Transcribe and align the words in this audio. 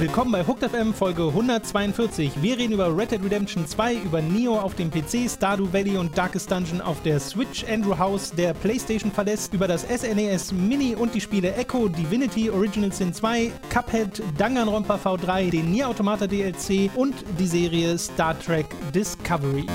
Willkommen 0.00 0.32
bei 0.32 0.46
Hooked 0.46 0.70
FM 0.70 0.94
Folge 0.94 1.26
142. 1.26 2.32
Wir 2.40 2.56
reden 2.56 2.72
über 2.72 2.96
Red 2.96 3.10
Dead 3.10 3.22
Redemption 3.22 3.66
2, 3.66 3.96
über 3.96 4.22
Neo 4.22 4.58
auf 4.58 4.74
dem 4.74 4.90
PC, 4.90 5.30
Stardew 5.30 5.70
Valley 5.72 5.98
und 5.98 6.16
Darkest 6.16 6.50
Dungeon 6.50 6.80
auf 6.80 7.02
der 7.02 7.20
Switch, 7.20 7.66
Andrew 7.68 7.98
House, 7.98 8.30
der 8.30 8.54
PlayStation 8.54 9.12
verlässt, 9.12 9.52
über 9.52 9.68
das 9.68 9.82
SNES 9.82 10.52
Mini 10.52 10.94
und 10.94 11.14
die 11.14 11.20
Spiele 11.20 11.54
Echo, 11.54 11.88
Divinity, 11.88 12.48
Original 12.48 12.90
Sin 12.92 13.12
2, 13.12 13.52
Cuphead, 13.68 14.22
Danganronpa 14.38 14.94
V3, 14.96 15.50
den 15.50 15.70
Nier 15.70 15.88
Automata 15.88 16.26
DLC 16.26 16.90
und 16.94 17.14
die 17.38 17.46
Serie 17.46 17.98
Star 17.98 18.38
Trek 18.38 18.66
Discovery. 18.94 19.66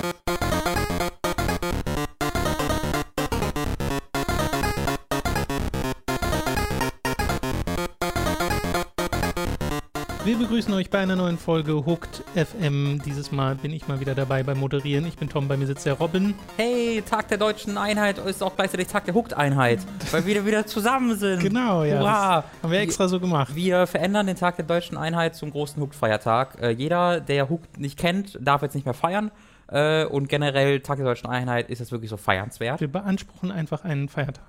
Wir 10.35 10.47
begrüßen 10.47 10.73
euch 10.73 10.89
bei 10.89 10.99
einer 10.99 11.15
neuen 11.15 11.37
Folge 11.37 11.85
Hooked 11.85 12.21
FM. 12.35 13.01
Dieses 13.05 13.31
Mal 13.31 13.55
bin 13.55 13.71
ich 13.71 13.87
mal 13.87 14.01
wieder 14.01 14.15
dabei 14.15 14.43
beim 14.43 14.59
Moderieren. 14.59 15.07
Ich 15.07 15.15
bin 15.15 15.29
Tom, 15.29 15.47
bei 15.47 15.55
mir 15.55 15.65
sitzt 15.65 15.85
der 15.85 15.93
Robin. 15.93 16.33
Hey, 16.57 17.01
Tag 17.09 17.29
der 17.29 17.37
deutschen 17.37 17.77
Einheit 17.77 18.17
ist 18.17 18.43
auch 18.43 18.53
gleichzeitig 18.53 18.87
Tag 18.87 19.05
der 19.05 19.13
Hooked-Einheit, 19.13 19.79
weil 20.11 20.25
wir 20.25 20.45
wieder 20.45 20.65
zusammen 20.65 21.17
sind. 21.17 21.39
Genau, 21.39 21.85
ja. 21.85 21.99
Hurra. 21.99 22.43
Haben 22.61 22.71
wir 22.73 22.81
extra 22.81 23.07
so 23.07 23.21
gemacht. 23.21 23.55
Wir 23.55 23.87
verändern 23.87 24.27
den 24.27 24.35
Tag 24.35 24.57
der 24.57 24.65
deutschen 24.65 24.97
Einheit 24.97 25.37
zum 25.37 25.51
großen 25.51 25.81
Hooked-Feiertag. 25.81 26.61
Äh, 26.61 26.71
jeder, 26.71 27.21
der 27.21 27.49
Hooked 27.49 27.79
nicht 27.79 27.97
kennt, 27.97 28.37
darf 28.41 28.61
jetzt 28.61 28.75
nicht 28.75 28.83
mehr 28.83 28.93
feiern. 28.93 29.31
Äh, 29.67 30.03
und 30.03 30.27
generell, 30.27 30.81
Tag 30.81 30.97
der 30.97 31.05
deutschen 31.05 31.29
Einheit 31.29 31.69
ist 31.69 31.79
jetzt 31.79 31.93
wirklich 31.93 32.09
so 32.09 32.17
feiernswert. 32.17 32.81
Wir 32.81 32.89
beanspruchen 32.89 33.53
einfach 33.53 33.85
einen 33.85 34.09
Feiertag. 34.09 34.43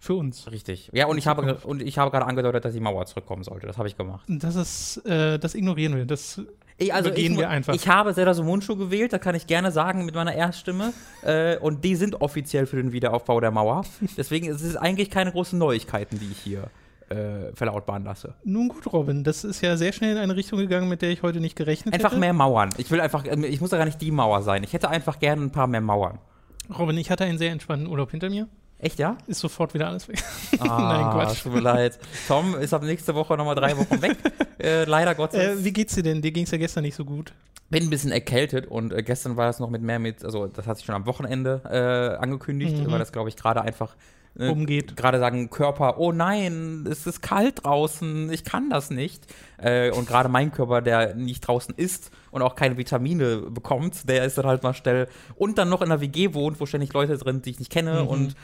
Für 0.00 0.14
uns. 0.14 0.50
Richtig. 0.50 0.90
Ja, 0.92 1.06
und 1.06 1.18
ich 1.18 1.26
habe, 1.26 1.58
und 1.64 1.82
ich 1.82 1.98
habe 1.98 2.10
gerade 2.10 2.26
angedeutet, 2.26 2.64
dass 2.64 2.72
die 2.72 2.80
Mauer 2.80 3.04
zurückkommen 3.06 3.42
sollte. 3.42 3.66
Das 3.66 3.78
habe 3.78 3.88
ich 3.88 3.96
gemacht. 3.96 4.24
Das 4.28 4.54
ist, 4.54 5.04
äh, 5.06 5.38
das 5.38 5.54
ignorieren 5.56 5.96
wir. 5.96 6.06
Das 6.06 6.40
Ich, 6.76 6.94
also 6.94 7.10
ich, 7.10 7.36
wir 7.36 7.50
einfach. 7.50 7.74
ich 7.74 7.88
habe 7.88 8.14
Zelda 8.14 8.32
Sumunchu 8.32 8.76
gewählt, 8.76 9.12
das 9.12 9.20
kann 9.20 9.34
ich 9.34 9.48
gerne 9.48 9.72
sagen 9.72 10.04
mit 10.04 10.14
meiner 10.14 10.34
Erststimme. 10.34 10.92
äh, 11.22 11.56
und 11.58 11.84
die 11.84 11.96
sind 11.96 12.20
offiziell 12.20 12.66
für 12.66 12.76
den 12.76 12.92
Wiederaufbau 12.92 13.40
der 13.40 13.50
Mauer. 13.50 13.84
Deswegen 14.16 14.46
ist 14.46 14.62
es 14.62 14.76
eigentlich 14.76 15.10
keine 15.10 15.32
großen 15.32 15.58
Neuigkeiten, 15.58 16.20
die 16.20 16.30
ich 16.30 16.38
hier 16.38 16.70
äh, 17.08 17.52
verlautbaren 17.54 18.04
lasse. 18.04 18.34
Nun 18.44 18.68
gut, 18.68 18.92
Robin, 18.92 19.24
das 19.24 19.42
ist 19.42 19.60
ja 19.62 19.76
sehr 19.76 19.92
schnell 19.92 20.12
in 20.12 20.18
eine 20.18 20.36
Richtung 20.36 20.60
gegangen, 20.60 20.88
mit 20.88 21.02
der 21.02 21.10
ich 21.10 21.22
heute 21.22 21.40
nicht 21.40 21.56
gerechnet 21.56 21.94
Einfach 21.94 22.10
hätte. 22.10 22.20
mehr 22.20 22.32
Mauern. 22.32 22.70
Ich 22.76 22.90
will 22.92 23.00
einfach, 23.00 23.24
äh, 23.24 23.46
ich 23.46 23.60
muss 23.60 23.72
ja 23.72 23.78
gar 23.78 23.86
nicht 23.86 24.00
die 24.00 24.12
Mauer 24.12 24.42
sein. 24.42 24.62
Ich 24.62 24.72
hätte 24.72 24.88
einfach 24.88 25.18
gerne 25.18 25.42
ein 25.42 25.50
paar 25.50 25.66
mehr 25.66 25.80
Mauern. 25.80 26.18
Robin, 26.78 26.96
ich 26.98 27.10
hatte 27.10 27.24
einen 27.24 27.38
sehr 27.38 27.50
entspannten 27.50 27.88
Urlaub 27.88 28.10
hinter 28.10 28.30
mir. 28.30 28.46
Echt, 28.80 28.98
ja? 28.98 29.16
Ist 29.26 29.40
sofort 29.40 29.74
wieder 29.74 29.88
alles 29.88 30.06
weg. 30.08 30.22
Ah, 30.60 30.78
Nein, 30.80 31.10
Quatsch. 31.12 31.42
Tut 31.42 31.52
mir 31.52 31.60
leid. 31.60 31.98
Tom 32.28 32.54
ist 32.56 32.72
ab 32.72 32.82
nächste 32.82 33.14
Woche 33.14 33.36
nochmal 33.36 33.54
drei 33.56 33.76
Wochen 33.76 34.00
weg. 34.02 34.16
äh, 34.58 34.84
leider 34.84 35.14
Gottes. 35.14 35.40
Äh, 35.40 35.64
wie 35.64 35.72
geht's 35.72 35.94
dir 35.94 36.02
denn? 36.02 36.22
Dir 36.22 36.30
ging's 36.32 36.50
ja 36.52 36.58
gestern 36.58 36.82
nicht 36.84 36.94
so 36.94 37.04
gut. 37.04 37.32
bin 37.70 37.82
ein 37.84 37.90
bisschen 37.90 38.12
erkältet 38.12 38.66
und 38.66 38.92
äh, 38.92 39.02
gestern 39.02 39.36
war 39.36 39.48
es 39.50 39.58
noch 39.58 39.70
mit 39.70 39.82
mehr 39.82 39.98
mit, 39.98 40.24
also 40.24 40.46
das 40.46 40.66
hat 40.66 40.76
sich 40.76 40.86
schon 40.86 40.94
am 40.94 41.06
Wochenende 41.06 41.60
äh, 41.68 42.22
angekündigt, 42.22 42.76
Mhm. 42.78 42.90
weil 42.90 42.98
das, 42.98 43.12
glaube 43.12 43.28
ich, 43.28 43.36
gerade 43.36 43.62
einfach 43.62 43.96
äh, 44.38 44.48
Umgeht. 44.50 44.96
Gerade 44.96 45.18
sagen 45.18 45.50
Körper, 45.50 45.98
oh 45.98 46.12
nein, 46.12 46.86
es 46.88 47.06
ist 47.06 47.20
kalt 47.22 47.64
draußen, 47.64 48.30
ich 48.32 48.44
kann 48.44 48.70
das 48.70 48.90
nicht. 48.90 49.24
Äh, 49.56 49.90
und 49.90 50.06
gerade 50.06 50.28
mein 50.28 50.52
Körper, 50.52 50.80
der 50.82 51.14
nicht 51.16 51.40
draußen 51.40 51.74
ist 51.76 52.10
und 52.30 52.42
auch 52.42 52.54
keine 52.54 52.76
Vitamine 52.76 53.38
bekommt, 53.50 54.08
der 54.08 54.24
ist 54.24 54.38
dann 54.38 54.46
halt 54.46 54.62
mal 54.62 54.74
schnell 54.74 55.08
und 55.34 55.58
dann 55.58 55.68
noch 55.68 55.80
in 55.82 55.90
einer 55.90 56.00
WG 56.00 56.34
wohnt, 56.34 56.60
wo 56.60 56.66
ständig 56.66 56.92
Leute 56.92 57.16
drin, 57.18 57.42
die 57.42 57.50
ich 57.50 57.58
nicht 57.58 57.72
kenne 57.72 58.02
Mhm. 58.02 58.08
und 58.08 58.34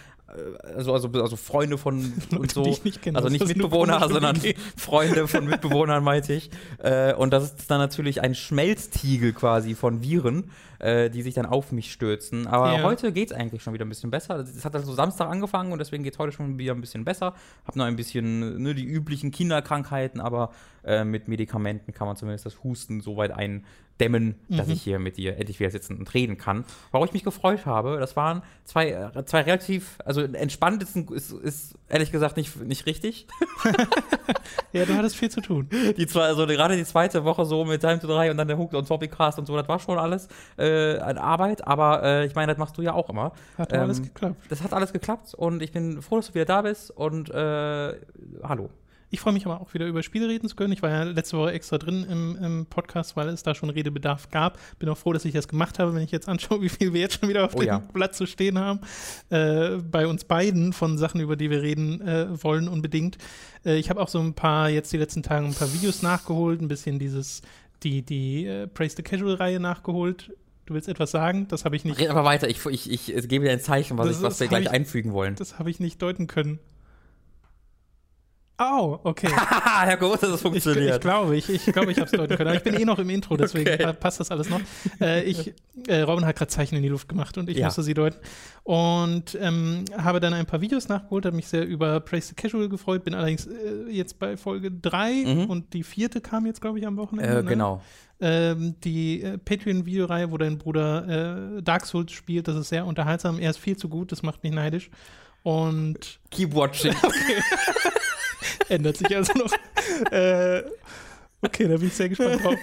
also, 0.77 0.93
also, 0.93 1.09
also 1.21 1.37
Freunde 1.37 1.79
von 1.79 2.13
und 2.39 2.51
so. 2.51 2.63
nicht 2.63 3.03
kenne. 3.03 3.19
Also 3.19 3.29
nicht 3.29 3.47
Mitbewohner, 3.47 4.09
sondern. 4.09 4.41
Freunde 4.77 5.29
von 5.29 5.47
Mitbewohnern, 5.47 6.03
meinte 6.03 6.33
ich. 6.33 6.51
Äh, 6.79 7.15
und 7.15 7.33
das 7.33 7.45
ist 7.45 7.71
dann 7.71 7.79
natürlich 7.79 8.21
ein 8.23 8.35
Schmelztiegel 8.35 9.33
quasi 9.33 9.75
von 9.75 10.03
Viren, 10.03 10.51
äh, 10.85 11.09
die 11.09 11.23
sich 11.23 11.33
dann 11.35 11.47
auf 11.47 11.73
mich 11.73 11.91
stürzen. 11.91 12.47
Aber 12.47 12.77
Ja. 12.77 12.83
heute 12.83 13.11
geht 13.11 13.31
es 13.31 13.37
eigentlich 13.37 13.63
schon 13.63 13.73
wieder 13.73 13.87
ein 13.87 13.89
bisschen 13.89 14.11
besser. 14.11 14.37
Es 14.41 14.65
hat 14.65 14.75
also 14.75 14.93
Samstag 14.93 15.29
angefangen 15.31 15.73
und 15.73 15.79
deswegen 15.79 16.05
geht 16.05 16.13
es 16.13 16.19
heute 16.19 16.33
schon 16.33 16.59
wieder 16.59 16.75
ein 16.75 16.81
bisschen 16.83 17.05
besser. 17.05 17.35
Hab 17.67 17.75
noch 17.77 17.87
ein 17.87 17.97
bisschen 17.97 18.63
ne, 18.63 18.75
die 18.75 18.85
üblichen 18.85 19.31
Kinderkrankheiten, 19.31 20.21
aber 20.21 20.51
äh, 20.85 21.05
mit 21.05 21.27
Medikamenten 21.27 21.95
kann 21.95 22.07
man 22.07 22.17
zumindest 22.17 22.45
das 22.45 22.63
Husten 22.63 23.01
so 23.01 23.17
weit 23.17 23.31
eindämmen, 23.31 24.35
dass 24.51 24.67
Mhm. 24.67 24.73
ich 24.75 24.83
hier 24.83 24.99
mit 24.99 25.17
dir 25.17 25.39
endlich 25.39 25.59
wieder 25.59 25.71
sitzen 25.71 25.97
und 25.99 26.13
reden 26.13 26.37
kann. 26.37 26.65
Worauf 26.93 27.07
ich 27.07 27.13
mich 27.15 27.25
gefreut 27.25 27.65
habe, 27.65 27.97
das 27.99 28.15
waren 28.17 28.43
zwei, 28.65 28.91
äh, 28.91 29.25
zwei 29.25 29.41
relativ, 29.43 29.97
also 30.05 30.21
entspannt 30.21 30.83
ist, 30.83 30.97
ist 31.33 31.75
ehrlich 31.95 32.13
gesagt 32.13 32.37
nicht, 32.37 32.61
nicht 32.61 32.87
richtig. 32.87 33.27
Ja, 34.73 34.85
du 34.85 34.95
hattest 34.97 35.15
viel 35.15 35.31
zu 35.31 35.41
tun. 35.41 35.69
Die 35.97 36.07
zwei, 36.09 36.23
also 36.23 36.47
gerade 36.47 36.77
die 36.77 36.85
zweite 36.85 37.23
Woche 37.25 37.45
so 37.45 37.65
mit 37.65 37.81
Time 37.81 38.01
to 38.01 38.09
3 38.09 38.33
und 38.33 38.37
dann 38.37 38.49
der 38.49 38.59
Hooked 38.59 38.75
und 38.75 38.89
Topiccast 38.89 39.39
und 39.39 39.47
so, 39.47 39.57
das 39.57 39.69
war 39.69 39.79
schon 39.79 39.99
alles 39.99 40.27
äh, 40.59 40.99
an 40.99 41.17
Arbeit, 41.17 41.65
aber 41.65 42.03
äh, 42.03 42.27
ich 42.27 42.35
meine, 42.35 42.53
das 42.53 42.59
machst 42.59 42.77
du 42.77 42.83
ja 42.83 42.93
auch 42.93 43.09
immer. 43.09 43.33
Hat 43.57 43.73
Ähm, 43.73 43.83
alles 43.83 44.03
geklappt. 44.03 44.35
Das 44.49 44.65
hat 44.65 44.73
alles 44.73 44.93
geklappt 44.93 45.33
und 45.35 45.63
ich 45.63 45.71
bin 45.71 46.03
froh, 46.03 46.17
dass 46.17 46.27
du 46.29 46.35
wieder 46.35 46.45
da 46.45 46.63
bist 46.63 46.91
und 46.91 47.31
äh, 47.31 47.95
hallo. 48.43 48.69
Ich 49.15 49.21
freue 49.21 49.33
mich 49.33 49.47
aber 49.47 49.61
auch 49.61 49.73
wieder 49.75 49.87
über 49.87 50.03
Spiele 50.03 50.29
reden 50.29 50.49
zu 50.49 50.57
können. 50.57 50.73
Ich 50.73 50.83
war 50.83 50.91
ja 50.91 51.05
letzte 51.05 51.39
Woche 51.39 51.53
extra 51.53 51.79
drin 51.79 52.05
im, 52.11 52.37
im 52.43 52.67
Podcast, 52.67 53.15
weil 53.17 53.29
es 53.29 53.45
da 53.45 53.55
schon 53.55 53.71
Redebedarf 53.71 54.29
gab. 54.31 54.59
Bin 54.81 54.89
auch 54.89 54.99
froh, 54.99 55.13
dass 55.13 55.25
ich 55.25 55.33
das 55.33 55.47
gemacht 55.47 55.79
habe, 55.79 55.95
wenn 55.95 56.03
ich 56.03 56.11
jetzt 56.11 56.29
anschaue, 56.29 56.61
wie 56.63 56.69
viel 56.69 56.93
wir 56.93 57.01
jetzt 57.03 57.21
schon 57.21 57.29
wieder 57.29 57.45
auf 57.45 57.55
Oh 57.55 57.61
dem 57.61 57.67
ja. 57.69 57.79
Blatt 57.79 58.17
zu 58.17 58.27
stehen 58.27 58.59
haben. 58.59 58.81
Äh, 59.31 59.77
bei 59.89 60.09
uns 60.09 60.25
beiden 60.25 60.73
von 60.73 60.99
Sachen, 60.99 61.21
über 61.21 61.37
die 61.37 61.49
wir 61.49 61.63
reden 61.63 62.01
äh, 62.01 62.27
wollen, 62.43 62.67
unbedingt. 62.67 63.17
Äh, 63.65 63.77
ich 63.77 63.89
habe 63.89 64.01
auch 64.01 64.09
so 64.09 64.19
ein 64.19 64.35
paar, 64.35 64.69
jetzt 64.69 64.93
die 64.93 64.97
letzten 64.99 65.23
Tage, 65.23 65.47
ein 65.47 65.55
paar 65.55 65.73
Videos 65.73 66.03
nachgeholt, 66.03 66.61
ein 66.61 66.67
bisschen 66.67 66.99
dieses, 66.99 67.43
die, 67.85 68.03
die 68.03 68.47
äh, 68.47 68.67
Praise 68.67 68.97
the 68.97 69.05
Casual-Reihe 69.05 69.61
nachgeholt. 69.61 70.33
Du 70.67 70.75
willst 70.75 70.89
etwas 70.89 71.13
sagen? 71.13 71.47
Das 71.47 71.65
habe 71.65 71.77
ich 71.77 71.85
nicht, 71.85 72.01
Red 72.01 72.09
aber 72.11 72.25
weiter, 72.25 72.49
ich, 72.49 72.67
ich, 72.67 72.91
ich, 72.91 73.29
gebe 73.29 73.45
dir 73.45 73.53
ein 73.53 73.61
Zeichen, 73.61 73.97
was, 73.97 74.09
Das 74.09 74.17
ich, 74.17 74.23
was 74.25 74.41
wir 74.41 74.49
gleich 74.49 74.65
ich- 74.65 74.71
einfügen 74.73 75.13
wollen. 75.13 75.37
das 75.37 75.61
habe 75.61 75.71
ich 75.71 75.79
nicht 75.79 76.03
deuten 76.03 76.27
können. 76.27 76.59
Au, 78.57 79.01
okay. 79.03 79.27
Haha, 79.35 79.85
Herr 79.85 79.97
Groß, 79.97 80.21
dass 80.21 80.31
es 80.31 80.35
Ich, 80.37 80.37
ich 80.37 80.43
funktioniert. 80.43 81.01
glaube, 81.01 81.37
ich, 81.37 81.49
ich, 81.49 81.65
glaube, 81.67 81.91
ich 81.91 81.99
habe 81.99 82.07
es 82.07 82.13
deuten 82.13 82.37
können. 82.37 82.49
Aber 82.51 82.57
ich 82.57 82.63
bin 82.63 82.75
eh 82.75 82.85
noch 82.85 83.01
im 83.01 83.11
Intro, 83.11 83.37
deswegen 83.37 83.69
Okay. 83.69 83.83
pa- 83.83 83.93
passt 83.95 84.21
das 84.21 84.31
alles 84.31 84.49
noch. 84.49 84.61
Äh, 85.01 85.25
ich, 85.25 85.53
äh, 85.89 86.03
Robin 86.03 86.25
hat 86.25 86.37
gerade 86.37 86.49
Zeichen 86.51 86.77
in 86.77 86.83
die 86.85 86.89
Luft 86.89 87.09
gemacht 87.09 87.37
und 87.37 87.49
ich 87.49 87.57
Ja. 87.57 87.67
musste 87.67 87.83
sie 87.83 87.95
deuten. 87.95 88.17
Und 88.63 89.37
ähm, 89.41 89.85
habe 89.99 90.21
dann 90.21 90.35
ein 90.35 90.47
paar 90.47 90.61
Videos 90.61 90.89
nachgeholt, 90.89 91.27
habe 91.27 91.35
mich 91.35 91.49
sehr 91.49 91.67
über 91.67 91.99
Praise 91.99 92.29
the 92.29 92.35
Casual 92.35 92.69
gefreut, 92.69 93.03
bin 93.03 93.15
allerdings 93.15 93.47
äh, 93.49 93.91
jetzt 93.91 94.21
bei 94.21 94.37
Folge 94.37 94.71
3 94.71 95.13
Mhm. 95.25 95.45
und 95.51 95.75
die 95.75 95.83
vierte 95.83 96.21
kam 96.21 96.47
jetzt, 96.47 96.61
glaube 96.61 96.79
ich, 96.79 96.87
am 96.87 96.97
Wochenende. 96.97 97.33
äh, 97.39 97.43
ne? 97.43 97.49
genau. 97.49 97.83
Ähm, 98.21 98.77
die 98.85 99.21
äh, 99.23 99.37
Patreon-Videoreihe, 99.37 100.31
wo 100.31 100.39
dein 100.39 100.59
Bruder 100.59 101.57
äh, 101.59 101.63
Dark 101.63 101.87
Souls 101.87 102.13
spielt, 102.13 102.47
das 102.47 102.55
ist 102.57 102.69
sehr 102.69 102.87
unterhaltsam. 102.87 103.41
Er 103.41 103.51
ist 103.51 103.59
viel 103.59 103.77
zu 103.77 103.89
gut, 103.89 104.13
das 104.13 104.23
macht 104.23 104.45
mich 104.45 104.53
neidisch. 104.53 104.91
Und 105.43 106.21
Keep 106.31 106.55
watching. 106.55 106.95
ändert 108.69 108.97
sich 108.97 109.15
also 109.15 109.33
noch. 109.35 109.53
äh, 110.11 110.63
okay, 111.43 111.69
da 111.69 111.77
bin 111.77 111.89
ich 111.89 111.95
sehr 111.95 112.09
gespannt 112.09 112.45
drauf. 112.45 112.57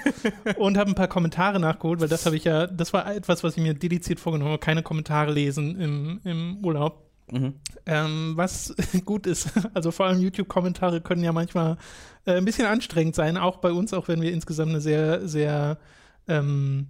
Und 0.57 0.78
habe 0.78 0.91
ein 0.91 0.95
paar 0.95 1.07
Kommentare 1.07 1.59
nachgeholt, 1.59 2.01
weil 2.01 2.07
das 2.07 2.25
habe 2.25 2.35
ich 2.35 2.44
ja, 2.44 2.67
das 2.67 2.94
war 2.94 3.13
etwas, 3.13 3.44
was 3.44 3.57
ich 3.57 3.63
mir 3.63 3.73
dediziert 3.73 4.19
vorgenommen 4.19 4.51
habe, 4.51 4.59
keine 4.59 4.84
Kommentare 4.84 5.31
lesen 5.31 5.79
im, 5.79 6.22
im 6.23 6.57
Urlaub. 6.63 7.09
mhm. 7.31 7.56
Ähm, 7.85 8.34
was 8.35 8.75
gut 9.06 9.28
ist, 9.28 9.50
also 9.73 9.91
vor 9.91 10.06
allem 10.06 10.22
YouTube-Kommentare 10.22 11.01
können 11.01 11.23
ja 11.23 11.31
manchmal 11.31 11.78
äh, 12.25 12.34
ein 12.34 12.45
bisschen 12.45 12.67
anstrengend 12.67 13.16
sein, 13.16 13.38
auch 13.38 13.57
bei 13.57 13.72
uns, 13.72 13.94
auch 13.94 14.07
wenn 14.07 14.22
wir 14.22 14.31
insgesamt 14.31 14.69
eine 14.72 14.81
sehr, 14.81 15.28
sehr, 15.28 15.78
ähm, 16.28 16.88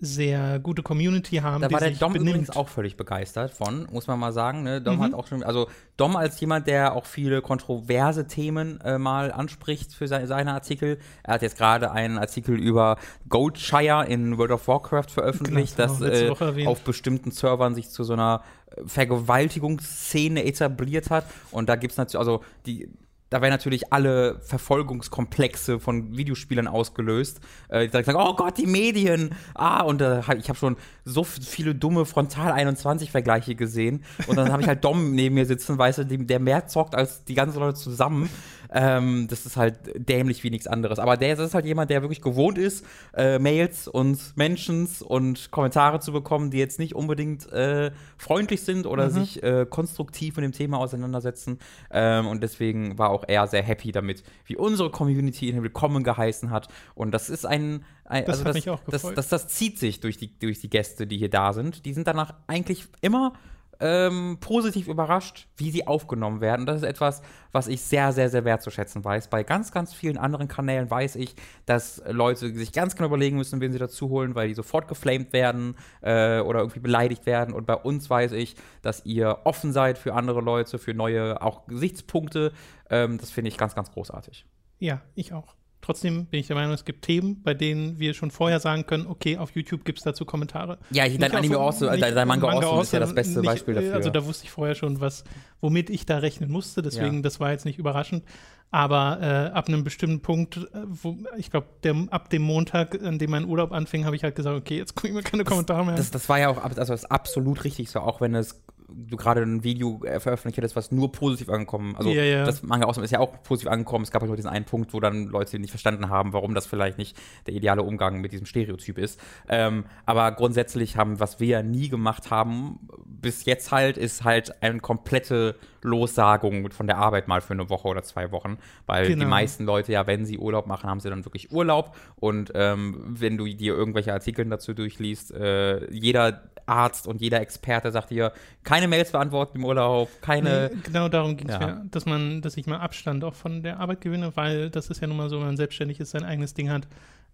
sehr 0.00 0.60
gute 0.60 0.82
Community 0.82 1.36
haben. 1.36 1.60
Da 1.60 1.70
war 1.72 1.80
der 1.80 1.90
Dom 1.90 2.12
benimmt. 2.12 2.28
übrigens 2.30 2.50
auch 2.50 2.68
völlig 2.68 2.96
begeistert 2.96 3.52
von, 3.52 3.88
muss 3.90 4.06
man 4.06 4.18
mal 4.18 4.32
sagen. 4.32 4.62
Ne? 4.62 4.80
Dom 4.80 4.96
Mhm. 4.98 5.02
hat 5.02 5.14
auch 5.14 5.26
schon, 5.26 5.42
also 5.42 5.68
Dom 5.96 6.14
als 6.14 6.38
jemand, 6.40 6.68
der 6.68 6.94
auch 6.94 7.04
viele 7.04 7.42
kontroverse 7.42 8.26
Themen 8.28 8.80
äh, 8.82 8.96
mal 8.98 9.32
anspricht 9.32 9.92
für 9.92 10.06
seine, 10.06 10.28
seine 10.28 10.52
Artikel. 10.52 10.98
Er 11.24 11.34
hat 11.34 11.42
jetzt 11.42 11.56
gerade 11.58 11.90
einen 11.90 12.16
Artikel 12.18 12.56
über 12.56 12.96
Goldshire 13.28 14.06
in 14.06 14.38
World 14.38 14.52
of 14.52 14.68
Warcraft 14.68 15.10
veröffentlicht, 15.10 15.76
Genau, 15.76 15.98
das 15.98 16.00
äh, 16.00 16.66
auf 16.66 16.82
bestimmten 16.82 17.32
Servern 17.32 17.74
sich 17.74 17.90
zu 17.90 18.04
so 18.04 18.12
einer 18.12 18.42
Vergewaltigungsszene 18.86 20.44
etabliert 20.44 21.10
hat. 21.10 21.24
Und 21.50 21.68
da 21.68 21.76
gibt 21.76 21.92
es 21.92 21.98
natürlich, 21.98 22.18
also 22.18 22.42
die 22.66 22.88
da 23.30 23.42
werden 23.42 23.52
natürlich 23.52 23.92
alle 23.92 24.40
Verfolgungskomplexe 24.40 25.80
von 25.80 26.16
Videospielern 26.16 26.66
ausgelöst. 26.66 27.40
Äh, 27.68 27.86
die 27.86 27.92
sagen, 27.92 28.16
oh 28.16 28.34
Gott, 28.34 28.58
die 28.58 28.66
Medien. 28.66 29.34
Ah, 29.54 29.82
und 29.82 30.00
äh, 30.00 30.20
ich 30.38 30.48
habe 30.48 30.58
schon 30.58 30.76
so 31.04 31.24
viele 31.24 31.74
dumme 31.74 32.06
Frontal-21-Vergleiche 32.06 33.54
gesehen. 33.54 34.04
Und 34.26 34.36
dann 34.36 34.50
habe 34.50 34.62
ich 34.62 34.68
halt 34.68 34.84
Dom 34.84 35.12
neben 35.12 35.34
mir 35.34 35.46
sitzen, 35.46 35.78
weißt 35.78 35.98
du, 35.98 36.04
der 36.04 36.40
mehr 36.40 36.66
zockt 36.66 36.94
als 36.94 37.24
die 37.24 37.34
ganzen 37.34 37.58
Leute 37.58 37.78
zusammen. 37.78 38.30
Ähm, 38.72 39.26
das 39.28 39.46
ist 39.46 39.56
halt 39.56 39.78
dämlich 39.96 40.44
wie 40.44 40.50
nichts 40.50 40.66
anderes. 40.66 40.98
Aber 40.98 41.16
der 41.16 41.36
das 41.36 41.48
ist 41.48 41.54
halt 41.54 41.66
jemand, 41.66 41.90
der 41.90 42.02
wirklich 42.02 42.20
gewohnt 42.22 42.58
ist, 42.58 42.84
äh, 43.14 43.38
Mails 43.38 43.88
und 43.88 44.36
Mentions 44.36 45.02
und 45.02 45.50
Kommentare 45.50 46.00
zu 46.00 46.12
bekommen, 46.12 46.50
die 46.50 46.58
jetzt 46.58 46.78
nicht 46.78 46.94
unbedingt 46.94 47.50
äh, 47.52 47.90
freundlich 48.16 48.62
sind 48.62 48.86
oder 48.86 49.06
Mhm. 49.06 49.10
sich 49.10 49.42
äh, 49.42 49.66
konstruktiv 49.68 50.36
mit 50.36 50.44
dem 50.44 50.52
Thema 50.52 50.78
auseinandersetzen. 50.78 51.58
Ähm, 51.90 52.26
und 52.26 52.42
deswegen 52.42 52.98
war 52.98 53.10
auch 53.10 53.24
er 53.26 53.46
sehr 53.46 53.62
happy 53.62 53.92
damit, 53.92 54.22
wie 54.44 54.56
unsere 54.56 54.90
Community 54.90 55.48
ihn 55.48 55.62
willkommen 55.62 56.02
geheißen 56.02 56.50
hat. 56.50 56.68
Und 56.94 57.12
das 57.12 57.30
ist 57.30 57.46
ein, 57.46 57.84
ein 58.04 58.24
Das 58.24 58.38
also 58.38 58.40
hat 58.40 58.48
das, 58.48 58.54
mich 58.54 58.70
auch 58.70 58.80
das, 58.84 59.02
das, 59.14 59.28
das 59.28 59.48
zieht 59.48 59.78
sich 59.78 60.00
durch 60.00 60.16
die, 60.16 60.38
durch 60.38 60.60
die 60.60 60.70
Gäste, 60.70 61.06
die 61.06 61.18
hier 61.18 61.30
da 61.30 61.52
sind. 61.52 61.84
Die 61.84 61.92
sind 61.92 62.06
danach 62.06 62.34
eigentlich 62.46 62.86
immer 63.00 63.34
ähm, 63.80 64.38
positiv 64.40 64.88
überrascht, 64.88 65.48
wie 65.56 65.70
sie 65.70 65.86
aufgenommen 65.86 66.40
werden. 66.40 66.66
Das 66.66 66.78
ist 66.78 66.82
etwas, 66.82 67.22
was 67.52 67.68
ich 67.68 67.80
sehr, 67.80 68.12
sehr, 68.12 68.28
sehr 68.28 68.44
wertzuschätzen 68.44 69.04
weiß. 69.04 69.28
Bei 69.28 69.42
ganz, 69.44 69.72
ganz 69.72 69.94
vielen 69.94 70.18
anderen 70.18 70.48
Kanälen 70.48 70.90
weiß 70.90 71.16
ich, 71.16 71.34
dass 71.66 72.02
Leute 72.08 72.52
sich 72.54 72.72
ganz 72.72 72.96
genau 72.96 73.06
überlegen 73.06 73.36
müssen, 73.36 73.60
wen 73.60 73.72
sie 73.72 73.78
dazu 73.78 74.08
holen, 74.08 74.34
weil 74.34 74.48
die 74.48 74.54
sofort 74.54 74.88
geflamed 74.88 75.32
werden 75.32 75.76
äh, 76.00 76.40
oder 76.40 76.60
irgendwie 76.60 76.80
beleidigt 76.80 77.26
werden. 77.26 77.54
Und 77.54 77.66
bei 77.66 77.76
uns 77.76 78.10
weiß 78.10 78.32
ich, 78.32 78.56
dass 78.82 79.04
ihr 79.06 79.38
offen 79.44 79.72
seid 79.72 79.98
für 79.98 80.14
andere 80.14 80.40
Leute, 80.40 80.78
für 80.78 80.94
neue 80.94 81.40
auch 81.42 81.66
Gesichtspunkte. 81.66 82.52
Ähm, 82.90 83.18
das 83.18 83.30
finde 83.30 83.48
ich 83.48 83.56
ganz, 83.56 83.74
ganz 83.74 83.92
großartig. 83.92 84.44
Ja, 84.78 85.00
ich 85.14 85.32
auch. 85.32 85.57
Trotzdem 85.88 86.26
bin 86.26 86.40
ich 86.40 86.46
der 86.48 86.54
Meinung, 86.54 86.74
es 86.74 86.84
gibt 86.84 87.06
Themen, 87.06 87.42
bei 87.42 87.54
denen 87.54 87.98
wir 87.98 88.12
schon 88.12 88.30
vorher 88.30 88.60
sagen 88.60 88.84
können, 88.84 89.06
okay, 89.06 89.38
auf 89.38 89.52
YouTube 89.52 89.86
gibt 89.86 89.96
es 89.96 90.04
dazu 90.04 90.26
Kommentare. 90.26 90.76
Ja, 90.90 91.06
ich, 91.06 91.16
dein 91.16 91.34
Anime 91.34 91.56
nicht 91.58 91.80
dein, 91.80 92.14
dein 92.14 92.28
Manga, 92.28 92.46
Manga 92.46 92.66
Awesome 92.66 92.82
ist 92.82 92.92
ja 92.92 93.00
das 93.00 93.14
beste 93.14 93.40
nicht, 93.40 93.46
Beispiel 93.46 93.72
dafür. 93.72 93.94
Also 93.94 94.10
da 94.10 94.22
wusste 94.26 94.44
ich 94.44 94.50
vorher 94.50 94.74
schon, 94.74 95.00
was, 95.00 95.24
womit 95.62 95.88
ich 95.88 96.04
da 96.04 96.18
rechnen 96.18 96.50
musste, 96.50 96.82
deswegen, 96.82 97.16
Ja. 97.16 97.22
das 97.22 97.40
war 97.40 97.52
jetzt 97.52 97.64
nicht 97.64 97.78
überraschend. 97.78 98.22
Aber 98.70 99.18
äh, 99.22 99.56
ab 99.56 99.68
einem 99.68 99.82
bestimmten 99.82 100.20
Punkt, 100.20 100.58
äh, 100.58 100.66
wo, 100.88 101.16
ich 101.38 101.50
glaube, 101.50 101.68
ab 102.10 102.28
dem 102.28 102.42
Montag, 102.42 103.02
an 103.02 103.18
dem 103.18 103.30
mein 103.30 103.46
Urlaub 103.46 103.72
anfing, 103.72 104.04
habe 104.04 104.14
ich 104.14 104.24
halt 104.24 104.34
gesagt, 104.34 104.58
okay, 104.58 104.76
jetzt 104.76 104.94
gucke 104.94 105.08
ich 105.08 105.14
mir 105.14 105.22
keine 105.22 105.44
Kommentare 105.44 105.84
mehr 105.86 105.92
an. 105.92 105.96
Das, 105.96 106.10
das 106.10 106.28
war 106.28 106.38
ja 106.38 106.50
auch 106.50 106.62
also 106.62 106.92
das 106.92 107.06
absolut 107.06 107.64
richtig 107.64 107.88
so, 107.88 108.00
auch 108.00 108.20
wenn 108.20 108.34
es 108.34 108.62
du 108.90 109.16
gerade 109.16 109.42
ein 109.42 109.62
Video 109.64 110.00
äh, 110.04 110.18
veröffentlicht 110.20 110.56
hättest, 110.58 110.76
was 110.76 110.90
nur 110.90 111.12
positiv 111.12 111.50
angekommen. 111.50 111.94
Also 111.96 112.10
Ja, 112.10 112.22
ja. 112.22 112.44
das 112.44 112.62
Manga 112.62 112.86
Awesome 112.86 113.04
ist 113.04 113.10
ja 113.10 113.18
auch 113.20 113.42
positiv 113.42 113.70
angekommen. 113.70 114.04
Es 114.04 114.10
gab 114.10 114.22
halt 114.22 114.28
nur 114.28 114.36
diesen 114.36 114.50
einen 114.50 114.64
Punkt, 114.64 114.94
wo 114.94 115.00
dann 115.00 115.26
Leute 115.26 115.58
nicht 115.58 115.70
verstanden 115.70 116.08
haben, 116.08 116.32
warum 116.32 116.54
das 116.54 116.66
vielleicht 116.66 116.98
nicht 116.98 117.16
der 117.46 117.54
ideale 117.54 117.82
Umgang 117.82 118.20
mit 118.20 118.32
diesem 118.32 118.46
Stereotyp 118.46 118.98
ist. 118.98 119.20
Ähm, 119.48 119.84
aber 120.06 120.32
grundsätzlich 120.32 120.96
haben, 120.96 121.20
was 121.20 121.38
wir 121.40 121.48
ja 121.48 121.62
nie 121.62 121.88
gemacht 121.88 122.30
haben, 122.30 122.78
bis 123.06 123.44
jetzt 123.44 123.72
halt, 123.72 123.96
ist 123.98 124.24
halt 124.24 124.62
eine 124.62 124.80
komplette 124.80 125.56
Lossagung 125.82 126.70
von 126.70 126.86
der 126.86 126.98
Arbeit 126.98 127.28
mal 127.28 127.40
für 127.40 127.52
eine 127.54 127.68
Woche 127.70 127.88
oder 127.88 128.02
zwei 128.02 128.32
Wochen. 128.32 128.58
Weil 128.86 129.06
Genau. 129.08 129.24
die 129.24 129.30
meisten 129.30 129.64
Leute 129.64 129.92
ja, 129.92 130.06
wenn 130.06 130.24
sie 130.26 130.38
Urlaub 130.38 130.66
machen, 130.66 130.88
haben 130.88 131.00
sie 131.00 131.10
dann 131.10 131.24
wirklich 131.24 131.52
Urlaub. 131.52 131.94
Und 132.16 132.52
ähm, 132.54 132.96
wenn 133.06 133.36
du 133.36 133.44
dir 133.46 133.74
irgendwelche 133.74 134.12
Artikel 134.12 134.44
dazu 134.46 134.74
durchliest, 134.74 135.32
äh, 135.32 135.90
jeder 135.92 136.42
Arzt 136.68 137.06
und 137.06 137.20
jeder 137.20 137.40
Experte 137.40 137.90
sagt 137.90 138.10
dir, 138.10 138.32
keine 138.64 138.88
Mails 138.88 139.12
beantworten 139.12 139.58
im 139.58 139.64
Urlaub, 139.64 140.08
keine. 140.20 140.70
Nee, 140.72 140.80
genau 140.84 141.08
darum 141.08 141.36
ging 141.36 141.48
es 141.48 141.54
Ja. 141.54 141.66
mir, 141.66 141.86
dass 141.90 142.06
man, 142.06 142.42
dass 142.42 142.56
ich 142.56 142.66
mal 142.66 142.78
Abstand 142.78 143.24
auch 143.24 143.34
von 143.34 143.62
der 143.62 143.80
Arbeit 143.80 144.00
gewinne, 144.00 144.32
weil 144.36 144.70
das 144.70 144.90
ist 144.90 145.00
ja 145.00 145.06
nun 145.06 145.16
mal 145.16 145.28
so, 145.30 145.38
wenn 145.38 145.46
man 145.46 145.56
selbstständig 145.56 146.00
ist, 146.00 146.10
sein 146.10 146.24
eigenes 146.24 146.54
Ding 146.54 146.70
hat. 146.70 146.86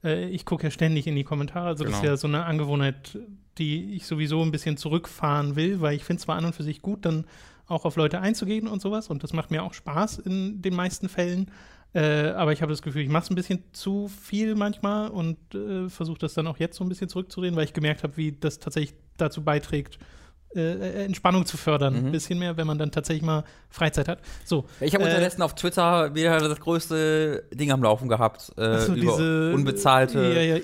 Äh, 0.03 0.29
ich 0.29 0.45
gucke 0.45 0.65
ja 0.65 0.71
ständig 0.71 1.07
in 1.07 1.17
die 1.17 1.25
Kommentare. 1.25 1.67
Also 1.69 1.85
das 1.85 1.95
ist 1.95 2.01
Genau. 2.01 2.13
ja 2.13 2.17
so 2.17 2.29
eine 2.29 2.45
Angewohnheit, 2.45 3.19
die 3.59 3.95
ich 3.95 4.07
sowieso 4.07 4.43
ein 4.43 4.51
bisschen 4.51 4.77
zurückfahren 4.77 5.57
will, 5.57 5.81
weil 5.81 5.95
ich 5.97 6.05
finde 6.05 6.23
zwar 6.23 6.37
an 6.37 6.45
und 6.45 6.55
für 6.55 6.63
sich 6.65 6.83
gut, 6.83 7.05
dann 7.05 7.27
auch 7.67 7.85
auf 7.85 7.97
Leute 7.97 8.21
einzugehen 8.21 8.69
und 8.69 8.83
sowas. 8.83 9.09
Und 9.09 9.23
das 9.23 9.33
macht 9.33 9.51
mir 9.51 9.63
auch 9.63 9.73
Spaß 9.75 10.19
in 10.19 10.61
den 10.61 10.75
meisten 10.75 11.09
Fällen. 11.09 11.51
Äh, 11.95 12.31
aber 12.31 12.53
ich 12.53 12.61
habe 12.61 12.73
das 12.73 12.83
Gefühl, 12.83 13.03
ich 13.03 13.09
mache 13.09 13.23
es 13.23 13.31
ein 13.31 13.37
bisschen 13.37 13.63
zu 13.73 14.09
viel 14.09 14.57
manchmal 14.57 15.09
und 15.11 15.37
äh, 15.55 15.89
versuche 15.89 16.19
das 16.19 16.35
dann 16.35 16.49
auch 16.49 16.59
jetzt 16.59 16.77
so 16.77 16.85
ein 16.85 16.89
bisschen 16.89 17.09
zurückzudrehen, 17.09 17.55
weil 17.55 17.65
ich 17.65 17.73
gemerkt 17.73 18.03
habe, 18.03 18.17
wie 18.17 18.33
das 18.33 18.59
tatsächlich 18.59 18.99
dazu 19.17 19.43
beiträgt, 19.43 19.99
äh, 20.55 21.05
Entspannung 21.05 21.47
zu 21.47 21.57
fördern. 21.57 21.95
Mhm. 21.95 22.07
Ein 22.07 22.13
bisschen 22.13 22.39
mehr, 22.39 22.57
wenn 22.57 22.67
man 22.67 22.79
dann 22.79 22.91
tatsächlich 22.91 23.25
mal 23.25 23.45
Freizeit 23.71 24.07
hat. 24.07 24.21
So. 24.45 24.67
Ich 24.81 24.95
habe 24.95 25.05
äh, 25.05 25.09
unterdessen 25.09 25.43
auf 25.43 25.55
Twitter 25.55 26.15
wieder 26.15 26.39
das 26.39 26.61
größte 26.61 27.45
Ding 27.53 27.73
am 27.73 27.83
Laufen 27.83 28.09
gehabt. 28.09 28.53
Äh, 28.57 28.61
also 28.61 28.95
diese 28.95 29.53
unbezahlte. 29.53 30.33
ja, 30.33 30.41
ja, 30.41 30.57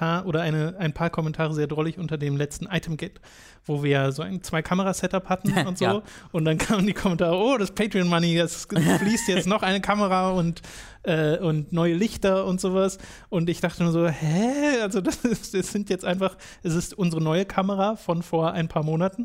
ein 0.00 0.06
paar 0.08 0.78
ein 0.78 0.92
paar 0.92 1.10
Kommentare 1.10 1.54
sehr 1.54 1.68
drollig 1.68 1.98
unter 1.98 2.18
dem 2.18 2.36
letzten 2.36 2.66
Item-Get, 2.66 3.20
wo 3.64 3.84
wir 3.84 3.90
ja 3.90 4.10
so 4.10 4.22
ein 4.22 4.42
Zwei-Kamera-Setup 4.42 5.28
hatten 5.28 5.52
und 5.68 5.78
so. 5.78 5.84
Ja. 5.84 6.02
Und 6.32 6.44
dann 6.44 6.58
kamen 6.58 6.86
die 6.86 6.94
Kommentare, 6.94 7.36
oh, 7.36 7.56
das 7.56 7.70
Patreon-Money, 7.70 8.38
das 8.38 8.66
fließt 8.66 9.28
jetzt 9.28 9.46
noch 9.46 9.62
eine 9.62 9.80
Kamera 9.80 10.30
und, 10.30 10.62
äh, 11.02 11.38
und 11.38 11.72
neue 11.72 11.94
Lichter 11.94 12.44
und 12.46 12.60
sowas. 12.60 12.98
Und 13.28 13.48
ich 13.50 13.60
dachte 13.60 13.82
nur 13.82 13.92
so, 13.92 14.06
hä? 14.06 14.80
Also 14.82 15.00
das, 15.00 15.24
ist, 15.24 15.54
das 15.54 15.70
sind 15.72 15.90
jetzt 15.90 16.04
einfach, 16.04 16.36
es 16.62 16.74
ist 16.74 16.94
unsere 16.94 17.22
neue 17.22 17.44
Kamera 17.44 17.96
von 17.96 18.22
vor 18.22 18.52
ein 18.52 18.68
paar 18.68 18.82
Monaten 18.84 19.24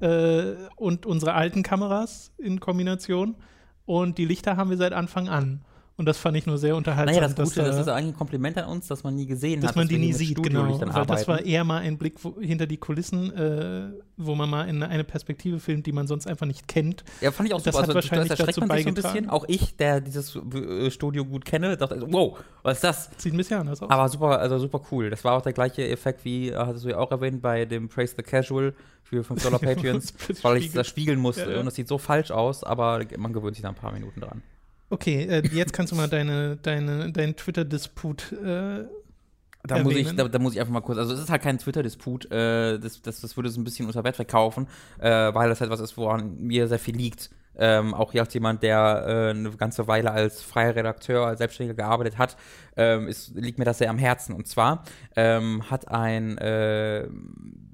Mhm. 0.00 0.04
äh, 0.06 0.54
und 0.76 1.06
unsere 1.06 1.34
alten 1.34 1.62
Kameras 1.62 2.32
in 2.38 2.60
Kombination. 2.60 3.36
Und 3.86 4.18
die 4.18 4.26
Lichter 4.26 4.56
haben 4.56 4.70
wir 4.70 4.76
seit 4.76 4.92
Anfang 4.92 5.28
an. 5.28 5.62
Und 5.98 6.04
das 6.06 6.16
fand 6.16 6.36
ich 6.36 6.46
nur 6.46 6.58
sehr 6.58 6.76
unterhaltsam. 6.76 7.12
Naja, 7.16 7.26
das 7.34 7.48
Gute, 7.48 7.60
dass, 7.60 7.76
das 7.76 7.86
ist 7.86 7.92
eigentlich 7.92 8.14
ein 8.14 8.16
Kompliment 8.16 8.56
an 8.56 8.66
uns, 8.66 8.86
dass 8.86 9.02
man 9.02 9.16
nie 9.16 9.26
gesehen 9.26 9.60
dass 9.60 9.70
hat. 9.70 9.76
man 9.76 9.88
die 9.88 9.98
nie 9.98 10.12
sieht, 10.12 10.40
genau. 10.40 10.62
Weil 10.80 11.06
das 11.06 11.26
war 11.26 11.34
arbeiten. 11.34 11.48
eher 11.48 11.64
mal 11.64 11.78
ein 11.78 11.98
Blick 11.98 12.22
wo, 12.22 12.40
hinter 12.40 12.68
die 12.68 12.76
Kulissen, 12.76 13.34
äh, 13.34 13.90
wo 14.16 14.36
man 14.36 14.48
mal 14.48 14.68
in 14.68 14.84
eine 14.84 15.02
Perspektive 15.02 15.58
filmt, 15.58 15.86
die 15.86 15.92
man 15.92 16.06
sonst 16.06 16.28
einfach 16.28 16.46
nicht 16.46 16.68
kennt. 16.68 17.02
Ja, 17.20 17.32
fand 17.32 17.48
ich 17.48 17.54
auch 17.54 17.60
Das 17.60 17.74
super. 17.74 17.78
hat 17.78 17.88
Also, 17.88 17.94
wahrscheinlich 17.96 18.28
das 18.28 18.38
erschreckt 18.38 18.58
dazu 18.58 18.68
man 18.68 18.76
sich 18.76 18.84
so 18.84 18.90
ein 18.90 18.94
bisschen. 18.94 19.28
Auch 19.28 19.44
ich, 19.48 19.76
der 19.76 20.00
dieses 20.00 20.36
äh, 20.36 20.88
Studio 20.92 21.24
gut 21.24 21.44
kenne, 21.44 21.76
dachte, 21.76 22.00
wow, 22.08 22.38
was 22.62 22.76
ist 22.76 22.84
das? 22.84 23.10
Sieht 23.16 23.34
ein 23.34 23.36
bisschen 23.36 23.58
anders 23.58 23.82
aus. 23.82 23.90
Aber 23.90 24.08
super, 24.08 24.38
also 24.38 24.56
super 24.60 24.80
cool. 24.92 25.10
Das 25.10 25.24
war 25.24 25.36
auch 25.36 25.42
der 25.42 25.52
gleiche 25.52 25.88
Effekt 25.88 26.24
wie, 26.24 26.50
äh, 26.50 26.54
hattest 26.54 26.84
du 26.84 26.90
ja 26.90 26.98
auch 26.98 27.10
erwähnt, 27.10 27.42
bei 27.42 27.64
dem 27.64 27.88
Praise 27.88 28.14
the 28.16 28.22
Casual 28.22 28.72
für 29.02 29.24
5 29.24 29.42
Dollar 29.42 29.58
Patreons, 29.58 30.14
weil 30.42 30.58
ich 30.58 30.70
das 30.70 30.86
spiegeln 30.86 31.18
musste. 31.18 31.42
Ja, 31.42 31.50
ja. 31.54 31.58
Und 31.58 31.66
das 31.66 31.74
sieht 31.74 31.88
so 31.88 31.98
falsch 31.98 32.30
aus, 32.30 32.62
aber 32.62 33.00
man 33.16 33.32
gewöhnt 33.32 33.56
sich 33.56 33.64
nach 33.64 33.70
ein 33.70 33.74
paar 33.74 33.92
Minuten 33.92 34.20
dran. 34.20 34.42
Okay, 34.90 35.24
äh, 35.24 35.46
jetzt 35.52 35.72
kannst 35.72 35.92
du 35.92 35.96
mal 35.96 36.08
deine, 36.08 36.56
deine, 36.56 37.12
deinen 37.12 37.36
Twitter-Disput 37.36 38.32
äh, 38.32 38.84
Da 39.64 39.82
muss, 39.82 39.94
ich, 39.94 40.14
da, 40.14 40.28
da 40.28 40.38
muss 40.38 40.54
ich 40.54 40.60
einfach 40.60 40.72
mal 40.72 40.80
kurz, 40.80 40.98
also 40.98 41.12
es 41.12 41.20
ist 41.20 41.30
halt 41.30 41.42
kein 41.42 41.58
Twitter-Disput, 41.58 42.30
äh, 42.30 42.78
das, 42.78 43.02
das, 43.02 43.20
das 43.20 43.36
würde 43.36 43.50
es 43.50 43.56
ein 43.56 43.64
bisschen 43.64 43.86
unter 43.86 44.02
Wert 44.04 44.16
verkaufen, 44.16 44.66
äh, 44.98 45.34
weil 45.34 45.48
das 45.50 45.60
halt 45.60 45.70
was 45.70 45.80
ist, 45.80 45.96
woran 45.96 46.38
mir 46.38 46.68
sehr 46.68 46.78
viel 46.78 46.96
liegt. 46.96 47.30
Ähm, 47.60 47.92
auch 47.92 48.12
hier 48.12 48.22
als 48.22 48.32
jemand, 48.34 48.62
der 48.62 49.04
äh, 49.06 49.30
eine 49.30 49.50
ganze 49.50 49.88
Weile 49.88 50.12
als 50.12 50.40
freier 50.42 50.76
Redakteur, 50.76 51.26
als 51.26 51.38
Selbstständiger 51.38 51.74
gearbeitet 51.74 52.16
hat, 52.16 52.36
ähm, 52.76 53.08
ist, 53.08 53.34
liegt 53.34 53.58
mir 53.58 53.64
das 53.64 53.78
sehr 53.78 53.90
am 53.90 53.98
Herzen. 53.98 54.32
Und 54.32 54.46
zwar 54.46 54.84
ähm, 55.16 55.68
hat 55.68 55.88
ein, 55.88 56.38
äh, 56.38 57.08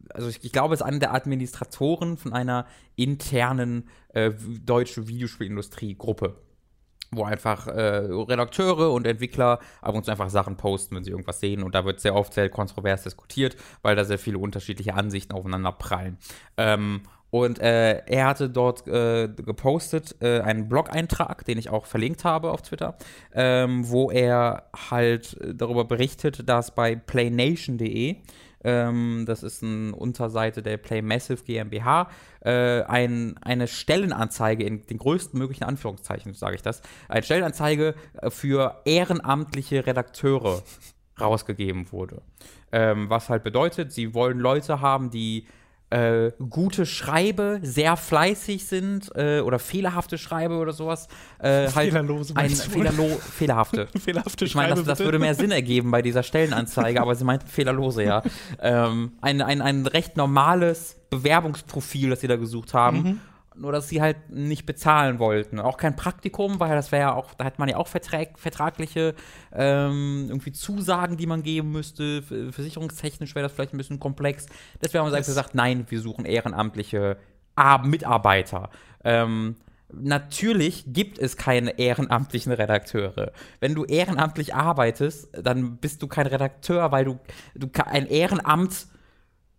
also 0.08 0.28
ich, 0.28 0.42
ich 0.42 0.52
glaube, 0.52 0.72
es 0.72 0.80
ist 0.80 0.86
einer 0.86 1.00
der 1.00 1.12
Administratoren 1.12 2.16
von 2.16 2.32
einer 2.32 2.66
internen 2.96 3.90
äh, 4.14 4.30
deutschen 4.64 5.06
Videospielindustrie-Gruppe 5.06 6.34
wo 7.16 7.24
einfach 7.24 7.66
äh, 7.66 8.06
Redakteure 8.06 8.92
und 8.92 9.06
Entwickler 9.06 9.58
ab 9.80 9.94
und 9.94 10.04
zu 10.04 10.10
einfach 10.10 10.30
Sachen 10.30 10.56
posten, 10.56 10.96
wenn 10.96 11.04
sie 11.04 11.10
irgendwas 11.10 11.40
sehen. 11.40 11.62
Und 11.62 11.74
da 11.74 11.84
wird 11.84 12.00
sehr 12.00 12.14
oft 12.14 12.34
sehr 12.34 12.48
kontrovers 12.48 13.02
diskutiert, 13.02 13.56
weil 13.82 13.96
da 13.96 14.04
sehr 14.04 14.18
viele 14.18 14.38
unterschiedliche 14.38 14.94
Ansichten 14.94 15.32
aufeinander 15.32 15.72
prallen. 15.72 16.18
Ähm, 16.56 17.02
und 17.34 17.58
äh, 17.58 17.98
er 18.06 18.26
hatte 18.26 18.48
dort 18.48 18.86
äh, 18.86 19.26
gepostet 19.26 20.14
äh, 20.20 20.38
einen 20.38 20.68
Blog-Eintrag, 20.68 21.44
den 21.44 21.58
ich 21.58 21.68
auch 21.68 21.84
verlinkt 21.84 22.22
habe 22.22 22.52
auf 22.52 22.62
Twitter, 22.62 22.96
ähm, 23.34 23.90
wo 23.90 24.12
er 24.12 24.68
halt 24.88 25.36
darüber 25.52 25.84
berichtet, 25.84 26.48
dass 26.48 26.72
bei 26.72 26.94
playnation.de 26.94 28.18
ähm, 28.64 29.24
das 29.26 29.42
ist 29.42 29.62
eine 29.62 29.94
Unterseite 29.94 30.62
der 30.62 30.78
Play 30.78 31.02
Massive 31.02 31.44
GmbH, 31.44 32.08
äh, 32.40 32.82
ein, 32.82 33.36
eine 33.42 33.68
Stellenanzeige 33.68 34.64
in 34.64 34.86
den 34.86 34.98
größten 34.98 35.38
möglichen 35.38 35.64
Anführungszeichen, 35.64 36.34
sage 36.34 36.56
ich 36.56 36.62
das, 36.62 36.82
eine 37.08 37.22
Stellenanzeige 37.22 37.94
äh, 38.20 38.30
für 38.30 38.80
ehrenamtliche 38.84 39.86
Redakteure 39.86 40.62
rausgegeben 41.20 41.92
wurde. 41.92 42.22
Ähm, 42.72 43.08
was 43.08 43.28
halt 43.28 43.44
bedeutet, 43.44 43.92
sie 43.92 44.14
wollen 44.14 44.40
Leute 44.40 44.80
haben, 44.80 45.10
die 45.10 45.46
äh, 45.94 46.32
gute 46.50 46.86
Schreibe, 46.86 47.60
sehr 47.62 47.96
fleißig 47.96 48.66
sind 48.66 49.12
äh, 49.14 49.40
oder 49.40 49.60
fehlerhafte 49.60 50.18
Schreibe 50.18 50.56
oder 50.56 50.72
sowas. 50.72 51.06
Äh, 51.38 51.68
halt 51.72 51.90
Fehlerlose, 51.90 52.36
ein 52.36 52.50
fehlerlo 52.50 53.06
fehlerhafte. 53.06 53.86
fehlerhafte 54.04 54.44
Ich 54.44 54.56
meine, 54.56 54.70
das, 54.70 54.80
Schreibe, 54.80 54.90
das 54.90 54.98
würde 54.98 55.18
mehr 55.20 55.36
Sinn 55.36 55.52
ergeben 55.52 55.92
bei 55.92 56.02
dieser 56.02 56.24
Stellenanzeige, 56.24 57.00
aber 57.00 57.14
sie 57.14 57.22
meint 57.24 57.44
fehlerlose, 57.48 58.02
ja. 58.02 58.22
ähm, 58.60 59.12
ein, 59.20 59.40
ein, 59.40 59.62
ein 59.62 59.86
recht 59.86 60.16
normales 60.16 60.96
Bewerbungsprofil, 61.10 62.10
das 62.10 62.22
sie 62.22 62.28
da 62.28 62.36
gesucht 62.36 62.74
haben. 62.74 63.20
Nur 63.56 63.72
dass 63.72 63.88
sie 63.88 64.00
halt 64.00 64.30
nicht 64.30 64.66
bezahlen 64.66 65.18
wollten. 65.18 65.60
Auch 65.60 65.76
kein 65.76 65.96
Praktikum, 65.96 66.60
weil 66.60 66.74
das 66.74 66.92
wäre 66.92 67.02
ja 67.02 67.14
auch, 67.14 67.34
da 67.34 67.44
hat 67.44 67.58
man 67.58 67.68
ja 67.68 67.76
auch 67.76 67.88
vertrag, 67.88 68.38
vertragliche 68.38 69.14
ähm, 69.52 70.26
irgendwie 70.28 70.52
Zusagen, 70.52 71.16
die 71.16 71.26
man 71.26 71.42
geben 71.42 71.72
müsste. 71.72 72.22
Versicherungstechnisch 72.22 73.34
wäre 73.34 73.44
das 73.44 73.52
vielleicht 73.52 73.74
ein 73.74 73.78
bisschen 73.78 74.00
komplex. 74.00 74.46
Deswegen 74.82 75.04
haben 75.04 75.12
wir 75.12 75.18
gesagt, 75.18 75.54
nein, 75.54 75.86
wir 75.88 76.00
suchen 76.00 76.24
ehrenamtliche 76.24 77.16
Mitarbeiter. 77.84 78.70
Ähm, 79.04 79.56
natürlich 79.92 80.84
gibt 80.88 81.18
es 81.18 81.36
keine 81.36 81.78
ehrenamtlichen 81.78 82.52
Redakteure. 82.52 83.32
Wenn 83.60 83.74
du 83.74 83.84
ehrenamtlich 83.84 84.54
arbeitest, 84.54 85.28
dann 85.40 85.76
bist 85.76 86.02
du 86.02 86.08
kein 86.08 86.26
Redakteur, 86.26 86.90
weil 86.90 87.04
du, 87.04 87.20
du 87.54 87.68
ein 87.84 88.06
Ehrenamt 88.06 88.86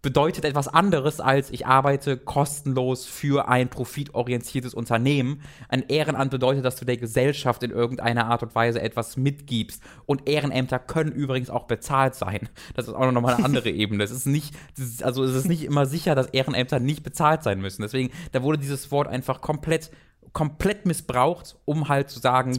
bedeutet 0.05 0.45
etwas 0.45 0.67
anderes 0.67 1.19
als 1.19 1.49
ich 1.49 1.65
arbeite 1.65 2.15
kostenlos 2.15 3.07
für 3.07 3.47
ein 3.47 3.69
profitorientiertes 3.69 4.75
Unternehmen. 4.75 5.41
Ein 5.67 5.81
Ehrenamt 5.87 6.29
bedeutet, 6.29 6.63
dass 6.63 6.75
du 6.75 6.85
der 6.85 6.97
Gesellschaft 6.97 7.63
in 7.63 7.71
irgendeiner 7.71 8.27
Art 8.27 8.43
und 8.43 8.53
Weise 8.53 8.79
etwas 8.79 9.17
mitgibst. 9.17 9.81
Und 10.05 10.29
Ehrenämter 10.29 10.77
können 10.77 11.11
übrigens 11.11 11.49
auch 11.49 11.63
bezahlt 11.63 12.13
sein. 12.13 12.49
Das 12.75 12.87
ist 12.87 12.93
auch 12.93 13.11
nochmal 13.11 13.33
eine 13.33 13.45
andere 13.45 13.69
Ebene. 13.71 14.03
Es 14.03 14.11
ist 14.11 14.27
nicht, 14.27 14.53
also 15.01 15.23
es 15.23 15.33
ist 15.33 15.47
nicht 15.47 15.63
immer 15.63 15.87
sicher, 15.87 16.13
dass 16.13 16.27
Ehrenämter 16.27 16.79
nicht 16.79 17.01
bezahlt 17.01 17.41
sein 17.41 17.59
müssen. 17.59 17.81
Deswegen, 17.81 18.11
da 18.31 18.43
wurde 18.43 18.59
dieses 18.59 18.91
Wort 18.91 19.07
einfach 19.07 19.41
komplett 19.41 19.89
komplett 20.35 20.85
missbraucht, 20.85 21.55
um 21.63 21.87
halt 21.87 22.09
zu 22.09 22.19
sagen, 22.19 22.51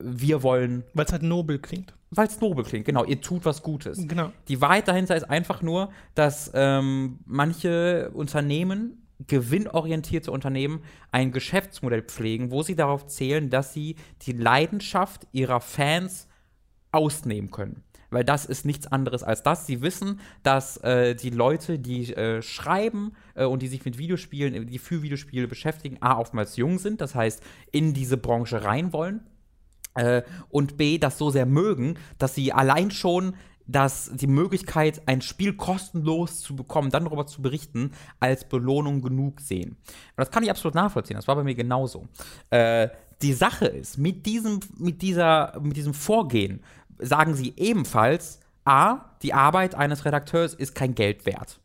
wir 0.00 0.42
wollen. 0.42 0.82
Weil 0.94 1.06
es 1.06 1.12
halt 1.12 1.22
nobel 1.22 1.60
klingt. 1.60 1.94
Weil 2.10 2.26
es 2.26 2.40
nobel 2.40 2.64
klingt, 2.64 2.86
genau. 2.86 3.04
Ihr 3.04 3.20
tut 3.20 3.44
was 3.44 3.62
Gutes. 3.62 4.06
Genau. 4.08 4.32
Die 4.48 4.60
Wahrheit 4.60 4.88
dahinter 4.88 5.14
ist 5.14 5.30
einfach 5.30 5.62
nur, 5.62 5.90
dass 6.16 6.50
ähm, 6.54 7.20
manche 7.24 8.10
Unternehmen, 8.14 9.06
gewinnorientierte 9.28 10.32
Unternehmen, 10.32 10.80
ein 11.12 11.30
Geschäftsmodell 11.30 12.02
pflegen, 12.02 12.50
wo 12.50 12.62
sie 12.64 12.74
darauf 12.74 13.06
zählen, 13.06 13.48
dass 13.48 13.72
sie 13.72 13.94
die 14.22 14.32
Leidenschaft 14.32 15.28
ihrer 15.30 15.60
Fans 15.60 16.26
ausnehmen 16.90 17.52
können 17.52 17.84
weil 18.10 18.24
das 18.24 18.44
ist 18.44 18.64
nichts 18.64 18.86
anderes 18.86 19.22
als 19.22 19.42
das. 19.42 19.66
Sie 19.66 19.82
wissen, 19.82 20.20
dass 20.42 20.76
äh, 20.78 21.14
die 21.14 21.30
Leute, 21.30 21.78
die 21.78 22.14
äh, 22.14 22.42
schreiben 22.42 23.12
äh, 23.34 23.44
und 23.44 23.62
die 23.62 23.68
sich 23.68 23.84
mit 23.84 23.98
Videospielen, 23.98 24.66
die 24.66 24.78
für 24.78 25.02
Videospiele 25.02 25.48
beschäftigen, 25.48 25.98
A, 26.00 26.18
oftmals 26.18 26.56
jung 26.56 26.78
sind, 26.78 27.00
das 27.00 27.14
heißt, 27.14 27.42
in 27.72 27.94
diese 27.94 28.16
Branche 28.16 28.64
rein 28.64 28.92
wollen. 28.92 29.20
Äh, 29.94 30.22
und 30.48 30.76
B, 30.76 30.98
das 30.98 31.18
so 31.18 31.30
sehr 31.30 31.46
mögen, 31.46 31.98
dass 32.18 32.34
sie 32.34 32.52
allein 32.52 32.90
schon 32.90 33.34
dass 33.68 34.10
die 34.14 34.26
Möglichkeit, 34.26 35.02
ein 35.06 35.20
Spiel 35.20 35.52
kostenlos 35.52 36.40
zu 36.40 36.56
bekommen, 36.56 36.90
dann 36.90 37.04
darüber 37.04 37.26
zu 37.26 37.42
berichten, 37.42 37.92
als 38.18 38.48
Belohnung 38.48 39.02
genug 39.02 39.40
sehen. 39.40 39.72
Und 39.72 40.16
das 40.16 40.30
kann 40.30 40.42
ich 40.42 40.50
absolut 40.50 40.74
nachvollziehen. 40.74 41.16
Das 41.16 41.28
war 41.28 41.36
bei 41.36 41.44
mir 41.44 41.54
genauso. 41.54 42.08
Äh, 42.48 42.88
die 43.20 43.34
Sache 43.34 43.66
ist, 43.66 43.98
mit 43.98 44.26
diesem, 44.26 44.60
mit 44.78 45.02
dieser, 45.02 45.58
mit 45.60 45.76
diesem 45.76 45.92
Vorgehen 45.92 46.62
sagen 46.98 47.34
sie 47.34 47.54
ebenfalls, 47.56 48.40
A, 48.64 49.16
die 49.22 49.34
Arbeit 49.34 49.74
eines 49.74 50.04
Redakteurs 50.04 50.54
ist 50.54 50.74
kein 50.74 50.94
Geld 50.94 51.26
wert. 51.26 51.60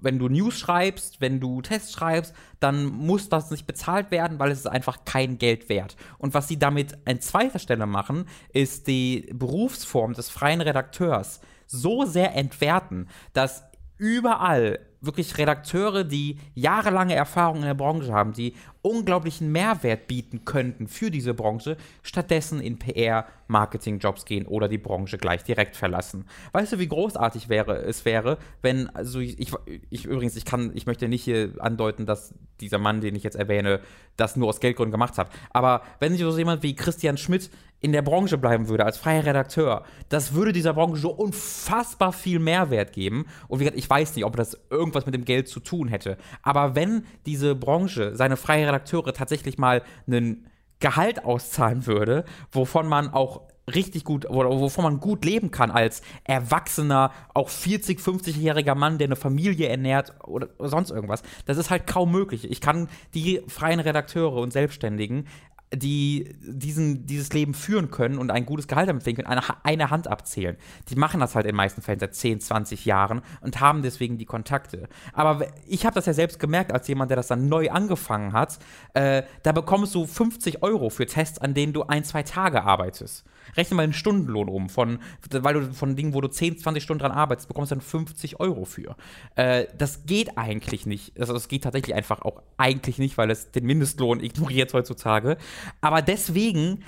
Wenn 0.00 0.18
du 0.18 0.28
News 0.28 0.58
schreibst, 0.58 1.20
wenn 1.20 1.40
du 1.40 1.62
Tests 1.62 1.92
schreibst, 1.92 2.34
dann 2.58 2.86
muss 2.86 3.28
das 3.28 3.50
nicht 3.50 3.66
bezahlt 3.66 4.10
werden, 4.10 4.38
weil 4.38 4.50
es 4.50 4.60
ist 4.60 4.66
einfach 4.66 5.04
kein 5.04 5.38
Geld 5.38 5.68
wert. 5.68 5.96
Und 6.18 6.32
was 6.32 6.48
sie 6.48 6.58
damit 6.58 6.98
an 7.06 7.20
zweiter 7.20 7.58
Stelle 7.58 7.86
machen, 7.86 8.26
ist 8.52 8.86
die 8.86 9.30
Berufsform 9.32 10.14
des 10.14 10.30
freien 10.30 10.60
Redakteurs 10.60 11.40
so 11.66 12.04
sehr 12.04 12.34
entwerten, 12.34 13.08
dass 13.32 13.64
überall 13.98 14.80
wirklich 15.00 15.38
Redakteure, 15.38 16.04
die 16.04 16.38
jahrelange 16.54 17.14
Erfahrung 17.14 17.58
in 17.58 17.64
der 17.64 17.74
Branche 17.74 18.12
haben, 18.12 18.32
die 18.32 18.54
unglaublichen 18.82 19.52
Mehrwert 19.52 20.06
bieten 20.06 20.44
könnten 20.44 20.86
für 20.88 21.10
diese 21.10 21.34
Branche, 21.34 21.76
stattdessen 22.02 22.60
in 22.60 22.78
PR, 22.78 23.26
Marketing-Jobs 23.48 24.24
gehen 24.24 24.46
oder 24.46 24.68
die 24.68 24.78
Branche 24.78 25.18
gleich 25.18 25.44
direkt 25.44 25.76
verlassen. 25.76 26.24
Weißt 26.52 26.72
du, 26.72 26.78
wie 26.78 26.88
großartig 26.88 27.48
wäre 27.48 27.76
es 27.82 28.04
wäre, 28.04 28.38
wenn, 28.62 28.88
also 28.94 29.18
ich, 29.20 29.38
ich, 29.38 29.52
ich 29.90 30.04
übrigens, 30.06 30.36
ich 30.36 30.44
kann, 30.44 30.70
ich 30.74 30.86
möchte 30.86 31.08
nicht 31.08 31.24
hier 31.24 31.52
andeuten, 31.58 32.06
dass 32.06 32.32
dieser 32.60 32.78
Mann, 32.78 33.00
den 33.00 33.14
ich 33.16 33.22
jetzt 33.22 33.36
erwähne, 33.36 33.80
das 34.16 34.36
nur 34.36 34.48
aus 34.48 34.60
Geldgründen 34.60 34.92
gemacht 34.92 35.18
hat. 35.18 35.30
Aber 35.50 35.82
wenn 35.98 36.12
sich 36.12 36.22
so 36.22 36.36
jemand 36.36 36.62
wie 36.62 36.74
Christian 36.74 37.16
Schmidt 37.16 37.50
in 37.80 37.92
der 37.92 38.02
Branche 38.02 38.38
bleiben 38.38 38.68
würde, 38.68 38.84
als 38.84 38.98
freier 38.98 39.24
Redakteur, 39.24 39.84
das 40.10 40.34
würde 40.34 40.52
dieser 40.52 40.74
Branche 40.74 41.00
so 41.00 41.10
unfassbar 41.10 42.12
viel 42.12 42.38
Mehrwert 42.38 42.92
geben. 42.92 43.26
Und 43.48 43.58
wie 43.58 43.64
gesagt, 43.64 43.78
ich 43.78 43.88
weiß 43.88 44.14
nicht, 44.14 44.24
ob 44.24 44.36
das 44.36 44.58
irgendwas 44.90 45.06
mit 45.06 45.14
dem 45.14 45.24
Geld 45.24 45.48
zu 45.48 45.60
tun 45.60 45.88
hätte. 45.88 46.16
Aber 46.42 46.74
wenn 46.74 47.04
diese 47.26 47.54
Branche 47.54 48.16
seine 48.16 48.36
freie 48.36 48.66
Redakteure 48.66 49.12
tatsächlich 49.12 49.58
mal 49.58 49.82
einen 50.06 50.46
Gehalt 50.80 51.24
auszahlen 51.24 51.86
würde, 51.86 52.24
wovon 52.52 52.88
man 52.88 53.12
auch 53.12 53.42
richtig 53.74 54.04
gut 54.04 54.28
oder 54.28 54.48
wovon 54.50 54.84
man 54.84 54.98
gut 54.98 55.24
leben 55.24 55.50
kann 55.50 55.70
als 55.70 56.02
erwachsener, 56.24 57.12
auch 57.34 57.48
40, 57.48 58.00
50-jähriger 58.00 58.74
Mann, 58.74 58.98
der 58.98 59.06
eine 59.06 59.16
Familie 59.16 59.68
ernährt 59.68 60.14
oder 60.24 60.48
sonst 60.58 60.90
irgendwas. 60.90 61.22
Das 61.46 61.56
ist 61.56 61.70
halt 61.70 61.86
kaum 61.86 62.10
möglich. 62.10 62.50
Ich 62.50 62.60
kann 62.60 62.88
die 63.14 63.42
freien 63.46 63.78
Redakteure 63.78 64.34
und 64.36 64.52
Selbstständigen 64.52 65.28
die 65.72 66.34
diesen, 66.40 67.06
dieses 67.06 67.32
Leben 67.32 67.54
führen 67.54 67.90
können 67.90 68.18
und 68.18 68.30
ein 68.30 68.44
gutes 68.44 68.66
Gehalt 68.66 68.88
damit 68.88 69.04
verdienen 69.04 69.24
können, 69.24 69.38
eine, 69.38 69.64
eine 69.64 69.90
Hand 69.90 70.08
abzählen. 70.08 70.56
Die 70.88 70.96
machen 70.96 71.20
das 71.20 71.34
halt 71.34 71.46
in 71.46 71.50
den 71.52 71.56
meisten 71.56 71.80
Fällen 71.80 72.00
seit 72.00 72.14
10, 72.14 72.40
20 72.40 72.84
Jahren 72.84 73.22
und 73.40 73.60
haben 73.60 73.82
deswegen 73.82 74.18
die 74.18 74.24
Kontakte. 74.24 74.88
Aber 75.12 75.46
ich 75.66 75.86
habe 75.86 75.94
das 75.94 76.06
ja 76.06 76.12
selbst 76.12 76.40
gemerkt, 76.40 76.72
als 76.72 76.88
jemand, 76.88 77.10
der 77.10 77.16
das 77.16 77.28
dann 77.28 77.48
neu 77.48 77.70
angefangen 77.70 78.32
hat, 78.32 78.58
äh, 78.94 79.22
da 79.44 79.52
bekommst 79.52 79.94
du 79.94 80.06
50 80.06 80.62
Euro 80.62 80.90
für 80.90 81.06
Tests, 81.06 81.38
an 81.38 81.54
denen 81.54 81.72
du 81.72 81.84
ein, 81.84 82.02
zwei 82.02 82.24
Tage 82.24 82.64
arbeitest. 82.64 83.24
Rechne 83.56 83.76
mal 83.76 83.82
einen 83.82 83.92
Stundenlohn 83.92 84.48
um, 84.48 84.68
von, 84.68 84.98
weil 85.30 85.54
du 85.54 85.72
von 85.72 85.96
Dingen, 85.96 86.14
wo 86.14 86.20
du 86.20 86.28
10, 86.28 86.58
20 86.58 86.82
Stunden 86.82 87.00
dran 87.00 87.12
arbeitest, 87.12 87.48
bekommst 87.48 87.72
dann 87.72 87.80
50 87.80 88.40
Euro 88.40 88.64
für. 88.64 88.96
Äh, 89.36 89.66
das 89.76 90.04
geht 90.06 90.36
eigentlich 90.36 90.86
nicht. 90.86 91.18
Also 91.18 91.32
das 91.32 91.48
geht 91.48 91.64
tatsächlich 91.64 91.94
einfach 91.94 92.22
auch 92.22 92.42
eigentlich 92.56 92.98
nicht, 92.98 93.18
weil 93.18 93.30
es 93.30 93.50
den 93.50 93.66
Mindestlohn 93.66 94.20
ignoriert 94.20 94.72
heutzutage. 94.74 95.36
Aber 95.80 96.02
deswegen 96.02 96.84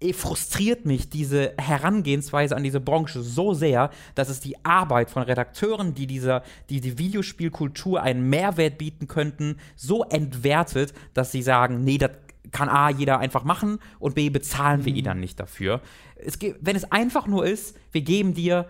äh, 0.00 0.12
frustriert 0.12 0.86
mich 0.86 1.08
diese 1.08 1.54
Herangehensweise 1.58 2.56
an 2.56 2.62
diese 2.62 2.80
Branche 2.80 3.22
so 3.22 3.54
sehr, 3.54 3.90
dass 4.14 4.28
es 4.28 4.40
die 4.40 4.64
Arbeit 4.64 5.10
von 5.10 5.22
Redakteuren, 5.22 5.94
die 5.94 6.06
dieser, 6.06 6.42
die 6.70 6.80
die 6.80 6.98
Videospielkultur 6.98 8.02
einen 8.02 8.28
Mehrwert 8.28 8.78
bieten 8.78 9.06
könnten, 9.06 9.56
so 9.76 10.04
entwertet, 10.04 10.92
dass 11.14 11.32
sie 11.32 11.42
sagen, 11.42 11.84
nee, 11.84 11.98
das 11.98 12.10
kann 12.50 12.68
A, 12.68 12.90
jeder 12.90 13.18
einfach 13.18 13.44
machen 13.44 13.78
und 13.98 14.14
B, 14.14 14.30
bezahlen 14.30 14.84
wir 14.84 14.92
ihn 14.92 15.00
mhm. 15.00 15.04
dann 15.04 15.20
nicht 15.20 15.40
dafür. 15.40 15.80
Es, 16.16 16.38
wenn 16.60 16.76
es 16.76 16.90
einfach 16.92 17.26
nur 17.26 17.46
ist, 17.46 17.76
wir 17.92 18.02
geben 18.02 18.34
dir 18.34 18.66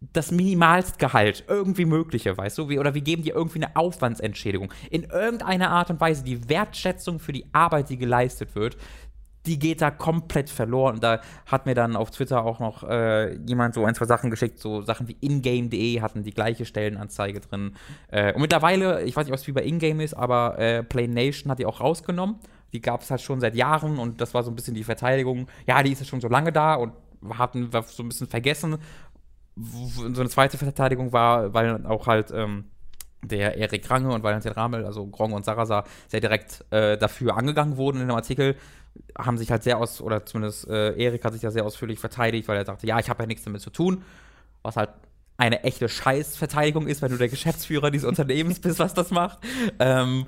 das 0.00 0.30
Minimalstgehalt 0.30 1.44
irgendwie 1.48 1.84
mögliche, 1.84 2.36
weißt 2.36 2.58
du, 2.58 2.68
wie, 2.68 2.78
oder 2.78 2.94
wir 2.94 3.00
geben 3.00 3.22
dir 3.22 3.34
irgendwie 3.34 3.64
eine 3.64 3.74
Aufwandsentschädigung. 3.74 4.72
In 4.90 5.04
irgendeiner 5.04 5.70
Art 5.70 5.90
und 5.90 6.00
Weise 6.00 6.22
die 6.22 6.48
Wertschätzung 6.48 7.18
für 7.18 7.32
die 7.32 7.46
Arbeit, 7.52 7.90
die 7.90 7.96
geleistet 7.96 8.54
wird, 8.54 8.76
die 9.46 9.58
geht 9.58 9.80
da 9.80 9.90
komplett 9.90 10.50
verloren. 10.50 10.96
Und 10.96 11.04
da 11.04 11.20
hat 11.46 11.66
mir 11.66 11.74
dann 11.74 11.96
auf 11.96 12.10
Twitter 12.10 12.44
auch 12.44 12.60
noch 12.60 12.84
äh, 12.84 13.34
jemand 13.46 13.74
so 13.74 13.84
ein, 13.84 13.94
zwei 13.94 14.04
Sachen 14.04 14.30
geschickt, 14.30 14.58
so 14.58 14.82
Sachen 14.82 15.08
wie 15.08 15.16
ingame.de 15.20 16.00
hatten 16.00 16.22
die 16.22 16.32
gleiche 16.32 16.64
Stellenanzeige 16.64 17.40
drin. 17.40 17.74
Äh, 18.08 18.34
und 18.34 18.42
mittlerweile, 18.42 19.02
ich 19.02 19.16
weiß 19.16 19.26
nicht, 19.26 19.32
was 19.32 19.46
wie 19.46 19.52
bei 19.52 19.64
Ingame 19.64 20.04
ist, 20.04 20.14
aber 20.14 20.58
äh, 20.58 20.82
Play 20.84 21.08
Nation 21.08 21.50
hat 21.50 21.58
die 21.58 21.66
auch 21.66 21.80
rausgenommen. 21.80 22.36
Die 22.72 22.82
gab 22.82 23.00
es 23.00 23.10
halt 23.10 23.22
schon 23.22 23.40
seit 23.40 23.54
Jahren 23.56 23.98
und 23.98 24.20
das 24.20 24.34
war 24.34 24.42
so 24.42 24.50
ein 24.50 24.54
bisschen 24.54 24.74
die 24.74 24.84
Verteidigung. 24.84 25.48
Ja, 25.66 25.82
die 25.82 25.92
ist 25.92 26.00
ja 26.00 26.04
schon 26.04 26.20
so 26.20 26.28
lange 26.28 26.52
da 26.52 26.74
und 26.74 26.92
hatten 27.36 27.72
wir 27.72 27.82
so 27.82 28.02
ein 28.02 28.08
bisschen 28.08 28.28
vergessen. 28.28 28.78
So 29.60 30.04
eine 30.20 30.28
zweite 30.28 30.58
Verteidigung 30.58 31.12
war, 31.12 31.52
weil 31.54 31.84
auch 31.86 32.06
halt 32.06 32.30
ähm, 32.32 32.64
der 33.22 33.56
Erik 33.56 33.90
Range 33.90 34.12
und 34.12 34.22
Valentin 34.22 34.52
Ramel, 34.52 34.84
also 34.84 35.06
Grong 35.06 35.32
und 35.32 35.44
Sarasa, 35.44 35.84
sehr 36.06 36.20
direkt 36.20 36.64
äh, 36.70 36.96
dafür 36.96 37.36
angegangen 37.36 37.76
wurden 37.76 38.00
in 38.00 38.08
dem 38.08 38.16
Artikel, 38.16 38.56
haben 39.16 39.38
sich 39.38 39.50
halt 39.50 39.62
sehr 39.62 39.78
aus, 39.78 40.00
oder 40.00 40.24
zumindest 40.24 40.68
äh, 40.68 40.94
Erik 40.96 41.24
hat 41.24 41.32
sich 41.32 41.42
ja 41.42 41.50
sehr 41.50 41.64
ausführlich 41.64 41.98
verteidigt, 41.98 42.48
weil 42.48 42.56
er 42.56 42.64
sagte, 42.64 42.86
ja, 42.86 42.98
ich 42.98 43.08
habe 43.08 43.22
ja 43.22 43.26
nichts 43.26 43.44
damit 43.44 43.60
zu 43.60 43.70
tun, 43.70 44.02
was 44.62 44.76
halt 44.76 44.90
eine 45.36 45.62
echte 45.62 45.88
Scheißverteidigung 45.88 46.86
ist, 46.86 47.00
wenn 47.00 47.12
du 47.12 47.16
der 47.16 47.28
Geschäftsführer 47.28 47.90
dieses 47.90 48.08
Unternehmens 48.08 48.60
bist, 48.60 48.78
was 48.78 48.94
das 48.94 49.10
macht. 49.10 49.38
Ähm, 49.78 50.26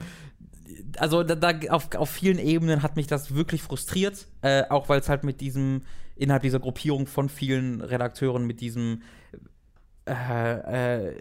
also 0.98 1.22
da, 1.22 1.34
da, 1.34 1.52
auf, 1.70 1.94
auf 1.94 2.10
vielen 2.10 2.38
Ebenen 2.38 2.82
hat 2.82 2.96
mich 2.96 3.06
das 3.06 3.34
wirklich 3.34 3.62
frustriert, 3.62 4.26
äh, 4.42 4.64
auch 4.68 4.88
weil 4.88 5.00
es 5.00 5.08
halt 5.08 5.24
mit 5.24 5.40
diesem, 5.40 5.82
innerhalb 6.16 6.42
dieser 6.42 6.60
Gruppierung 6.60 7.06
von 7.06 7.28
vielen 7.28 7.80
Redakteuren 7.80 8.46
mit 8.46 8.60
diesem 8.60 9.02
äh, 10.06 11.08
äh, 11.08 11.14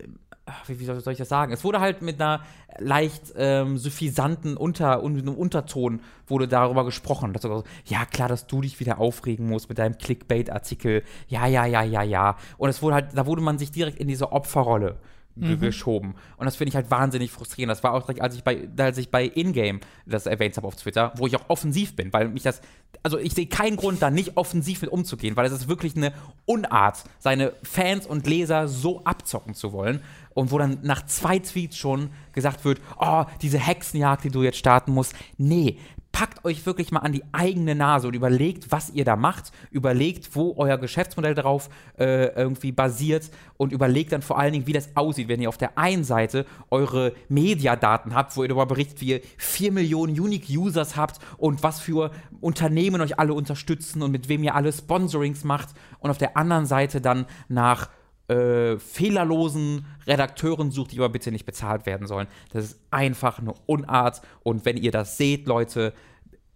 wie, 0.68 0.80
wie, 0.80 0.86
soll 0.86 1.14
ich 1.14 1.20
das 1.20 1.30
sagen? 1.30 1.52
Es 1.52 1.64
wurde 1.64 1.80
halt 1.80 2.02
mit 2.02 2.20
einer 2.20 2.42
leicht 2.78 3.34
ähm, 3.36 3.78
suffisanten 3.78 4.58
Unter, 4.58 5.04
un, 5.04 5.28
Unterton 5.28 6.02
wurde 6.28 6.48
darüber 6.48 6.86
gesprochen. 6.86 7.34
Dass 7.34 7.44
ja, 7.86 8.06
klar, 8.06 8.30
dass 8.30 8.48
du 8.48 8.62
dich 8.62 8.80
wieder 8.80 9.00
aufregen 9.00 9.48
musst 9.48 9.70
mit 9.70 9.78
deinem 9.78 9.98
Clickbait-Artikel. 9.98 11.04
Ja, 11.28 11.48
ja, 11.48 11.66
ja, 11.66 11.84
ja, 11.84 12.04
ja. 12.04 12.38
Und 12.58 12.70
es 12.70 12.82
wurde 12.82 12.96
halt, 12.96 13.08
da 13.16 13.26
wurde 13.26 13.42
man 13.42 13.58
sich 13.58 13.72
direkt 13.72 14.00
in 14.00 14.08
diese 14.08 14.32
Opferrolle 14.32 14.98
ge 15.40 15.58
geschoben. 15.58 16.16
Und 16.38 16.46
das 16.46 16.56
finde 16.56 16.70
ich 16.70 16.76
halt 16.76 16.90
wahnsinnig 16.92 17.32
frustrierend. 17.32 17.72
Das 17.72 17.84
war 17.84 17.94
auch 17.94 18.04
direkt, 18.04 18.22
als 18.22 18.36
ich 18.36 18.44
bei, 18.44 18.68
als 18.78 18.98
ich 18.98 19.10
bei 19.10 19.26
Ingame 19.26 19.80
das 20.06 20.26
erwähnt 20.26 20.58
habe 20.58 20.68
auf 20.68 20.76
Twitter, 20.76 21.14
wo 21.18 21.28
ich 21.28 21.36
auch 21.36 21.50
offensiv 21.50 21.96
bin, 21.96 22.12
weil 22.14 22.30
mich 22.30 22.44
das, 22.44 22.62
also 23.04 23.18
ich 23.18 23.34
sehe 23.34 23.48
keinen 23.48 23.78
Grund, 23.78 24.02
da 24.02 24.10
nicht 24.10 24.38
offensiv 24.38 24.82
mit 24.82 24.92
umzugehen, 24.92 25.36
weil 25.36 25.46
es 25.46 25.52
ist 25.52 25.68
wirklich 25.68 25.96
eine 25.96 26.14
Unart, 26.46 27.04
seine 27.20 27.54
Fans 27.64 28.06
und 28.06 28.28
Leser 28.28 28.68
so 28.68 29.04
abzocken 29.04 29.54
zu 29.54 29.74
wollen. 29.74 30.02
Und 30.34 30.52
wo 30.52 30.58
dann 30.58 30.80
nach 30.84 31.06
zwei 31.06 31.40
Tweets 31.40 31.76
schon 31.76 32.12
gesagt 32.34 32.64
wird, 32.64 32.80
oh, 33.00 33.26
diese 33.42 33.58
Hexenjagd, 33.58 34.24
die 34.24 34.30
du 34.30 34.44
jetzt 34.44 34.58
starten 34.58 34.94
musst. 34.94 35.14
Nee, 35.38 35.78
packt 36.12 36.44
euch 36.44 36.66
wirklich 36.66 36.92
mal 36.92 37.00
an 37.00 37.14
die 37.14 37.24
eigene 37.32 37.76
Nase 37.76 38.08
und 38.08 38.14
überlegt, 38.14 38.72
was 38.72 38.90
ihr 38.90 39.06
da 39.06 39.16
macht, 39.16 39.52
überlegt, 39.72 40.36
wo 40.36 40.54
euer 40.58 40.78
Geschäftsmodell 40.78 41.36
darauf 41.36 41.70
äh, 41.98 42.28
irgendwie 42.36 42.72
basiert 42.72 43.30
und 43.58 43.72
überlegt 43.72 44.12
dann 44.12 44.22
vor 44.22 44.38
allen 44.38 44.54
Dingen, 44.54 44.68
wie 44.68 44.74
das 44.74 44.90
aussieht, 44.96 45.28
wenn 45.28 45.42
ihr 45.42 45.50
auf 45.50 45.58
der 45.58 45.78
einen 45.78 46.04
Seite 46.04 46.46
eure 46.72 47.14
Mediadaten 47.30 48.16
habt, 48.16 48.36
wo 48.36 48.44
ihr 48.44 48.50
darüber 48.50 48.66
berichtet, 48.66 49.02
wie 49.02 49.12
ihr 49.12 49.22
4 49.38 49.72
Millionen 49.72 50.20
Unique 50.20 50.50
Users 50.50 50.96
habt 50.96 51.20
und 51.38 51.64
was 51.64 51.80
für 51.80 52.12
Unternehmen 52.42 53.02
euch 53.02 53.20
alle 53.20 53.34
unterstützen 53.34 54.02
und 54.02 54.12
mit 54.12 54.30
wem 54.30 54.44
ihr 54.44 54.56
alle 54.56 54.74
Sponsorings 54.74 55.44
macht 55.44 55.70
und 56.00 56.10
auf 56.10 56.18
der 56.18 56.38
anderen 56.38 56.66
Seite 56.66 57.02
dann 57.02 57.26
nach 57.48 57.90
äh, 58.30 58.78
fehlerlosen 58.78 59.86
Redakteuren 60.08 60.72
sucht, 60.72 60.92
die 60.92 61.00
aber 61.00 61.10
bitte 61.10 61.32
nicht 61.32 61.46
bezahlt 61.46 61.86
werden 61.86 62.08
sollen. 62.08 62.28
Das 62.52 62.64
ist 62.64 62.80
einfach 62.92 63.40
eine 63.40 63.54
Unart. 63.66 64.22
Und 64.44 64.66
wenn 64.66 64.78
ihr 64.78 64.92
das 64.92 65.18
seht, 65.18 65.48
Leute, 65.48 65.94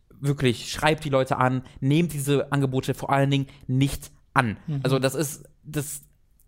wirklich 0.09 0.71
schreibt 0.71 1.03
die 1.03 1.09
Leute 1.09 1.37
an, 1.37 1.63
nehmt 1.79 2.13
diese 2.13 2.51
Angebote 2.51 2.93
vor 2.93 3.09
allen 3.09 3.29
Dingen 3.29 3.47
nicht 3.67 4.11
an. 4.33 4.57
Mhm. 4.67 4.79
Also 4.83 4.99
das 4.99 5.15
ist, 5.15 5.43
das, 5.63 6.01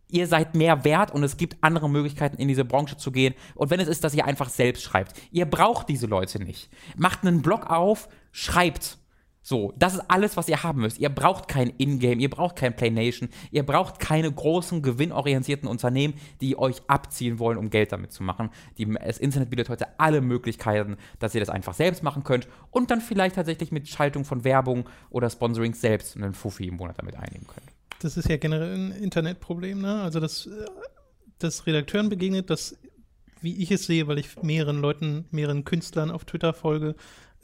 ihr 0.10 0.27
seid 0.27 0.55
mehr 0.55 0.86
wert 0.86 1.12
und 1.12 1.24
es 1.24 1.38
gibt 1.38 1.58
andere 1.62 1.89
Möglichkeiten, 1.89 2.38
in 2.38 2.48
diese 2.48 2.65
Branche 2.65 2.98
zu 2.98 3.12
gehen. 3.12 3.34
Und 3.55 3.70
wenn 3.70 3.79
es 3.79 3.88
ist, 3.88 4.03
dass 4.03 4.13
ihr 4.13 4.25
einfach 4.25 4.50
selbst 4.50 4.84
schreibt. 4.84 5.13
Ihr 5.32 5.46
braucht 5.46 5.89
diese 5.89 6.08
Leute 6.08 6.44
nicht. 6.44 6.70
Macht 6.96 7.25
einen 7.25 7.41
Blog 7.41 7.70
auf, 7.70 8.10
schreibt. 8.32 8.98
So, 9.48 9.74
das 9.78 9.94
ist 9.94 10.02
alles, 10.08 10.38
was 10.38 10.50
ihr 10.50 10.64
haben 10.64 10.82
müsst. 10.82 10.98
Ihr 10.98 11.10
braucht 11.10 11.48
kein 11.48 11.72
Ingame, 11.78 12.20
ihr 12.20 12.32
braucht 12.32 12.56
kein 12.56 12.75
PlayNation, 12.75 13.30
ihr 13.52 13.62
braucht 13.62 14.00
keine 14.00 14.32
großen, 14.32 14.82
gewinnorientierten 14.82 15.70
Unternehmen, 15.70 16.16
die 16.42 16.58
euch 16.58 16.82
abziehen 16.88 17.38
wollen, 17.38 17.60
um 17.60 17.70
Geld 17.70 17.92
damit 17.92 18.12
zu 18.12 18.24
machen. 18.24 18.50
Die, 18.80 18.92
das 18.92 19.20
Internet 19.20 19.52
bietet 19.52 19.70
heute 19.70 20.00
alle 20.00 20.22
Möglichkeiten, 20.22 20.98
dass 21.20 21.36
ihr 21.36 21.42
das 21.42 21.52
einfach 21.52 21.75
selbst 21.75 22.02
machen 22.02 22.24
könnt 22.24 22.48
und 22.72 22.90
dann 22.90 23.02
vielleicht 23.02 23.36
tatsächlich 23.36 23.72
mit 23.72 23.88
Schaltung 23.88 24.25
von 24.25 24.44
Werbung 24.44 24.90
oder 25.12 25.30
Sponsoring 25.30 25.75
selbst 25.75 26.16
einen 26.16 26.34
Fuffi 26.34 26.66
im 26.70 26.78
Monat 26.78 26.98
damit 26.98 27.16
einnehmen 27.16 27.46
könnt. 27.46 27.68
Das 28.00 28.18
ist 28.18 28.28
ja 28.28 28.38
generell 28.38 28.74
ein 28.74 28.92
Internetproblem, 28.94 29.80
ne? 29.80 30.02
Also, 30.02 30.20
dass 30.20 30.50
das 31.38 31.68
Redakteuren 31.68 32.10
begegnet, 32.10 32.50
das, 32.50 32.80
wie 33.42 33.62
ich 33.62 33.70
es 33.70 33.86
sehe, 33.86 34.08
weil 34.08 34.18
ich 34.18 34.42
mehreren 34.42 34.82
Leuten, 34.82 35.25
mehreren 35.30 35.66
Künstlern 35.66 36.10
auf 36.10 36.25
Twitter 36.25 36.52
folge, 36.54 36.96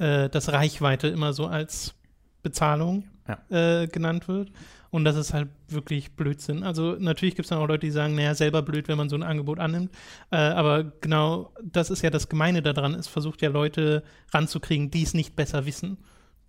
äh, 0.01 0.29
dass 0.29 0.51
Reichweite 0.51 1.08
immer 1.08 1.31
so 1.31 1.46
als 1.46 1.93
Bezahlung 2.41 3.03
ja. 3.27 3.81
äh, 3.81 3.88
genannt 3.88 4.27
wird. 4.27 4.51
Und 4.89 5.05
das 5.05 5.15
ist 5.15 5.34
halt 5.34 5.48
wirklich 5.70 6.15
Blödsinn. 6.15 6.63
Also 6.63 6.98
natürlich 7.00 7.36
gibt 7.36 7.46
es 7.46 7.50
dann 7.50 7.60
auch 7.60 7.67
Leute, 7.67 7.86
die 7.86 7.91
sagen, 7.91 8.15
naja, 8.15 8.36
selber 8.36 8.62
blöd, 8.62 8.88
wenn 8.89 8.98
man 8.98 9.08
so 9.08 9.15
ein 9.15 9.24
Angebot 9.24 9.60
annimmt. 9.60 9.91
Äh, 10.31 10.38
aber 10.38 10.91
genau 11.00 11.53
das 11.63 11.91
ist 11.91 12.01
ja 12.01 12.10
das 12.10 12.27
Gemeine 12.27 12.62
daran. 12.62 12.96
Es 12.96 13.08
versucht 13.08 13.41
ja 13.41 13.50
Leute 13.50 14.03
ranzukriegen, 14.34 14.91
die 14.91 15.03
es 15.03 15.13
nicht 15.13 15.36
besser 15.36 15.65
wissen. 15.65 15.98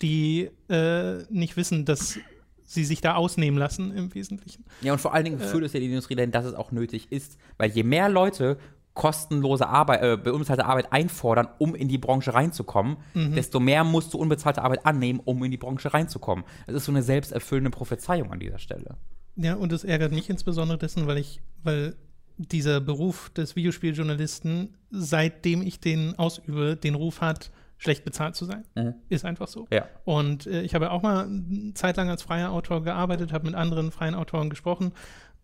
Die 0.00 0.50
äh, 0.68 1.22
nicht 1.30 1.56
wissen, 1.56 1.84
dass 1.84 2.18
sie 2.64 2.84
sich 2.84 3.02
da 3.02 3.14
ausnehmen 3.14 3.58
lassen 3.58 3.94
im 3.94 4.12
Wesentlichen. 4.14 4.64
Ja, 4.80 4.94
und 4.94 4.98
vor 4.98 5.14
allen 5.14 5.26
Dingen 5.26 5.40
äh, 5.40 5.44
führt 5.44 5.62
es 5.62 5.74
ja 5.74 5.78
die 5.78 5.86
Industrie 5.86 6.16
dahin, 6.16 6.32
dass 6.32 6.46
es 6.46 6.54
auch 6.54 6.72
nötig 6.72 7.12
ist. 7.12 7.38
Weil 7.58 7.70
je 7.70 7.84
mehr 7.84 8.08
Leute 8.08 8.56
kostenlose 8.94 9.66
Arbeit, 9.66 10.02
äh, 10.02 10.30
unbezahlte 10.30 10.66
Arbeit 10.66 10.92
einfordern, 10.92 11.48
um 11.58 11.74
in 11.74 11.88
die 11.88 11.98
Branche 11.98 12.34
reinzukommen, 12.34 12.98
mhm. 13.14 13.34
desto 13.34 13.58
mehr 13.58 13.84
musst 13.84 14.12
du 14.12 14.18
unbezahlte 14.18 14.62
Arbeit 14.62 14.84
annehmen, 14.84 15.20
um 15.24 15.42
in 15.44 15.50
die 15.50 15.56
Branche 15.56 15.92
reinzukommen. 15.92 16.44
Das 16.66 16.76
ist 16.76 16.84
so 16.84 16.92
eine 16.92 17.02
selbsterfüllende 17.02 17.70
Prophezeiung 17.70 18.32
an 18.32 18.40
dieser 18.40 18.58
Stelle. 18.58 18.96
Ja, 19.36 19.54
und 19.54 19.72
es 19.72 19.84
ärgert 19.84 20.12
mich 20.12 20.28
insbesondere 20.28 20.76
dessen, 20.78 21.06
weil 21.06 21.18
ich, 21.18 21.40
weil 21.62 21.96
dieser 22.36 22.80
Beruf 22.80 23.30
des 23.30 23.56
Videospieljournalisten, 23.56 24.76
seitdem 24.90 25.62
ich 25.62 25.80
den 25.80 26.18
ausübe, 26.18 26.76
den 26.76 26.94
Ruf 26.94 27.20
hat, 27.22 27.50
schlecht 27.78 28.04
bezahlt 28.04 28.36
zu 28.36 28.44
sein. 28.44 28.64
Mhm. 28.76 28.94
Ist 29.08 29.24
einfach 29.24 29.48
so. 29.48 29.66
Ja. 29.72 29.86
Und 30.04 30.46
äh, 30.46 30.62
ich 30.62 30.74
habe 30.74 30.90
auch 30.90 31.02
mal 31.02 31.24
eine 31.24 31.74
Zeit 31.74 31.96
lang 31.96 32.10
als 32.10 32.22
freier 32.22 32.52
Autor 32.52 32.84
gearbeitet, 32.84 33.32
habe 33.32 33.46
mit 33.46 33.54
anderen 33.54 33.90
freien 33.90 34.14
Autoren 34.14 34.50
gesprochen 34.50 34.92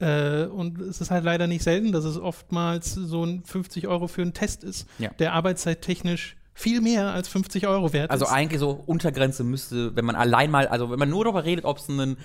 äh, 0.00 0.44
und 0.44 0.80
es 0.80 1.00
ist 1.00 1.10
halt 1.10 1.24
leider 1.24 1.46
nicht 1.46 1.62
selten, 1.62 1.92
dass 1.92 2.04
es 2.04 2.18
oftmals 2.18 2.94
so 2.94 3.24
ein 3.24 3.42
50 3.44 3.88
Euro 3.88 4.06
für 4.06 4.22
einen 4.22 4.34
Test 4.34 4.64
ist, 4.64 4.86
ja. 4.98 5.10
der 5.18 5.32
arbeitszeittechnisch 5.32 6.36
viel 6.58 6.80
mehr 6.80 7.12
als 7.12 7.28
50 7.28 7.68
Euro 7.68 7.92
wert 7.92 8.10
also 8.10 8.24
ist. 8.24 8.30
Also 8.30 8.36
eigentlich 8.36 8.58
so 8.58 8.82
Untergrenze 8.84 9.44
müsste, 9.44 9.94
wenn 9.94 10.04
man 10.04 10.16
allein 10.16 10.50
mal, 10.50 10.66
also 10.66 10.90
wenn 10.90 10.98
man 10.98 11.08
nur 11.08 11.24
darüber 11.24 11.44
redet, 11.44 11.64
ob 11.64 11.78
es 11.78 11.88
ein 11.88 12.16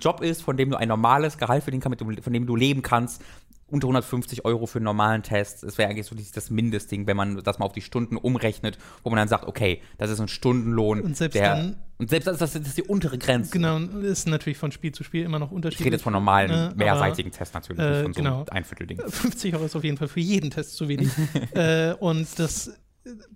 Job 0.00 0.22
ist, 0.22 0.42
von 0.42 0.56
dem 0.56 0.70
du 0.70 0.76
ein 0.76 0.88
normales 0.88 1.38
Gehalt 1.38 1.62
verdienen 1.62 1.80
kannst, 1.80 2.02
von 2.24 2.32
dem 2.32 2.46
du 2.46 2.56
leben 2.56 2.82
kannst, 2.82 3.22
unter 3.68 3.86
150 3.86 4.44
Euro 4.44 4.66
für 4.66 4.78
einen 4.78 4.86
normalen 4.86 5.22
Test. 5.22 5.62
Das 5.62 5.78
wäre 5.78 5.88
eigentlich 5.88 6.06
so 6.06 6.16
das 6.16 6.50
Mindestding, 6.50 7.06
wenn 7.06 7.16
man 7.16 7.44
das 7.44 7.60
mal 7.60 7.66
auf 7.66 7.72
die 7.72 7.80
Stunden 7.80 8.16
umrechnet, 8.16 8.76
wo 9.04 9.10
man 9.10 9.18
dann 9.18 9.28
sagt, 9.28 9.44
okay, 9.44 9.80
das 9.98 10.10
ist 10.10 10.20
ein 10.20 10.26
Stundenlohn. 10.26 11.00
Und 11.00 11.16
selbst 11.16 11.36
der, 11.36 11.54
dann. 11.54 11.76
Und 11.98 12.10
selbst 12.10 12.26
das, 12.26 12.38
das 12.38 12.56
ist 12.56 12.76
die 12.76 12.82
untere 12.82 13.18
Grenze. 13.18 13.52
Genau, 13.52 13.78
ist 14.00 14.26
natürlich 14.26 14.58
von 14.58 14.72
Spiel 14.72 14.90
zu 14.90 15.04
Spiel 15.04 15.24
immer 15.24 15.38
noch 15.38 15.52
unterschiedlich. 15.52 15.80
Ich 15.80 15.86
rede 15.86 15.94
jetzt 15.94 16.02
von 16.02 16.12
normalen, 16.12 16.72
äh, 16.72 16.74
mehrseitigen 16.74 17.30
Tests 17.30 17.54
natürlich, 17.54 17.80
äh, 17.80 18.02
von 18.02 18.12
so 18.14 18.20
genau. 18.20 18.44
ein 18.50 18.64
Viertelding. 18.64 18.98
50 19.06 19.54
Euro 19.54 19.66
ist 19.66 19.76
auf 19.76 19.84
jeden 19.84 19.96
Fall 19.96 20.08
für 20.08 20.18
jeden 20.18 20.50
Test 20.50 20.74
zu 20.74 20.88
wenig. 20.88 21.08
äh, 21.54 21.92
und 22.00 22.26
das, 22.36 22.72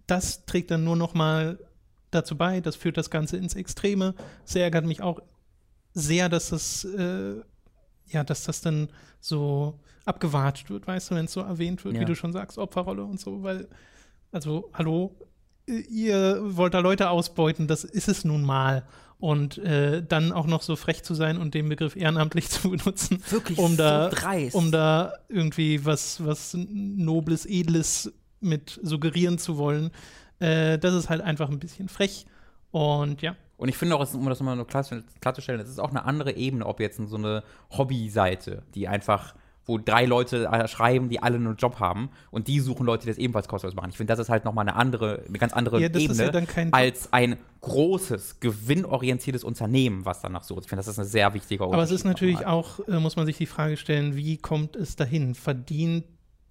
das 0.07 0.45
trägt 0.47 0.71
dann 0.71 0.85
nur 0.85 0.97
noch 0.97 1.15
mal 1.15 1.59
dazu 2.11 2.37
bei, 2.37 2.61
das 2.61 2.77
führt 2.77 2.97
das 2.97 3.11
Ganze 3.11 3.37
ins 3.37 3.55
Extreme. 3.55 4.15
Es 4.47 4.55
ärgert 4.55 4.85
mich 4.85 5.03
auch 5.03 5.21
sehr, 5.93 6.29
dass 6.29 6.51
das, 6.51 6.85
äh, 6.85 7.37
ja, 8.09 8.25
dass 8.25 8.45
das 8.45 8.61
dann 8.61 8.89
so 9.21 9.81
abgewatscht 10.05 10.71
wird, 10.71 10.87
weißt 10.87 11.11
du, 11.11 11.15
wenn 11.15 11.25
es 11.25 11.33
so 11.33 11.41
erwähnt 11.41 11.85
wird, 11.85 11.95
ja. 11.95 12.01
wie 12.01 12.05
du 12.05 12.15
schon 12.15 12.33
sagst, 12.33 12.59
Opferrolle 12.59 13.05
und 13.05 13.19
so, 13.19 13.43
weil, 13.43 13.69
also, 14.33 14.71
hallo, 14.75 15.17
ihr 15.67 16.41
wollt 16.57 16.75
da 16.75 16.81
Leute 16.81 17.09
ausbeuten, 17.09 17.67
das 17.67 17.85
ist 17.85 18.09
es 18.09 18.25
nun 18.25 18.43
mal. 18.43 18.85
Und 19.19 19.57
äh, 19.59 20.03
dann 20.07 20.33
auch 20.33 20.47
noch 20.47 20.61
so 20.61 20.77
frech 20.77 21.03
zu 21.03 21.15
sein 21.15 21.39
und 21.39 21.55
den 21.55 21.69
Begriff 21.69 21.97
ehrenamtlich 21.97 22.49
zu 22.51 22.71
benutzen, 22.71 23.23
Wirklich 23.31 23.59
um 23.59 23.77
da, 23.77 24.11
so 24.11 24.17
dreist. 24.17 24.55
um 24.55 24.71
da 24.71 25.15
irgendwie 25.31 25.87
was, 25.87 26.23
was 26.23 26.55
Nobles, 26.55 27.47
Edles 27.47 28.13
mit 28.45 28.79
suggerieren 28.83 29.39
zu 29.39 29.59
wollen, 29.59 29.91
äh, 30.39 30.79
das 30.79 30.95
ist 30.95 31.09
halt 31.09 31.21
einfach 31.21 31.49
ein 31.49 31.59
bisschen 31.59 31.89
frech. 31.89 32.27
Und 32.71 33.23
ja. 33.23 33.37
Und 33.57 33.69
ich 33.69 33.77
finde 33.77 33.97
auch, 33.97 34.15
um 34.15 34.29
das 34.29 34.41
nochmal 34.41 34.65
klarzustellen, 34.65 35.61
das 35.61 35.69
ist 35.69 35.79
auch 35.79 35.91
eine 35.91 36.05
andere 36.05 36.33
Ebene, 36.33 36.67
ob 36.67 36.81
jetzt 36.81 37.01
so 37.09 37.17
eine 37.17 37.45
Hobby-Seite, 37.71 38.63
die 38.75 38.89
einfach 38.89 39.35
wo 39.67 39.79
drei 39.79 40.05
Leute 40.05 40.47
äh, 40.47 40.69
schreiben, 40.69 41.09
die 41.09 41.23
alle 41.23 41.37
einen 41.37 41.57
Job 41.57 41.81
haben 41.81 42.11
und 42.31 42.49
die 42.49 42.61
suchen 42.61 42.85
Leute, 42.85 43.05
die 43.05 43.09
das 43.09 43.19
ebenfalls 43.19 43.49
kostenlos 43.49 43.75
machen. 43.75 43.91
Ich 43.91 43.97
finde, 43.97 44.13
das 44.13 44.19
ist 44.19 44.29
halt 44.29 44.45
nochmal 44.45 44.69
eine 44.69 44.77
andere, 44.77 45.23
eine 45.27 45.39
ganz 45.39 45.53
andere 45.53 45.81
ja, 45.81 45.89
Ebene 45.89 46.33
ja 46.33 46.69
als 46.73 47.13
ein 47.13 47.37
großes, 47.63 48.41
gewinnorientiertes 48.41 49.43
Unternehmen, 49.43 50.05
was 50.05 50.21
danach 50.21 50.43
sucht. 50.43 50.65
Ich 50.65 50.69
finde, 50.69 50.81
das 50.81 50.89
ist 50.89 50.99
eine 50.99 51.09
sehr 51.09 51.33
wichtige 51.33 51.65
Aber 51.65 51.83
es 51.83 51.91
ist 51.91 52.05
natürlich 52.05 52.45
auch, 52.45 52.81
äh, 52.89 53.01
muss 53.01 53.17
man 53.17 53.27
sich 53.27 53.39
die 53.39 53.47
Frage 53.47 53.77
stellen, 53.77 54.17
wie 54.17 54.37
kommt 54.37 54.77
es 54.77 54.97
dahin? 54.97 55.35
Verdient 55.35 56.05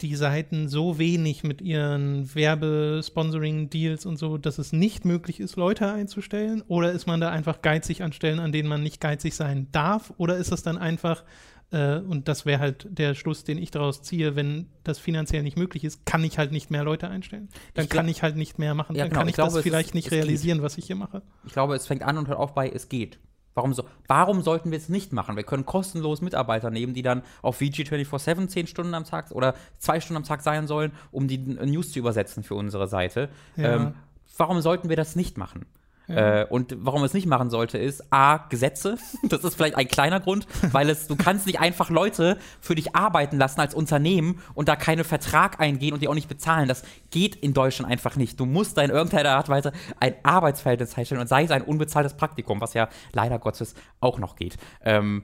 die 0.03 0.15
Seiten 0.15 0.67
so 0.67 0.99
wenig 0.99 1.43
mit 1.43 1.61
ihren 1.61 2.33
Werbesponsoring-Deals 2.35 4.05
und 4.05 4.17
so, 4.17 4.37
dass 4.37 4.59
es 4.59 4.73
nicht 4.73 5.05
möglich 5.05 5.39
ist, 5.39 5.55
Leute 5.55 5.91
einzustellen? 5.91 6.61
Oder 6.67 6.91
ist 6.91 7.07
man 7.07 7.21
da 7.21 7.29
einfach 7.29 7.61
geizig 7.61 8.03
an 8.03 8.13
Stellen, 8.13 8.39
an 8.39 8.51
denen 8.51 8.69
man 8.69 8.83
nicht 8.83 8.99
geizig 8.99 9.33
sein 9.33 9.67
darf? 9.71 10.13
Oder 10.17 10.37
ist 10.37 10.51
es 10.51 10.61
dann 10.61 10.77
einfach 10.77 11.23
äh, 11.71 11.97
und 11.97 12.27
das 12.27 12.45
wäre 12.45 12.59
halt 12.59 12.87
der 12.89 13.15
Schluss, 13.15 13.43
den 13.43 13.57
ich 13.57 13.71
daraus 13.71 14.03
ziehe, 14.03 14.35
wenn 14.35 14.67
das 14.83 14.99
finanziell 14.99 15.41
nicht 15.41 15.57
möglich 15.57 15.83
ist, 15.83 16.05
kann 16.05 16.23
ich 16.23 16.37
halt 16.37 16.51
nicht 16.51 16.69
mehr 16.69 16.83
Leute 16.83 17.07
einstellen. 17.07 17.49
Dann 17.73 17.87
glaub, 17.87 17.97
kann 17.97 18.09
ich 18.09 18.21
halt 18.21 18.35
nicht 18.35 18.59
mehr 18.59 18.75
machen. 18.75 18.95
Ja, 18.95 19.03
dann 19.03 19.09
genau. 19.09 19.21
kann 19.21 19.27
ich, 19.27 19.31
ich 19.31 19.35
glaube, 19.35 19.53
das 19.53 19.63
vielleicht 19.63 19.89
es, 19.89 19.93
nicht 19.95 20.11
realisieren, 20.11 20.59
geht. 20.59 20.65
was 20.65 20.77
ich 20.77 20.85
hier 20.85 20.95
mache. 20.95 21.23
Ich 21.45 21.53
glaube, 21.53 21.75
es 21.75 21.87
fängt 21.87 22.03
an 22.03 22.17
und 22.17 22.27
hört 22.27 22.37
auf 22.37 22.53
bei, 22.53 22.69
es 22.69 22.89
geht. 22.89 23.17
Warum, 23.55 23.73
so, 23.73 23.83
warum 24.07 24.41
sollten 24.41 24.71
wir 24.71 24.77
es 24.77 24.89
nicht 24.89 25.13
machen? 25.13 25.35
Wir 25.35 25.43
können 25.43 25.65
kostenlos 25.65 26.21
Mitarbeiter 26.21 26.71
nehmen, 26.71 26.93
die 26.93 27.03
dann 27.03 27.23
auf 27.41 27.57
VG 27.57 27.83
24-7 27.83 28.47
zehn 28.47 28.67
Stunden 28.67 28.93
am 28.93 29.03
Tag 29.05 29.31
oder 29.31 29.55
zwei 29.77 29.99
Stunden 29.99 30.17
am 30.17 30.23
Tag 30.23 30.41
sein 30.41 30.67
sollen, 30.67 30.91
um 31.11 31.27
die 31.27 31.37
News 31.37 31.91
zu 31.91 31.99
übersetzen 31.99 32.43
für 32.43 32.55
unsere 32.55 32.87
Seite. 32.87 33.29
Ja. 33.55 33.75
Ähm, 33.75 33.93
warum 34.37 34.61
sollten 34.61 34.89
wir 34.89 34.95
das 34.95 35.15
nicht 35.15 35.37
machen? 35.37 35.65
Äh, 36.07 36.45
und 36.45 36.75
warum 36.79 37.03
es 37.03 37.13
nicht 37.13 37.27
machen 37.27 37.49
sollte, 37.49 37.77
ist 37.77 38.11
A, 38.11 38.37
Gesetze. 38.49 38.97
Das 39.29 39.43
ist 39.43 39.55
vielleicht 39.55 39.75
ein 39.75 39.87
kleiner 39.87 40.19
Grund, 40.19 40.47
weil 40.71 40.89
es, 40.89 41.07
du 41.07 41.15
kannst 41.15 41.47
nicht 41.47 41.59
einfach 41.59 41.89
Leute 41.89 42.37
für 42.61 42.75
dich 42.75 42.95
arbeiten 42.95 43.37
lassen 43.37 43.61
als 43.61 43.73
Unternehmen 43.73 44.41
und 44.53 44.67
da 44.67 44.75
keinen 44.75 45.03
Vertrag 45.03 45.59
eingehen 45.59 45.93
und 45.93 46.01
die 46.01 46.07
auch 46.07 46.13
nicht 46.13 46.27
bezahlen. 46.27 46.67
Das 46.67 46.83
geht 47.09 47.35
in 47.35 47.53
Deutschland 47.53 47.91
einfach 47.91 48.15
nicht. 48.15 48.39
Du 48.39 48.45
musst 48.45 48.77
da 48.77 48.81
in 48.81 48.91
irgendeiner 48.91 49.31
Art 49.31 49.47
und 49.47 49.55
Weise 49.55 49.71
ein 49.99 50.13
Arbeitsverhältnis 50.23 50.95
herstellen 50.97 51.21
und 51.21 51.27
sei 51.27 51.43
es 51.43 51.51
ein 51.51 51.63
unbezahltes 51.63 52.15
Praktikum, 52.15 52.61
was 52.61 52.73
ja 52.73 52.89
leider 53.13 53.39
Gottes 53.39 53.73
auch 54.01 54.19
noch 54.19 54.35
geht. 54.35 54.57
Ähm, 54.83 55.23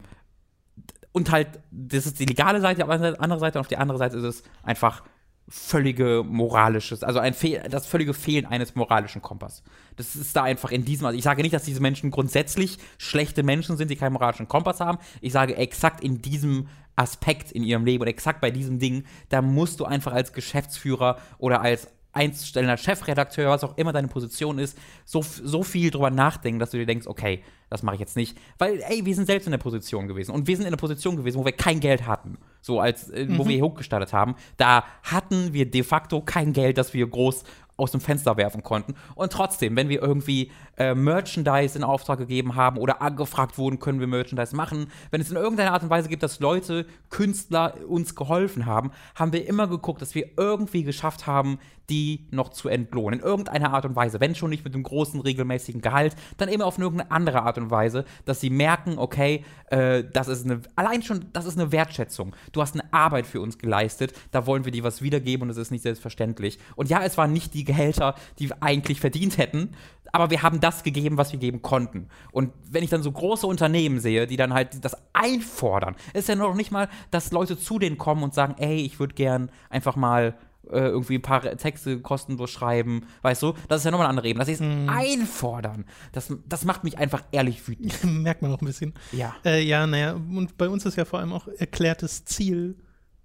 und 1.12 1.32
halt, 1.32 1.60
das 1.72 2.06
ist 2.06 2.20
die 2.20 2.26
legale 2.26 2.62
Seite, 2.62 2.84
auf 2.84 2.89
der 2.89 3.22
anderen 3.22 3.39
Seite 3.39 3.58
und 3.58 3.62
auf 3.62 3.68
der 3.68 3.80
anderen 3.80 4.00
Seite 4.00 4.18
ist 4.18 4.24
es 4.24 4.44
einfach 4.63 5.04
völlige 5.49 6.23
moralisches, 6.25 7.03
also 7.03 7.19
ein 7.19 7.33
Fehl, 7.33 7.62
das 7.69 7.88
völlige 7.88 8.13
Fehlen 8.13 8.45
eines 8.45 8.75
moralischen 8.75 9.21
Kompass. 9.21 9.63
Das 9.95 10.15
ist 10.15 10.35
da 10.35 10.43
einfach 10.43 10.71
in 10.71 10.85
diesem, 10.85 11.07
also 11.07 11.17
ich 11.17 11.23
sage 11.23 11.41
nicht, 11.41 11.53
dass 11.53 11.63
diese 11.63 11.81
Menschen 11.81 12.12
grundsätzlich 12.12 12.77
schlechte 12.99 13.41
Menschen 13.41 13.75
sind, 13.75 13.89
die 13.89 13.95
keinen 13.95 14.13
moralischen 14.13 14.47
Kompass 14.47 14.79
haben. 14.79 14.99
Ich 15.21 15.33
sage 15.33 15.57
exakt 15.57 16.03
in 16.03 16.21
diesem 16.21 16.67
Aspekt 16.95 17.51
in 17.51 17.63
ihrem 17.63 17.85
Leben 17.85 18.03
und 18.03 18.07
exakt 18.07 18.41
bei 18.41 18.51
diesem 18.51 18.77
Ding, 18.77 19.05
da 19.29 19.41
musst 19.41 19.79
du 19.79 19.85
einfach 19.85 20.13
als 20.13 20.33
Geschäftsführer 20.33 21.17
oder 21.39 21.62
als 21.62 21.88
einstellender 22.12 22.77
Chefredakteur, 22.77 23.49
was 23.49 23.63
auch 23.63 23.77
immer 23.77 23.93
deine 23.93 24.07
Position 24.07 24.59
ist, 24.59 24.77
so, 25.05 25.21
so 25.23 25.63
viel 25.63 25.91
drüber 25.91 26.12
nachdenken, 26.12 26.59
dass 26.59 26.71
du 26.71 26.77
dir 26.77 26.85
denkst, 26.85 27.07
okay, 27.07 27.43
das 27.69 27.84
mache 27.84 27.95
ich 27.95 27.99
jetzt 27.99 28.15
nicht. 28.15 28.38
Weil, 28.58 28.82
ey, 28.88 29.05
wir 29.05 29.15
sind 29.15 29.25
selbst 29.25 29.45
in 29.45 29.51
der 29.51 29.58
Position 29.58 30.08
gewesen. 30.08 30.32
Und 30.32 30.47
wir 30.47 30.55
sind 30.55 30.65
in 30.65 30.71
der 30.71 30.77
Position 30.77 31.17
gewesen, 31.17 31.38
wo 31.39 31.45
wir 31.45 31.51
kein 31.51 31.79
Geld 31.79 32.08
hatten. 32.08 32.38
So 32.62 32.79
als, 32.79 33.10
äh, 33.10 33.27
wo 33.29 33.43
mhm. 33.43 33.49
wir 33.49 33.55
hier 33.55 33.65
hochgestartet 33.65 34.13
haben. 34.13 34.36
Da 34.58 34.84
hatten 35.03 35.53
wir 35.53 35.69
de 35.69 35.84
facto 35.84 36.21
kein 36.21 36.53
Geld, 36.53 36.77
das 36.77 36.93
wir 36.93 37.08
groß 37.08 37.43
aus 37.79 37.91
dem 37.91 38.01
Fenster 38.01 38.38
werfen 38.38 38.62
konnten. 38.62 38.95
Und 39.15 39.32
trotzdem, 39.32 39.75
wenn 39.75 39.89
wir 39.89 40.01
irgendwie 40.01 40.51
äh, 40.77 40.93
Merchandise 40.93 41.77
in 41.77 41.84
Auftrag 41.84 42.19
gegeben 42.19 42.55
haben 42.55 42.77
oder 42.77 43.01
angefragt 43.01 43.58
wurden, 43.58 43.79
können 43.79 43.99
wir 43.99 44.08
Merchandise 44.08 44.55
machen, 44.55 44.88
wenn 45.12 45.21
es 45.21 45.32
in 45.32 45.38
irgendeiner 45.38 45.73
Art 45.73 45.84
und 45.84 45.89
Weise 45.89 46.10
gibt, 46.10 46.21
dass 46.21 46.39
Leute, 46.39 46.86
Künstler 47.10 47.75
uns 47.88 48.15
geholfen 48.15 48.65
haben, 48.65 48.91
haben 49.15 49.34
wir 49.34 49.47
immer 49.47 49.67
geguckt, 49.67 50.01
dass 50.01 50.13
wir 50.13 50.29
irgendwie 50.38 50.84
geschafft 50.84 51.25
haben, 51.25 51.60
die 51.89 52.27
noch 52.32 52.49
zu 52.49 52.69
entlohnen. 52.69 53.19
In 53.19 53.25
irgendeiner 53.25 53.73
Art 53.73 53.86
und 53.86 53.95
Weise. 53.95 54.19
Wenn 54.19 54.36
schon 54.36 54.51
nicht 54.51 54.63
mit 54.63 54.73
einem 54.73 54.84
großen, 54.84 55.19
regelmäßigen 55.19 55.82
Gehalt, 55.82 56.15
dann 56.38 56.49
immer 56.49 56.65
auf 56.65 56.77
irgendeine 56.77 57.12
andere 57.12 57.41
Art 57.43 57.58
und 57.58 57.59
Weise, 57.72 58.06
dass 58.26 58.39
sie 58.39 58.50
merken, 58.50 58.98
okay, 58.98 59.43
äh, 59.67 60.04
das 60.12 60.28
ist 60.28 60.45
eine, 60.45 60.62
allein 60.76 61.02
schon, 61.04 61.26
das 61.34 61.45
ist 61.45 61.60
eine 61.60 61.72
Wertschätzung. 61.72 62.36
Du 62.52 62.62
hast 62.62 62.74
eine 62.74 62.91
Arbeit 62.93 63.28
für 63.28 63.41
uns 63.41 63.58
geleistet, 63.58 64.13
da 64.32 64.45
wollen 64.45 64.65
wir 64.65 64.72
dir 64.72 64.84
was 64.84 65.02
wiedergeben 65.02 65.43
und 65.43 65.50
es 65.50 65.58
ist 65.58 65.72
nicht 65.72 65.84
selbstverständlich. 65.84 66.60
Und 66.76 66.89
ja, 66.89 67.04
es 67.04 67.17
waren 67.17 67.34
nicht 67.34 67.54
die 67.54 67.63
Gehälter, 67.63 68.15
die 68.39 68.50
wir 68.50 68.62
eigentlich 68.62 69.00
verdient 69.00 69.38
hätten, 69.38 69.76
aber 70.12 70.30
wir 70.30 70.41
haben 70.41 70.60
das 70.60 70.84
gegeben, 70.84 71.17
was 71.17 71.32
wir 71.32 71.39
geben 71.39 71.62
konnten. 71.62 72.08
Und 72.32 72.52
wenn 72.69 72.84
ich 72.84 72.89
dann 72.89 73.04
so 73.04 73.12
große 73.12 73.45
Unternehmen 73.45 74.00
sehe, 74.00 74.28
die 74.28 74.38
dann 74.38 74.54
halt 74.54 74.84
das 74.84 74.98
einfordern, 75.13 75.95
ist 76.13 76.30
ja 76.30 76.36
noch 76.36 76.56
nicht 76.56 76.72
mal, 76.72 76.89
dass 77.12 77.32
Leute 77.32 77.58
zu 77.58 77.80
denen 77.80 77.98
kommen 77.98 78.24
und 78.24 78.34
sagen, 78.34 78.56
ey, 78.58 78.78
ich 78.78 79.00
würde 79.00 79.13
gern 79.13 79.52
einfach 79.69 79.95
mal 79.95 80.36
äh, 80.71 80.79
irgendwie 80.79 81.15
ein 81.15 81.21
paar 81.21 81.41
Texte 81.58 81.99
kostenlos 81.99 82.51
schreiben, 82.51 83.05
weißt 83.21 83.43
du? 83.43 83.53
Das 83.67 83.82
ist 83.82 83.86
ja 83.86 83.91
nochmal 83.91 84.08
eine 84.08 84.12
andere 84.12 84.27
Ebene. 84.27 84.45
Dass 84.45 84.47
sie 84.47 84.53
es 84.53 84.60
mm. 84.62 84.89
einfordern, 84.89 85.86
das, 86.12 86.34
das 86.47 86.65
macht 86.65 86.84
mich 86.84 86.97
einfach 86.97 87.23
ehrlich 87.32 87.67
wütend. 87.67 88.03
Merkt 88.03 88.41
man 88.41 88.53
auch 88.53 88.62
ein 88.62 88.65
bisschen. 88.65 88.93
Ja. 89.12 89.36
Äh, 89.45 89.63
ja, 89.63 89.86
naja, 89.88 90.13
und 90.13 90.58
bei 90.58 90.69
uns 90.69 90.86
ist 90.86 90.95
ja 90.95 91.05
vor 91.05 91.19
allem 91.19 91.34
auch 91.34 91.47
erklärtes 91.47 92.25
Ziel, 92.25 92.75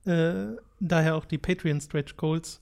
äh, 0.05 0.47
daher 0.81 1.17
auch 1.17 1.25
die 1.25 1.39
Patreon 1.39 1.81
Stretch 1.81 2.17
Goals, 2.17 2.61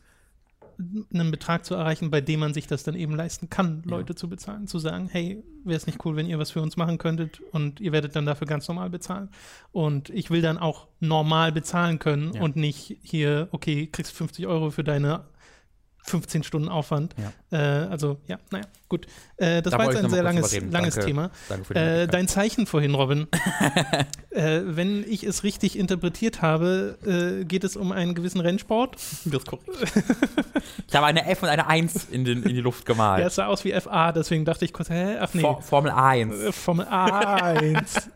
einen 1.12 1.30
Betrag 1.30 1.64
zu 1.64 1.74
erreichen, 1.74 2.10
bei 2.10 2.20
dem 2.20 2.40
man 2.40 2.54
sich 2.54 2.66
das 2.66 2.82
dann 2.84 2.94
eben 2.94 3.14
leisten 3.14 3.50
kann, 3.50 3.82
Leute 3.84 4.12
ja. 4.12 4.16
zu 4.16 4.28
bezahlen. 4.28 4.66
Zu 4.66 4.78
sagen, 4.78 5.08
hey, 5.10 5.42
wäre 5.64 5.76
es 5.76 5.86
nicht 5.86 6.04
cool, 6.04 6.16
wenn 6.16 6.26
ihr 6.26 6.38
was 6.38 6.50
für 6.50 6.62
uns 6.62 6.76
machen 6.76 6.98
könntet 6.98 7.40
und 7.52 7.80
ihr 7.80 7.92
werdet 7.92 8.16
dann 8.16 8.26
dafür 8.26 8.46
ganz 8.46 8.68
normal 8.68 8.90
bezahlen. 8.90 9.28
Und 9.72 10.10
ich 10.10 10.30
will 10.30 10.42
dann 10.42 10.58
auch 10.58 10.88
normal 11.00 11.52
bezahlen 11.52 11.98
können 11.98 12.32
ja. 12.34 12.42
und 12.42 12.56
nicht 12.56 12.98
hier, 13.02 13.48
okay, 13.52 13.86
kriegst 13.86 14.12
50 14.12 14.46
Euro 14.46 14.70
für 14.70 14.84
deine 14.84 15.24
15 16.04 16.42
Stunden 16.42 16.68
Aufwand. 16.68 17.14
Ja. 17.50 17.84
Äh, 17.84 17.88
also, 17.88 18.18
ja, 18.26 18.38
naja, 18.50 18.64
gut. 18.88 19.06
Äh, 19.36 19.62
das 19.62 19.70
da 19.70 19.78
war 19.78 19.86
jetzt 19.86 20.04
ein 20.04 20.10
sehr 20.10 20.22
langes, 20.22 20.52
langes 20.60 20.94
Danke. 20.94 21.06
Thema. 21.06 21.30
Danke 21.48 21.74
äh, 21.74 22.06
dein 22.08 22.28
Zeichen 22.28 22.66
vorhin, 22.66 22.94
Robin. 22.94 23.26
Äh, 24.30 24.62
wenn 24.64 25.04
ich 25.06 25.24
es 25.24 25.44
richtig 25.44 25.78
interpretiert 25.78 26.40
habe, 26.40 26.96
äh, 27.04 27.44
geht 27.44 27.64
es 27.64 27.76
um 27.76 27.92
einen 27.92 28.14
gewissen 28.14 28.40
Rennsport. 28.40 28.94
Das 28.94 29.26
ist 29.26 29.46
korrekt. 29.46 29.68
ich 30.88 30.94
habe 30.94 31.04
eine 31.04 31.26
F 31.26 31.42
und 31.42 31.50
eine 31.50 31.66
1 31.66 32.06
in, 32.10 32.24
den, 32.24 32.42
in 32.42 32.54
die 32.54 32.62
Luft 32.62 32.86
gemalt. 32.86 33.20
Ja, 33.20 33.26
es 33.26 33.34
sah 33.34 33.46
aus 33.46 33.62
wie 33.66 33.78
FA, 33.78 34.10
deswegen 34.12 34.46
dachte 34.46 34.64
ich 34.64 34.72
kurz, 34.72 34.88
hä? 34.88 35.18
Ach 35.20 35.34
nee. 35.34 35.42
For 35.42 35.60
Formel 35.60 35.90
1. 35.90 36.34
Äh, 36.34 36.52
Formel 36.52 36.86
1. 36.86 38.10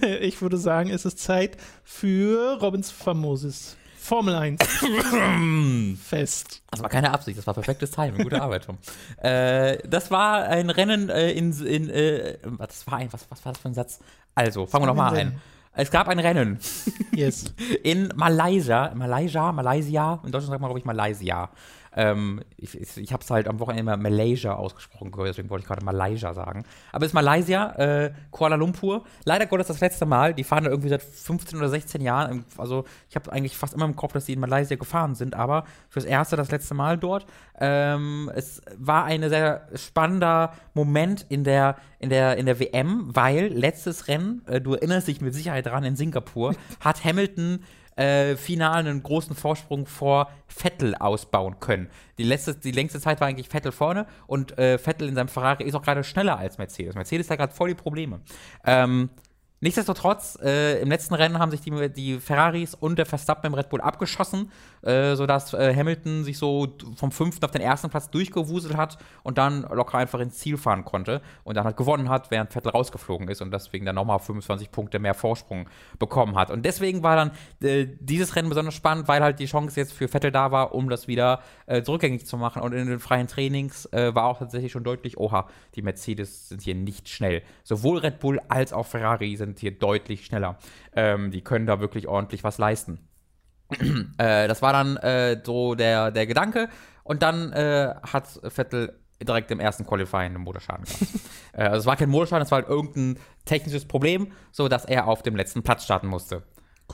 ich 0.20 0.40
würde 0.40 0.56
sagen, 0.56 0.88
es 0.88 1.04
ist 1.04 1.18
Zeit 1.18 1.58
für 1.84 2.58
Robins 2.62 2.90
famoses 2.90 3.76
Formel 4.08 4.34
1. 4.34 4.58
Fest. 6.02 6.62
Das 6.70 6.80
war 6.80 6.88
keine 6.88 7.12
Absicht, 7.12 7.36
das 7.36 7.46
war 7.46 7.52
perfektes 7.52 7.90
Timing. 7.90 8.22
Gute 8.22 8.40
Arbeit, 8.40 8.64
Tom. 8.64 8.78
äh, 9.22 9.76
das 9.86 10.10
war 10.10 10.44
ein 10.44 10.70
Rennen 10.70 11.10
äh, 11.10 11.32
in. 11.32 11.52
in 11.66 11.90
äh, 11.90 12.38
was, 12.42 12.86
war 12.86 12.96
ein, 12.96 13.12
was, 13.12 13.26
was 13.30 13.44
war 13.44 13.52
das 13.52 13.60
für 13.60 13.68
ein 13.68 13.74
Satz? 13.74 13.98
Also, 14.34 14.64
fangen 14.64 14.84
wir 14.84 14.86
nochmal 14.86 15.14
an. 15.14 15.40
Es 15.74 15.90
gab 15.90 16.08
ein 16.08 16.18
Rennen. 16.18 16.58
Yes. 17.12 17.54
In 17.84 18.12
Malaysia. 18.16 18.92
Malaysia? 18.94 19.52
Malaysia? 19.52 20.20
In 20.24 20.32
Deutschland 20.32 20.52
sagt 20.52 20.60
man, 20.60 20.70
glaube 20.70 20.80
ich, 20.80 20.86
Malaysia. 20.86 21.50
Ähm, 21.98 22.42
ich 22.56 22.80
ich, 22.96 23.12
habe 23.12 23.24
es 23.24 23.30
halt 23.30 23.48
am 23.48 23.58
Wochenende 23.58 23.80
immer 23.80 23.96
Malaysia 23.96 24.54
ausgesprochen 24.54 25.10
deswegen 25.24 25.50
wollte 25.50 25.62
ich 25.62 25.66
gerade 25.66 25.84
Malaysia 25.84 26.32
sagen. 26.32 26.64
Aber 26.92 27.04
es 27.04 27.10
ist 27.10 27.14
Malaysia, 27.14 27.72
äh, 27.72 28.12
Kuala 28.30 28.54
Lumpur. 28.54 29.02
Leider 29.24 29.46
Gottes 29.46 29.66
das 29.66 29.80
letzte 29.80 30.06
Mal. 30.06 30.32
Die 30.32 30.44
fahren 30.44 30.62
da 30.62 30.70
irgendwie 30.70 30.90
seit 30.90 31.02
15 31.02 31.58
oder 31.58 31.68
16 31.68 32.00
Jahren. 32.00 32.44
Also 32.56 32.84
ich 33.10 33.16
habe 33.16 33.32
eigentlich 33.32 33.56
fast 33.56 33.74
immer 33.74 33.84
im 33.84 33.96
Kopf, 33.96 34.12
dass 34.12 34.26
die 34.26 34.34
in 34.34 34.38
Malaysia 34.38 34.76
gefahren 34.76 35.16
sind, 35.16 35.34
aber 35.34 35.64
fürs 35.88 36.04
erste 36.04 36.36
das 36.36 36.52
letzte 36.52 36.74
Mal 36.74 36.98
dort. 36.98 37.26
Ähm, 37.58 38.30
es 38.32 38.62
war 38.76 39.04
ein 39.04 39.28
sehr 39.28 39.66
spannender 39.74 40.52
Moment 40.74 41.26
in 41.28 41.42
der, 41.42 41.78
in 41.98 42.10
der, 42.10 42.36
in 42.36 42.46
der 42.46 42.60
WM, 42.60 43.08
weil 43.08 43.48
letztes 43.48 44.06
Rennen, 44.06 44.42
äh, 44.46 44.60
du 44.60 44.74
erinnerst 44.74 45.08
dich 45.08 45.20
mit 45.20 45.34
Sicherheit 45.34 45.66
dran, 45.66 45.82
in 45.82 45.96
Singapur, 45.96 46.54
hat 46.80 47.04
Hamilton 47.04 47.64
äh, 47.98 48.36
final 48.36 48.78
einen 48.78 49.02
großen 49.02 49.34
Vorsprung 49.34 49.86
vor 49.86 50.30
Vettel 50.46 50.94
ausbauen 50.94 51.58
können. 51.60 51.90
Die, 52.16 52.22
letzte, 52.22 52.54
die 52.54 52.70
längste 52.70 53.00
Zeit 53.00 53.20
war 53.20 53.28
eigentlich 53.28 53.48
Vettel 53.48 53.72
vorne 53.72 54.06
und 54.26 54.56
äh, 54.58 54.78
Vettel 54.78 55.08
in 55.08 55.14
seinem 55.14 55.28
Ferrari 55.28 55.64
ist 55.64 55.74
auch 55.74 55.82
gerade 55.82 56.04
schneller 56.04 56.38
als 56.38 56.58
Mercedes. 56.58 56.94
Mercedes 56.94 57.28
hat 57.28 57.38
gerade 57.38 57.52
voll 57.52 57.68
die 57.68 57.74
Probleme. 57.74 58.20
Ähm, 58.64 59.10
Nichtsdestotrotz, 59.60 60.38
äh, 60.40 60.80
im 60.80 60.88
letzten 60.88 61.14
Rennen 61.14 61.40
haben 61.40 61.50
sich 61.50 61.60
die, 61.60 61.92
die, 61.92 62.20
Ferraris 62.20 62.74
und 62.74 62.96
der 62.96 63.06
Verstappen 63.06 63.46
im 63.46 63.54
Red 63.54 63.70
Bull 63.70 63.80
abgeschossen, 63.80 64.52
äh, 64.82 65.14
sodass 65.16 65.54
äh, 65.54 65.74
Hamilton 65.74 66.24
sich 66.24 66.38
so 66.38 66.76
vom 66.96 67.12
fünften 67.12 67.44
auf 67.44 67.50
den 67.50 67.60
ersten 67.60 67.90
Platz 67.90 68.10
durchgewuselt 68.10 68.76
hat 68.76 68.98
und 69.22 69.38
dann 69.38 69.62
locker 69.62 69.98
einfach 69.98 70.20
ins 70.20 70.38
Ziel 70.38 70.56
fahren 70.56 70.84
konnte 70.84 71.20
und 71.44 71.56
dann 71.56 71.64
halt 71.64 71.76
gewonnen 71.76 72.08
hat, 72.08 72.30
während 72.30 72.52
Vettel 72.52 72.70
rausgeflogen 72.70 73.28
ist 73.28 73.42
und 73.42 73.52
deswegen 73.52 73.84
dann 73.86 73.94
nochmal 73.94 74.18
25 74.18 74.70
Punkte 74.70 74.98
mehr 74.98 75.14
Vorsprung 75.14 75.68
bekommen 75.98 76.36
hat. 76.36 76.50
Und 76.50 76.64
deswegen 76.64 77.02
war 77.02 77.16
dann 77.16 77.30
äh, 77.62 77.86
dieses 78.00 78.36
Rennen 78.36 78.48
besonders 78.48 78.74
spannend, 78.74 79.08
weil 79.08 79.22
halt 79.22 79.38
die 79.38 79.46
Chance 79.46 79.78
jetzt 79.78 79.92
für 79.92 80.08
Vettel 80.08 80.30
da 80.30 80.50
war, 80.50 80.74
um 80.74 80.88
das 80.88 81.08
wieder 81.08 81.40
äh, 81.66 81.82
zurückgängig 81.82 82.26
zu 82.26 82.36
machen. 82.36 82.62
Und 82.62 82.72
in 82.72 82.86
den 82.86 83.00
freien 83.00 83.26
Trainings 83.26 83.86
äh, 83.92 84.14
war 84.14 84.24
auch 84.24 84.38
tatsächlich 84.38 84.72
schon 84.72 84.84
deutlich, 84.84 85.18
oha, 85.18 85.48
die 85.74 85.82
Mercedes 85.82 86.48
sind 86.48 86.62
hier 86.62 86.74
nicht 86.74 87.08
schnell. 87.08 87.42
Sowohl 87.64 87.98
Red 87.98 88.20
Bull 88.20 88.40
als 88.48 88.72
auch 88.72 88.86
Ferrari 88.86 89.36
sind 89.36 89.58
hier 89.58 89.72
deutlich 89.72 90.24
schneller. 90.26 90.58
Ähm, 90.94 91.30
die 91.30 91.42
können 91.42 91.66
da 91.66 91.80
wirklich 91.80 92.08
ordentlich 92.08 92.44
was 92.44 92.58
leisten. 92.58 93.07
Äh, 94.18 94.48
das 94.48 94.62
war 94.62 94.72
dann 94.72 94.96
äh, 94.98 95.40
so 95.44 95.74
der, 95.74 96.10
der 96.10 96.26
Gedanke. 96.26 96.68
Und 97.04 97.22
dann 97.22 97.52
äh, 97.52 97.94
hat 98.02 98.28
Vettel 98.48 98.98
direkt 99.22 99.50
im 99.50 99.60
ersten 99.60 99.86
Qualifying 99.86 100.34
einen 100.34 100.44
Motorschaden 100.44 100.84
gehabt. 100.84 101.02
äh, 101.52 101.62
also 101.62 101.78
es 101.78 101.86
war 101.86 101.96
kein 101.96 102.10
Motorschaden, 102.10 102.44
es 102.44 102.50
war 102.50 102.60
halt 102.60 102.68
irgendein 102.68 103.18
technisches 103.44 103.86
Problem, 103.86 104.32
so 104.52 104.68
dass 104.68 104.84
er 104.84 105.08
auf 105.08 105.22
dem 105.22 105.36
letzten 105.36 105.62
Platz 105.62 105.84
starten 105.84 106.06
musste. 106.06 106.42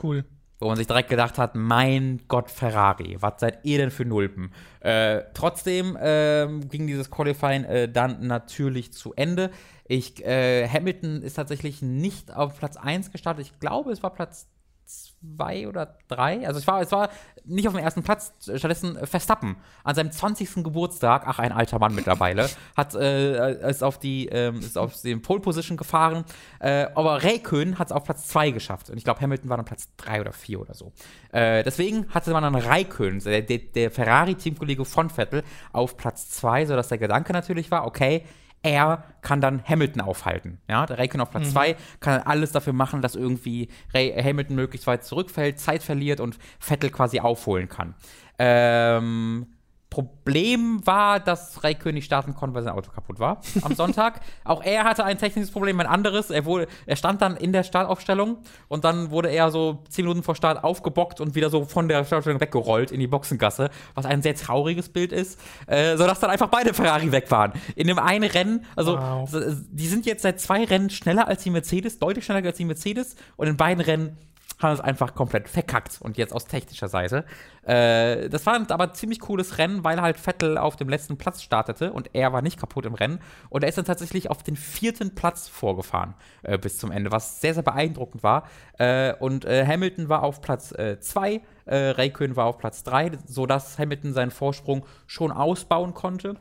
Cool. 0.01 0.25
Wo 0.59 0.67
man 0.67 0.77
sich 0.77 0.87
direkt 0.87 1.09
gedacht 1.09 1.37
hat, 1.37 1.55
mein 1.55 2.21
Gott, 2.29 2.49
Ferrari, 2.49 3.17
was 3.19 3.41
seid 3.41 3.59
ihr 3.63 3.77
denn 3.77 3.91
für 3.91 4.05
Nulpen? 4.05 4.53
Äh, 4.79 5.23
trotzdem 5.33 5.97
äh, 5.97 6.47
ging 6.69 6.87
dieses 6.87 7.11
Qualifying 7.11 7.65
äh, 7.65 7.89
dann 7.91 8.25
natürlich 8.25 8.93
zu 8.93 9.13
Ende. 9.13 9.51
Ich, 9.85 10.23
äh, 10.25 10.67
Hamilton 10.69 11.21
ist 11.21 11.33
tatsächlich 11.33 11.81
nicht 11.81 12.33
auf 12.33 12.57
Platz 12.57 12.77
1 12.77 13.11
gestartet. 13.11 13.45
Ich 13.45 13.59
glaube, 13.59 13.91
es 13.91 14.01
war 14.01 14.11
Platz 14.11 14.47
2 14.85 15.67
oder 15.67 15.97
3. 16.07 16.47
Also 16.47 16.59
es 16.59 16.67
war, 16.67 16.81
es 16.81 16.91
war 16.91 17.09
nicht 17.43 17.67
auf 17.67 17.73
dem 17.73 17.83
ersten 17.83 18.03
Platz, 18.03 18.33
stattdessen 18.41 18.97
Verstappen. 19.05 19.57
An 19.83 19.95
seinem 19.95 20.11
20. 20.11 20.63
Geburtstag, 20.63 21.23
ach, 21.25 21.39
ein 21.39 21.51
alter 21.51 21.79
Mann 21.79 21.95
mittlerweile, 21.95 22.49
hat 22.77 22.95
äh, 22.95 23.69
ist 23.69 23.83
auf 23.83 23.99
die, 23.99 24.27
ähm, 24.27 24.59
ist 24.59 24.77
auf 24.77 25.01
den 25.01 25.21
Pole 25.21 25.39
Position 25.39 25.77
gefahren. 25.77 26.25
Äh, 26.59 26.87
aber 26.95 27.23
Räikkönen 27.23 27.79
hat 27.79 27.87
es 27.87 27.91
auf 27.91 28.03
Platz 28.03 28.27
2 28.27 28.51
geschafft. 28.51 28.89
Und 28.89 28.97
ich 28.97 29.03
glaube, 29.03 29.21
Hamilton 29.21 29.49
war 29.49 29.57
dann 29.57 29.65
Platz 29.65 29.89
3 29.97 30.21
oder 30.21 30.31
4 30.31 30.61
oder 30.61 30.73
so. 30.73 30.91
Äh, 31.31 31.63
deswegen 31.63 32.07
hatte 32.13 32.31
man 32.31 32.43
dann 32.43 32.55
Räikkönen, 32.55 33.19
der, 33.23 33.41
der, 33.41 33.57
der 33.57 33.91
Ferrari-Teamkollege 33.91 34.85
von 34.85 35.09
Vettel, 35.09 35.43
auf 35.71 35.97
Platz 35.97 36.29
2, 36.29 36.67
sodass 36.67 36.87
der 36.87 36.97
Gedanke 36.97 37.33
natürlich 37.33 37.71
war, 37.71 37.85
okay, 37.85 38.25
er 38.65 39.03
kann 39.21 39.41
dann 39.41 39.63
Hamilton 39.63 40.01
aufhalten. 40.01 40.59
Ja, 40.67 40.85
der 40.85 40.97
Räikkönen 40.97 41.21
auf 41.21 41.31
Platz 41.31 41.51
2 41.51 41.73
mhm. 41.73 41.75
kann 41.99 42.21
alles 42.21 42.51
dafür 42.51 42.73
machen, 42.73 43.01
dass 43.01 43.15
irgendwie 43.15 43.69
Ray 43.93 44.11
Hamilton 44.11 44.55
möglichst 44.55 44.87
weit 44.87 45.03
zurückfällt, 45.03 45.59
Zeit 45.59 45.83
verliert 45.83 46.19
und 46.19 46.37
Vettel 46.59 46.89
quasi 46.89 47.19
aufholen 47.19 47.69
kann. 47.69 47.93
Ähm, 48.39 49.45
Problem 49.95 50.85
war, 50.85 51.19
dass 51.21 51.63
Raikön 51.63 51.95
nicht 51.95 52.03
starten 52.05 52.35
konnte, 52.35 52.53
weil 52.55 52.63
sein 52.63 52.73
Auto 52.73 52.91
kaputt 52.91 53.19
war 53.19 53.39
am 53.61 53.73
Sonntag. 53.75 54.19
Auch 54.43 54.61
er 54.61 54.83
hatte 54.83 55.05
ein 55.05 55.17
technisches 55.17 55.51
Problem, 55.51 55.79
ein 55.79 55.87
anderes. 55.87 56.29
Er, 56.29 56.43
wurde, 56.45 56.67
er 56.85 56.95
stand 56.97 57.21
dann 57.21 57.37
in 57.37 57.53
der 57.53 57.63
Startaufstellung 57.63 58.37
und 58.67 58.83
dann 58.83 59.09
wurde 59.09 59.29
er 59.29 59.51
so 59.51 59.83
zehn 59.89 60.03
Minuten 60.05 60.21
vor 60.23 60.35
Start 60.35 60.63
aufgebockt 60.63 61.21
und 61.21 61.33
wieder 61.35 61.49
so 61.49 61.63
von 61.63 61.87
der 61.87 62.03
Startaufstellung 62.03 62.41
weggerollt 62.41 62.91
in 62.91 62.99
die 62.99 63.07
Boxengasse, 63.07 63.69
was 63.93 64.05
ein 64.05 64.21
sehr 64.21 64.35
trauriges 64.35 64.89
Bild 64.89 65.13
ist, 65.13 65.39
äh, 65.67 65.95
sodass 65.95 66.19
dann 66.19 66.29
einfach 66.29 66.49
beide 66.49 66.73
Ferrari 66.73 67.11
weg 67.11 67.31
waren. 67.31 67.53
In 67.75 67.87
dem 67.87 67.97
einen 67.99 68.29
Rennen, 68.29 68.65
also 68.75 68.97
Wow. 68.97 69.29
die 69.71 69.87
sind 69.87 70.05
jetzt 70.05 70.23
seit 70.23 70.39
zwei 70.41 70.65
Rennen 70.65 70.89
schneller 70.89 71.27
als 71.27 71.43
die 71.43 71.49
Mercedes, 71.49 71.99
deutlich 71.99 72.25
schneller 72.25 72.45
als 72.45 72.57
die 72.57 72.65
Mercedes 72.65 73.15
und 73.37 73.47
in 73.47 73.55
beiden 73.57 73.81
Rennen 73.81 74.17
haben 74.59 74.73
es 74.73 74.79
einfach 74.79 75.15
komplett 75.15 75.49
verkackt 75.49 75.97
und 76.01 76.17
jetzt 76.17 76.33
aus 76.33 76.45
technischer 76.45 76.87
Seite. 76.87 77.25
Äh, 77.63 78.29
das 78.29 78.45
war 78.45 78.55
ein 78.55 78.69
aber 78.69 78.93
ziemlich 78.93 79.19
cooles 79.19 79.57
Rennen, 79.57 79.83
weil 79.83 80.01
halt 80.01 80.17
Vettel 80.17 80.57
auf 80.57 80.75
dem 80.75 80.89
letzten 80.89 81.17
Platz 81.17 81.41
startete 81.41 81.91
und 81.91 82.09
er 82.13 82.33
war 82.33 82.41
nicht 82.41 82.59
kaputt 82.59 82.85
im 82.85 82.93
Rennen 82.93 83.19
und 83.49 83.63
er 83.63 83.69
ist 83.69 83.77
dann 83.77 83.85
tatsächlich 83.85 84.29
auf 84.29 84.43
den 84.43 84.55
vierten 84.55 85.15
Platz 85.15 85.47
vorgefahren 85.47 86.13
äh, 86.43 86.57
bis 86.57 86.77
zum 86.77 86.91
Ende, 86.91 87.11
was 87.11 87.41
sehr, 87.41 87.53
sehr 87.53 87.63
beeindruckend 87.63 88.23
war. 88.23 88.47
Äh, 88.77 89.13
und 89.15 89.45
äh, 89.45 89.65
Hamilton 89.65 90.09
war 90.09 90.23
auf 90.23 90.41
Platz 90.41 90.73
2, 90.99 91.41
äh, 91.65 91.75
Raikön 91.89 92.35
war 92.35 92.45
auf 92.45 92.57
Platz 92.57 92.83
3, 92.83 93.11
sodass 93.25 93.77
Hamilton 93.77 94.13
seinen 94.13 94.31
Vorsprung 94.31 94.85
schon 95.07 95.31
ausbauen 95.31 95.93
konnte 95.93 96.35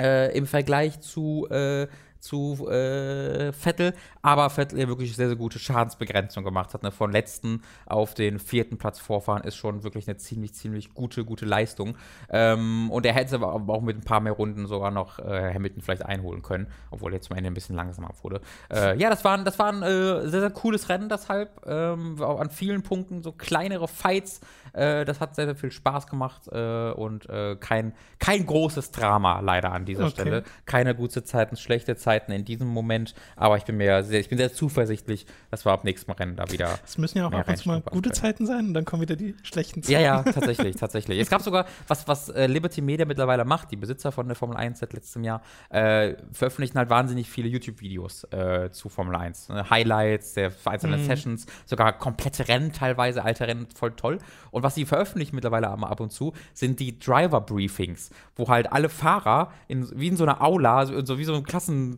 äh, 0.00 0.36
im 0.36 0.46
Vergleich 0.46 1.00
zu, 1.00 1.46
äh, 1.50 1.86
zu 2.24 2.66
äh, 2.68 3.52
Vettel, 3.52 3.92
aber 4.22 4.48
Vettel 4.48 4.78
ja 4.80 4.88
wirklich 4.88 5.14
sehr, 5.14 5.28
sehr 5.28 5.36
gute 5.36 5.58
Schadensbegrenzung 5.58 6.42
gemacht 6.42 6.72
hat. 6.72 6.82
Ne? 6.82 6.90
Von 6.90 7.12
letzten 7.12 7.62
auf 7.86 8.14
den 8.14 8.38
vierten 8.38 8.78
Platz 8.78 8.98
vorfahren 8.98 9.42
ist 9.44 9.56
schon 9.56 9.84
wirklich 9.84 10.08
eine 10.08 10.16
ziemlich, 10.16 10.54
ziemlich 10.54 10.94
gute, 10.94 11.24
gute 11.24 11.44
Leistung. 11.44 11.96
Ähm, 12.30 12.90
und 12.90 13.04
er 13.04 13.12
hätte 13.12 13.26
es 13.26 13.32
aber 13.34 13.52
auch 13.52 13.82
mit 13.82 13.98
ein 13.98 14.04
paar 14.04 14.20
mehr 14.20 14.32
Runden 14.32 14.66
sogar 14.66 14.90
noch 14.90 15.18
äh, 15.18 15.52
Hamilton 15.54 15.82
vielleicht 15.82 16.06
einholen 16.06 16.40
können, 16.42 16.66
obwohl 16.90 17.12
er 17.12 17.20
zum 17.20 17.36
Ende 17.36 17.50
ein 17.50 17.54
bisschen 17.54 17.76
langsamer 17.76 18.10
wurde. 18.22 18.40
Äh, 18.72 18.96
ja, 18.98 19.10
das 19.10 19.22
war, 19.24 19.36
ein- 19.36 19.44
das 19.44 19.58
war 19.58 19.70
ein 19.70 19.82
äh, 19.82 20.26
sehr, 20.28 20.40
sehr 20.40 20.50
cooles 20.50 20.88
Rennen 20.88 21.10
deshalb. 21.10 21.60
Ähm, 21.66 22.20
auch 22.22 22.40
an 22.40 22.48
vielen 22.50 22.82
Punkten 22.82 23.22
so 23.22 23.32
kleinere 23.32 23.86
Fights. 23.86 24.40
Äh, 24.72 25.04
das 25.04 25.20
hat 25.20 25.36
sehr, 25.36 25.44
sehr 25.44 25.56
viel 25.56 25.70
Spaß 25.70 26.06
gemacht 26.06 26.48
äh, 26.50 26.90
und 26.92 27.28
äh, 27.28 27.56
kein, 27.56 27.92
kein 28.18 28.46
großes 28.46 28.90
Drama 28.90 29.40
leider 29.40 29.70
an 29.72 29.84
dieser 29.84 30.04
Okay. 30.04 30.12
Stelle. 30.22 30.44
Keine 30.64 30.94
gute 30.94 31.22
Zeiten, 31.22 31.56
schlechte 31.58 31.96
Zeiten 31.96 32.13
in 32.32 32.44
diesem 32.44 32.68
Moment, 32.68 33.14
aber 33.36 33.56
ich 33.56 33.64
bin 33.64 33.76
mir 33.76 34.02
sehr, 34.02 34.20
ich 34.20 34.28
bin 34.28 34.38
sehr 34.38 34.52
zuversichtlich, 34.52 35.26
dass 35.50 35.64
wir 35.64 35.72
ab 35.72 35.84
nächsten 35.84 36.10
Rennen 36.12 36.36
da 36.36 36.50
wieder. 36.50 36.78
Es 36.84 36.98
müssen 36.98 37.18
ja 37.18 37.26
auch 37.26 37.32
ab 37.32 37.48
und 37.48 37.56
zu 37.56 37.68
mal 37.68 37.80
gute. 37.80 38.12
Zeiten 38.12 38.46
sein 38.46 38.68
und 38.68 38.74
dann 38.74 38.84
kommen 38.84 39.02
wieder 39.02 39.16
die 39.16 39.34
schlechten 39.42 39.82
Zeiten. 39.82 39.92
Ja, 39.92 40.00
ja, 40.00 40.22
tatsächlich, 40.22 40.76
tatsächlich. 40.76 41.18
Es 41.18 41.28
gab 41.30 41.42
sogar, 41.42 41.66
was, 41.88 42.06
was 42.06 42.28
äh, 42.28 42.46
Liberty 42.46 42.80
Media 42.80 43.04
mittlerweile 43.06 43.44
macht, 43.44 43.70
die 43.72 43.76
Besitzer 43.76 44.12
von 44.12 44.26
der 44.28 44.36
Formel 44.36 44.56
1 44.56 44.78
seit 44.78 44.92
letztem 44.92 45.24
Jahr, 45.24 45.42
äh, 45.70 46.14
veröffentlichen 46.32 46.78
halt 46.78 46.90
wahnsinnig 46.90 47.28
viele 47.28 47.48
YouTube-Videos 47.48 48.24
äh, 48.30 48.70
zu 48.70 48.88
Formel 48.88 49.16
1. 49.16 49.48
Ne? 49.48 49.68
Highlights 49.70 50.34
der 50.34 50.52
einzelnen 50.64 51.00
Mhm. 51.00 51.06
Sessions, 51.06 51.46
sogar 51.66 51.92
komplette 51.98 52.46
Rennen 52.48 52.72
teilweise, 52.72 53.24
alte 53.24 53.46
Rennen, 53.46 53.66
voll 53.74 53.92
toll. 53.92 54.18
Und 54.50 54.62
was 54.62 54.74
sie 54.74 54.84
veröffentlichen 54.84 55.34
mittlerweile 55.34 55.68
aber 55.68 55.90
ab 55.90 56.00
und 56.00 56.12
zu, 56.12 56.32
sind 56.52 56.78
die 56.80 56.98
Driver-Briefings, 56.98 58.10
wo 58.36 58.48
halt 58.48 58.72
alle 58.72 58.88
Fahrer 58.88 59.52
in, 59.68 59.88
wie 59.98 60.08
in 60.08 60.16
so 60.16 60.24
einer 60.24 60.40
Aula, 60.42 60.86
so, 60.86 61.04
so 61.04 61.18
wie 61.18 61.24
so 61.24 61.34
ein 61.34 61.42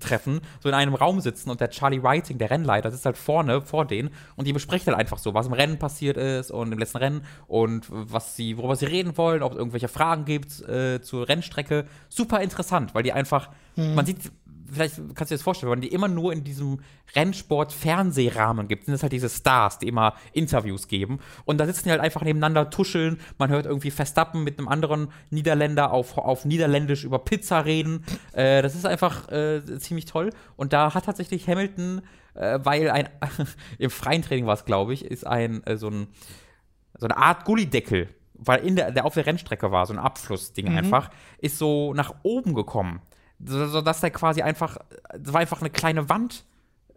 Klassentreffen, 0.07 0.41
so 0.61 0.69
in 0.69 0.75
einem 0.75 0.95
Raum 0.95 1.21
sitzen 1.21 1.51
und 1.51 1.61
der 1.61 1.71
Charlie 1.71 2.03
Whiting, 2.03 2.39
der 2.39 2.51
Rennleiter, 2.51 2.91
sitzt 2.91 3.07
halt 3.07 3.17
vorne 3.17 3.61
vor 3.61 3.85
denen 3.85 4.11
und 4.37 4.47
die 4.47 4.53
besprechen 4.53 4.87
halt 4.87 4.99
einfach 4.99 5.19
so, 5.19 5.35
was 5.35 5.47
im 5.47 5.53
Rennen 5.53 5.79
passiert 5.79 6.17
ist 6.17 6.51
und 6.51 6.73
im 6.73 6.79
letzten 6.79 6.99
Rennen 6.99 7.23
und 7.47 7.87
was 7.91 8.37
sie, 8.37 8.57
worüber 8.57 8.77
sie 8.77 8.87
reden 8.87 9.17
wollen, 9.19 9.43
ob 9.43 9.53
es 9.53 9.59
irgendwelche 9.59 9.89
Fragen 9.89 10.25
gibt 10.25 10.61
äh, 10.63 11.01
zur 11.03 11.29
Rennstrecke. 11.29 11.85
Super 12.09 12.41
interessant, 12.41 12.95
weil 12.95 13.03
die 13.03 13.13
einfach, 13.13 13.51
man 13.77 14.07
sieht, 14.07 14.31
vielleicht 14.71 14.97
kannst 14.97 15.31
du 15.31 15.35
dir 15.35 15.37
das 15.37 15.43
vorstellen, 15.43 15.71
wenn 15.71 15.79
man 15.79 15.89
die 15.89 15.93
immer 15.95 16.09
nur 16.09 16.33
in 16.33 16.45
diesem 16.45 16.81
Rennsport-Fernsehrahmen 17.15 18.69
gibt, 18.69 18.87
sind 18.87 18.95
es 18.95 19.03
halt 19.03 19.13
diese 19.13 19.29
Stars, 19.29 19.79
die 19.79 19.89
immer 19.89 20.15
Interviews 20.33 20.89
geben. 20.89 21.19
Und 21.45 21.59
da 21.59 21.67
sitzen 21.67 21.85
die 21.85 21.91
halt 21.91 22.01
einfach 22.01 22.23
nebeneinander, 22.23 22.71
tuscheln. 22.71 23.19
Man 23.39 23.51
hört 23.51 23.67
irgendwie 23.67 23.91
Verstappen 23.91 24.45
mit 24.45 24.59
einem 24.59 24.69
anderen 24.69 25.09
Niederländer 25.31 25.93
auf, 25.93 26.19
auf 26.19 26.45
Niederländisch 26.45 27.05
über 27.05 27.19
Pizza 27.19 27.65
reden. 27.65 28.05
Äh, 28.33 28.63
das 28.63 28.75
ist 28.75 28.87
einfach 28.87 29.31
äh, 29.31 29.63
ziemlich 29.79 30.07
toll. 30.07 30.31
Und 30.57 30.73
da 30.73 30.95
hat 30.95 31.05
tatsächlich 31.05 31.49
Hamilton, 31.49 32.03
äh, 32.35 32.59
weil 32.63 32.91
ein, 32.91 33.09
im 33.79 33.91
freien 33.91 34.23
Training 34.23 34.47
war 34.47 34.55
es, 34.55 34.65
glaube 34.65 34.95
ich, 34.95 35.05
ist 35.05 35.27
ein, 35.27 35.65
äh, 35.65 35.77
so 35.77 35.89
ein, 35.89 36.09
so 36.99 37.07
eine 37.07 37.17
Art 37.17 37.45
Gullideckel, 37.45 38.09
weil 38.35 38.65
in 38.65 38.77
der, 38.77 38.91
der 38.91 39.05
auf 39.05 39.15
der 39.15 39.27
Rennstrecke 39.27 39.71
war, 39.71 39.87
so 39.87 39.93
ein 39.93 39.99
Abflussding 39.99 40.69
einfach, 40.77 41.11
ist 41.39 41.59
so 41.59 41.95
nach 41.95 42.15
oben 42.23 42.55
gekommen. 42.55 43.01
So, 43.39 43.81
dass 43.81 44.01
der 44.01 44.11
quasi 44.11 44.43
einfach, 44.43 44.79
das 45.19 45.33
war 45.33 45.41
einfach 45.41 45.61
eine 45.61 45.71
kleine 45.71 46.09
Wand, 46.09 46.45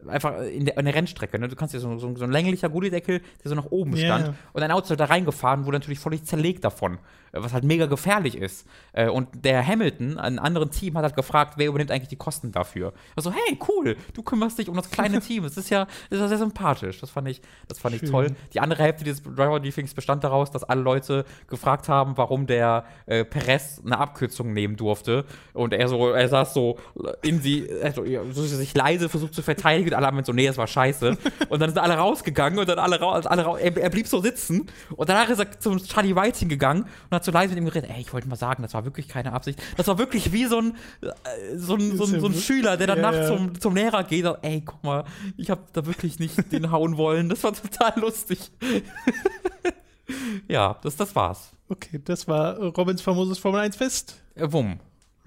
einfach 0.07 0.41
in 0.41 0.65
der, 0.65 0.77
in 0.77 0.85
der 0.85 0.95
Rennstrecke. 0.95 1.37
Ne? 1.39 1.47
Du 1.47 1.55
kannst 1.55 1.73
dir 1.73 1.79
so, 1.79 1.97
so, 1.97 2.15
so 2.15 2.23
ein 2.23 2.31
länglicher 2.31 2.69
Gullideckel, 2.69 3.19
der 3.43 3.49
so 3.49 3.55
nach 3.55 3.65
oben 3.71 3.95
Ja, 3.95 4.19
stand. 4.19 4.35
Und 4.53 4.63
ein 4.63 4.71
Auto 4.71 4.95
da 4.95 5.05
reingefahren, 5.05 5.65
wurde 5.65 5.77
natürlich 5.77 5.99
völlig 5.99 6.23
zerlegt 6.23 6.63
davon, 6.63 6.97
was 7.31 7.53
halt 7.53 7.63
mega 7.63 7.85
gefährlich 7.85 8.35
ist. 8.35 8.65
Äh, 8.93 9.09
Und 9.09 9.27
der 9.45 9.65
Hamilton, 9.65 10.17
ein 10.17 10.39
anderen 10.39 10.71
Team, 10.71 10.97
hat 10.97 11.03
halt 11.03 11.15
gefragt, 11.15 11.53
wer 11.57 11.67
übernimmt 11.67 11.91
eigentlich 11.91 12.07
die 12.09 12.15
Kosten 12.15 12.51
dafür. 12.51 12.93
Also, 13.15 13.31
hey, 13.31 13.57
cool, 13.67 13.97
du 14.13 14.23
kümmerst 14.23 14.57
dich 14.57 14.69
um 14.69 14.75
das 14.75 14.89
kleine 14.89 15.19
Team. 15.21 15.43
Das 15.43 15.57
ist 15.57 15.69
ja, 15.69 15.85
das 16.09 16.17
ist 16.17 16.21
ja 16.21 16.27
sehr 16.29 16.37
sympathisch. 16.39 16.99
Das 17.01 17.09
fand 17.09 17.27
ich, 17.27 17.41
das 17.67 17.77
fand 17.79 17.95
ich 18.01 18.09
toll. 18.09 18.27
Die 18.53 18.59
andere 18.59 18.83
Hälfte 18.83 19.03
dieses 19.03 19.21
Driver 19.21 19.59
Briefings 19.59 19.93
bestand 19.93 20.23
daraus, 20.23 20.49
dass 20.51 20.63
alle 20.63 20.81
Leute 20.81 21.25
gefragt 21.47 21.89
haben, 21.89 22.17
warum 22.17 22.47
der 22.47 22.85
äh, 23.05 23.25
Perez 23.25 23.81
eine 23.85 23.97
Abkürzung 23.97 24.53
nehmen 24.53 24.75
durfte. 24.75 25.25
Und 25.53 25.73
er 25.73 25.87
so, 25.87 26.09
er 26.11 26.27
saß 26.29 26.53
so 26.53 26.77
in 27.21 27.41
sie, 27.41 27.67
also, 27.83 28.05
so 28.31 28.43
sich 28.43 28.73
leise 28.73 29.09
versucht 29.09 29.33
zu 29.33 29.41
verteidigen. 29.41 29.88
Und 29.93 29.97
alle 29.97 30.07
haben 30.07 30.23
so, 30.23 30.33
nee, 30.33 30.47
das 30.47 30.57
war 30.57 30.67
scheiße. 30.67 31.17
Und 31.49 31.59
dann 31.59 31.69
sind 31.69 31.79
alle 31.79 31.95
rausgegangen 31.95 32.59
und 32.59 32.69
dann 32.69 32.79
alle 32.79 32.99
raus, 32.99 33.25
alle 33.25 33.43
raus. 33.43 33.59
Er, 33.59 33.75
er 33.75 33.89
blieb 33.89 34.07
so 34.07 34.21
sitzen. 34.21 34.67
Und 34.95 35.09
danach 35.09 35.29
ist 35.29 35.39
er 35.39 35.59
zum 35.59 35.77
Charlie 35.83 36.15
Whiting 36.15 36.49
gegangen 36.49 36.83
und 36.83 37.15
hat 37.15 37.23
so 37.23 37.31
leise 37.31 37.53
mit 37.55 37.63
ihm 37.63 37.65
geredet. 37.65 37.89
Ey, 37.89 38.01
ich 38.01 38.13
wollte 38.13 38.27
mal 38.27 38.35
sagen, 38.35 38.61
das 38.61 38.73
war 38.73 38.85
wirklich 38.85 39.07
keine 39.07 39.33
Absicht. 39.33 39.61
Das 39.77 39.87
war 39.87 39.97
wirklich 39.97 40.31
wie 40.31 40.45
so 40.45 40.59
ein, 40.59 40.75
äh, 41.01 41.57
so 41.57 41.75
ein, 41.75 41.97
so 41.97 42.05
ein, 42.05 42.19
so 42.19 42.27
ein 42.27 42.33
Schüler, 42.33 42.77
der 42.77 42.87
dann 42.87 42.99
Ja, 42.99 43.13
ja. 43.13 43.27
zum, 43.27 43.59
zum 43.59 43.75
Lehrer 43.75 44.03
geht 44.03 44.25
und, 44.25 44.37
ey, 44.41 44.61
guck 44.65 44.83
mal, 44.83 45.05
ich 45.37 45.49
habe 45.49 45.61
da 45.73 45.85
wirklich 45.85 46.19
nicht 46.19 46.51
den 46.51 46.71
hauen 46.71 46.97
wollen. 46.97 47.29
Das 47.29 47.43
war 47.43 47.53
total 47.53 47.99
lustig. 47.99 48.51
ja, 50.47 50.77
das, 50.81 50.95
das 50.95 51.15
war's. 51.15 51.51
Okay, 51.67 52.01
das 52.03 52.27
war 52.27 52.57
Robins 52.57 53.01
famoses 53.01 53.37
Formel 53.37 53.61
1 53.61 53.75
Fest. 53.75 54.21
Äh, 54.35 54.51
wumm. 54.51 54.79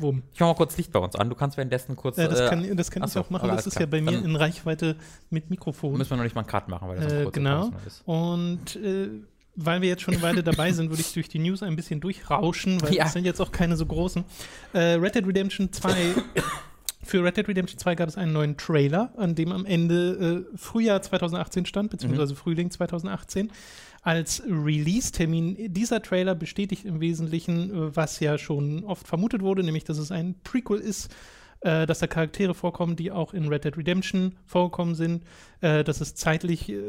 Wumm. 0.03 0.23
Ich 0.35 0.41
mach 0.41 0.49
mal 0.49 0.55
kurz 0.55 0.77
Licht 0.77 0.93
bei 0.93 0.99
uns 0.99 1.17
an. 1.17 1.29
Du 1.31 1.35
kannst 1.37 1.57
währenddessen 1.57 1.97
kurz. 1.97 2.17
Ja, 2.17 2.29
das 2.29 2.41
äh, 2.41 2.49
kann, 2.49 2.77
das 2.77 2.91
kann 2.91 3.05
ich 3.05 3.11
so, 3.11 3.21
auch 3.21 3.31
machen. 3.31 3.49
Das 3.49 3.67
ist 3.67 3.75
ja 3.75 3.87
klar. 3.87 3.91
bei 3.91 4.01
mir 4.03 4.13
Dann 4.13 4.25
in 4.25 4.37
Reichweite 4.37 4.97
mit 5.31 5.49
Mikrofon. 5.51 5.97
müssen 5.97 6.11
wir 6.11 6.17
noch 6.17 6.25
nicht 6.25 6.35
mal 6.35 6.43
einen 6.43 6.49
Cut 6.51 6.69
machen, 6.69 6.89
weil 6.89 7.01
das 7.01 7.13
Äh, 7.13 7.23
kurze 7.25 7.39
genau. 7.41 7.71
Ist. 7.87 8.03
Und 8.05 8.77
äh, 8.77 9.09
weil 9.55 9.83
wir 9.83 9.89
jetzt 9.89 10.03
schon 10.03 10.15
eine 10.15 10.23
Weile 10.23 10.43
dabei 10.43 10.73
sind, 10.73 10.91
würde 10.91 11.03
ich 11.03 11.13
durch 11.13 11.29
die 11.29 11.39
News 11.39 11.63
ein 11.63 11.77
bisschen 11.77 12.01
durchrauschen, 12.01 12.81
weil 12.83 12.95
Ja. 12.95 13.07
es 13.07 13.13
sind 13.13 13.25
jetzt 13.25 13.41
auch 13.41 13.53
keine 13.53 13.77
so 13.77 13.87
großen. 13.87 14.25
Äh, 14.73 14.79
Red 14.95 15.15
Dead 15.15 15.27
Redemption 15.27 15.73
2. 15.73 15.95
Für 17.05 17.25
Red 17.25 17.37
Dead 17.37 17.49
Redemption 17.49 17.79
2 17.79 17.97
gab 17.97 18.09
es 18.09 18.17
einen 18.17 18.33
neuen 18.33 18.57
Trailer, 18.57 19.13
an 19.17 19.35
dem 19.35 19.51
am 19.51 19.67
Ende 19.67 20.47
äh, 20.53 20.57
Frühjahr 20.57 21.03
2018 21.03 21.67
stand, 21.67 21.91
beziehungsweise 21.91 22.37
Frühling 22.37 22.71
2018. 22.71 23.51
Als 24.05 24.43
Release-Termin 24.47 25.73
dieser 25.73 26.03
Trailer 26.03 26.35
bestätigt 26.35 26.85
im 26.85 27.01
Wesentlichen, 27.01 27.71
äh, 27.71 27.97
was 27.97 28.19
ja 28.21 28.37
schon 28.37 28.85
oft 28.85 29.07
vermutet 29.07 29.43
wurde, 29.43 29.63
nämlich 29.63 29.85
dass 29.85 29.99
es 29.99 30.11
ein 30.11 30.35
Prequel 30.43 30.79
ist, 30.81 31.15
äh, 31.61 31.87
dass 31.87 32.01
da 32.01 32.09
Charaktere 32.09 32.55
vorkommen, 32.55 32.97
die 32.97 33.13
auch 33.13 33.33
in 33.33 33.47
Red 33.49 33.65
Dead 33.65 33.77
Redemption 33.77 34.35
vorgekommen 34.45 34.95
sind, 34.97 35.23
äh, 35.61 35.85
dass 35.85 36.01
es 36.01 36.15
zeitlich 36.17 36.69
äh, 36.69 36.83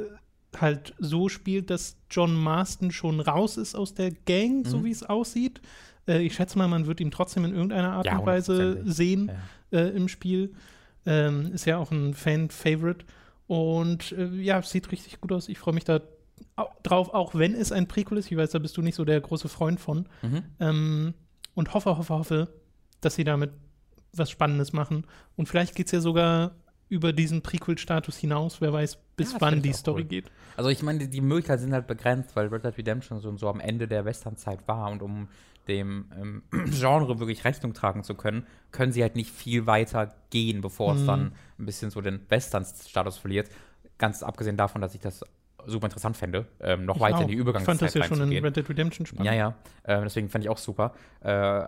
halt 0.59 0.93
so 0.99 1.29
spielt, 1.29 1.69
dass 1.69 1.97
John 2.09 2.35
Marston 2.35 2.91
schon 2.91 3.19
raus 3.19 3.57
ist 3.57 3.75
aus 3.75 3.93
der 3.93 4.11
Gang, 4.11 4.65
so 4.67 4.79
Mhm. 4.79 4.85
wie 4.85 4.91
es 4.91 5.03
aussieht. 5.03 5.61
Äh, 6.07 6.23
ich 6.23 6.33
schätze 6.33 6.57
mal, 6.57 6.67
man 6.67 6.87
wird 6.87 6.99
ihn 6.99 7.11
trotzdem 7.11 7.45
in 7.45 7.53
irgendeiner 7.53 7.93
Art 7.93 8.05
Ja, 8.07 8.17
und 8.17 8.25
Weise 8.25 8.81
sehen 8.85 9.31
Ja. 9.71 9.79
äh, 9.79 9.89
im 9.89 10.07
Spiel. 10.07 10.53
Ähm, 11.05 11.51
ist 11.53 11.65
ja 11.65 11.77
auch 11.77 11.91
ein 11.91 12.13
Fan-Favorite. 12.13 13.05
Und 13.47 14.13
äh, 14.13 14.27
ja, 14.41 14.61
sieht 14.61 14.91
richtig 14.91 15.19
gut 15.21 15.31
aus. 15.31 15.49
Ich 15.49 15.59
freue 15.59 15.73
mich 15.73 15.83
da 15.83 15.99
drauf, 16.83 17.13
auch 17.13 17.33
wenn 17.35 17.53
es 17.55 17.71
ein 17.71 17.87
Prequel 17.87 18.17
ist. 18.17 18.31
Ich 18.31 18.37
weiß, 18.37 18.51
da 18.51 18.59
bist 18.59 18.77
du 18.77 18.81
nicht 18.81 18.95
so 18.95 19.05
der 19.05 19.19
große 19.21 19.49
Freund 19.49 19.79
von. 19.79 20.07
Mhm. 20.21 20.43
Ähm, 20.59 21.13
und 21.55 21.73
hoffe, 21.73 21.97
hoffe, 21.97 22.13
hoffe, 22.13 22.53
dass 23.01 23.15
sie 23.15 23.23
damit 23.23 23.51
was 24.15 24.29
Spannendes 24.29 24.73
machen. 24.73 25.05
Und 25.35 25.47
vielleicht 25.47 25.75
geht 25.75 25.87
es 25.87 25.91
ja 25.91 25.99
sogar 26.01 26.51
über 26.89 27.13
diesen 27.13 27.41
Prequel-Status 27.41 28.17
hinaus. 28.17 28.61
Wer 28.61 28.71
weiß, 28.73 28.97
bis 29.15 29.33
Ja, 29.33 29.41
wann 29.41 29.61
die 29.63 29.73
Story 29.73 30.03
cool. 30.03 30.07
geht. 30.07 30.31
Also 30.57 30.69
ich 30.69 30.83
meine, 30.83 30.99
die, 30.99 31.09
die 31.09 31.21
Möglichkeiten 31.21 31.61
sind 31.63 31.73
halt 31.73 31.87
begrenzt, 31.87 32.35
weil 32.35 32.47
Red 32.47 32.63
Dead 32.65 32.77
Redemption 32.77 33.19
so, 33.19 33.35
so 33.37 33.49
am 33.49 33.59
Ende 33.59 33.87
der 33.87 34.05
Westernzeit 34.05 34.67
war 34.67 34.91
und 34.91 35.01
um 35.01 35.27
dem 35.67 36.05
ähm, 36.19 36.43
Genre 36.71 37.19
wirklich 37.19 37.45
Rechnung 37.45 37.73
tragen 37.73 38.03
zu 38.03 38.13
können, 38.15 38.45
können 38.71 38.91
sie 38.91 39.01
halt 39.01 39.15
nicht 39.15 39.31
viel 39.31 39.65
weiter 39.65 40.13
gehen, 40.29 40.61
bevor 40.61 40.93
es 40.93 41.01
Mhm. 41.01 41.07
dann 41.07 41.31
ein 41.57 41.65
bisschen 41.65 41.89
so 41.89 42.01
den 42.01 42.19
Western-Status 42.29 43.17
verliert. 43.17 43.49
Ganz 43.97 44.21
abgesehen 44.21 44.57
davon, 44.57 44.81
dass 44.81 44.93
ich 44.93 45.01
das 45.01 45.23
super 45.67 45.85
interessant 45.87 46.17
fände, 46.17 46.45
ähm, 46.59 46.85
noch 46.85 46.95
Ich 46.95 47.01
weiter 47.01 47.17
auch. 47.17 47.21
in 47.21 47.27
die 47.27 47.33
Ich 47.33 47.39
Übergangszeit 47.39 47.77
fand 47.77 47.81
das 47.81 47.93
ja 47.93 48.03
schon 48.03 48.31
in. 48.31 48.43
Red 48.43 48.55
Dead 48.55 48.67
Redemption 48.69 49.05
spannend. 49.05 49.25
Ja, 49.25 49.33
ja. 49.33 49.55
Äh, 49.83 50.01
deswegen 50.01 50.29
fand 50.29 50.43
ich 50.43 50.49
auch 50.49 50.57
super. 50.57 50.93
Äh, 51.21 51.67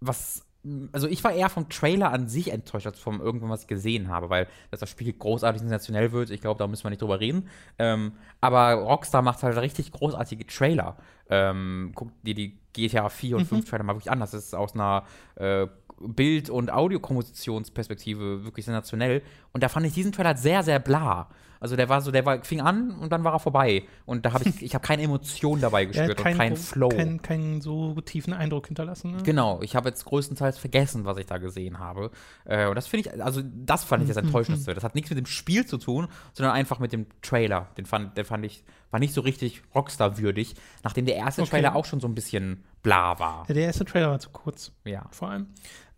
was, 0.00 0.44
also 0.92 1.06
ich 1.08 1.22
war 1.24 1.32
eher 1.32 1.48
vom 1.48 1.68
Trailer 1.68 2.10
an 2.12 2.28
sich 2.28 2.52
enttäuscht, 2.52 2.86
als 2.86 2.98
vom 2.98 3.20
irgendwann, 3.20 3.50
was 3.50 3.62
ich 3.62 3.66
gesehen 3.68 4.08
habe, 4.08 4.30
weil 4.30 4.46
dass 4.70 4.80
das 4.80 4.90
Spiel 4.90 5.12
großartig 5.12 5.60
sensationell 5.60 6.12
wird, 6.12 6.30
ich 6.30 6.40
glaube, 6.40 6.58
da 6.58 6.66
müssen 6.66 6.84
wir 6.84 6.90
nicht 6.90 7.02
drüber 7.02 7.20
reden. 7.20 7.48
Ähm, 7.78 8.12
aber 8.40 8.72
Rockstar 8.74 9.22
macht 9.22 9.42
halt 9.42 9.56
richtig 9.58 9.92
großartige 9.92 10.46
Trailer. 10.46 10.96
Ähm, 11.30 11.92
guck 11.94 12.10
dir 12.22 12.34
die 12.34 12.58
GTA 12.72 13.08
4 13.08 13.36
und 13.38 13.44
5 13.46 13.68
Trailer 13.68 13.84
mal 13.84 13.94
wirklich 13.94 14.10
an. 14.10 14.20
Das 14.20 14.34
ist 14.34 14.54
aus 14.54 14.74
einer 14.74 15.04
äh, 15.36 15.66
Bild- 16.04 16.50
und 16.50 16.72
Audiokompositionsperspektive 16.72 18.44
wirklich 18.44 18.64
sensationell. 18.64 19.22
Und 19.52 19.62
da 19.62 19.68
fand 19.68 19.86
ich 19.86 19.94
diesen 19.94 20.12
Trailer 20.12 20.36
sehr, 20.36 20.62
sehr 20.62 20.78
bla. 20.78 21.28
Also 21.62 21.76
der 21.76 21.88
war 21.88 22.00
so, 22.02 22.10
der 22.10 22.26
war, 22.26 22.42
fing 22.42 22.60
an 22.60 22.90
und 22.98 23.12
dann 23.12 23.22
war 23.22 23.32
er 23.34 23.38
vorbei. 23.38 23.84
Und 24.04 24.26
da 24.26 24.32
habe 24.32 24.44
ich, 24.48 24.60
ich 24.62 24.74
habe 24.74 24.84
keine 24.84 25.02
Emotion 25.02 25.60
dabei 25.60 25.82
Ja, 25.82 25.88
gespürt 25.88 26.18
und 26.18 26.24
keinen 26.36 26.56
Flow. 26.56 26.88
Keinen 26.88 27.22
keinen 27.22 27.60
so 27.60 27.94
tiefen 28.00 28.32
Eindruck 28.32 28.66
hinterlassen. 28.66 29.12
Ne? 29.12 29.22
Genau, 29.22 29.62
ich 29.62 29.76
habe 29.76 29.88
jetzt 29.88 30.04
größtenteils 30.04 30.58
vergessen, 30.58 31.04
was 31.04 31.16
ich 31.18 31.26
da 31.26 31.38
gesehen 31.38 31.78
habe. 31.78 32.10
Äh, 32.44 32.66
und 32.66 32.74
das 32.74 32.88
finde 32.88 33.08
ich, 33.08 33.22
also 33.22 33.42
das 33.44 33.84
fand 33.84 34.02
ich 34.02 34.08
Mhm, 34.08 34.14
das 34.14 34.24
Enttäuschendste. 34.24 34.74
Das 34.74 34.82
hat 34.82 34.96
nichts 34.96 35.08
mit 35.10 35.18
dem 35.18 35.26
Spiel 35.26 35.64
zu 35.64 35.78
tun, 35.78 36.08
sondern 36.32 36.52
einfach 36.54 36.80
mit 36.80 36.92
dem 36.92 37.06
Trailer. 37.22 37.68
Den 37.76 37.86
fand, 37.86 38.16
den 38.18 38.24
fand 38.24 38.44
ich, 38.44 38.64
war 38.90 38.98
nicht 38.98 39.14
so 39.14 39.20
richtig 39.20 39.62
Rockstar-würdig, 39.74 40.56
nachdem 40.82 41.06
der 41.06 41.14
erste 41.16 41.42
Okay. 41.42 41.50
Trailer 41.52 41.76
auch 41.76 41.84
schon 41.84 42.00
so 42.00 42.08
ein 42.08 42.14
bisschen 42.16 42.64
bla 42.82 43.18
war. 43.20 43.44
Ja, 43.48 43.54
Der 43.54 43.64
erste 43.66 43.84
Trailer 43.84 44.10
war 44.10 44.18
zu 44.18 44.30
kurz, 44.30 44.72
Ja. 44.84 45.06
vor 45.12 45.30
allem. 45.30 45.46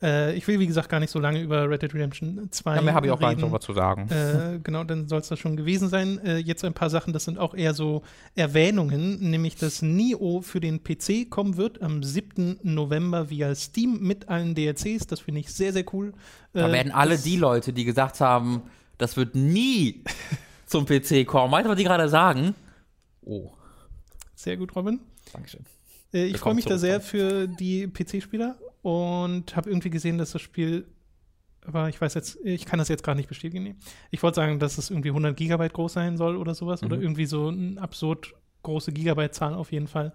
Äh, 0.04 0.34
ich 0.34 0.46
will, 0.46 0.60
wie 0.60 0.66
gesagt, 0.66 0.90
gar 0.90 1.00
nicht 1.00 1.10
so 1.10 1.18
lange 1.18 1.40
über 1.40 1.68
Red 1.70 1.80
Dead 1.82 1.94
Redemption 1.94 2.48
2 2.50 2.74
Da 2.74 2.82
mehr 2.82 2.92
habe 2.94 3.06
ich 3.06 3.12
auch 3.12 3.18
gar 3.18 3.28
nicht 3.30 3.38
reden. 3.38 3.46
drüber 3.48 3.60
zu 3.60 3.72
sagen. 3.72 4.08
Äh, 4.10 4.60
genau, 4.62 4.84
dann 4.84 5.08
soll 5.08 5.20
es 5.20 5.28
das 5.28 5.38
schon 5.38 5.56
gewesen 5.56 5.88
sein. 5.88 6.18
Äh, 6.24 6.36
jetzt 6.38 6.62
ein 6.64 6.74
paar 6.74 6.90
Sachen, 6.90 7.12
das 7.14 7.24
sind 7.24 7.38
auch 7.38 7.54
eher 7.54 7.72
so 7.72 8.02
Erwähnungen, 8.34 9.30
nämlich 9.30 9.56
dass 9.56 9.80
Nio 9.80 10.42
für 10.42 10.60
den 10.60 10.84
PC 10.84 11.30
kommen 11.30 11.56
wird 11.56 11.80
am 11.80 12.02
7. 12.02 12.58
November 12.62 13.30
via 13.30 13.54
Steam 13.54 14.00
mit 14.00 14.28
allen 14.28 14.54
DLCs. 14.54 15.06
Das 15.06 15.20
finde 15.20 15.40
ich 15.40 15.52
sehr, 15.52 15.72
sehr 15.72 15.84
cool. 15.94 16.12
Da 16.52 16.68
Äh, 16.68 16.72
werden 16.72 16.92
alle 16.92 17.16
die 17.16 17.36
Leute, 17.36 17.72
die 17.72 17.84
gesagt 17.84 18.20
haben, 18.20 18.62
das 18.98 19.16
wird 19.16 19.34
nie 19.34 20.04
zum 20.66 20.84
PC 20.86 21.26
kommen, 21.26 21.50
weißt 21.52 21.64
du, 21.66 21.70
was 21.70 21.78
die 21.78 21.84
gerade 21.84 22.08
sagen? 22.08 22.54
Oh, 23.22 23.50
Sehr 24.34 24.56
gut, 24.58 24.76
Robin. 24.76 25.00
Dankeschön. 25.32 25.64
Äh, 26.12 26.26
ich 26.26 26.36
freue 26.36 26.54
mich 26.54 26.66
da 26.66 26.76
sehr 26.76 27.00
für 27.00 27.48
die 27.48 27.86
PC-Spieler 27.86 28.56
und 28.84 29.56
habe 29.56 29.70
irgendwie 29.70 29.88
gesehen, 29.88 30.18
dass 30.18 30.32
das 30.32 30.42
Spiel, 30.42 30.86
aber 31.66 31.88
ich 31.88 31.98
weiß 31.98 32.12
jetzt, 32.14 32.38
ich 32.44 32.66
kann 32.66 32.78
das 32.78 32.88
jetzt 32.88 33.02
gerade 33.02 33.16
nicht 33.16 33.30
bestätigen. 33.30 33.78
Ich 34.10 34.22
wollte 34.22 34.36
sagen, 34.36 34.58
dass 34.58 34.76
es 34.76 34.90
irgendwie 34.90 35.08
100 35.08 35.34
Gigabyte 35.34 35.72
groß 35.72 35.94
sein 35.94 36.18
soll 36.18 36.36
oder 36.36 36.54
sowas 36.54 36.82
oder 36.82 36.96
Mhm. 36.96 37.02
irgendwie 37.02 37.24
so 37.26 37.48
eine 37.48 37.80
absurd 37.80 38.34
große 38.62 38.92
Gigabyte-Zahl 38.92 39.54
auf 39.54 39.72
jeden 39.72 39.86
Fall. 39.86 40.12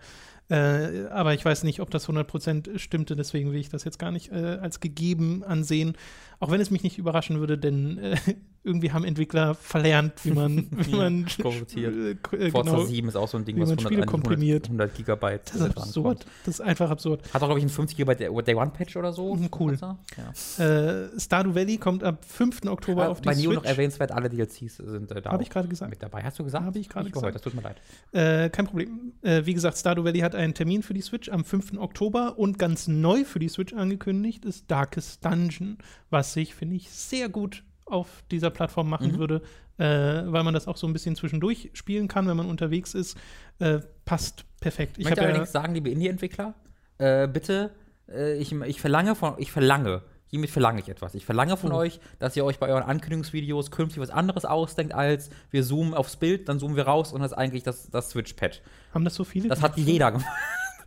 Äh, 0.50 1.06
aber 1.12 1.34
ich 1.36 1.46
weiß 1.46 1.64
nicht, 1.64 1.80
ob 1.80 1.92
das 1.92 2.08
100% 2.10 2.80
stimmte, 2.80 3.16
deswegen 3.16 3.52
will 3.52 3.60
ich 3.60 3.70
das 3.70 3.84
jetzt 3.84 4.00
gar 4.00 4.12
nicht 4.12 4.32
äh, 4.32 4.58
als 4.62 4.80
gegeben 4.80 5.44
ansehen. 5.44 5.96
Auch 6.40 6.50
wenn 6.52 6.62
es 6.62 6.72
mich 6.72 6.84
nicht 6.84 6.98
überraschen 6.98 7.40
würde, 7.40 7.58
denn 7.58 7.98
äh, 8.00 8.16
irgendwie 8.64 8.92
haben 8.92 9.04
Entwickler 9.04 9.54
verlernt, 9.56 10.14
wie 10.26 10.32
man, 10.32 10.68
wie 10.72 10.96
man 10.96 11.26
korruptiert. 11.42 11.94
äh, 12.34 12.38
äh, 12.38 12.52
Forza 12.52 12.72
genau. 12.72 12.84
7 12.86 13.08
ist 13.10 13.16
auch 13.16 13.28
so 13.28 13.38
ein 13.38 13.46
Ding, 13.46 13.58
was 13.60 13.70
man 13.70 13.78
100, 13.78 13.82
Spiele 13.82 14.02
100, 14.04 14.10
komprimiert. 14.10 14.66
100 14.66 14.96
Gigabyte 14.96 15.42
Das 15.54 15.62
ist 15.62 15.78
absurd. 15.78 16.26
Das 16.46 16.56
ist 16.56 16.62
einfach 16.62 16.90
absurd. 16.90 17.22
Hat 17.34 17.42
auch, 17.44 17.48
glaube 17.48 17.60
ich, 17.60 17.66
ein 17.66 17.70
50 17.70 17.98
Gigabyte 17.98 18.20
Day- 18.22 18.56
One 18.56 18.72
Patch 18.72 18.96
oder 18.98 19.14
so. 19.14 19.36
Mhm, 19.36 19.50
cool. 19.60 19.78
Ja. 19.80 20.66
Äh, 20.66 21.10
Stardew 21.20 21.54
Valley 21.56 21.78
kommt 21.78 22.04
ab 22.04 22.26
5. 22.26 22.66
Oktober 22.68 23.10
auf 23.10 23.22
die 23.22 23.28
Bei 23.28 23.36
Neo 23.36 23.52
noch 23.52 23.62
Switch. 23.62 23.70
erwähnenswert, 23.72 24.12
alle 24.12 24.30
DLCs 24.30 24.78
sind 24.78 25.12
äh, 25.12 25.22
da 25.22 25.32
Habe 25.32 25.44
ich 25.44 25.50
gerade 25.50 25.68
gesagt. 25.68 25.92
mit 25.92 26.02
dabei. 26.02 26.24
Hast 26.24 26.40
du 26.40 26.44
gesagt? 26.44 26.66
Habe 26.66 26.80
ich 26.80 26.90
gerade 26.90 27.12
gesagt. 27.12 27.36
Das 27.36 27.42
tut 27.42 27.54
mir 27.54 27.62
leid. 27.62 28.52
Kein 28.52 28.66
Problem. 28.66 29.14
Wie 29.22 29.54
gesagt, 29.54 29.78
Stardew 29.78 30.04
Valley 30.04 30.20
hat 30.20 30.36
einen 30.40 30.54
Termin 30.54 30.82
für 30.84 30.94
die 30.94 31.02
Switch 31.02 31.30
am 31.30 31.44
5. 31.44 31.78
Oktober 31.78 32.38
und 32.40 32.58
ganz 32.58 32.88
neu 32.88 33.24
für 33.26 33.40
die 33.40 33.50
Switch 33.50 33.74
angekündigt 33.74 34.46
ist 34.46 34.72
Darkest 34.72 35.24
Dungeon, 35.26 35.78
was 36.10 36.34
sich, 36.34 36.56
finde 36.56 36.76
ich, 36.78 36.90
sehr 36.90 37.30
gut 37.30 37.64
auf 37.86 38.24
dieser 38.32 38.50
Plattform 38.50 38.90
machen 38.90 39.14
Mhm. 39.14 39.18
würde, 39.18 39.42
äh, 39.78 39.84
weil 40.32 40.44
man 40.44 40.54
das 40.54 40.68
auch 40.68 40.78
so 40.78 40.88
ein 40.88 40.94
bisschen 40.94 41.16
zwischendurch 41.16 41.72
spielen 41.74 42.08
kann, 42.08 42.28
wenn 42.28 42.38
man 42.38 42.46
unterwegs 42.48 42.94
ist. 42.94 43.18
Äh, 43.60 43.80
passt 44.06 44.46
perfekt. 44.60 44.98
Ich 44.98 45.06
möchte 45.06 45.22
habe 45.22 45.30
ja, 45.30 45.34
allerdings 45.34 45.52
sagen, 45.52 45.74
liebe 45.74 45.90
Indie-Entwickler, 45.90 46.54
äh, 47.00 47.28
bitte, 47.28 47.72
äh, 48.08 48.38
ich, 48.38 48.52
ich 48.54 48.80
verlange 48.80 49.16
von, 49.16 49.34
ich 49.40 49.52
verlange, 49.52 50.04
hiermit 50.28 50.52
verlange 50.52 50.80
ich 50.82 50.90
etwas. 50.90 51.16
Ich 51.16 51.26
verlange 51.26 51.58
von 51.58 51.72
Oh. 51.72 51.78
euch, 51.78 52.00
dass 52.20 52.36
ihr 52.38 52.46
euch 52.46 52.60
bei 52.60 52.70
euren 52.70 52.84
Ankündigungsvideos 52.84 53.72
künftig 53.72 54.00
was 54.00 54.10
anderes 54.12 54.46
ausdenkt, 54.46 54.94
als 54.94 55.30
wir 55.50 55.64
zoomen 55.64 55.94
aufs 55.96 56.16
Bild, 56.18 56.48
dann 56.48 56.60
zoomen 56.60 56.78
wir 56.78 56.84
raus 56.86 57.12
und 57.12 57.22
das 57.22 57.32
ist 57.32 57.38
eigentlich 57.38 57.64
das, 57.64 57.90
das 57.90 58.12
Switch-Pad. 58.12 58.62
Haben 58.94 59.04
das 59.06 59.16
so 59.16 59.24
viele? 59.24 59.48
Das 59.50 59.62
hat 59.62 59.78
jeder 59.78 60.12
gemacht. 60.12 60.28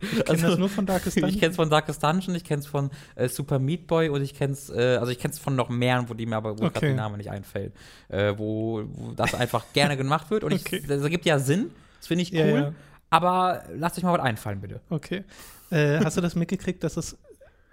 ich 0.01 0.25
kenne 0.25 0.41
das 0.41 0.57
nur 0.57 0.67
von 0.69 0.85
Darkest 0.85 1.15
Ich 1.15 1.21
Dungeon. 1.21 1.39
kenn's 1.39 1.55
von 1.55 1.69
Darkest 1.69 2.03
Dungeon, 2.03 2.35
ich 2.35 2.43
kenn's 2.43 2.67
von 2.67 2.89
äh, 3.15 3.29
Super 3.29 3.59
Meat 3.59 3.87
Boy 3.87 4.09
und 4.09 4.21
ich 4.21 4.33
kenn's, 4.33 4.69
äh, 4.69 4.97
also 4.99 5.11
ich 5.11 5.19
kenn's 5.19 5.39
von 5.39 5.55
noch 5.55 5.69
mehr, 5.69 6.03
wo 6.09 6.13
die 6.13 6.25
mir 6.25 6.35
aber 6.35 6.59
wo 6.59 6.65
Okay. 6.65 6.87
der 6.87 6.95
Name 6.95 7.17
nicht 7.17 7.29
einfällt, 7.31 7.73
äh, 8.09 8.33
wo, 8.37 8.83
wo 8.85 9.11
das 9.13 9.33
einfach 9.33 9.63
gerne 9.73 9.95
gemacht 9.95 10.29
wird 10.29 10.43
und 10.43 10.53
Okay. 10.53 10.77
ich, 10.81 10.87
das 10.87 11.01
ergibt 11.03 11.25
ja 11.25 11.39
Sinn, 11.39 11.71
das 11.99 12.07
finde 12.07 12.23
ich 12.23 12.33
cool, 12.33 12.39
Ja, 12.39 12.47
ja. 12.57 12.73
aber 13.09 13.63
lasst 13.77 13.97
euch 13.97 14.03
mal 14.03 14.13
was 14.17 14.25
einfallen, 14.25 14.59
bitte. 14.59 14.81
Okay. 14.89 15.23
Äh, 15.69 15.99
hast 16.03 16.17
du 16.17 16.21
das 16.21 16.35
mitgekriegt, 16.35 16.83
dass 16.83 16.97
es 16.97 17.17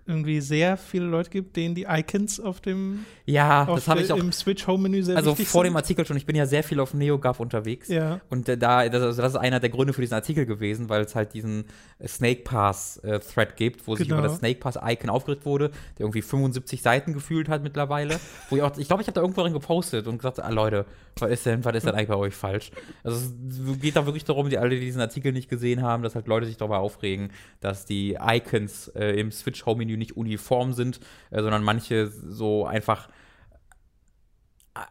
irgendwie 0.07 0.41
sehr 0.41 0.77
viele 0.77 1.07
Leute 1.07 1.31
gibt, 1.31 1.57
denen 1.57 1.75
die 1.75 1.87
Icons 1.89 2.41
auf 2.41 2.61
dem 2.61 3.05
Ja, 3.27 3.65
auf 3.65 3.77
das 3.77 3.89
habe 3.89 4.01
ich 4.03 4.13
auch, 4.13 4.19
im 4.19 4.33
Switch 4.33 4.67
Home 4.67 4.85
Menü 4.85 5.03
sehr 5.03 5.17
also 5.17 5.35
vor 5.35 5.63
sind? 5.63 5.73
dem 5.73 5.77
Artikel 5.77 6.07
schon, 6.07 6.17
ich 6.17 6.27
bin 6.27 6.37
ja 6.37 6.47
sehr 6.47 6.63
viel 6.63 6.81
auf 6.81 6.95
NeoGAF 6.95 7.41
unterwegs. 7.41 7.89
Ja. 7.89 8.21
Und 8.29 8.49
äh, 8.49 8.57
da, 8.59 8.89
das, 8.89 9.03
also 9.03 9.23
das 9.23 9.33
ist 9.35 9.39
einer 9.39 9.61
der 9.61 9.71
Gründe 9.71 9.93
für 9.93 10.01
diesen 10.01 10.15
Artikel 10.15 10.47
gewesen, 10.47 10.89
weil 10.89 11.03
es 11.03 11.15
halt 11.15 11.35
diesen 11.35 11.65
äh, 11.99 12.09
Snake 12.09 12.43
Pass 12.43 12.99
äh, 12.99 13.19
Thread 13.21 13.57
gibt, 13.57 13.87
wo 13.87 13.97
sich 13.97 14.09
Genau. 14.09 14.21
über 14.21 14.29
das 14.29 14.39
Snake 14.39 14.59
Pass 14.61 14.77
Icon 14.83 15.11
aufgeregt 15.11 15.45
wurde, 15.45 15.69
der 15.99 16.05
irgendwie 16.07 16.23
75 16.23 16.83
Seiten 16.83 17.13
gefühlt 17.13 17.49
hat 17.49 17.63
mittlerweile. 17.63 18.19
wo 18.51 18.57
ich 18.57 18.63
auch, 18.63 18.77
ich 18.77 18.87
glaube, 18.89 19.03
ich 19.03 19.09
habe 19.09 19.15
da 19.15 19.21
irgendwo 19.21 19.43
drin 19.43 19.53
gepostet 19.53 20.07
und 20.07 20.19
gesagt, 20.19 20.41
ah, 20.41 20.49
Leute, 20.51 20.87
was 21.19 21.31
ist 21.31 21.47
denn, 21.47 21.65
was 21.65 21.75
ist 21.77 21.87
denn 21.87 21.95
eigentlich 21.95 22.09
bei 22.09 22.17
euch 22.17 22.35
falsch? 22.35 22.71
Also 23.05 23.19
es 23.19 23.81
geht 23.81 23.97
da 23.97 24.07
wirklich 24.07 24.25
darum, 24.25 24.49
die 24.49 24.59
alle, 24.59 24.71
die 24.71 24.81
diesen 24.81 25.01
Artikel 25.01 25.33
nicht 25.33 25.49
gesehen 25.49 25.83
haben, 25.83 26.03
dass 26.03 26.15
halt 26.15 26.27
Leute 26.27 26.47
sich 26.47 26.57
darüber 26.57 26.79
aufregen, 26.79 27.31
dass 27.61 27.85
die 27.85 28.17
Icons 28.21 28.89
äh, 28.89 29.21
im 29.21 29.31
Switch 29.31 29.67
Home 29.67 29.79
Menü 29.79 29.90
nicht 29.97 30.17
uniform 30.17 30.73
sind, 30.73 31.01
äh, 31.31 31.43
sondern 31.43 31.63
manche 31.63 32.09
so 32.09 32.67
einfach 32.67 33.09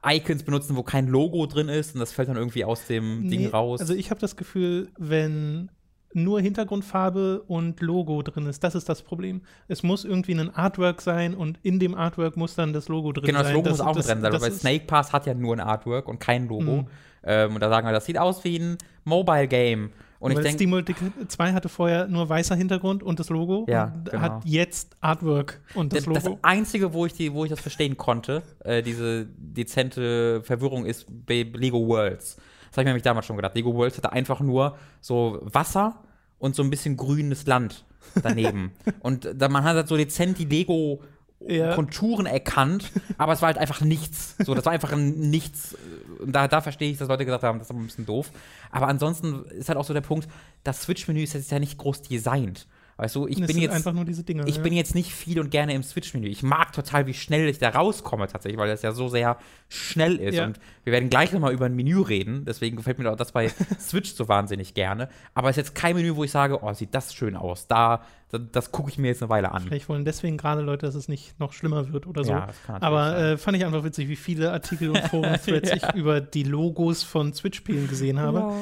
Icons 0.06 0.44
benutzen, 0.44 0.76
wo 0.76 0.84
kein 0.84 1.08
Logo 1.08 1.46
drin 1.46 1.70
ist 1.70 1.96
und 1.96 2.00
das 2.00 2.12
fällt 2.12 2.30
dann 2.30 2.38
irgendwie 2.38 2.66
aus 2.66 2.86
dem 2.88 3.30
Ding 3.30 3.42
Nee, 3.44 3.48
raus. 3.48 3.80
Also 3.80 3.94
ich 3.94 4.10
habe 4.12 4.20
das 4.20 4.36
Gefühl, 4.36 4.90
wenn 4.98 5.70
nur 6.14 6.42
Hintergrundfarbe 6.42 7.44
und 7.48 7.80
Logo 7.82 8.22
drin 8.24 8.48
ist, 8.48 8.64
das 8.64 8.76
ist 8.76 8.90
das 8.90 9.04
Problem. 9.04 9.42
Es 9.68 9.84
muss 9.84 10.06
irgendwie 10.06 10.34
ein 10.34 10.54
Artwork 10.54 11.02
sein 11.02 11.34
und 11.34 11.60
in 11.62 11.80
dem 11.80 11.96
Artwork 11.96 12.36
muss 12.36 12.56
dann 12.56 12.74
das 12.74 12.88
Logo 12.88 13.12
drin 13.14 13.26
genau, 13.26 13.40
das 13.40 13.48
sein. 13.48 13.56
Logo 13.56 13.70
muss 13.70 13.80
auch 13.80 13.96
mit 13.96 14.08
drin 14.08 14.22
sein, 14.22 14.32
das 14.32 14.42
weil 14.42 14.52
Snake 14.52 14.86
Pass 14.86 15.14
hat 15.14 15.26
ja 15.28 15.34
nur 15.34 15.56
ein 15.56 15.60
Artwork 15.60 16.08
und 16.08 16.20
kein 16.20 16.48
Logo. 16.48 16.82
Mhm. 16.82 16.88
Ähm, 17.24 17.56
und 17.56 17.62
da 17.62 17.70
sagen 17.70 17.88
wir, 17.88 17.92
das 17.92 18.06
sieht 18.06 18.18
aus 18.18 18.44
wie 18.44 18.58
ein 18.58 18.78
Mobile 19.04 19.48
Game. 19.48 19.92
Und 20.20 20.32
ich 20.32 20.38
weil 20.38 20.44
denke, 20.44 20.58
SteamWorld 20.58 20.92
2 21.30 21.54
hatte 21.54 21.70
vorher 21.70 22.08
nur 22.08 22.28
weißer 22.28 22.56
Hintergrund 22.56 23.04
und 23.04 23.20
das 23.20 23.30
Logo 23.30 23.66
Ja, 23.70 23.94
genau. 24.04 24.20
hat 24.20 24.46
jetzt 24.46 24.98
Artwork 25.00 25.62
und 25.76 25.94
das 25.94 26.04
das, 26.04 26.14
das 26.14 26.24
Logo. 26.26 26.40
Einzige, 26.42 26.94
wo 26.94 27.06
ich, 27.06 27.14
die, 27.14 27.34
wo 27.34 27.46
ich 27.46 27.50
das 27.50 27.62
verstehen 27.62 27.96
konnte, 27.96 28.44
äh, 28.66 28.82
diese 28.84 29.28
dezente 29.38 30.42
Verwirrung, 30.44 30.86
ist 30.86 31.06
bei 31.26 31.44
Lego 31.54 31.88
Worlds. 31.88 32.36
Das 32.36 32.74
habe 32.74 32.82
ich 32.82 32.86
mir 32.86 32.90
nämlich 32.92 33.04
damals 33.04 33.26
schon 33.26 33.38
gedacht. 33.38 33.56
Lego 33.56 33.74
Worlds 33.74 33.98
hatte 33.98 34.12
einfach 34.12 34.42
nur 34.42 34.78
so 35.02 35.40
Wasser 35.42 36.04
und 36.38 36.56
so 36.56 36.64
ein 36.64 36.70
bisschen 36.70 36.98
grünes 36.98 37.48
Land 37.48 37.86
daneben. 38.22 38.72
und 39.00 39.30
da, 39.34 39.48
man 39.48 39.64
hat 39.64 39.76
halt 39.76 39.88
so 39.88 39.96
dezent 39.98 40.38
die 40.38 40.46
Lego 40.46 41.02
Ja. 41.48 41.74
Konturen 41.74 42.26
erkannt, 42.26 42.92
aber 43.18 43.32
es 43.32 43.42
war 43.42 43.48
halt 43.48 43.58
einfach 43.58 43.80
nichts. 43.80 44.36
So, 44.46 44.54
das 44.54 44.66
war 44.66 44.74
einfach 44.74 44.92
ein 44.92 45.30
Nichts. 45.30 45.78
Und 46.20 46.34
da, 46.34 46.48
da 46.48 46.62
verstehe 46.62 46.92
ich, 46.92 46.98
dass 46.98 47.08
Leute 47.08 47.26
gesagt 47.26 47.44
haben, 47.44 47.60
das 47.60 47.68
ist 47.68 47.72
aber 47.72 47.80
ein 47.80 47.88
bisschen 47.88 48.06
doof. 48.06 48.32
Aber 48.72 48.88
ansonsten 48.88 49.46
ist 49.46 49.70
halt 49.70 49.78
auch 49.78 49.86
so 49.86 49.94
der 49.94 50.02
Punkt, 50.02 50.28
das 50.64 50.82
Switch-Menü 50.82 51.24
ist 51.24 51.34
jetzt 51.34 51.52
ja 51.52 51.60
nicht 51.60 51.78
groß 51.78 52.02
designt. 52.04 52.68
Weißt 53.00 53.16
du, 53.16 53.28
ich 53.28 53.40
Es 53.40 53.48
bin 53.48 53.60
jetzt 53.60 53.74
einfach 53.74 53.94
nur 53.94 54.04
diese 54.04 54.24
Dinge. 54.24 54.44
ich 54.46 54.58
ja. 54.58 54.62
bin 54.62 54.74
jetzt 54.74 54.94
nicht 54.94 55.14
viel 55.14 55.40
und 55.40 55.52
gerne 55.52 55.74
im 55.74 55.84
Switch-Menü. 55.84 56.28
Ich 56.28 56.44
mag 56.44 56.74
total, 56.74 57.08
wie 57.08 57.14
schnell 57.14 57.48
ich 57.48 57.58
da 57.58 57.70
rauskomme 57.70 58.28
tatsächlich, 58.28 58.60
weil 58.60 58.68
das 58.68 58.82
ja 58.82 58.92
so 58.92 59.08
sehr 59.08 59.38
schnell 59.70 60.18
ist. 60.18 60.36
Ja. 60.36 60.46
Und 60.46 60.60
wir 60.84 60.92
werden 60.92 61.10
gleich 61.10 61.32
nochmal 61.32 61.54
über 61.54 61.66
ein 61.66 61.76
Menü 61.78 62.02
reden. 62.02 62.44
Deswegen 62.44 62.76
gefällt 62.76 63.00
mir 63.00 63.10
auch 63.10 63.16
das 63.16 63.32
bei 63.32 63.50
Switch 63.80 64.12
so 64.12 64.28
wahnsinnig 64.28 64.74
gerne. 64.74 65.08
Aber 65.34 65.50
es 65.50 65.56
ist 65.56 65.68
jetzt 65.68 65.76
kein 65.76 65.96
Menü, 65.96 66.18
wo 66.18 66.26
ich 66.26 66.32
sage, 66.32 66.62
oh, 66.62 66.74
sieht 66.74 66.94
das 66.94 67.14
schön 67.14 67.38
aus. 67.38 67.68
Da, 67.68 68.02
das, 68.32 68.42
das 68.52 68.72
gucke 68.74 68.90
ich 68.90 68.98
mir 68.98 69.08
jetzt 69.08 69.22
eine 69.24 69.30
Weile 69.30 69.54
an. 69.54 69.64
Vielleicht 69.64 69.88
wollen 69.88 70.04
deswegen 70.04 70.36
gerade 70.36 70.62
Leute, 70.62 70.86
dass 70.86 70.96
es 70.96 71.08
nicht 71.08 71.40
noch 71.40 71.54
schlimmer 71.54 71.94
wird 71.94 72.06
oder 72.06 72.26
so. 72.26 72.32
Ja, 72.32 72.48
das 72.48 72.82
Aber 72.82 73.18
äh, 73.18 73.38
fand 73.38 73.56
ich 73.56 73.64
einfach 73.64 73.86
witzig, 73.86 74.10
wie 74.10 74.18
viele 74.18 74.52
Artikel 74.52 74.90
und 74.90 75.00
Foren-Threads 75.00 75.72
ich 75.74 75.96
über 75.96 76.20
die 76.20 76.44
Logos 76.44 77.04
von 77.04 77.34
Switch-Spielen 77.34 77.88
gesehen 77.88 78.20
habe. 78.20 78.56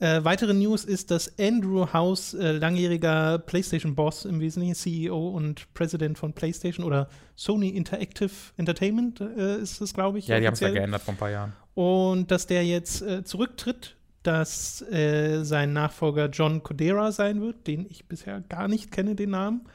Äh, 0.00 0.24
weitere 0.24 0.52
News 0.54 0.84
ist, 0.84 1.10
dass 1.10 1.38
Andrew 1.38 1.86
House, 1.92 2.34
äh, 2.34 2.52
langjähriger 2.52 3.38
PlayStation-Boss 3.38 4.24
im 4.24 4.40
Wesentlichen, 4.40 4.74
CEO 4.74 5.28
und 5.28 5.72
Präsident 5.74 6.18
von 6.18 6.32
PlayStation 6.32 6.84
oder 6.84 7.08
Sony 7.36 7.68
Interactive 7.68 8.30
Entertainment 8.56 9.20
äh, 9.20 9.58
ist 9.58 9.80
es, 9.80 9.94
glaube 9.94 10.18
ich. 10.18 10.26
Ja, 10.26 10.40
die 10.40 10.46
haben 10.46 10.54
es 10.54 10.60
ja 10.60 10.70
geändert 10.70 11.02
vor 11.02 11.14
ein 11.14 11.18
paar 11.18 11.30
Jahren. 11.30 11.52
Und 11.74 12.30
dass 12.30 12.46
der 12.46 12.64
jetzt 12.64 13.02
äh, 13.02 13.24
zurücktritt 13.24 13.96
dass 14.24 14.80
äh, 14.90 15.44
sein 15.44 15.74
Nachfolger 15.74 16.30
John 16.30 16.62
Codera 16.62 17.12
sein 17.12 17.42
wird, 17.42 17.66
den 17.66 17.86
ich 17.88 18.06
bisher 18.06 18.40
gar 18.40 18.68
nicht 18.68 18.90
kenne, 18.90 19.14
den 19.14 19.30
Namen. 19.30 19.66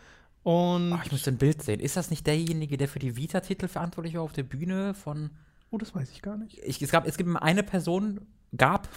Und 0.43 0.91
Oh, 0.93 0.99
ich 1.05 1.11
muss 1.11 1.27
ein 1.27 1.37
Bild 1.37 1.61
sehen. 1.61 1.79
Ist 1.79 1.95
das 1.95 2.09
nicht 2.09 2.25
derjenige, 2.25 2.75
der 2.77 2.87
für 2.87 2.99
die 2.99 3.15
Vita-Titel 3.15 3.67
verantwortlich 3.67 4.15
war 4.15 4.23
auf 4.23 4.33
der 4.33 4.43
Bühne 4.43 4.95
von. 4.95 5.29
oh, 5.69 5.77
das 5.77 5.93
weiß 5.93 6.09
ich 6.11 6.23
gar 6.23 6.35
nicht. 6.35 6.57
Ich, 6.63 6.81
es, 6.81 6.89
gab, 6.89 7.05
es 7.07 7.17
gibt 7.17 7.29
eine 7.35 7.61
Person, 7.61 8.21
gab, 8.57 8.87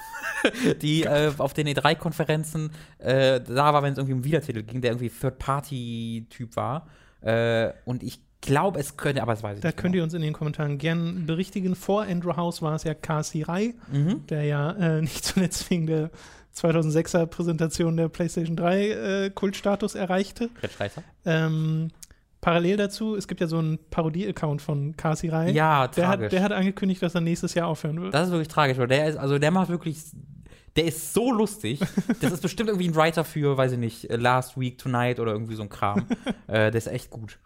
die 0.83 1.03
äh, 1.05 1.33
auf 1.39 1.53
den 1.55 1.67
E3-Konferenzen 1.69 2.71
äh, 2.99 3.41
da 3.41 3.73
war, 3.75 3.83
wenn 3.83 3.93
es 3.93 3.99
irgendwie 3.99 4.15
um 4.15 4.25
Vita-Titel 4.25 4.63
ging, 4.63 4.81
der 4.81 4.93
irgendwie 4.93 5.11
Third-Party-Typ 5.11 6.57
war. 6.57 6.87
Äh, 7.21 7.73
und 7.85 8.03
ich 8.03 8.21
glaube, 8.41 8.81
es 8.81 8.97
könnte, 8.97 9.23
aber 9.23 9.33
das 9.33 9.43
weiß 9.43 9.59
ich 9.59 9.63
Da 9.63 9.69
nicht. 9.69 9.77
könnt 9.79 9.95
ihr 9.95 10.03
uns 10.03 10.15
in 10.15 10.23
den 10.23 10.33
Kommentaren 10.33 10.79
gern 10.79 11.27
berichtigen. 11.27 11.77
Vor 11.77 12.03
Andrew 12.03 12.37
House 12.37 12.61
war 12.63 12.75
es 12.75 12.83
ja 12.85 12.95
Kasi 12.95 13.43
Rai, 13.43 13.75
Mhm. 13.93 14.27
der 14.27 14.43
ja 14.45 14.73
äh, 14.73 15.01
nicht 15.03 15.25
zuletzt 15.25 15.71
wegen 15.71 15.87
der 15.87 16.11
2006er 16.57 17.25
Präsentation 17.27 17.97
der 17.97 18.09
PlayStation 18.09 18.57
3 18.57 18.89
äh, 18.89 19.31
Kultstatus 19.31 19.95
erreichte. 19.95 20.51
Red 20.63 20.73
Schreiser? 20.73 21.03
Ähm, 21.25 21.89
parallel 22.43 22.77
dazu, 22.77 23.17
es 23.17 23.27
gibt 23.27 23.41
ja 23.41 23.47
so 23.47 23.57
einen 23.59 23.79
Parodie-Account 23.91 24.61
von 24.61 24.95
Kasi 24.97 25.29
Rai. 25.31 25.51
Ja, 25.53 25.89
der 25.89 26.05
tragisch. 26.05 26.25
hat, 26.27 26.33
der 26.33 26.43
hat 26.43 26.53
angekündigt, 26.53 27.01
dass 27.03 27.15
er 27.15 27.23
nächstes 27.23 27.55
Jahr 27.55 27.69
aufhören 27.69 28.03
wird. 28.03 28.13
Das 28.13 28.27
ist 28.27 28.33
wirklich 28.33 28.49
tragisch, 28.49 28.77
weil 28.77 28.89
der 28.89 29.09
ist, 29.09 29.17
also 29.17 29.39
der 29.39 29.51
macht 29.51 29.71
wirklich, 29.71 29.99
der 30.77 30.85
ist 30.85 31.15
so 31.15 31.33
lustig. 31.33 31.81
Das 32.21 32.33
ist 32.33 32.43
bestimmt 32.43 32.69
irgendwie 32.69 32.89
ein 32.89 32.95
Writer 32.97 33.25
für, 33.25 33.57
weiß 33.57 33.73
ich 33.73 33.79
nicht, 33.79 34.11
äh, 34.11 34.17
Last 34.17 34.59
Week 34.61 34.77
Tonight 34.77 35.19
oder 35.21 35.33
irgendwie 35.33 35.55
so 35.55 35.63
ein 35.63 35.69
Kram. 35.71 36.07
äh, 36.49 36.71
der 36.71 36.75
ist 36.75 36.89
echt 36.89 37.11
gut. 37.11 37.39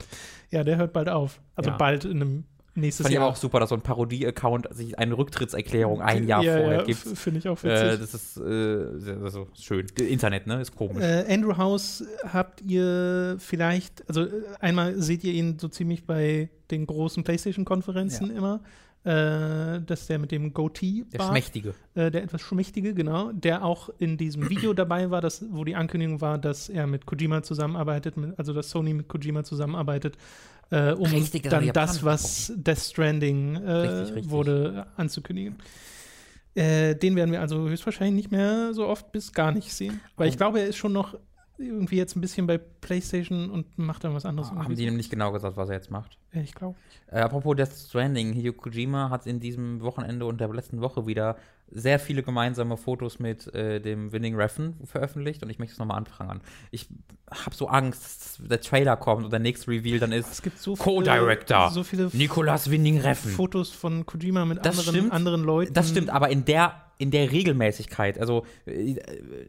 Ja, 0.50 0.64
der 0.64 0.76
hört 0.76 0.92
bald 0.92 1.08
auf. 1.08 1.40
Also 1.54 1.70
Ja. 1.70 1.76
bald 1.76 2.04
in 2.04 2.22
einem 2.22 2.44
nächstes 2.76 3.04
Fand 3.04 3.12
ich 3.12 3.14
Jahr. 3.14 3.24
aber 3.24 3.32
auch 3.32 3.36
super, 3.36 3.60
dass 3.60 3.70
so 3.70 3.74
ein 3.74 3.80
Parodie-Account 3.80 4.68
sich 4.70 4.98
eine 4.98 5.16
Rücktrittserklärung 5.16 6.00
ein 6.00 6.26
Jahr 6.26 6.42
ja, 6.42 6.56
vorher 6.56 6.78
ja, 6.78 6.82
gibt. 6.84 7.00
Finde 7.00 7.38
ich 7.38 7.48
auch 7.48 7.62
Äh, 7.64 7.94
witzig. 7.94 8.00
das 8.00 8.14
ist 8.14 8.36
äh, 8.36 9.22
also 9.22 9.48
schön. 9.54 9.86
Internet, 9.98 10.46
ne? 10.46 10.60
Ist 10.60 10.76
komisch. 10.76 11.02
Äh, 11.02 11.24
Andrew 11.28 11.56
House 11.56 12.04
habt 12.32 12.62
ihr 12.62 13.36
vielleicht, 13.38 14.08
also 14.08 14.22
äh, 14.22 14.30
einmal 14.60 15.00
seht 15.00 15.24
ihr 15.24 15.32
ihn 15.32 15.58
so 15.58 15.68
ziemlich 15.68 16.06
bei 16.06 16.48
den 16.70 16.86
großen 16.86 17.24
PlayStation-Konferenzen 17.24 18.30
immer, 18.36 18.60
äh, 19.06 19.80
dass 19.82 20.08
der 20.08 20.18
mit 20.18 20.32
dem 20.32 20.52
Goatee 20.52 21.04
der 21.12 21.20
war, 21.20 21.28
Schmächtige. 21.28 21.74
äh, 21.94 22.10
der 22.10 22.24
etwas 22.24 22.40
schmächtige, 22.42 22.92
genau, 22.92 23.30
der 23.32 23.64
auch 23.64 23.88
in 23.98 24.16
diesem 24.18 24.50
Video 24.50 24.74
dabei 24.74 25.10
war, 25.10 25.20
das, 25.20 25.44
wo 25.50 25.64
die 25.64 25.76
Ankündigung 25.76 26.20
war, 26.20 26.38
dass 26.38 26.68
er 26.68 26.86
mit 26.86 27.06
Kojima 27.06 27.42
zusammenarbeitet, 27.42 28.16
mit, 28.16 28.38
also 28.38 28.52
dass 28.52 28.68
Sony 28.70 28.92
mit 28.94 29.06
Kojima 29.08 29.44
zusammenarbeitet, 29.44 30.16
äh, 30.70 30.90
um 30.92 31.06
Richtig, 31.06 31.44
dann 31.44 31.64
war 31.66 31.72
das, 31.72 32.04
was 32.04 32.52
Death 32.56 32.78
Stranding 32.80 33.54
äh, 33.56 33.70
Richtig, 33.70 34.16
richtig. 34.16 34.30
wurde, 34.32 34.86
anzukündigen. 34.96 35.54
Äh, 36.56 36.96
den 36.96 37.14
werden 37.16 37.30
wir 37.32 37.40
also 37.40 37.68
höchstwahrscheinlich 37.68 38.14
nicht 38.16 38.30
mehr 38.32 38.72
so 38.74 38.86
oft 38.86 39.12
bis 39.12 39.32
gar 39.32 39.52
nicht 39.52 39.72
sehen. 39.72 40.00
Weil 40.16 40.28
ich 40.28 40.34
Oh. 40.34 40.38
glaube, 40.38 40.60
er 40.60 40.66
ist 40.66 40.76
schon 40.76 40.92
noch 40.92 41.16
irgendwie 41.58 41.96
jetzt 41.96 42.16
ein 42.16 42.20
bisschen 42.20 42.46
bei 42.46 42.58
PlayStation 42.58 43.50
und 43.50 43.78
macht 43.78 44.04
dann 44.04 44.14
was 44.14 44.24
anderes. 44.26 44.50
Haben 44.50 44.58
irgendwie 44.58 44.76
die 44.76 44.84
nämlich 44.84 45.10
genau 45.10 45.32
gesagt, 45.32 45.56
was 45.56 45.68
er 45.68 45.76
jetzt 45.76 45.90
macht. 45.90 46.18
Ja, 46.32 46.40
ich 46.42 46.54
glaube. 46.54 46.76
Äh, 47.10 47.20
apropos 47.20 47.56
Death 47.56 47.72
Stranding, 47.72 48.32
Hideo 48.32 48.52
Kojima 48.52 49.10
hat 49.10 49.26
in 49.26 49.40
diesem 49.40 49.80
Wochenende 49.80 50.26
und 50.26 50.40
der 50.40 50.48
letzten 50.48 50.80
Woche 50.80 51.06
wieder 51.06 51.36
sehr 51.68 51.98
viele 51.98 52.22
gemeinsame 52.22 52.76
Fotos 52.76 53.18
mit 53.18 53.52
äh, 53.54 53.80
dem 53.80 54.12
Winning 54.12 54.36
Reffen 54.36 54.76
veröffentlicht 54.84 55.42
und 55.42 55.50
ich 55.50 55.58
möchte 55.58 55.72
es 55.72 55.78
nochmal 55.78 55.96
anprangern. 55.96 56.40
Ich 56.70 56.88
habe 57.30 57.56
so 57.56 57.66
Angst, 57.68 58.38
dass 58.38 58.48
der 58.48 58.60
Trailer 58.60 58.96
kommt 58.96 59.24
und 59.24 59.30
der 59.32 59.40
nächste 59.40 59.68
Reveal 59.72 59.98
dann 59.98 60.12
ist 60.12 60.30
Es 60.30 60.42
gibt 60.42 60.58
so 60.58 60.74
Co-Director. 60.76 61.70
viele, 61.70 61.74
so 61.74 61.82
viele 61.82 62.10
Nicolas 62.12 62.70
Winning 62.70 63.00
Reffen. 63.00 63.32
Fotos 63.32 63.70
von 63.70 64.06
Kojima 64.06 64.44
mit 64.44 64.64
Das 64.64 64.78
anderen, 64.78 64.96
stimmt. 64.96 65.12
anderen 65.12 65.42
Leuten. 65.42 65.74
Das 65.74 65.88
stimmt, 65.88 66.10
aber 66.10 66.28
in 66.28 66.44
der, 66.44 66.74
in 66.98 67.10
der 67.10 67.30
Regelmäßigkeit. 67.30 68.18
Also, 68.18 68.46
äh, 68.66 68.96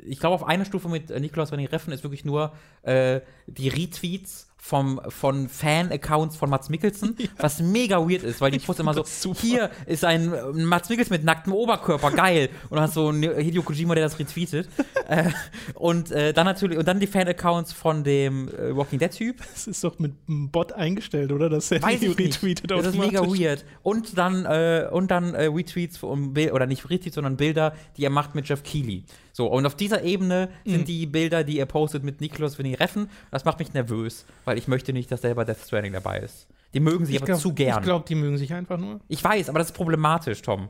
ich 0.06 0.20
glaube, 0.20 0.36
auf 0.36 0.44
einer 0.44 0.66
Stufe 0.66 0.90
mit 0.90 1.12
äh, 1.12 1.20
Nikolaus 1.20 1.52
Reffen 1.52 1.94
ist 1.94 2.04
wirklich 2.04 2.26
nur 2.26 2.54
äh, 2.84 3.22
die 3.48 3.70
Retweets 3.70 4.50
vom, 4.68 5.00
von 5.08 5.48
Fan-Accounts 5.48 6.36
von 6.36 6.50
Mats 6.50 6.68
Mikkelsen, 6.68 7.16
was 7.38 7.62
mega 7.62 7.98
weird 7.98 8.24
ist, 8.24 8.42
weil 8.42 8.52
die 8.52 8.60
posten 8.60 8.82
immer 8.82 8.94
so, 8.94 9.04
super. 9.06 9.40
hier 9.40 9.72
ist 9.86 10.04
ein 10.04 10.30
Mats 10.66 10.90
Mikkelsen 10.90 11.14
mit 11.14 11.24
nacktem 11.24 11.54
Oberkörper, 11.54 12.12
geil. 12.12 12.50
Und 12.70 12.76
dann 12.76 12.84
hast 12.84 12.98
du 12.98 13.08
einen 13.08 13.24
Hideo 13.40 13.64
Kojima, 13.64 13.96
der 13.96 14.04
das 14.04 14.20
retweetet. 14.20 14.68
äh, 15.08 15.30
und 15.76 16.12
äh, 16.12 16.34
dann 16.34 16.46
natürlich, 16.46 16.78
und 16.78 16.86
dann 16.86 17.00
die 17.00 17.08
Fan-Accounts 17.08 17.72
von 17.72 18.04
dem 18.04 18.50
äh, 18.50 18.76
Walking 18.76 19.00
Dead-Typ. 19.00 19.38
Das 19.38 19.68
ist 19.68 19.84
doch 19.86 20.00
mit 20.00 20.14
einem 20.28 20.50
Bot 20.50 20.74
eingestellt, 20.74 21.32
oder? 21.32 21.50
Dass 21.50 21.72
er 21.72 21.82
Weiß 21.82 22.02
ich 22.02 22.18
nicht. 22.18 22.44
retweetet 22.44 22.70
Das 22.70 22.88
ist 22.88 22.98
mega 22.98 23.22
weird. 23.22 23.64
Und 23.84 24.18
dann, 24.18 24.46
äh, 24.46 24.90
und 24.92 25.12
dann 25.12 25.34
äh, 25.34 25.46
Retweets 25.46 26.04
oder 26.04 26.66
nicht 26.66 26.90
Retweets, 26.90 27.16
sondern 27.16 27.38
Bilder, 27.38 27.74
die 27.96 28.04
er 28.04 28.10
macht 28.10 28.36
mit 28.36 28.50
Jeff 28.50 28.64
Keighley. 28.64 29.04
So, 29.38 29.46
und 29.46 29.68
auf 29.68 29.76
dieser 29.76 30.02
Ebene 30.02 30.50
Mhm. 30.66 30.70
sind 30.72 30.88
die 30.88 31.06
Bilder, 31.06 31.44
die 31.44 31.60
er 31.60 31.68
postet 31.68 32.04
mit 32.04 32.22
Nikolaus 32.22 32.58
Winnie 32.58 32.74
Reffen. 32.74 33.08
Das 33.30 33.46
macht 33.46 33.60
mich 33.60 33.72
nervös, 33.72 34.26
weil 34.46 34.58
ich 34.58 34.68
möchte 34.68 34.94
nicht, 34.94 35.12
dass 35.12 35.22
der 35.22 35.36
bei 35.36 35.44
Death 35.44 35.60
Stranding 35.64 35.94
dabei 35.94 36.22
ist. 36.22 36.48
Die 36.74 36.80
mögen 36.80 37.06
sich 37.06 37.14
Ich 37.18 37.22
aber 37.22 37.28
glaub- 37.28 37.40
zu 37.40 37.54
gern. 37.54 37.78
Ich 37.78 37.84
glaube, 37.84 38.04
die 38.10 38.16
mögen 38.16 38.40
sich 38.40 38.52
einfach 38.52 38.80
nur. 38.80 39.00
Ich 39.08 39.24
weiß, 39.24 39.50
aber 39.50 39.60
das 39.60 39.68
ist 39.68 39.76
problematisch, 39.76 40.42
Tom. 40.42 40.70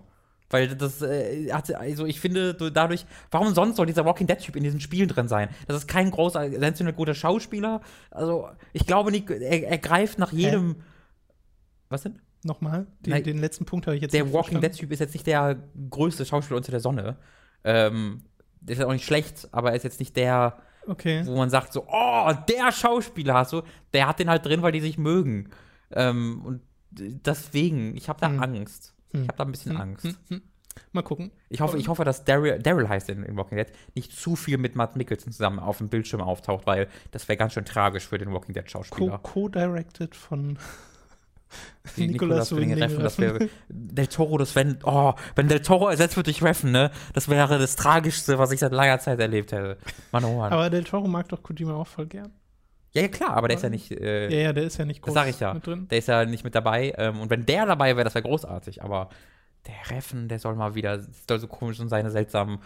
Weil 0.49 0.75
das 0.75 1.01
äh, 1.01 1.49
hat, 1.53 1.73
also 1.75 2.05
ich 2.05 2.19
finde, 2.19 2.55
du- 2.55 2.69
dadurch, 2.69 3.05
warum 3.31 3.53
sonst 3.53 3.77
soll 3.77 3.85
dieser 3.85 4.03
Walking 4.03 4.27
Dead-Typ 4.27 4.57
in 4.57 4.63
diesen 4.65 4.81
Spielen 4.81 5.07
drin 5.07 5.29
sein? 5.29 5.47
Das 5.65 5.77
ist 5.77 5.87
kein 5.87 6.11
großer, 6.11 6.49
sensationell 6.49 6.93
guter 6.93 7.13
Schauspieler. 7.13 7.79
Also, 8.11 8.49
ich 8.73 8.85
glaube 8.85 9.11
nicht, 9.11 9.29
er, 9.29 9.65
er 9.65 9.77
greift 9.77 10.19
nach 10.19 10.33
jedem. 10.33 10.75
Was 11.87 12.03
denn? 12.03 12.19
Nochmal, 12.43 12.85
den, 12.99 13.11
Nein, 13.11 13.23
den 13.23 13.37
letzten 13.37 13.63
Punkt 13.63 13.87
habe 13.87 13.95
ich 13.95 14.01
jetzt 14.01 14.13
Der 14.13 14.25
Walking 14.25 14.59
verstanden. 14.59 14.61
Dead-Typ 14.63 14.91
ist 14.91 14.99
jetzt 14.99 15.13
nicht 15.13 15.25
der 15.25 15.55
größte 15.89 16.25
Schauspieler 16.25 16.57
unter 16.57 16.71
der 16.71 16.81
Sonne. 16.81 17.15
Ähm, 17.63 18.23
ist 18.65 18.79
ja 18.79 18.87
auch 18.87 18.93
nicht 18.93 19.05
schlecht, 19.05 19.47
aber 19.51 19.69
er 19.71 19.75
ist 19.75 19.83
jetzt 19.83 19.99
nicht 19.99 20.15
der, 20.15 20.57
Okay. 20.87 21.25
wo 21.25 21.35
man 21.35 21.49
sagt 21.49 21.73
so, 21.73 21.85
oh, 21.87 22.31
der 22.47 22.71
Schauspieler 22.71 23.33
hast 23.35 23.53
du, 23.53 23.61
der 23.93 24.07
hat 24.07 24.19
den 24.19 24.29
halt 24.29 24.45
drin, 24.45 24.61
weil 24.61 24.71
die 24.71 24.79
sich 24.81 24.97
mögen. 24.97 25.49
Ähm, 25.91 26.41
und 26.45 26.61
deswegen, 26.91 27.95
ich 27.95 28.09
habe 28.09 28.19
da 28.19 28.27
Hm. 28.29 28.41
Angst. 28.41 28.93
Hm. 29.11 29.21
Ich 29.23 29.27
habe 29.27 29.37
da 29.37 29.43
ein 29.45 29.51
bisschen 29.51 29.73
Hm, 29.73 29.81
Angst. 29.81 30.05
hm, 30.05 30.15
hm. 30.29 30.41
Mal 30.91 31.01
gucken. 31.01 31.31
Ich 31.49 31.59
hoffe, 31.59 31.77
ich 31.79 31.87
hoffe, 31.87 32.03
dass 32.03 32.23
Daryl, 32.23 32.59
Daryl 32.59 32.87
heißt 32.87 33.09
in, 33.09 33.23
in 33.23 33.35
Walking 33.35 33.57
Dead, 33.57 33.67
nicht 33.95 34.11
zu 34.11 34.35
viel 34.35 34.59
mit 34.59 34.75
Matt 34.75 34.95
Mikkelsen 34.95 35.31
zusammen 35.31 35.57
auf 35.57 35.79
dem 35.79 35.89
Bildschirm 35.89 36.21
auftaucht, 36.21 36.67
weil 36.67 36.87
das 37.11 37.27
wäre 37.27 37.35
ganz 37.37 37.53
schön 37.53 37.65
tragisch 37.65 38.05
für 38.07 38.19
den 38.19 38.31
Walking 38.31 38.53
Dead 38.53 38.63
Co- 38.65 38.69
Schauspieler. 38.69 39.17
Co-directed 39.17 40.15
von 40.15 40.59
Die 41.95 42.07
Nicolas 42.07 42.51
Winding 42.51 42.73
Refn, 42.73 43.01
das 43.01 43.17
wäre 43.19 43.49
Del 43.69 44.07
Toro, 44.07 44.37
das 44.37 44.55
wenn, 44.55 44.79
oh, 44.83 45.13
wenn 45.35 45.47
Del 45.47 45.61
Toro 45.61 45.87
ersetzt 45.87 46.17
wird 46.17 46.27
durch 46.27 46.43
Reffen, 46.43 46.71
ne, 46.71 46.91
das 47.13 47.29
wäre 47.29 47.57
das 47.57 47.75
Tragischste, 47.75 48.37
was 48.37 48.51
ich 48.51 48.59
seit 48.59 48.71
langer 48.73 48.99
Zeit 48.99 49.19
erlebt 49.19 49.51
hätte. 49.51 49.77
Mann, 50.11 50.23
oh 50.25 50.37
Mann. 50.37 50.51
Aber 50.51 50.69
Del 50.69 50.83
Toro 50.83 51.07
mag 51.07 51.29
doch 51.29 51.41
Kojima 51.41 51.73
auch 51.75 51.87
voll 51.87 52.07
gern. 52.07 52.31
ja, 52.93 53.03
ja, 53.03 53.07
klar, 53.07 53.31
aber 53.31 53.47
der 53.47 53.57
ist 53.57 53.63
ja 53.63 53.69
nicht, 53.69 53.91
äh, 53.91 54.29
Ja, 54.29 54.37
ja, 54.47 54.53
der 54.53 54.63
ist 54.63 54.77
ja 54.77 54.85
nicht 54.85 55.01
groß 55.01 55.13
Das 55.13 55.23
sag 55.23 55.29
ich 55.29 55.39
ja. 55.39 55.53
mit 55.53 55.65
drin. 55.65 55.87
der 55.89 55.97
ist 55.97 56.07
ja 56.07 56.25
nicht 56.25 56.43
mit 56.43 56.55
dabei. 56.55 56.93
Ähm, 56.97 57.21
und 57.21 57.29
wenn 57.29 57.45
der 57.45 57.65
dabei 57.65 57.95
wäre, 57.95 58.03
das 58.03 58.15
wäre 58.15 58.23
großartig. 58.27 58.83
Aber 58.83 59.09
der 59.67 59.95
Reffen, 59.95 60.27
der 60.27 60.39
soll 60.39 60.55
mal 60.55 60.75
wieder, 60.75 60.99
soll 61.27 61.39
so 61.39 61.47
komisch 61.47 61.79
und 61.79 61.89
seine 61.89 62.11
seltsamen 62.11 62.59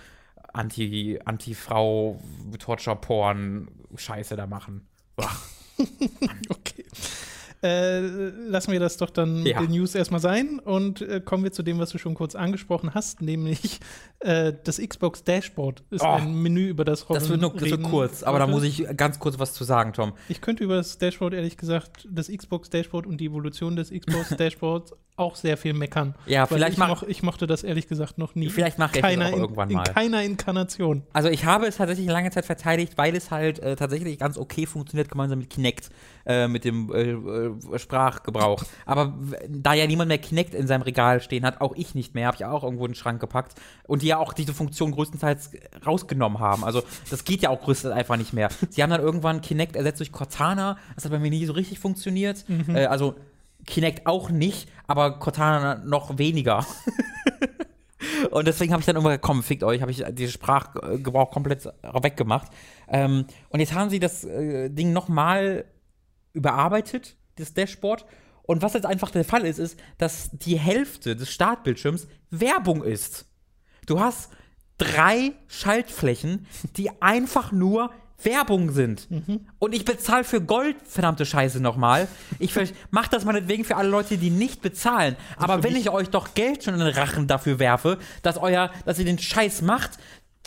Anti, 0.54 1.20
Anti-Frau, 1.24 2.20
Torture-Porn-Scheiße 2.58 4.36
da 4.36 4.48
machen. 4.48 4.88
Okay. 6.50 6.86
Äh, 7.64 8.00
lassen 8.50 8.72
wir 8.72 8.80
das 8.80 8.98
doch 8.98 9.12
dann 9.12 9.46
Ja. 9.46 9.62
den 9.62 9.70
News 9.72 9.94
erstmal 9.94 10.20
sein 10.20 10.58
und 10.60 11.02
äh, 11.02 11.22
kommen 11.24 11.44
wir 11.44 11.52
zu 11.52 11.62
dem, 11.62 11.78
was 11.78 11.92
du 11.92 12.00
schon 12.00 12.16
kurz 12.16 12.34
angesprochen 12.34 12.96
hast, 12.96 13.22
nämlich 13.22 13.80
äh, 14.20 14.52
das 14.64 14.78
Xbox 14.80 15.24
Dashboard 15.24 15.84
ist 15.92 16.02
Oh, 16.04 16.08
ein 16.08 16.34
Menü, 16.42 16.70
über 16.70 16.86
das 16.86 17.08
Robin 17.08 17.22
Das 17.22 17.30
wird 17.30 17.40
nur 17.42 17.54
so 17.60 17.78
kurz, 17.78 18.24
aber 18.24 18.40
da 18.40 18.48
muss 18.48 18.64
ich 18.64 18.86
ganz 18.98 19.20
kurz 19.20 19.38
was 19.38 19.54
zu 19.54 19.64
sagen, 19.64 19.94
Tom. 19.94 20.14
Ich 20.28 20.42
könnte 20.42 20.64
über 20.64 20.76
das 20.76 20.98
Dashboard 20.98 21.36
ehrlich 21.36 21.56
gesagt, 21.56 22.08
das 22.10 22.30
Xbox 22.30 22.72
Dashboard 22.72 23.06
und 23.06 23.18
die 23.22 23.26
Evolution 23.26 23.76
des 23.76 23.92
Xbox 23.92 24.30
Dashboards 24.38 24.94
auch 25.22 25.36
sehr 25.36 25.58
viel 25.58 25.74
meckern. 25.74 26.16
Ja, 26.26 26.46
vielleicht 26.46 26.74
ich, 26.74 26.78
mach- 26.78 27.04
ich 27.04 27.24
mochte 27.24 27.48
das 27.48 27.64
ehrlich 27.64 27.88
gesagt 27.88 28.18
noch 28.18 28.36
nie. 28.36 28.50
Vielleicht 28.50 28.80
mache 28.80 28.96
ich 28.96 29.02
das 29.02 29.10
keiner 29.10 29.28
auch 29.28 29.34
in, 29.34 29.40
irgendwann 29.40 29.70
in 29.70 29.76
mal. 29.78 29.84
keiner 29.84 30.24
Inkarnation. 30.24 31.04
Also 31.14 31.30
ich 31.30 31.46
habe 31.46 31.68
es 31.68 31.78
tatsächlich 31.78 32.08
lange 32.08 32.32
Zeit 32.32 32.46
verteidigt, 32.46 32.98
weil 32.98 33.16
es 33.16 33.32
halt 33.32 33.60
äh, 33.60 33.76
tatsächlich 33.76 34.18
ganz 34.20 34.38
okay 34.38 34.66
funktioniert, 34.66 35.10
gemeinsam 35.10 35.40
mit 35.40 35.50
Kinect, 35.50 35.90
äh, 36.26 36.48
mit 36.48 36.66
dem 36.66 36.92
äh, 36.94 37.12
äh, 37.12 37.80
Sprachgebrauch. 37.80 38.64
Aber 38.86 39.14
da 39.48 39.74
ja 39.74 39.88
niemand 39.88 40.10
mehr 40.10 40.18
Kinect 40.18 40.54
in 40.54 40.68
seinem 40.68 40.82
Regal 40.82 41.22
stehen 41.22 41.46
hat, 41.46 41.62
auch 41.62 41.76
ich 41.76 41.96
nicht 41.96 42.16
mehr, 42.16 42.28
habe 42.28 42.38
ich 42.38 42.46
auch 42.46 42.64
irgendwo 42.64 42.86
in 42.86 42.92
den 42.92 42.96
Schrank 42.96 43.20
gepackt 43.20 43.54
und 43.88 44.02
die 44.02 44.08
ja 44.08 44.18
auch 44.18 44.34
diese 44.34 44.54
Funktion 44.54 44.92
größtenteils 44.92 45.52
rausgenommen 45.86 46.40
haben. 46.40 46.64
Also 46.64 46.84
das 47.10 47.24
geht 47.24 47.42
ja 47.42 47.50
auch 47.50 47.62
größtenteils 47.62 48.00
einfach 48.00 48.18
nicht 48.18 48.34
mehr. 48.34 48.50
Sie 48.70 48.82
haben 48.84 48.90
dann 48.90 49.02
irgendwann 49.02 49.42
Kinect 49.42 49.76
ersetzt 49.76 50.00
durch 50.00 50.12
Cortana, 50.12 50.78
das 50.96 51.06
hat 51.06 51.12
bei 51.12 51.20
mir 51.20 51.30
nie 51.30 51.46
so 51.46 51.54
richtig 51.54 51.80
funktioniert. 51.80 52.46
Äh, 52.68 52.86
also 52.86 53.16
Kinect 53.66 54.08
auch 54.08 54.30
nicht, 54.30 54.70
aber 54.88 55.20
Cortana 55.20 55.76
noch 55.86 56.18
weniger. 56.18 56.66
Und 58.32 58.48
deswegen 58.48 58.72
habe 58.72 58.82
ich 58.82 58.86
dann 58.86 58.96
immer 58.96 59.18
komm, 59.18 59.44
fickt 59.44 59.64
euch, 59.64 59.82
habe 59.82 59.92
ich 59.92 60.04
diesen 60.12 60.34
Sprachgebrauch 60.34 61.32
komplett 61.32 61.66
weggemacht. 61.66 62.52
Ähm, 62.88 63.26
und 63.50 63.60
jetzt 63.60 63.74
haben 63.74 63.90
sie 63.90 64.00
das 64.00 64.24
äh, 64.24 64.70
Ding 64.70 64.94
nochmal 64.94 65.66
überarbeitet, 66.34 67.18
das 67.36 67.54
Dashboard. 67.54 68.06
Und 68.44 68.62
was 68.62 68.74
jetzt 68.74 68.86
einfach 68.86 69.12
der 69.12 69.26
Fall 69.26 69.46
ist, 69.46 69.60
ist, 69.60 69.80
dass 69.98 70.30
die 70.32 70.58
Hälfte 70.58 71.16
des 71.16 71.32
Startbildschirms 71.32 72.08
Werbung 72.30 72.84
ist. 72.84 73.26
Du 73.86 74.00
hast 74.00 74.32
drei 74.78 75.34
Schaltflächen, 75.48 76.48
die 76.76 77.02
einfach 77.02 77.52
nur 77.52 77.92
Werbung 78.24 78.72
sind. 78.72 79.08
Und 79.60 79.74
ich 79.74 79.86
bezahle 79.86 80.24
für 80.24 80.42
Gold, 80.42 80.76
verdammte 80.86 81.26
Scheiße 81.26 81.60
nochmal. 81.60 82.08
Ich 82.40 82.54
ver- 82.54 82.68
mach 82.92 83.08
das 83.08 83.26
meinetwegen 83.26 83.64
für 83.66 83.76
alle 83.78 83.90
Leute, 83.90 84.18
die 84.18 84.30
nicht 84.30 84.62
bezahlen. 84.62 85.16
Aber 85.38 85.64
wenn 85.64 85.76
ich 85.76 85.90
euch 85.90 86.10
doch 86.10 86.34
Geld 86.34 86.64
schon 86.64 86.74
in 86.76 86.80
den 86.80 86.94
Rachen 86.94 87.28
dafür 87.28 87.60
werfe, 87.60 87.98
dass 88.22 88.38
euer, 88.38 88.72
dass 88.86 89.00
ihr 89.00 89.06
den 89.06 89.20
Scheiß 89.20 89.62
macht, 89.62 89.92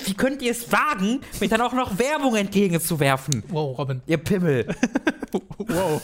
wie 0.04 0.14
könnt 0.14 0.42
ihr 0.42 0.50
es 0.50 0.70
wagen, 0.72 1.20
mir 1.40 1.48
dann 1.48 1.60
auch 1.60 1.72
noch 1.72 1.98
Werbung 1.98 2.34
entgegenzuwerfen? 2.36 3.42
Wow, 3.48 3.78
Robin. 3.78 4.02
Ihr 4.06 4.18
Pimmel. 4.18 4.66
Wow. 5.58 6.00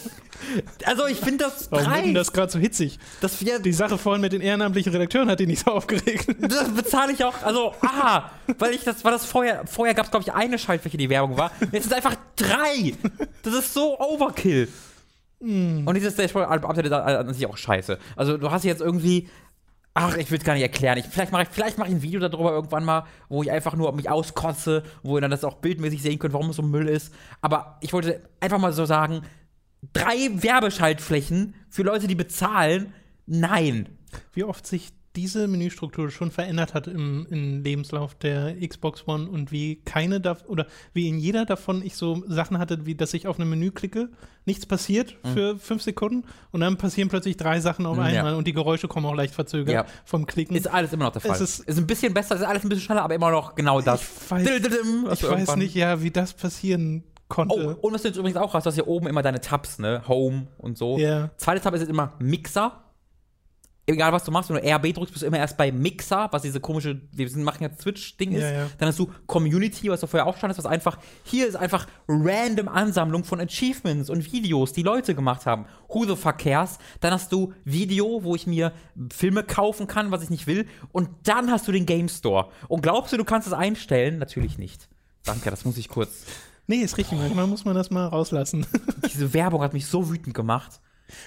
Also 0.84 1.06
ich 1.06 1.18
finde 1.18 1.44
das 1.44 1.70
Warum 1.70 1.84
dreist. 1.84 2.16
das 2.16 2.32
gerade 2.32 2.50
so 2.50 2.58
hitzig? 2.58 2.98
Das, 3.20 3.44
wir, 3.44 3.60
Die 3.60 3.72
Sache 3.72 3.96
vorhin 3.98 4.20
mit 4.20 4.32
den 4.32 4.40
ehrenamtlichen 4.40 4.92
Redakteuren 4.92 5.30
hat 5.30 5.38
die 5.38 5.46
nicht 5.46 5.64
so 5.64 5.70
aufgeregt. 5.70 6.34
das 6.40 6.68
bezahle 6.70 7.12
ich 7.12 7.22
auch, 7.22 7.40
also, 7.42 7.74
aha, 7.80 8.30
weil 8.58 8.74
ich 8.74 8.82
das, 8.82 9.04
war 9.04 9.12
das 9.12 9.24
vorher, 9.26 9.66
vorher 9.66 9.94
gab 9.94 10.06
es, 10.06 10.10
glaube 10.10 10.24
ich, 10.26 10.32
eine 10.32 10.58
Schaltfläche, 10.58 10.96
die 10.96 11.08
Werbung 11.10 11.36
war. 11.36 11.52
Jetzt 11.60 11.84
sind 11.84 11.86
es 11.86 11.92
einfach 11.92 12.16
drei. 12.34 12.94
Das 13.42 13.54
ist 13.54 13.72
so 13.72 14.00
Overkill. 14.00 14.68
Und 15.40 15.94
dieses 15.94 16.16
Dashboard-Update 16.16 16.86
ist 16.86 16.92
an 16.92 17.32
sich 17.32 17.46
auch 17.46 17.56
scheiße. 17.56 17.98
Also, 18.16 18.36
du 18.36 18.50
hast 18.50 18.64
jetzt 18.64 18.82
irgendwie, 18.82 19.28
ach, 20.00 20.16
ich 20.16 20.30
will 20.30 20.38
es 20.38 20.44
gar 20.44 20.54
nicht 20.54 20.62
erklären. 20.62 20.98
Ich, 20.98 21.06
vielleicht 21.06 21.32
mache 21.32 21.42
ich, 21.42 21.76
mach 21.76 21.86
ich 21.86 21.92
ein 21.92 22.02
Video 22.02 22.20
darüber 22.20 22.52
irgendwann 22.52 22.84
mal, 22.84 23.04
wo 23.28 23.42
ich 23.42 23.50
einfach 23.50 23.76
nur 23.76 23.92
mich 23.92 24.08
auskotze, 24.08 24.82
wo 25.02 25.16
ihr 25.16 25.20
dann 25.20 25.30
das 25.30 25.44
auch 25.44 25.56
bildmäßig 25.56 26.02
sehen 26.02 26.18
könnt, 26.18 26.32
warum 26.32 26.50
es 26.50 26.56
so 26.56 26.62
Müll 26.62 26.88
ist. 26.88 27.12
Aber 27.42 27.78
ich 27.80 27.92
wollte 27.92 28.22
einfach 28.40 28.58
mal 28.58 28.72
so 28.72 28.86
sagen, 28.86 29.22
drei 29.92 30.30
Werbeschaltflächen 30.34 31.54
für 31.68 31.82
Leute, 31.82 32.06
die 32.06 32.14
bezahlen, 32.14 32.94
nein. 33.26 33.88
Wie 34.32 34.44
oft 34.44 34.66
sich 34.66 34.92
diese 35.16 35.48
Menüstruktur 35.48 36.08
schon 36.10 36.30
verändert 36.30 36.72
hat 36.72 36.86
im, 36.86 37.26
im 37.30 37.62
Lebenslauf 37.64 38.14
der 38.14 38.54
Xbox 38.66 39.08
One 39.08 39.28
und 39.28 39.50
wie 39.50 39.76
keine 39.84 40.20
da 40.20 40.36
oder 40.46 40.66
wie 40.92 41.08
in 41.08 41.18
jeder 41.18 41.44
davon 41.46 41.82
ich 41.82 41.96
so 41.96 42.22
Sachen 42.28 42.58
hatte, 42.58 42.86
wie 42.86 42.94
dass 42.94 43.12
ich 43.12 43.26
auf 43.26 43.38
ein 43.38 43.48
Menü 43.48 43.72
klicke, 43.72 44.08
nichts 44.44 44.66
passiert 44.66 45.16
für 45.34 45.58
fünf 45.58 45.82
Sekunden 45.82 46.24
und 46.52 46.60
dann 46.60 46.76
passieren 46.76 47.08
plötzlich 47.08 47.36
drei 47.36 47.58
Sachen 47.58 47.86
auf 47.86 47.96
Mhm, 47.96 48.02
ja. 48.04 48.08
einmal 48.20 48.34
und 48.34 48.46
die 48.46 48.52
Geräusche 48.52 48.86
kommen 48.86 49.04
auch 49.06 49.14
leicht 49.16 49.34
verzögert 49.34 49.74
Ja. 49.74 49.84
vom 50.04 50.26
Klicken. 50.26 50.54
Ist 50.56 50.68
alles 50.72 50.92
immer 50.92 51.06
noch 51.06 51.12
der 51.12 51.22
Fall. 51.22 51.32
Es 51.32 51.40
ist- 51.40 51.60
ist, 51.68 51.78
ein 51.78 51.86
bisschen 51.88 52.14
besser, 52.14 52.36
ist 52.36 52.42
alles 52.42 52.62
ein 52.62 52.68
bisschen 52.68 52.84
schneller, 52.84 53.02
aber 53.02 53.14
immer 53.16 53.30
noch 53.32 53.56
genau 53.56 53.80
das. 53.80 54.02
Ich 54.02 54.30
weiß- 54.30 55.12
ich 55.12 55.22
weiß 55.28 55.56
nicht, 55.56 55.74
ja, 55.74 56.00
wie 56.02 56.12
das 56.12 56.34
passieren 56.34 57.02
konnte. 57.28 57.76
Oh, 57.80 57.86
und 57.86 57.94
was 57.94 58.02
du 58.02 58.08
jetzt 58.08 58.16
übrigens 58.16 58.36
auch 58.38 58.54
hast, 58.54 58.64
du 58.64 58.68
hast 58.68 58.74
hier 58.76 58.86
oben 58.88 59.08
immer 59.08 59.22
deine 59.22 59.40
Tabs, 59.40 59.78
ne? 59.80 60.02
Home 60.06 60.46
und 60.58 60.78
so. 60.78 60.98
Ja. 60.98 61.30
Zweite 61.36 61.60
Tab 61.60 61.74
ist 61.74 61.80
jetzt 61.80 61.90
immer 61.90 62.12
Mixer. 62.20 62.84
Egal 63.94 64.12
was 64.12 64.24
du 64.24 64.30
machst, 64.30 64.50
wenn 64.50 64.62
du 64.62 64.74
RB 64.74 64.94
drückst, 64.94 65.12
bist 65.12 65.22
du 65.22 65.26
immer 65.26 65.38
erst 65.38 65.56
bei 65.56 65.72
Mixer, 65.72 66.28
was 66.30 66.42
diese 66.42 66.60
komische, 66.60 67.00
wir 67.12 67.28
sind- 67.28 67.42
machen 67.42 67.62
jetzt 67.62 67.80
Twitch-Ding 67.82 68.32
ist. 68.32 68.42
Ja, 68.42 68.52
ja. 68.52 68.66
Dann 68.78 68.88
hast 68.88 68.98
du 68.98 69.10
Community, 69.26 69.90
was 69.90 70.00
du 70.00 70.06
vorher 70.06 70.26
auch 70.26 70.36
standest, 70.36 70.58
was 70.58 70.66
einfach, 70.66 70.98
hier 71.24 71.46
ist 71.48 71.56
einfach 71.56 71.86
random 72.08 72.68
Ansammlung 72.68 73.24
von 73.24 73.40
Achievements 73.40 74.10
und 74.10 74.32
Videos, 74.32 74.72
die 74.72 74.82
Leute 74.82 75.14
gemacht 75.14 75.46
haben. 75.46 75.66
Who 75.88 76.04
the 76.04 76.16
fuck 76.16 76.38
cares? 76.38 76.78
Dann 77.00 77.12
hast 77.12 77.32
du 77.32 77.52
Video, 77.64 78.22
wo 78.22 78.34
ich 78.34 78.46
mir 78.46 78.72
Filme 79.12 79.42
kaufen 79.42 79.86
kann, 79.86 80.10
was 80.10 80.22
ich 80.22 80.30
nicht 80.30 80.46
will. 80.46 80.66
Und 80.92 81.08
dann 81.24 81.50
hast 81.50 81.66
du 81.68 81.72
den 81.72 81.86
Game 81.86 82.08
Store. 82.08 82.48
Und 82.68 82.82
glaubst 82.82 83.12
du, 83.12 83.16
du 83.16 83.24
kannst 83.24 83.46
es 83.48 83.52
einstellen? 83.54 84.18
Natürlich 84.18 84.58
nicht. 84.58 84.88
Danke, 85.24 85.50
das 85.50 85.64
muss 85.64 85.76
ich 85.78 85.88
kurz. 85.88 86.24
nee, 86.66 86.76
ist 86.76 86.96
richtig, 86.98 87.18
manchmal 87.18 87.46
muss 87.48 87.64
man 87.64 87.74
das 87.74 87.90
mal 87.90 88.06
rauslassen. 88.06 88.64
Diese 89.12 89.34
Werbung 89.34 89.60
hat 89.62 89.72
mich 89.72 89.86
so 89.86 90.08
wütend 90.08 90.34
gemacht. 90.34 90.80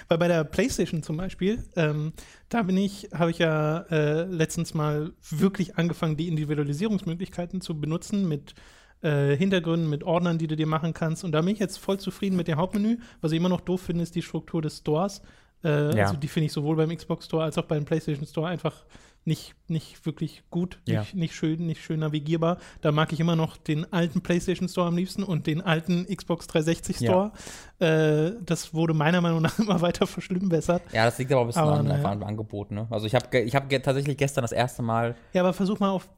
Weil 0.08 0.18
bei 0.18 0.28
der 0.28 0.44
PlayStation 0.44 1.02
zum 1.02 1.16
Beispiel, 1.16 1.64
ähm, 1.76 2.12
da 2.48 2.62
bin 2.62 2.76
ich, 2.76 3.08
habe 3.12 3.30
ich 3.30 3.38
ja 3.38 3.80
äh, 3.90 4.24
letztens 4.24 4.74
mal 4.74 5.12
wirklich 5.30 5.76
angefangen, 5.76 6.16
die 6.16 6.28
Individualisierungsmöglichkeiten 6.28 7.60
zu 7.60 7.78
benutzen 7.80 8.28
mit 8.28 8.54
äh, 9.02 9.36
Hintergründen, 9.36 9.90
mit 9.90 10.04
Ordnern, 10.04 10.38
die 10.38 10.46
du 10.46 10.56
dir 10.56 10.66
machen 10.66 10.94
kannst. 10.94 11.24
Und 11.24 11.32
da 11.32 11.40
bin 11.42 11.50
ich 11.50 11.58
jetzt 11.58 11.78
voll 11.78 11.98
zufrieden 11.98 12.36
mit 12.36 12.48
dem 12.48 12.56
Hauptmenü. 12.56 12.98
Was 13.20 13.32
ich 13.32 13.38
immer 13.38 13.48
noch 13.48 13.60
doof 13.60 13.82
finde, 13.82 14.02
ist 14.02 14.14
die 14.14 14.22
Struktur 14.22 14.62
des 14.62 14.78
Stores. 14.78 15.20
Äh, 15.62 15.96
Ja. 15.96 16.04
Also 16.06 16.16
die 16.16 16.28
finde 16.28 16.46
ich 16.46 16.52
sowohl 16.52 16.76
beim 16.76 16.94
Xbox 16.94 17.26
Store 17.26 17.44
als 17.44 17.58
auch 17.58 17.64
beim 17.66 17.84
PlayStation 17.84 18.26
Store 18.26 18.48
einfach 18.48 18.84
nicht, 19.26 19.54
nicht 19.68 20.04
wirklich 20.04 20.42
gut, 20.50 20.78
Ja. 20.86 21.00
nicht, 21.00 21.14
nicht 21.14 21.34
schön, 21.34 21.64
nicht 21.66 21.82
schön 21.82 22.00
navigierbar. 22.00 22.58
Da 22.82 22.92
mag 22.92 23.12
ich 23.12 23.20
immer 23.20 23.36
noch 23.36 23.56
den 23.56 23.90
alten 23.92 24.20
PlayStation 24.20 24.68
Store 24.68 24.88
am 24.88 24.96
liebsten 24.96 25.22
und 25.22 25.46
den 25.46 25.62
alten 25.62 26.06
Xbox 26.14 26.46
360 26.46 26.96
Store. 26.98 27.32
Äh, 27.78 28.32
das 28.44 28.74
wurde 28.74 28.92
meiner 28.94 29.20
Meinung 29.20 29.40
nach 29.42 29.58
immer 29.58 29.80
weiter 29.80 30.06
verschlimmbessert. 30.06 30.82
Ja, 30.92 31.06
das 31.06 31.18
liegt 31.18 31.32
aber 31.32 31.40
ein 31.42 31.46
bisschen 31.46 31.62
Aber 31.62 31.72
an, 31.78 31.86
naja. 31.86 32.04
an 32.08 32.22
Angebot, 32.22 32.70
ne? 32.70 32.86
Also 32.90 33.06
ich 33.06 33.14
habe 33.14 33.38
ich 33.40 33.54
hab 33.54 33.68
tatsächlich 33.70 34.16
gestern 34.18 34.42
das 34.42 34.52
erste 34.52 34.82
Mal. 34.82 35.14
Ja, 35.32 35.42
aber 35.42 35.52
versuch 35.54 35.78
mal 35.80 35.90
auf, 35.90 36.08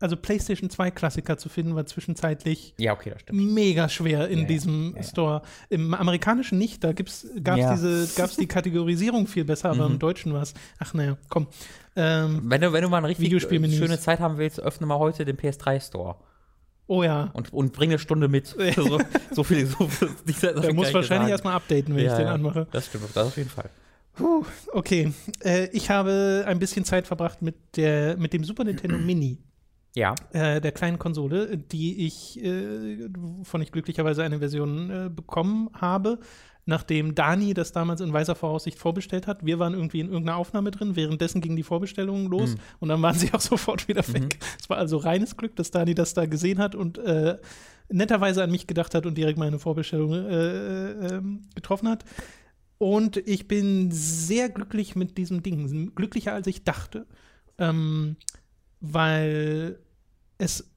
also 0.00 0.16
PlayStation 0.16 0.70
2 0.70 0.90
Klassiker 0.90 1.36
zu 1.38 1.48
finden, 1.48 1.74
war 1.76 1.86
zwischenzeitlich 1.86 2.74
Ja, 2.78 2.92
okay, 2.94 3.10
das 3.10 3.20
stimmt. 3.22 3.52
mega 3.54 3.88
schwer 3.88 4.28
in 4.28 4.38
Ja, 4.38 4.42
ja, 4.42 4.48
diesem 4.48 4.90
ja, 4.92 4.96
ja. 4.96 5.02
Store. 5.02 5.42
Im 5.70 5.94
amerikanischen 5.94 6.58
nicht, 6.58 6.82
da 6.84 6.92
gab 6.92 7.06
es 7.06 7.22
Ja. 7.44 7.70
Mhm. 7.70 7.74
diese, 7.74 8.08
gab's 8.16 8.36
die 8.36 8.46
Kategorisierung 8.46 9.26
viel 9.26 9.44
besser, 9.44 9.70
aber 9.70 9.86
im 9.86 9.98
Deutschen 9.98 10.32
war 10.32 10.42
es, 10.42 10.54
ach 10.78 10.94
naja, 10.94 11.16
komm. 11.28 11.46
Ähm, 11.96 12.42
Wenn 12.44 12.60
du, 12.60 12.72
wenn 12.72 12.82
du 12.82 12.88
mal 12.88 12.98
eine 12.98 13.08
richtig 13.08 13.30
schöne 13.40 14.00
Zeit 14.00 14.20
haben 14.20 14.38
willst, 14.38 14.60
öffne 14.60 14.86
mal 14.86 14.98
heute 14.98 15.24
den 15.24 15.36
PS3 15.36 15.80
Store 15.80 16.16
oh 16.86 17.02
ja, 17.02 17.30
und, 17.32 17.52
und 17.52 17.72
bring 17.72 17.90
eine 17.90 17.98
Stunde 17.98 18.28
mit. 18.28 18.46
so, 18.76 19.00
so 19.30 19.44
viel, 19.44 19.66
so 19.66 19.88
der 20.62 20.74
muss 20.74 20.92
wahrscheinlich 20.92 21.30
erstmal 21.30 21.54
updaten, 21.54 21.94
wenn 21.94 22.06
ich 22.06 22.12
den 22.12 22.26
anmache. 22.26 22.66
Das 22.72 22.86
stimmt, 22.86 23.04
das 23.14 23.26
auf 23.28 23.36
jeden 23.36 23.50
Fall. 23.50 23.70
Puh, 24.14 24.44
okay, 24.72 25.12
äh, 25.42 25.68
ich 25.72 25.90
habe 25.90 26.44
ein 26.46 26.58
bisschen 26.58 26.84
Zeit 26.84 27.06
verbracht 27.06 27.42
mit, 27.42 27.56
der, 27.76 28.16
mit 28.16 28.32
dem 28.32 28.44
Super 28.44 28.64
Nintendo 28.64 28.96
Mini. 28.98 29.38
Ja. 29.96 30.16
äh, 30.32 30.60
der 30.60 30.72
kleinen 30.72 30.98
Konsole, 30.98 31.56
die 31.56 32.04
ich, 32.04 32.42
äh, 32.42 33.08
wovon 33.16 33.62
ich 33.62 33.70
glücklicherweise 33.70 34.24
eine 34.24 34.40
Version 34.40 34.90
äh, 34.90 35.08
bekommen 35.08 35.70
habe, 35.72 36.18
nachdem 36.66 37.14
Dani 37.14 37.54
das 37.54 37.72
damals 37.72 38.00
in 38.00 38.12
weiser 38.12 38.34
Voraussicht 38.34 38.78
vorbestellt 38.78 39.26
hat. 39.26 39.44
Wir 39.44 39.58
waren 39.58 39.74
irgendwie 39.74 40.00
in 40.00 40.08
irgendeiner 40.08 40.38
Aufnahme 40.38 40.70
drin, 40.70 40.96
währenddessen 40.96 41.40
gingen 41.40 41.56
die 41.56 41.62
Vorbestellungen 41.62 42.26
los 42.26 42.56
und 42.80 42.88
dann 42.88 43.02
waren 43.02 43.16
sie 43.16 43.32
auch 43.32 43.40
sofort 43.42 43.88
wieder 43.88 44.06
weg. 44.12 44.38
Es 44.58 44.68
war 44.70 44.78
also 44.78 44.96
reines 44.96 45.36
Glück, 45.36 45.56
dass 45.56 45.70
Dani 45.70 45.94
das 45.94 46.14
da 46.14 46.26
gesehen 46.26 46.58
hat 46.58 46.74
und 46.74 46.98
äh, 46.98 47.38
netterweise 47.88 48.42
an 48.42 48.50
mich 48.50 48.66
gedacht 48.66 48.94
hat 48.94 49.06
und 49.06 49.16
direkt 49.16 49.38
meine 49.38 49.58
Vorbestellung 49.58 50.12
äh, 50.12 50.90
ähm, 51.14 51.42
getroffen 51.54 51.88
hat. 51.88 52.04
Und 52.78 53.16
ich 53.18 53.46
bin 53.46 53.90
sehr 53.92 54.48
glücklich 54.48 54.96
mit 54.96 55.16
diesem 55.16 55.42
Ding, 55.42 55.94
glücklicher 55.94 56.32
als 56.32 56.46
ich 56.46 56.64
dachte. 56.64 57.06
Ähm, 57.56 58.16
weil 58.80 59.78
es 60.38 60.68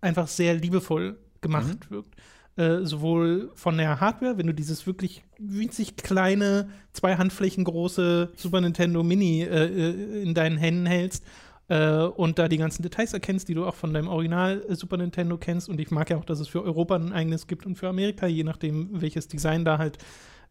einfach 0.00 0.26
sehr 0.26 0.54
liebevoll 0.54 1.18
gemacht 1.40 1.90
wirkt. 1.90 2.14
Äh, 2.54 2.84
sowohl 2.84 3.50
von 3.54 3.78
der 3.78 3.98
Hardware, 4.00 4.36
wenn 4.36 4.46
du 4.46 4.52
dieses 4.52 4.86
wirklich 4.86 5.24
winzig 5.38 5.96
kleine, 5.96 6.68
zwei 6.92 7.16
Handflächen 7.16 7.64
große 7.64 8.30
Super 8.36 8.60
Nintendo 8.60 9.02
Mini 9.02 9.42
äh, 9.42 9.64
äh, 9.64 10.22
in 10.22 10.34
deinen 10.34 10.58
Händen 10.58 10.84
hältst 10.84 11.24
äh, 11.68 11.96
und 11.96 12.38
da 12.38 12.48
die 12.48 12.58
ganzen 12.58 12.82
Details 12.82 13.14
erkennst, 13.14 13.48
die 13.48 13.54
du 13.54 13.64
auch 13.64 13.74
von 13.74 13.94
deinem 13.94 14.08
Original 14.08 14.62
äh, 14.68 14.74
Super 14.74 14.98
Nintendo 14.98 15.38
kennst. 15.38 15.70
Und 15.70 15.80
ich 15.80 15.90
mag 15.90 16.10
ja 16.10 16.18
auch, 16.18 16.26
dass 16.26 16.40
es 16.40 16.48
für 16.48 16.62
Europa 16.62 16.96
ein 16.96 17.14
eigenes 17.14 17.46
gibt 17.46 17.64
und 17.64 17.76
für 17.76 17.88
Amerika, 17.88 18.26
je 18.26 18.44
nachdem, 18.44 19.00
welches 19.00 19.28
Design 19.28 19.64
da 19.64 19.78
halt 19.78 19.96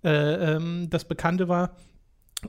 äh, 0.03 0.55
ähm, 0.55 0.87
das 0.89 1.05
Bekannte 1.05 1.47
war. 1.49 1.75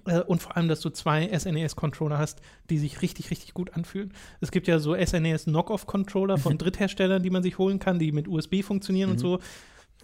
Äh, 0.07 0.21
Und 0.21 0.43
vor 0.43 0.57
allem, 0.57 0.69
dass 0.69 0.81
du 0.81 0.91
zwei 0.91 1.29
SNES-Controller 1.39 2.19
hast, 2.19 2.41
die 2.71 2.79
sich 2.79 3.03
richtig, 3.03 3.31
richtig 3.31 3.55
gut 3.55 3.75
anfühlen. 3.75 4.13
Es 4.41 4.51
gibt 4.51 4.67
ja 4.69 4.79
so 4.79 4.95
SNES-Knockoff-Controller 4.95 6.39
von 6.39 6.59
Drittherstellern, 6.59 7.23
die 7.23 7.31
man 7.31 7.43
sich 7.43 7.59
holen 7.59 7.79
kann, 7.79 7.99
die 7.99 8.13
mit 8.13 8.29
USB 8.29 8.63
funktionieren 8.63 9.11
und 9.11 9.19
so. 9.19 9.39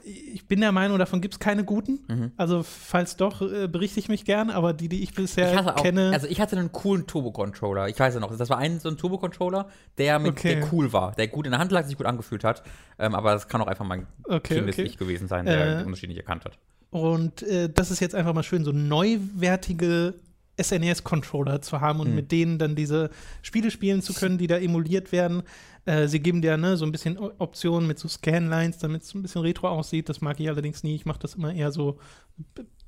Ich 0.04 0.46
bin 0.46 0.60
der 0.60 0.70
Meinung, 0.72 0.98
davon 0.98 1.20
gibt 1.20 1.34
es 1.34 1.40
keine 1.40 1.64
guten. 1.64 2.32
Also, 2.36 2.62
falls 2.62 3.16
doch, 3.16 3.42
äh, 3.42 3.66
berichte 3.66 3.98
ich 3.98 4.08
mich 4.08 4.24
gern, 4.24 4.48
aber 4.48 4.72
die, 4.72 4.88
die 4.88 5.02
ich 5.02 5.12
bisher 5.12 5.52
Ich 5.52 5.58
auch, 5.58 5.82
kenne. 5.82 6.10
also 6.12 6.28
ich 6.28 6.40
hatte 6.40 6.56
einen 6.56 6.70
coolen 6.70 7.06
Turbo-Controller. 7.06 7.88
Ich 7.88 7.98
weiß 7.98 8.14
ja 8.14 8.20
noch, 8.20 8.34
das 8.34 8.48
war 8.48 8.58
ein 8.58 8.78
so 8.78 8.88
ein 8.88 8.96
Turbo-Controller, 8.96 9.68
der, 9.98 10.18
mit- 10.20 10.32
Okay. 10.32 10.54
der 10.60 10.72
cool 10.72 10.92
war, 10.92 11.12
der 11.12 11.26
gut 11.28 11.46
in 11.46 11.50
der 11.52 11.60
Hand 11.60 11.72
lag, 11.72 11.84
sich 11.86 11.96
gut 11.96 12.06
angefühlt 12.06 12.44
hat. 12.44 12.62
Ähm, 12.98 13.14
aber 13.14 13.32
das 13.32 13.48
kann 13.48 13.60
auch 13.60 13.66
einfach 13.66 13.84
mein 13.84 14.06
Okay, 14.24 14.54
Kind 14.54 14.68
okay. 14.68 14.82
nicht 14.84 14.98
gewesen 14.98 15.26
sein, 15.28 15.46
der 15.46 15.66
Äh, 15.66 15.76
den 15.78 15.86
Unterschied 15.86 16.08
nicht 16.10 16.18
erkannt 16.18 16.44
hat. 16.44 16.58
Und 16.90 17.42
äh, 17.42 17.68
das 17.68 17.90
ist 17.90 18.00
jetzt 18.00 18.14
einfach 18.14 18.34
mal 18.34 18.42
schön, 18.42 18.64
so 18.64 18.72
neuwertige 18.72 20.14
SNES-Controller 20.60 21.62
zu 21.62 21.80
haben 21.80 22.00
und 22.00 22.14
mit 22.14 22.32
denen 22.32 22.58
dann 22.58 22.74
diese 22.74 23.10
Spiele 23.42 23.70
spielen 23.70 24.02
zu 24.02 24.12
können, 24.12 24.38
die 24.38 24.46
da 24.46 24.56
emuliert 24.56 25.12
werden. 25.12 25.42
Äh, 25.84 26.08
sie 26.08 26.20
geben 26.20 26.42
dir 26.42 26.56
ne, 26.56 26.76
so 26.76 26.84
ein 26.84 26.92
bisschen 26.92 27.18
Optionen 27.18 27.86
mit 27.86 27.98
so 27.98 28.08
Scanlines, 28.08 28.78
damit 28.78 29.02
es 29.02 29.14
ein 29.14 29.22
bisschen 29.22 29.42
retro 29.42 29.68
aussieht. 29.68 30.08
Das 30.08 30.20
mag 30.20 30.40
ich 30.40 30.48
allerdings 30.48 30.82
nie. 30.82 30.94
Ich 30.94 31.06
mache 31.06 31.20
das 31.20 31.34
immer 31.34 31.54
eher 31.54 31.70
so 31.70 31.98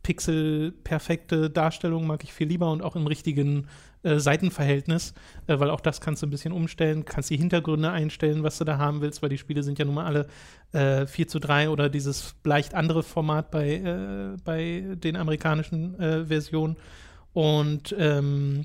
pixelperfekte 0.02 1.50
Darstellung, 1.50 2.06
mag 2.06 2.24
ich 2.24 2.32
viel 2.32 2.48
lieber 2.48 2.70
und 2.70 2.82
auch 2.82 2.96
im 2.96 3.06
richtigen 3.06 3.66
äh, 4.02 4.18
Seitenverhältnis, 4.18 5.14
äh, 5.46 5.58
weil 5.60 5.70
auch 5.70 5.80
das 5.80 6.00
kannst 6.00 6.22
du 6.22 6.26
ein 6.26 6.30
bisschen 6.30 6.52
umstellen, 6.52 7.04
kannst 7.04 7.30
die 7.30 7.36
Hintergründe 7.36 7.90
einstellen, 7.90 8.42
was 8.42 8.58
du 8.58 8.64
da 8.64 8.78
haben 8.78 9.02
willst, 9.02 9.22
weil 9.22 9.28
die 9.28 9.38
Spiele 9.38 9.62
sind 9.62 9.78
ja 9.78 9.84
nun 9.84 9.94
mal 9.94 10.06
alle 10.06 10.26
äh, 10.72 11.06
4 11.06 11.28
zu 11.28 11.38
3 11.38 11.68
oder 11.68 11.88
dieses 11.88 12.34
leicht 12.44 12.74
andere 12.74 13.02
Format 13.02 13.50
bei, 13.50 13.74
äh, 13.74 14.36
bei 14.42 14.84
den 14.96 15.16
amerikanischen 15.16 15.98
äh, 16.00 16.26
Versionen. 16.26 16.76
Und 17.32 17.94
ähm, 17.96 18.64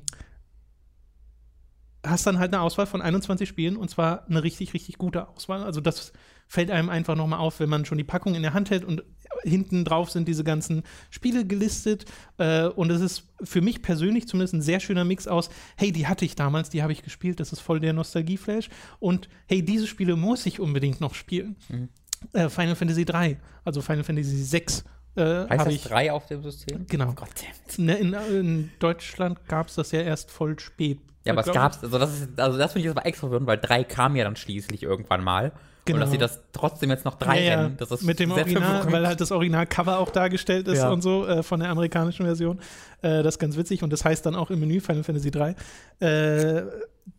hast 2.04 2.26
dann 2.26 2.38
halt 2.38 2.52
eine 2.52 2.62
Auswahl 2.62 2.86
von 2.86 3.02
21 3.02 3.48
Spielen 3.48 3.76
und 3.76 3.90
zwar 3.90 4.26
eine 4.28 4.42
richtig, 4.42 4.74
richtig 4.74 4.98
gute 4.98 5.28
Auswahl. 5.28 5.62
Also 5.62 5.80
das 5.80 6.12
fällt 6.48 6.70
einem 6.70 6.88
einfach 6.88 7.16
nochmal 7.16 7.40
auf, 7.40 7.60
wenn 7.60 7.68
man 7.68 7.84
schon 7.84 7.98
die 7.98 8.04
Packung 8.04 8.34
in 8.34 8.42
der 8.42 8.54
Hand 8.54 8.70
hält 8.70 8.84
und 8.84 9.02
hinten 9.42 9.84
drauf 9.84 10.10
sind 10.10 10.28
diese 10.28 10.44
ganzen 10.44 10.82
Spiele 11.10 11.44
gelistet. 11.44 12.04
Äh, 12.38 12.66
und 12.66 12.90
es 12.90 13.00
ist 13.00 13.24
für 13.42 13.60
mich 13.60 13.82
persönlich 13.82 14.28
zumindest 14.28 14.54
ein 14.54 14.62
sehr 14.62 14.80
schöner 14.80 15.04
Mix 15.04 15.26
aus, 15.26 15.50
hey, 15.76 15.92
die 15.92 16.06
hatte 16.06 16.24
ich 16.24 16.36
damals, 16.36 16.70
die 16.70 16.82
habe 16.82 16.92
ich 16.92 17.02
gespielt, 17.02 17.40
das 17.40 17.52
ist 17.52 17.60
voll 17.60 17.80
der 17.80 17.92
Nostalgieflash. 17.92 18.68
Und 18.98 19.28
hey, 19.46 19.62
diese 19.62 19.86
Spiele 19.86 20.16
muss 20.16 20.46
ich 20.46 20.60
unbedingt 20.60 21.00
noch 21.00 21.14
spielen. 21.14 21.56
Mhm. 21.68 21.88
Äh, 22.32 22.48
Final 22.48 22.76
Fantasy 22.76 23.04
3, 23.04 23.38
also 23.64 23.82
Final 23.82 24.04
Fantasy 24.04 24.36
6. 24.36 24.84
Äh, 25.16 25.48
Heißt 25.48 25.66
das 25.66 25.74
ich, 25.74 25.82
drei 25.82 26.12
auf 26.12 26.26
dem 26.26 26.42
System? 26.42 26.86
Genau. 26.88 27.06
Goddammit. 27.06 27.78
Ne, 27.78 27.96
in, 27.96 28.12
in 28.12 28.70
Deutschland 28.78 29.46
gab 29.48 29.68
es 29.68 29.74
das 29.74 29.92
ja 29.92 30.00
erst 30.00 30.30
voll 30.30 30.58
spät. 30.58 31.00
Ja, 31.24 31.32
aber 31.32 31.40
es 31.40 31.52
gab's, 31.52 31.82
also 31.82 31.98
das 31.98 32.20
ist, 32.20 32.38
also 32.38 32.56
das 32.56 32.72
finde 32.72 32.80
ich 32.80 32.84
jetzt 32.86 32.96
aber 32.96 33.06
extra 33.06 33.26
verwirrend, 33.26 33.48
weil 33.48 33.58
drei 33.58 33.82
kam 33.82 34.14
ja 34.14 34.24
dann 34.24 34.36
schließlich 34.36 34.82
irgendwann 34.82 35.24
mal. 35.24 35.52
Genau. 35.86 35.96
Und 35.96 36.00
dass 36.02 36.10
sie 36.10 36.18
das 36.18 36.40
trotzdem 36.52 36.90
jetzt 36.90 37.04
noch 37.04 37.14
drei 37.16 37.42
ja, 37.44 37.62
nennen, 37.62 37.76
das 37.78 37.90
ist 37.90 38.02
mit 38.02 38.18
dem 38.20 38.30
Original, 38.32 38.90
weil 38.92 39.06
halt 39.06 39.20
das 39.20 39.32
Original-Cover 39.32 39.98
auch 39.98 40.10
dargestellt 40.10 40.68
ist 40.68 40.78
Ja. 40.78 40.90
und 40.90 41.00
so 41.02 41.26
äh, 41.26 41.42
von 41.42 41.60
der 41.60 41.70
amerikanischen 41.70 42.26
Version. 42.26 42.58
Äh, 43.02 43.22
das 43.22 43.36
ist 43.36 43.38
ganz 43.38 43.56
witzig 43.56 43.82
und 43.82 43.92
das 43.92 44.04
heißt 44.04 44.26
dann 44.26 44.34
auch 44.34 44.50
im 44.50 44.60
Menü 44.60 44.80
Final 44.80 45.04
Fantasy 45.04 45.30
3. 45.30 45.54
Äh, 46.00 46.62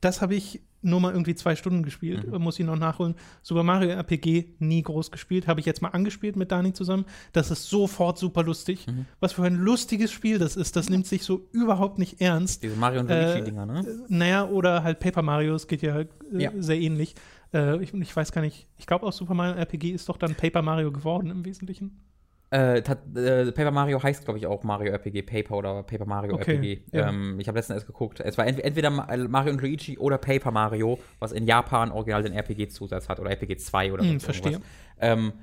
das 0.01 0.21
habe 0.21 0.35
ich 0.35 0.61
nur 0.83 0.99
mal 1.01 1.11
irgendwie 1.11 1.33
zwei 1.33 1.55
Stunden 1.55 1.81
gespielt, 1.81 2.27
Mhm. 2.27 2.33
äh, 2.35 2.39
muss 2.39 2.59
ich 2.59 2.65
noch 2.65 2.75
nachholen. 2.77 3.15
Super 3.41 3.63
Mario 3.63 3.89
RPG 3.89 4.55
nie 4.59 4.83
groß 4.83 5.11
gespielt, 5.11 5.47
habe 5.47 5.59
ich 5.59 5.65
jetzt 5.65 5.81
mal 5.81 5.89
angespielt 5.89 6.35
mit 6.35 6.51
Dani 6.51 6.71
zusammen. 6.73 7.05
Das 7.33 7.49
ist 7.51 7.67
sofort 7.69 8.17
super 8.19 8.43
lustig. 8.43 8.85
Mhm. 8.85 9.05
Was 9.19 9.33
für 9.33 9.43
ein 9.43 9.55
lustiges 9.55 10.11
Spiel 10.11 10.37
das 10.39 10.55
ist, 10.55 10.75
das 10.75 10.89
nimmt 10.89 11.07
sich 11.07 11.23
so 11.23 11.41
überhaupt 11.51 11.97
nicht 11.99 12.21
ernst. 12.21 12.63
Diese 12.63 12.75
Mario 12.75 12.99
und 13.01 13.09
Äh, 13.09 13.31
Luigi-Dinger, 13.33 13.65
ne? 13.65 13.85
Naja, 14.07 14.45
oder 14.47 14.83
halt 14.83 14.99
Paper 14.99 15.23
Mario, 15.23 15.55
es 15.55 15.67
geht 15.67 15.81
ja, 15.81 15.93
halt, 15.93 16.09
äh, 16.33 16.43
Ja. 16.43 16.51
sehr 16.59 16.79
ähnlich. 16.79 17.15
Äh, 17.53 17.81
ich, 17.81 17.93
ich 17.93 18.15
weiß 18.15 18.31
gar 18.31 18.41
nicht, 18.41 18.67
ich 18.77 18.85
glaube 18.87 19.05
auch 19.05 19.13
Super 19.13 19.33
Mario 19.33 19.55
RPG 19.55 19.91
ist 19.91 20.09
doch 20.09 20.17
dann 20.17 20.35
Paper 20.35 20.61
Mario 20.61 20.91
geworden 20.91 21.31
im 21.31 21.45
Wesentlichen. 21.45 22.03
Äh, 22.49 22.77
äh, 22.79 23.51
Paper 23.51 23.71
Mario 23.71 24.01
heißt, 24.01 24.23
glaube 24.23 24.39
ich, 24.39 24.47
auch 24.47 24.63
Mario 24.63 24.91
RPG 24.93 25.21
Paper 25.23 25.57
oder 25.57 25.83
Paper 25.83 26.05
Mario 26.05 26.35
Okay, 26.35 26.55
RPG. 26.55 26.83
ja. 26.93 27.09
Ähm, 27.09 27.37
ich 27.39 27.47
habe 27.49 27.57
letztens 27.57 27.75
erst 27.77 27.87
geguckt. 27.87 28.21
Es 28.21 28.37
war 28.37 28.47
ent 28.47 28.59
entweder 28.61 28.89
äh, 29.09 29.17
Mario 29.17 29.51
und 29.51 29.61
Luigi 29.61 29.97
oder 29.97 30.17
Paper 30.17 30.51
Mario, 30.51 30.97
was 31.19 31.33
in 31.33 31.45
Japan 31.45 31.91
original 31.91 32.23
den 32.23 32.33
RPG-Zusatz 32.33 33.09
hat 33.09 33.19
oder 33.19 33.31
RPG 33.31 33.57
2 33.57 33.91
oder 33.91 34.03
Hm, 34.03 34.11
sonst 34.11 34.23
verstehe. 34.23 34.61
Ähm, 34.99 35.33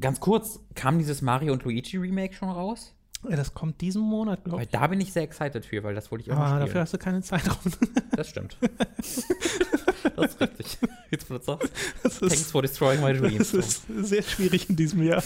ganz 0.00 0.20
kurz, 0.20 0.60
kam 0.74 0.98
dieses 0.98 1.20
Mario 1.20 1.52
und 1.52 1.64
Luigi 1.64 1.98
Remake 1.98 2.32
schon 2.34 2.48
raus? 2.48 2.94
Das 3.28 3.54
kommt 3.54 3.80
diesen 3.80 4.02
Monat, 4.02 4.42
glaube 4.44 4.58
Weil 4.58 4.64
ich. 4.64 4.70
da 4.70 4.86
bin 4.86 5.00
ich 5.00 5.12
sehr 5.12 5.22
excited 5.22 5.64
für, 5.64 5.82
weil 5.84 5.94
das 5.94 6.10
wollte 6.10 6.22
ich 6.22 6.28
immer 6.28 6.38
Aber 6.38 6.46
spielen. 6.48 6.62
Ah, 6.62 6.66
dafür 6.66 6.80
hast 6.80 6.92
du 6.92 6.98
keine 6.98 7.22
Zeit 7.22 7.48
rum. 7.48 7.72
Das 8.16 8.28
stimmt. 8.28 8.58
das 10.16 10.32
ist 10.32 10.40
richtig. 10.40 10.78
Jetzt 11.10 11.30
wo 11.30 11.38
du 11.38 11.42
sagst. 11.42 11.72
Thanks 12.02 12.50
for 12.50 12.60
destroying 12.62 13.00
my 13.00 13.12
dreams. 13.14 13.52
das 13.52 13.66
ist 13.66 13.82
sehr 14.02 14.22
schwierig 14.22 14.68
in 14.68 14.76
diesem 14.76 15.02
Jahr. 15.02 15.22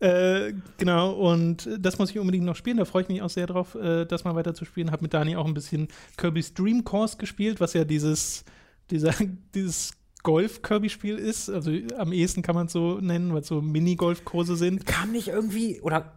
äh, 0.00 0.52
genau, 0.76 1.12
und 1.12 1.68
das 1.78 1.98
muss 1.98 2.10
ich 2.10 2.18
unbedingt 2.18 2.44
noch 2.44 2.56
spielen. 2.56 2.76
Da 2.76 2.84
freue 2.84 3.02
ich 3.02 3.08
mich 3.08 3.22
auch 3.22 3.30
sehr 3.30 3.46
drauf, 3.46 3.74
äh, 3.76 4.04
das 4.04 4.24
mal 4.24 4.34
weiter 4.34 4.52
zu 4.54 4.64
spielen. 4.64 4.90
Habe 4.90 5.02
mit 5.02 5.14
Dani 5.14 5.36
auch 5.36 5.46
ein 5.46 5.54
bisschen 5.54 5.88
Kirby's 6.18 6.52
Dream 6.52 6.84
Course 6.84 7.16
gespielt, 7.16 7.60
was 7.60 7.72
ja 7.72 7.84
dieses, 7.84 8.44
dieser, 8.90 9.14
dieses 9.54 9.92
Golf-Kirby-Spiel 10.22 11.16
ist. 11.16 11.48
Also 11.48 11.72
am 11.96 12.12
ehesten 12.12 12.42
kann 12.42 12.54
man 12.54 12.66
es 12.66 12.72
so 12.72 12.98
nennen, 13.00 13.32
weil 13.32 13.40
es 13.40 13.48
so 13.48 13.62
Mini-Golf-Kurse 13.62 14.56
sind. 14.56 14.84
Kam 14.86 15.12
nicht 15.12 15.28
irgendwie, 15.28 15.80
oder 15.80 16.12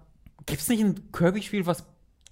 gibt 0.45 0.61
es 0.61 0.67
nicht 0.69 0.81
ein 0.83 1.11
Kirby-Spiel, 1.11 1.65
was 1.65 1.85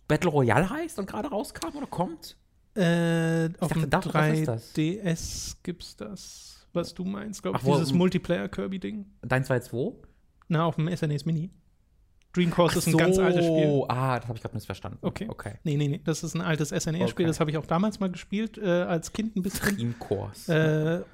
Battle 0.07 0.29
Royale 0.29 0.69
heißt 0.69 0.99
und 0.99 1.05
gerade 1.07 1.29
rauskam 1.29 1.75
oder 1.77 1.87
kommt? 1.87 2.37
Äh, 2.75 3.49
auf 3.59 3.71
dachte, 3.71 3.79
dem 3.81 3.89
das. 4.45 4.73
3DS 4.73 5.57
gibt's 5.63 5.95
das, 5.95 6.65
was 6.73 6.93
du 6.93 7.05
meinst, 7.05 7.43
glaube 7.43 7.59
ich. 7.59 7.65
Wo- 7.65 7.73
Dieses 7.75 7.93
Multiplayer-Kirby-Ding. 7.93 9.05
Dein 9.21 9.43
2-2? 9.43 9.93
Na, 10.47 10.65
auf 10.65 10.75
dem 10.75 10.87
SNES 10.95 11.25
Mini. 11.25 11.51
Dream 12.33 12.49
Course 12.49 12.79
ist 12.79 12.87
ein 12.87 12.97
ganz 12.97 13.19
altes 13.19 13.45
Spiel. 13.45 13.83
Ah, 13.89 14.17
das 14.19 14.27
habe 14.27 14.37
ich 14.37 14.41
gerade 14.41 14.55
missverstanden. 14.55 14.97
Okay. 15.03 15.27
Okay. 15.29 15.53
Nee, 15.63 15.77
nee, 15.77 15.87
nee, 15.87 16.01
das 16.03 16.23
ist 16.23 16.33
ein 16.33 16.41
altes 16.41 16.69
SNES-Spiel, 16.69 17.25
Okay. 17.25 17.25
das 17.25 17.39
habe 17.39 17.51
ich 17.51 17.57
auch 17.57 17.65
damals 17.67 17.99
mal 17.99 18.09
gespielt, 18.09 18.57
äh, 18.57 18.67
als 18.83 19.13
Kind 19.13 19.35
ein 19.35 19.43
bisschen. 19.43 19.75
Dream 19.77 19.99
Course. 19.99 20.51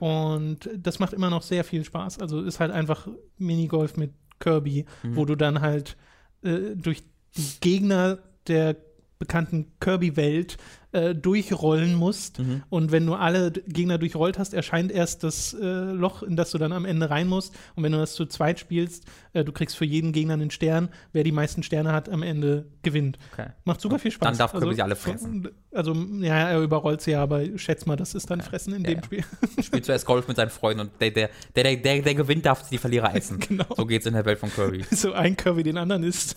äh, 0.01 0.03
und 0.03 0.69
das 0.77 0.99
macht 0.99 1.11
immer 1.11 1.29
noch 1.29 1.41
sehr 1.41 1.65
viel 1.65 1.83
Spaß. 1.83 2.19
Also 2.19 2.41
ist 2.41 2.61
halt 2.61 2.71
einfach 2.71 3.09
Minigolf 3.37 3.97
mit 3.97 4.13
Kirby, 4.39 4.85
Mhm. 5.03 5.15
wo 5.17 5.25
du 5.25 5.35
dann 5.35 5.59
halt 5.59 5.97
äh, 6.43 6.75
durch 6.75 7.03
die 7.35 7.59
Gegner 7.61 8.19
der 8.47 8.75
bekannten 9.19 9.73
Kirby-Welt 9.81 10.57
äh, 10.91 11.13
durchrollen 11.13 11.93
musst. 11.93 12.39
Mhm. 12.39 12.63
Und 12.69 12.91
wenn 12.91 13.05
du 13.05 13.13
alle 13.13 13.51
Gegner 13.51 13.97
durchrollt 13.97 14.39
hast, 14.39 14.53
erscheint 14.53 14.91
erst 14.91 15.23
das 15.23 15.53
äh, 15.53 15.65
Loch, 15.65 16.23
in 16.23 16.37
das 16.37 16.51
du 16.51 16.57
dann 16.57 16.71
am 16.71 16.85
Ende 16.85 17.09
rein 17.09 17.27
musst. 17.27 17.53
Und 17.75 17.83
wenn 17.83 17.91
du 17.91 17.97
das 17.97 18.15
zu 18.15 18.25
zweit 18.25 18.59
spielst, 18.59 19.05
äh, 19.33 19.43
du 19.43 19.51
kriegst 19.51 19.75
für 19.75 19.85
jeden 19.85 20.13
Gegner 20.13 20.33
einen 20.33 20.51
Stern. 20.51 20.89
Wer 21.11 21.25
die 21.25 21.33
meisten 21.33 21.63
Sterne 21.63 21.91
hat, 21.91 22.07
am 22.09 22.23
Ende 22.23 22.65
gewinnt. 22.81 23.19
Okay. 23.33 23.47
Macht 23.65 23.81
super 23.81 23.99
viel 23.99 24.11
Spaß. 24.11 24.29
Dann 24.29 24.37
darf 24.37 24.53
Kirby 24.53 24.73
sie 24.73 24.81
alle 24.81 24.95
fressen. 24.95 25.49
Also, 25.71 25.93
ja, 25.93 26.49
er 26.49 26.61
überrollt 26.61 27.01
sie 27.01 27.11
ja, 27.11 27.21
aber 27.21 27.41
schätz 27.57 27.85
mal, 27.85 27.97
das 27.97 28.15
ist 28.15 28.31
dann 28.31 28.41
Fressen 28.41 28.73
in 28.73 28.83
Ja, 28.83 28.91
dem 28.91 28.97
ja. 28.99 29.03
Spiel. 29.03 29.23
Spielt 29.63 29.85
zuerst 29.85 30.05
Golf 30.05 30.27
mit 30.29 30.37
seinen 30.37 30.49
Freunden 30.49 30.79
und 30.81 30.91
der, 31.01 31.11
der, 31.11 31.29
der, 31.55 31.63
der, 31.63 31.75
der, 31.75 32.01
der 32.01 32.15
gewinnt, 32.15 32.45
darf 32.45 32.67
die 32.69 32.77
Verlierer 32.77 33.13
essen. 33.13 33.39
Genau. 33.49 33.65
So 33.75 33.85
geht's 33.85 34.05
in 34.05 34.13
der 34.13 34.25
Welt 34.25 34.39
von 34.39 34.51
Kirby. 34.51 34.85
so 34.91 35.13
ein 35.13 35.35
Kirby 35.35 35.63
den 35.63 35.77
anderen 35.77 36.03
ist. 36.03 36.35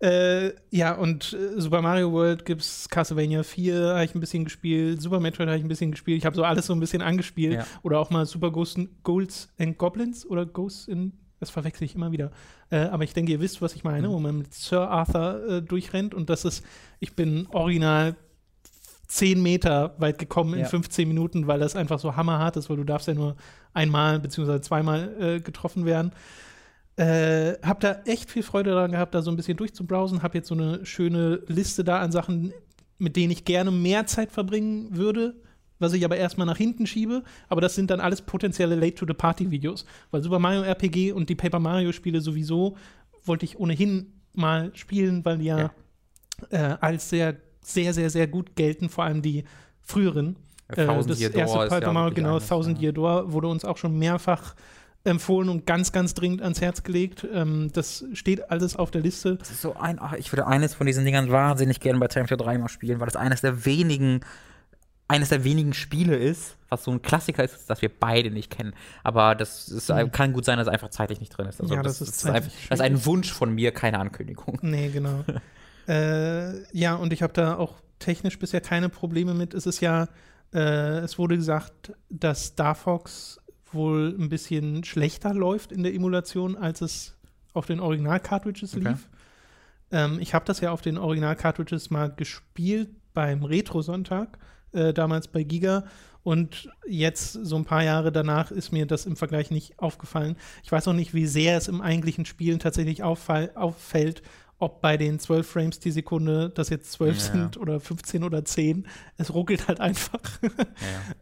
Äh, 0.00 0.52
ja, 0.70 0.92
und 0.94 1.32
äh, 1.32 1.60
Super 1.60 1.80
Mario 1.82 2.12
World 2.12 2.44
gibt's 2.44 2.88
Castlevania 2.90 3.42
4, 3.42 3.88
habe 3.94 4.04
ich 4.04 4.14
ein 4.14 4.20
bisschen 4.20 4.44
gespielt, 4.44 5.00
Super 5.00 5.20
Metroid 5.20 5.48
habe 5.48 5.56
ich 5.58 5.64
ein 5.64 5.68
bisschen 5.68 5.90
gespielt. 5.90 6.18
Ich 6.18 6.26
habe 6.26 6.36
so 6.36 6.44
alles 6.44 6.66
so 6.66 6.74
ein 6.74 6.80
bisschen 6.80 7.00
angespielt. 7.02 7.54
Ja. 7.54 7.66
Oder 7.82 7.98
auch 7.98 8.10
mal 8.10 8.26
Super 8.26 8.50
Ghosts, 8.50 8.80
Ghouls 9.04 9.48
and 9.58 9.78
Goblins 9.78 10.26
oder 10.26 10.44
Ghosts 10.44 10.86
in. 10.88 11.12
Das 11.40 11.50
verwechsel 11.50 11.84
ich 11.84 11.94
immer 11.94 12.12
wieder. 12.12 12.30
Äh, 12.70 12.78
aber 12.78 13.04
ich 13.04 13.12
denke, 13.12 13.30
ihr 13.32 13.40
wisst, 13.40 13.60
was 13.60 13.74
ich 13.74 13.84
meine, 13.84 14.08
Mhm. 14.08 14.12
wo 14.12 14.18
man 14.18 14.38
mit 14.38 14.54
Sir 14.54 14.88
Arthur 14.90 15.46
äh, 15.48 15.62
durchrennt 15.62 16.14
und 16.14 16.30
das 16.30 16.44
ist, 16.46 16.64
ich 16.98 17.14
bin 17.14 17.46
original 17.50 18.16
10 19.08 19.42
Meter 19.42 19.94
weit 19.98 20.18
gekommen 20.18 20.54
in 20.54 20.60
Ja. 20.60 20.66
15 20.66 21.06
Minuten, 21.06 21.46
weil 21.46 21.60
das 21.60 21.76
einfach 21.76 21.98
so 21.98 22.16
hammerhart 22.16 22.56
ist, 22.56 22.68
weil 22.68 22.76
du 22.76 22.84
darfst 22.84 23.06
ja 23.06 23.14
nur 23.14 23.36
einmal 23.72 24.18
beziehungsweise 24.18 24.60
zweimal 24.62 25.14
äh, 25.20 25.40
getroffen 25.40 25.84
werden. 25.84 26.12
Äh, 26.96 27.58
hab 27.62 27.80
da 27.80 28.00
echt 28.06 28.30
viel 28.30 28.42
Freude 28.42 28.70
daran 28.70 28.92
gehabt, 28.92 29.14
da 29.14 29.22
so 29.22 29.30
ein 29.30 29.36
bisschen 29.36 29.56
durchzubrowsen. 29.56 30.22
Hab 30.22 30.34
jetzt 30.34 30.48
so 30.48 30.54
eine 30.54 30.84
schöne 30.86 31.42
Liste 31.46 31.84
da 31.84 32.00
an 32.00 32.10
Sachen, 32.10 32.52
mit 32.98 33.16
denen 33.16 33.30
ich 33.32 33.44
gerne 33.44 33.70
mehr 33.70 34.06
Zeit 34.06 34.32
verbringen 34.32 34.96
würde, 34.96 35.34
was 35.78 35.92
ich 35.92 36.04
aber 36.04 36.16
erstmal 36.16 36.46
nach 36.46 36.56
hinten 36.56 36.86
schiebe. 36.86 37.22
Aber 37.48 37.60
das 37.60 37.74
sind 37.74 37.90
dann 37.90 38.00
alles 38.00 38.22
potenzielle 38.22 38.76
Late-to-the-Party-Videos. 38.76 39.84
Weil 40.10 40.22
Super 40.22 40.38
Mario 40.38 40.62
RPG 40.62 41.12
und 41.12 41.28
die 41.28 41.34
Paper 41.34 41.58
Mario-Spiele 41.58 42.20
sowieso 42.20 42.76
wollte 43.24 43.44
ich 43.44 43.58
ohnehin 43.58 44.14
mal 44.32 44.70
spielen, 44.74 45.24
weil 45.24 45.38
die 45.38 45.46
ja, 45.46 45.70
Äh, 46.50 46.76
als 46.80 47.08
sehr, 47.08 47.36
sehr, 47.62 47.94
sehr, 47.94 48.10
sehr 48.10 48.26
gut 48.26 48.56
gelten, 48.56 48.88
vor 48.88 49.04
allem 49.04 49.22
die 49.22 49.44
früheren. 49.80 50.36
Äh, 50.68 50.86
das 50.86 51.20
erste 51.20 51.58
Paper 51.58 51.80
ja 51.80 51.92
Mario, 51.92 52.14
genau, 52.14 52.38
Thousand 52.40 52.78
ja. 52.78 52.84
Year 52.84 52.92
Door 52.92 53.32
wurde 53.32 53.48
uns 53.48 53.64
auch 53.64 53.76
schon 53.76 53.98
mehrfach 53.98 54.54
empfohlen 55.06 55.48
und 55.48 55.66
ganz, 55.66 55.92
ganz 55.92 56.14
dringend 56.14 56.42
ans 56.42 56.60
Herz 56.60 56.82
gelegt. 56.82 57.26
Ähm, 57.32 57.70
das 57.72 58.04
steht 58.12 58.50
alles 58.50 58.76
auf 58.76 58.90
der 58.90 59.00
Liste. 59.00 59.36
Das 59.36 59.50
ist 59.50 59.62
so 59.62 59.74
ein, 59.76 59.98
ach, 60.00 60.14
ich 60.14 60.32
würde 60.32 60.46
eines 60.46 60.74
von 60.74 60.86
diesen 60.86 61.04
Dingern 61.04 61.30
wahnsinnig 61.30 61.80
gerne 61.80 61.98
bei 61.98 62.08
Time 62.08 62.26
to 62.26 62.36
3 62.36 62.58
mal 62.58 62.68
spielen, 62.68 63.00
weil 63.00 63.06
das 63.06 63.16
eines 63.16 63.40
der 63.40 63.64
wenigen, 63.64 64.20
eines 65.08 65.28
der 65.28 65.44
wenigen 65.44 65.72
Spiele 65.72 66.16
ist, 66.16 66.56
was 66.68 66.84
so 66.84 66.90
ein 66.90 67.02
Klassiker 67.02 67.44
ist, 67.44 67.70
das 67.70 67.80
wir 67.82 67.90
beide 67.90 68.30
nicht 68.30 68.50
kennen. 68.50 68.74
Aber 69.04 69.34
das 69.34 69.68
ist, 69.68 69.92
kann 70.12 70.32
gut 70.32 70.44
sein, 70.44 70.58
dass 70.58 70.66
es 70.66 70.72
einfach 70.72 70.90
zeitlich 70.90 71.20
nicht 71.20 71.30
drin 71.30 71.46
ist. 71.46 71.60
Also 71.60 71.72
Mhm. 71.72 71.78
Ja, 71.78 71.82
das, 71.82 72.00
das 72.00 72.08
ist 72.08 72.16
ist 72.16 72.26
einfach, 72.26 72.40
zeitlich 72.42 72.68
das 72.68 72.80
ist 72.80 72.84
ein 72.84 73.06
Wunsch 73.06 73.32
von 73.32 73.54
mir, 73.54 73.72
keine 73.72 73.98
Ankündigung. 73.98 74.58
Nee, 74.62 74.90
genau. 74.90 75.24
äh, 75.88 76.62
ja, 76.76 76.94
und 76.96 77.12
ich 77.12 77.22
habe 77.22 77.32
da 77.32 77.56
auch 77.56 77.74
technisch 77.98 78.38
bisher 78.38 78.60
keine 78.60 78.88
Probleme 78.88 79.34
mit. 79.34 79.54
Es 79.54 79.66
ist 79.66 79.80
ja, 79.80 80.08
äh, 80.52 80.98
es 80.98 81.18
wurde 81.18 81.36
gesagt, 81.36 81.92
dass 82.10 82.46
Star 82.46 82.74
Fox 82.74 83.40
wohl 83.76 84.14
ein 84.18 84.28
bisschen 84.28 84.82
schlechter 84.84 85.32
läuft 85.34 85.70
in 85.72 85.82
der 85.82 85.94
Emulation, 85.94 86.56
als 86.56 86.80
es 86.80 87.16
auf 87.54 87.66
den 87.66 87.80
Original-Cartridges 87.80 88.74
Okay. 88.76 88.88
lief. 88.88 89.08
Ähm, 89.92 90.18
ich 90.20 90.34
habe 90.34 90.44
das 90.44 90.60
ja 90.60 90.72
auf 90.72 90.80
den 90.82 90.98
Original-Cartridges 90.98 91.90
mal 91.90 92.10
gespielt 92.14 92.90
beim 93.14 93.44
Retro-Sonntag, 93.44 94.38
äh, 94.72 94.92
damals 94.92 95.28
bei 95.28 95.42
Giga. 95.42 95.84
Und 96.22 96.68
jetzt, 96.88 97.34
so 97.34 97.54
ein 97.54 97.64
paar 97.64 97.84
Jahre 97.84 98.10
danach, 98.10 98.50
ist 98.50 98.72
mir 98.72 98.84
das 98.84 99.06
im 99.06 99.16
Vergleich 99.16 99.52
nicht 99.52 99.78
aufgefallen. 99.78 100.36
Ich 100.64 100.72
weiß 100.72 100.88
auch 100.88 100.92
nicht, 100.92 101.14
wie 101.14 101.26
sehr 101.26 101.56
es 101.56 101.68
im 101.68 101.80
eigentlichen 101.80 102.24
Spielen 102.24 102.58
tatsächlich 102.58 103.04
auffällt, 103.04 104.22
ob 104.58 104.80
bei 104.80 104.96
den 104.96 105.20
12 105.20 105.46
Frames 105.48 105.78
die 105.78 105.92
Sekunde 105.92 106.50
das 106.50 106.68
jetzt 106.68 106.90
12 106.92 107.16
Ja. 107.18 107.32
sind 107.32 107.56
oder 107.58 107.78
15 107.78 108.24
oder 108.24 108.44
10. 108.44 108.88
Es 109.18 109.32
ruckelt 109.32 109.68
halt 109.68 109.80
einfach. 109.80 110.20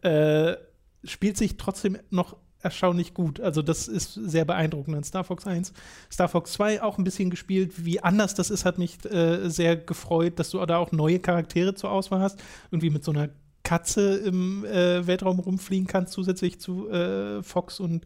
Ja, 0.01 0.09
äh, 0.51 0.57
spielt 1.03 1.37
sich 1.37 1.57
trotzdem 1.57 1.97
noch 2.09 2.37
erstaunlich 2.65 3.13
gut. 3.13 3.39
Also 3.39 3.61
das 3.61 3.87
ist 3.87 4.13
sehr 4.15 4.43
beeindruckend 4.43 4.97
an 4.97 5.03
Star 5.03 5.23
Fox 5.23 5.47
1. 5.47 5.71
Star 6.11 6.27
Fox 6.27 6.53
2 6.53 6.81
auch 6.83 6.97
ein 6.97 7.05
bisschen 7.05 7.29
gespielt. 7.29 7.85
Wie 7.85 8.01
anders 8.01 8.35
das 8.35 8.49
ist, 8.49 8.65
hat 8.65 8.77
mich 8.77 9.05
äh, 9.05 9.47
sehr 9.49 9.77
gefreut, 9.77 10.39
dass 10.39 10.49
du 10.49 10.65
da 10.65 10.77
auch 10.77 10.91
neue 10.91 11.19
Charaktere 11.19 11.75
zur 11.75 11.91
Auswahl 11.91 12.19
hast. 12.19 12.43
Irgendwie 12.71 12.89
mit 12.89 13.03
so 13.03 13.11
einer 13.11 13.29
Katze 13.63 14.17
im 14.17 14.65
äh, 14.65 15.07
Weltraum 15.07 15.39
rumfliegen 15.39 15.87
kannst, 15.87 16.13
zusätzlich 16.13 16.59
zu 16.59 16.89
äh, 16.89 17.41
Fox 17.43 17.79
und 17.79 18.05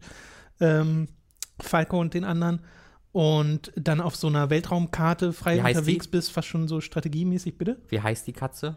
ähm, 0.60 1.08
Falco 1.58 1.98
und 1.98 2.14
den 2.14 2.24
anderen. 2.24 2.60
Und 3.12 3.72
dann 3.74 4.00
auf 4.00 4.14
so 4.14 4.28
einer 4.28 4.50
Weltraumkarte 4.50 5.32
frei 5.32 5.58
unterwegs 5.58 6.06
die? 6.06 6.10
bist, 6.12 6.30
fast 6.30 6.48
schon 6.48 6.68
so 6.68 6.80
strategiemäßig, 6.80 7.58
bitte? 7.58 7.78
Wie 7.88 8.00
heißt 8.00 8.26
die 8.26 8.32
Katze? 8.32 8.76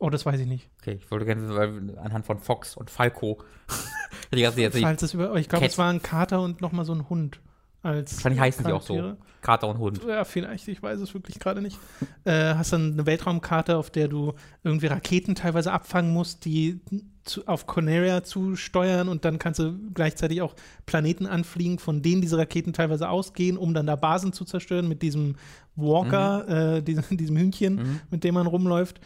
Oh, 0.00 0.10
das 0.10 0.24
weiß 0.26 0.40
ich 0.40 0.46
nicht. 0.46 0.68
Okay, 0.80 0.98
ich 1.00 1.10
wollte 1.10 1.26
gerne 1.26 1.54
weil 1.54 1.98
anhand 1.98 2.26
von 2.26 2.38
Fox 2.38 2.76
und 2.76 2.90
Falco. 2.90 3.38
die 4.34 4.40
ganze 4.42 4.60
jetzt. 4.62 4.78
Falls 4.78 5.02
es 5.02 5.14
über, 5.14 5.34
ich 5.36 5.48
glaube, 5.48 5.66
es 5.66 5.78
war 5.78 5.90
ein 5.92 6.02
Kater 6.02 6.40
und 6.40 6.60
nochmal 6.60 6.84
so 6.84 6.92
ein 6.94 7.08
Hund 7.08 7.40
als 7.82 8.16
Wahrscheinlich 8.16 8.40
heißen 8.40 8.64
die 8.66 8.72
auch 8.72 8.82
so. 8.82 9.16
Kater 9.40 9.68
und 9.68 9.78
Hund. 9.78 10.00
Ja, 10.06 10.24
vielleicht, 10.24 10.68
ich 10.68 10.82
weiß 10.82 11.00
es 11.00 11.14
wirklich 11.14 11.38
gerade 11.38 11.62
nicht. 11.62 11.78
Äh, 12.24 12.54
hast 12.54 12.72
dann 12.74 12.92
eine 12.92 13.06
Weltraumkarte, 13.06 13.76
auf 13.78 13.88
der 13.88 14.08
du 14.08 14.34
irgendwie 14.62 14.86
Raketen 14.86 15.34
teilweise 15.34 15.72
abfangen 15.72 16.12
musst, 16.12 16.44
die 16.44 16.80
zu, 17.24 17.46
auf 17.46 17.66
Conaria 17.66 18.22
zusteuern 18.22 19.08
und 19.08 19.24
dann 19.24 19.38
kannst 19.38 19.60
du 19.60 19.78
gleichzeitig 19.94 20.42
auch 20.42 20.54
Planeten 20.84 21.26
anfliegen, 21.26 21.78
von 21.78 22.02
denen 22.02 22.20
diese 22.20 22.36
Raketen 22.36 22.74
teilweise 22.74 23.08
ausgehen, 23.08 23.56
um 23.56 23.72
dann 23.72 23.86
da 23.86 23.96
Basen 23.96 24.34
zu 24.34 24.44
zerstören 24.44 24.88
mit 24.88 25.00
diesem 25.00 25.36
Walker, 25.74 26.76
äh, 26.76 26.82
diesem, 26.82 27.04
diesem 27.16 27.36
Hühnchen, 27.36 27.76
Mhm. 27.76 28.00
mit 28.10 28.24
dem 28.24 28.34
man 28.34 28.46
rumläuft. 28.46 29.00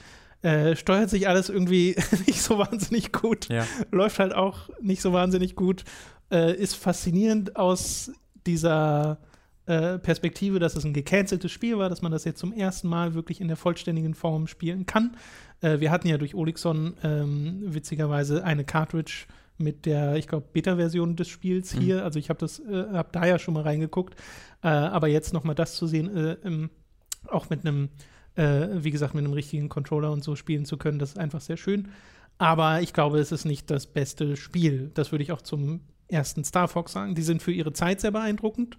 Äh, 0.45 0.77
steuert 0.77 1.09
sich 1.09 1.27
alles 1.27 1.49
irgendwie 1.49 1.97
nicht 2.27 2.43
so 2.43 2.59
wahnsinnig 2.59 3.13
gut 3.13 3.49
Ja. 3.49 3.67
läuft 3.91 4.19
halt 4.19 4.35
auch 4.35 4.69
nicht 4.81 5.01
so 5.01 5.13
wahnsinnig 5.13 5.57
gut. 5.57 5.85
Äh, 6.31 6.55
ist 6.55 6.75
faszinierend 6.77 7.57
aus 7.57 8.13
dieser 8.47 9.19
äh, 9.67 9.99
Perspektive, 9.99 10.59
dass 10.59 10.77
es 10.77 10.85
ein 10.85 10.93
gecanceltes 10.93 11.51
Spiel 11.51 11.79
war, 11.79 11.89
dass 11.89 12.03
man 12.03 12.13
das 12.13 12.25
jetzt 12.25 12.39
zum 12.41 12.53
ersten 12.53 12.89
Mal 12.89 13.15
wirklich 13.15 13.41
in 13.41 13.49
der 13.49 13.57
vollständigen 13.57 14.13
Form 14.15 14.47
spielen 14.47 14.85
kann. 14.85 15.17
Äh, 15.63 15.81
wir 15.81 15.91
hatten 15.91 16.09
ja 16.09 16.19
durch 16.19 16.35
Olixon 16.35 16.95
ähm, 17.03 17.63
witzigerweise 17.65 18.45
eine 18.45 18.65
Cartridge 18.65 19.25
mit 19.57 19.87
der, 19.87 20.17
ich 20.17 20.29
glaube, 20.29 20.47
Beta-Version 20.53 21.17
des 21.17 21.29
Spiels 21.29 21.73
hier. 21.73 22.05
Also 22.05 22.19
ich 22.19 22.29
habe 22.29 22.39
das, 22.41 22.59
äh, 22.59 22.85
habe 22.93 23.09
da 23.13 23.25
ja 23.25 23.39
schon 23.39 23.55
mal 23.55 23.63
reingeguckt. 23.63 24.15
Aber 24.61 25.09
jetzt 25.09 25.33
noch 25.35 25.45
mal 25.45 25.55
das 25.55 25.75
zu 25.77 25.87
sehen, 25.87 26.15
äh, 26.17 26.37
im, 26.43 26.71
auch 27.29 27.51
mit 27.51 27.67
einem, 27.67 27.91
äh, 28.37 28.69
wie 28.73 28.91
gesagt, 28.91 29.15
mit 29.15 29.25
einem 29.25 29.33
richtigen 29.33 29.69
Controller 29.69 30.11
und 30.11 30.25
so 30.25 30.37
spielen 30.37 30.65
zu 30.65 30.77
können, 30.77 30.99
das 30.99 31.11
ist 31.11 31.19
einfach 31.19 31.41
sehr 31.41 31.57
schön. 31.57 31.89
Aber 32.39 32.81
ich 32.81 32.93
glaube, 32.93 33.19
es 33.19 33.33
ist 33.33 33.45
nicht 33.45 33.71
das 33.71 33.87
beste 33.87 34.37
Spiel. 34.37 34.91
Das 34.95 35.13
würde 35.13 35.23
ich 35.23 35.33
auch 35.33 35.43
zum 35.43 35.81
ersten 36.09 36.45
Star 36.45 36.69
Fox 36.69 36.93
sagen. 36.93 37.15
Die 37.15 37.23
sind 37.23 37.43
für 37.43 37.53
ihre 37.53 37.73
Zeit 37.73 38.01
sehr 38.01 38.11
beeindruckend, 38.11 38.77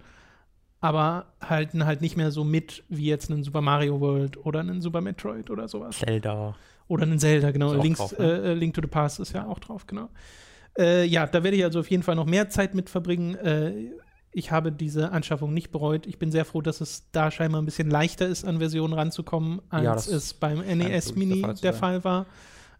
aber 0.81 1.27
halten 1.41 1.85
halt 1.85 2.01
nicht 2.01 2.17
mehr 2.17 2.31
so 2.31 2.43
mit 2.43 2.83
wie 2.89 3.05
jetzt 3.05 3.31
einen 3.31 3.43
Super 3.43 3.61
Mario 3.61 3.99
World 3.99 4.45
oder 4.45 4.59
einen 4.59 4.81
Super 4.81 5.01
Metroid 5.01 5.49
oder 5.49 5.67
sowas. 5.67 5.97
Zelda. 5.99 6.55
Oder 6.87 7.03
einen 7.03 7.17
Zelda, 7.17 7.51
genau. 7.51 7.73
Links, 7.73 7.99
drauf, 7.99 8.19
ne? 8.19 8.41
äh, 8.43 8.53
Link 8.53 8.75
to 8.75 8.81
the 8.81 8.87
Past 8.87 9.19
ist 9.19 9.33
ja 9.33 9.47
auch 9.47 9.59
drauf, 9.59 9.87
genau. 9.87 10.09
Äh, 10.77 11.05
ja, 11.05 11.25
da 11.25 11.43
werde 11.43 11.57
ich 11.57 11.63
also 11.63 11.79
auf 11.79 11.89
jeden 11.89 12.03
Fall 12.03 12.15
noch 12.15 12.25
mehr 12.25 12.49
Zeit 12.49 12.75
mit 12.75 12.89
verbringen. 12.89 13.35
Äh, 13.35 13.91
ich 14.37 14.51
habe 14.51 14.71
diese 14.71 15.11
Anschaffung 15.11 15.53
nicht 15.53 15.71
bereut. 15.71 16.05
Ich 16.05 16.19
bin 16.19 16.29
sehr 16.29 16.43
froh, 16.43 16.61
dass 16.61 16.81
es 16.81 17.09
da 17.13 17.31
scheinbar 17.31 17.61
ein 17.61 17.65
bisschen 17.65 17.89
leichter 17.89 18.27
ist, 18.27 18.43
an 18.45 18.57
Versionen 18.59 18.93
ranzukommen, 18.93 19.61
als 19.69 20.07
Ja, 20.07 20.15
es 20.15 20.33
beim 20.33 20.59
NES 20.59 21.15
Mini 21.15 21.41
der 21.41 21.45
Fall 21.47 21.55
der. 21.55 21.73
Fall 21.73 22.03
war. 22.03 22.25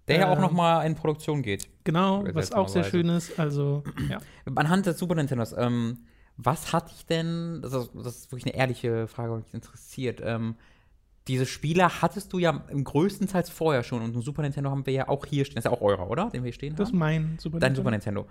Der 0.10 0.20
ja 0.20 0.28
auch 0.30 0.36
Ähm, 0.36 0.42
noch 0.42 0.52
mal 0.52 0.84
in 0.84 0.96
Produktion 0.96 1.42
geht. 1.42 1.68
Genau, 1.86 2.26
was 2.34 2.52
auch 2.52 2.68
sehr 2.68 2.84
schön 2.84 3.08
ist. 3.10 3.40
Also, 3.40 3.84
ja. 4.10 4.18
Anhand 4.56 4.86
des 4.86 5.00
Super 5.00 5.16
Nintendos, 5.16 5.56
ähm, 5.58 6.00
was 6.38 6.74
hat 6.74 6.92
dich 6.92 7.06
denn, 7.06 7.62
das 7.62 7.74
ist, 7.74 7.92
das 7.96 8.18
ist 8.18 8.32
wirklich 8.34 8.54
eine 8.54 8.56
ehrliche 8.62 9.08
Frage, 9.08 9.38
die 9.38 9.44
mich 9.46 9.54
interessiert, 9.54 10.22
ähm, 10.24 10.56
diese 11.28 11.46
Spiele 11.48 12.02
hattest 12.02 12.34
du 12.34 12.38
ja 12.40 12.66
im 12.70 12.84
größtenteils 12.84 13.50
vorher 13.50 13.82
schon 13.84 14.02
und 14.04 14.16
ein 14.16 14.22
Super 14.22 14.42
Nintendo 14.44 14.70
haben 14.70 14.86
wir 14.86 14.94
ja 14.94 15.08
auch 15.08 15.26
hier 15.26 15.44
stehen. 15.46 15.56
Das 15.56 15.66
ist 15.66 15.72
ja 15.72 15.76
auch 15.76 15.82
eurer, 15.82 16.08
oder? 16.10 16.30
Den 16.30 16.44
wir 16.44 16.50
hier 16.50 16.54
stehen 16.54 16.76
Das 16.76 16.90
ist 16.90 16.92
haben? 16.92 17.00
mein 17.00 17.38
Super 17.40 17.60
Dein 17.60 17.72
Nintendo. 17.72 17.80
Super 17.82 17.92
Nintendo. 17.92 18.28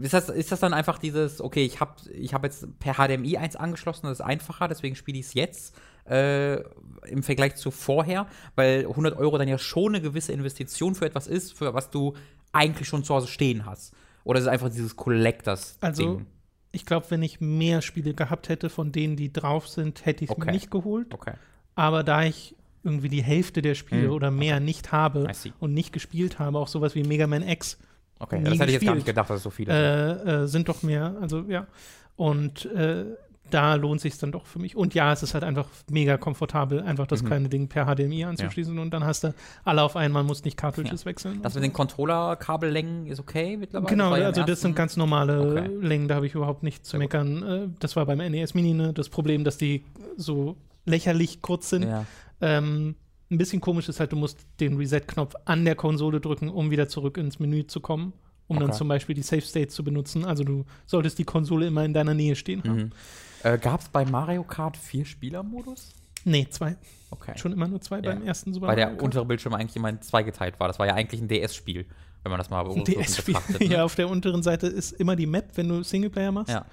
Ist 0.00 0.14
das, 0.14 0.28
ist 0.28 0.52
das 0.52 0.60
dann 0.60 0.74
einfach 0.74 0.98
dieses, 0.98 1.40
okay, 1.40 1.64
ich 1.64 1.80
habe 1.80 1.92
ich 2.12 2.34
hab 2.34 2.44
jetzt 2.44 2.66
per 2.78 2.94
HDMI 2.94 3.36
eins 3.38 3.56
angeschlossen, 3.56 4.06
das 4.06 4.20
ist 4.20 4.24
einfacher, 4.24 4.68
deswegen 4.68 4.96
spiele 4.96 5.18
ich 5.18 5.26
es 5.26 5.34
jetzt 5.34 5.76
äh, 6.08 6.60
im 7.08 7.22
Vergleich 7.22 7.56
zu 7.56 7.70
vorher, 7.70 8.26
weil 8.54 8.86
100 8.86 9.16
Euro 9.18 9.38
dann 9.38 9.48
ja 9.48 9.58
schon 9.58 9.94
eine 9.94 10.02
gewisse 10.02 10.32
Investition 10.32 10.94
für 10.94 11.06
etwas 11.06 11.26
ist, 11.26 11.52
für 11.52 11.74
was 11.74 11.90
du 11.90 12.14
eigentlich 12.52 12.88
schon 12.88 13.04
zu 13.04 13.14
Hause 13.14 13.26
stehen 13.28 13.66
hast. 13.66 13.92
Oder 14.24 14.38
ist 14.38 14.44
es 14.46 14.50
einfach 14.50 14.68
dieses 14.70 14.96
Collectors-Ding? 14.96 15.80
Also, 15.86 16.22
ich 16.72 16.84
glaube, 16.86 17.06
wenn 17.10 17.22
ich 17.22 17.40
mehr 17.40 17.82
Spiele 17.82 18.14
gehabt 18.14 18.48
hätte 18.48 18.68
von 18.70 18.92
denen, 18.92 19.16
die 19.16 19.32
drauf 19.32 19.68
sind, 19.68 20.04
hätte 20.06 20.24
ich 20.24 20.30
es 20.30 20.36
Okay. 20.36 20.46
mir 20.46 20.52
nicht 20.52 20.70
geholt. 20.70 21.12
okay. 21.14 21.34
Aber 21.74 22.04
da 22.04 22.24
ich 22.24 22.54
irgendwie 22.84 23.08
die 23.08 23.22
Hälfte 23.22 23.62
der 23.62 23.74
Spiele 23.74 24.08
Hm, 24.08 24.12
oder 24.12 24.30
mehr 24.30 24.60
nicht 24.60 24.92
habe 24.92 25.30
und 25.60 25.74
nicht 25.74 25.92
gespielt 25.92 26.38
habe, 26.38 26.58
auch 26.58 26.68
sowas 26.68 26.94
wie 26.94 27.02
Mega 27.02 27.26
Man 27.26 27.46
X, 27.46 27.78
Okay, 28.18 28.38
nie 28.38 28.44
das 28.44 28.54
hätte 28.54 28.64
ich 28.66 28.72
jetzt 28.72 28.84
gar 28.84 28.94
nicht 28.94 29.04
gespielt. 29.04 29.06
gedacht, 29.06 29.30
dass 29.30 29.36
es 29.38 29.42
so 29.42 29.50
viele 29.50 29.72
sind. 29.72 30.28
äh, 30.28 30.42
äh, 30.42 30.46
sind 30.46 30.68
doch 30.68 30.82
mehr. 30.82 31.14
Also 31.20 31.44
ja. 31.48 31.66
Und 32.16 32.64
äh, 32.66 33.04
da 33.50 33.76
lohnt 33.76 34.00
sich 34.02 34.18
dann 34.18 34.30
doch 34.32 34.44
für 34.44 34.58
mich. 34.58 34.76
Und 34.76 34.92
ja, 34.94 35.10
es 35.10 35.22
ist 35.22 35.32
halt 35.32 35.42
einfach 35.44 35.66
mega 35.90 36.18
komfortabel, 36.18 36.82
einfach 36.82 37.06
das 37.06 37.22
Mhm. 37.22 37.26
kleine 37.26 37.48
Ding 37.48 37.68
per 37.68 37.86
HDMI 37.86 38.24
anzuschließen 38.24 38.78
und 38.78 38.90
dann 38.90 39.04
hast 39.04 39.24
du 39.24 39.32
alle 39.64 39.82
auf 39.82 39.96
einmal, 39.96 40.22
musst 40.22 40.44
nicht 40.44 40.58
Cartridges 40.58 41.06
wechseln. 41.06 41.40
Das 41.42 41.54
mit 41.54 41.64
den 41.64 41.72
Controller-Kabellängen 41.72 43.06
ist 43.06 43.20
okay 43.20 43.56
mittlerweile? 43.56 43.88
Genau, 43.90 44.10
ja 44.16 44.22
im 44.22 44.24
also 44.26 44.42
das 44.42 44.60
sind 44.60 44.76
ganz 44.76 44.96
normale 44.98 45.40
Okay. 45.40 45.70
Längen, 45.80 46.08
da 46.08 46.16
habe 46.16 46.26
ich 46.26 46.34
überhaupt 46.34 46.62
nichts 46.62 46.88
zu 46.88 46.92
Sehr 46.92 46.98
meckern. 46.98 47.42
Äh, 47.42 47.68
Das 47.78 47.96
war 47.96 48.04
beim 48.04 48.18
NES 48.18 48.52
Mini 48.54 48.74
ne, 48.74 48.92
das 48.92 49.08
Problem, 49.08 49.44
dass 49.44 49.56
die 49.56 49.82
so 50.16 50.56
lächerlich 50.84 51.40
kurz 51.40 51.70
sind. 51.70 51.84
Ja. 51.84 52.04
Ähm, 52.42 52.96
ein 53.30 53.38
bisschen 53.38 53.60
komisch 53.60 53.88
ist 53.88 54.00
halt, 54.00 54.12
du 54.12 54.16
musst 54.16 54.38
den 54.60 54.76
Reset-Knopf 54.76 55.34
an 55.44 55.64
der 55.64 55.74
Konsole 55.74 56.20
drücken, 56.20 56.48
um 56.48 56.70
wieder 56.70 56.88
zurück 56.88 57.16
ins 57.18 57.38
Menü 57.38 57.66
zu 57.66 57.80
kommen, 57.80 58.12
um 58.46 58.56
dann 58.58 58.70
Okay. 58.70 58.78
zum 58.78 58.88
Beispiel 58.88 59.14
die 59.14 59.22
Save 59.22 59.42
States 59.42 59.74
zu 59.74 59.84
benutzen. 59.84 60.24
Also 60.24 60.44
du 60.44 60.64
solltest 60.86 61.18
die 61.18 61.24
Konsole 61.24 61.66
immer 61.66 61.84
in 61.84 61.92
deiner 61.92 62.14
Nähe 62.14 62.36
stehen 62.36 62.62
haben. 62.64 62.76
Mhm. 62.76 62.90
Äh, 63.42 63.58
Gab 63.58 63.80
es 63.80 63.88
bei 63.88 64.04
Mario 64.04 64.42
Kart 64.44 64.76
vier 64.76 65.04
Spieler-Modus? 65.04 65.90
Nee, 66.24 66.46
zwei. 66.50 66.76
Okay. 67.10 67.32
Schon 67.36 67.52
immer 67.52 67.68
nur 67.68 67.80
zwei 67.80 67.96
Ja. 67.96 68.02
beim 68.14 68.22
ersten 68.26 68.52
Super 68.52 68.68
Weil 68.68 68.76
der 68.76 68.86
Kart. 68.88 69.02
untere 69.02 69.24
Bildschirm 69.24 69.54
eigentlich 69.54 69.76
immer 69.76 69.88
in 69.90 70.00
zwei 70.02 70.22
geteilt 70.22 70.58
war. 70.58 70.66
Das 70.68 70.78
war 70.78 70.86
ja 70.86 70.94
eigentlich 70.94 71.20
ein 71.20 71.28
DS-Spiel, 71.28 71.86
wenn 72.22 72.30
man 72.30 72.38
das 72.38 72.50
mal 72.50 72.60
Ein 72.64 72.66
rückwirkend 72.66 72.96
DS-Spiel. 72.96 73.34
Ne? 73.60 73.66
Ja, 73.74 73.84
auf 73.84 73.94
der 73.94 74.08
unteren 74.08 74.42
Seite 74.42 74.66
ist 74.66 74.92
immer 74.92 75.14
die 75.16 75.26
Map, 75.26 75.50
wenn 75.54 75.68
du 75.68 75.82
Singleplayer 75.82 76.32
machst. 76.32 76.50
Ja. 76.52 76.64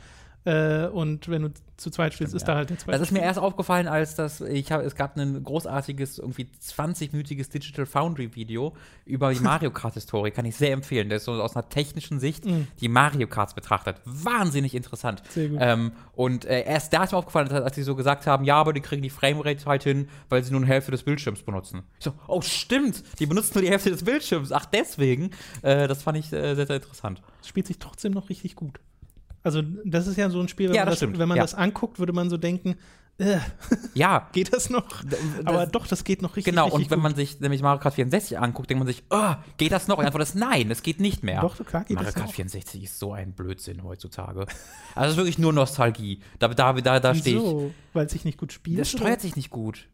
Äh, 0.45 0.87
und 0.87 1.27
wenn 1.27 1.41
du 1.41 1.49
zu 1.77 1.89
zweit 1.89 2.13
spielst, 2.13 2.33
ist 2.33 2.43
ja. 2.43 2.47
da 2.53 2.55
halt 2.55 2.69
der 2.69 2.77
zweite. 2.77 2.97
Das 2.97 3.07
ist 3.07 3.11
mir 3.11 3.21
erst 3.21 3.39
aufgefallen, 3.39 3.87
als 3.87 4.15
das, 4.15 4.39
ich 4.41 4.71
habe, 4.71 4.83
es 4.83 4.95
gab 4.95 5.17
ein 5.17 5.43
großartiges, 5.43 6.19
irgendwie 6.19 6.47
20-minütiges 6.63 7.49
Digital 7.51 7.85
Foundry-Video 7.85 8.73
über 9.05 9.33
die 9.33 9.39
Mario 9.41 9.71
Kart-Historie. 9.71 10.31
Kann 10.31 10.45
ich 10.45 10.55
sehr 10.55 10.71
empfehlen. 10.71 11.09
Das 11.09 11.23
ist 11.23 11.25
so 11.25 11.33
aus 11.33 11.55
einer 11.55 11.67
technischen 11.67 12.19
Sicht 12.19 12.45
Mhm. 12.45 12.67
die 12.79 12.87
Mario 12.89 13.27
Karts 13.27 13.53
betrachtet. 13.55 13.97
Wahnsinnig 14.05 14.75
interessant. 14.75 15.23
Sehr 15.29 15.49
gut. 15.49 15.57
Ähm, 15.61 15.93
und 16.13 16.45
äh, 16.45 16.63
erst 16.63 16.93
da 16.93 17.03
ist 17.03 17.11
mir 17.11 17.17
aufgefallen, 17.17 17.49
als 17.51 17.75
sie 17.75 17.83
so 17.83 17.95
gesagt 17.95 18.27
haben, 18.27 18.45
ja, 18.45 18.55
aber 18.55 18.71
die 18.73 18.81
kriegen 18.81 19.01
die 19.01 19.09
Framerate 19.09 19.65
halt 19.65 19.83
hin, 19.83 20.07
weil 20.29 20.43
sie 20.43 20.51
nur 20.51 20.61
eine 20.61 20.67
Hälfte 20.67 20.91
des 20.91 21.03
Bildschirms 21.03 21.41
benutzen. 21.41 21.83
Ich 21.97 22.05
so, 22.05 22.13
oh 22.27 22.41
stimmt, 22.41 23.03
die 23.19 23.25
benutzen 23.25 23.51
nur 23.55 23.63
die 23.63 23.69
Hälfte 23.69 23.89
des 23.89 24.03
Bildschirms. 24.03 24.51
Ach, 24.51 24.65
deswegen. 24.65 25.31
Äh, 25.63 25.87
das 25.87 26.03
fand 26.03 26.17
ich 26.19 26.31
äh, 26.31 26.53
sehr, 26.55 26.67
sehr 26.67 26.75
interessant. 26.77 27.21
Es 27.41 27.47
spielt 27.47 27.67
sich 27.67 27.79
trotzdem 27.79 28.13
noch 28.13 28.29
richtig 28.29 28.55
gut. 28.55 28.79
Also, 29.45 29.61
das 29.85 30.07
ist 30.07 30.17
ja 30.17 30.29
so 30.29 30.39
ein 30.41 30.47
Spiel, 30.47 30.67
wenn 30.69 30.75
Ja, 30.75 30.81
man, 30.83 30.89
das 30.91 30.99
das, 30.99 31.09
wenn 31.19 31.27
man 31.29 31.37
Ja. 31.37 31.43
das 31.43 31.53
anguckt, 31.53 31.99
würde 31.99 32.11
man 32.13 32.29
so 32.29 32.37
denken, 32.37 32.75
äh, 33.17 33.37
Ja, 33.93 34.27
geht 34.33 34.51
das 34.53 34.69
noch? 34.69 35.03
D- 35.03 35.15
Aber 35.45 35.59
das- 35.59 35.71
doch, 35.71 35.87
das 35.87 36.03
geht 36.03 36.21
noch 36.21 36.35
richtig, 36.35 36.51
Genau, 36.53 36.65
richtig 36.65 36.79
und 36.85 36.91
wenn 36.91 36.99
gut. 36.99 37.03
man 37.03 37.15
sich 37.15 37.39
nämlich 37.39 37.61
Mario 37.61 37.79
Kart 37.79 37.93
64 37.93 38.37
anguckt, 38.39 38.69
denkt 38.69 38.79
man 38.83 38.87
sich, 38.87 39.03
oh, 39.09 39.35
geht 39.57 39.71
das 39.71 39.87
noch? 39.87 39.97
Und 39.97 40.03
die 40.03 40.07
Antwort 40.07 40.23
ist 40.23 40.35
nein, 40.35 40.69
es 40.71 40.83
geht 40.83 40.99
nicht 40.99 41.23
mehr. 41.23 41.39
Doch, 41.41 41.55
klar 41.65 41.83
geht 41.85 41.95
Mario 41.95 42.07
das 42.07 42.15
Kart 42.15 42.25
noch. 42.27 42.33
64 42.33 42.83
ist 42.83 42.99
so 42.99 43.13
ein 43.13 43.31
Blödsinn 43.31 43.83
heutzutage. 43.83 44.47
Also 44.95 45.05
es 45.05 45.11
ist 45.11 45.17
wirklich 45.17 45.37
nur 45.37 45.53
Nostalgie. 45.53 46.19
Da, 46.39 46.47
da, 46.49 46.73
da, 46.73 46.99
da 46.99 47.15
stehe 47.15 47.37
ich. 47.37 47.71
Weil 47.93 48.07
es 48.07 48.11
sich 48.11 48.25
nicht 48.25 48.37
gut 48.37 48.51
spielt? 48.51 48.79
Das 48.79 48.89
steuert 48.91 49.21
sich 49.21 49.35
nicht 49.37 49.49
gut. 49.49 49.87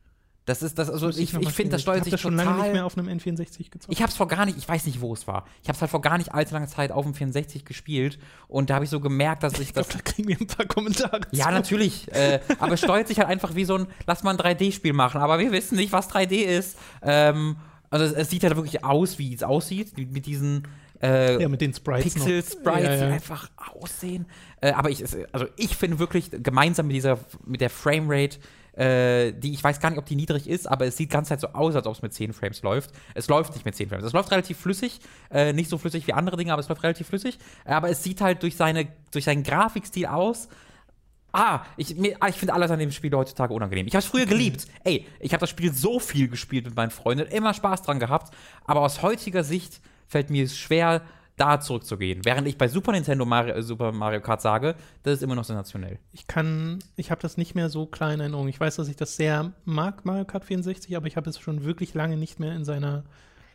Das 0.51 0.61
ist 0.63 0.77
das, 0.77 0.89
also 0.89 1.09
ich, 1.09 1.33
ich 1.33 1.49
finde, 1.49 1.71
das 1.71 1.81
steuert 1.81 2.03
sich 2.03 2.11
das 2.11 2.19
schon 2.21 2.37
total. 2.37 2.45
lange 2.47 2.63
nicht 2.63 2.73
mehr 2.73 2.85
auf 2.85 2.97
einem 2.97 3.07
N64 3.07 3.69
gezockt. 3.69 3.85
ich 3.93 4.01
habe 4.01 4.09
es 4.11 4.17
vor 4.17 4.27
gar 4.27 4.45
nicht, 4.45 4.57
ich 4.57 4.67
weiß 4.67 4.85
nicht, 4.85 4.99
wo 5.01 5.13
es 5.13 5.27
war. 5.27 5.45
Ich 5.63 5.69
habe 5.69 5.75
es 5.75 5.81
halt 5.81 5.91
vor 5.91 6.01
gar 6.01 6.17
nicht 6.17 6.33
allzu 6.33 6.53
langer 6.53 6.67
Zeit 6.67 6.91
auf 6.91 7.05
dem 7.05 7.13
64 7.13 7.63
gespielt 7.65 8.19
und 8.47 8.69
da 8.69 8.75
habe 8.75 8.85
ich 8.85 8.91
so 8.91 8.99
gemerkt, 8.99 9.43
dass 9.43 9.53
ich 9.53 9.59
Ich 9.69 9.73
das 9.73 9.87
glaube, 9.87 10.03
da 10.03 10.11
kriegen 10.11 10.27
wir 10.27 10.37
ein 10.39 10.47
paar 10.47 10.65
Kommentare 10.65 11.21
Ja, 11.31 11.45
zu. 11.45 11.51
natürlich. 11.51 12.11
Äh, 12.13 12.39
aber 12.59 12.73
es 12.73 12.79
steuert 12.81 13.07
sich 13.07 13.19
halt 13.19 13.29
einfach 13.29 13.55
wie 13.55 13.65
so 13.65 13.75
ein, 13.75 13.87
lass 14.07 14.23
mal 14.23 14.31
ein 14.31 14.37
3D-Spiel 14.37 14.93
machen. 14.93 15.21
Aber 15.21 15.39
wir 15.39 15.51
wissen 15.51 15.75
nicht, 15.77 15.91
was 15.91 16.09
3D 16.09 16.33
ist. 16.43 16.77
Ähm, 17.01 17.55
also 17.89 18.05
es, 18.05 18.11
es 18.13 18.29
sieht 18.29 18.43
halt 18.43 18.55
wirklich 18.55 18.83
aus, 18.83 19.17
wie 19.19 19.33
es 19.33 19.43
aussieht, 19.43 19.97
mit 19.97 20.25
diesen 20.25 20.67
äh, 21.01 21.41
Ja, 21.41 21.49
mit 21.49 21.61
den 21.61 21.73
Sprites 21.73 22.15
noch. 22.15 22.25
Pixel-Sprites, 22.25 22.83
Ja, 22.83 22.95
ja. 22.95 23.05
die 23.07 23.13
einfach 23.13 23.49
aussehen. 23.79 24.25
Äh, 24.61 24.71
aber 24.71 24.89
ich, 24.89 25.03
also 25.31 25.45
ich 25.57 25.75
finde 25.75 25.99
wirklich, 25.99 26.29
gemeinsam 26.31 26.87
mit 26.87 26.95
dieser, 26.95 27.17
mit 27.45 27.61
der 27.61 27.69
Framerate, 27.69 28.37
äh, 28.73 29.33
die, 29.33 29.51
ich 29.53 29.61
weiß 29.63 29.79
gar 29.81 29.89
nicht, 29.89 29.99
ob 29.99 30.05
die 30.05 30.15
niedrig 30.15 30.47
ist, 30.47 30.65
aber 30.65 30.85
es 30.85 30.95
sieht 30.95 31.09
ganze 31.09 31.29
Zeit 31.29 31.41
so 31.41 31.47
aus, 31.49 31.75
als 31.75 31.85
ob 31.87 31.93
es 31.95 32.01
mit 32.01 32.13
10 32.13 32.31
Frames 32.31 32.61
läuft. 32.61 32.91
Es 33.15 33.27
läuft 33.27 33.53
nicht 33.53 33.65
mit 33.65 33.75
10 33.75 33.89
Frames. 33.89 34.05
Es 34.05 34.13
läuft 34.13 34.31
relativ 34.31 34.57
flüssig, 34.59 34.99
äh, 35.29 35.51
nicht 35.51 35.69
so 35.69 35.77
flüssig 35.77 36.07
wie 36.07 36.13
andere 36.13 36.37
Dinge, 36.37 36.53
aber 36.53 36.61
es 36.61 36.69
läuft 36.69 36.83
relativ 36.83 37.07
flüssig. 37.07 37.37
Aber 37.65 37.89
es 37.89 38.01
sieht 38.03 38.21
halt 38.21 38.43
durch, 38.43 38.55
seine, 38.55 38.87
durch 39.11 39.25
seinen 39.25 39.43
Grafikstil 39.43 40.05
aus, 40.05 40.47
Ah, 41.33 41.61
ich, 41.77 41.95
mir- 41.95 42.17
ah, 42.19 42.27
ich 42.27 42.35
finde 42.35 42.53
alles 42.53 42.71
an 42.71 42.79
dem 42.79 42.91
Spiel 42.91 43.13
heutzutage 43.15 43.53
unangenehm. 43.53 43.87
Ich 43.87 43.93
habe 43.95 44.01
es 44.03 44.05
früher 44.05 44.25
geliebt. 44.25 44.65
Ey, 44.83 45.07
ich 45.21 45.31
habe 45.31 45.39
das 45.39 45.49
Spiel 45.49 45.71
so 45.73 45.97
viel 46.01 46.27
gespielt 46.27 46.65
mit 46.65 46.75
meinen 46.75 46.91
Freunden, 46.91 47.25
immer 47.27 47.53
Spaß 47.53 47.83
dran 47.83 47.99
gehabt. 47.99 48.33
Aber 48.65 48.81
aus 48.81 49.01
heutiger 49.01 49.45
Sicht 49.45 49.79
fällt 50.11 50.29
mir 50.29 50.43
es 50.43 50.57
schwer, 50.57 51.01
da 51.37 51.59
zurückzugehen. 51.59 52.23
Während 52.23 52.47
ich 52.47 52.57
bei 52.57 52.67
Super 52.67 52.91
Nintendo 52.91 53.25
Mario, 53.25 53.55
äh, 53.55 53.63
Super 53.63 53.91
Mario 53.91 54.21
Kart 54.21 54.41
sage, 54.41 54.75
das 55.03 55.15
ist 55.15 55.23
immer 55.23 55.35
noch 55.35 55.45
sensationell. 55.45 55.97
Ich 56.11 56.27
kann, 56.27 56.79
ich 56.97 57.09
habe 57.09 57.21
das 57.21 57.37
nicht 57.37 57.55
mehr 57.55 57.69
so 57.69 57.87
klar 57.87 58.13
in 58.13 58.19
Erinnerung. 58.19 58.47
Ich 58.47 58.59
weiß, 58.59 58.75
dass 58.75 58.87
ich 58.87 58.95
das 58.95 59.15
sehr 59.15 59.53
mag, 59.65 60.05
Mario 60.05 60.25
Kart 60.25 60.45
64, 60.45 60.95
aber 60.95 61.07
ich 61.07 61.17
habe 61.17 61.29
es 61.29 61.39
schon 61.39 61.63
wirklich 61.63 61.93
lange 61.93 62.17
nicht 62.17 62.39
mehr 62.39 62.53
in 62.53 62.65
seiner 62.65 63.05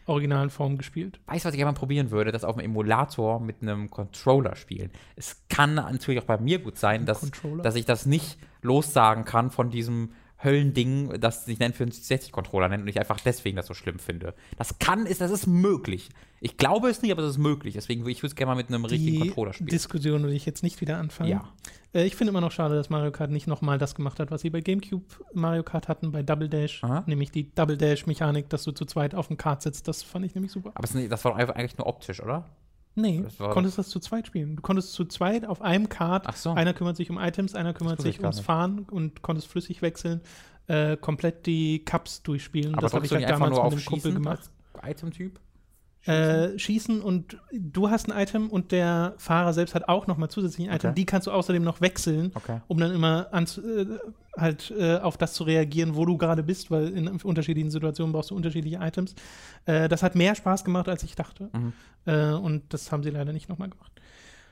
originalen 0.07 0.51
Form 0.51 0.79
gespielt. 0.79 1.21
Weißt 1.27 1.45
du, 1.45 1.49
was 1.49 1.55
ich 1.55 1.59
gerne 1.59 1.73
mal 1.73 1.79
probieren 1.79 2.11
würde? 2.11 2.33
Das 2.33 2.45
auf 2.45 2.57
dem 2.57 2.65
Emulator 2.65 3.41
mit 3.41 3.61
einem 3.61 3.91
Controller 3.91 4.57
spielen. 4.57 4.91
Es 5.17 5.43
kann 5.49 5.75
natürlich 5.75 6.21
auch 6.21 6.27
bei 6.27 6.39
mir 6.39 6.61
gut 6.61 6.79
sein, 6.79 7.07
dass, 7.07 7.21
Controller? 7.21 7.63
dass 7.63 7.75
ich 7.75 7.85
das 7.85 8.07
nicht 8.07 8.39
lossagen 8.63 9.25
kann 9.25 9.51
von 9.51 9.71
diesem 9.71 10.11
Höllending, 10.43 11.19
das 11.21 11.45
sich 11.45 11.59
nennt 11.59 11.77
für 11.77 11.85
einen 11.85 11.93
60-Controller 11.93 12.69
nennt 12.69 12.83
und 12.83 12.89
ich 12.89 12.99
einfach 12.99 13.19
deswegen 13.21 13.57
das 13.57 13.67
so 13.67 13.75
schlimm 13.75 13.99
finde. 13.99 14.35
Das 14.57 14.79
kann, 14.79 15.07
ist, 15.07 15.21
das 15.21 15.31
ist 15.31 15.47
möglich. 15.47 16.11
Ich 16.41 16.57
glaube 16.57 16.89
es 16.89 17.03
nicht, 17.03 17.12
aber 17.12 17.22
es 17.22 17.30
ist 17.30 17.39
möglich. 17.39 17.74
Deswegen 17.74 18.03
würde 18.03 18.12
ich 18.12 18.18
würde 18.18 18.28
es 18.28 18.37
gerne 18.37 18.53
mal 18.53 18.57
mit 18.57 18.68
einem 18.68 18.84
richtigen 18.84 19.20
Controller 19.20 19.53
spielen. 19.53 19.68
Diskussion 19.68 20.24
will 20.24 20.32
ich 20.32 20.47
jetzt 20.47 20.62
nicht 20.62 20.80
wieder 20.80 20.99
anfangen. 20.99 21.30
Ja. 21.30 21.49
Äh, 21.95 22.05
ich 22.05 22.14
finde 22.14 22.30
immer 22.30 22.41
noch 22.41 22.53
schade, 22.53 22.74
dass 22.74 22.91
Mario 22.91 23.11
Kart 23.11 23.30
nicht 23.30 23.47
nochmal 23.47 23.78
das 23.78 23.95
gemacht 23.95 24.20
hat, 24.20 24.30
was 24.30 24.43
sie 24.43 24.51
bei 24.51 24.61
GameCube 24.61 25.05
Mario 25.32 25.62
Kart 25.62 25.89
hatten, 25.89 26.12
bei 26.12 26.22
Double 26.22 26.49
Dash. 26.49 26.84
Aha. 26.84 27.05
Nämlich 27.07 27.30
die 27.30 27.55
Double 27.55 27.76
Dash-Mechanik, 27.76 28.51
dass 28.51 28.64
du 28.64 28.72
zu 28.72 28.84
zweit 28.84 29.14
auf 29.14 29.28
dem 29.28 29.37
Kart 29.37 29.62
sitzt. 29.62 29.89
Das 29.89 30.03
fand 30.03 30.24
ich 30.26 30.34
nämlich 30.34 30.53
super. 30.53 30.72
Aber 30.74 30.87
das 30.87 31.24
war 31.24 31.37
eigentlich 31.37 31.78
nur 31.78 31.87
optisch, 31.87 32.22
oder? 32.22 32.45
Nee, 32.99 33.24
du 33.39 33.49
konntest 33.51 33.76
das 33.76 33.91
zu 33.91 34.01
zweit 34.01 34.26
spielen. 34.26 34.57
Du 34.57 34.62
konntest 34.62 34.95
zu 34.95 35.05
zweit 35.05 35.45
auf 35.45 35.61
einem 35.61 35.91
Kart, 35.91 36.24
Ach 36.26 36.37
so. 36.37 36.53
einer 36.53 36.72
kümmert 36.72 36.97
sich 36.97 37.11
um 37.11 37.18
Items, 37.18 37.55
einer 37.55 37.74
kümmert 37.74 38.01
sich 38.01 38.20
ums 38.20 38.37
nicht. 38.37 38.47
Fahren 38.47 38.87
und 38.91 39.20
konntest 39.20 39.49
flüssig 39.49 39.82
wechseln, 39.82 40.22
äh, 40.66 40.97
komplett 40.97 41.45
die 41.45 41.84
Cups 41.84 42.22
durchspielen. 42.22 42.72
Aber 42.72 42.80
das 42.80 42.95
habe 42.95 43.05
ich 43.05 43.12
halt 43.12 43.28
damals 43.28 43.55
mit 43.55 43.72
einem 43.72 43.84
Kumpel 43.84 44.14
gemacht. 44.14 44.51
als 44.80 45.03
Item-Typ? 46.07 46.55
Äh, 46.55 46.59
schießen 46.59 47.01
und 47.01 47.37
du 47.53 47.91
hast 47.91 48.11
ein 48.11 48.19
Item 48.21 48.49
und 48.51 48.73
der 48.73 49.15
Fahrer 49.19 49.53
selbst 49.53 49.75
hat 49.75 49.89
auch 49.89 50.07
nochmal 50.07 50.29
zusätzlich 50.31 50.69
ein 50.69 50.75
Item. 50.77 50.91
Okay. 50.91 50.95
Die 50.97 51.07
kannst 51.07 51.27
du 51.27 51.33
außerdem 51.33 51.63
noch 51.65 51.81
wechseln, 51.81 52.31
Okay. 52.35 52.61
um 52.69 52.79
dann 52.79 52.93
immer 52.95 53.29
an, 53.33 53.45
äh, 53.45 53.87
halt 54.41 54.71
äh, 54.79 54.97
auf 54.99 55.17
das 55.17 55.33
zu 55.35 55.45
reagieren, 55.45 55.97
wo 55.97 56.05
du 56.05 56.17
gerade 56.17 56.43
bist, 56.43 56.71
weil 56.71 56.89
in 56.89 57.09
unterschiedlichen 57.09 57.71
Situationen 57.71 58.13
brauchst 58.13 58.31
du 58.31 58.37
unterschiedliche 58.37 58.77
Items. 58.81 59.15
Äh, 59.65 59.89
das 59.89 60.03
hat 60.03 60.15
mehr 60.15 60.35
Spaß 60.35 60.65
gemacht, 60.65 60.89
als 60.89 61.03
ich 61.03 61.15
dachte. 61.17 61.51
Mhm. 61.53 61.73
Äh, 62.07 62.33
und 62.33 62.63
das 62.73 62.93
haben 62.93 63.03
sie 63.03 63.11
leider 63.11 63.33
nicht 63.33 63.49
nochmal 63.49 63.71
gemacht. 63.71 63.93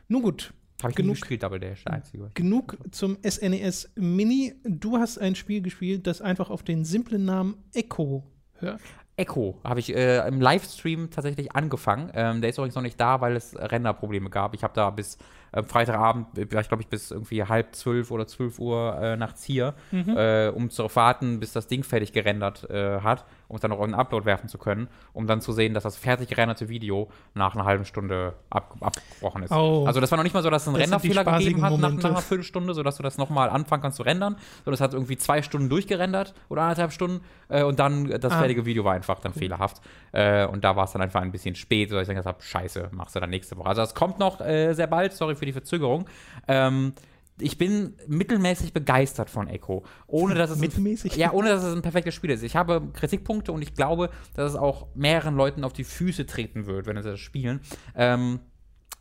Nun 0.08 0.22
gut, 0.22 0.52
Habe 0.82 0.90
ich 0.90 0.96
Genug- 0.96 1.20
gespielt, 1.20 1.42
Double 1.42 1.60
Dash, 1.60 1.84
der 1.84 1.94
einzige. 1.94 2.30
genug 2.34 2.76
zum 2.90 3.16
SNES 3.22 3.90
Mini. 3.94 4.54
Du 4.64 4.98
hast 4.98 5.18
ein 5.18 5.34
Spiel 5.34 5.62
gespielt, 5.62 6.06
das 6.06 6.20
einfach 6.20 6.50
auf 6.50 6.62
den 6.62 6.84
simplen 6.84 7.24
Namen 7.24 7.54
Echo 7.72 8.24
hört. 8.58 8.80
Echo 9.16 9.60
habe 9.62 9.80
ich 9.80 9.94
äh, 9.94 10.26
im 10.26 10.40
Livestream 10.40 11.10
tatsächlich 11.10 11.54
angefangen. 11.54 12.10
Ähm, 12.14 12.40
der 12.40 12.50
ist 12.50 12.58
übrigens 12.58 12.74
noch 12.74 12.82
nicht 12.82 13.00
da, 13.00 13.20
weil 13.20 13.36
es 13.36 13.54
Renderprobleme 13.56 14.28
gab. 14.28 14.54
Ich 14.54 14.64
habe 14.64 14.74
da 14.74 14.90
bis 14.90 15.18
äh, 15.52 15.62
Freitagabend, 15.62 16.26
vielleicht 16.34 16.68
glaube 16.68 16.82
ich 16.82 16.88
bis 16.88 17.12
irgendwie 17.12 17.44
halb 17.44 17.76
zwölf 17.76 18.10
oder 18.10 18.26
zwölf 18.26 18.58
Uhr 18.58 18.98
äh, 19.00 19.16
nachts 19.16 19.44
hier, 19.44 19.74
äh, 19.92 20.48
um 20.48 20.68
zu 20.70 20.88
warten, 20.96 21.38
bis 21.38 21.52
das 21.52 21.68
Ding 21.68 21.84
fertig 21.84 22.12
gerendert 22.12 22.68
äh, 22.70 23.00
hat, 23.00 23.24
um 23.54 23.56
es 23.58 23.60
dann 23.62 23.70
noch 23.70 23.78
in 23.82 23.92
den 23.92 23.94
Upload 23.94 24.26
werfen 24.26 24.48
zu 24.48 24.58
können, 24.58 24.88
um 25.12 25.28
dann 25.28 25.40
zu 25.40 25.52
sehen, 25.52 25.74
dass 25.74 25.84
das 25.84 25.96
fertig 25.96 26.28
gerenderte 26.28 26.68
Video 26.68 27.08
nach 27.34 27.54
einer 27.54 27.64
halben 27.64 27.84
Stunde 27.84 28.34
ab, 28.50 28.74
abgebrochen 28.80 29.44
ist. 29.44 29.52
Oh. 29.52 29.84
Also 29.86 30.00
das 30.00 30.10
war 30.10 30.16
noch 30.16 30.24
nicht 30.24 30.34
mal 30.34 30.42
so, 30.42 30.50
dass 30.50 30.62
es 30.62 30.68
einen 30.68 30.76
Das 30.78 30.82
Renderfehler 30.86 31.24
gegeben 31.24 31.62
hat 31.62 31.70
nach, 31.70 31.78
Momente. 31.78 32.02
nach 32.02 32.10
einer 32.16 32.20
Viertelstunde, 32.20 32.74
sodass 32.74 32.96
du 32.96 33.04
das 33.04 33.16
nochmal 33.16 33.48
anfangen 33.48 33.80
kannst 33.82 33.98
zu 33.98 34.02
rendern, 34.02 34.34
sondern 34.64 34.74
es 34.74 34.80
hat 34.80 34.92
irgendwie 34.92 35.16
zwei 35.16 35.40
Stunden 35.42 35.68
durchgerendert 35.68 36.34
oder 36.48 36.62
anderthalb 36.62 36.90
Stunden 36.90 37.20
äh, 37.48 37.62
und 37.62 37.78
dann 37.78 38.10
äh, 38.10 38.18
das 38.18 38.32
Ah. 38.32 38.38
fertige 38.38 38.66
Video 38.66 38.82
war 38.84 38.94
einfach 38.94 39.20
dann 39.20 39.32
fehlerhaft. 39.34 39.80
Äh, 40.10 40.46
und 40.46 40.64
da 40.64 40.74
war 40.74 40.84
es 40.86 40.92
dann 40.92 41.02
einfach 41.02 41.22
ein 41.22 41.30
bisschen 41.30 41.54
spät, 41.54 41.90
sodass 41.90 42.02
ich 42.02 42.08
gesagt 42.08 42.26
habe, 42.26 42.42
scheiße, 42.42 42.88
machst 42.90 43.14
du 43.14 43.20
dann 43.20 43.30
nächste 43.30 43.56
Woche. 43.56 43.68
Also 43.68 43.82
das 43.82 43.94
kommt 43.94 44.18
noch 44.18 44.40
äh, 44.40 44.72
sehr 44.72 44.88
bald, 44.88 45.12
sorry 45.12 45.36
für 45.36 45.46
die 45.46 45.52
Verzögerung. 45.52 46.06
Ähm, 46.48 46.92
ich 47.38 47.58
bin 47.58 47.96
mittelmäßig 48.06 48.72
begeistert 48.72 49.28
von 49.28 49.48
Echo, 49.48 49.84
ohne 50.06 50.34
dass 50.34 50.50
es 50.50 50.58
Mittelmäßig? 50.58 51.16
ja, 51.16 51.32
ohne 51.32 51.48
dass 51.48 51.64
es 51.64 51.74
ein 51.74 51.82
perfektes 51.82 52.14
Spiel 52.14 52.30
ist. 52.30 52.42
Ich 52.42 52.56
habe 52.56 52.82
Kritikpunkte 52.92 53.52
und 53.52 53.62
ich 53.62 53.74
glaube, 53.74 54.10
dass 54.34 54.52
es 54.52 54.56
auch 54.56 54.88
mehreren 54.94 55.34
Leuten 55.34 55.64
auf 55.64 55.72
die 55.72 55.84
Füße 55.84 56.26
treten 56.26 56.66
wird, 56.66 56.86
wenn 56.86 56.96
sie 56.96 57.10
das 57.10 57.20
spielen. 57.20 57.60
Ähm, 57.94 58.40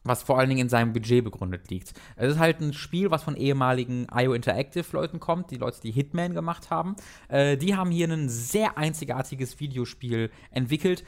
was 0.04 0.24
vor 0.24 0.38
allen 0.38 0.50
Dingen 0.50 0.62
in 0.62 0.70
seinem 0.70 0.94
Budget 0.94 1.24
begründet 1.24 1.70
liegt. 1.70 1.94
Es 2.16 2.34
ist 2.34 2.40
halt 2.40 2.60
ein 2.60 2.74
Spiel, 2.74 3.12
was 3.12 3.24
von 3.24 3.36
ehemaligen 3.36 4.08
IO 4.14 4.34
Interactive 4.34 4.86
Leuten 4.92 5.20
kommt, 5.20 5.52
die 5.52 5.58
Leute, 5.58 5.80
die 5.82 5.92
Hitman 5.92 6.34
gemacht 6.34 6.70
haben. 6.70 6.96
Äh, 7.30 7.58
die 7.58 7.76
haben 7.76 7.92
hier 7.92 8.10
ein 8.10 8.30
sehr 8.30 8.78
einzigartiges 8.78 9.60
Videospiel 9.60 10.30
entwickelt, 10.52 11.04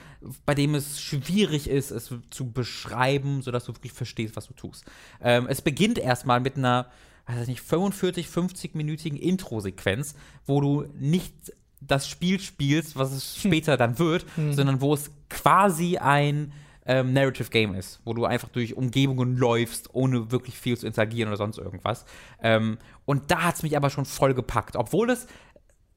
bei 0.46 0.56
dem 0.56 0.76
es 0.76 1.02
schwierig 1.02 1.70
ist, 1.70 1.92
es 1.92 2.14
zu 2.30 2.52
beschreiben, 2.52 3.42
sodass 3.42 3.66
du 3.66 3.76
wirklich 3.76 3.94
verstehst, 3.94 4.36
was 4.36 4.48
du 4.48 4.54
tust. 4.54 4.86
Ähm, 5.22 5.48
es 5.50 5.62
beginnt 5.62 5.98
erstmal 5.98 6.40
mit 6.40 6.58
einer, 6.58 6.88
weiß 7.28 7.42
ich 7.44 7.48
nicht, 7.48 7.62
45, 7.62 8.28
50-minütigen 8.28 9.18
Intro-Sequenz, 9.18 10.16
wo 10.46 10.62
du 10.62 10.86
nicht 11.00 11.34
das 11.82 12.08
Spiel 12.08 12.40
spielst, 12.40 12.96
was 12.96 13.12
es 13.12 13.38
später 13.38 13.78
dann 13.78 14.00
wird, 14.00 14.26
sondern 14.52 14.82
wo 14.82 14.94
es 14.94 15.12
quasi 15.30 15.98
ein 15.98 16.52
ähm, 16.86 17.14
Narrative 17.14 17.50
Game 17.50 17.74
ist, 17.74 18.00
wo 18.06 18.14
du 18.14 18.26
einfach 18.26 18.50
durch 18.50 18.76
Umgebungen 18.76 19.38
läufst, 19.38 19.94
ohne 19.94 20.32
wirklich 20.32 20.58
viel 20.58 20.78
zu 20.78 20.86
interagieren 20.86 21.30
oder 21.30 21.38
sonst 21.38 21.58
irgendwas. 21.58 22.06
Ähm, 22.42 22.78
und 23.06 23.32
da 23.32 23.44
hat 23.44 23.56
es 23.56 23.64
mich 23.64 23.76
aber 23.76 23.90
schon 23.90 24.06
voll 24.06 24.34
gepackt, 24.34 24.76
obwohl 24.76 25.10
es 25.10 25.28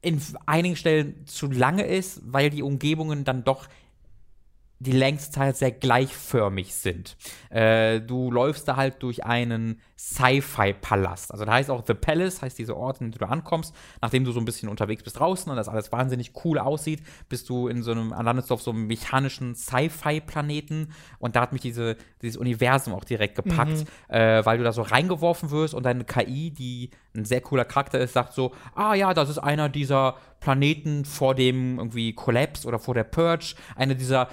in 0.01 0.21
einigen 0.45 0.75
Stellen 0.75 1.25
zu 1.25 1.47
lange 1.51 1.83
ist, 1.83 2.21
weil 2.25 2.49
die 2.49 2.63
Umgebungen 2.63 3.23
dann 3.23 3.43
doch 3.43 3.67
die 4.79 4.93
längste 4.93 5.31
Zeit 5.31 5.57
sehr 5.57 5.71
gleichförmig 5.71 6.73
sind. 6.73 7.17
Äh, 7.49 7.99
du 7.99 8.31
läufst 8.31 8.67
da 8.67 8.77
halt 8.77 9.03
durch 9.03 9.25
einen 9.25 9.81
Sci-Fi-Palast. 9.99 11.33
Also 11.33 11.43
da 11.43 11.51
heißt 11.51 11.69
auch 11.69 11.83
The 11.85 11.93
Palace, 11.93 12.41
heißt 12.41 12.57
dieser 12.57 12.77
Ort, 12.77 13.01
in 13.01 13.11
dem 13.11 13.19
du 13.19 13.27
ankommst, 13.27 13.75
nachdem 14.01 14.23
du 14.23 14.31
so 14.31 14.39
ein 14.39 14.45
bisschen 14.45 14.69
unterwegs 14.69 15.03
bist 15.03 15.19
draußen 15.19 15.51
und 15.51 15.57
das 15.57 15.67
alles 15.67 15.91
wahnsinnig 15.91 16.31
cool 16.45 16.57
aussieht, 16.57 17.03
bist 17.27 17.49
du 17.49 17.67
in 17.67 17.83
so 17.83 17.91
einem, 17.91 18.11
landest 18.11 18.49
du 18.49 18.53
auf 18.53 18.61
so 18.61 18.71
einem 18.71 18.87
mechanischen 18.87 19.55
Sci-Fi-Planeten 19.55 20.93
und 21.19 21.35
da 21.35 21.41
hat 21.41 21.51
mich 21.51 21.61
diese, 21.61 21.97
dieses 22.21 22.37
Universum 22.37 22.93
auch 22.93 23.03
direkt 23.03 23.35
gepackt, 23.35 23.85
äh, 24.07 24.45
weil 24.45 24.57
du 24.57 24.63
da 24.63 24.71
so 24.71 24.83
reingeworfen 24.83 25.51
wirst 25.51 25.73
und 25.73 25.83
deine 25.83 26.05
KI, 26.05 26.51
die 26.51 26.91
ein 27.13 27.25
sehr 27.25 27.41
cooler 27.41 27.65
Charakter 27.65 27.99
ist, 27.99 28.13
sagt 28.13 28.33
so, 28.33 28.53
ah 28.75 28.93
ja, 28.93 29.13
das 29.13 29.29
ist 29.29 29.39
einer 29.39 29.67
dieser 29.67 30.15
Planeten 30.39 31.03
vor 31.03 31.35
dem 31.35 31.77
irgendwie 31.77 32.13
Collapse 32.13 32.65
oder 32.65 32.79
vor 32.79 32.93
der 32.93 33.03
Purge, 33.03 33.55
einer 33.75 33.95
dieser, 33.95 34.29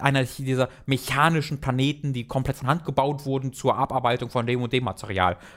einer 0.00 0.24
dieser 0.24 0.68
mechanischen 0.84 1.60
Planeten, 1.60 2.12
die 2.12 2.26
komplett 2.26 2.56
von 2.58 2.68
Hand 2.68 2.84
gebaut 2.84 3.24
wurden 3.24 3.54
zur 3.54 3.76
Abarbeitung 3.76 4.28
von 4.28 4.46
dem 4.46 4.60
und 4.60 4.74
dem 4.74 4.84
Material. 4.84 5.05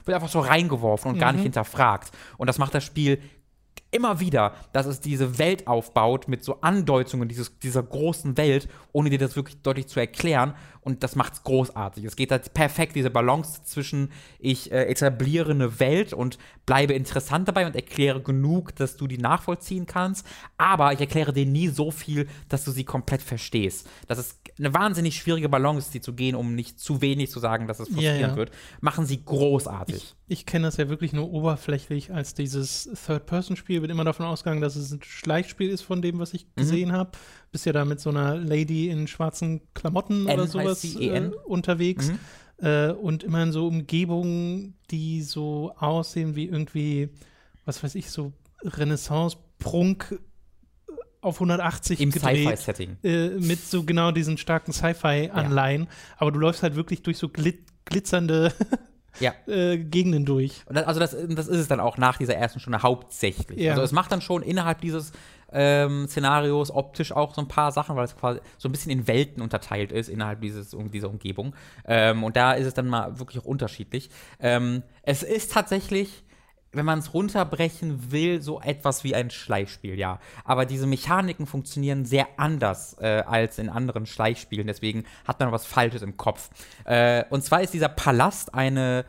Wird 0.05 0.15
einfach 0.15 0.29
so 0.29 0.39
reingeworfen 0.39 1.11
und 1.11 1.19
gar 1.19 1.31
nicht 1.31 1.43
hinterfragt. 1.43 2.11
Und 2.37 2.47
das 2.47 2.57
macht 2.57 2.73
das 2.73 2.83
Spiel 2.83 3.21
immer 3.91 4.19
wieder, 4.19 4.53
dass 4.71 4.85
es 4.85 4.99
diese 4.99 5.39
Welt 5.39 5.67
aufbaut 5.67 6.27
mit 6.27 6.43
so 6.43 6.61
Andeutungen 6.61 7.27
dieses, 7.27 7.57
dieser 7.59 7.83
großen 7.83 8.37
Welt, 8.37 8.67
ohne 8.91 9.09
dir 9.09 9.17
das 9.17 9.35
wirklich 9.35 9.61
deutlich 9.61 9.87
zu 9.87 9.99
erklären. 9.99 10.53
Und 10.81 11.03
das 11.03 11.15
macht's 11.15 11.43
großartig. 11.43 12.03
Es 12.05 12.15
geht 12.15 12.31
halt 12.31 12.53
perfekt, 12.53 12.95
diese 12.95 13.09
Balance 13.09 13.63
zwischen 13.65 14.11
ich 14.39 14.71
äh, 14.71 14.85
etabliere 14.85 15.51
eine 15.51 15.79
Welt 15.79 16.13
und 16.13 16.37
bleibe 16.65 16.93
interessant 16.93 17.47
dabei 17.47 17.65
und 17.67 17.75
erkläre 17.75 18.21
genug, 18.21 18.75
dass 18.75 18.95
du 18.97 19.07
die 19.07 19.17
nachvollziehen 19.17 19.85
kannst. 19.85 20.25
Aber 20.57 20.93
ich 20.93 20.99
erkläre 20.99 21.33
dir 21.33 21.45
nie 21.45 21.67
so 21.67 21.91
viel, 21.91 22.27
dass 22.47 22.63
du 22.63 22.71
sie 22.71 22.83
komplett 22.85 23.21
verstehst. 23.21 23.87
Das 24.07 24.17
ist 24.19 24.39
eine 24.57 24.73
wahnsinnig 24.73 25.15
schwierige 25.15 25.49
Balance, 25.49 25.91
die 25.91 26.01
zu 26.01 26.13
gehen, 26.13 26.35
um 26.35 26.55
nicht 26.55 26.79
zu 26.79 27.01
wenig 27.01 27.29
zu 27.31 27.39
sagen, 27.39 27.67
dass 27.67 27.79
es 27.79 27.87
frustrierend 27.87 28.19
Ja, 28.21 28.27
ja. 28.29 28.35
wird. 28.35 28.51
Machen 28.81 29.05
sie 29.05 29.23
großartig. 29.23 29.95
Ich, 29.95 30.15
ich 30.27 30.45
kenne 30.45 30.67
das 30.67 30.77
ja 30.77 30.89
wirklich 30.89 31.13
nur 31.13 31.31
oberflächlich 31.31 32.13
als 32.13 32.33
dieses 32.33 32.89
Third-Person-Spiel. 33.05 33.81
Wird 33.81 33.91
immer 33.91 34.03
davon 34.03 34.25
ausgegangen, 34.25 34.61
dass 34.61 34.75
es 34.75 34.91
ein 34.91 35.01
Schleichspiel 35.03 35.69
ist 35.69 35.81
von 35.81 36.01
dem, 36.01 36.19
was 36.19 36.33
ich 36.33 36.45
Mhm. 36.45 36.49
gesehen 36.55 36.91
habe. 36.93 37.11
Bist 37.51 37.65
ja 37.65 37.73
da 37.73 37.83
mit 37.85 37.99
so 37.99 38.09
einer 38.11 38.35
Lady 38.35 38.89
in 38.89 39.07
schwarzen 39.07 39.61
Klamotten 39.73 40.27
N 40.27 40.33
oder 40.33 40.47
sowas 40.47 40.81
sie, 40.81 41.07
äh, 41.07 41.31
unterwegs. 41.45 42.11
Mhm. 42.11 42.19
Äh, 42.65 42.91
und 42.91 43.23
immer 43.23 43.41
in 43.43 43.51
so 43.51 43.67
Umgebungen, 43.67 44.75
die 44.91 45.21
so 45.21 45.73
aussehen 45.77 46.35
wie 46.35 46.45
irgendwie, 46.45 47.09
was 47.65 47.83
weiß 47.83 47.95
ich, 47.95 48.11
so 48.11 48.33
Renaissance-Prunk 48.63 50.11
äh, 50.11 50.91
auf 51.21 51.35
180 51.37 52.01
Im 52.01 52.11
Sci-Fi-Setting. 52.11 52.97
äh, 53.03 53.29
mit 53.29 53.65
so 53.65 53.83
genau 53.83 54.11
diesen 54.11 54.37
starken 54.37 54.71
Sci-Fi-Anleihen. 54.73 55.87
Aber 56.17 56.31
du 56.31 56.39
läufst 56.39 56.63
halt 56.63 56.75
wirklich 56.75 57.01
durch 57.01 57.17
so 57.17 57.29
glit 57.29 57.59
glitzernde 57.85 58.53
Ja. 59.19 59.33
äh, 59.47 59.77
Gegenden 59.79 60.23
durch. 60.25 60.61
Und 60.67 60.75
das, 60.75 60.85
also 60.85 60.99
das, 60.99 61.11
das 61.11 61.47
ist 61.47 61.59
es 61.59 61.67
dann 61.67 61.79
auch 61.79 61.97
nach 61.97 62.17
dieser 62.17 62.35
ersten 62.35 62.59
Stunde 62.59 62.83
hauptsächlich. 62.83 63.59
Ja. 63.59 63.71
Also 63.71 63.83
es 63.83 63.91
macht 63.91 64.11
dann 64.11 64.21
schon 64.21 64.43
innerhalb 64.43 64.81
dieses 64.81 65.11
ähm, 65.51 66.07
Szenarios 66.07 66.71
optisch 66.71 67.11
auch 67.11 67.33
so 67.33 67.41
ein 67.41 67.47
paar 67.47 67.71
Sachen, 67.71 67.95
weil 67.95 68.05
es 68.05 68.15
quasi 68.15 68.39
so 68.57 68.69
ein 68.69 68.71
bisschen 68.71 68.91
in 68.91 69.07
Welten 69.07 69.41
unterteilt 69.41 69.91
ist 69.91 70.09
innerhalb 70.09 70.41
dieses, 70.41 70.75
dieser 70.93 71.09
Umgebung. 71.09 71.55
Ähm, 71.85 72.23
und 72.23 72.35
da 72.35 72.53
ist 72.53 72.67
es 72.67 72.73
dann 72.73 72.87
mal 72.87 73.19
wirklich 73.19 73.41
auch 73.41 73.47
unterschiedlich. 73.47 74.09
Ähm, 74.39 74.83
es 75.03 75.23
ist 75.23 75.51
tatsächlich 75.51 76.23
wenn 76.71 76.85
man 76.85 76.99
es 76.99 77.13
runterbrechen 77.13 78.11
will, 78.11 78.41
so 78.41 78.61
etwas 78.61 79.03
wie 79.03 79.15
ein 79.15 79.31
Schleichspiel, 79.31 79.97
ja. 79.97 80.19
Aber 80.43 80.65
diese 80.65 80.85
Mechaniken 80.85 81.47
funktionieren 81.47 82.05
sehr 82.05 82.27
anders 82.37 82.95
äh, 82.99 83.23
als 83.25 83.57
in 83.57 83.69
anderen 83.69 84.05
Schleichspielen, 84.05 84.67
deswegen 84.67 85.05
hat 85.25 85.39
man 85.39 85.51
was 85.51 85.65
Falsches 85.65 86.01
im 86.01 86.17
Kopf. 86.17 86.49
Äh, 86.85 87.23
und 87.29 87.43
zwar 87.43 87.61
ist 87.61 87.73
dieser 87.73 87.89
Palast 87.89 88.53
eine, 88.53 89.05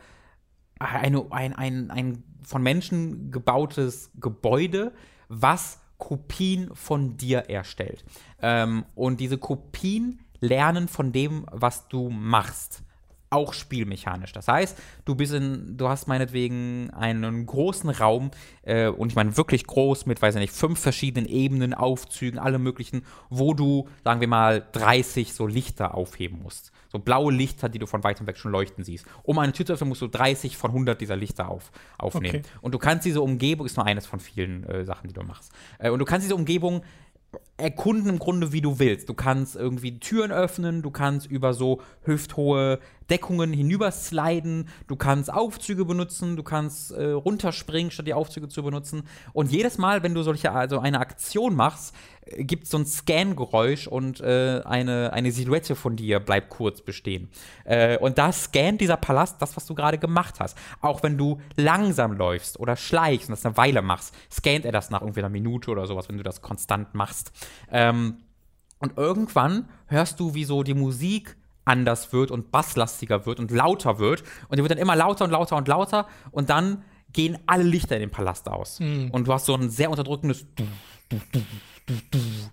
eine, 0.79 1.25
ein, 1.31 1.53
ein, 1.53 1.91
ein 1.91 2.23
von 2.43 2.63
Menschen 2.63 3.31
gebautes 3.31 4.11
Gebäude, 4.19 4.91
was 5.27 5.80
Kopien 6.01 6.71
von 6.73 7.15
dir 7.15 7.49
erstellt. 7.49 8.03
Ähm, 8.41 8.85
und 8.95 9.19
diese 9.19 9.37
Kopien 9.37 10.19
lernen 10.39 10.87
von 10.87 11.11
dem, 11.11 11.45
was 11.51 11.87
du 11.87 12.09
machst 12.09 12.83
auch 13.29 13.53
spielmechanisch. 13.53 14.33
Das 14.33 14.49
heißt, 14.49 14.77
du 15.05 15.15
bist 15.15 15.33
in, 15.33 15.77
du 15.77 15.87
hast 15.87 16.07
meinetwegen 16.07 16.89
einen 16.89 17.45
großen 17.45 17.89
Raum, 17.89 18.31
äh, 18.63 18.87
und 18.87 19.09
ich 19.09 19.15
meine 19.15 19.37
wirklich 19.37 19.65
groß 19.65 20.05
mit, 20.05 20.21
weiß 20.21 20.35
ich 20.35 20.41
nicht, 20.41 20.53
fünf 20.53 20.79
verschiedenen 20.79 21.29
Ebenen, 21.29 21.73
Aufzügen, 21.73 22.39
alle 22.39 22.59
möglichen, 22.59 23.03
wo 23.29 23.53
du, 23.53 23.87
sagen 24.03 24.19
wir 24.19 24.27
mal, 24.27 24.67
30 24.73 25.33
so 25.33 25.47
Lichter 25.47 25.95
aufheben 25.95 26.41
musst. 26.43 26.73
So 26.91 26.99
blaue 26.99 27.31
Lichter, 27.31 27.69
die 27.69 27.79
du 27.79 27.85
von 27.85 28.03
weitem 28.03 28.27
weg 28.27 28.37
schon 28.37 28.51
leuchten 28.51 28.83
siehst. 28.83 29.05
Um 29.23 29.39
eine 29.39 29.53
Tür 29.53 29.65
zu 29.65 29.73
öffnen, 29.73 29.87
musst 29.87 30.01
du 30.01 30.07
30 30.07 30.57
von 30.57 30.71
100 30.71 30.99
dieser 30.99 31.15
Lichter 31.15 31.47
auf, 31.47 31.71
aufnehmen. 31.97 32.39
Okay. 32.39 32.57
Und 32.59 32.73
du 32.73 32.79
kannst 32.79 33.05
diese 33.05 33.21
Umgebung, 33.21 33.65
ist 33.65 33.77
nur 33.77 33.85
eines 33.85 34.05
von 34.05 34.19
vielen 34.19 34.65
äh, 34.65 34.83
Sachen, 34.83 35.07
die 35.07 35.13
du 35.13 35.23
machst. 35.23 35.53
Äh, 35.79 35.89
und 35.89 35.99
du 35.99 36.05
kannst 36.05 36.25
diese 36.25 36.35
Umgebung 36.35 36.83
erkunden 37.61 38.09
im 38.09 38.19
Grunde, 38.19 38.51
wie 38.51 38.61
du 38.61 38.79
willst. 38.79 39.07
Du 39.09 39.13
kannst 39.13 39.55
irgendwie 39.55 39.99
Türen 39.99 40.31
öffnen, 40.31 40.81
du 40.81 40.91
kannst 40.91 41.27
über 41.27 41.53
so 41.53 41.81
hüfthohe 42.03 42.79
Deckungen 43.11 43.51
hinübersliden, 43.51 44.69
du 44.87 44.95
kannst 44.95 45.31
Aufzüge 45.31 45.83
benutzen, 45.83 46.37
du 46.37 46.43
kannst 46.43 46.91
äh, 46.91 47.11
runterspringen, 47.11 47.91
statt 47.91 48.07
die 48.07 48.13
Aufzüge 48.13 48.47
zu 48.47 48.63
benutzen. 48.63 49.03
Und 49.33 49.51
jedes 49.51 49.77
Mal, 49.77 50.01
wenn 50.01 50.13
du 50.13 50.23
solche, 50.23 50.53
also 50.53 50.79
eine 50.79 50.99
Aktion 51.01 51.53
machst, 51.53 51.93
äh, 52.25 52.45
gibt 52.45 52.63
es 52.63 52.69
so 52.69 52.77
ein 52.77 52.85
Scan-Geräusch 52.85 53.87
und 53.87 54.21
äh, 54.21 54.61
eine, 54.63 55.11
eine 55.11 55.33
Silhouette 55.33 55.75
von 55.75 55.97
dir 55.97 56.21
bleibt 56.21 56.49
kurz 56.49 56.81
bestehen. 56.81 57.29
Äh, 57.65 57.97
und 57.97 58.17
da 58.17 58.31
scannt 58.31 58.79
dieser 58.79 58.97
Palast 58.97 59.41
das, 59.41 59.57
was 59.57 59.65
du 59.65 59.75
gerade 59.75 59.97
gemacht 59.97 60.39
hast. 60.39 60.57
Auch 60.79 61.03
wenn 61.03 61.17
du 61.17 61.41
langsam 61.57 62.13
läufst 62.13 62.61
oder 62.61 62.77
schleichst 62.77 63.27
und 63.27 63.35
das 63.35 63.45
eine 63.45 63.57
Weile 63.57 63.81
machst, 63.81 64.15
scannt 64.31 64.63
er 64.63 64.71
das 64.71 64.89
nach 64.89 65.01
irgendwie 65.01 65.19
einer 65.19 65.29
Minute 65.29 65.69
oder 65.69 65.85
sowas, 65.85 66.07
wenn 66.07 66.17
du 66.17 66.23
das 66.23 66.41
konstant 66.41 66.95
machst. 66.95 67.33
Ähm, 67.71 68.17
und 68.79 68.97
irgendwann 68.97 69.69
hörst 69.87 70.19
du, 70.19 70.33
wie 70.33 70.43
so 70.43 70.63
die 70.63 70.73
Musik 70.73 71.37
anders 71.65 72.11
wird 72.13 72.31
und 72.31 72.51
basslastiger 72.51 73.25
wird 73.25 73.39
und 73.39 73.51
lauter 73.51 73.99
wird. 73.99 74.23
Und 74.49 74.57
die 74.57 74.63
wird 74.63 74.71
dann 74.71 74.79
immer 74.79 74.95
lauter 74.95 75.25
und 75.25 75.31
lauter 75.31 75.55
und 75.57 75.67
lauter. 75.67 76.07
Und 76.31 76.49
dann 76.49 76.83
gehen 77.13 77.37
alle 77.45 77.63
Lichter 77.63 77.95
in 77.95 78.01
den 78.01 78.09
Palast 78.09 78.49
aus. 78.49 78.79
Mhm. 78.79 79.11
Und 79.11 79.27
du 79.27 79.33
hast 79.33 79.45
so 79.45 79.53
ein 79.53 79.69
sehr 79.69 79.89
unterdrückendes 79.89 80.45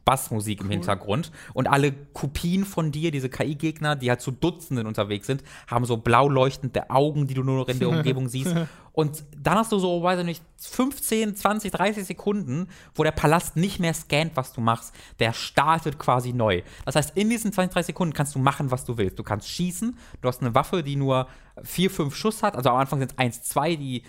Bassmusik 0.05 0.61
cool. 0.61 0.67
im 0.67 0.71
Hintergrund. 0.73 1.31
Und 1.55 1.69
alle 1.69 1.93
Kopien 1.93 2.65
von 2.65 2.91
dir, 2.93 3.11
diese 3.11 3.29
KI-Gegner, 3.29 3.97
die 3.97 4.11
halt 4.11 4.21
zu 4.21 4.31
Dutzenden 4.31 4.87
unterwegs 4.87 5.27
sind, 5.27 5.43
haben 5.67 5.85
so 5.85 5.97
blau 5.97 6.29
leuchtende 6.29 6.91
Augen, 6.91 7.27
die 7.27 7.35
du 7.35 7.43
nur 7.43 7.59
noch 7.59 7.69
in 7.69 7.79
der 7.79 7.89
Umgebung 7.97 8.29
siehst. 8.29 8.55
Und 8.99 9.23
dann 9.41 9.55
hast 9.55 9.71
du 9.71 9.79
so, 9.79 10.03
weiß 10.03 10.19
ich 10.19 10.25
nicht, 10.25 10.43
15, 10.61 11.37
20, 11.37 11.71
30 11.71 12.05
Sekunden, 12.05 12.67
wo 12.97 13.05
der 13.05 13.13
Palast 13.13 13.55
nicht 13.55 13.79
mehr 13.79 13.95
scannt, 13.95 14.33
was 14.35 14.53
du 14.53 14.61
machst. 14.61 14.93
Der 15.21 15.33
startet 15.33 16.01
quasi 16.01 16.33
neu. 16.33 16.63
Das 16.85 16.97
heißt, 16.97 17.17
in 17.17 17.31
diesen 17.31 17.53
20, 17.53 17.73
30 17.75 17.87
Sekunden 17.87 18.13
kannst 18.13 18.35
du 18.35 18.41
machen, 18.41 18.73
was 18.73 18.85
du 18.85 18.99
willst. 18.99 19.17
Du 19.17 19.23
kannst 19.23 19.49
schießen, 19.49 19.97
du 20.21 20.29
hast 20.29 20.41
eine 20.41 20.53
Waffe, 20.57 20.83
die 20.83 20.97
nur 20.97 21.29
4, 21.63 21.91
5 21.91 22.15
Schuss 22.15 22.43
hat. 22.43 22.57
Also 22.57 22.71
am 22.71 22.77
Anfang 22.77 22.99
sind 22.99 23.13
es 23.13 23.19
1, 23.19 23.43
2, 23.45 23.77
die 23.77 24.03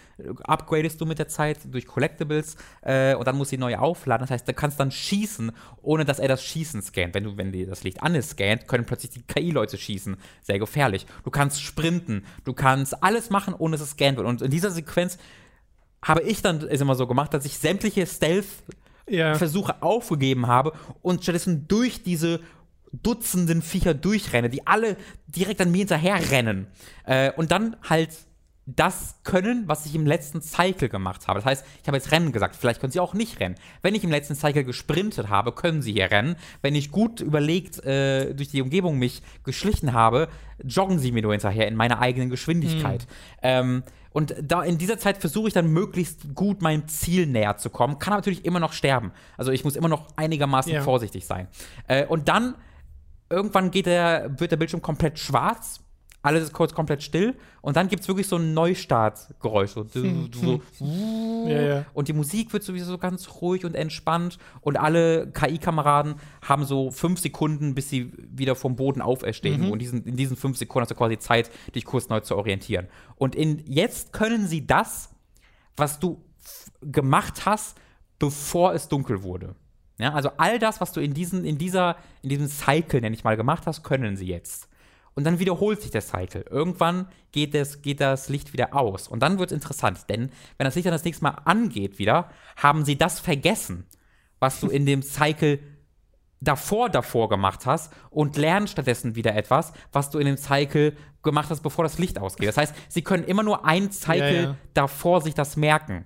upgradest 0.43 0.99
du 0.99 1.05
mit 1.05 1.19
der 1.19 1.27
Zeit 1.27 1.59
durch 1.65 1.85
Collectibles 1.85 2.57
äh, 2.81 3.15
und 3.15 3.27
dann 3.27 3.37
musst 3.37 3.51
du 3.51 3.57
die 3.57 3.61
neu 3.61 3.77
aufladen. 3.77 4.25
Das 4.25 4.31
heißt, 4.31 4.47
du 4.47 4.53
kannst 4.53 4.79
dann 4.79 4.91
schießen, 4.91 5.51
ohne 5.81 6.05
dass 6.05 6.19
er 6.19 6.27
das 6.27 6.43
Schießen 6.43 6.81
scannt. 6.81 7.13
Wenn 7.13 7.23
du, 7.23 7.37
wenn 7.37 7.51
dir 7.51 7.67
das 7.67 7.83
Licht 7.83 8.01
an 8.01 8.15
ist, 8.15 8.31
scannt, 8.31 8.67
können 8.67 8.85
plötzlich 8.85 9.11
die 9.11 9.21
KI-Leute 9.21 9.77
schießen. 9.77 10.17
Sehr 10.41 10.59
gefährlich. 10.59 11.05
Du 11.23 11.31
kannst 11.31 11.61
sprinten, 11.61 12.25
du 12.43 12.53
kannst 12.53 13.03
alles 13.03 13.29
machen, 13.29 13.53
ohne 13.57 13.77
dass 13.77 13.81
es 13.81 13.91
scannt 13.91 14.17
wird. 14.17 14.27
Und 14.27 14.41
in 14.41 14.51
dieser 14.51 14.71
Sequenz 14.79 15.17
habe 16.03 16.21
ich 16.23 16.41
dann 16.41 16.61
ist 16.61 16.81
immer 16.81 16.95
so 16.95 17.07
gemacht, 17.07 17.33
dass 17.33 17.45
ich 17.45 17.57
sämtliche 17.57 18.05
Stealth-Versuche 18.07 19.71
ja. 19.73 19.81
aufgegeben 19.81 20.47
habe 20.47 20.73
und 21.01 21.23
stattdessen 21.23 21.67
durch 21.67 22.03
diese 22.03 22.39
Dutzenden 22.91 23.61
Viecher 23.61 23.93
durchrenne, 23.93 24.49
die 24.49 24.65
alle 24.65 24.97
direkt 25.27 25.61
an 25.61 25.71
mir 25.71 25.79
hinterher 25.79 26.31
rennen. 26.31 26.67
Äh, 27.05 27.31
und 27.33 27.51
dann 27.51 27.75
halt 27.87 28.09
das 28.75 29.15
können, 29.23 29.63
was 29.67 29.85
ich 29.85 29.95
im 29.95 30.05
letzten 30.05 30.41
Cycle 30.41 30.89
gemacht 30.89 31.27
habe. 31.27 31.39
Das 31.39 31.45
heißt, 31.45 31.65
ich 31.81 31.87
habe 31.87 31.97
jetzt 31.97 32.11
Rennen 32.11 32.31
gesagt, 32.31 32.55
vielleicht 32.55 32.79
können 32.79 32.91
sie 32.91 32.99
auch 32.99 33.13
nicht 33.13 33.39
rennen. 33.39 33.55
Wenn 33.81 33.95
ich 33.95 34.03
im 34.03 34.11
letzten 34.11 34.35
Cycle 34.35 34.63
gesprintet 34.63 35.29
habe, 35.29 35.51
können 35.51 35.81
sie 35.81 35.93
hier 35.93 36.11
rennen. 36.11 36.35
Wenn 36.61 36.75
ich 36.75 36.91
gut 36.91 37.21
überlegt 37.21 37.83
äh, 37.85 38.33
durch 38.33 38.49
die 38.49 38.61
Umgebung 38.61 38.99
mich 38.99 39.21
geschlichen 39.43 39.93
habe, 39.93 40.27
joggen 40.63 40.99
sie 40.99 41.11
mir 41.11 41.21
nur 41.21 41.31
hinterher 41.31 41.67
in 41.67 41.75
meiner 41.75 41.99
eigenen 41.99 42.29
Geschwindigkeit. 42.29 43.07
Mhm. 43.07 43.41
Ähm, 43.41 43.83
und 44.11 44.35
da 44.41 44.63
in 44.63 44.77
dieser 44.77 44.97
Zeit 44.97 45.17
versuche 45.17 45.47
ich 45.47 45.53
dann 45.53 45.71
möglichst 45.71 46.33
gut 46.35 46.61
meinem 46.61 46.87
Ziel 46.87 47.27
näher 47.27 47.57
zu 47.57 47.69
kommen. 47.69 47.99
Kann 47.99 48.13
natürlich 48.13 48.43
immer 48.43 48.59
noch 48.59 48.73
sterben. 48.73 49.11
Also 49.37 49.51
ich 49.51 49.63
muss 49.63 49.75
immer 49.75 49.87
noch 49.87 50.07
einigermaßen 50.15 50.73
ja. 50.73 50.81
vorsichtig 50.81 51.25
sein. 51.25 51.47
Äh, 51.87 52.05
und 52.05 52.27
dann 52.27 52.55
irgendwann 53.29 53.71
geht 53.71 53.85
der, 53.85 54.39
wird 54.39 54.51
der 54.51 54.57
Bildschirm 54.57 54.81
komplett 54.81 55.19
schwarz 55.19 55.81
alles 56.21 56.43
ist 56.43 56.53
kurz 56.53 56.73
komplett 56.73 57.01
still 57.01 57.35
und 57.61 57.77
dann 57.77 57.87
gibt 57.87 58.01
es 58.01 58.07
wirklich 58.07 58.27
so 58.27 58.35
ein 58.35 58.53
Neustartgeräusch. 58.53 59.71
So, 59.71 59.85
hm, 59.93 60.29
so 60.33 60.61
hm. 60.79 61.47
ja, 61.47 61.61
ja. 61.61 61.85
Und 61.93 62.07
die 62.07 62.13
Musik 62.13 62.51
wird 62.51 62.63
sowieso 62.63 62.91
so 62.91 62.97
ganz 62.97 63.41
ruhig 63.41 63.65
und 63.65 63.75
entspannt 63.75 64.37
und 64.61 64.77
alle 64.77 65.31
KI-Kameraden 65.31 66.15
haben 66.41 66.65
so 66.65 66.91
fünf 66.91 67.19
Sekunden, 67.19 67.73
bis 67.73 67.89
sie 67.89 68.11
wieder 68.29 68.55
vom 68.55 68.75
Boden 68.75 69.01
auferstehen. 69.01 69.65
Mhm. 69.65 69.71
Und 69.71 69.79
diesen, 69.79 70.03
in 70.03 70.17
diesen 70.17 70.35
fünf 70.35 70.57
Sekunden 70.57 70.83
hast 70.83 70.91
du 70.91 70.95
quasi 70.95 71.17
Zeit, 71.17 71.51
dich 71.73 71.85
kurz 71.85 72.09
neu 72.09 72.19
zu 72.19 72.35
orientieren. 72.35 72.87
Und 73.15 73.35
in, 73.35 73.63
jetzt 73.65 74.11
können 74.11 74.47
sie 74.47 74.67
das, 74.67 75.09
was 75.77 75.99
du 75.99 76.21
gemacht 76.81 77.45
hast, 77.45 77.77
bevor 78.17 78.73
es 78.73 78.89
dunkel 78.89 79.23
wurde. 79.23 79.55
Ja, 79.97 80.13
also 80.13 80.31
all 80.37 80.59
das, 80.59 80.79
was 80.79 80.93
du 80.93 81.01
in, 81.01 81.13
diesen, 81.13 81.43
in, 81.43 81.57
dieser, 81.57 81.97
in 82.21 82.29
diesem 82.29 82.47
Cycle, 82.47 83.01
nenne 83.01 83.15
ich 83.15 83.23
mal, 83.23 83.35
gemacht 83.35 83.67
hast, 83.67 83.83
können 83.83 84.15
sie 84.15 84.27
jetzt. 84.27 84.68
Und 85.19 85.25
dann 85.25 85.39
wiederholt 85.39 85.81
sich 85.81 85.91
der 85.91 85.99
Cycle. 85.99 86.45
Irgendwann 86.49 87.09
geht 87.33 87.53
das, 87.53 87.81
geht 87.81 87.99
das 87.99 88.29
Licht 88.29 88.53
wieder 88.53 88.73
aus. 88.73 89.09
Und 89.09 89.19
dann 89.19 89.37
wird 89.37 89.51
es 89.51 89.53
interessant, 89.53 90.05
denn 90.07 90.31
wenn 90.57 90.63
das 90.63 90.75
Licht 90.75 90.85
dann 90.85 90.93
das 90.93 91.03
nächste 91.03 91.25
Mal 91.25 91.41
angeht 91.43 91.99
wieder, 91.99 92.29
haben 92.55 92.85
sie 92.85 92.97
das 92.97 93.19
vergessen, 93.19 93.85
was 94.39 94.61
du 94.61 94.69
in 94.69 94.85
dem 94.85 95.01
Cycle 95.01 95.59
davor 96.39 96.89
davor 96.89 97.27
gemacht 97.27 97.65
hast 97.65 97.91
und 98.09 98.37
lernen 98.37 98.69
stattdessen 98.69 99.17
wieder 99.17 99.35
etwas, 99.35 99.73
was 99.91 100.09
du 100.09 100.19
in 100.19 100.25
dem 100.25 100.37
Cycle 100.37 100.95
gemacht 101.21 101.49
hast, 101.49 101.63
bevor 101.63 101.83
das 101.83 101.99
Licht 101.99 102.17
ausgeht. 102.17 102.47
Das 102.47 102.55
heißt, 102.55 102.73
sie 102.87 103.01
können 103.01 103.25
immer 103.25 103.43
nur 103.43 103.65
ein 103.65 103.91
Cycle 103.91 104.33
ja, 104.33 104.41
ja. 104.41 104.55
davor 104.73 105.19
sich 105.19 105.33
das 105.33 105.57
merken. 105.57 106.05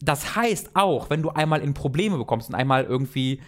Das 0.00 0.34
heißt 0.34 0.70
auch, 0.74 1.08
wenn 1.08 1.22
du 1.22 1.30
einmal 1.30 1.60
in 1.60 1.72
Probleme 1.72 2.18
bekommst 2.18 2.48
und 2.48 2.56
einmal 2.56 2.82
irgendwie 2.82 3.40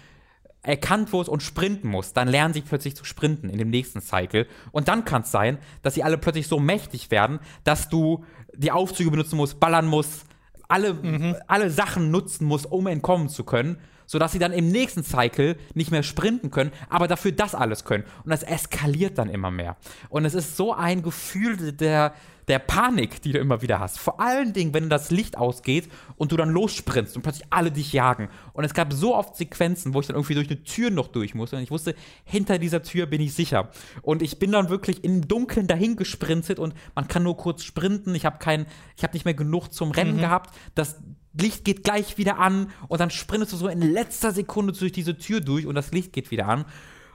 erkannt 0.63 1.13
wirst 1.13 1.29
und 1.29 1.43
sprinten 1.43 1.89
musst, 1.89 2.17
dann 2.17 2.29
lernen 2.29 2.53
sie 2.53 2.61
plötzlich 2.61 2.95
zu 2.95 3.05
sprinten 3.05 3.49
in 3.49 3.59
dem 3.59 3.71
nächsten 3.71 4.01
Cycle. 4.01 4.47
Und 4.73 4.89
dann 4.89 5.05
kann 5.05 5.23
es 5.23 5.31
sein, 5.31 5.59
dass 5.83 5.95
sie 5.95 6.03
alle 6.03 6.19
plötzlich 6.19 6.49
so 6.49 6.61
mächtig 6.61 7.11
werden, 7.11 7.41
dass 7.65 7.89
du 7.89 8.25
die 8.55 8.71
Aufzüge 8.71 9.11
benutzen 9.11 9.37
musst, 9.37 9.59
ballern 9.59 9.87
musst, 9.87 10.27
alle, 10.69 10.95
mhm. 10.95 11.37
alle 11.47 11.71
Sachen 11.71 12.11
nutzen 12.11 12.47
musst, 12.47 12.71
um 12.71 12.87
entkommen 12.87 13.29
zu 13.29 13.45
können, 13.45 13.79
sodass 14.07 14.33
sie 14.33 14.39
dann 14.39 14.53
im 14.53 14.69
nächsten 14.69 15.03
Cycle 15.03 15.57
nicht 15.75 15.91
mehr 15.91 16.03
sprinten 16.03 16.51
können, 16.51 16.73
aber 16.89 17.09
dafür 17.09 17.33
das 17.33 17.55
alles 17.55 17.85
können. 17.85 18.05
Und 18.25 18.31
das 18.31 18.43
eskaliert 18.43 19.19
dann 19.19 19.31
immer 19.31 19.51
mehr. 19.51 19.77
Und 20.09 20.25
es 20.25 20.35
ist 20.35 20.57
so 20.57 20.75
ein 20.75 21.03
Gefühl 21.03 21.73
der, 21.73 22.13
der 22.51 22.59
Panik, 22.59 23.23
die 23.23 23.31
du 23.31 23.39
immer 23.39 23.63
wieder 23.63 23.79
hast. 23.79 24.01
Vor 24.01 24.21
allen 24.21 24.53
Dingen, 24.53 24.75
wenn 24.75 24.91
das 24.91 25.13
Licht 25.13 25.39
ausgeht 25.39 25.89
und 26.17 26.33
du 26.33 26.37
dann 26.37 26.51
lossprintst 26.51 27.15
und 27.15 27.23
plötzlich 27.23 27.47
alle 27.51 27.71
dich 27.71 27.93
jagen. 27.93 28.29
Und 28.53 28.65
es 28.65 28.75
gab 28.75 28.93
so 28.93 29.15
oft 29.15 29.37
Sequenzen, 29.37 29.95
wo 29.95 30.01
ich 30.01 30.09
dann 30.09 30.17
irgendwie 30.17 30.35
durch 30.35 30.49
eine 30.49 30.63
Tür 30.65 30.91
noch 30.91 31.07
durch 31.07 31.37
musste 31.37 31.57
und 31.57 31.63
ich 31.63 31.71
wusste, 31.71 31.95
hinter 32.25 32.59
dieser 32.59 32.83
Tür 32.83 33.07
bin 33.07 33.21
ich 33.21 33.35
sicher. 33.35 33.71
Und 34.03 34.21
ich 34.21 34.41
bin 34.41 34.51
dann 34.51 34.69
wirklich 34.69 35.05
im 35.05 35.29
Dunkeln 35.29 35.69
dahin 35.69 35.95
gesprintet 35.95 36.59
und 36.59 36.75
man 36.97 37.07
kann 37.07 37.23
nur 37.23 37.37
kurz 37.37 37.63
sprinten. 37.63 38.17
Ich 38.17 38.27
habe 38.27 38.39
kein, 38.39 38.67
ich 38.97 39.05
habe 39.05 39.15
nicht 39.15 39.25
mehr 39.25 39.35
genug 39.35 39.73
zum 39.73 39.93
Rennen 39.93 40.17
mhm. 40.17 40.21
gehabt. 40.21 40.53
Das 40.75 41.01
Licht 41.33 41.65
geht 41.65 41.85
gleich 41.85 42.19
wieder 42.19 42.41
an 42.41 42.71
und 42.89 43.01
dann 43.01 43.11
sprintest 43.11 43.53
du 43.53 43.57
so 43.59 43.69
in 43.69 43.81
letzter 43.81 44.33
Sekunde 44.33 44.73
durch 44.73 44.91
diese 44.91 45.17
Tür 45.17 45.41
durch 45.41 45.67
und 45.67 45.77
das 45.77 45.93
Licht 45.93 46.13
geht 46.13 46.33
wieder 46.33 46.49
an. 46.49 46.65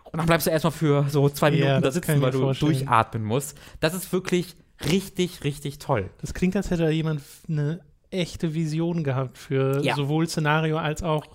Und 0.06 0.20
dann 0.20 0.28
bleibst 0.28 0.48
du 0.48 0.52
erstmal 0.52 0.72
für 0.72 1.10
so 1.10 1.28
zwei 1.28 1.52
Minuten 1.52 1.68
ja, 1.68 1.82
da 1.82 1.92
sitzen, 1.92 2.22
weil 2.22 2.32
du 2.32 2.40
vorstellen. 2.40 2.72
durchatmen 2.72 3.26
musst. 3.26 3.58
Das 3.82 3.94
ist 3.94 4.14
wirklich 4.14 4.56
richtig, 4.90 5.44
richtig 5.44 5.80
toll. 5.80 6.10
Das 6.22 6.34
klingt, 6.34 6.56
als 6.56 6.72
hätte 6.72 6.84
da 6.84 6.90
jemand 6.90 7.22
eine 7.48 7.82
echte 8.12 8.54
Vision 8.54 9.04
gehabt 9.04 9.38
für 9.38 9.84
ja. 9.84 9.96
sowohl 9.96 10.28
Szenario 10.28 10.78
als 10.78 11.04
auch 11.04 11.26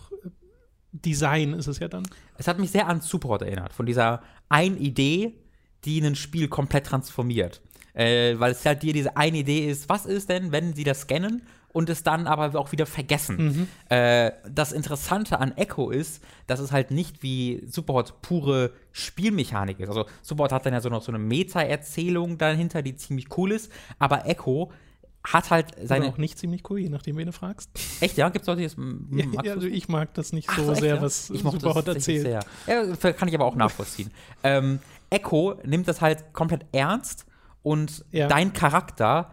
Design 0.93 1.53
ist 1.53 1.67
es 1.67 1.79
ja 1.79 1.89
dann. 1.89 2.03
Es 2.37 2.49
hat 2.49 2.59
mich 2.59 2.71
sehr 2.71 2.89
an 2.89 3.01
Support 3.01 3.43
erinnert, 3.43 3.73
von 3.73 3.87
dieser 3.87 4.23
einen 4.49 4.77
Idee, 4.77 5.35
die 5.85 6.01
ein 6.01 6.17
Spiel 6.17 6.49
komplett 6.49 6.87
transformiert. 6.87 7.61
Äh, 7.93 8.39
weil 8.39 8.53
es 8.53 8.65
halt 8.65 8.83
dir 8.83 8.93
diese 8.93 9.17
eine 9.17 9.39
Idee 9.39 9.69
ist, 9.69 9.89
was 9.89 10.07
ist 10.07 10.29
denn, 10.29 10.53
wenn 10.53 10.75
sie 10.75 10.85
das 10.85 11.03
scannen 11.03 11.43
und 11.73 11.89
es 11.89 12.03
dann 12.03 12.27
aber 12.27 12.59
auch 12.59 12.73
wieder 12.73 12.87
vergessen. 12.87 13.69
Mhm. 13.89 13.95
Äh, 13.97 14.33
das 14.49 14.73
Interessante 14.73 15.39
an 15.39 15.57
Echo 15.57 15.91
ist, 15.91 16.23
dass 16.47 16.59
es 16.61 16.73
halt 16.73 16.91
nicht 16.91 17.23
wie 17.23 17.63
Superhot 17.67 18.23
pure 18.23 18.73
Spielmechanik 18.93 19.79
ist. 19.81 19.89
Also 19.89 20.07
Superhot 20.23 20.53
hat 20.53 20.67
dann 20.67 20.73
ja 20.73 20.81
so 20.81 20.89
noch 20.89 21.03
so 21.03 21.13
eine 21.13 21.19
Meta-Erzählung 21.21 22.39
dahinter, 22.39 22.83
die 22.83 22.97
ziemlich 22.97 23.37
cool 23.39 23.53
ist, 23.53 23.71
aber 23.99 24.27
Echo 24.27 24.73
hat 25.23 25.51
halt 25.51 25.67
seine. 25.85 26.07
Oder 26.07 26.15
auch 26.15 26.19
nicht 26.19 26.39
ziemlich 26.39 26.69
cool, 26.71 26.79
je 26.81 26.89
nachdem, 26.89 27.17
wen 27.19 27.27
du 27.27 27.33
fragst. 27.33 27.71
Echt, 28.01 28.17
ja? 28.17 28.31
Gibt 28.31 28.43
es 28.43 28.47
Leute, 28.47 28.61
die 28.63 28.67
das 28.67 28.77
Ja, 29.11 29.27
magst 29.27 29.47
ja, 29.47 29.53
also 29.55 29.67
ich 29.67 29.89
mag 29.89 30.15
das 30.15 30.33
nicht 30.33 30.49
Ach 30.51 30.59
so 30.59 30.73
echt, 30.73 30.81
sehr, 30.81 30.95
ja? 30.97 31.03
was 31.03 31.31
ich 31.31 31.43
Superhot 31.43 31.87
das 31.87 31.97
erzählt. 31.97 32.23
Sehr. 32.23 32.41
Ja, 32.67 33.13
kann 33.13 33.29
ich 33.29 33.35
aber 33.35 33.45
auch 33.45 33.55
nachvollziehen. 33.57 34.11
ähm, 34.43 34.79
Echo 35.11 35.57
nimmt 35.65 35.89
das 35.89 36.01
halt 36.01 36.33
komplett 36.33 36.65
ernst 36.73 37.27
und 37.63 38.05
Ja. 38.11 38.29
dein 38.29 38.53
Charakter 38.55 39.33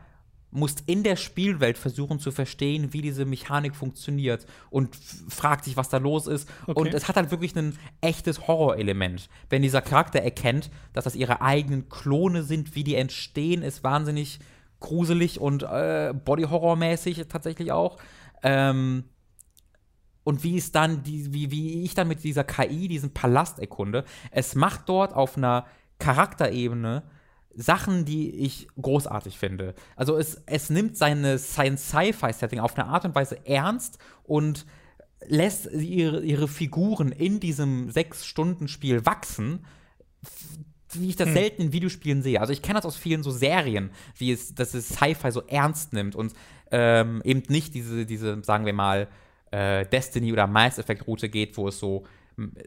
musst 0.51 0.83
in 0.87 1.03
der 1.03 1.17
Spielwelt 1.17 1.77
versuchen 1.77 2.19
zu 2.19 2.31
verstehen, 2.31 2.93
wie 2.93 3.01
diese 3.01 3.25
Mechanik 3.25 3.75
funktioniert 3.75 4.45
und 4.69 4.95
fragt 5.27 5.65
sich, 5.65 5.75
was 5.75 5.89
da 5.89 5.97
los 5.97 6.27
ist. 6.27 6.49
Okay. 6.65 6.79
Und 6.79 6.93
es 6.93 7.07
hat 7.07 7.17
halt 7.17 7.31
wirklich 7.31 7.55
ein 7.55 7.77
echtes 8.01 8.47
Horrorelement. 8.47 9.29
Wenn 9.49 9.61
dieser 9.61 9.81
Charakter 9.81 10.19
erkennt, 10.19 10.69
dass 10.93 11.03
das 11.03 11.15
ihre 11.15 11.41
eigenen 11.41 11.89
Klone 11.89 12.43
sind, 12.43 12.75
wie 12.75 12.83
die 12.83 12.95
entstehen, 12.95 13.61
ist 13.61 13.83
wahnsinnig 13.83 14.39
gruselig 14.79 15.39
und 15.39 15.63
äh, 15.63 16.13
Body-Horror-mäßig 16.13 17.27
tatsächlich 17.27 17.71
auch. 17.71 17.97
Ähm, 18.43 19.05
und 20.23 20.43
wie 20.43 20.57
es 20.57 20.71
dann, 20.71 21.03
die, 21.03 21.33
wie, 21.33 21.51
wie 21.51 21.83
ich 21.83 21.93
dann 21.93 22.07
mit 22.07 22.23
dieser 22.23 22.43
KI, 22.43 22.87
diesen 22.87 23.13
Palast 23.13 23.59
erkunde. 23.59 24.03
Es 24.31 24.55
macht 24.55 24.89
dort 24.89 25.13
auf 25.13 25.37
einer 25.37 25.65
Charakterebene 25.99 27.03
Sachen, 27.57 28.05
die 28.05 28.29
ich 28.29 28.67
großartig 28.79 29.37
finde. 29.37 29.73
Also 29.95 30.15
es, 30.15 30.41
es 30.45 30.69
nimmt 30.69 30.95
seine 30.95 31.39
Science-Sci-Fi-Setting 31.39 32.59
auf 32.59 32.77
eine 32.77 32.87
Art 32.87 33.03
und 33.03 33.15
Weise 33.15 33.45
ernst 33.45 33.97
und 34.23 34.65
lässt 35.25 35.71
ihre, 35.71 36.23
ihre 36.23 36.47
Figuren 36.47 37.11
in 37.11 37.39
diesem 37.39 37.89
Sechs-Stunden-Spiel 37.89 39.05
wachsen, 39.07 39.65
wie 40.93 41.09
ich 41.09 41.15
das 41.15 41.33
selten 41.33 41.63
in 41.63 41.73
Videospielen 41.73 42.21
sehe. 42.21 42.39
Also 42.39 42.53
ich 42.53 42.61
kenne 42.61 42.75
das 42.75 42.85
aus 42.85 42.95
vielen 42.95 43.23
so 43.23 43.31
Serien, 43.31 43.89
wie 44.17 44.31
es, 44.31 44.53
dass 44.53 44.75
es 44.75 44.89
Sci-Fi 44.89 45.31
so 45.31 45.41
ernst 45.47 45.93
nimmt 45.93 46.15
und 46.15 46.33
ähm, 46.71 47.21
eben 47.25 47.41
nicht 47.49 47.73
diese, 47.73 48.05
diese, 48.05 48.43
sagen 48.43 48.65
wir 48.65 48.73
mal, 48.73 49.07
äh, 49.51 49.85
Destiny 49.85 50.31
oder 50.31 50.45
Mass 50.45 50.77
Effect 50.77 51.07
Route 51.07 51.29
geht, 51.29 51.57
wo 51.57 51.69
es 51.69 51.79
so 51.79 52.03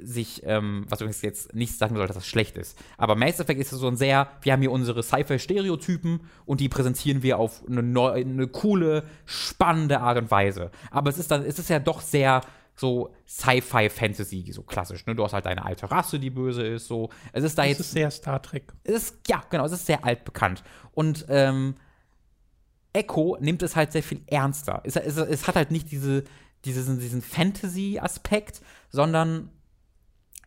sich, 0.02 0.42
ähm, 0.44 0.84
was 0.88 1.00
übrigens 1.00 1.22
jetzt 1.22 1.54
nicht 1.54 1.78
sagen 1.78 1.94
soll, 1.96 2.06
dass 2.06 2.16
das 2.16 2.26
schlecht 2.26 2.56
ist. 2.56 2.76
Aber 2.96 3.14
Mass 3.14 3.38
Effect 3.38 3.60
ist 3.60 3.70
so 3.70 3.86
ein 3.86 3.96
sehr, 3.96 4.28
wir 4.42 4.52
haben 4.52 4.60
hier 4.60 4.72
unsere 4.72 5.02
Sci-Fi-Stereotypen 5.02 6.20
und 6.44 6.60
die 6.60 6.68
präsentieren 6.68 7.22
wir 7.22 7.38
auf 7.38 7.62
eine, 7.68 7.82
neu, 7.82 8.12
eine 8.12 8.48
coole, 8.48 9.04
spannende 9.26 10.00
Art 10.00 10.18
und 10.18 10.30
Weise. 10.30 10.72
Aber 10.90 11.10
es 11.10 11.18
ist 11.18 11.30
dann, 11.30 11.44
es 11.44 11.58
ist 11.58 11.70
ja 11.70 11.78
doch 11.78 12.00
sehr 12.00 12.40
so 12.74 13.14
Sci-Fi-Fantasy, 13.28 14.50
so 14.52 14.62
klassisch. 14.62 15.06
Ne? 15.06 15.14
Du 15.14 15.22
hast 15.22 15.34
halt 15.34 15.46
deine 15.46 15.64
alte 15.64 15.88
Rasse, 15.90 16.18
die 16.18 16.30
böse 16.30 16.66
ist, 16.66 16.88
so. 16.88 17.10
Es 17.32 17.44
ist 17.44 17.56
da 17.56 17.62
Das 17.62 17.70
jetzt 17.70 17.80
ist 17.80 17.92
sehr 17.92 18.10
Star 18.10 18.42
Trek. 18.42 18.72
es 18.82 18.94
ist, 18.94 19.18
ja, 19.28 19.42
genau, 19.50 19.66
es 19.66 19.72
ist 19.72 19.86
sehr 19.86 20.04
altbekannt. 20.04 20.64
Und 20.92 21.26
ähm, 21.28 21.76
Echo 22.92 23.36
nimmt 23.40 23.62
es 23.62 23.76
halt 23.76 23.92
sehr 23.92 24.02
viel 24.02 24.22
ernster. 24.26 24.80
Es, 24.84 24.96
es, 24.96 25.16
es 25.16 25.46
hat 25.46 25.54
halt 25.54 25.70
nicht 25.70 25.92
diese, 25.92 26.24
diesen, 26.64 26.98
diesen 26.98 27.22
Fantasy-Aspekt, 27.22 28.62
sondern 28.88 29.50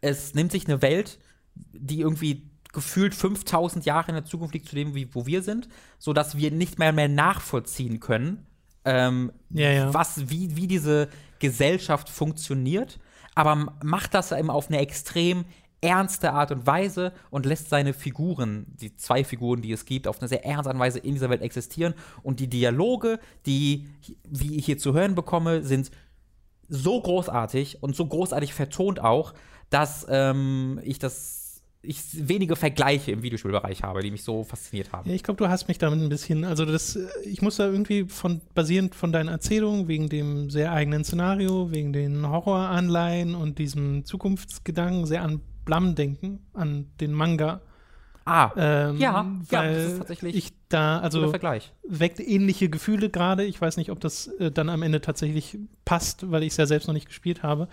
es 0.04 0.34
nimmt 0.34 0.52
sich 0.52 0.68
eine 0.68 0.82
Welt, 0.82 1.20
die 1.56 2.02
irgendwie 2.02 2.50
gefühlt 2.74 3.14
5000 3.14 3.86
Jahre 3.86 4.10
in 4.10 4.16
der 4.16 4.26
Zukunft 4.26 4.54
liegt 4.54 4.68
zu 4.68 4.76
dem, 4.76 4.96
wie, 4.96 5.14
wo 5.14 5.26
wir 5.26 5.44
sind, 5.44 5.70
sodass 6.00 6.38
wir 6.38 6.52
nicht 6.52 6.80
mehr, 6.80 6.92
mehr 6.92 7.08
nachvollziehen 7.08 8.00
können, 8.00 8.46
ähm, 8.84 9.32
Ja, 9.50 9.72
ja. 9.72 9.94
was, 9.94 10.30
wie, 10.30 10.56
wie 10.56 10.68
diese 10.68 11.08
Gesellschaft 11.40 12.10
funktioniert, 12.10 13.00
aber 13.36 13.76
macht 13.84 14.14
das 14.14 14.32
eben 14.32 14.50
auf 14.50 14.68
eine 14.68 14.80
extrem 14.80 15.46
ernste 15.82 16.32
Art 16.32 16.52
und 16.52 16.66
Weise 16.66 17.12
und 17.30 17.46
lässt 17.46 17.70
seine 17.70 17.94
Figuren, 17.94 18.66
die 18.68 18.96
zwei 18.96 19.24
Figuren, 19.24 19.62
die 19.62 19.72
es 19.72 19.86
gibt, 19.86 20.08
auf 20.08 20.20
eine 20.20 20.30
sehr 20.30 20.46
ernste 20.46 20.70
Art 20.70 20.76
und 20.76 20.82
Weise 20.82 21.00
in 21.00 21.14
dieser 21.14 21.30
Welt 21.30 21.42
existieren. 21.42 21.94
Und 22.24 22.40
die 22.40 22.48
Dialoge, 22.48 23.20
die, 23.46 23.90
wie 24.28 24.56
ich 24.56 24.66
hier 24.66 24.78
zu 24.78 24.94
hören 24.94 25.14
bekomme, 25.14 25.62
sind 25.64 25.92
so 26.70 27.02
großartig 27.02 27.84
und 27.84 27.96
so 27.96 28.06
großartig 28.06 28.54
vertont 28.54 29.00
auch, 29.02 29.34
dass 29.74 30.06
ähm, 30.10 30.80
ich 30.84 31.00
das 31.00 31.44
ich 31.86 32.00
wenige 32.14 32.56
Vergleiche 32.56 33.12
im 33.12 33.24
Videospielbereich 33.24 33.84
habe, 33.84 34.02
die 34.02 34.10
mich 34.10 34.24
so 34.24 34.46
fasziniert 34.46 34.94
haben. 34.94 35.10
Ja, 35.10 35.16
ich 35.16 35.22
glaube, 35.24 35.38
du 35.38 35.50
hast 35.50 35.68
mich 35.68 35.78
damit 35.78 36.00
ein 36.00 36.08
bisschen, 36.08 36.46
also 36.46 36.64
das, 36.64 36.98
ich 37.26 37.42
muss 37.42 37.58
da 37.58 37.66
irgendwie 37.66 38.06
von, 38.06 38.40
basierend 38.54 38.96
von 38.96 39.12
deinen 39.12 39.28
Erzählungen, 39.28 39.90
wegen 39.90 40.08
dem 40.08 40.50
sehr 40.50 40.72
eigenen 40.72 41.04
Szenario, 41.04 41.72
wegen 41.72 41.92
den 41.92 42.26
Horroranleihen 42.26 43.36
und 43.36 43.60
diesem 43.60 44.06
Zukunftsgedanken 44.06 45.06
sehr 45.06 45.24
an 45.24 45.42
Blum 45.66 45.96
denken, 45.96 46.40
an 46.54 46.88
den 47.02 47.12
Manga. 47.12 47.60
Ah, 48.26 48.52
Ähm, 48.56 48.98
Ja, 48.98 49.26
ja, 49.52 49.64
das 49.64 49.92
ist 49.92 49.98
tatsächlich 49.98 50.36
ich 50.36 50.54
da, 50.70 51.00
also 51.00 51.30
Vergleich. 51.30 51.74
weckt 51.86 52.22
ähnliche 52.22 52.70
Gefühle 52.70 53.10
gerade. 53.10 53.44
Ich 53.44 53.60
weiß 53.60 53.76
nicht, 53.76 53.92
ob 53.92 54.00
das 54.00 54.28
äh, 54.40 54.50
dann 54.50 54.70
am 54.70 54.82
Ende 54.82 55.02
tatsächlich 55.02 55.58
passt, 55.84 56.32
weil 56.32 56.44
ich 56.44 56.52
es 56.52 56.58
ja 56.58 56.66
selbst 56.66 56.88
noch 56.88 56.94
nicht 56.94 57.08
gespielt 57.08 57.44
habe. 57.44 57.68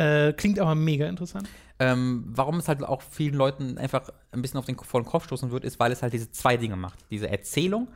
Äh, 0.00 0.32
klingt 0.32 0.58
aber 0.58 0.74
mega 0.74 1.06
interessant. 1.06 1.46
Ähm, 1.78 2.24
warum 2.28 2.58
es 2.58 2.68
halt 2.68 2.82
auch 2.82 3.02
vielen 3.02 3.34
Leuten 3.34 3.76
einfach 3.76 4.08
ein 4.32 4.40
bisschen 4.40 4.58
auf 4.58 4.64
den, 4.64 4.78
vor 4.78 5.02
den 5.02 5.06
Kopf 5.06 5.24
stoßen 5.24 5.50
wird, 5.50 5.62
ist, 5.62 5.78
weil 5.78 5.92
es 5.92 6.02
halt 6.02 6.14
diese 6.14 6.30
zwei 6.30 6.56
Dinge 6.56 6.76
macht. 6.76 6.98
Diese 7.10 7.28
Erzählung, 7.28 7.88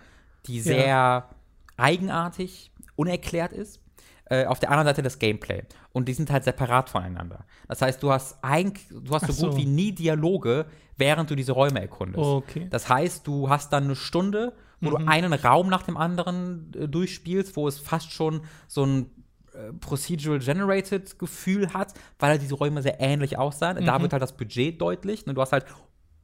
die 0.47 0.61
sehr 0.61 1.31
eigenartig, 1.79 2.73
unerklärt 2.95 3.53
ist. 3.53 3.81
Äh, 4.27 4.47
auf 4.47 4.59
der 4.59 4.71
anderen 4.71 4.89
Seite 4.89 5.03
das 5.03 5.19
Gameplay. 5.19 5.65
Und 5.93 6.09
die 6.09 6.15
sind 6.15 6.31
halt 6.31 6.45
separat 6.45 6.91
voneinander. 6.91 7.45
Das 7.69 7.81
heißt, 7.81 8.03
du 8.03 8.11
hast, 8.11 8.39
eigentlich, 8.43 8.87
du 8.89 9.15
hast 9.15 9.27
so, 9.27 9.33
so. 9.33 9.49
gut 9.49 9.59
wie 9.59 9.67
nie 9.67 9.93
Dialoge, 9.93 10.67
während 10.97 11.31
du 11.31 11.35
diese 11.35 11.53
Räume 11.53 11.81
erkundest. 11.81 12.25
Okay. 12.25 12.67
Das 12.71 12.89
heißt, 12.89 13.27
du 13.27 13.49
hast 13.49 13.73
dann 13.73 13.85
eine 13.85 13.97
Stunde, 13.97 14.55
wo 14.81 14.91
du 14.91 14.97
einen 14.97 15.33
Raum 15.33 15.69
nach 15.69 15.83
dem 15.83 15.97
anderen 15.97 16.73
äh, 16.75 16.89
durchspielst, 16.89 17.57
wo 17.57 17.67
es 17.67 17.79
fast 17.79 18.13
schon 18.13 18.43
so 18.67 18.85
ein 18.85 19.11
Procedural 19.81 20.39
Generated 20.41 21.19
Gefühl 21.19 21.73
hat, 21.73 21.95
weil 22.19 22.31
halt 22.31 22.43
diese 22.43 22.55
Räume 22.55 22.83
sehr 22.83 23.01
ähnlich 23.01 23.39
aussahen. 23.39 23.85
Da 23.85 24.01
wird 24.03 24.13
halt 24.13 24.23
das 24.23 24.37
Budget 24.37 24.81
deutlich. 24.81 25.27
Ne? 25.27 25.35
Du 25.35 25.41
hast 25.41 25.53
halt 25.53 25.67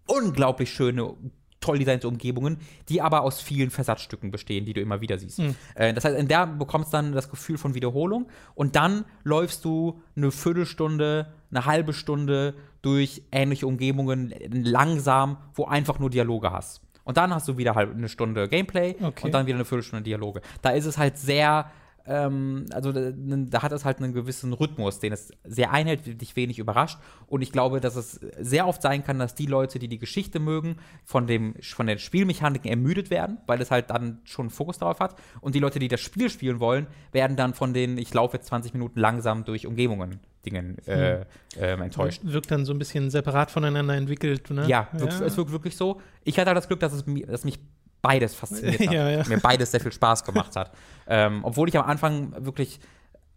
unglaublich 0.06 0.70
schöne, 0.72 1.14
toll 1.60 1.78
designte 1.78 2.08
Umgebungen, 2.08 2.58
die 2.88 3.02
aber 3.02 3.22
aus 3.22 3.40
vielen 3.40 3.70
Versatzstücken 3.70 4.30
bestehen, 4.30 4.64
die 4.64 4.72
du 4.72 4.80
immer 4.80 5.00
wieder 5.00 5.18
siehst. 5.18 5.40
Äh, 5.74 5.92
das 5.94 6.04
heißt, 6.04 6.16
in 6.18 6.26
der 6.26 6.46
bekommst 6.46 6.92
du 6.92 6.96
dann 6.96 7.12
das 7.12 7.28
Gefühl 7.30 7.58
von 7.58 7.74
Wiederholung 7.74 8.28
und 8.54 8.76
dann 8.76 9.04
läufst 9.24 9.64
du 9.64 10.00
eine 10.16 10.30
Viertelstunde, 10.30 11.32
eine 11.50 11.66
halbe 11.66 11.92
Stunde 11.92 12.54
durch 12.82 13.22
ähnliche 13.30 13.66
Umgebungen 13.66 14.32
langsam, 14.50 15.36
wo 15.54 15.66
einfach 15.66 15.98
nur 15.98 16.08
Dialoge 16.10 16.50
hast. 16.50 16.80
Und 17.04 17.16
dann 17.16 17.34
hast 17.34 17.46
du 17.48 17.58
wieder 17.58 17.74
halt 17.74 17.90
eine 17.94 18.08
Stunde 18.08 18.48
Gameplay 18.48 18.94
Okay. 19.02 19.26
und 19.26 19.32
dann 19.34 19.46
wieder 19.46 19.56
eine 19.56 19.64
Viertelstunde 19.64 20.02
Dialoge. 20.02 20.40
Da 20.62 20.70
ist 20.70 20.86
es 20.86 20.96
halt 20.96 21.18
sehr, 21.18 21.70
ähm, 22.06 22.66
also 22.72 22.92
da, 22.92 23.10
da 23.12 23.62
hat 23.62 23.72
es 23.72 23.84
halt 23.84 23.98
einen 23.98 24.12
gewissen 24.12 24.52
Rhythmus, 24.52 25.00
den 25.00 25.12
es 25.12 25.32
sehr 25.44 25.72
einhält, 25.72 26.20
dich 26.20 26.36
wenig 26.36 26.58
überrascht. 26.58 26.98
Und 27.26 27.42
ich 27.42 27.52
glaube, 27.52 27.80
dass 27.80 27.96
es 27.96 28.20
sehr 28.38 28.66
oft 28.66 28.82
sein 28.82 29.04
kann, 29.04 29.18
dass 29.18 29.34
die 29.34 29.46
Leute, 29.46 29.78
die 29.78 29.88
die 29.88 29.98
Geschichte 29.98 30.40
mögen, 30.40 30.76
von, 31.04 31.26
dem, 31.26 31.54
von 31.62 31.86
den 31.86 31.98
Spielmechaniken 31.98 32.70
ermüdet 32.70 33.10
werden, 33.10 33.38
weil 33.46 33.60
es 33.60 33.70
halt 33.70 33.90
dann 33.90 34.20
schon 34.24 34.44
einen 34.44 34.50
Fokus 34.50 34.78
darauf 34.78 35.00
hat. 35.00 35.16
Und 35.40 35.54
die 35.54 35.60
Leute, 35.60 35.78
die 35.78 35.88
das 35.88 36.00
Spiel 36.00 36.30
spielen 36.30 36.60
wollen, 36.60 36.86
werden 37.12 37.36
dann 37.36 37.54
von 37.54 37.74
den, 37.74 37.98
ich 37.98 38.12
laufe 38.14 38.36
jetzt 38.36 38.46
20 38.46 38.72
Minuten 38.72 38.98
langsam 38.98 39.44
durch 39.44 39.66
Umgebungen, 39.66 40.20
Dingen 40.44 40.78
äh, 40.86 41.24
ähm, 41.58 41.82
enttäuscht. 41.82 42.22
Wirkt 42.24 42.50
dann 42.50 42.64
so 42.64 42.72
ein 42.72 42.78
bisschen 42.78 43.10
separat 43.10 43.50
voneinander 43.50 43.94
entwickelt. 43.94 44.50
Ne? 44.50 44.66
Ja, 44.66 44.88
wirkt, 44.92 45.20
es 45.20 45.36
wirkt 45.36 45.52
wirklich 45.52 45.76
so. 45.76 46.00
Ich 46.24 46.38
hatte 46.38 46.48
halt 46.48 46.56
das 46.56 46.68
Glück, 46.68 46.80
dass, 46.80 46.92
es, 46.92 47.04
dass 47.26 47.44
mich 47.44 47.58
beides 48.02 48.34
fasziniert 48.34 48.80
hat. 48.80 48.92
Ja, 48.92 49.08
ja. 49.10 49.24
Mir 49.28 49.38
beides 49.38 49.70
sehr 49.70 49.80
viel 49.80 49.92
Spaß 49.92 50.24
gemacht 50.24 50.56
hat. 50.56 50.72
ähm, 51.06 51.40
obwohl 51.44 51.68
ich 51.68 51.76
am 51.78 51.86
Anfang 51.86 52.32
wirklich 52.44 52.80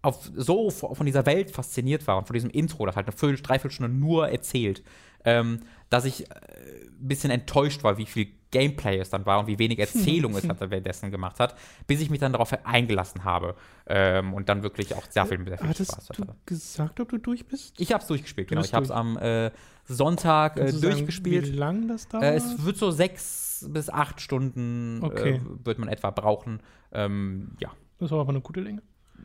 auf, 0.01 0.29
so 0.35 0.69
von 0.69 1.05
dieser 1.05 1.25
Welt 1.25 1.51
fasziniert 1.51 2.05
war 2.07 2.17
und 2.17 2.27
von 2.27 2.33
diesem 2.33 2.49
Intro, 2.49 2.85
das 2.85 2.95
halt 2.95 3.07
eine 3.07 3.15
Viertel, 3.15 3.41
Dreiviertelstunde 3.41 3.91
nur 3.93 4.27
erzählt, 4.29 4.83
ähm, 5.25 5.61
dass 5.89 6.03
ich 6.05 6.29
äh, 6.29 6.33
ein 6.33 7.07
bisschen 7.07 7.31
enttäuscht 7.31 7.83
war, 7.83 7.97
wie 7.97 8.05
viel 8.05 8.27
Gameplay 8.51 8.99
es 8.99 9.09
dann 9.09 9.25
war 9.25 9.39
und 9.39 9.47
wie 9.47 9.57
wenig 9.57 9.79
Erzählung 9.79 10.35
es 10.35 10.43
halt 10.47 10.59
währenddessen 10.59 11.09
gemacht 11.09 11.39
hat, 11.39 11.55
bis 11.87 12.01
ich 12.01 12.09
mich 12.09 12.19
dann 12.19 12.33
darauf 12.33 12.53
eingelassen 12.65 13.23
habe 13.23 13.55
ähm, 13.87 14.33
und 14.33 14.49
dann 14.49 14.61
wirklich 14.61 14.93
auch 14.93 15.03
sehr 15.09 15.25
viel, 15.25 15.37
sehr 15.47 15.57
viel 15.57 15.57
Spaß 15.57 15.69
Hattest 15.69 16.09
du 16.17 16.23
hatte. 16.23 16.35
gesagt, 16.45 16.99
ob 16.99 17.09
du 17.09 17.17
durch 17.17 17.47
bist? 17.47 17.73
Ich 17.79 17.93
habe 17.93 18.01
es 18.01 18.07
durchgespielt, 18.07 18.49
Du 18.51 18.55
genau. 18.55 18.65
Ich 18.65 18.73
habe 18.73 18.83
es 18.83 18.89
durch. 18.89 18.99
am 18.99 19.17
äh, 19.17 19.51
Sonntag 19.85 20.57
äh, 20.57 20.59
Kannst 20.59 20.73
du 20.75 20.77
sagen, 20.79 20.91
durchgespielt. 20.95 21.47
Wie 21.47 21.51
lang 21.55 21.87
das 21.87 22.07
dauert? 22.09 22.23
Äh, 22.25 22.35
es 22.35 22.63
wird 22.65 22.77
so 22.77 22.91
sechs 22.91 23.52
bis 23.71 23.89
acht 23.89 24.21
Stunden 24.21 24.99
Okay. 25.03 25.35
äh, 25.35 25.65
wird 25.65 25.79
man 25.79 25.89
etwa 25.89 26.11
brauchen. 26.11 26.59
Ähm, 26.91 27.51
ja, 27.59 27.69
das 27.99 28.11
war 28.11 28.19
aber 28.19 28.29
eine 28.29 28.41
gute 28.41 28.61
Länge. 28.61 28.81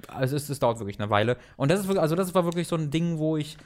also 0.09 0.37
es, 0.37 0.49
es 0.49 0.59
dauert 0.59 0.79
wirklich 0.79 1.01
eine 1.01 1.11
Weile. 1.11 1.37
Und 1.57 1.71
das 1.71 1.81
ist 1.81 1.87
wirklich, 1.89 2.03
also 2.03 2.15
das 2.17 2.35
war 2.35 2.45
wirklich 2.45 2.69
so 2.69 2.77
ein 2.77 2.91
Ding, 2.91 3.19
wo 3.19 3.37
ich, 3.37 3.57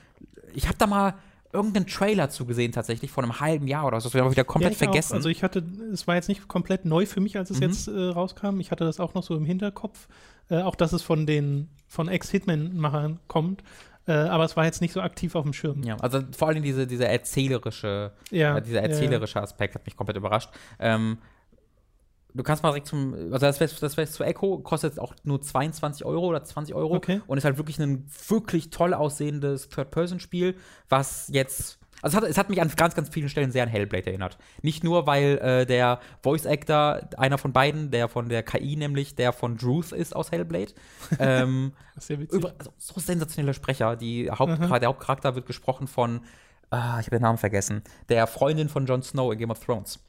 ich 0.55 0.67
habe 0.69 0.79
da 0.79 0.87
mal 0.87 1.15
irgendeinen 1.53 1.87
Trailer 1.87 2.31
zugesehen 2.31 2.73
tatsächlich 2.73 3.11
vor 3.11 3.23
einem 3.23 3.39
halben 3.39 3.67
Jahr 3.67 3.87
oder 3.87 4.01
so. 4.01 4.09
Das 4.09 4.19
habe 4.19 4.29
ich 4.29 4.33
wieder 4.33 4.45
komplett 4.45 4.73
ich 4.73 4.79
vergessen. 4.79 5.13
Auch. 5.13 5.17
Also 5.17 5.29
ich 5.29 5.43
hatte, 5.43 5.63
es 5.93 6.07
war 6.07 6.15
jetzt 6.15 6.29
nicht 6.29 6.49
komplett 6.49 6.87
neu 6.87 7.05
für 7.05 7.21
mich, 7.21 7.37
als 7.37 7.51
es 7.51 7.59
Mhm. 7.59 7.63
jetzt 7.65 7.89
äh, 7.89 8.01
rauskam. 8.01 8.59
Ich 8.61 8.71
hatte 8.71 8.85
das 8.85 9.01
auch 9.01 9.13
noch 9.13 9.23
so 9.23 9.37
im 9.37 9.45
Hinterkopf. 9.45 10.09
Äh, 10.49 10.63
auch 10.63 10.75
dass 10.75 10.93
es 10.95 11.03
von 11.03 11.27
den 11.27 11.69
von 11.87 12.09
Ex-Hitman-Machern 12.09 13.21
kommt. 13.29 13.63
Äh, 14.07 14.13
aber 14.13 14.45
es 14.45 14.57
war 14.57 14.65
jetzt 14.65 14.81
nicht 14.81 14.93
so 14.93 15.01
aktiv 15.01 15.35
auf 15.35 15.45
dem 15.45 15.53
Schirm. 15.53 15.83
ja, 15.85 15.97
also 15.97 16.21
vor 16.37 16.49
allem 16.49 16.63
diese, 16.63 16.87
dieser 16.87 17.09
erzählerische, 17.09 18.13
Ja, 18.31 18.59
äh, 18.59 18.63
dieser 18.63 18.83
erzählerische 18.83 19.41
Aspekt 19.41 19.75
hat 19.75 19.85
mich 19.87 19.97
komplett 19.97 20.17
überrascht. 20.17 20.51
Ähm, 20.81 21.19
du 22.35 22.43
kannst 22.43 22.63
mal 22.63 22.71
direkt 22.71 22.87
zum, 22.89 23.15
also 23.15 23.39
das 23.47 23.61
wäre 23.61 23.71
das 23.81 23.97
wär 23.97 24.07
zu 24.07 24.25
Echo, 24.25 24.59
kostet 24.59 24.99
auch 24.99 25.15
nur 25.23 25.41
22 25.41 26.05
Euro 26.05 26.27
oder 26.27 26.43
20 26.43 26.75
Euro 26.75 26.95
Okay. 26.97 27.21
und 27.27 27.39
ist 27.39 27.45
halt 27.45 27.59
wirklich 27.59 27.79
ein 27.79 28.07
wirklich 28.29 28.71
toll 28.71 28.95
aussehendes 28.95 29.69
Third-Person-Spiel, 29.69 30.57
was 30.89 31.29
jetzt 31.29 31.79
also 32.03 32.19
es 32.19 32.23
hat, 32.23 32.31
es 32.31 32.37
hat 32.39 32.51
mich 32.51 32.61
an 32.61 32.71
ganz, 32.77 32.95
ganz 32.95 33.09
vielen 33.09 33.29
Stellen 33.29 33.53
sehr 33.53 33.63
an 33.63 33.69
Hellblade 33.69 34.07
erinnert. 34.07 34.37
Nicht 34.61 34.85
nur, 34.85 35.07
weil 35.07 35.39
äh, 35.39 35.67
der 35.67 36.01
Voice-Actor, 36.23 37.09
einer 37.17 37.39
von 37.39 37.53
beiden, 37.53 37.91
der 37.91 38.09
von 38.09 38.29
der 38.29 38.43
KI 38.43 38.77
nämlich, 38.77 39.15
der 39.15 39.33
von 39.33 39.57
Druth 39.57 39.93
ist 39.93 40.15
aus 40.15 40.33
Hellblade, 40.33 40.73
ähm, 41.19 41.73
Das 41.95 42.05
ist 42.05 42.09
sehr 42.09 42.19
witzig. 42.21 42.39
über, 42.39 42.55
also, 42.59 42.73
so 42.77 43.01
sensationelle 43.01 43.55
Sprecher. 43.55 43.97
Die 43.97 44.31
Haupt, 44.31 44.59
Der 44.61 44.89
Hauptcharakter 44.89 45.35
wird 45.35 45.47
gesprochen 45.47 45.87
von, 45.87 46.21
ah, 46.71 46.99
ich 47.01 47.07
habe 47.07 47.17
den 47.17 47.23
Namen 47.23 47.39
vergessen, 47.39 47.83
der 48.09 48.27
Freundin 48.27 48.69
von 48.69 48.85
Jon 48.87 49.03
Snow 49.03 49.33
in 49.33 49.39
Game 49.39 49.51
of 49.51 49.61
Thrones. 49.65 50.01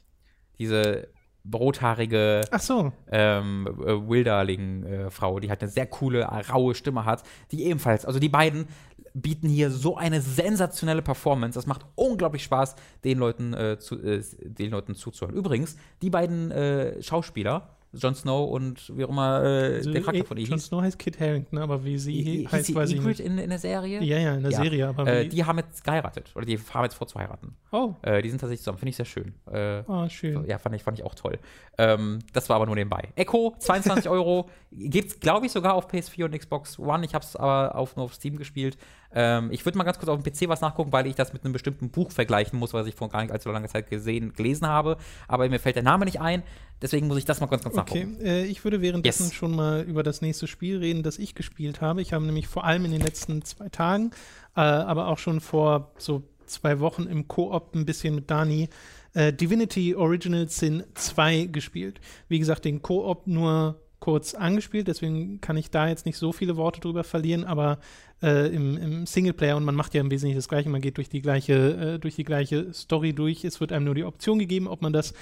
Diese 0.58 1.08
rothaarige 1.52 2.40
Ach 2.50 2.60
so. 2.60 2.92
ähm, 3.10 3.66
äh, 3.66 4.08
Wilderling-Frau, 4.08 5.40
die 5.40 5.50
halt 5.50 5.62
eine 5.62 5.70
sehr 5.70 5.86
coole, 5.86 6.20
äh, 6.20 6.40
raue 6.50 6.74
Stimme 6.74 7.04
hat, 7.04 7.22
die 7.52 7.64
ebenfalls, 7.64 8.06
also 8.06 8.18
die 8.18 8.28
beiden 8.30 8.66
bieten 9.14 9.48
hier 9.48 9.70
so 9.70 9.96
eine 9.96 10.20
sensationelle 10.20 11.00
Performance. 11.02 11.56
Das 11.56 11.66
macht 11.66 11.86
unglaublich 11.94 12.42
Spaß, 12.42 12.74
den 13.04 13.18
Leuten, 13.18 13.54
äh, 13.54 13.78
zu, 13.78 14.02
äh, 14.02 14.22
den 14.42 14.70
Leuten 14.72 14.94
zuzuhören. 14.94 15.36
Übrigens, 15.36 15.76
die 16.02 16.10
beiden 16.10 16.50
äh, 16.50 17.00
Schauspieler, 17.02 17.70
Jon 17.96 18.16
Snow 18.16 18.50
und 18.50 18.90
wie 18.98 19.04
auch 19.04 19.08
immer 19.10 19.40
äh, 19.44 19.74
Also, 19.76 19.92
der 19.92 20.00
Charakter 20.00 20.24
eh, 20.24 20.26
von 20.26 20.36
ihr 20.36 20.46
Jon 20.48 20.58
Snow 20.58 20.82
heißt 20.82 20.98
Kit 20.98 21.20
Harington, 21.20 21.58
aber 21.60 21.84
wie 21.84 21.96
sie 21.96 22.22
Hieß 22.24 22.50
heißt, 22.50 22.64
sie 22.66 22.74
weiß 22.74 22.90
ich 22.90 23.00
nicht. 23.00 23.20
in, 23.20 23.38
in 23.38 23.50
der 23.50 23.60
Serie? 23.60 24.02
Ja, 24.02 24.18
ja, 24.18 24.34
in 24.34 24.42
der 24.42 24.50
Ja. 24.50 24.62
Serie, 24.64 24.88
aber 24.88 25.06
Äh, 25.06 25.28
die 25.28 25.44
haben 25.44 25.58
jetzt 25.58 25.84
geheiratet. 25.84 26.32
Oder 26.34 26.44
die 26.44 26.58
haben 26.58 26.82
jetzt 26.82 26.94
vor 26.96 27.06
zu 27.06 27.20
heiraten. 27.20 27.54
Oh, 27.70 27.94
Äh, 28.02 28.20
die 28.20 28.30
sind 28.30 28.40
tatsächlich 28.40 28.62
zusammen. 28.62 28.78
Finde 28.78 28.90
ich 28.90 28.96
sehr 28.96 29.04
schön. 29.04 29.32
Äh, 29.48 29.84
ah, 29.86 30.08
schön. 30.10 30.44
ja, 30.48 30.58
fand 30.58 30.74
ich, 30.74 30.82
fand 30.82 30.98
ich 30.98 31.04
auch 31.04 31.14
toll. 31.14 31.38
Ähm, 31.78 32.18
das 32.32 32.48
war 32.48 32.56
aber 32.56 32.66
nur 32.66 32.74
nebenbei. 32.74 33.10
Echo, 33.14 33.54
22 33.60 34.08
Euro. 34.10 34.50
Gibt's, 34.72 35.20
glaube 35.20 35.46
ich, 35.46 35.52
sogar 35.52 35.74
auf 35.74 35.88
PS4 35.88 36.24
und 36.24 36.36
Xbox 36.36 36.80
One. 36.80 37.04
Ich 37.04 37.14
habe 37.14 37.24
es 37.24 37.36
aber 37.36 37.76
auf, 37.76 37.94
nur 37.94 38.06
auf 38.06 38.14
Steam 38.14 38.36
gespielt. 38.38 38.76
Ähm, 39.14 39.50
ich 39.52 39.64
würde 39.64 39.78
mal 39.78 39.84
ganz 39.84 39.98
kurz 39.98 40.08
auf 40.08 40.20
dem 40.20 40.30
PC 40.32 40.48
was 40.48 40.60
nachgucken, 40.60 40.92
weil 40.92 41.06
ich 41.06 41.14
das 41.14 41.32
mit 41.32 41.44
einem 41.44 41.52
bestimmten 41.52 41.88
Buch 41.90 42.10
vergleichen 42.10 42.58
muss, 42.58 42.74
was 42.74 42.86
ich 42.86 42.94
vor 42.94 43.08
gar 43.08 43.22
nicht 43.22 43.30
allzu 43.32 43.50
langer 43.50 43.68
Zeit 43.68 43.88
gesehen, 43.88 44.32
gelesen 44.34 44.66
habe. 44.66 44.96
Aber 45.28 45.48
mir 45.48 45.60
fällt 45.60 45.76
der 45.76 45.82
Name 45.82 46.04
nicht 46.04 46.20
ein. 46.20 46.42
Deswegen 46.82 47.06
muss 47.06 47.16
ich 47.18 47.24
das 47.24 47.40
mal 47.40 47.46
ganz, 47.46 47.64
Okay, 47.64 47.76
nachgucken. 47.76 48.20
äh, 48.20 48.44
ich 48.44 48.64
würde 48.64 48.80
währenddessen 48.82 49.24
Yes. 49.26 49.34
schon 49.34 49.54
mal 49.54 49.82
über 49.82 50.02
das 50.02 50.20
nächste 50.20 50.46
Spiel 50.46 50.78
reden, 50.78 51.02
das 51.02 51.18
ich 51.18 51.34
gespielt 51.34 51.80
habe. 51.80 52.02
Ich 52.02 52.12
habe 52.12 52.24
nämlich 52.26 52.48
vor 52.48 52.64
allem 52.64 52.84
in 52.84 52.90
den 52.90 53.00
letzten 53.00 53.42
zwei 53.42 53.68
Tagen, 53.68 54.10
äh, 54.56 54.60
aber 54.60 55.08
auch 55.08 55.18
schon 55.18 55.40
vor 55.40 55.92
so 55.98 56.24
zwei 56.46 56.80
Wochen 56.80 57.04
im 57.04 57.26
Koop 57.28 57.74
ein 57.74 57.86
bisschen 57.86 58.14
mit 58.16 58.30
Dani 58.30 58.68
äh, 59.14 59.32
Divinity 59.32 59.94
Original 59.94 60.48
Sin 60.48 60.82
2 60.94 61.44
gespielt. 61.46 62.00
Wie 62.28 62.38
gesagt, 62.40 62.64
den 62.64 62.82
Koop 62.82 63.26
nur 63.28 63.80
kurz 64.04 64.34
angespielt, 64.34 64.86
deswegen 64.86 65.40
kann 65.40 65.56
ich 65.56 65.70
da 65.70 65.88
jetzt 65.88 66.04
nicht 66.04 66.18
so 66.18 66.30
viele 66.30 66.58
Worte 66.58 66.78
drüber 66.78 67.04
verlieren, 67.04 67.42
aber 67.42 67.78
äh, 68.22 68.54
im, 68.54 68.76
im 68.76 69.06
Singleplayer 69.06 69.56
und 69.56 69.64
man 69.64 69.74
macht 69.74 69.94
ja 69.94 70.02
im 70.02 70.10
Wesentlichen 70.10 70.36
das 70.36 70.46
Gleiche, 70.46 70.68
man 70.68 70.82
geht 70.82 70.98
durch 70.98 71.08
die 71.08 71.22
gleiche, 71.22 71.94
äh, 71.94 71.98
durch 71.98 72.14
die 72.14 72.24
gleiche 72.24 72.74
Story 72.74 73.14
durch. 73.14 73.46
Es 73.46 73.62
wird 73.62 73.72
einem 73.72 73.86
nur 73.86 73.94
die 73.94 74.04
Option 74.04 74.38
gegeben, 74.38 74.68
ob 74.68 74.82
man 74.82 74.92
das 74.92 75.14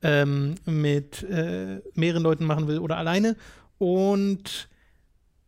ähm, 0.00 0.54
mit 0.64 1.22
äh, 1.24 1.82
mehreren 1.92 2.22
Leuten 2.22 2.46
machen 2.46 2.66
will 2.66 2.78
oder 2.78 2.96
alleine. 2.96 3.36
Und 3.76 4.70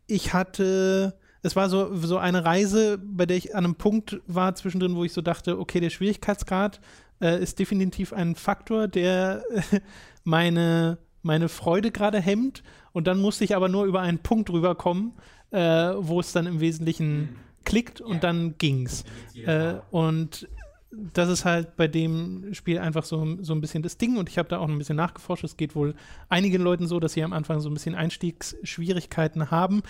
ich 0.06 0.34
hatte, 0.34 1.18
es 1.40 1.56
war 1.56 1.70
so, 1.70 1.96
so 1.96 2.18
eine 2.18 2.44
Reise, 2.44 2.98
bei 3.02 3.24
der 3.24 3.38
ich 3.38 3.54
an 3.54 3.64
einem 3.64 3.76
Punkt 3.76 4.20
war 4.26 4.54
zwischendrin, 4.54 4.96
wo 4.96 5.04
ich 5.04 5.14
so 5.14 5.22
dachte, 5.22 5.58
okay, 5.58 5.80
der 5.80 5.88
Schwierigkeitsgrad 5.88 6.78
äh, 7.22 7.42
ist 7.42 7.58
definitiv 7.58 8.12
ein 8.12 8.34
Faktor, 8.34 8.86
der 8.86 9.44
äh, 9.50 9.80
meine, 10.24 10.98
meine 11.22 11.48
Freude 11.48 11.90
gerade 11.90 12.20
hemmt. 12.20 12.62
Und 12.92 13.06
dann 13.06 13.20
musste 13.20 13.44
ich 13.44 13.56
aber 13.56 13.68
nur 13.68 13.84
über 13.84 14.00
einen 14.00 14.18
Punkt 14.18 14.50
rüberkommen, 14.50 15.12
äh, 15.50 15.58
wo 15.96 16.20
es 16.20 16.32
dann 16.32 16.46
im 16.46 16.60
Wesentlichen 16.60 17.36
klickt 17.64 18.00
und 18.00 18.24
dann 18.24 18.56
ging's. 18.58 19.04
Äh, 19.34 19.74
und 19.90 20.48
das 20.92 21.30
ist 21.30 21.44
halt 21.44 21.76
bei 21.76 21.88
dem 21.88 22.52
Spiel 22.52 22.78
einfach 22.78 23.04
so, 23.04 23.38
so 23.40 23.54
ein 23.54 23.60
bisschen 23.60 23.82
das 23.82 23.96
Ding 23.96 24.16
und 24.18 24.28
ich 24.28 24.36
habe 24.36 24.48
da 24.48 24.58
auch 24.58 24.68
ein 24.68 24.76
bisschen 24.76 24.96
nachgeforscht. 24.96 25.44
Es 25.44 25.56
geht 25.56 25.74
wohl 25.74 25.94
einigen 26.28 26.62
Leuten 26.62 26.86
so, 26.86 27.00
dass 27.00 27.14
sie 27.14 27.24
am 27.24 27.32
Anfang 27.32 27.60
so 27.60 27.70
ein 27.70 27.74
bisschen 27.74 27.94
Einstiegsschwierigkeiten 27.94 29.50
haben. 29.50 29.82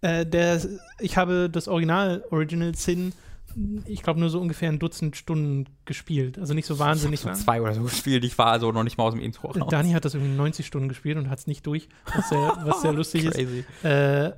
Äh, 0.00 0.24
der, 0.24 0.60
ich 1.00 1.16
habe 1.16 1.50
das 1.50 1.66
Original 1.66 2.24
Original 2.30 2.74
Sin, 2.74 3.12
ich 3.86 4.02
glaube, 4.02 4.20
nur 4.20 4.30
so 4.30 4.40
ungefähr 4.40 4.68
ein 4.68 4.78
Dutzend 4.78 5.16
Stunden 5.16 5.66
gespielt. 5.84 6.38
Also 6.38 6.54
nicht 6.54 6.66
so 6.66 6.78
wahnsinnig 6.78 7.20
so 7.20 7.28
lang. 7.28 7.36
zwei 7.36 7.60
oder 7.60 7.74
so 7.74 7.82
gespielt. 7.82 8.24
Ich 8.24 8.36
war 8.38 8.46
also 8.48 8.72
noch 8.72 8.84
nicht 8.84 8.98
mal 8.98 9.04
aus 9.04 9.12
dem 9.14 9.20
Intro 9.22 9.48
raus. 9.48 9.68
Dani 9.70 9.92
hat 9.92 10.04
das 10.04 10.14
irgendwie 10.14 10.34
90 10.34 10.66
Stunden 10.66 10.88
gespielt 10.88 11.16
und 11.16 11.30
hat 11.30 11.38
es 11.38 11.46
nicht 11.46 11.66
durch, 11.66 11.88
was 12.14 12.28
sehr, 12.28 12.56
was 12.64 12.82
sehr 12.82 12.92
lustig 12.94 13.24
ist. 13.24 13.34
Crazy. 13.34 13.64
Äh, 13.82 14.32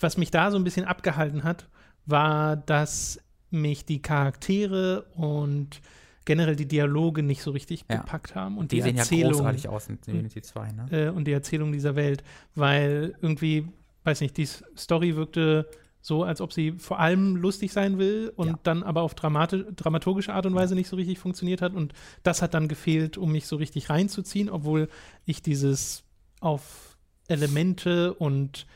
was 0.00 0.16
mich 0.16 0.30
da 0.30 0.50
so 0.50 0.56
ein 0.56 0.64
bisschen 0.64 0.84
abgehalten 0.84 1.44
hat, 1.44 1.68
war, 2.06 2.56
dass 2.56 3.20
mich 3.50 3.84
die 3.84 4.02
Charaktere 4.02 5.02
und 5.14 5.80
generell 6.24 6.56
die 6.56 6.66
Dialoge 6.68 7.22
nicht 7.22 7.42
so 7.42 7.52
richtig 7.52 7.84
Ja. 7.90 7.98
gepackt 7.98 8.34
haben 8.34 8.58
und 8.58 8.72
Die, 8.72 8.76
die, 8.76 8.82
sehen 8.82 8.96
ja 8.96 9.02
Erzählung 9.02 9.32
großartig 9.32 9.68
aus 9.68 9.88
in 9.88 9.98
Divinity 10.00 10.42
2, 10.42 10.72
ne? 10.72 10.86
äh, 10.90 11.08
und 11.08 11.24
die 11.24 11.32
Erzählung 11.32 11.72
dieser 11.72 11.96
Welt, 11.96 12.22
weil 12.54 13.14
irgendwie, 13.22 13.66
weiß 14.04 14.20
nicht, 14.20 14.36
die 14.36 14.46
Story 14.76 15.16
wirkte 15.16 15.66
so, 16.00 16.22
als 16.22 16.40
ob 16.40 16.52
sie 16.52 16.72
vor 16.72 16.98
allem 17.00 17.36
lustig 17.36 17.72
sein 17.72 17.98
will 17.98 18.32
und 18.36 18.46
Ja. 18.48 18.58
dann 18.62 18.82
aber 18.82 19.02
auf 19.02 19.14
dramati 19.14 19.64
dramaturgische 19.76 20.32
Art 20.32 20.46
und 20.46 20.54
Weise 20.54 20.74
nicht 20.74 20.88
so 20.88 20.96
richtig 20.96 21.18
funktioniert 21.18 21.60
hat 21.62 21.74
und 21.74 21.92
das 22.22 22.40
hat 22.42 22.54
dann 22.54 22.68
gefehlt, 22.68 23.18
um 23.18 23.32
mich 23.32 23.46
so 23.46 23.56
richtig 23.56 23.90
reinzuziehen, 23.90 24.48
obwohl 24.48 24.88
ich 25.26 25.42
dieses 25.42 26.04
auf 26.40 26.96
Elemente 27.26 28.14
und 28.14 28.66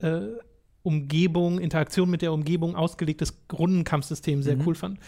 äh, 0.00 0.20
Umgebung, 0.82 1.60
Interaktion 1.60 2.10
mit 2.10 2.22
der 2.22 2.32
Umgebung 2.32 2.74
ausgelegtes 2.74 3.38
Rundenkampfsystem 3.52 4.42
sehr 4.42 4.56
Mhm. 4.56 4.66
cool 4.66 4.74
fand. 4.74 4.98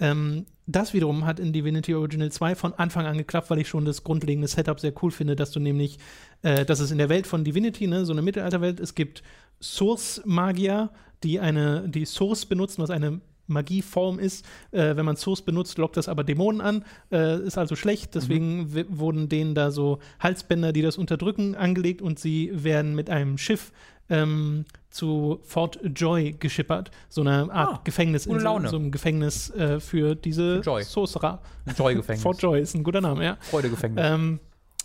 Ähm, 0.00 0.46
das 0.66 0.94
wiederum 0.94 1.26
hat 1.26 1.38
in 1.40 1.52
Divinity 1.52 1.94
Original 1.94 2.30
2 2.32 2.54
von 2.54 2.72
Anfang 2.74 3.04
an 3.06 3.18
geklappt, 3.18 3.50
weil 3.50 3.58
ich 3.58 3.68
schon 3.68 3.84
das 3.84 4.04
grundlegende 4.04 4.48
Setup 4.48 4.80
sehr 4.80 4.92
cool 5.02 5.10
finde, 5.10 5.36
dass 5.36 5.50
du 5.50 5.60
nämlich, 5.60 5.98
äh, 6.42 6.64
dass 6.64 6.80
es 6.80 6.90
in 6.90 6.98
der 6.98 7.08
Welt 7.10 7.26
von 7.26 7.44
Divinity, 7.44 7.86
ne, 7.86 8.06
so 8.06 8.12
eine 8.12 8.22
Mittelalterwelt, 8.22 8.80
es 8.80 8.94
gibt 8.94 9.22
Source-Magier, 9.60 10.90
die 11.22 11.40
eine, 11.40 11.88
die 11.88 12.04
Source 12.04 12.46
benutzen, 12.46 12.82
was 12.82 12.90
eine 12.90 13.20
Magieform 13.46 14.18
ist. 14.18 14.44
Äh, 14.72 14.94
wenn 14.96 15.06
man 15.06 15.16
Source 15.16 15.42
benutzt, 15.42 15.78
lockt 15.78 15.96
das 15.96 16.08
aber 16.08 16.22
Dämonen 16.22 16.60
an, 16.60 16.84
äh, 17.10 17.38
ist 17.40 17.56
also 17.58 17.76
schlecht. 17.76 18.14
Deswegen 18.14 18.74
w- 18.74 18.84
wurden 18.88 19.28
denen 19.28 19.54
da 19.54 19.70
so 19.70 19.98
Halsbänder, 20.20 20.72
die 20.72 20.82
das 20.82 20.98
unterdrücken, 20.98 21.54
angelegt 21.54 22.02
und 22.02 22.18
sie 22.18 22.50
werden 22.52 22.94
mit 22.94 23.08
einem 23.10 23.38
Schiff 23.38 23.72
ähm, 24.10 24.64
zu 24.90 25.38
Fort 25.42 25.78
Joy 25.94 26.32
geschippert, 26.38 26.90
so 27.10 27.20
eine 27.22 27.50
Art 27.52 27.74
Ah, 27.74 27.80
Gefängnis, 27.84 28.26
gute 28.26 28.40
so, 28.40 28.58
so 28.66 28.76
einem 28.76 28.90
Gefängnis 28.90 29.50
äh, 29.50 29.80
für 29.80 30.14
diese 30.14 30.58
Für 30.62 30.70
Joy. 30.70 30.82
Sorcerer. 30.82 31.40
Joy-Gefängnis. 31.76 32.22
Fort 32.22 32.40
Joy 32.42 32.60
ist 32.60 32.74
ein 32.74 32.82
guter 32.84 33.00
Name, 33.02 33.24
ja. 33.24 33.36
Freude-Gefängnis. 33.40 34.02
Ähm, 34.06 34.40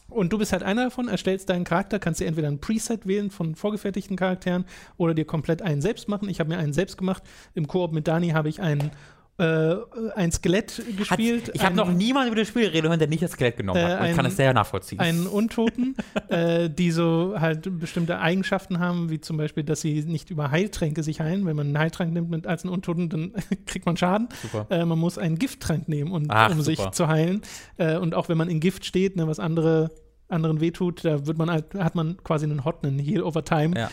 und 0.09 0.31
du 0.31 0.37
bist 0.37 0.51
halt 0.51 0.63
einer 0.63 0.85
davon, 0.85 1.07
erstellst 1.07 1.49
deinen 1.49 1.63
Charakter, 1.63 1.99
kannst 1.99 2.19
dir 2.19 2.27
entweder 2.27 2.47
ein 2.47 2.59
Preset 2.59 3.07
wählen 3.07 3.31
von 3.31 3.55
vorgefertigten 3.55 4.15
Charakteren 4.15 4.65
oder 4.97 5.13
dir 5.13 5.25
komplett 5.25 5.61
einen 5.61 5.81
selbst 5.81 6.07
machen. 6.07 6.29
Ich 6.29 6.39
habe 6.39 6.49
mir 6.49 6.57
einen 6.57 6.73
selbst 6.73 6.97
gemacht. 6.97 7.23
Im 7.55 7.67
Koop 7.67 7.93
mit 7.93 8.07
Dani 8.07 8.29
habe 8.29 8.49
ich 8.49 8.61
einen, 8.61 8.91
äh, 9.43 10.11
ein 10.15 10.31
Skelett 10.31 10.77
Hat, 10.79 10.97
gespielt. 10.97 11.51
ich 11.53 11.63
habe 11.63 11.75
noch 11.75 11.91
niemanden 11.91 12.31
über 12.31 12.39
das 12.41 12.47
Spiel 12.47 12.67
reden 12.67 12.87
hören, 12.87 12.99
der 12.99 13.07
nicht 13.07 13.21
das 13.23 13.31
Skelett 13.31 13.57
genommen 13.57 13.79
Äh, 13.79 13.83
hat. 13.83 13.91
Und 13.99 14.05
ich 14.05 14.09
ein- 14.11 14.15
kann 14.15 14.25
es 14.25 14.35
sehr 14.37 14.53
nachvollziehen. 14.53 14.99
einen 14.99 15.27
Untoten, 15.27 15.95
äh, 16.29 16.69
die 16.69 16.91
so 16.91 17.35
halt 17.39 17.79
bestimmte 17.79 18.19
Eigenschaften 18.19 18.79
haben, 18.79 19.09
wie 19.09 19.19
zum 19.19 19.37
Beispiel, 19.37 19.63
dass 19.63 19.81
sie 19.81 20.01
nicht 20.03 20.29
über 20.29 20.51
Heiltränke 20.51 21.03
sich 21.03 21.19
heilen. 21.19 21.45
Wenn 21.45 21.55
man 21.55 21.67
einen 21.67 21.77
Heiltrank 21.77 22.13
nimmt 22.13 22.29
mit, 22.29 22.47
als 22.47 22.63
einen 22.63 22.73
Untoten, 22.73 23.09
dann 23.09 23.33
kriegt 23.65 23.85
man 23.85 23.97
Schaden. 23.97 24.29
Super. 24.41 24.67
Äh, 24.69 24.85
man 24.85 24.99
muss 24.99 25.17
einen 25.17 25.37
Gifttrank 25.39 25.87
nehmen, 25.89 26.11
und, 26.11 26.27
Ach, 26.29 26.51
um 26.51 26.61
super. 26.61 26.83
sich 26.83 26.91
zu 26.91 27.07
heilen. 27.07 27.41
Äh, 27.77 27.97
und 27.97 28.13
auch 28.15 28.29
wenn 28.29 28.37
man 28.37 28.49
in 28.49 28.59
Gift 28.59 28.85
steht, 28.85 29.15
ne, 29.15 29.27
was 29.27 29.39
andere 29.39 29.91
anderen 30.29 30.61
wehtut, 30.61 31.05
da 31.05 31.27
wird 31.27 31.37
man 31.37 31.51
halt, 31.51 31.75
hat 31.75 31.93
man 31.95 32.17
quasi 32.23 32.45
einen 32.45 32.65
Hot, 32.65 32.83
einen 32.83 32.97
Heal 32.97 33.21
over 33.21 33.43
Time 33.45 33.77
Ja. 33.77 33.89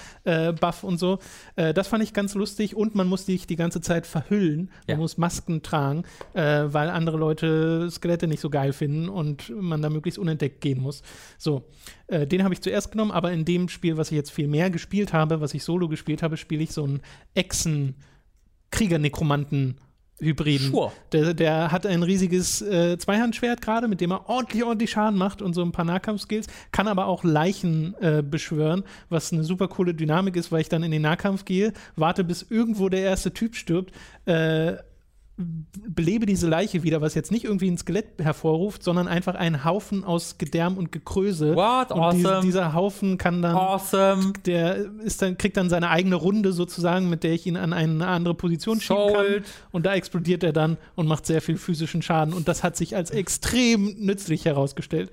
äh, 0.49 0.53
Buff 0.53 0.85
und 0.85 0.99
so. 0.99 1.19
Äh, 1.57 1.75
das 1.75 1.89
fand 1.89 2.03
ich 2.03 2.15
ganz 2.15 2.35
lustig 2.35 2.75
und 2.77 2.95
man 2.95 3.09
muss 3.09 3.27
sich 3.27 3.47
die 3.47 3.57
ganze 3.57 3.81
Zeit 3.81 4.07
verhüllen. 4.07 4.71
Man 4.87 4.89
Ja. 4.89 4.97
muss 4.97 5.19
Masken 5.19 5.63
tragen, 5.63 6.05
äh, 6.33 6.63
weil 6.67 6.89
andere 6.89 7.19
Leute 7.19 7.91
Skelette 7.91 8.27
nicht 8.27 8.41
so 8.41 8.49
geil 8.49 8.73
finden 8.73 9.09
und 9.09 9.51
man 9.55 9.83
da 9.83 9.91
möglichst 9.91 10.19
unentdeckt 10.19 10.61
gehen 10.63 10.81
muss. 10.81 11.03
So, 11.37 11.69
äh, 12.07 12.27
den 12.27 12.43
habe 12.45 12.55
ich 12.55 12.63
zuerst 12.63 12.93
genommen, 12.93 13.11
aber 13.11 13.33
in 13.33 13.45
dem 13.45 13.69
Spiel, 13.69 13.97
was 13.99 14.11
ich 14.11 14.17
jetzt 14.17 14.31
viel 14.31 14.49
mehr 14.49 14.71
gespielt 14.71 15.13
habe, 15.13 15.41
was 15.41 15.53
ich 15.53 15.65
solo 15.65 15.89
gespielt 15.89 16.23
habe, 16.23 16.37
spiele 16.37 16.63
ich 16.63 16.71
so 16.73 16.85
einen 16.85 17.01
Echsen-Krieger-Nekromanten 17.35 19.77
Hybriden. 20.21 20.71
Sure. 20.71 20.93
Der, 21.13 21.35
der 21.35 21.73
hat 21.73 21.87
ein 21.87 22.03
riesiges 22.03 22.63
äh, 22.63 22.99
Zweihandschwert 22.99 23.61
gerade, 23.61 23.89
mit 23.89 24.01
dem 24.01 24.13
er 24.13 24.29
ordentlich, 24.29 24.65
ordentlich 24.65 24.91
Schaden 24.91 25.19
macht 25.19 25.43
und 25.43 25.55
so 25.55 25.63
ein 25.63 25.73
paar 25.73 25.85
Nahkampfskills, 25.85 26.47
kann 26.73 26.89
aber 26.89 27.07
auch 27.07 27.25
Leichen 27.25 27.95
äh, 28.01 28.23
beschwören, 28.23 28.85
was 29.09 29.33
eine 29.33 29.45
super 29.45 29.69
coole 29.69 29.95
Dynamik 29.95 30.37
ist, 30.37 30.53
weil 30.53 30.61
ich 30.61 30.69
dann 30.69 30.83
in 30.83 30.91
den 30.91 31.03
Nahkampf 31.03 31.45
gehe, 31.45 31.73
warte, 31.97 32.25
bis 32.25 32.47
irgendwo 32.49 32.89
der 32.89 33.01
erste 33.01 33.33
Typ 33.33 33.55
stirbt, 33.57 33.95
äh, 34.27 34.75
belebe 35.89 36.27
diese 36.27 36.49
Leiche 36.49 36.83
wieder, 36.83 37.01
was 37.01 37.15
jetzt 37.15 37.31
nicht 37.33 37.45
irgendwie 37.45 37.69
ein 37.71 37.79
Skelett 37.79 38.07
hervorruft, 38.19 38.83
sondern 38.83 39.09
einfach 39.09 39.35
einen 39.35 39.65
Haufen 39.65 40.05
aus 40.05 40.37
Gedärm 40.39 40.77
und 40.77 40.93
Gekröse. 40.93 41.55
What? 41.57 41.91
Und 41.93 42.15
die- 42.19 42.25
Awesome. 42.27 42.41
dieser 42.43 42.73
Haufen 42.75 43.19
kann 43.19 43.43
dann 43.43 43.57
Awesome. 43.57 44.33
der 44.47 44.87
ist 45.03 45.23
dann, 45.23 45.39
kriegt 45.39 45.57
dann 45.57 45.69
seine 45.71 45.91
eigene 45.91 46.17
Runde 46.17 46.53
sozusagen, 46.53 47.09
mit 47.09 47.23
der 47.25 47.33
ich 47.33 47.47
ihn 47.47 47.57
an 47.57 47.73
eine 47.73 48.07
andere 48.07 48.35
Position 48.35 48.81
schieben 48.81 49.13
kann. 49.13 49.45
Und 49.73 49.87
da 49.87 49.95
explodiert 49.95 50.43
er 50.43 50.53
dann 50.53 50.77
und 50.95 51.07
macht 51.09 51.27
sehr 51.27 51.41
viel 51.43 51.57
physischen 51.57 52.03
Schaden. 52.03 52.35
Und 52.35 52.49
das 52.49 52.63
hat 52.63 52.77
sich 52.77 52.97
als 52.97 53.11
extrem 53.11 53.95
nützlich 53.99 54.45
herausgestellt. 54.45 55.11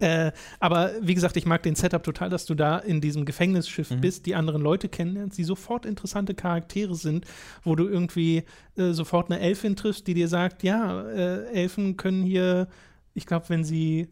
Äh, 0.00 0.32
aber 0.60 0.92
wie 1.00 1.14
gesagt, 1.14 1.36
ich 1.36 1.46
mag 1.46 1.62
den 1.62 1.74
Setup 1.74 2.02
total, 2.02 2.30
dass 2.30 2.46
du 2.46 2.54
da 2.54 2.78
in 2.78 3.00
diesem 3.00 3.24
Gefängnisschiff 3.24 3.90
Mhm. 3.90 4.00
bist, 4.00 4.26
die 4.26 4.34
anderen 4.34 4.62
Leute 4.62 4.88
kennenlernst, 4.88 5.36
die 5.38 5.44
sofort 5.44 5.86
interessante 5.86 6.34
Charaktere 6.34 6.94
sind, 6.94 7.26
wo 7.62 7.74
du 7.74 7.88
irgendwie 7.88 8.44
äh, 8.76 8.92
sofort 8.92 9.30
eine 9.30 9.40
Elfin 9.40 9.74
triffst, 9.76 10.06
die 10.06 10.14
dir 10.14 10.28
sagt, 10.28 10.62
ja, 10.62 11.02
äh, 11.08 11.46
Elfen 11.52 11.96
können 11.96 12.22
hier, 12.22 12.68
ich 13.14 13.26
glaube, 13.26 13.48
wenn 13.48 13.64
sie 13.64 14.08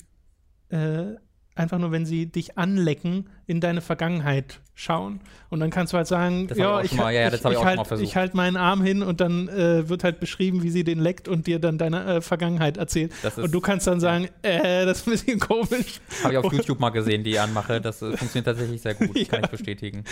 äh, 0.71 1.15
einfach 1.55 1.79
nur, 1.79 1.93
wenn 1.93 2.05
sie 2.07 2.27
dich 2.27 2.59
anlecken, 2.59 3.29
in 3.47 3.61
deine 3.61 3.81
Vergangenheit 3.81 4.61
schauen. 4.79 5.21
Und 5.49 5.61
dann 5.61 5.71
kannst 5.71 5.93
du 5.95 5.97
halt 5.97 6.07
sagen, 6.07 6.49
Das 6.49 6.59
ich 6.59 6.63
ja, 6.63 6.77
auch 6.77 6.83
ich, 6.85 6.93
mal- 6.93 7.11
ja, 7.13 7.23
ja, 7.23 7.27
hab 7.27 7.35
ich 7.35 7.45
auch 7.57 7.65
schon 7.67 7.79
halt, 7.79 8.01
ich 8.03 8.15
halt 8.17 8.35
meinen 8.35 8.57
Arm 8.59 8.83
hin 8.83 9.03
und 9.03 9.23
dann 9.23 9.49
äh, 9.49 9.89
wird 9.89 10.05
halt 10.05 10.21
beschrieben, 10.21 10.63
wie 10.63 10.69
sie 10.71 10.85
den 10.85 10.99
leckt 10.99 11.29
und 11.29 11.47
dir 11.47 11.59
dann 11.61 11.79
deine 11.79 12.05
äh, 12.17 12.21
Vergangenheit 12.21 12.77
erzählt. 12.77 13.13
Ist- 13.25 13.39
und 13.39 13.53
du 13.53 13.61
kannst 13.61 13.87
dann 13.87 14.01
sagen, 14.01 14.29
äh, 14.43 14.85
das 14.85 14.99
ist 14.99 15.07
ein 15.07 15.11
bisschen 15.13 15.41
komisch. 15.41 16.01
Habe 16.23 16.35
ich 16.35 16.39
auf 16.39 16.53
YouTube 16.53 16.79
mal 16.79 16.91
gesehen, 16.91 17.25
die 17.25 17.39
Anmache. 17.39 17.81
Das 17.81 18.03
äh, 18.03 18.17
funktioniert 18.19 18.45
tatsächlich 18.45 18.83
sehr 18.83 18.95
gut. 18.95 19.15
Kann 19.31 19.45
ich 19.45 19.51
bestätigen. 19.51 20.05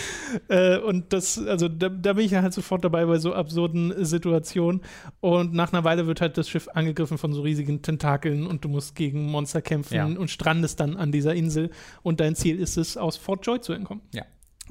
Äh, 0.48 0.78
und 0.78 1.12
das, 1.12 1.38
also 1.46 1.68
da, 1.68 1.90
da 1.90 2.14
bin 2.14 2.24
ich 2.24 2.30
ja 2.32 2.40
halt 2.40 2.54
sofort 2.54 2.82
dabei 2.84 3.04
bei 3.04 3.18
so 3.18 3.34
absurden 3.34 3.92
äh, 3.92 4.04
Situationen. 4.06 4.80
Und 5.20 5.52
nach 5.52 5.74
einer 5.74 5.84
Weile 5.84 6.06
wird 6.06 6.22
halt 6.22 6.38
das 6.38 6.48
Schiff 6.48 6.68
angegriffen 6.72 7.18
von 7.18 7.34
so 7.34 7.42
riesigen 7.42 7.82
Tentakeln 7.82 8.46
und 8.46 8.64
du 8.64 8.70
musst 8.70 8.94
gegen 8.96 9.26
Monster 9.30 9.60
kämpfen 9.60 9.94
Ja. 9.94 10.06
und 10.06 10.30
strandest 10.30 10.80
dann 10.80 10.96
an 10.96 11.12
dieser 11.12 11.34
Insel. 11.34 11.70
Und 12.02 12.20
dein 12.20 12.34
Ziel 12.34 12.58
ist 12.58 12.78
es, 12.78 12.96
aus 12.96 13.18
Fort 13.18 13.44
Joy 13.44 13.60
zu 13.60 13.74
entkommen. 13.74 14.00
Ja. 14.14 14.22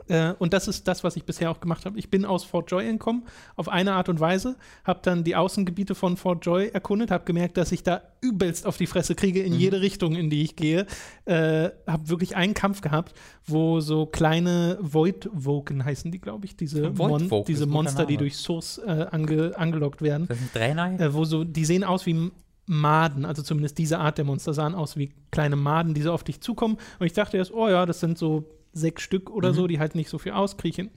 Äh, 0.08 0.34
und 0.40 0.54
das 0.54 0.68
ist 0.68 0.88
das, 0.88 1.04
was 1.04 1.16
ich 1.16 1.24
bisher 1.24 1.52
auch 1.52 1.60
gemacht 1.60 1.86
habe. 1.86 1.98
Ich 2.00 2.10
bin 2.10 2.26
aus 2.26 2.44
Fort 2.44 2.70
Joy 2.72 2.88
entkommen, 2.88 3.24
auf 3.56 3.70
eine 3.70 3.94
Art 3.94 4.10
und 4.10 4.20
Weise, 4.20 4.56
habe 4.84 5.00
dann 5.04 5.24
die 5.24 5.36
Außengebiete 5.36 5.96
von 5.96 6.18
Fort 6.18 6.46
Joy 6.46 6.70
erkundet, 6.70 7.12
habe 7.12 7.26
gemerkt, 7.26 7.58
dass 7.58 7.72
ich 7.72 7.84
da 7.84 8.02
übelst 8.22 8.66
auf 8.66 8.78
die 8.78 8.88
Fresse 8.88 9.16
kriege 9.16 9.42
in 9.42 9.54
jede 9.54 9.82
Richtung, 9.82 10.16
in 10.16 10.30
die 10.30 10.44
ich 10.44 10.56
gehe. 10.56 10.86
Äh, 11.26 11.70
habe 11.88 12.10
wirklich 12.10 12.36
einen 12.36 12.54
Kampf 12.54 12.82
gehabt, 12.82 13.14
wo 13.46 13.80
so 13.80 14.06
kleine 14.06 14.78
Void-Woken 14.82 15.86
heißen 15.86 16.12
die, 16.12 16.20
glaube 16.20 16.46
ich, 16.46 16.56
diese, 16.56 16.90
Mon 16.92 17.30
diese 17.48 17.66
Monster, 17.66 18.06
die 18.06 18.18
durch 18.18 18.38
Source 18.38 18.80
äh, 18.80 19.08
ange 19.12 19.54
angelockt 19.58 20.02
werden 20.02 20.28
Das 20.28 20.38
ein 20.40 20.50
Draenei? 20.54 20.96
äh, 20.98 21.14
wo 21.14 21.26
so, 21.26 21.44
die 21.44 21.66
sehen 21.66 21.84
aus 21.84 22.06
wie 22.06 22.32
Maden, 22.66 23.26
also 23.26 23.42
zumindest 23.42 23.78
diese 23.78 24.00
Art 24.00 24.18
der 24.18 24.26
Monster 24.26 24.54
sahen 24.54 24.74
aus 24.74 24.96
wie 24.96 25.12
kleine 25.32 25.56
Maden, 25.56 25.94
die 25.94 26.02
so 26.02 26.14
auf 26.14 26.24
dich 26.24 26.40
zukommen. 26.40 26.78
Und 27.00 27.06
ich 27.06 27.14
dachte 27.14 27.38
erst, 27.38 27.54
oh 27.54 27.68
ja, 27.68 27.86
das 27.86 28.00
sind 28.00 28.18
so 28.18 28.46
sechs 28.74 29.04
Stück 29.04 29.30
oder 29.30 29.50
Mhm. 29.52 29.54
so, 29.56 29.68
die 29.68 29.80
halten 29.80 29.98
nicht 29.98 30.10
so 30.10 30.18
viel 30.18 30.32
aus, 30.34 30.58
kriechen. 30.58 30.90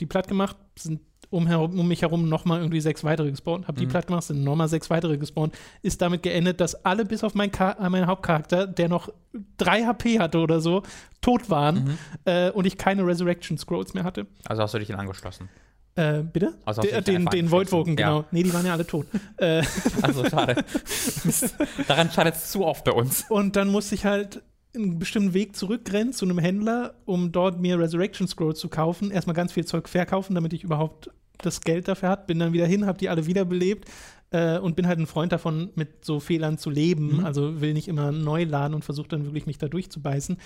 Die 0.00 0.06
platt 0.06 0.28
gemacht, 0.28 0.56
sind 0.78 1.00
um, 1.30 1.48
herum, 1.48 1.76
um 1.80 1.88
mich 1.88 2.02
herum 2.02 2.28
nochmal 2.28 2.60
irgendwie 2.60 2.80
sechs 2.80 3.02
weitere 3.02 3.28
gespawnt. 3.30 3.66
Hab 3.66 3.74
die 3.76 3.86
Mhm. 3.86 3.90
platt 3.90 4.06
gemacht, 4.06 4.22
sind 4.24 4.44
nochmal 4.44 4.68
sechs 4.68 4.88
weitere 4.88 5.18
gespawnt. 5.18 5.56
Ist 5.82 6.00
damit 6.00 6.22
geendet, 6.22 6.60
dass 6.60 6.84
alle 6.84 7.04
bis 7.04 7.24
auf 7.24 7.34
meinen, 7.34 7.52
äh, 7.54 7.88
meinen 7.90 8.06
Hauptcharakter, 8.06 8.68
der 8.68 8.88
noch 8.88 9.08
drei 9.56 9.82
HP 9.84 10.20
hatte 10.20 10.38
oder 10.38 10.60
so, 10.60 10.84
tot 11.20 11.50
waren 11.50 11.84
Mhm. 11.84 11.98
äh, 12.24 12.50
und 12.50 12.66
ich 12.66 12.78
keine 12.78 13.04
Resurrection 13.04 13.58
Scrolls 13.58 13.94
mehr 13.94 14.04
hatte. 14.04 14.26
Also 14.44 14.62
hast 14.62 14.74
du 14.74 14.78
dich 14.78 14.86
den 14.86 14.96
angeschlossen. 14.96 15.48
Äh, 15.96 16.22
bitte? 16.22 16.54
Also 16.64 16.82
De, 16.82 17.00
den 17.02 17.26
den. 17.26 17.50
Voidwoken, 17.50 17.96
Ja. 17.96 18.08
genau. 18.08 18.24
Nee, 18.30 18.42
die 18.44 18.52
waren 18.54 18.66
ja 18.66 18.72
alle 18.72 18.86
tot. 18.86 19.06
äh, 19.38 19.62
Also 20.02 20.24
schade. 20.28 20.64
Daran 21.88 22.10
schadet 22.10 22.34
es 22.36 22.50
zu 22.52 22.64
oft 22.64 22.84
bei 22.84 22.92
uns. 22.92 23.24
Und 23.28 23.56
dann 23.56 23.68
musste 23.68 23.94
ich 23.94 24.04
halt 24.04 24.42
einen 24.74 24.98
bestimmten 24.98 25.34
Weg 25.34 25.56
zurückrennen 25.56 26.12
zu 26.12 26.24
einem 26.24 26.38
Händler, 26.38 26.94
um 27.04 27.32
dort 27.32 27.60
mir 27.60 27.78
Resurrection 27.78 28.26
Scrolls 28.26 28.58
zu 28.58 28.68
kaufen. 28.68 29.10
Erstmal 29.10 29.34
ganz 29.34 29.52
viel 29.52 29.64
Zeug 29.64 29.88
verkaufen, 29.88 30.34
damit 30.34 30.52
ich 30.52 30.64
überhaupt 30.64 31.10
das 31.38 31.60
Geld 31.60 31.88
dafür 31.88 32.10
hatte. 32.10 32.26
Bin 32.26 32.38
dann 32.38 32.52
wieder 32.52 32.66
hin, 32.66 32.86
habe 32.86 32.98
die 32.98 33.08
alle 33.08 33.26
wiederbelebt 33.26 33.88
äh, 34.30 34.58
und 34.58 34.76
bin 34.76 34.86
halt 34.86 34.98
ein 34.98 35.06
Freund 35.06 35.32
davon, 35.32 35.70
mit 35.74 36.04
so 36.04 36.20
Fehlern 36.20 36.58
zu 36.58 36.70
leben. 36.70 37.18
Mhm. 37.18 37.24
Also 37.24 37.60
will 37.60 37.72
nicht 37.72 37.88
immer 37.88 38.12
neu 38.12 38.44
laden 38.44 38.74
und 38.74 38.84
versuche 38.84 39.08
dann 39.08 39.24
wirklich 39.24 39.46
mich 39.46 39.58
da 39.58 39.68
durchzubeißen. 39.68 40.38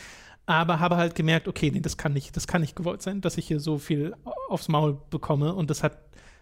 Aber 0.46 0.80
habe 0.80 0.96
halt 0.96 1.14
gemerkt, 1.14 1.46
okay, 1.46 1.70
nee, 1.70 1.80
das 1.80 1.96
kann 1.96 2.12
nicht, 2.12 2.36
das 2.36 2.46
kann 2.46 2.62
nicht 2.62 2.74
gewollt 2.74 3.02
sein, 3.02 3.20
dass 3.20 3.36
ich 3.36 3.46
hier 3.46 3.60
so 3.60 3.78
viel 3.78 4.14
aufs 4.48 4.68
Maul 4.68 4.98
bekomme. 5.10 5.54
Und 5.54 5.68
das 5.70 5.82
hat 5.82 5.98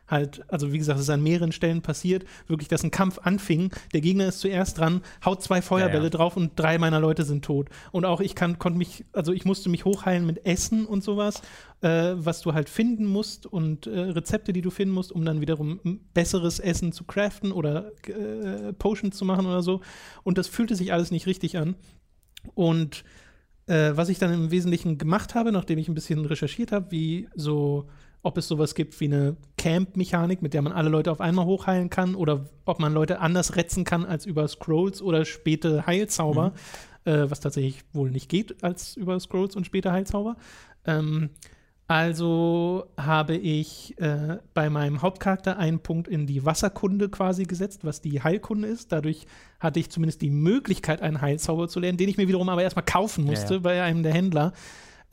halt, 0.09 0.43
also 0.49 0.73
wie 0.73 0.79
gesagt, 0.79 0.99
es 0.99 1.05
ist 1.07 1.11
an 1.11 1.23
mehreren 1.23 1.53
Stellen 1.53 1.83
passiert, 1.83 2.25
wirklich, 2.47 2.69
dass 2.69 2.85
ein 2.85 2.91
Kampf 2.91 3.19
anfing. 3.23 3.73
Der 3.93 4.01
Gegner 4.01 4.29
ist 4.29 4.41
zuerst 4.41 4.79
dran, 4.79 5.03
haut 5.25 5.43
zwei 5.43 5.63
Feuerbälle 5.63 5.99
Ja, 5.99 6.05
ja. 6.05 6.11
drauf 6.11 6.37
und 6.37 6.53
drei 6.57 6.79
meiner 6.79 7.01
Leute 7.01 7.25
sind 7.25 7.45
tot. 7.45 7.69
Und 7.93 8.05
auch 8.05 8.21
ich 8.21 8.35
kann, 8.35 8.59
konnte 8.59 8.79
mich, 8.79 9.05
also 9.13 9.33
ich 9.33 9.45
musste 9.45 9.69
mich 9.69 9.85
hochheilen 9.85 10.27
mit 10.27 10.47
Essen 10.47 10.87
und 10.87 11.03
sowas, 11.03 11.43
äh, 11.81 12.15
was 12.17 12.41
du 12.41 12.55
halt 12.55 12.69
finden 12.69 13.07
musst 13.07 13.47
und 13.47 13.87
äh, 13.87 13.99
Rezepte, 13.99 14.53
die 14.53 14.63
du 14.63 14.71
finden 14.71 14.95
musst, 14.95 15.13
um 15.13 15.25
dann 15.25 15.41
wiederum 15.41 16.01
besseres 16.15 16.61
Essen 16.61 16.93
zu 16.93 17.05
craften 17.05 17.53
oder 17.53 17.93
äh, 18.07 18.73
Potions 18.73 19.17
zu 19.17 19.25
machen 19.25 19.47
oder 19.47 19.63
so. 19.63 19.81
Und 20.23 20.39
das 20.39 20.49
fühlte 20.49 20.77
sich 20.77 20.93
alles 20.93 21.11
nicht 21.11 21.27
richtig 21.27 21.59
an. 21.59 21.75
Und 22.55 23.05
äh, 23.67 23.93
was 23.95 24.09
ich 24.09 24.19
dann 24.19 24.33
im 24.33 24.51
Wesentlichen 24.51 24.99
gemacht 24.99 25.35
habe, 25.35 25.53
nachdem 25.53 25.79
ich 25.79 25.89
ein 25.89 25.95
bisschen 25.95 26.25
recherchiert 26.25 26.73
habe, 26.73 26.91
wie 26.91 27.29
so, 27.35 27.89
ob 28.23 28.39
es 28.39 28.49
sowas 28.49 28.75
gibt 28.75 28.99
wie 29.01 29.07
eine 29.07 29.37
Camp-Mechanik, 29.57 30.43
mit 30.43 30.55
der 30.55 30.63
man 30.63 30.73
alle 30.73 30.89
Leute 30.89 31.13
auf 31.13 31.21
einmal 31.21 31.47
hochheilen 31.47 31.91
kann, 31.91 32.15
oder 32.15 32.47
ob 32.65 32.81
man 32.81 32.93
Leute 32.93 33.21
anders 33.21 33.57
retzen 33.57 33.85
kann 33.85 34.05
als 34.05 34.27
über 34.27 34.49
Scrolls 34.49 35.01
oder 35.01 35.25
späte 35.25 35.87
Heilzauber, 35.87 36.53
äh, 37.05 37.25
was 37.29 37.41
tatsächlich 37.41 37.85
wohl 37.93 38.11
nicht 38.11 38.29
geht 38.29 38.63
als 38.65 38.97
über 38.97 39.19
Scrolls 39.21 39.57
und 39.57 39.65
späte 39.65 39.93
Heilzauber. 39.93 40.37
Ähm, 40.85 41.31
also 41.89 42.87
habe 42.97 43.37
ich 43.37 43.97
äh, 44.01 44.39
bei 44.55 44.71
meinem 44.71 45.03
Hauptcharakter 45.03 45.57
einen 45.57 45.79
Punkt 45.79 46.09
in 46.09 46.27
die 46.27 46.45
Wasserkunde 46.45 47.09
quasi 47.09 47.45
gesetzt, 47.45 47.85
was 47.85 48.01
die 48.01 48.21
Heilkunde 48.21 48.67
ist. 48.67 48.91
Dadurch 48.91 49.27
hatte 49.61 49.79
ich 49.79 49.89
zumindest 49.89 50.21
die 50.21 50.31
Möglichkeit, 50.31 51.01
einen 51.01 51.21
Heilzauber 51.21 51.69
zu 51.69 51.79
lernen, 51.79 51.97
den 51.97 52.09
ich 52.09 52.17
mir 52.17 52.27
wiederum 52.27 52.49
aber 52.49 52.65
erstmal 52.65 52.85
kaufen 52.85 53.25
musste 53.25 53.55
Ja, 53.55 53.59
ja. 53.59 53.59
bei 53.61 53.83
einem 53.83 54.03
der 54.03 54.13
Händler. 54.13 54.53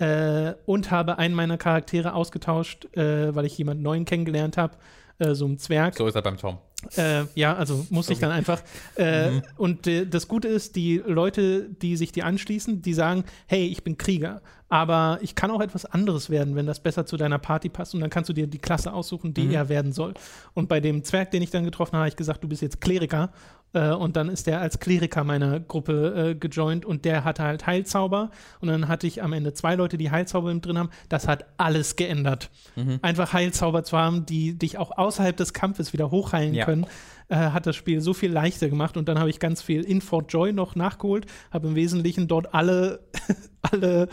Äh, 0.03 0.55
und 0.65 0.91
habe 0.91 1.17
einen 1.17 1.34
meiner 1.34 1.57
Charaktere 1.57 2.13
ausgetauscht, 2.13 2.85
äh, 2.97 3.34
weil 3.34 3.45
ich 3.45 3.57
jemanden 3.57 3.84
neuen 3.84 4.03
kennengelernt 4.03 4.57
habe, 4.57 4.75
äh, 5.19 5.34
so 5.34 5.45
einen 5.45 5.57
Zwerg. 5.59 5.95
So 5.95 6.07
ist 6.07 6.15
er 6.15 6.21
beim 6.21 6.38
Tom. 6.38 6.57
Äh, 6.97 7.23
ja, 7.35 7.55
also 7.55 7.85
muss 7.89 8.09
ich 8.09 8.19
dann 8.19 8.31
einfach. 8.31 8.61
Äh, 8.97 9.31
Mhm. 9.31 9.43
Und 9.55 9.88
äh, 9.88 10.05
das 10.05 10.27
Gute 10.27 10.49
ist, 10.49 10.75
die 10.75 11.01
Leute, 11.05 11.69
die 11.69 11.95
sich 11.95 12.11
dir 12.11 12.25
anschließen, 12.25 12.81
die 12.81 12.93
sagen, 12.93 13.23
hey, 13.47 13.65
ich 13.67 13.84
bin 13.84 13.97
Krieger, 13.97 14.41
aber 14.69 15.19
ich 15.22 15.35
kann 15.35 15.52
auch 15.52 15.61
etwas 15.61 15.85
anderes 15.85 16.30
werden, 16.30 16.56
wenn 16.56 16.65
das 16.65 16.80
besser 16.80 17.06
zu 17.06 17.15
deiner 17.18 17.38
Party 17.40 17.69
passt. 17.69 17.94
Und 17.94 18.02
dann 18.02 18.10
kannst 18.10 18.30
du 18.30 18.34
dir 18.34 18.48
die 18.48 18.57
Klasse 18.60 18.91
aussuchen, 18.94 19.34
die 19.34 19.44
Mhm. 19.45 19.52
er 19.53 19.69
werden 19.69 19.91
soll. 19.94 20.14
Und 20.53 20.68
bei 20.69 20.80
dem 20.80 21.03
Zwerg, 21.03 21.31
den 21.31 21.41
ich 21.44 21.52
dann 21.52 21.64
getroffen 21.65 21.94
habe, 21.94 21.99
habe 22.02 22.10
ich 22.10 22.15
gesagt, 22.15 22.44
du 22.44 22.48
bist 22.48 22.61
jetzt 22.61 22.81
Kleriker. 22.81 23.31
Äh, 23.73 23.91
und 23.91 24.15
dann 24.15 24.30
ist 24.30 24.45
der 24.48 24.61
als 24.61 24.80
Kleriker 24.80 25.23
meiner 25.23 25.60
Gruppe 25.60 26.31
äh, 26.31 26.35
gejoint 26.35 26.85
und 26.85 27.06
der 27.06 27.23
hatte 27.23 27.44
halt 27.44 27.65
Heilzauber. 27.68 28.30
Und 28.61 28.68
dann 28.68 28.88
hatte 28.88 29.07
ich 29.07 29.22
am 29.23 29.34
Ende 29.34 29.53
zwei 29.53 29.76
Leute, 29.76 29.98
die 29.98 30.11
Heilzauber 30.11 30.53
drin 30.56 30.77
haben. 30.77 30.90
Das 31.10 31.27
hat 31.27 31.45
alles 31.57 31.95
geändert. 31.95 32.49
Mhm. 32.76 32.99
Einfach 33.02 33.34
Heilzauber 33.34 33.84
zu 33.84 33.98
haben, 33.98 34.26
die 34.26 34.57
dich 34.57 34.77
auch 34.77 34.98
außerhalb 34.98 35.35
des 35.35 35.53
Kampfes 35.53 35.91
wieder 35.94 36.11
hochheilen 36.11 36.53
Ja. 36.53 36.65
können, 36.65 36.85
äh, 37.30 37.35
hat 37.35 37.65
das 37.65 37.76
Spiel 37.76 37.99
so 38.02 38.14
viel 38.14 38.31
leichter 38.31 38.69
gemacht. 38.69 38.95
Und 38.95 39.07
dann 39.10 39.18
habe 39.19 39.30
ich 39.31 39.40
ganz 39.40 39.61
viel 39.64 39.81
in 39.84 40.02
Fort 40.02 40.31
Joy 40.31 40.53
noch 40.53 40.76
nachgeholt, 40.76 41.26
habe 41.52 41.68
im 41.68 41.76
Wesentlichen 41.76 42.27
dort 42.27 42.53
alle, 42.53 42.99
alle 43.64 44.07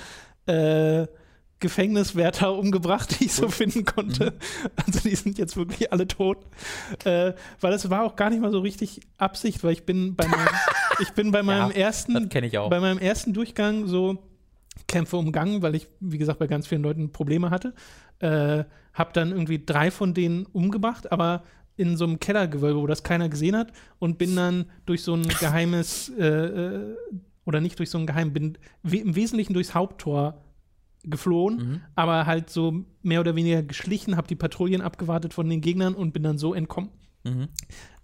äh, 0.51 1.07
Gefängniswärter 1.61 2.53
umgebracht, 2.59 3.21
die 3.21 3.27
ich 3.27 3.33
so 3.35 3.49
finden 3.49 3.85
konnte. 3.85 4.35
Also 4.85 5.09
die 5.09 5.15
sind 5.15 5.39
jetzt 5.39 5.57
wirklich 5.57 5.93
alle 5.93 6.09
tot. 6.09 6.39
Äh, 7.05 7.35
weil 7.61 7.73
es 7.73 7.89
war 7.91 8.05
auch 8.05 8.17
gar 8.17 8.31
nicht 8.31 8.41
mal 8.41 8.51
so 8.51 8.61
richtig 8.61 9.01
Absicht, 9.19 9.63
weil 9.63 9.73
ich 9.73 9.85
bin 9.85 10.17
bei 10.17 10.27
meinem, 10.27 10.49
ich 11.01 11.11
bin 11.13 11.31
bei 11.31 11.43
meinem 11.43 11.69
Das 11.69 11.77
ersten 11.77 12.29
kenne 12.29 12.47
ich 12.47 12.59
auch. 12.59 12.71
bei 12.71 12.81
meinem 12.81 12.99
ersten 12.99 13.33
Durchgang 13.33 13.87
so 13.87 14.19
Kämpfe 14.89 15.17
umgangen, 15.17 15.63
weil 15.63 15.75
ich, 15.75 15.87
wie 16.01 16.19
gesagt, 16.19 16.39
bei 16.39 16.47
ganz 16.47 16.67
vielen 16.67 16.83
Leuten 16.83 17.13
Probleme 17.13 17.51
hatte. 17.51 17.75
Äh, 18.19 18.65
hab 18.93 19.15
dann 19.15 19.31
irgendwie 19.31 19.65
drei 19.65 19.91
von 19.91 20.15
denen 20.15 20.47
umgebracht, 20.47 21.13
aber 21.13 21.45
in 21.77 21.97
so 21.97 22.05
einem 22.05 22.21
Kellergewölbe, 22.21 22.81
wo 22.81 22.87
das 22.87 23.03
keiner 23.03 23.29
gesehen 23.29 23.57
hat 23.57 23.73
und 23.99 24.19
bin 24.19 24.37
dann 24.37 24.67
durch 24.85 25.03
so 25.03 25.15
ein 25.15 25.23
geheimes, 25.23 26.11
äh, 26.19 26.27
äh, 26.27 26.97
oder 27.45 27.61
nicht 27.61 27.79
durch 27.79 27.91
so 27.91 27.99
ein 27.99 28.07
geheim, 28.07 28.33
bin 28.33 28.59
we 28.83 28.99
im 28.99 29.15
Wesentlichen 29.17 29.55
durchs 29.55 29.75
Haupttor 29.75 30.43
geflohen, 31.05 31.57
Mhm. 31.57 31.81
aber 31.95 32.27
halt 32.27 32.51
so 32.51 32.85
mehr 33.03 33.21
oder 33.21 33.35
weniger 33.35 33.63
geschlichen, 33.63 34.17
hab 34.17 34.29
die 34.29 34.35
Patrouillen 34.37 34.83
abgewartet 34.83 35.33
von 35.33 35.49
den 35.49 35.61
Gegnern 35.63 35.95
und 35.95 36.13
bin 36.13 36.23
dann 36.23 36.37
so 36.37 36.53
entkommen. 36.53 36.91
Mhm. 37.25 37.49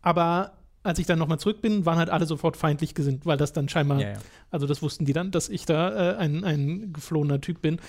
Aber 0.01 0.53
als 0.83 0.99
ich 1.01 1.07
dann 1.07 1.19
nochmal 1.19 1.39
zurück 1.41 1.61
bin, 1.61 1.85
waren 1.85 1.99
halt 1.99 2.11
alle 2.11 2.27
sofort 2.27 2.57
feindlich 2.57 2.95
gesinnt, 2.95 3.27
weil 3.27 3.37
das 3.37 3.53
dann 3.53 3.69
scheinbar, 3.69 4.01
Ja, 4.01 4.11
ja. 4.13 4.19
also 4.51 4.67
das 4.67 4.83
wussten 4.83 5.05
die 5.05 5.13
dann, 5.13 5.31
dass 5.33 5.49
ich 5.49 5.67
da 5.67 6.13
äh, 6.13 6.17
ein, 6.17 6.45
ein 6.45 6.93
geflohener 6.93 7.41
Typ 7.41 7.61
bin. 7.61 7.81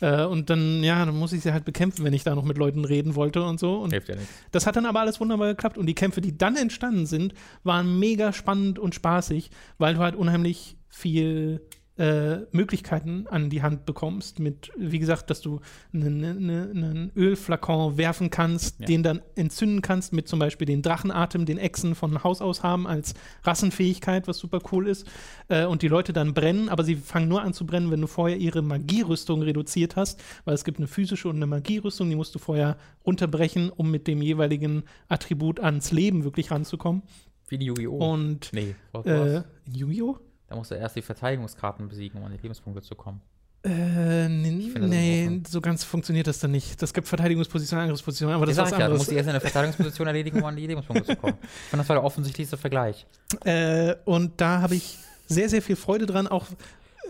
Äh, 0.00 0.24
und 0.24 0.48
dann, 0.50 0.82
ja, 0.82 1.04
dann 1.04 1.16
muss 1.16 1.32
ich 1.32 1.42
sie 1.42 1.52
halt 1.52 1.64
bekämpfen, 1.66 2.02
wenn 2.04 2.14
ich 2.14 2.24
da 2.24 2.34
noch 2.34 2.44
mit 2.44 2.56
Leuten 2.58 2.84
reden 2.86 3.14
wollte 3.14 3.42
und 3.44 3.60
so. 3.60 3.76
Und 3.78 3.90
Hilft 3.92 4.08
ja 4.08 4.16
nichts. 4.16 4.30
das 4.52 4.66
hat 4.66 4.74
dann 4.76 4.86
aber 4.86 5.00
alles 5.00 5.20
wunderbar 5.20 5.48
geklappt. 5.48 5.76
Und 5.78 5.84
die 5.86 5.94
Kämpfe, 5.94 6.20
die 6.22 6.36
dann 6.36 6.56
entstanden 6.56 7.04
sind, 7.06 7.34
waren 7.62 7.98
mega 7.98 8.32
spannend 8.32 8.78
und 8.78 8.94
spaßig, 8.94 9.50
weil 9.78 9.94
du 9.94 10.00
halt 10.00 10.16
unheimlich 10.16 10.75
viel 10.96 11.60
äh, 11.98 12.40
Möglichkeiten 12.52 13.26
an 13.26 13.48
die 13.48 13.62
Hand 13.62 13.86
bekommst. 13.86 14.38
Mit, 14.38 14.70
wie 14.76 14.98
gesagt, 14.98 15.30
dass 15.30 15.40
du 15.40 15.60
einen, 15.94 16.24
einen, 16.24 16.70
einen 16.84 17.12
Ölflakon 17.16 17.96
werfen 17.96 18.28
kannst, 18.30 18.80
Ja. 18.80 18.86
den 18.86 19.02
dann 19.02 19.22
entzünden 19.34 19.80
kannst, 19.80 20.12
mit 20.12 20.28
zum 20.28 20.38
Beispiel 20.38 20.66
den 20.66 20.82
Drachenatem, 20.82 21.46
den 21.46 21.56
Echsen 21.58 21.94
von 21.94 22.22
Haus 22.22 22.42
aus 22.42 22.62
haben, 22.62 22.86
als 22.86 23.14
Rassenfähigkeit, 23.44 24.28
was 24.28 24.38
super 24.38 24.60
cool 24.72 24.88
ist. 24.88 25.06
Äh, 25.48 25.64
und 25.64 25.80
die 25.82 25.88
Leute 25.88 26.12
dann 26.12 26.34
brennen, 26.34 26.68
aber 26.68 26.84
sie 26.84 26.96
fangen 26.96 27.28
nur 27.28 27.42
an 27.42 27.52
zu 27.54 27.64
brennen, 27.66 27.90
wenn 27.90 28.00
du 28.02 28.06
vorher 28.06 28.36
ihre 28.38 28.60
Magierüstung 28.62 29.40
reduziert 29.42 29.96
hast, 29.96 30.22
weil 30.44 30.54
es 30.54 30.64
gibt 30.64 30.78
eine 30.78 30.88
physische 30.88 31.28
und 31.28 31.36
eine 31.36 31.46
Magierüstung, 31.46 32.10
die 32.10 32.16
musst 32.16 32.34
du 32.34 32.38
vorher 32.38 32.76
runterbrechen, 33.06 33.70
um 33.70 33.90
mit 33.90 34.06
dem 34.06 34.20
jeweiligen 34.20 34.84
Attribut 35.08 35.60
ans 35.60 35.92
Leben 35.92 36.24
wirklich 36.24 36.50
ranzukommen. 36.50 37.02
Wie 37.48 37.54
in 37.54 37.60
Yu-Gi-Oh! 37.62 38.12
Und 38.12 38.50
nee, 38.52 38.74
was 38.92 39.06
äh? 39.06 39.42
Yu-Gi-Oh? 39.72 40.18
Da 40.48 40.56
musst 40.56 40.70
du 40.70 40.74
erst 40.74 40.96
die 40.96 41.02
Verteidigungskarten 41.02 41.88
besiegen, 41.88 42.18
um 42.20 42.26
an 42.26 42.32
die 42.32 42.38
Lebenspunkte 42.38 42.82
zu 42.82 42.94
kommen. 42.94 43.20
Äh, 43.64 44.28
nee, 44.28 44.70
finde 44.70 44.86
nee 44.86 45.42
so 45.48 45.60
ganz 45.60 45.82
funktioniert 45.82 46.28
das 46.28 46.38
dann 46.38 46.52
nicht. 46.52 46.80
Das 46.80 46.94
gibt 46.94 47.08
Verteidigungspositionen, 47.08 47.84
Angriffspositionen, 47.84 48.36
aber 48.36 48.46
das 48.46 48.56
ist 48.56 48.62
was 48.62 48.70
ja, 48.70 48.76
du 48.76 48.84
anderes. 48.84 49.00
musst 49.00 49.10
die 49.10 49.16
erst 49.16 49.26
in 49.26 49.32
der 49.32 49.40
Verteidigungsposition 49.40 50.06
erledigen, 50.06 50.38
um 50.38 50.44
an 50.44 50.54
die 50.54 50.66
Lebenspunkte 50.66 51.04
zu 51.04 51.16
kommen. 51.16 51.38
Ich 51.42 51.70
finde, 51.70 51.82
das 51.82 51.88
war 51.88 51.96
der 51.96 52.04
offensichtlichste 52.04 52.56
Vergleich. 52.56 53.06
Äh, 53.44 53.96
und 54.04 54.40
da 54.40 54.60
habe 54.60 54.76
ich 54.76 54.98
sehr, 55.26 55.48
sehr 55.48 55.62
viel 55.62 55.74
Freude 55.74 56.06
dran. 56.06 56.28
Auch 56.28 56.46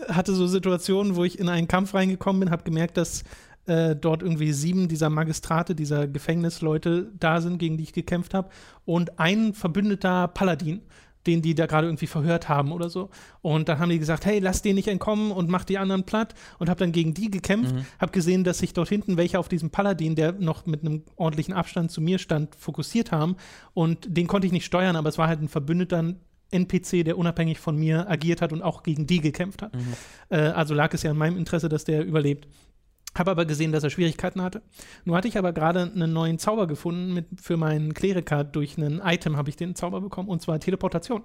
äh, 0.07 0.13
hatte 0.13 0.33
so 0.33 0.47
Situationen, 0.47 1.15
wo 1.15 1.23
ich 1.23 1.37
in 1.37 1.47
einen 1.47 1.67
Kampf 1.67 1.93
reingekommen 1.93 2.39
bin, 2.39 2.49
habe 2.49 2.63
gemerkt, 2.63 2.97
dass 2.97 3.23
äh, 3.67 3.95
dort 3.95 4.23
irgendwie 4.23 4.51
sieben 4.51 4.87
dieser 4.87 5.11
Magistrate, 5.11 5.75
dieser 5.75 6.07
Gefängnisleute 6.07 7.11
da 7.19 7.39
sind, 7.39 7.59
gegen 7.59 7.77
die 7.77 7.83
ich 7.83 7.93
gekämpft 7.93 8.33
habe. 8.33 8.49
Und 8.85 9.19
ein 9.19 9.53
verbündeter 9.53 10.27
Paladin, 10.29 10.81
den 11.27 11.41
die 11.41 11.53
da 11.53 11.65
gerade 11.67 11.87
irgendwie 11.87 12.07
verhört 12.07 12.49
haben 12.49 12.71
oder 12.71 12.89
so. 12.89 13.09
Und 13.41 13.69
dann 13.69 13.77
haben 13.79 13.89
die 13.89 13.99
gesagt, 13.99 14.25
hey, 14.25 14.39
lass 14.39 14.61
den 14.61 14.75
nicht 14.75 14.87
entkommen 14.87 15.31
und 15.31 15.49
mach 15.49 15.63
die 15.65 15.77
anderen 15.77 16.03
platt. 16.05 16.33
Und 16.57 16.69
habe 16.69 16.79
dann 16.79 16.91
gegen 16.91 17.13
die 17.13 17.29
gekämpft, 17.29 17.75
Mhm. 17.75 17.85
habe 17.99 18.11
gesehen, 18.11 18.43
dass 18.43 18.57
sich 18.59 18.73
dort 18.73 18.89
hinten 18.89 19.17
welche 19.17 19.37
auf 19.37 19.49
diesen 19.49 19.69
Paladin, 19.69 20.15
der 20.15 20.31
noch 20.31 20.65
mit 20.65 20.81
einem 20.81 21.03
ordentlichen 21.17 21.53
Abstand 21.53 21.91
zu 21.91 22.01
mir 22.01 22.17
stand, 22.17 22.55
fokussiert 22.55 23.11
haben. 23.11 23.35
Und 23.73 24.07
den 24.09 24.25
konnte 24.27 24.47
ich 24.47 24.53
nicht 24.53 24.65
steuern, 24.65 24.95
aber 24.95 25.09
es 25.09 25.17
war 25.17 25.27
halt 25.27 25.41
ein 25.41 25.49
verbündeter 25.49 26.15
NPC, 26.49 27.03
der 27.03 27.17
unabhängig 27.17 27.59
von 27.59 27.75
mir 27.75 28.09
agiert 28.09 28.41
hat 28.41 28.53
und 28.53 28.61
auch 28.61 28.83
gegen 28.83 29.05
die 29.05 29.19
gekämpft 29.19 29.61
hat. 29.61 29.73
Äh, 30.29 30.37
also 30.37 30.73
lag 30.73 30.93
es 30.93 31.03
ja 31.03 31.11
in 31.11 31.17
meinem 31.17 31.37
Interesse, 31.37 31.67
dass 31.67 31.83
der 31.83 32.05
überlebt. 32.05 32.47
Habe 33.17 33.31
aber 33.31 33.45
gesehen, 33.45 33.71
dass 33.71 33.83
er 33.83 33.89
Schwierigkeiten 33.89 34.41
hatte. 34.41 34.61
Nur 35.05 35.17
hatte 35.17 35.27
ich 35.27 35.37
aber 35.37 35.53
gerade 35.53 35.81
einen 35.81 36.13
neuen 36.13 36.39
Zauber 36.39 36.67
gefunden 36.67 37.13
mit, 37.13 37.25
für 37.41 37.57
meinen 37.57 37.93
Kleriker. 37.93 38.43
Durch 38.43 38.77
ein 38.77 39.01
Item 39.03 39.37
habe 39.37 39.49
ich 39.49 39.55
den 39.55 39.75
Zauber 39.75 40.01
bekommen, 40.01 40.29
und 40.29 40.41
zwar 40.41 40.59
Teleportation. 40.59 41.23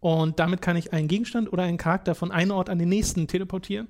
Und 0.00 0.38
damit 0.38 0.62
kann 0.62 0.76
ich 0.76 0.92
einen 0.92 1.08
Gegenstand 1.08 1.52
oder 1.52 1.64
einen 1.64 1.78
Charakter 1.78 2.14
von 2.14 2.30
einem 2.30 2.52
Ort 2.52 2.70
an 2.70 2.78
den 2.78 2.88
nächsten 2.88 3.26
teleportieren. 3.26 3.88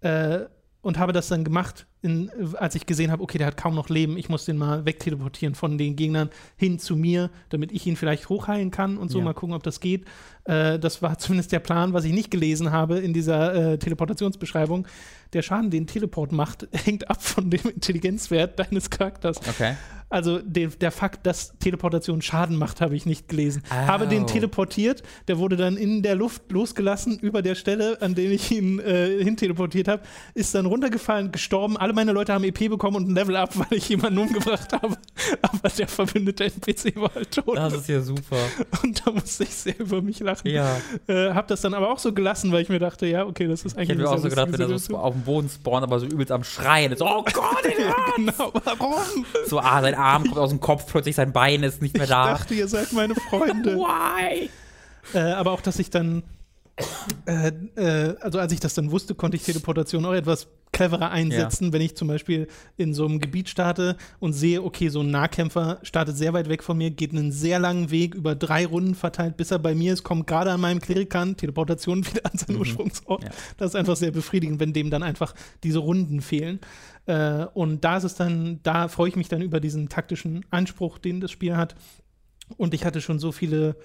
Äh, 0.00 0.46
und 0.82 0.98
habe 0.98 1.12
das 1.12 1.28
dann 1.28 1.42
gemacht, 1.42 1.86
in, 2.06 2.30
als 2.56 2.74
ich 2.76 2.86
gesehen 2.86 3.10
habe, 3.10 3.22
okay, 3.22 3.38
der 3.38 3.46
hat 3.48 3.56
kaum 3.56 3.74
noch 3.74 3.88
Leben, 3.88 4.16
ich 4.16 4.28
muss 4.28 4.44
den 4.46 4.56
mal 4.56 4.86
wegteleportieren 4.86 5.54
von 5.54 5.76
den 5.76 5.96
Gegnern 5.96 6.30
hin 6.56 6.78
zu 6.78 6.96
mir, 6.96 7.30
damit 7.50 7.72
ich 7.72 7.86
ihn 7.86 7.96
vielleicht 7.96 8.28
hochheilen 8.28 8.70
kann 8.70 8.96
und 8.96 9.10
so, 9.10 9.18
Ja. 9.18 9.24
mal 9.24 9.34
gucken, 9.34 9.54
ob 9.54 9.62
das 9.62 9.80
geht. 9.80 10.04
Äh, 10.44 10.78
das 10.78 11.02
war 11.02 11.18
zumindest 11.18 11.52
der 11.52 11.58
Plan, 11.60 11.92
was 11.92 12.04
ich 12.04 12.12
nicht 12.12 12.30
gelesen 12.30 12.70
habe 12.70 12.98
in 12.98 13.12
dieser 13.12 13.72
äh, 13.72 13.78
Teleportationsbeschreibung. 13.78 14.86
Der 15.32 15.42
Schaden, 15.42 15.70
den 15.70 15.86
Teleport 15.86 16.32
macht, 16.32 16.68
hängt 16.72 17.10
ab 17.10 17.22
von 17.22 17.50
dem 17.50 17.68
Intelligenzwert 17.68 18.58
deines 18.58 18.88
Charakters. 18.90 19.38
Okay. 19.38 19.74
Also 20.08 20.38
der, 20.38 20.68
der 20.68 20.92
Fakt, 20.92 21.26
dass 21.26 21.58
Teleportation 21.58 22.22
Schaden 22.22 22.56
macht, 22.56 22.80
habe 22.80 22.94
ich 22.94 23.06
nicht 23.06 23.26
gelesen. 23.28 23.64
Au. 23.70 23.74
Habe 23.74 24.06
den 24.06 24.28
teleportiert, 24.28 25.02
der 25.26 25.38
wurde 25.38 25.56
dann 25.56 25.76
in 25.76 26.00
der 26.04 26.14
Luft 26.14 26.52
losgelassen 26.52 27.18
über 27.18 27.42
der 27.42 27.56
Stelle, 27.56 28.00
an 28.00 28.14
der 28.14 28.30
ich 28.30 28.52
ihn 28.52 28.78
äh, 28.78 29.24
hinteleportiert 29.24 29.88
habe, 29.88 30.04
ist 30.34 30.54
dann 30.54 30.66
runtergefallen, 30.66 31.32
gestorben. 31.32 31.76
Alle 31.76 31.92
meine 31.96 32.12
Leute 32.12 32.32
haben 32.32 32.44
EP 32.44 32.68
bekommen 32.68 32.96
und 32.96 33.08
ein 33.08 33.14
Level 33.14 33.34
up, 33.36 33.50
weil 33.58 33.78
ich 33.78 33.88
jemanden 33.88 34.18
umgebracht 34.18 34.72
habe. 34.72 34.96
Aber 35.42 35.68
der 35.68 35.88
verbündete 35.88 36.44
NPC 36.44 36.94
war 36.96 37.12
halt 37.14 37.32
tot. 37.32 37.56
Das 37.56 37.72
ist 37.72 37.88
ja 37.88 38.00
super. 38.00 38.36
und 38.82 39.04
da 39.04 39.10
musste 39.10 39.42
ich 39.42 39.54
sehr 39.54 39.80
über 39.80 40.00
mich 40.00 40.20
lachen. 40.20 40.48
Ja. 40.48 40.76
Äh, 41.08 41.32
hab 41.32 41.48
das 41.48 41.62
dann 41.62 41.74
aber 41.74 41.90
auch 41.90 41.98
so 41.98 42.12
gelassen, 42.12 42.52
weil 42.52 42.62
ich 42.62 42.68
mir 42.68 42.78
dachte, 42.78 43.06
ja, 43.06 43.26
okay, 43.26 43.48
das 43.48 43.64
ist 43.64 43.72
Ich 43.72 43.78
eigentlich 43.78 43.88
hätte 43.90 44.02
mir 44.02 44.10
auch 44.10 44.18
so 44.18 44.28
gedacht, 44.28 44.52
wenn 44.52 44.60
er 44.60 44.78
so 44.78 44.96
auf 44.96 45.14
dem 45.14 45.22
Boden 45.22 45.48
spawnt, 45.48 45.82
aber 45.82 45.98
so 45.98 46.06
übelst 46.06 46.30
am 46.30 46.44
Schreien. 46.44 46.96
So, 46.96 47.06
oh 47.06 47.24
Gott, 47.24 47.64
den 47.64 47.72
genau, 48.16 48.52
warum? 48.64 49.26
So, 49.46 49.58
ah, 49.58 49.80
sein 49.80 49.94
Arm 49.94 50.24
kommt 50.24 50.38
aus 50.38 50.50
dem 50.50 50.60
Kopf, 50.60 50.86
plötzlich 50.86 51.16
sein 51.16 51.32
Bein 51.32 51.62
ist 51.62 51.82
nicht 51.82 51.94
mehr 51.94 52.04
Ich 52.04 52.10
da. 52.10 52.26
dachte, 52.26 52.54
ihr 52.54 52.68
seid 52.68 52.92
meine 52.92 53.14
Freunde. 53.14 53.76
Why? 53.76 54.50
Äh, 55.14 55.18
aber 55.32 55.52
auch, 55.52 55.60
dass 55.60 55.78
ich 55.78 55.90
dann, 55.90 56.22
äh, 57.26 57.52
äh, 57.76 58.16
also 58.20 58.38
als 58.38 58.52
ich 58.52 58.60
das 58.60 58.74
dann 58.74 58.90
wusste, 58.90 59.14
konnte 59.14 59.36
ich 59.36 59.42
Teleportation 59.42 60.04
auch 60.04 60.12
etwas 60.12 60.48
cleverer 60.72 61.10
einsetzen, 61.10 61.72
wenn 61.72 61.80
ich 61.80 61.96
zum 61.96 62.08
Beispiel 62.08 62.48
in 62.76 62.92
so 62.92 63.06
einem 63.06 63.18
Gebiet 63.18 63.48
starte 63.48 63.96
und 64.18 64.34
sehe, 64.34 64.62
okay, 64.62 64.90
so 64.90 65.00
ein 65.00 65.10
Nahkämpfer 65.10 65.78
startet 65.82 66.18
sehr 66.18 66.34
weit 66.34 66.50
weg 66.50 66.62
von 66.62 66.76
mir, 66.76 66.90
geht 66.90 67.12
einen 67.12 67.32
sehr 67.32 67.58
langen 67.58 67.90
Weg 67.90 68.14
über 68.14 68.34
drei 68.34 68.66
Runden 68.66 68.94
verteilt, 68.94 69.38
bis 69.38 69.50
er 69.50 69.58
bei 69.58 69.74
mir 69.74 69.94
ist, 69.94 70.02
kommt 70.02 70.26
gerade 70.26 70.52
an 70.52 70.60
meinem 70.60 70.80
Klerikan, 70.80 71.36
Teleportation 71.36 72.06
wieder 72.06 72.26
an 72.26 72.36
seinen 72.36 72.58
Ursprungsort. 72.58 73.24
Ja. 73.24 73.30
Das 73.56 73.70
ist 73.70 73.76
einfach 73.76 73.96
sehr 73.96 74.10
befriedigend, 74.10 74.60
wenn 74.60 74.74
dem 74.74 74.90
dann 74.90 75.02
einfach 75.02 75.34
diese 75.64 75.78
Runden 75.78 76.20
fehlen. 76.20 76.60
Äh, 77.06 77.46
und 77.54 77.82
da 77.84 77.96
ist 77.96 78.04
es 78.04 78.14
dann, 78.16 78.60
da 78.62 78.88
freue 78.88 79.08
ich 79.08 79.16
mich 79.16 79.28
dann 79.28 79.40
über 79.40 79.60
diesen 79.60 79.88
taktischen 79.88 80.44
Anspruch, 80.50 80.98
den 80.98 81.22
das 81.22 81.30
Spiel 81.30 81.56
hat. 81.56 81.74
Und 82.58 82.74
ich 82.74 82.84
hatte 82.84 83.00
schon 83.00 83.18
so 83.18 83.32
viele 83.32 83.76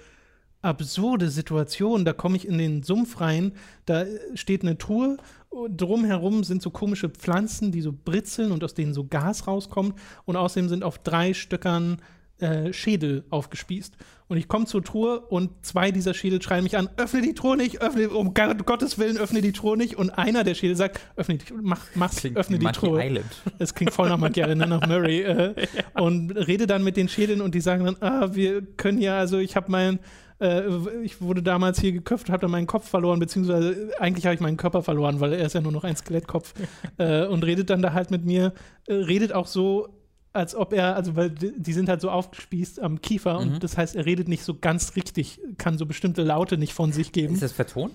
absurde 0.62 1.28
Situationen. 1.28 2.04
Da 2.04 2.12
komme 2.12 2.36
ich 2.36 2.46
in 2.48 2.58
den 2.58 2.82
Sumpf 2.82 3.20
rein, 3.20 3.52
da 3.86 4.04
steht 4.34 4.62
eine 4.62 4.78
Tour, 4.78 5.18
und 5.50 5.78
drumherum 5.78 6.44
sind 6.44 6.62
so 6.62 6.70
komische 6.70 7.10
Pflanzen, 7.10 7.72
die 7.72 7.82
so 7.82 7.92
britzeln 7.92 8.52
und 8.52 8.64
aus 8.64 8.72
denen 8.72 8.94
so 8.94 9.04
Gas 9.04 9.46
rauskommt. 9.46 9.98
Und 10.24 10.36
außerdem 10.36 10.70
sind 10.70 10.82
auf 10.82 10.98
drei 10.98 11.34
Stöckern 11.34 12.00
äh, 12.38 12.72
Schädel 12.72 13.24
aufgespießt. 13.28 13.94
Und 14.28 14.38
ich 14.38 14.48
komme 14.48 14.64
zur 14.64 14.82
Truhe 14.82 15.20
und 15.20 15.50
zwei 15.60 15.90
dieser 15.90 16.14
Schädel 16.14 16.40
schreien 16.40 16.64
mich 16.64 16.78
an: 16.78 16.88
öffne 16.96 17.20
die 17.20 17.34
Truhe 17.34 17.58
nicht, 17.58 17.82
öffne, 17.82 18.08
um 18.08 18.32
Gott- 18.32 18.64
Gottes 18.64 18.98
Willen, 18.98 19.18
öffne 19.18 19.42
die 19.42 19.52
Truhe 19.52 19.76
nicht. 19.76 19.96
Und 19.96 20.08
einer 20.08 20.42
der 20.42 20.54
Schädel 20.54 20.74
sagt: 20.74 21.00
öffne 21.16 21.36
die, 21.36 21.44
mach, 21.52 21.84
mach's, 21.94 22.16
Klingt 22.16 22.38
öffne 22.38 22.58
die 22.58 22.64
Monkey 22.64 22.80
Truhe. 22.80 23.04
Island. 23.04 23.26
Es 23.58 23.74
klingt 23.74 23.92
voll 23.92 24.08
nach 24.08 24.16
Magiere, 24.16 24.56
ne, 24.56 24.66
nach 24.66 24.86
Murray. 24.86 25.20
Äh, 25.20 25.54
Und 26.00 26.32
rede 26.32 26.66
dann 26.66 26.82
mit 26.82 26.96
den 26.96 27.08
Schädeln 27.10 27.42
und 27.42 27.54
die 27.54 27.60
sagen 27.60 27.84
dann, 27.84 27.96
ah, 28.00 28.34
wir 28.34 28.62
können 28.62 29.02
ja, 29.02 29.18
also 29.18 29.36
ich 29.36 29.54
habe 29.54 29.70
mein, 29.70 29.98
äh, 30.42 31.02
ich 31.02 31.20
wurde 31.22 31.42
damals 31.42 31.80
hier 31.80 31.92
geköpft, 31.92 32.28
habe 32.30 32.40
dann 32.42 32.50
meinen 32.50 32.66
Kopf 32.66 32.88
verloren, 32.88 33.20
beziehungsweise 33.20 33.92
eigentlich 33.98 34.24
habe 34.26 34.34
ich 34.34 34.40
meinen 34.40 34.56
Körper 34.56 34.82
verloren, 34.82 35.20
weil 35.20 35.32
er 35.32 35.46
ist 35.46 35.54
ja 35.54 35.60
nur 35.60 35.72
noch 35.72 35.84
ein 35.84 35.96
Skelettkopf. 35.96 36.54
äh, 36.98 37.24
und 37.26 37.44
redet 37.44 37.70
dann 37.70 37.82
da 37.82 37.92
halt 37.92 38.10
mit 38.10 38.24
mir, 38.24 38.52
äh, 38.86 38.94
redet 38.94 39.32
auch 39.32 39.46
so, 39.46 39.88
als 40.34 40.54
ob 40.54 40.72
er, 40.72 40.96
also 40.96 41.14
weil 41.14 41.28
die 41.30 41.72
sind 41.74 41.88
halt 41.90 42.00
so 42.00 42.10
aufgespießt 42.10 42.80
am 42.80 43.00
Kiefer 43.02 43.40
Mhm. 43.40 43.52
und 43.54 43.64
das 43.64 43.76
heißt, 43.76 43.94
er 43.96 44.06
redet 44.06 44.28
nicht 44.28 44.42
so 44.44 44.54
ganz 44.58 44.96
richtig, 44.96 45.40
kann 45.58 45.76
so 45.78 45.84
bestimmte 45.86 46.22
Laute 46.22 46.56
nicht 46.58 46.72
von 46.72 46.90
sich 46.92 47.12
geben. 47.12 47.34
Ist 47.34 47.42
das 47.42 47.52
vertont? 47.52 47.92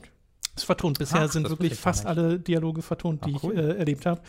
ist 0.55 0.63
vertont. 0.63 0.97
Bisher 0.99 1.21
Ach, 1.21 1.31
sind 1.31 1.49
wirklich 1.49 1.75
fast 1.75 2.05
alle 2.07 2.39
Dialoge 2.39 2.81
vertont, 2.81 3.25
die 3.25 3.33
Ach, 3.37 3.43
cool. 3.43 3.53
ich 3.53 3.59
äh, 3.59 3.77
erlebt 3.77 4.05
habe. 4.07 4.21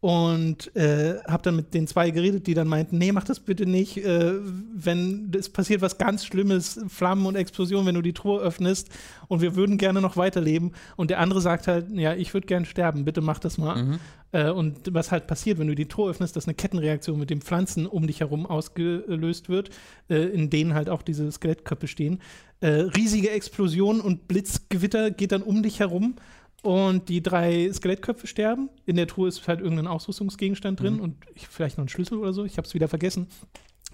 Und 0.00 0.74
äh, 0.76 1.18
habe 1.26 1.42
dann 1.42 1.56
mit 1.56 1.74
den 1.74 1.86
zwei 1.86 2.10
geredet, 2.10 2.46
die 2.46 2.54
dann 2.54 2.68
meinten, 2.68 2.96
nee, 2.96 3.12
mach 3.12 3.24
das 3.24 3.38
bitte 3.38 3.66
nicht. 3.66 3.98
Äh, 3.98 4.32
wenn 4.74 5.30
es 5.38 5.50
passiert 5.50 5.82
was 5.82 5.98
ganz 5.98 6.24
Schlimmes, 6.24 6.80
Flammen 6.88 7.26
und 7.26 7.36
Explosionen, 7.36 7.86
wenn 7.86 7.94
du 7.94 8.02
die 8.02 8.14
Truhe 8.14 8.40
öffnest 8.40 8.88
und 9.28 9.42
wir 9.42 9.56
würden 9.56 9.76
gerne 9.76 10.00
noch 10.00 10.16
weiterleben. 10.16 10.72
Und 10.96 11.10
der 11.10 11.20
andere 11.20 11.42
sagt 11.42 11.66
halt, 11.66 11.90
ja, 11.92 12.14
ich 12.14 12.32
würde 12.32 12.46
gern 12.46 12.64
sterben, 12.64 13.04
bitte 13.04 13.20
mach 13.20 13.40
das 13.40 13.58
mal. 13.58 13.82
Mhm. 13.82 13.98
Äh, 14.32 14.50
und 14.50 14.94
was 14.94 15.12
halt 15.12 15.26
passiert, 15.26 15.58
wenn 15.58 15.68
du 15.68 15.74
die 15.74 15.86
Truhe 15.88 16.10
öffnest, 16.10 16.34
dass 16.34 16.46
eine 16.46 16.54
Kettenreaktion 16.54 17.18
mit 17.18 17.28
den 17.28 17.42
Pflanzen 17.42 17.86
um 17.86 18.06
dich 18.06 18.20
herum 18.20 18.46
ausgelöst 18.46 19.50
wird, 19.50 19.68
äh, 20.08 20.16
in 20.16 20.48
denen 20.48 20.72
halt 20.72 20.88
auch 20.88 21.02
diese 21.02 21.30
Skelettköpfe 21.30 21.88
stehen. 21.88 22.20
Äh, 22.60 22.68
riesige 22.68 23.30
Explosion 23.30 24.00
und 24.00 24.28
Blitzgewitter 24.28 25.10
geht 25.10 25.32
dann 25.32 25.42
um 25.42 25.62
dich 25.62 25.80
herum 25.80 26.16
und 26.62 27.08
die 27.08 27.22
drei 27.22 27.70
Skelettköpfe 27.72 28.26
sterben. 28.26 28.68
In 28.86 28.96
der 28.96 29.06
Truhe 29.06 29.28
ist 29.28 29.46
halt 29.48 29.60
irgendein 29.60 29.86
Ausrüstungsgegenstand 29.86 30.80
drin 30.80 30.94
Mhm. 30.94 31.00
und 31.00 31.16
ich, 31.34 31.48
vielleicht 31.48 31.78
noch 31.78 31.84
ein 31.84 31.88
Schlüssel 31.88 32.18
oder 32.18 32.32
so. 32.32 32.44
Ich 32.44 32.56
habe 32.58 32.66
es 32.66 32.74
wieder 32.74 32.88
vergessen. 32.88 33.28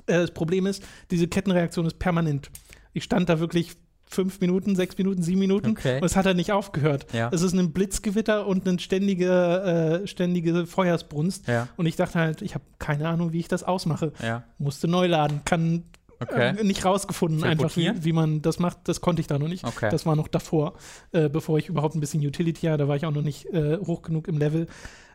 Äh, 0.07 0.15
das 0.19 0.33
Problem 0.33 0.67
ist, 0.67 0.83
diese 1.11 1.29
Kettenreaktion 1.29 1.87
ist 1.87 1.99
permanent. 1.99 2.51
Ich 2.93 3.05
stand 3.05 3.29
da 3.29 3.39
wirklich 3.41 3.73
fünf 4.09 4.41
Minuten, 4.41 4.77
sechs 4.77 4.97
Minuten, 4.99 5.21
sieben 5.23 5.41
Minuten 5.41 5.71
Okay. 5.71 5.97
und 5.99 6.05
es 6.05 6.15
hat 6.17 6.27
halt 6.27 6.37
nicht 6.37 6.53
aufgehört. 6.53 7.07
Ja. 7.13 7.29
Es 7.33 7.43
ist 7.43 7.55
ein 7.55 7.73
Blitzgewitter 7.73 8.47
und 8.47 8.67
eine 8.67 8.79
ständige, 8.79 10.01
äh, 10.03 10.07
ständige 10.07 10.65
Feuersbrunst. 10.67 11.49
Ja. 11.49 11.69
Und 11.77 11.87
ich 11.87 11.97
dachte 11.97 12.19
halt, 12.21 12.41
ich 12.41 12.55
habe 12.55 12.65
keine 12.79 13.09
Ahnung, 13.09 13.33
wie 13.33 13.41
ich 13.41 13.49
das 13.49 13.65
ausmache. 13.65 14.13
Ja. 14.23 14.45
Musste 14.59 14.87
neu 14.87 15.07
laden, 15.09 15.41
kann 15.45 15.83
Okay. 16.21 16.57
äh, 16.59 16.65
nicht 16.65 16.85
rausgefunden, 16.85 17.45
einfach 17.45 17.77
wie, 17.77 17.93
wie 18.05 18.13
man 18.13 18.41
das 18.43 18.59
macht. 18.59 18.79
Das 18.89 19.01
konnte 19.01 19.21
ich 19.21 19.27
da 19.27 19.39
noch 19.39 19.49
nicht. 19.49 19.65
Okay. 19.65 19.89
Das 19.91 20.07
war 20.07 20.17
noch 20.17 20.29
davor, 20.29 20.75
äh, 21.13 21.29
bevor 21.29 21.59
ich 21.59 21.69
überhaupt 21.69 21.95
ein 21.95 22.01
bisschen 22.01 22.25
Utility 22.27 22.67
hatte. 22.67 22.79
Da 22.79 22.89
war 22.89 22.97
ich 22.97 23.05
auch 23.07 23.11
noch 23.13 23.23
nicht 23.23 23.47
äh, 23.47 23.79
hoch 23.79 24.03
genug 24.03 24.29
im 24.29 24.39
Level. 24.39 24.67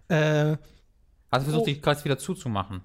Äh, 0.10 0.58
Also 1.30 1.46
versucht 1.46 1.62
Oh. 1.62 1.66
die 1.66 1.80
Kreuz 1.82 2.04
wieder 2.06 2.18
zuzumachen. 2.18 2.82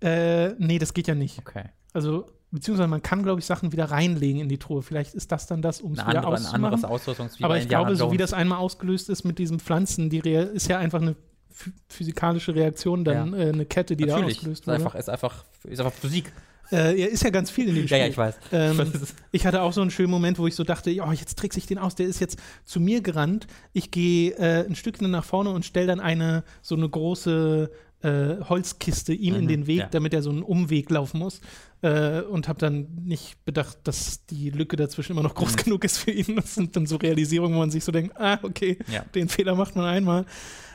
äh, 0.00 0.50
nee, 0.58 0.78
das 0.78 0.94
geht 0.94 1.08
ja 1.08 1.14
nicht. 1.14 1.38
Okay. 1.38 1.64
Also, 1.92 2.26
beziehungsweise 2.50 2.88
man 2.88 3.02
kann, 3.02 3.22
glaube 3.22 3.40
ich, 3.40 3.46
Sachen 3.46 3.72
wieder 3.72 3.86
reinlegen 3.86 4.40
in 4.40 4.48
die 4.48 4.58
Truhe. 4.58 4.82
Vielleicht 4.82 5.14
ist 5.14 5.32
das 5.32 5.46
dann 5.46 5.62
das, 5.62 5.80
um 5.80 5.92
es 5.92 5.98
wieder 5.98 6.06
andere, 6.08 6.26
ein 6.28 6.32
auszumachen. 6.34 6.64
anderes 6.66 6.84
Ausrüstungs 6.84 7.38
wie 7.38 7.44
Aber 7.44 7.56
ich 7.56 7.64
Indiana 7.64 7.84
glaube, 7.88 7.96
so 7.96 8.12
wie 8.12 8.16
das 8.16 8.32
einmal 8.32 8.58
ausgelöst 8.58 9.08
ist 9.10 9.24
mit 9.24 9.38
diesen 9.38 9.58
Pflanzen, 9.58 10.08
die 10.10 10.20
Rea 10.20 10.42
ist 10.42 10.68
ja 10.68 10.78
einfach 10.78 11.00
eine 11.02 11.16
phy- 11.52 11.72
physikalische 11.88 12.54
Reaktion, 12.54 13.04
dann 13.04 13.34
äh, 13.34 13.48
eine 13.48 13.66
Kette, 13.66 13.96
die 13.96 14.04
da 14.06 14.14
Natürlich. 14.14 14.36
ausgelöst 14.38 14.60
Ist 14.62 14.66
wurde. 14.68 14.76
einfach, 14.76 14.94
ist, 14.94 15.08
einfach, 15.10 15.44
ist 15.64 15.80
einfach 15.80 15.92
Physik. 15.92 16.32
Äh, 16.70 17.00
ja, 17.00 17.06
ist 17.06 17.22
ja 17.24 17.30
ganz 17.30 17.50
viel 17.50 17.68
in 17.68 17.74
dem 17.74 17.82
Ja, 17.84 17.88
Spiel. 17.88 17.98
ja, 17.98 18.06
ich 18.08 18.16
weiß. 18.18 18.34
Ähm, 18.52 18.92
ich 19.32 19.46
hatte 19.46 19.62
auch 19.62 19.72
so 19.72 19.80
einen 19.80 19.90
schönen 19.90 20.10
Moment, 20.10 20.38
wo 20.38 20.46
ich 20.46 20.54
so 20.54 20.64
dachte, 20.64 20.90
ja, 20.90 21.10
jetzt 21.12 21.38
trickse 21.38 21.58
ich 21.58 21.66
den 21.66 21.78
aus, 21.78 21.94
der 21.94 22.06
ist 22.06 22.20
jetzt 22.20 22.38
zu 22.64 22.78
mir 22.80 23.00
gerannt. 23.00 23.46
Ich 23.72 23.90
gehe 23.90 24.32
äh, 24.32 24.66
ein 24.66 24.74
Stückchen 24.74 25.10
nach 25.10 25.24
vorne 25.24 25.50
und 25.50 25.64
stelle 25.64 25.86
dann 25.86 26.00
eine 26.00 26.44
so 26.62 26.74
eine 26.74 26.88
große 26.88 27.70
äh, 28.02 28.36
Holzkiste 28.48 29.12
ihm 29.12 29.34
in 29.34 29.44
Mhm, 29.44 29.48
den 29.48 29.66
Weg, 29.66 29.78
ja. 29.78 29.88
damit 29.90 30.14
er 30.14 30.22
so 30.22 30.30
einen 30.30 30.42
Umweg 30.42 30.88
laufen 30.90 31.18
muss. 31.18 31.40
Äh, 31.80 32.20
und 32.22 32.46
habe 32.48 32.58
dann 32.60 32.86
nicht 33.04 33.44
bedacht, 33.44 33.78
dass 33.84 34.24
die 34.26 34.50
Lücke 34.50 34.76
dazwischen 34.76 35.12
immer 35.12 35.22
noch 35.22 35.34
groß 35.34 35.52
Mhm. 35.52 35.56
genug 35.64 35.84
ist 35.84 35.98
für 35.98 36.10
ihn. 36.12 36.36
Das 36.36 36.54
sind 36.54 36.76
dann 36.76 36.86
so 36.86 36.96
Realisierungen, 36.96 37.54
wo 37.56 37.60
man 37.60 37.70
sich 37.70 37.82
so 37.84 37.90
denkt, 37.92 38.16
ah, 38.20 38.38
okay, 38.42 38.78
Ja. 38.92 39.04
den 39.14 39.28
Fehler 39.28 39.54
macht 39.56 39.74
man 39.74 39.84
einmal. 39.84 40.26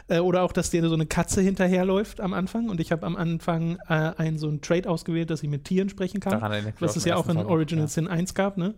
Äh, 0.07 0.19
oder 0.19 0.43
auch, 0.43 0.51
dass 0.51 0.69
dir 0.69 0.88
so 0.88 0.93
eine 0.93 1.05
Katze 1.05 1.41
hinterherläuft 1.41 2.19
am 2.19 2.34
Anfang. 2.34 2.69
Und 2.69 2.80
ich 2.80 2.91
habe 2.91 3.05
am 3.05 3.15
Anfang 3.15 3.77
äh, 3.88 3.93
einen 4.17 4.38
so 4.38 4.47
einen 4.47 4.61
Trade 4.61 4.89
ausgewählt, 4.89 5.30
dass 5.30 5.43
ich 5.43 5.49
mit 5.49 5.65
Tieren 5.65 5.89
sprechen 5.89 6.19
kann 6.19 6.34
Daran 6.39 6.73
was 6.80 6.95
es 6.95 7.05
ja 7.05 7.15
auch 7.15 7.27
in 7.30 7.35
noch, 7.35 7.47
Original 7.47 7.85
ja. 7.85 7.88
Sin 7.88 8.07
1 8.07 8.34
gab, 8.34 8.57
ne? 8.57 8.73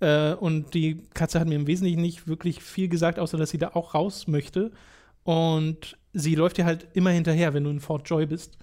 Äh, 0.00 0.34
und 0.34 0.74
die 0.74 1.02
Katze 1.14 1.38
hat 1.38 1.46
mir 1.46 1.54
im 1.54 1.66
Wesentlichen 1.66 2.02
nicht 2.02 2.26
wirklich 2.26 2.62
viel 2.62 2.88
gesagt, 2.88 3.18
außer 3.18 3.38
dass 3.38 3.50
sie 3.50 3.58
da 3.58 3.70
auch 3.74 3.94
raus 3.94 4.26
möchte. 4.26 4.72
Und 5.22 5.96
sie 6.12 6.34
läuft 6.34 6.58
dir 6.58 6.64
halt 6.64 6.88
immer 6.94 7.10
hinterher, 7.10 7.54
wenn 7.54 7.64
du 7.64 7.70
in 7.70 7.80
Fort 7.80 8.08
Joy 8.08 8.26
bist 8.26 8.58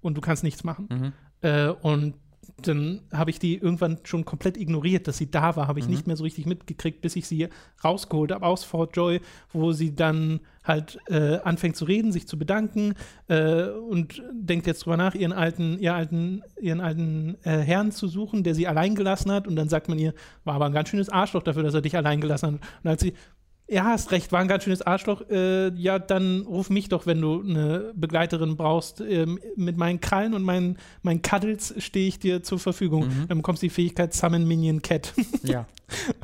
und 0.00 0.16
du 0.16 0.20
kannst 0.20 0.42
nichts 0.42 0.64
machen. 0.64 0.88
Mhm. 0.90 1.12
Äh, 1.42 1.68
und 1.68 2.14
dann 2.60 3.00
habe 3.12 3.30
ich 3.30 3.38
die 3.38 3.56
irgendwann 3.56 3.98
schon 4.04 4.24
komplett 4.24 4.56
ignoriert, 4.56 5.08
dass 5.08 5.16
sie 5.18 5.30
da 5.30 5.56
war, 5.56 5.68
habe 5.68 5.78
ich 5.80 5.86
Mhm. 5.86 5.92
nicht 5.92 6.06
mehr 6.06 6.16
so 6.16 6.24
richtig 6.24 6.46
mitgekriegt, 6.46 7.00
bis 7.00 7.16
ich 7.16 7.26
sie 7.26 7.48
rausgeholt 7.82 8.32
habe 8.32 8.46
aus 8.46 8.64
Fort 8.64 8.96
Joy, 8.96 9.20
wo 9.52 9.72
sie 9.72 9.94
dann 9.94 10.40
halt 10.64 10.98
äh, 11.08 11.38
anfängt 11.38 11.76
zu 11.76 11.84
reden, 11.84 12.12
sich 12.12 12.28
zu 12.28 12.38
bedanken 12.38 12.94
äh, 13.28 13.64
und 13.64 14.22
denkt 14.32 14.66
jetzt 14.66 14.84
drüber 14.84 14.96
nach, 14.96 15.14
ihren 15.14 15.32
alten, 15.32 15.78
ihr 15.78 15.94
alten, 15.94 16.42
ihren 16.60 16.80
alten 16.80 17.36
äh, 17.42 17.58
Herrn 17.58 17.90
zu 17.90 18.06
suchen, 18.06 18.44
der 18.44 18.54
sie 18.54 18.68
allein 18.68 18.94
gelassen 18.94 19.32
hat. 19.32 19.48
Und 19.48 19.56
dann 19.56 19.68
sagt 19.68 19.88
man 19.88 19.98
ihr, 19.98 20.14
war 20.44 20.54
aber 20.54 20.66
ein 20.66 20.72
ganz 20.72 20.88
schönes 20.88 21.08
Arschloch 21.08 21.42
dafür, 21.42 21.64
dass 21.64 21.74
er 21.74 21.80
dich 21.80 21.96
allein 21.96 22.20
gelassen 22.20 22.46
hat. 22.54 22.60
Und 22.84 22.90
als 22.90 23.02
sie 23.02 23.14
ja, 23.72 23.84
hast 23.84 24.12
recht, 24.12 24.32
war 24.32 24.40
ein 24.40 24.48
ganz 24.48 24.64
schönes 24.64 24.82
Arschloch. 24.82 25.22
Äh, 25.30 25.68
ja, 25.74 25.98
dann 25.98 26.42
ruf 26.42 26.68
mich 26.70 26.88
doch, 26.88 27.06
wenn 27.06 27.20
du 27.20 27.40
eine 27.42 27.92
Begleiterin 27.94 28.56
brauchst. 28.56 29.00
Ähm, 29.00 29.38
mit 29.56 29.76
meinen 29.76 30.00
Krallen 30.00 30.34
und 30.34 30.42
meinen, 30.42 30.78
meinen 31.02 31.22
Cuddles 31.22 31.74
stehe 31.78 32.08
ich 32.08 32.18
dir 32.18 32.42
zur 32.42 32.58
Verfügung. 32.58 33.06
Mhm. 33.06 33.28
Dann 33.28 33.38
bekommst 33.38 33.62
du 33.62 33.66
die 33.66 33.70
Fähigkeit 33.70 34.12
Summon 34.14 34.46
Minion 34.46 34.82
Cat 34.82 35.12
Ja. 35.42 35.66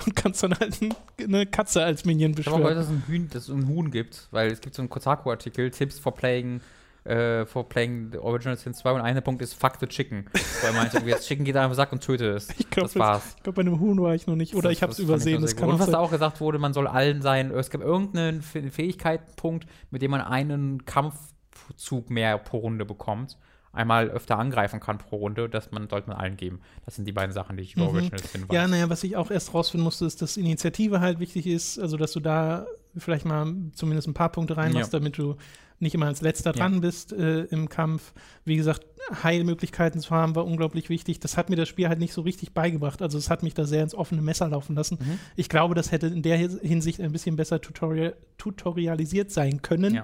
und 0.04 0.14
kannst 0.14 0.42
dann 0.42 0.54
halt 0.58 0.80
ein- 0.82 0.94
eine 1.22 1.46
Katze 1.46 1.82
als 1.82 2.04
Minion 2.04 2.32
Ich 2.32 2.36
glaube 2.44 2.50
auch, 2.56 2.68
beschwören. 2.68 2.76
dass 2.76 2.86
es 2.86 2.92
ein, 2.92 3.02
Hühn, 3.06 3.28
dass 3.30 3.42
es 3.44 3.54
ein 3.54 3.68
Huhn 3.68 3.90
gibt, 3.90 4.28
weil 4.30 4.50
es 4.50 4.60
gibt 4.60 4.74
so 4.74 4.82
einen 4.82 4.88
Kotaku-Artikel, 4.90 5.70
Tipps 5.70 5.98
for 5.98 6.14
playing, 6.14 6.60
äh, 7.08 7.46
for 7.46 7.68
playing 7.68 8.10
the 8.12 8.18
Original 8.18 8.56
Sin 8.56 8.74
2 8.74 8.92
und 8.92 9.00
einer 9.00 9.20
Punkt 9.20 9.40
ist 9.42 9.54
Fuck 9.54 9.74
the 9.80 9.86
Chicken. 9.86 10.26
Weil 10.62 10.72
man 10.74 10.88
das 11.08 11.26
Chicken 11.26 11.44
geht 11.44 11.56
einfach 11.56 11.74
Sack 11.76 11.92
und 11.92 12.02
tötet 12.02 12.36
es. 12.36 12.48
Ich 12.58 12.70
glaube, 12.70 12.88
das 12.88 12.96
war's. 12.96 13.36
glaub, 13.42 13.54
bei 13.56 13.62
einem 13.62 13.80
Huhn 13.80 14.00
war 14.02 14.14
ich 14.14 14.26
noch 14.26 14.36
nicht. 14.36 14.54
Oder 14.54 14.68
Das- 14.68 14.72
ich 14.72 14.82
habe 14.82 14.92
es 14.92 14.98
übersehen. 14.98 15.40
Das 15.42 15.56
kann 15.56 15.68
Und 15.70 15.78
was 15.78 15.90
da 15.90 15.98
auch 15.98 16.10
gesagt 16.10 16.40
wurde, 16.40 16.58
man 16.58 16.72
soll 16.72 16.86
allen 16.86 17.22
sein, 17.22 17.50
es 17.50 17.70
gibt 17.70 17.82
irgendeinen 17.82 18.42
Fäh- 18.42 18.70
Fähigkeitspunkt, 18.70 19.66
mit 19.90 20.02
dem 20.02 20.10
man 20.10 20.20
einen 20.20 20.84
Kampfzug 20.84 22.10
mehr 22.10 22.38
pro 22.38 22.58
Runde 22.58 22.84
bekommt. 22.84 23.36
Einmal 23.72 24.08
öfter 24.08 24.38
angreifen 24.38 24.80
kann 24.80 24.98
pro 24.98 25.16
Runde, 25.16 25.48
das 25.48 25.70
man, 25.70 25.88
sollte 25.88 26.08
man 26.08 26.16
allen 26.16 26.36
geben. 26.36 26.60
Das 26.86 26.96
sind 26.96 27.04
die 27.06 27.12
beiden 27.12 27.32
Sachen, 27.32 27.56
die 27.56 27.62
ich 27.62 27.74
über 27.76 27.84
Mhm. 27.84 27.90
Original 27.96 28.18
Sin 28.20 28.42
weiß. 28.42 28.48
Ja, 28.54 28.66
naja, 28.66 28.88
was 28.90 29.04
ich 29.04 29.16
auch 29.16 29.30
erst 29.30 29.52
rausfinden 29.54 29.84
musste, 29.84 30.06
ist, 30.06 30.22
dass 30.22 30.36
Initiative 30.36 31.00
halt 31.00 31.20
wichtig 31.20 31.46
ist. 31.46 31.78
Also, 31.78 31.96
dass 31.96 32.12
du 32.12 32.20
da 32.20 32.66
vielleicht 32.96 33.26
mal 33.26 33.52
zumindest 33.74 34.08
ein 34.08 34.14
paar 34.14 34.30
Punkte 34.30 34.56
reinmachst, 34.56 34.92
Ja. 34.92 34.98
damit 34.98 35.18
du 35.18 35.36
nicht 35.80 35.94
immer 35.94 36.06
als 36.06 36.20
letzter 36.22 36.50
Ja. 36.50 36.56
dran 36.56 36.80
bist 36.80 37.12
äh, 37.12 37.44
im 37.44 37.68
Kampf. 37.68 38.12
Wie 38.44 38.56
gesagt, 38.56 38.84
Heilmöglichkeiten 39.22 40.00
zu 40.00 40.10
haben, 40.10 40.34
war 40.34 40.44
unglaublich 40.44 40.88
wichtig. 40.88 41.20
Das 41.20 41.36
hat 41.36 41.50
mir 41.50 41.56
das 41.56 41.68
Spiel 41.68 41.88
halt 41.88 41.98
nicht 41.98 42.12
so 42.12 42.22
richtig 42.22 42.52
beigebracht. 42.52 43.00
Also, 43.00 43.16
es 43.18 43.30
hat 43.30 43.42
mich 43.42 43.54
da 43.54 43.64
sehr 43.64 43.82
ins 43.82 43.94
offene 43.94 44.20
Messer 44.22 44.48
laufen 44.48 44.74
lassen. 44.74 44.98
Mhm. 45.00 45.18
Ich 45.36 45.48
glaube, 45.48 45.74
das 45.74 45.92
hätte 45.92 46.08
in 46.08 46.22
der 46.22 46.36
Hinsicht 46.36 47.00
ein 47.00 47.12
bisschen 47.12 47.36
besser 47.36 47.60
tutorial 47.60 48.14
tutorialisiert 48.38 49.30
sein 49.30 49.62
können, 49.62 50.02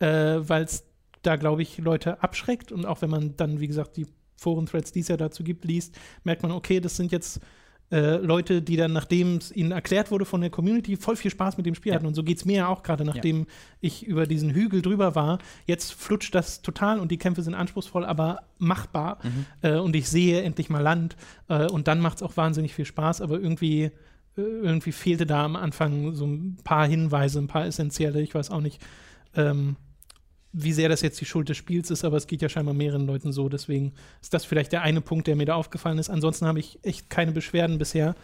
Ja. 0.00 0.36
äh, 0.36 0.48
weil 0.48 0.64
es 0.64 0.84
da, 1.22 1.36
glaube 1.36 1.62
ich, 1.62 1.78
Leute 1.78 2.22
abschreckt. 2.22 2.72
Und 2.72 2.84
auch 2.84 3.00
wenn 3.02 3.10
man 3.10 3.36
dann, 3.36 3.60
wie 3.60 3.68
gesagt, 3.68 3.96
die 3.96 4.06
Foren-Threads, 4.36 4.90
die 4.92 5.00
es 5.00 5.08
ja 5.08 5.16
dazu 5.16 5.44
gibt, 5.44 5.64
liest, 5.64 5.94
merkt 6.24 6.42
man, 6.42 6.50
okay, 6.50 6.80
das 6.80 6.96
sind 6.96 7.12
jetzt 7.12 7.40
äh, 7.92 8.16
Leute, 8.16 8.62
die 8.62 8.76
dann, 8.76 8.92
nachdem 8.92 9.36
es 9.36 9.52
ihnen 9.54 9.70
erklärt 9.70 10.10
wurde 10.10 10.24
von 10.24 10.40
der 10.40 10.50
Community, 10.50 10.96
voll 10.96 11.14
viel 11.14 11.30
Spaß 11.30 11.58
mit 11.58 11.66
dem 11.66 11.74
Spiel 11.74 11.90
Ja. 11.90 11.96
hatten. 11.96 12.06
Und 12.06 12.14
so 12.14 12.24
geht 12.24 12.38
es 12.38 12.44
mir 12.46 12.56
ja 12.56 12.66
auch 12.68 12.82
gerade, 12.82 13.04
nachdem 13.04 13.46
ich 13.80 14.04
über 14.06 14.26
diesen 14.26 14.50
Hügel 14.50 14.80
drüber 14.82 15.14
war. 15.14 15.38
Jetzt 15.66 15.92
flutscht 15.92 16.34
das 16.34 16.62
total 16.62 16.98
und 16.98 17.10
die 17.12 17.18
Kämpfe 17.18 17.42
sind 17.42 17.54
anspruchsvoll, 17.54 18.04
aber 18.04 18.40
machbar. 18.58 19.18
Mhm. 19.22 19.46
Äh, 19.60 19.76
und 19.78 19.94
ich 19.94 20.08
sehe 20.08 20.42
endlich 20.42 20.70
mal 20.70 20.80
Land. 20.80 21.16
Äh, 21.48 21.66
und 21.70 21.86
dann 21.86 22.00
macht 22.00 22.16
es 22.16 22.22
auch 22.22 22.36
wahnsinnig 22.36 22.74
viel 22.74 22.86
Spaß, 22.86 23.20
aber 23.20 23.38
irgendwie. 23.38 23.84
äh, 23.84 24.40
Irgendwie 24.40 24.92
fehlte 24.92 25.26
da 25.26 25.44
am 25.44 25.56
Anfang 25.56 26.14
so 26.14 26.24
ein 26.26 26.56
paar 26.64 26.86
Hinweise, 26.88 27.38
ein 27.38 27.48
paar 27.48 27.66
essentielle. 27.66 28.22
Ich 28.22 28.34
weiß 28.34 28.50
auch 28.50 28.62
nicht, 28.62 28.80
ähm, 29.36 29.76
wie 30.52 30.72
sehr 30.72 30.88
das 30.88 31.00
jetzt 31.00 31.20
die 31.20 31.24
Schuld 31.24 31.48
des 31.48 31.56
Spiels 31.56 31.90
ist, 31.90 32.04
aber 32.04 32.16
es 32.16 32.26
geht 32.26 32.42
ja 32.42 32.48
scheinbar 32.48 32.74
mehreren 32.74 33.06
Leuten 33.06 33.32
so. 33.32 33.48
Deswegen 33.48 33.94
ist 34.20 34.34
das 34.34 34.44
vielleicht 34.44 34.72
der 34.72 34.82
eine 34.82 35.00
Punkt, 35.00 35.26
der 35.26 35.36
mir 35.36 35.46
da 35.46 35.54
aufgefallen 35.54 35.98
ist. 35.98 36.10
Ansonsten 36.10 36.46
habe 36.46 36.60
ich 36.60 36.78
echt 36.82 37.08
keine 37.08 37.32
Beschwerden 37.32 37.78
bisher. 37.78 38.14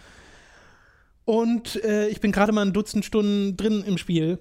Und 1.24 1.82
äh, 1.84 2.08
ich 2.08 2.20
bin 2.20 2.32
gerade 2.32 2.52
mal 2.52 2.64
ein 2.64 2.72
Dutzend 2.72 3.04
Stunden 3.04 3.56
drin 3.56 3.82
im 3.82 3.98
Spiel 3.98 4.38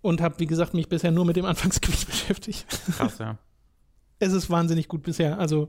und 0.00 0.20
habe, 0.20 0.38
wie 0.38 0.46
gesagt, 0.46 0.74
mich 0.74 0.88
bisher 0.88 1.12
nur 1.12 1.24
mit 1.24 1.36
dem 1.36 1.44
Anfangsgebiet 1.46 2.06
beschäftigt. 2.06 2.66
Krass, 2.96 3.18
ja. 3.18 3.38
Es 4.18 4.32
ist 4.32 4.50
wahnsinnig 4.50 4.86
gut 4.86 5.02
bisher. 5.02 5.40
Also, 5.40 5.68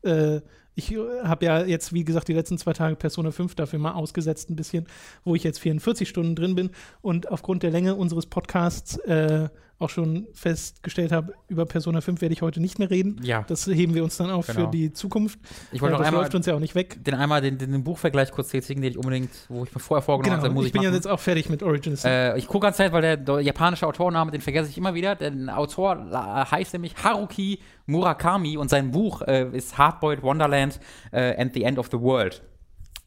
äh, 0.00 0.40
ich 0.74 0.96
habe 1.22 1.44
ja 1.44 1.64
jetzt, 1.64 1.92
wie 1.92 2.04
gesagt, 2.04 2.28
die 2.28 2.32
letzten 2.32 2.56
zwei 2.56 2.72
Tage 2.72 2.96
Persona 2.96 3.30
5 3.30 3.54
dafür 3.54 3.78
mal 3.78 3.92
ausgesetzt, 3.92 4.48
ein 4.48 4.56
bisschen, 4.56 4.86
wo 5.24 5.34
ich 5.34 5.44
jetzt 5.44 5.58
44 5.58 6.08
Stunden 6.08 6.34
drin 6.34 6.54
bin 6.54 6.70
und 7.02 7.30
aufgrund 7.30 7.62
der 7.62 7.70
Länge 7.70 7.96
unseres 7.96 8.24
Podcasts 8.24 8.96
äh, 9.00 9.50
auch 9.80 9.90
schon 9.90 10.26
festgestellt 10.34 11.10
habe, 11.10 11.32
über 11.48 11.64
Persona 11.66 12.00
5 12.00 12.20
werde 12.20 12.32
ich 12.34 12.42
heute 12.42 12.60
nicht 12.60 12.78
mehr 12.78 12.90
reden. 12.90 13.18
Ja. 13.22 13.44
Das 13.48 13.66
heben 13.66 13.94
wir 13.94 14.04
uns 14.04 14.16
dann 14.18 14.30
auf 14.30 14.46
Genau. 14.46 14.66
für 14.66 14.70
die 14.70 14.92
Zukunft. 14.92 15.38
Ich 15.72 15.80
wollte 15.80 15.94
Äh, 15.96 15.98
noch 15.98 16.06
einmal 16.06 16.22
läuft 16.22 16.34
uns 16.34 16.46
ja 16.46 16.54
auch 16.54 16.60
nicht 16.60 16.74
weg. 16.74 17.02
den 17.04 17.14
einmal 17.14 17.40
den, 17.40 17.58
den, 17.58 17.72
den 17.72 17.82
Buchvergleich 17.82 18.30
kurz 18.30 18.50
tätigen, 18.50 18.82
den 18.82 18.92
ich 18.92 18.98
unbedingt, 18.98 19.30
wo 19.48 19.64
ich 19.64 19.74
mir 19.74 19.80
vorher 19.80 20.02
vorgenommen 20.02 20.36
Genau, 20.40 20.44
habe, 20.44 20.54
muss 20.54 20.64
ich 20.64 20.68
ich, 20.68 20.72
bin 20.74 20.82
ja 20.82 20.90
jetzt 20.90 21.08
auch 21.08 21.18
fertig 21.18 21.48
mit 21.48 21.62
Origins. 21.62 22.04
Äh, 22.04 22.36
ich 22.38 22.46
gucke 22.46 22.64
ganz 22.66 22.76
Zeit, 22.76 22.92
weil 22.92 23.02
der, 23.02 23.16
der 23.16 23.40
japanische 23.40 23.86
Autorname, 23.86 24.30
den 24.30 24.40
vergesse 24.42 24.68
ich 24.70 24.76
immer 24.78 24.94
wieder. 24.94 25.14
Der 25.16 25.32
Autor 25.58 25.94
la- 25.96 26.50
heißt 26.50 26.74
nämlich 26.74 26.94
Haruki 27.02 27.58
Murakami 27.86 28.56
und 28.56 28.68
sein 28.70 28.90
Buch 28.90 29.22
äh, 29.22 29.48
ist 29.52 29.78
Hardboiled 29.78 30.22
Wonderland 30.22 30.78
äh, 31.12 31.36
and 31.40 31.54
the 31.54 31.62
End 31.64 31.78
of 31.78 31.88
the 31.90 31.98
World. 31.98 32.42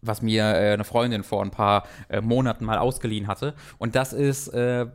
Was 0.05 0.21
mir 0.21 0.43
äh, 0.43 0.73
eine 0.73 0.83
Freundin 0.83 1.23
vor 1.23 1.41
ein 1.43 1.51
paar 1.51 1.87
äh, 2.09 2.21
Monaten 2.21 2.65
mal 2.65 2.77
ausgeliehen 2.77 3.27
hatte. 3.27 3.53
Und 3.77 3.95
das 3.95 4.13
ist 4.13 4.49
äh, 4.49 4.85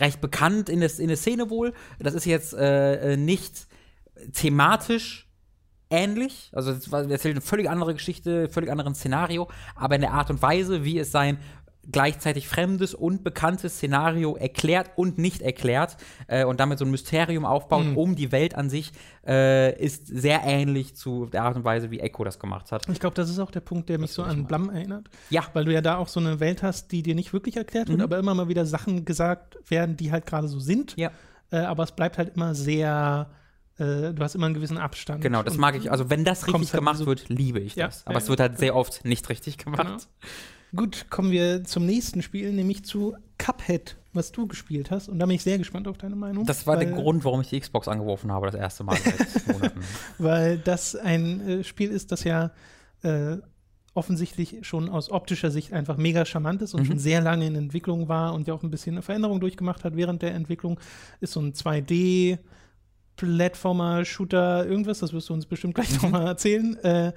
recht 0.00 0.20
bekannt 0.20 0.68
in, 0.68 0.80
des, 0.80 0.98
in 0.98 1.08
der 1.08 1.16
Szene 1.16 1.50
wohl. 1.50 1.72
Das 1.98 2.14
ist 2.14 2.24
jetzt 2.24 2.54
äh, 2.54 3.12
äh, 3.12 3.16
nicht 3.16 3.66
thematisch 4.32 5.28
ähnlich. 5.90 6.50
Also 6.52 6.72
es 6.72 6.90
erzählt 6.90 7.34
eine 7.34 7.40
völlig 7.40 7.68
andere 7.68 7.94
Geschichte, 7.94 8.48
völlig 8.48 8.70
anderen 8.70 8.94
Szenario, 8.94 9.48
aber 9.74 9.96
in 9.96 10.00
der 10.00 10.12
Art 10.12 10.30
und 10.30 10.42
Weise, 10.42 10.84
wie 10.84 10.98
es 10.98 11.10
sein 11.10 11.38
gleichzeitig 11.92 12.48
fremdes 12.48 12.94
und 12.94 13.24
bekanntes 13.24 13.74
Szenario 13.76 14.36
erklärt 14.36 14.90
und 14.96 15.18
nicht 15.18 15.42
erklärt 15.42 15.96
äh, 16.26 16.44
und 16.44 16.60
damit 16.60 16.78
so 16.78 16.84
ein 16.84 16.90
Mysterium 16.90 17.44
aufbaut 17.44 17.86
um 17.94 18.14
die 18.16 18.32
Welt 18.32 18.54
an 18.54 18.70
sich, 18.70 18.92
äh, 19.26 19.78
ist 19.82 20.06
sehr 20.06 20.42
ähnlich 20.44 20.96
zu 20.96 21.26
der 21.26 21.42
Art 21.44 21.56
und 21.56 21.64
Weise, 21.64 21.90
wie 21.90 22.00
Echo 22.00 22.24
das 22.24 22.38
gemacht 22.38 22.72
hat. 22.72 22.88
Ich 22.88 23.00
glaube, 23.00 23.14
das 23.14 23.28
ist 23.30 23.38
auch 23.38 23.50
der 23.50 23.60
Punkt, 23.60 23.88
der 23.88 23.98
mich 23.98 24.12
so 24.12 24.22
an 24.22 24.46
Blum 24.46 24.70
erinnert. 24.70 25.08
Ja. 25.30 25.42
Weil 25.52 25.64
du 25.64 25.72
ja 25.72 25.80
da 25.80 25.96
auch 25.96 26.08
so 26.08 26.20
eine 26.20 26.40
Welt 26.40 26.62
hast, 26.62 26.92
die 26.92 27.02
dir 27.02 27.14
nicht 27.14 27.32
wirklich 27.32 27.56
erklärt 27.56 27.88
wird, 27.88 27.98
Mhm. 27.98 28.04
aber 28.04 28.18
immer 28.18 28.34
mal 28.34 28.48
wieder 28.48 28.66
Sachen 28.66 29.04
gesagt 29.04 29.58
werden, 29.68 29.96
die 29.96 30.12
halt 30.12 30.26
gerade 30.26 30.48
so 30.48 30.58
sind. 30.58 30.94
Ja. 30.96 31.10
Äh, 31.50 31.58
aber 31.58 31.82
es 31.84 31.92
bleibt 31.92 32.18
halt 32.18 32.34
immer 32.36 32.54
sehr, 32.54 33.30
äh, 33.78 34.12
du 34.12 34.16
hast 34.20 34.34
immer 34.34 34.46
einen 34.46 34.54
gewissen 34.54 34.78
Abstand. 34.78 35.20
Genau, 35.20 35.42
das 35.42 35.56
mag 35.56 35.74
ich. 35.76 35.90
Also 35.90 36.10
wenn 36.10 36.24
das 36.24 36.46
richtig 36.46 36.72
halt 36.72 36.80
gemacht 36.80 36.98
so- 36.98 37.06
wird, 37.06 37.28
liebe 37.28 37.60
ich 37.60 37.74
Ja, 37.76 37.86
das. 37.86 38.06
Aber 38.06 38.14
ja, 38.14 38.18
es 38.20 38.28
wird 38.28 38.40
halt 38.40 38.58
sehr 38.58 38.74
oft 38.76 39.04
nicht 39.04 39.28
richtig 39.28 39.58
gemacht. 39.58 39.82
Genau. 39.84 39.96
Gut, 40.74 41.06
kommen 41.10 41.30
wir 41.30 41.64
zum 41.64 41.86
nächsten 41.86 42.22
Spiel, 42.22 42.52
nämlich 42.52 42.84
zu 42.84 43.16
Cuphead 43.38 43.96
was 44.14 44.32
du 44.32 44.46
gespielt 44.46 44.90
hast. 44.90 45.08
Und 45.08 45.18
da 45.18 45.26
bin 45.26 45.34
ich 45.34 45.42
sehr 45.42 45.58
gespannt 45.58 45.88
auf 45.88 45.98
deine 45.98 46.16
Meinung. 46.16 46.46
Das 46.46 46.66
war 46.66 46.76
der 46.76 46.90
Grund, 46.90 47.24
warum 47.24 47.40
ich 47.40 47.48
die 47.48 47.60
Xbox 47.60 47.88
angeworfen 47.88 48.30
habe, 48.32 48.46
das 48.46 48.54
erste 48.54 48.84
Mal 48.84 48.96
seit 48.96 49.46
Monaten. 49.52 49.80
Weil 50.18 50.58
das 50.58 50.94
ein 50.94 51.40
äh, 51.40 51.64
Spiel 51.64 51.90
ist, 51.90 52.12
das 52.12 52.24
ja 52.24 52.52
äh, 53.02 53.38
offensichtlich 53.92 54.58
schon 54.62 54.88
aus 54.88 55.10
optischer 55.10 55.50
Sicht 55.50 55.72
einfach 55.72 55.96
mega 55.96 56.24
charmant 56.24 56.62
ist 56.62 56.74
und 56.74 56.82
Mhm. 56.82 56.86
schon 56.86 56.98
sehr 56.98 57.20
lange 57.20 57.46
in 57.46 57.54
Entwicklung 57.56 58.08
war 58.08 58.34
und 58.34 58.46
ja 58.46 58.54
auch 58.54 58.62
ein 58.62 58.70
bisschen 58.70 58.94
eine 58.94 59.02
Veränderung 59.02 59.40
durchgemacht 59.40 59.84
hat 59.84 59.96
während 59.96 60.22
der 60.22 60.34
Entwicklung. 60.34 60.78
Ist 61.20 61.32
so 61.32 61.40
ein 61.40 61.52
2D 61.52 62.38
Plattformer, 63.16 64.04
Shooter, 64.04 64.66
irgendwas, 64.66 64.98
das 65.00 65.12
wirst 65.12 65.28
du 65.28 65.34
uns 65.34 65.46
bestimmt 65.46 65.74
gleich 65.74 65.92
nochmal 66.02 66.26
erzählen. 66.26 66.76
Äh, 66.78 67.12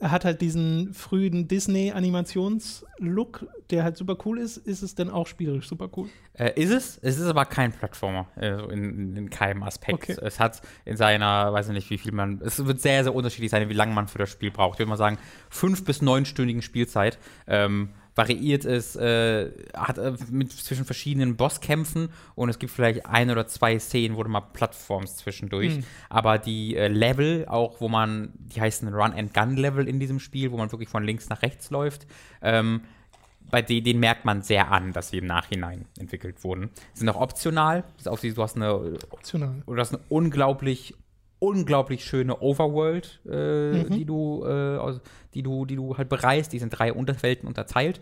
er 0.00 0.10
hat 0.10 0.24
halt 0.24 0.40
diesen 0.40 0.94
frühen 0.94 1.46
Disney-Animations-Look, 1.46 3.46
der 3.68 3.84
halt 3.84 3.98
super 3.98 4.16
cool 4.24 4.38
ist. 4.38 4.56
Ist 4.56 4.82
es 4.82 4.94
denn 4.94 5.10
auch 5.10 5.26
spielerisch 5.26 5.68
super 5.68 5.90
cool? 5.94 6.08
Äh, 6.32 6.58
ist 6.60 6.70
es? 6.70 6.98
Es 7.02 7.18
ist 7.18 7.26
aber 7.26 7.44
kein 7.44 7.70
Plattformer 7.70 8.26
so 8.34 8.70
in, 8.70 8.98
in, 8.98 9.16
in 9.16 9.30
keinem 9.30 9.62
Aspekt. 9.62 10.08
Okay. 10.08 10.16
Es 10.22 10.40
hat 10.40 10.62
in 10.86 10.96
seiner, 10.96 11.52
weiß 11.52 11.68
ich 11.68 11.74
nicht, 11.74 11.90
wie 11.90 11.98
viel 11.98 12.12
man. 12.12 12.40
Es 12.42 12.64
wird 12.64 12.80
sehr, 12.80 13.04
sehr 13.04 13.14
unterschiedlich 13.14 13.50
sein, 13.50 13.68
wie 13.68 13.74
lange 13.74 13.92
man 13.92 14.08
für 14.08 14.16
das 14.16 14.30
Spiel 14.30 14.50
braucht. 14.50 14.76
Ich 14.76 14.78
würde 14.78 14.88
mal 14.88 14.96
sagen, 14.96 15.18
fünf 15.50 15.84
bis 15.84 16.00
neunstündigen 16.00 16.62
Spielzeit. 16.62 17.18
Ähm, 17.46 17.90
variiert 18.20 18.66
es, 18.66 18.96
äh, 18.96 19.50
hat 19.74 19.96
äh, 19.96 20.12
mit 20.30 20.52
zwischen 20.52 20.84
verschiedenen 20.84 21.36
Bosskämpfen 21.36 22.10
und 22.34 22.50
es 22.50 22.58
gibt 22.58 22.70
vielleicht 22.70 23.06
ein 23.06 23.30
oder 23.30 23.46
zwei 23.46 23.78
Szenen, 23.78 24.16
wo 24.16 24.22
du 24.22 24.28
mal 24.28 24.42
Plattforms 24.42 25.16
zwischendurch. 25.16 25.78
Mhm. 25.78 25.84
Aber 26.10 26.36
die 26.36 26.76
äh, 26.76 26.88
Level, 26.88 27.46
auch 27.48 27.80
wo 27.80 27.88
man, 27.88 28.32
die 28.34 28.60
heißen 28.60 28.92
Run-and-Gun-Level 28.92 29.88
in 29.88 29.98
diesem 30.00 30.20
Spiel, 30.20 30.52
wo 30.52 30.58
man 30.58 30.70
wirklich 30.70 30.90
von 30.90 31.02
links 31.02 31.30
nach 31.30 31.40
rechts 31.40 31.70
läuft, 31.70 32.06
ähm, 32.42 32.82
bei 33.50 33.62
denen, 33.62 33.84
denen 33.84 34.00
merkt 34.00 34.26
man 34.26 34.42
sehr 34.42 34.70
an, 34.70 34.92
dass 34.92 35.08
sie 35.08 35.18
im 35.18 35.26
Nachhinein 35.26 35.86
entwickelt 35.98 36.44
wurden. 36.44 36.68
Sind 36.92 37.08
auch 37.08 37.20
optional. 37.20 37.84
Ist 37.96 38.06
du 38.06 38.42
hast 38.42 38.56
eine, 38.56 38.98
Optional. 39.10 39.62
du 39.66 39.76
hast 39.76 39.94
eine 39.94 40.02
unglaublich, 40.10 40.94
unglaublich 41.40 42.04
schöne 42.04 42.40
Overworld, 42.40 43.20
äh, 43.26 43.84
die 43.90 44.04
du, 44.04 44.44
äh, 44.44 44.76
aus, 44.76 45.00
die 45.34 45.42
du, 45.42 45.64
die 45.64 45.74
du 45.74 45.96
halt 45.96 46.08
bereist. 46.08 46.52
Die 46.52 46.60
sind 46.60 46.70
drei 46.70 46.92
Unterwelten 46.92 47.48
unterteilt. 47.48 48.00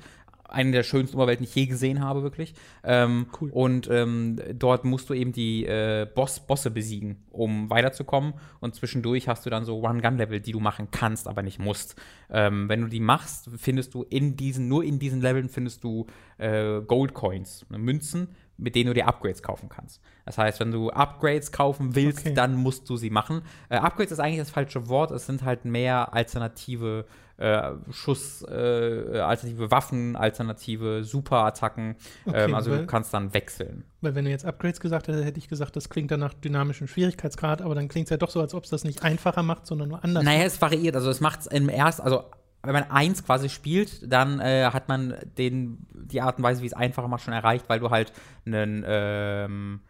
Eine 0.51 0.73
der 0.73 0.83
schönsten 0.83 1.17
Oberwelten, 1.17 1.45
die 1.45 1.49
ich 1.51 1.55
je 1.55 1.67
gesehen 1.67 2.01
habe, 2.01 2.23
wirklich. 2.23 2.55
Ähm, 2.83 3.27
Cool. 3.39 3.51
Und 3.51 3.89
ähm, 3.91 4.41
dort 4.55 4.85
musst 4.85 5.11
du 5.11 5.15
eben 5.15 5.33
die 5.33 5.67
äh, 5.67 6.07
Boss, 6.13 6.41
Bosse 6.41 6.71
besiegen, 6.71 7.23
um 7.31 7.69
weiterzukommen. 7.69 8.33
Und 8.59 8.75
zwischendurch 8.75 9.29
hast 9.29 9.45
du 9.45 9.51
dann 9.51 9.67
so 9.67 9.83
One-Gun-Level, 9.83 10.41
die 10.41 10.53
du 10.53 10.61
machen 10.61 10.89
kannst, 10.91 11.29
aber 11.29 11.43
nicht 11.43 11.59
musst. 11.59 11.97
Ähm, 12.31 12.69
wenn 12.71 12.81
du 12.81 12.89
die 12.89 12.99
machst, 13.01 13.51
findest 13.59 13.93
du 13.93 14.05
in 14.05 14.37
diesen, 14.37 14.69
nur 14.69 14.85
in 14.85 14.99
diesen 14.99 15.21
Leveln 15.21 15.51
findest 15.51 15.85
du 15.85 16.07
äh, 16.39 16.81
Gold-Coins, 16.81 17.67
ne, 17.69 17.77
Münzen, 17.79 18.29
mit 18.59 18.75
denen 18.75 18.89
du 18.89 18.95
dir 18.95 19.07
Upgrades 19.07 19.43
kaufen 19.43 19.69
kannst. 19.69 20.01
Das 20.27 20.37
heißt, 20.37 20.61
wenn 20.61 20.73
du 20.73 20.91
Upgrades 20.91 21.53
kaufen 21.53 21.95
willst, 21.95 22.21
Okay. 22.27 22.35
dann 22.35 22.55
musst 22.57 22.91
du 22.91 22.97
sie 22.97 23.09
machen. 23.11 23.43
Äh, 23.69 23.77
Upgrades 23.77 24.13
ist 24.13 24.19
eigentlich 24.21 24.39
das 24.41 24.51
falsche 24.51 24.89
Wort. 24.89 25.11
Es 25.13 25.27
sind 25.27 25.43
halt 25.45 25.65
mehr 25.65 26.13
alternative 26.13 27.07
äh, 27.41 27.71
Schuss, 27.93 28.43
äh, 28.43 29.21
alternative 29.21 29.71
Waffen, 29.71 30.17
alternative 30.17 31.05
Superattacken. 31.05 31.95
Okay, 32.27 32.47
ähm, 32.47 32.55
also 32.57 32.73
weil- 32.73 32.79
du 32.81 32.87
kannst 32.87 33.15
dann 33.15 33.33
wechseln. 33.33 33.85
Weil 34.01 34.17
wenn 34.17 34.25
du 34.25 34.31
jetzt 34.33 34.45
Upgrades 34.45 34.81
gesagt 34.81 35.07
hättest, 35.07 35.25
hätte 35.25 35.39
ich 35.39 35.47
gesagt, 35.47 35.77
das 35.77 35.89
klingt 35.89 36.11
dann 36.11 36.19
nach 36.19 36.35
dynamischem 36.35 36.89
Schwierigkeitsgrad, 36.89 37.63
aber 37.63 37.77
dann 37.77 37.87
klingt 37.87 38.07
es 38.07 38.11
ja 38.11 38.17
doch 38.17 38.31
so, 38.31 38.41
als 38.41 38.55
ob 38.55 38.65
es 38.65 38.71
das 38.71 38.83
nicht 38.83 39.05
einfacher 39.05 39.45
macht, 39.45 39.69
sondern 39.69 39.89
nur 39.89 40.03
anders. 40.03 40.25
Naja, 40.25 40.43
es 40.43 40.61
variiert. 40.61 40.97
Also 40.97 41.11
es 41.11 41.21
macht 41.21 41.41
es 41.43 41.47
im 41.47 41.69
ersten, 41.69 42.03
also 42.03 42.25
wenn 42.63 42.73
man 42.73 42.91
eins 42.91 43.25
quasi 43.25 43.49
spielt, 43.49 44.13
dann 44.13 44.41
äh, 44.41 44.71
hat 44.73 44.89
man 44.89 45.15
den, 45.37 45.87
die 45.93 46.21
Art 46.21 46.39
und 46.39 46.45
Weise, 46.45 46.63
wie 46.63 46.67
es 46.67 46.73
einfacher 46.73 47.07
macht, 47.09 47.23
schon 47.23 47.35
erreicht, 47.35 47.69
weil 47.69 47.81
du 47.81 47.91
halt 47.91 48.13
einen, 48.47 48.85
ähm, 48.87 49.81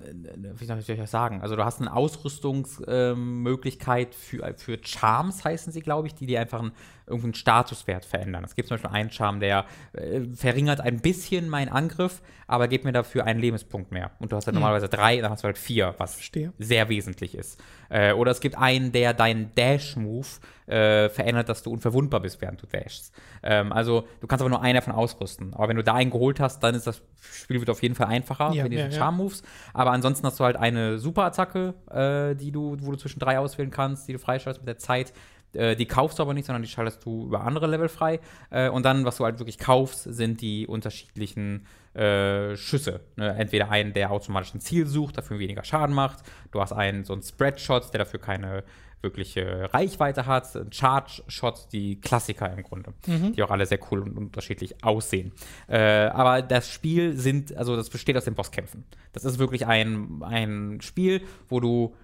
äh, 0.00 0.14
wie 0.54 0.64
soll 0.64 0.78
ich 0.78 0.86
das 0.86 1.10
sagen? 1.10 1.40
Also 1.40 1.56
du 1.56 1.64
hast 1.64 1.80
eine 1.80 1.94
Ausrüstungsmöglichkeit 1.94 4.08
ähm, 4.08 4.12
für, 4.12 4.54
für 4.56 4.78
Charms, 4.82 5.44
heißen 5.44 5.72
sie, 5.72 5.80
glaube 5.80 6.08
ich, 6.08 6.14
die 6.14 6.26
dir 6.26 6.40
einfach 6.40 6.60
einen, 6.60 6.72
irgendeinen 7.10 7.34
Statuswert 7.34 8.04
verändern. 8.04 8.44
Es 8.44 8.54
gibt 8.54 8.68
zum 8.68 8.76
Beispiel 8.76 8.90
einen 8.90 9.10
Charme, 9.10 9.40
der 9.40 9.66
äh, 9.92 10.20
verringert 10.34 10.80
ein 10.80 11.00
bisschen 11.00 11.48
meinen 11.48 11.68
Angriff, 11.68 12.22
aber 12.46 12.66
gibt 12.68 12.84
mir 12.84 12.92
dafür 12.92 13.24
einen 13.24 13.40
Lebenspunkt 13.40 13.92
mehr. 13.92 14.10
Und 14.18 14.32
du 14.32 14.36
hast 14.36 14.46
halt 14.46 14.54
normalerweise 14.54 14.88
drei, 14.88 15.20
dann 15.20 15.30
hast 15.30 15.42
du 15.42 15.46
halt 15.46 15.58
vier, 15.58 15.94
was 15.98 16.14
Verstehe. 16.14 16.52
sehr 16.58 16.88
wesentlich 16.88 17.34
ist. 17.34 17.62
Äh, 17.90 18.12
oder 18.12 18.30
es 18.30 18.40
gibt 18.40 18.56
einen, 18.56 18.92
der 18.92 19.14
deinen 19.14 19.54
Dash-Move 19.54 20.26
äh, 20.66 21.08
verändert, 21.08 21.48
dass 21.48 21.62
du 21.62 21.70
unverwundbar 21.70 22.20
bist, 22.20 22.40
während 22.40 22.62
du 22.62 22.66
dashst. 22.66 23.12
Ähm, 23.42 23.72
also 23.72 24.06
du 24.20 24.26
kannst 24.26 24.42
aber 24.42 24.50
nur 24.50 24.62
einen 24.62 24.76
davon 24.76 24.92
ausrüsten. 24.92 25.52
Aber 25.54 25.68
wenn 25.68 25.76
du 25.76 25.84
da 25.84 25.94
einen 25.94 26.10
geholt 26.10 26.40
hast, 26.40 26.60
dann 26.62 26.74
ist 26.74 26.86
das 26.86 27.02
Spiel 27.20 27.58
wird 27.60 27.70
auf 27.70 27.82
jeden 27.82 27.94
Fall 27.94 28.06
einfacher 28.06 28.52
Ja, 28.52 28.64
für 28.64 28.70
diese 28.70 28.82
ja, 28.82 28.88
ja. 28.88 28.96
Charm-Moves. 28.96 29.42
Aber 29.74 29.92
ansonsten 29.92 30.26
hast 30.26 30.38
du 30.40 30.44
halt 30.44 30.56
eine 30.56 30.98
Superattacke, 30.98 31.74
äh, 31.90 32.34
die 32.36 32.50
du, 32.52 32.76
wo 32.80 32.92
du 32.92 32.96
zwischen 32.96 33.18
drei 33.18 33.38
auswählen 33.38 33.70
kannst, 33.70 34.08
die 34.08 34.12
du 34.12 34.18
freischaltest 34.18 34.60
mit 34.60 34.68
der 34.68 34.78
Zeit. 34.78 35.12
Äh, 35.54 35.76
die 35.76 35.86
kaufst 35.86 36.18
du 36.18 36.22
aber 36.22 36.34
nicht, 36.34 36.46
sondern 36.46 36.62
die 36.62 36.68
schaltest 36.68 37.04
du 37.04 37.26
über 37.26 37.42
andere 37.42 37.66
Level 37.66 37.88
frei. 37.88 38.20
Äh, 38.50 38.68
und 38.68 38.84
dann, 38.84 39.04
was 39.04 39.16
du 39.16 39.24
halt 39.24 39.38
wirklich 39.38 39.58
kaufst, 39.58 40.04
sind 40.04 40.40
die 40.40 40.66
unterschiedlichen 40.66 41.66
äh, 41.94 42.56
Schüsse. 42.56 43.00
Ne? 43.16 43.34
Entweder 43.36 43.70
einen, 43.70 43.92
der 43.92 44.10
automatisch 44.10 44.54
ein 44.54 44.60
Ziel 44.60 44.86
sucht, 44.86 45.18
dafür 45.18 45.38
weniger 45.38 45.64
Schaden 45.64 45.94
macht. 45.94 46.18
Du 46.52 46.60
hast 46.60 46.72
einen, 46.72 47.04
so 47.04 47.12
einen 47.12 47.22
Spread-Shot, 47.22 47.92
der 47.92 47.98
dafür 47.98 48.20
keine 48.20 48.64
wirkliche 49.02 49.72
Reichweite 49.72 50.26
hat. 50.26 50.54
Ein 50.54 50.72
Charge-Shot, 50.72 51.72
die 51.72 52.00
Klassiker 52.00 52.52
im 52.52 52.62
Grunde, 52.62 52.92
die 53.06 53.42
auch 53.42 53.50
alle 53.50 53.66
sehr 53.66 53.78
cool 53.90 54.00
und 54.00 54.16
unterschiedlich 54.16 54.84
aussehen. 54.84 55.32
Äh, 55.68 55.78
aber 55.78 56.42
das 56.42 56.68
Spiel 56.70 57.16
sind, 57.16 57.56
also 57.56 57.76
das 57.76 57.90
besteht 57.90 58.16
aus 58.16 58.24
den 58.24 58.34
Bosskämpfen. 58.34 58.84
Das 59.12 59.24
ist 59.24 59.38
wirklich 59.38 59.66
ein, 59.66 60.22
ein 60.22 60.80
Spiel, 60.82 61.22
wo 61.48 61.60
du 61.60 61.94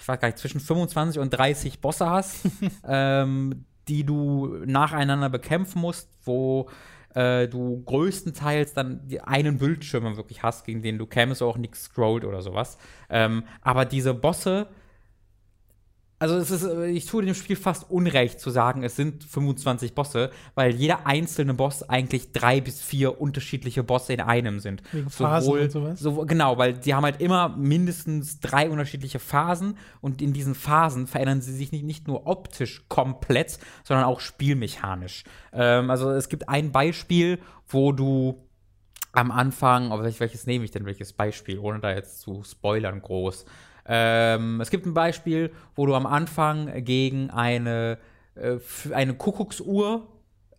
ich 0.00 0.08
weiß 0.08 0.20
gar 0.20 0.28
nicht, 0.28 0.38
zwischen 0.38 0.60
25 0.60 1.20
und 1.20 1.30
30 1.30 1.80
Bosse 1.80 2.08
hast, 2.08 2.46
ähm, 2.86 3.64
die 3.88 4.04
du 4.04 4.58
nacheinander 4.64 5.28
bekämpfen 5.28 5.80
musst, 5.80 6.08
wo 6.24 6.68
äh, 7.14 7.48
du 7.48 7.82
größtenteils 7.84 8.74
dann 8.74 9.00
einen 9.24 9.58
Bildschirm 9.58 10.16
wirklich 10.16 10.42
hast, 10.42 10.64
gegen 10.64 10.82
den 10.82 10.98
du 10.98 11.06
kämst, 11.06 11.42
auch 11.42 11.56
nichts 11.56 11.84
scrollt 11.84 12.24
oder 12.24 12.42
sowas. 12.42 12.78
Ähm, 13.08 13.44
aber 13.62 13.84
diese 13.84 14.14
Bosse, 14.14 14.68
also 16.20 16.36
es 16.36 16.50
ist, 16.50 16.62
äh, 16.64 16.86
ich 16.90 17.06
tue 17.06 17.24
dem 17.24 17.34
Spiel 17.34 17.56
fast 17.56 17.90
Unrecht 17.90 18.38
zu 18.38 18.50
sagen, 18.50 18.84
es 18.84 18.94
sind 18.94 19.24
25 19.24 19.94
Bosse, 19.94 20.30
weil 20.54 20.72
jeder 20.74 21.06
einzelne 21.06 21.54
Boss 21.54 21.82
eigentlich 21.88 22.30
drei 22.30 22.60
bis 22.60 22.80
vier 22.82 23.20
unterschiedliche 23.20 23.82
Bosse 23.82 24.12
in 24.12 24.20
einem 24.20 24.60
sind. 24.60 24.82
Wegen 24.92 25.10
Phasen 25.10 25.48
und 25.64 25.72
sowas? 25.72 25.98
So, 25.98 26.12
genau, 26.26 26.58
weil 26.58 26.74
die 26.74 26.94
haben 26.94 27.04
halt 27.04 27.20
immer 27.20 27.48
mindestens 27.48 28.38
drei 28.38 28.70
unterschiedliche 28.70 29.18
Phasen 29.18 29.76
und 30.00 30.22
in 30.22 30.32
diesen 30.32 30.54
Phasen 30.54 31.06
verändern 31.08 31.40
sie 31.40 31.52
sich 31.54 31.72
nicht, 31.72 31.84
nicht 31.84 32.06
nur 32.06 32.26
optisch 32.26 32.84
komplett, 32.88 33.58
sondern 33.82 34.04
auch 34.04 34.20
spielmechanisch. 34.20 35.24
Ähm, 35.52 35.90
also 35.90 36.10
es 36.10 36.28
gibt 36.28 36.48
ein 36.48 36.70
Beispiel, 36.70 37.38
wo 37.66 37.92
du 37.92 38.46
am 39.12 39.30
Anfang, 39.30 39.90
aber 39.90 40.04
welch- 40.04 40.20
welches 40.20 40.46
nehme 40.46 40.64
ich 40.64 40.70
denn, 40.70 40.84
welches 40.86 41.12
Beispiel, 41.12 41.58
ohne 41.58 41.80
da 41.80 41.92
jetzt 41.92 42.20
zu 42.20 42.44
spoilern 42.44 43.00
groß. 43.02 43.44
Ähm, 43.92 44.60
es 44.60 44.70
gibt 44.70 44.86
ein 44.86 44.94
Beispiel, 44.94 45.50
wo 45.74 45.84
du 45.84 45.96
am 45.96 46.06
Anfang 46.06 46.84
gegen 46.84 47.30
eine, 47.30 47.98
äh, 48.36 48.58
eine 48.94 49.14
Kuckucksuhr 49.14 50.06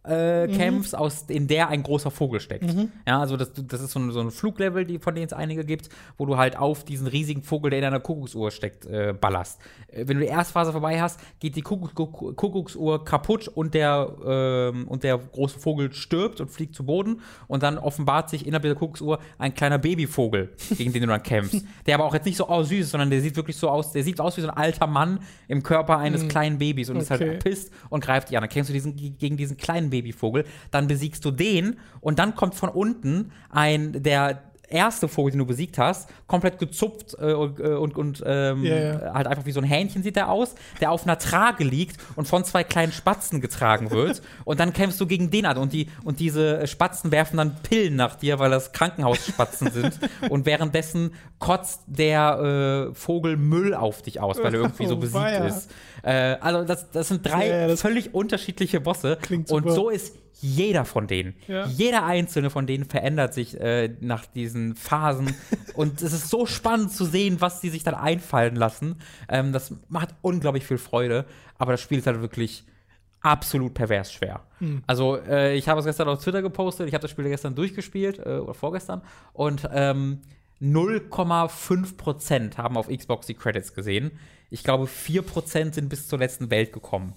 äh, 0.03 0.47
kämpfst, 0.47 0.95
aus, 0.95 1.23
in 1.27 1.47
der 1.47 1.67
ein 1.69 1.83
großer 1.83 2.09
Vogel 2.11 2.39
steckt. 2.39 2.73
Ja, 3.07 3.19
also 3.19 3.37
das, 3.37 3.51
das 3.53 3.81
ist 3.81 3.91
so 3.91 3.99
ein, 3.99 4.11
so 4.11 4.19
ein 4.19 4.31
Fluglevel, 4.31 4.83
die, 4.85 4.97
von 4.99 5.13
denen 5.13 5.27
es 5.27 5.33
einige 5.33 5.63
gibt, 5.63 5.89
wo 6.17 6.25
du 6.25 6.37
halt 6.37 6.57
auf 6.57 6.83
diesen 6.83 7.05
riesigen 7.07 7.43
Vogel, 7.43 7.69
der 7.69 7.79
in 7.79 7.85
einer 7.85 7.99
Kuckucksuhr 7.99 8.49
steckt, 8.51 8.85
äh, 8.85 9.13
ballerst. 9.19 9.59
Äh, 9.91 10.07
wenn 10.07 10.17
du 10.17 10.23
die 10.23 10.29
erste 10.29 10.53
Phase 10.53 10.71
vorbei 10.71 10.99
hast, 11.01 11.19
geht 11.39 11.55
die 11.55 11.61
Kuckuck, 11.61 11.93
Kuckuck- 11.93 12.35
Kuckucksuhr 12.35 13.05
kaputt 13.05 13.47
und 13.47 13.73
der, 13.75 14.11
ähm, 14.25 14.87
und 14.87 15.03
der 15.03 15.17
große 15.17 15.59
Vogel 15.59 15.93
stirbt 15.93 16.41
und 16.41 16.49
fliegt 16.49 16.73
zu 16.75 16.83
Boden 16.83 17.21
und 17.47 17.61
dann 17.61 17.77
offenbart 17.77 18.29
sich 18.29 18.47
innerhalb 18.47 18.63
der 18.63 18.73
Kuckucksuhr 18.75 19.19
ein 19.37 19.53
kleiner 19.53 19.77
Babyvogel, 19.77 20.49
gegen 20.77 20.93
den 20.93 21.01
du 21.03 21.07
dann 21.09 21.21
kämpfst. 21.21 21.63
Der 21.85 21.95
aber 21.95 22.05
auch 22.05 22.13
jetzt 22.13 22.25
nicht 22.25 22.37
so 22.37 22.47
oh, 22.49 22.63
süß 22.63 22.79
ist, 22.85 22.91
sondern 22.91 23.09
der 23.09 23.21
sieht 23.21 23.35
wirklich 23.35 23.55
so 23.57 23.69
aus, 23.69 23.91
der 23.91 24.03
sieht 24.03 24.19
aus 24.19 24.37
wie 24.37 24.41
so 24.41 24.47
ein 24.47 24.55
alter 24.57 24.87
Mann 24.87 25.19
im 25.47 25.61
Körper 25.63 25.97
eines 25.97 26.27
kleinen 26.27 26.57
Babys 26.57 26.89
und 26.89 26.97
ist 26.97 27.11
Okay. 27.11 27.29
halt 27.29 27.43
pisst 27.43 27.71
und 27.89 28.03
greift 28.03 28.29
dich 28.29 28.37
an. 28.37 28.41
Dann 28.41 28.49
kämpfst 28.49 28.69
du 28.69 28.73
diesen, 28.73 28.95
gegen 28.95 29.37
diesen 29.37 29.57
kleinen 29.57 29.89
Babyvogel, 29.91 30.45
dann 30.71 30.87
besiegst 30.87 31.23
du 31.23 31.29
den 31.29 31.77
und 31.99 32.17
dann 32.17 32.33
kommt 32.33 32.55
von 32.55 32.69
unten 32.69 33.31
ein, 33.51 34.01
der 34.01 34.50
erste 34.71 35.07
Vogel, 35.07 35.31
den 35.31 35.39
du 35.39 35.45
besiegt 35.45 35.77
hast, 35.77 36.09
komplett 36.27 36.59
gezupft 36.59 37.15
äh, 37.19 37.33
und, 37.33 37.59
äh, 37.59 37.63
und, 37.73 37.95
und 37.97 38.23
ähm, 38.25 38.63
Ja, 38.63 38.75
ja. 38.77 39.13
halt 39.13 39.27
einfach 39.27 39.45
wie 39.45 39.51
so 39.51 39.59
ein 39.59 39.65
Hähnchen 39.65 40.03
sieht 40.03 40.17
er 40.17 40.29
aus, 40.29 40.55
der 40.79 40.91
auf 40.91 41.03
einer 41.03 41.17
Trage 41.17 41.63
liegt 41.63 41.97
und 42.15 42.27
von 42.27 42.43
zwei 42.43 42.63
kleinen 42.63 42.91
Spatzen 42.91 43.41
getragen 43.41 43.91
wird. 43.91 44.21
und 44.45 44.59
dann 44.59 44.73
kämpfst 44.73 44.99
du 45.01 45.05
gegen 45.07 45.31
den 45.31 45.45
an 45.45 45.57
und, 45.57 45.73
die, 45.73 45.87
und 46.03 46.19
diese 46.19 46.65
Spatzen 46.67 47.11
werfen 47.11 47.37
dann 47.37 47.55
Pillen 47.63 47.95
nach 47.95 48.15
dir, 48.15 48.39
weil 48.39 48.51
das 48.51 48.71
Krankenhausspatzen 48.71 49.71
sind. 49.71 49.99
Und 50.29 50.45
währenddessen 50.45 51.13
kotzt 51.39 51.81
der 51.87 52.89
äh, 52.91 52.95
Vogel 52.95 53.37
Müll 53.37 53.73
auf 53.73 54.01
dich 54.01 54.19
aus, 54.19 54.37
weil 54.37 54.53
er 54.53 54.61
irgendwie 54.61 54.85
so 54.85 54.93
Oh, 54.95 54.97
besiegt 54.97 55.21
weia. 55.23 55.45
ist. 55.47 55.71
Äh, 56.03 56.37
also 56.41 56.63
das, 56.63 56.91
das 56.91 57.07
sind 57.07 57.25
drei 57.25 57.47
ja, 57.47 57.67
das 57.67 57.81
völlig 57.81 58.13
unterschiedliche 58.13 58.79
Bosse. 58.79 59.17
klingt 59.21 59.51
und 59.51 59.69
so 59.71 59.89
ist 59.89 60.15
jeder 60.41 60.85
von 60.85 61.07
denen, 61.07 61.35
Ja. 61.47 61.65
jeder 61.67 62.05
einzelne 62.05 62.49
von 62.49 62.67
denen 62.67 62.85
verändert 62.85 63.33
sich 63.33 63.59
äh, 63.59 63.95
nach 64.01 64.25
diesen 64.25 64.75
Phasen. 64.75 65.33
und 65.75 66.01
es 66.01 66.13
ist 66.13 66.29
so 66.29 66.45
spannend 66.45 66.91
zu 66.91 67.05
sehen, 67.05 67.39
was 67.39 67.61
die 67.61 67.69
sich 67.69 67.83
dann 67.83 67.95
einfallen 67.95 68.55
lassen. 68.55 68.95
Ähm, 69.29 69.53
das 69.53 69.73
macht 69.87 70.15
unglaublich 70.21 70.65
viel 70.65 70.77
Freude, 70.77 71.25
aber 71.57 71.73
das 71.73 71.81
Spiel 71.81 71.99
ist 71.99 72.07
halt 72.07 72.21
wirklich 72.21 72.63
absolut 73.21 73.75
pervers 73.75 74.11
schwer. 74.11 74.41
Also, 74.87 75.17
äh, 75.17 75.55
ich 75.55 75.67
habe 75.69 75.79
es 75.79 75.85
gestern 75.85 76.07
auf 76.09 76.23
Twitter 76.23 76.41
gepostet, 76.41 76.87
ich 76.87 76.93
habe 76.95 77.03
das 77.03 77.11
Spiel 77.11 77.25
gestern 77.25 77.53
durchgespielt, 77.53 78.17
äh, 78.19 78.39
oder 78.39 78.55
vorgestern, 78.55 79.03
und 79.33 79.69
ähm, 79.71 80.21
0,5% 80.61 82.57
haben 82.57 82.77
auf 82.77 82.87
Xbox 82.87 83.27
die 83.27 83.33
Credits 83.33 83.73
gesehen. 83.73 84.11
Ich 84.49 84.63
glaube, 84.63 84.85
4% 84.85 85.73
sind 85.73 85.89
bis 85.89 86.07
zur 86.07 86.19
letzten 86.19 86.49
Welt 86.49 86.73
gekommen. 86.73 87.13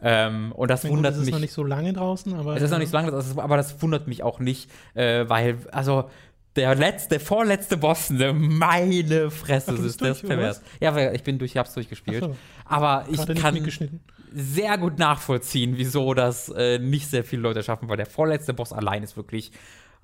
Ähm, 0.00 0.52
und 0.52 0.70
das 0.70 0.82
meine, 0.84 0.90
gut, 0.90 0.98
wundert 0.98 1.12
es 1.14 1.18
ist 1.18 1.24
mich. 1.26 1.32
noch 1.32 1.40
nicht 1.40 1.52
so 1.52 1.64
lange 1.64 1.92
draußen, 1.92 2.34
aber. 2.34 2.56
Es 2.56 2.62
ist 2.62 2.70
noch 2.70 2.78
nicht 2.78 2.90
so 2.90 2.96
lange, 2.96 3.10
ist, 3.16 3.38
aber 3.38 3.56
das 3.56 3.80
wundert 3.82 4.06
mich 4.06 4.22
auch 4.22 4.38
nicht, 4.40 4.70
äh, 4.94 5.28
weil, 5.28 5.58
also, 5.72 6.08
der 6.56 6.74
letzte, 6.74 7.10
der 7.10 7.20
vorletzte 7.20 7.76
Boss, 7.76 8.10
ne, 8.10 8.32
meine 8.32 9.30
Fresse, 9.30 9.74
Ach, 9.78 9.84
ist 9.84 10.00
das 10.00 10.22
pervers. 10.22 10.62
Ja, 10.80 10.94
weil 10.94 11.14
ich 11.14 11.22
bin 11.22 11.38
durch, 11.38 11.52
ich 11.52 11.56
hab's 11.56 11.74
durchgespielt. 11.74 12.22
So. 12.24 12.36
Aber 12.64 13.04
ich 13.10 13.16
Gerade 13.18 13.34
kann 13.34 14.00
sehr 14.32 14.76
gut 14.78 14.98
nachvollziehen, 14.98 15.74
wieso 15.76 16.14
das 16.14 16.48
äh, 16.48 16.78
nicht 16.78 17.08
sehr 17.08 17.24
viele 17.24 17.42
Leute 17.42 17.62
schaffen, 17.62 17.88
weil 17.88 17.96
der 17.96 18.06
vorletzte 18.06 18.54
Boss 18.54 18.72
allein 18.72 19.02
ist 19.02 19.16
wirklich 19.16 19.52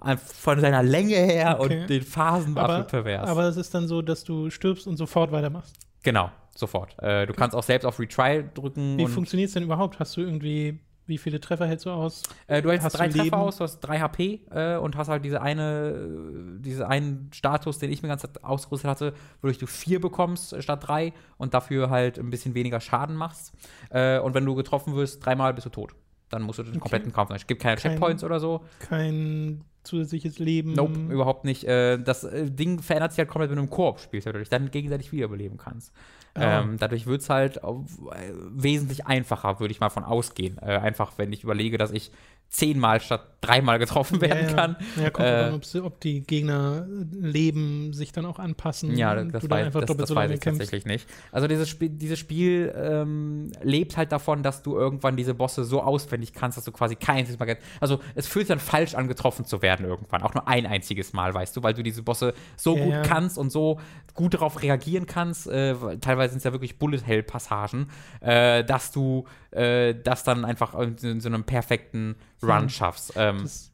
äh, 0.05 0.16
von 0.16 0.61
seiner 0.61 0.83
Länge 0.83 1.16
her 1.16 1.57
Okay. 1.61 1.81
und 1.83 1.91
den 1.91 2.03
Phasen 2.03 2.53
Aber, 2.57 2.62
absolut 2.69 2.89
pervers. 2.89 3.29
aber 3.29 3.45
es 3.49 3.57
ist 3.57 3.75
dann 3.75 3.87
so, 3.89 4.01
dass 4.03 4.25
du 4.25 4.49
stirbst 4.51 4.87
und 4.87 4.97
sofort 4.97 5.31
weitermachst. 5.33 5.75
genau, 6.03 6.31
sofort. 6.59 6.97
Äh, 7.02 7.26
du 7.26 7.32
kannst 7.32 7.56
auch 7.56 7.62
selbst 7.62 7.85
auf 7.85 7.98
Retry 7.98 8.44
drücken. 8.55 8.98
Wie 8.98 9.06
funktioniert 9.06 9.48
es 9.48 9.55
denn 9.55 9.62
überhaupt? 9.64 9.98
Hast 9.98 10.16
du 10.16 10.20
irgendwie, 10.22 10.78
wie 11.06 11.18
viele 11.18 11.40
Treffer 11.40 11.66
hältst 11.66 11.86
du 11.86 11.90
aus? 11.90 12.22
Äh, 12.47 12.62
du 12.62 12.70
hältst 12.70 12.85
Hast 12.86 12.98
drei 12.98 13.09
du 13.09 13.18
Treffer 13.18 13.39
aus, 13.39 13.56
du 13.59 13.64
hast 13.64 13.81
drei 13.81 13.98
HP 14.01 14.40
äh, 14.51 14.76
und 14.76 14.97
hast 14.97 15.09
halt 15.09 15.24
diese 15.24 15.43
eine, 15.43 16.59
diese 16.60 16.89
einen 16.89 17.31
Status, 17.32 17.78
den 17.78 17.90
ich 17.93 18.02
mir 18.02 18.09
ganz 18.09 18.26
ausgerüstet 18.43 18.89
hatte, 18.90 19.14
wodurch 19.43 19.59
du 19.59 19.66
vier 19.66 20.01
bekommst 20.01 20.60
statt 20.62 20.86
drei 20.86 21.12
und 21.36 21.55
dafür 21.55 21.90
halt 21.90 22.18
ein 22.18 22.31
bisschen 22.31 22.55
weniger 22.55 22.81
Schaden 22.81 23.16
machst. 23.16 23.52
Äh, 23.90 24.18
und 24.18 24.35
wenn 24.35 24.44
du 24.44 24.55
getroffen 24.55 24.94
wirst, 24.94 25.24
dreimal 25.24 25.52
bist 25.55 25.66
du 25.66 25.70
tot. 25.70 25.94
Dann 26.31 26.43
musst 26.43 26.59
du 26.59 26.62
den 26.62 26.81
kompletten 26.81 27.12
Kampf. 27.12 27.31
Es 27.35 27.47
gibt 27.47 27.62
keine 27.62 27.76
Kein- 27.76 27.93
Checkpoints 27.93 28.24
oder 28.24 28.40
so. 28.40 28.62
Kein 28.81 29.62
zusätzliches 29.85 30.39
Leben. 30.39 30.72
Nope, 30.72 30.98
überhaupt 31.10 31.44
nicht. 31.44 31.64
Äh, 31.64 31.98
das 31.98 32.24
äh, 32.24 32.51
Ding 32.51 32.81
verändert 32.81 33.12
sich 33.12 33.18
halt 33.18 33.28
komplett, 33.28 33.51
wenn 33.51 33.56
du 33.59 33.62
im 33.64 33.70
Koop 33.70 34.01
spielst, 34.01 34.24
weil 34.26 34.32
du 34.32 34.39
dich 34.39 34.48
dann 34.48 34.70
gegenseitig 34.70 35.12
wiederbeleben 35.12 35.59
kannst. 35.59 35.93
Ähm, 36.36 36.77
dadurch 36.78 37.06
wird 37.06 37.20
es 37.20 37.31
halt 37.31 37.61
wesentlich 37.62 39.06
einfacher, 39.06 39.61
würde 39.61 39.73
ich 39.73 39.81
mal 39.81 39.90
von 39.90 40.05
ausgehen. 40.05 40.59
Äh, 40.59 40.78
einfach, 40.78 41.12
wenn 41.16 41.32
ich 41.32 41.44
überlege, 41.44 41.78
dass 41.78 41.93
ich 41.93 42.11
zehnmal 42.55 43.01
statt 43.01 43.31
dreimal 43.40 43.78
getroffen 43.78 44.20
werden 44.22 44.44
ja, 44.44 44.48
ja. 44.48 44.55
kann. 44.55 44.76
Ja, 44.97 45.10
kommt 45.10 45.28
Äh, 45.28 45.32
an, 45.32 45.55
ob, 45.55 45.64
sie- 45.66 45.82
ob 45.85 46.01
die 46.01 46.20
Gegner 46.22 46.86
Leben 47.12 47.93
sich 47.93 48.12
dann 48.12 48.24
auch 48.24 48.39
anpassen. 48.39 48.97
Ja, 48.97 49.14
das, 49.16 49.43
du 49.43 49.51
weiß, 49.51 49.66
einfach 49.66 49.81
das, 49.85 49.97
das 49.97 50.09
so 50.09 50.14
weiß 50.14 50.31
ich 50.31 50.40
kämpfst. 50.40 50.60
tatsächlich 50.60 50.86
nicht. 50.86 51.06
Also 51.32 51.47
dieses 51.48 51.68
Spiel, 51.68 51.90
dieses 51.90 52.18
Spiel 52.18 52.72
ähm, 52.74 53.51
lebt 53.62 53.97
halt 53.98 54.12
davon, 54.12 54.43
dass 54.43 54.62
du 54.62 54.76
irgendwann 54.78 55.16
diese 55.16 55.35
Bosse 55.35 55.64
so 55.64 55.82
auswendig 55.82 56.32
kannst, 56.32 56.56
dass 56.56 56.64
du 56.64 56.72
quasi 56.72 56.94
kein 56.94 57.16
einziges 57.18 57.39
Mal. 57.39 57.59
Also 57.81 57.98
es 58.14 58.26
fühlt 58.28 58.47
sich 58.47 58.55
dann 58.55 58.60
falsch 58.64 58.94
an, 58.94 59.09
getroffen 59.09 59.44
zu 59.44 59.60
werden 59.60 59.85
irgendwann. 59.85 60.22
Auch 60.22 60.32
nur 60.32 60.47
ein 60.48 60.64
einziges 60.64 61.12
Mal, 61.12 61.35
weißt 61.35 61.55
du, 61.56 61.62
weil 61.62 61.74
du 61.74 61.82
diese 61.82 62.02
Bosse 62.02 62.32
so 62.56 62.76
Ja, 62.78 62.85
gut 62.85 62.94
kannst 63.09 63.36
und 63.36 63.51
so 63.51 63.78
gut 64.14 64.32
darauf 64.32 64.62
reagieren 64.62 65.06
kannst. 65.06 65.48
Äh, 65.48 65.74
teilweise 66.01 66.31
sind 66.31 66.39
es 66.39 66.44
ja 66.44 66.52
wirklich 66.52 66.78
Bullet-Hell-Passagen, 66.78 67.89
äh, 68.20 68.64
dass 68.64 68.93
du 68.93 69.24
äh, 69.51 69.94
das 70.02 70.24
dann 70.24 70.44
einfach 70.47 70.72
in, 70.78 70.97
in 71.02 71.20
so 71.20 71.28
einem 71.28 71.44
perfekten 71.44 72.16
Run 72.45 72.62
Hm. 72.62 72.69
schaffst. 72.69 73.12
Ähm, 73.16 73.43
Das, 73.43 73.73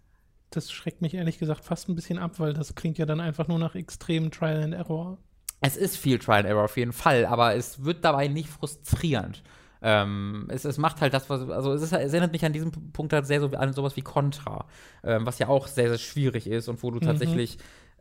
das 0.51 0.73
schreckt 0.73 1.03
mich 1.03 1.15
ehrlich 1.15 1.39
gesagt 1.39 1.65
fast 1.65 1.89
ein 1.89 1.95
bisschen 1.95 2.19
ab, 2.19 2.39
weil 2.39 2.53
das 2.55 2.75
klingt 2.75 2.99
ja 2.99 3.07
dann 3.07 3.21
einfach 3.21 3.49
nur 3.49 3.59
nach 3.59 3.75
extremem 3.75 4.31
Trial 4.31 4.63
and 4.63 4.75
Error. 4.75 5.19
Es 5.61 5.77
ist 5.77 5.97
viel 5.97 6.19
Trial 6.19 6.39
and 6.41 6.49
Error 6.49 6.65
auf 6.65 6.77
jeden 6.77 6.93
Fall, 6.93 7.27
aber 7.27 7.55
es 7.55 7.85
wird 7.85 8.05
dabei 8.05 8.29
nicht 8.29 8.49
frustrierend. 8.49 9.43
Ähm, 9.83 10.47
es, 10.49 10.65
es 10.65 10.77
macht 10.79 11.01
halt 11.01 11.15
das, 11.15 11.31
was, 11.31 11.49
also 11.49 11.73
es, 11.73 11.83
ist, 11.83 11.93
es 11.93 12.13
erinnert 12.13 12.33
mich 12.33 12.45
an 12.45 12.53
diesem 12.53 12.71
Punkt 12.93 13.13
halt 13.13 13.27
sehr 13.27 13.41
so 13.41 13.49
an 13.51 13.73
sowas 13.73 13.97
wie 13.97 14.03
Contra, 14.03 14.67
ähm, 15.05 15.25
was 15.25 15.39
ja 15.39 15.49
auch 15.49 15.69
sehr, 15.69 15.89
sehr 15.89 15.99
schwierig 15.99 16.47
ist 16.47 16.69
und 16.69 16.83
wo 16.83 16.91
du 16.91 17.01
tatsächlich, 17.01 17.57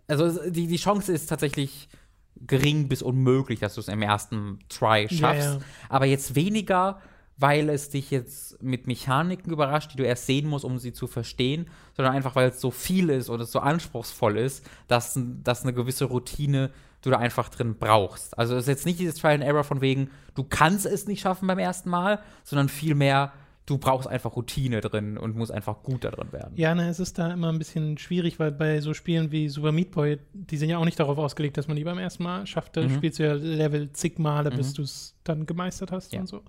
also 0.08 0.26
es- 0.26 0.52
die, 0.52 0.68
die 0.68 0.76
Chance 0.78 1.14
ist 1.14 1.28
tatsächlich 1.28 1.88
gering 2.36 2.88
bis 2.90 3.02
unmöglich, 3.02 3.60
dass 3.60 3.76
du 3.76 3.82
es 3.82 3.88
im 3.88 4.02
ersten 4.02 4.60
Try 4.70 5.08
schaffst. 5.10 5.20
Ja, 5.22 5.34
ja. 5.34 5.60
Aber 5.90 6.06
jetzt 6.06 6.36
weniger, 6.36 7.02
weil 7.40 7.70
es 7.70 7.90
dich 7.90 8.11
jetzt 8.11 8.61
mit 8.61 8.86
Mechaniken 8.88 9.52
überrascht, 9.52 9.94
die 9.94 9.98
du 9.98 10.03
erst 10.03 10.26
sehen 10.26 10.48
musst, 10.48 10.66
um 10.66 10.78
sie 10.78 10.91
zu 10.94 11.07
verstehen, 11.07 11.68
sondern 11.95 12.14
einfach, 12.14 12.36
weil 12.36 12.49
es 12.49 12.60
so 12.60 12.70
viel 12.70 13.10
ist 13.10 13.30
und 13.30 13.40
es 13.40 13.52
so 13.52 13.60
anspruchsvoll 13.60 14.38
ist, 14.38 14.66
dass, 14.88 15.18
dass 15.44 15.64
eine 15.64 15.74
gewisse 15.74 16.06
Routine 16.06 16.72
du 17.02 17.10
da 17.10 17.18
einfach 17.18 17.48
drin 17.48 17.76
brauchst. 17.80 18.38
Also 18.38 18.56
es 18.56 18.64
ist 18.64 18.68
jetzt 18.68 18.86
nicht 18.86 18.99
dieses 18.99 19.16
Trial 19.16 19.36
and 19.36 19.44
Error 19.44 19.64
von 19.64 19.80
wegen, 19.80 20.10
du 20.36 20.44
kannst 20.44 20.86
es 20.86 21.07
nicht 21.07 21.22
schaffen 21.22 21.48
beim 21.48 21.60
ersten 21.60 21.90
Mal, 21.90 22.20
sondern 22.44 22.68
vielmehr, 22.68 23.32
du 23.66 23.78
brauchst 23.78 24.10
einfach 24.10 24.36
Routine 24.36 24.82
drin 24.82 25.18
und 25.18 25.38
musst 25.38 25.53
einfach 25.53 25.82
gut 25.84 26.03
da 26.03 26.11
drin 26.11 26.34
werden. 26.34 26.52
Ja, 26.57 26.76
ne, 26.76 26.90
es 26.90 26.99
ist 26.99 27.18
da 27.20 27.32
immer 27.32 27.49
ein 27.53 27.57
bisschen 27.60 27.98
schwierig, 27.99 28.38
weil 28.40 28.52
bei 28.52 28.82
so 28.82 28.94
Spielen 28.94 29.32
wie 29.32 29.48
Super 29.48 29.72
Meat 29.72 29.91
Boy, 29.91 30.20
die 30.34 30.57
sind 30.57 30.70
ja 30.70 30.78
auch 30.78 30.84
nicht 30.86 30.99
darauf 30.99 31.18
ausgelegt, 31.18 31.56
dass 31.56 31.68
man 31.70 31.78
die 31.78 31.86
beim 31.86 31.99
ersten 31.99 32.24
Mal 32.24 32.45
schafft. 32.48 32.76
Da 32.76 32.82
Mhm. 32.82 32.95
spielst 32.95 33.20
du 33.20 33.24
ja 33.24 33.34
Level 33.34 33.94
zig 33.94 34.20
Male, 34.20 34.49
bis 34.52 34.74
du 34.74 34.82
es 34.82 35.16
dann 35.24 35.45
gemeistert 35.45 35.94
hast 35.94 36.11
Ja. 36.11 36.20
und 36.20 36.28
so. 36.28 36.41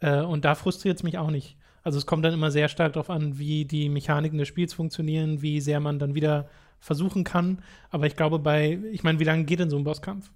Äh, 0.00 0.20
und 0.22 0.44
da 0.44 0.54
frustriert 0.54 0.96
es 0.96 1.02
mich 1.02 1.18
auch 1.18 1.30
nicht. 1.30 1.56
Also 1.82 1.98
es 1.98 2.06
kommt 2.06 2.24
dann 2.24 2.34
immer 2.34 2.50
sehr 2.50 2.68
stark 2.68 2.92
darauf 2.94 3.10
an, 3.10 3.38
wie 3.38 3.64
die 3.64 3.88
Mechaniken 3.88 4.38
des 4.38 4.48
Spiels 4.48 4.74
funktionieren, 4.74 5.42
wie 5.42 5.60
sehr 5.60 5.80
man 5.80 5.98
dann 5.98 6.14
wieder 6.14 6.48
versuchen 6.80 7.24
kann. 7.24 7.62
Aber 7.90 8.06
ich 8.06 8.14
glaube 8.16 8.38
bei, 8.38 8.78
ich 8.92 9.02
meine, 9.02 9.18
wie 9.18 9.24
lange 9.24 9.44
geht 9.44 9.60
denn 9.60 9.70
so 9.70 9.76
ein 9.78 9.84
Bosskampf? 9.84 10.30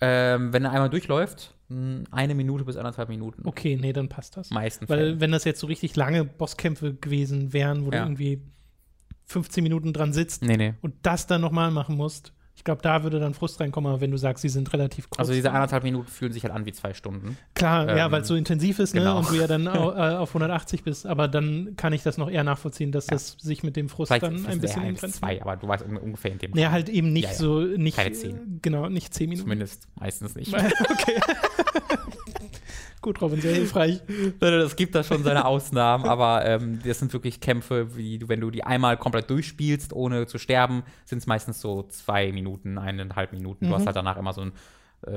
Ähm, 0.00 0.52
wenn 0.52 0.64
er 0.64 0.72
einmal 0.72 0.90
durchläuft, 0.90 1.54
mh, 1.68 2.04
eine 2.10 2.34
Minute 2.34 2.64
bis 2.64 2.76
anderthalb 2.76 3.08
Minuten. 3.08 3.42
Okay, 3.46 3.78
nee, 3.80 3.92
dann 3.92 4.08
passt 4.08 4.36
das. 4.36 4.50
Meistens. 4.50 4.88
Weil 4.88 5.20
wenn 5.20 5.30
das 5.30 5.44
jetzt 5.44 5.60
so 5.60 5.68
richtig 5.68 5.94
lange 5.94 6.24
Bosskämpfe 6.24 6.94
gewesen 6.94 7.52
wären, 7.52 7.86
wo 7.86 7.90
du 7.90 7.98
Ja. 7.98 8.02
irgendwie 8.04 8.42
15 9.26 9.62
Minuten 9.62 9.92
dran 9.92 10.12
sitzt 10.12 10.42
Nee, 10.42 10.56
nee. 10.56 10.74
und 10.80 10.94
das 11.02 11.26
dann 11.28 11.40
nochmal 11.40 11.70
machen 11.70 11.96
musst, 11.96 12.32
ich 12.62 12.64
glaube, 12.64 12.80
da 12.80 13.02
würde 13.02 13.18
dann 13.18 13.34
Frust 13.34 13.58
reinkommen, 13.60 14.00
wenn 14.00 14.12
du 14.12 14.16
sagst, 14.16 14.42
sie 14.42 14.48
sind 14.48 14.72
relativ 14.72 15.10
kurz. 15.10 15.18
Also 15.18 15.32
diese 15.32 15.50
anderthalb 15.50 15.82
Minuten 15.82 16.06
fühlen 16.06 16.30
sich 16.30 16.44
halt 16.44 16.54
an 16.54 16.64
wie 16.64 16.70
zwei 16.72 16.94
Stunden. 16.94 17.36
Klar, 17.54 17.88
ja, 17.96 18.06
ähm, 18.06 18.12
weil 18.12 18.22
es 18.22 18.28
so 18.28 18.36
intensiv 18.36 18.78
ist, 18.78 18.94
ne? 18.94 19.00
genau. 19.00 19.18
Und 19.18 19.28
du 19.30 19.34
ja 19.34 19.48
dann 19.48 19.66
au, 19.68 19.90
äh, 19.90 20.14
auf 20.14 20.30
180 20.30 20.84
bist, 20.84 21.04
aber 21.04 21.26
dann 21.26 21.74
kann 21.76 21.92
ich 21.92 22.04
das 22.04 22.18
noch 22.18 22.30
eher 22.30 22.44
nachvollziehen, 22.44 22.92
dass 22.92 23.06
das 23.08 23.36
sich 23.40 23.64
mit 23.64 23.74
dem 23.74 23.88
Frust 23.88 24.10
Vielleicht 24.10 24.22
dann 24.22 24.46
ein 24.46 24.60
bisschen 24.60 24.80
eingrenzt. 24.84 25.16
zwei, 25.16 25.42
aber 25.42 25.56
du 25.56 25.66
weißt 25.66 25.84
un- 25.84 25.96
ungefähr 25.96 26.30
in 26.30 26.38
dem 26.38 26.52
Nee, 26.52 26.66
halt 26.68 26.88
eben 26.88 27.12
nicht 27.12 27.24
Ja, 27.24 27.30
ja. 27.30 27.36
so, 27.36 27.60
nicht, 27.62 27.96
Keine 27.96 28.12
zehn. 28.12 28.60
genau, 28.62 28.88
nicht 28.88 29.12
10 29.12 29.28
Minuten. 29.28 29.42
Zumindest 29.42 29.88
meistens 29.98 30.36
nicht. 30.36 30.54
okay. 30.54 31.20
Gut, 33.02 33.20
Robin, 33.20 33.40
sehr 33.40 33.52
hilfreich. 33.54 34.00
Es 34.40 34.76
gibt 34.76 34.94
da 34.94 35.02
schon 35.02 35.22
seine 35.24 35.44
Ausnahmen, 35.44 36.04
aber 36.04 36.44
ähm, 36.46 36.78
das 36.84 37.00
sind 37.00 37.12
wirklich 37.12 37.40
Kämpfe, 37.40 37.96
wie 37.96 38.18
du, 38.18 38.28
wenn 38.28 38.40
du 38.40 38.50
die 38.50 38.62
einmal 38.64 38.96
komplett 38.96 39.28
durchspielst, 39.28 39.92
ohne 39.92 40.26
zu 40.26 40.38
sterben, 40.38 40.84
sind 41.04 41.18
es 41.18 41.26
meistens 41.26 41.60
so 41.60 41.82
zwei 41.84 42.30
Minuten, 42.32 42.78
eineinhalb 42.78 43.32
Minuten. 43.32 43.66
Du 43.66 43.70
Mhm. 43.72 43.74
hast 43.74 43.86
halt 43.86 43.96
danach 43.96 44.16
immer 44.16 44.32
so 44.32 44.42
ein 44.42 44.52
äh, 45.04 45.10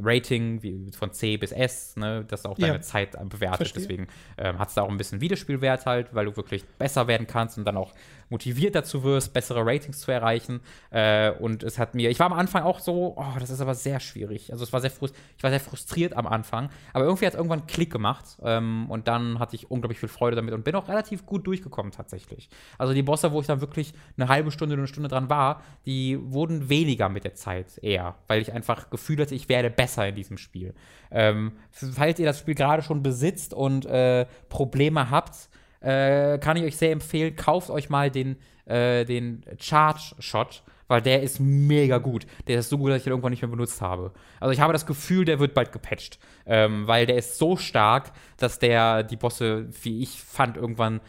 Rating 0.00 0.62
wie 0.62 0.92
von 0.96 1.12
C 1.12 1.36
bis 1.36 1.50
S, 1.50 1.96
ne, 1.96 2.24
das 2.28 2.44
auch 2.44 2.56
deine 2.56 2.74
Ja. 2.74 2.80
Zeit 2.80 3.12
bewertet. 3.28 3.56
Verstehe. 3.56 3.82
Deswegen 3.82 4.06
ähm, 4.38 4.60
hat 4.60 4.68
es 4.68 4.74
da 4.74 4.82
auch 4.82 4.88
ein 4.88 4.96
bisschen 4.96 5.20
Wiederspielwert 5.20 5.86
halt, 5.86 6.14
weil 6.14 6.26
du 6.26 6.36
wirklich 6.36 6.64
besser 6.78 7.08
werden 7.08 7.26
kannst 7.26 7.58
und 7.58 7.64
dann 7.64 7.76
auch 7.76 7.94
motiviert 8.28 8.74
dazu 8.74 9.04
wirst, 9.04 9.32
bessere 9.32 9.64
Ratings 9.64 10.00
zu 10.00 10.10
erreichen. 10.10 10.60
Äh, 10.90 11.30
und 11.32 11.62
es 11.62 11.78
hat 11.78 11.94
mir, 11.94 12.10
ich 12.10 12.18
war 12.18 12.26
am 12.26 12.32
Anfang 12.32 12.62
auch 12.62 12.80
so, 12.80 13.14
oh, 13.16 13.38
das 13.38 13.50
ist 13.50 13.60
aber 13.60 13.74
sehr 13.74 14.00
schwierig. 14.00 14.52
Also 14.52 14.64
es 14.64 14.72
war 14.72 14.80
sehr 14.80 14.90
ich 15.36 15.42
war 15.42 15.50
sehr 15.50 15.60
frustriert 15.60 16.16
am 16.16 16.26
Anfang, 16.26 16.70
aber 16.92 17.04
irgendwie 17.04 17.26
hat 17.26 17.34
es 17.34 17.36
irgendwann 17.36 17.66
Klick 17.66 17.90
gemacht 17.90 18.38
ähm, 18.42 18.86
und 18.88 19.08
dann 19.08 19.38
hatte 19.38 19.56
ich 19.56 19.70
unglaublich 19.70 19.98
viel 19.98 20.08
Freude 20.08 20.36
damit 20.36 20.54
und 20.54 20.64
bin 20.64 20.74
auch 20.74 20.88
relativ 20.88 21.26
gut 21.26 21.46
durchgekommen 21.46 21.92
tatsächlich. 21.92 22.48
Also 22.78 22.94
die 22.94 23.02
Bosse, 23.02 23.32
wo 23.32 23.40
ich 23.40 23.46
dann 23.46 23.60
wirklich 23.60 23.92
eine 24.16 24.28
halbe 24.28 24.50
Stunde 24.50 24.74
eine 24.74 24.86
Stunde 24.86 25.08
dran 25.08 25.28
war, 25.28 25.62
die 25.86 26.18
wurden 26.20 26.68
weniger 26.68 27.08
mit 27.08 27.24
der 27.24 27.34
Zeit 27.34 27.78
eher, 27.82 28.16
weil 28.28 28.40
ich 28.40 28.52
einfach 28.52 28.90
Gefühl 28.90 29.20
hatte, 29.20 29.34
ich 29.34 29.48
werde 29.48 29.70
besser 29.70 30.08
in 30.08 30.14
diesem 30.14 30.38
Spiel. 30.38 30.74
Ähm, 31.10 31.52
falls 31.70 32.18
ihr 32.18 32.26
das 32.26 32.38
Spiel 32.38 32.54
gerade 32.54 32.82
schon 32.82 33.02
besitzt 33.02 33.54
und 33.54 33.86
äh, 33.86 34.26
Probleme 34.48 35.10
habt, 35.10 35.48
äh, 35.84 36.38
kann 36.38 36.56
ich 36.56 36.64
euch 36.64 36.76
sehr 36.76 36.92
empfehlen, 36.92 37.36
kauft 37.36 37.70
euch 37.70 37.90
mal 37.90 38.10
den, 38.10 38.36
äh, 38.64 39.04
den 39.04 39.44
Charge 39.58 40.14
Shot, 40.18 40.62
weil 40.88 41.02
der 41.02 41.22
ist 41.22 41.40
mega 41.40 41.98
gut. 41.98 42.26
Der 42.46 42.58
ist 42.58 42.70
so 42.70 42.78
gut, 42.78 42.90
dass 42.90 43.00
ich 43.00 43.06
ihn 43.06 43.10
irgendwann 43.10 43.30
nicht 43.30 43.42
mehr 43.42 43.50
benutzt 43.50 43.80
habe. 43.80 44.12
Also 44.40 44.52
ich 44.52 44.60
habe 44.60 44.72
das 44.72 44.86
Gefühl, 44.86 45.24
der 45.24 45.38
wird 45.38 45.54
bald 45.54 45.72
gepatcht, 45.72 46.18
ähm, 46.46 46.86
weil 46.86 47.06
der 47.06 47.16
ist 47.16 47.38
so 47.38 47.56
stark, 47.56 48.12
dass 48.38 48.58
der 48.58 49.02
die 49.02 49.16
Bosse, 49.16 49.68
wie 49.82 50.02
ich 50.02 50.20
fand, 50.22 50.56
irgendwann 50.56 51.00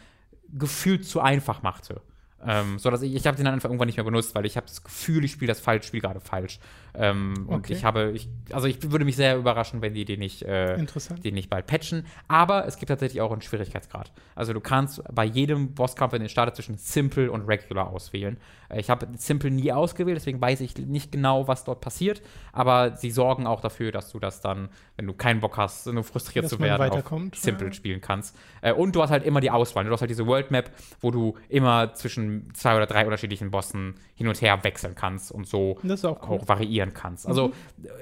gefühlt 0.54 1.06
zu 1.06 1.22
einfach 1.22 1.64
machte. 1.64 2.02
Ähm, 2.46 2.78
so 2.78 2.92
dass 2.92 3.02
ich, 3.02 3.16
ich 3.16 3.26
habe 3.26 3.38
den 3.38 3.46
dann 3.46 3.56
einfach 3.56 3.70
irgendwann 3.70 3.88
nicht 3.88 3.98
mehr 3.98 4.04
benutzt, 4.04 4.36
weil 4.36 4.46
ich 4.46 4.56
habe 4.56 4.68
das 4.68 4.84
Gefühl, 4.84 5.24
ich 5.24 5.32
spiele 5.32 5.48
das 5.48 5.60
falsch, 5.60 5.88
spiele 5.88 6.02
gerade 6.02 6.20
falsch. 6.20 6.60
Ähm, 6.98 7.46
Und 7.48 7.56
Okay. 7.66 7.74
ich 7.74 7.84
habe, 7.84 8.12
ich, 8.14 8.30
also 8.52 8.68
ich 8.68 8.92
würde 8.92 9.06
mich 9.06 9.16
sehr 9.16 9.38
überraschen, 9.38 9.82
wenn 9.82 9.94
die 9.94 10.06
den 10.06 10.20
nicht, 10.20 10.44
äh, 10.44 10.78
den 11.24 11.34
nicht 11.34 11.50
bald 11.50 11.68
patchen. 11.68 12.06
Aber 12.28 12.66
es 12.68 12.78
gibt 12.78 12.90
tatsächlich 12.90 13.22
auch 13.22 13.32
einen 13.32 13.42
Schwierigkeitsgrad. 13.42 14.12
Also 14.36 14.54
du 14.54 14.60
kannst 14.60 15.02
bei 15.14 15.26
jedem 15.26 15.74
Bosskampf, 15.74 16.14
wenn 16.14 16.22
du 16.22 16.30
startet, 16.30 16.56
zwischen 16.56 16.78
Simple 16.78 17.32
und 17.32 17.44
Regular 17.48 17.88
auswählen. 17.88 18.38
Äh, 18.70 18.80
Ich 18.80 18.90
habe 18.90 19.08
Simple 19.18 19.52
nie 19.52 19.72
ausgewählt, 19.72 20.18
deswegen 20.18 20.40
weiß 20.42 20.62
ich 20.62 20.78
nicht 20.78 21.12
genau, 21.12 21.48
was 21.48 21.64
dort 21.64 21.82
passiert. 21.82 22.22
Aber 22.52 22.96
sie 22.96 23.12
sorgen 23.12 23.48
auch 23.48 23.62
dafür, 23.62 23.92
dass 23.92 24.12
du 24.12 24.20
das 24.20 24.42
dann, 24.42 24.70
wenn 24.98 25.08
du 25.08 25.14
keinen 25.14 25.40
Bock 25.40 25.58
hast, 25.58 25.88
nur 25.88 26.04
frustriert 26.04 26.46
Dass 26.46 26.52
zu 26.52 26.60
werden, 26.60 26.90
auf 26.92 27.04
Simple 27.36 27.68
ja. 27.68 27.74
spielen 27.74 28.02
kannst. 28.02 28.36
Äh, 28.62 28.74
Und 28.74 28.96
du 28.96 29.02
hast 29.02 29.10
halt 29.12 29.26
immer 29.26 29.42
die 29.42 29.52
Auswahl. 29.52 29.84
Du 29.86 29.92
hast 29.92 30.02
halt 30.02 30.10
diese 30.12 30.26
World 30.28 30.52
Map, 30.52 30.72
wo 31.02 31.12
du 31.12 31.36
immer 31.50 31.94
zwischen 31.94 32.54
zwei 32.54 32.76
oder 32.76 32.86
drei 32.86 33.06
unterschiedlichen 33.06 33.52
Bossen 33.52 33.96
hin 34.16 34.28
und 34.28 34.42
her 34.42 34.64
wechseln 34.64 34.96
kannst 34.96 35.32
und 35.32 35.48
so 35.48 35.78
Das 35.84 36.06
auch 36.06 36.30
cool. 36.30 36.38
auch 36.40 36.48
variieren 36.48 36.85
kannst. 36.94 37.28
Also 37.28 37.54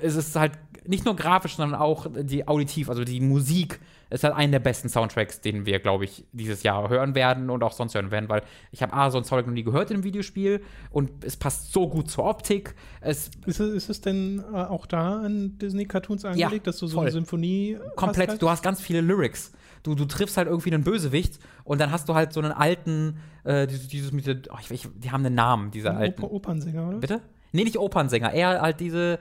es 0.02 0.16
ist 0.16 0.36
halt 0.36 0.54
nicht 0.86 1.06
nur 1.06 1.16
grafisch, 1.16 1.56
sondern 1.56 1.80
auch 1.80 2.08
die 2.14 2.48
auditiv, 2.48 2.90
also 2.90 3.04
die 3.04 3.22
Musik 3.22 3.80
ist 4.10 4.24
halt 4.24 4.36
einer 4.36 4.52
der 4.52 4.60
besten 4.60 4.90
Soundtracks, 4.90 5.42
den 5.42 5.66
wir, 5.66 5.80
glaube 5.80 6.06
ich, 6.06 6.26
dieses 6.34 6.62
Jahr 6.62 6.88
hören 6.90 7.16
werden 7.16 7.50
und 7.50 7.64
auch 7.64 7.72
sonst 7.72 7.96
hören 7.96 8.12
werden, 8.12 8.30
weil 8.30 8.44
ich 8.72 8.84
habe 8.84 8.94
A, 8.94 9.10
so 9.10 9.18
ein 9.18 9.24
Soundtrack 9.24 9.48
noch 9.48 9.54
nie 9.54 9.64
gehört 9.64 9.90
im 9.90 10.04
Videospiel 10.04 10.62
und 10.92 11.24
es 11.24 11.36
passt 11.36 11.74
so 11.74 11.90
gut 11.90 12.12
zur 12.12 12.26
Optik. 12.26 12.76
Es 13.02 13.32
Ist 13.46 13.60
es, 13.60 13.74
ist 13.74 13.90
es 13.90 14.02
denn 14.02 14.44
äh, 14.54 14.56
auch 14.56 14.86
da 14.86 15.22
an 15.22 15.58
Disney-Cartoons 15.58 16.26
angelegt, 16.26 16.68
dass 16.68 16.78
du 16.78 16.88
so 16.88 16.96
voll. 16.96 17.06
eine 17.06 17.12
Symphonie 17.12 17.78
komplett, 17.96 18.28
hast 18.28 18.34
halt? 18.34 18.42
du 18.42 18.50
hast 18.50 18.62
ganz 18.62 18.82
viele 18.82 19.02
Lyrics. 19.02 19.52
Du, 19.82 19.96
du 19.96 20.06
triffst 20.06 20.38
halt 20.38 20.48
irgendwie 20.48 20.74
einen 20.74 20.84
Bösewicht 20.84 21.40
und 21.64 21.82
dann 21.82 21.92
hast 21.92 22.08
du 22.08 22.14
halt 22.14 22.34
so 22.34 22.40
einen 22.40 22.52
alten, 22.52 23.18
äh, 23.44 23.68
dieses, 23.68 23.88
dieses 23.88 24.12
mit 24.12 24.50
oh, 24.52 24.58
ich, 24.62 24.70
ich, 24.72 24.88
die 24.96 25.12
haben 25.12 25.26
einen 25.26 25.36
Namen, 25.36 25.72
diese 25.72 25.90
Ein 25.90 25.98
alten. 25.98 26.24
Oper 26.24 26.34
Opernsänger, 26.34 26.88
oder? 26.88 26.98
Bitte? 27.00 27.22
Nee, 27.54 27.64
nicht 27.64 27.78
Opernsänger, 27.78 28.34
eher 28.34 28.62
halt 28.62 28.80
diese, 28.80 29.20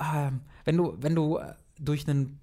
ähm, 0.00 0.40
wenn 0.64 0.76
du, 0.76 0.96
wenn 0.98 1.14
du 1.14 1.36
äh, 1.36 1.54
durch 1.78 2.08
einen 2.08 2.40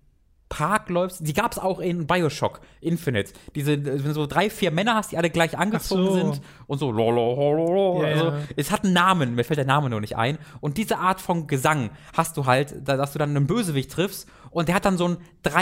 Park 0.50 0.90
läufst, 0.90 1.26
die 1.28 1.34
gab 1.34 1.52
es 1.52 1.58
auch 1.58 1.80
in 1.80 2.06
Bioshock 2.06 2.62
Infinite. 2.80 3.34
Diese, 3.56 3.84
wenn 3.84 4.04
du 4.04 4.14
so 4.14 4.28
drei, 4.28 4.50
vier 4.52 4.70
Männer 4.72 4.94
hast, 4.96 5.12
die 5.12 5.18
alle 5.18 5.30
gleich 5.32 5.58
angezogen 5.58 6.06
so. 6.06 6.14
sind 6.14 6.42
und 6.68 6.78
so 6.78 6.92
lolo, 6.92 7.34
lolo, 7.56 8.04
Ja, 8.04 8.10
also, 8.10 8.34
es 8.56 8.70
hat 8.72 8.84
einen 8.84 8.94
Namen, 8.94 9.34
mir 9.36 9.44
fällt 9.46 9.58
der 9.58 9.66
Name 9.66 9.90
nur 9.90 10.00
nicht 10.02 10.16
ein. 10.16 10.38
Und 10.62 10.78
diese 10.78 11.00
Art 11.00 11.22
von 11.22 11.48
Gesang 11.48 11.90
hast 12.16 12.38
du 12.38 12.46
halt, 12.46 12.76
da- 12.88 12.98
dass 12.98 13.14
du 13.14 13.20
dann 13.20 13.36
einen 13.36 13.48
Bösewicht 13.48 13.92
triffst 13.92 14.28
und 14.52 14.68
der 14.68 14.76
hat 14.76 14.86
dann 14.86 14.98
so 14.98 15.06
einen 15.06 15.18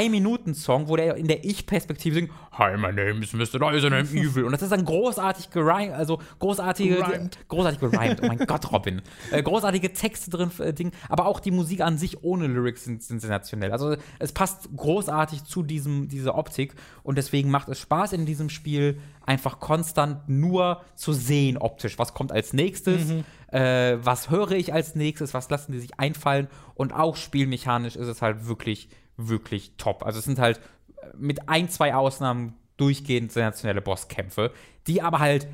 Drei-Minuten-Song, 0.06 0.90
wo 0.90 0.96
der 0.96 1.16
in 1.16 1.28
der 1.28 1.46
Ich-Perspektive 1.46 2.16
singt, 2.16 2.32
Hi, 2.54 2.76
my 2.76 2.88
name 2.92 3.24
is 3.24 3.34
Mr. 3.34 3.62
Resident 3.72 4.12
Evil. 4.14 4.44
Und 4.46 4.52
das 4.52 4.62
ist 4.62 4.72
dann 4.72 4.84
großartig 4.84 5.50
gerimt, 5.52 5.94
also 5.94 6.20
großartige, 6.40 6.96
Gerimt. 6.98 7.38
großartig 7.48 7.80
gerimt. 7.80 8.20
Oh 8.24 8.28
mein 8.28 8.38
Gott, 8.48 8.72
Robin. 8.72 9.02
Äh, 9.32 9.42
großartige 9.44 9.94
Texte 9.94 10.30
drin, 10.32 10.52
äh, 10.60 10.74
Ding, 10.74 10.92
aber 11.08 11.28
auch 11.28 11.40
die 11.40 11.52
Musik 11.52 11.82
an 11.82 11.98
sich 11.98 12.24
ohne 12.24 12.48
Lyrics 12.48 12.84
sind 12.84 13.02
sind 13.04 13.20
sensationell. 13.22 13.72
Also 13.72 13.96
es 14.20 14.34
passt 14.34 14.70
großartig 14.82 15.44
zu 15.44 15.62
diesem, 15.62 16.10
dieser 16.10 16.36
Optik. 16.36 16.74
Und 17.04 17.18
deswegen 17.18 17.52
macht 17.52 17.70
es 17.70 17.80
Spaß 17.80 18.14
in 18.14 18.26
diesem 18.26 18.50
Spiel, 18.50 19.00
einfach 19.26 19.60
konstant 19.60 20.28
nur 20.28 20.82
zu 20.96 21.14
sehen 21.14 21.58
optisch, 21.58 22.00
was 22.00 22.14
kommt 22.16 22.32
als 22.32 22.52
nächstes, 22.52 23.12
äh, 23.52 23.98
was 24.02 24.32
höre 24.32 24.52
ich 24.52 24.74
als 24.74 24.96
nächstes, 24.96 25.34
was 25.36 25.50
lassen 25.50 25.72
die 25.72 25.80
sich 25.80 26.00
einfallen? 26.00 26.48
Und 26.74 26.94
auch 26.94 27.16
spielmechanisch 27.16 27.96
ist 27.96 28.08
es 28.08 28.22
halt 28.24 28.48
wirklich, 28.48 28.90
wirklich 29.18 29.74
top. 29.78 30.04
Also 30.04 30.18
es 30.18 30.26
sind 30.26 30.40
halt 30.40 30.58
äh, 30.58 31.08
mit 31.16 31.48
ein, 31.48 31.70
zwei 31.70 31.94
Ausnahmen 31.94 32.56
durchgehend 32.78 33.32
sensationelle 33.32 33.82
Bosskämpfe, 33.82 34.52
die 34.88 35.04
aber 35.04 35.20
halt 35.20 35.48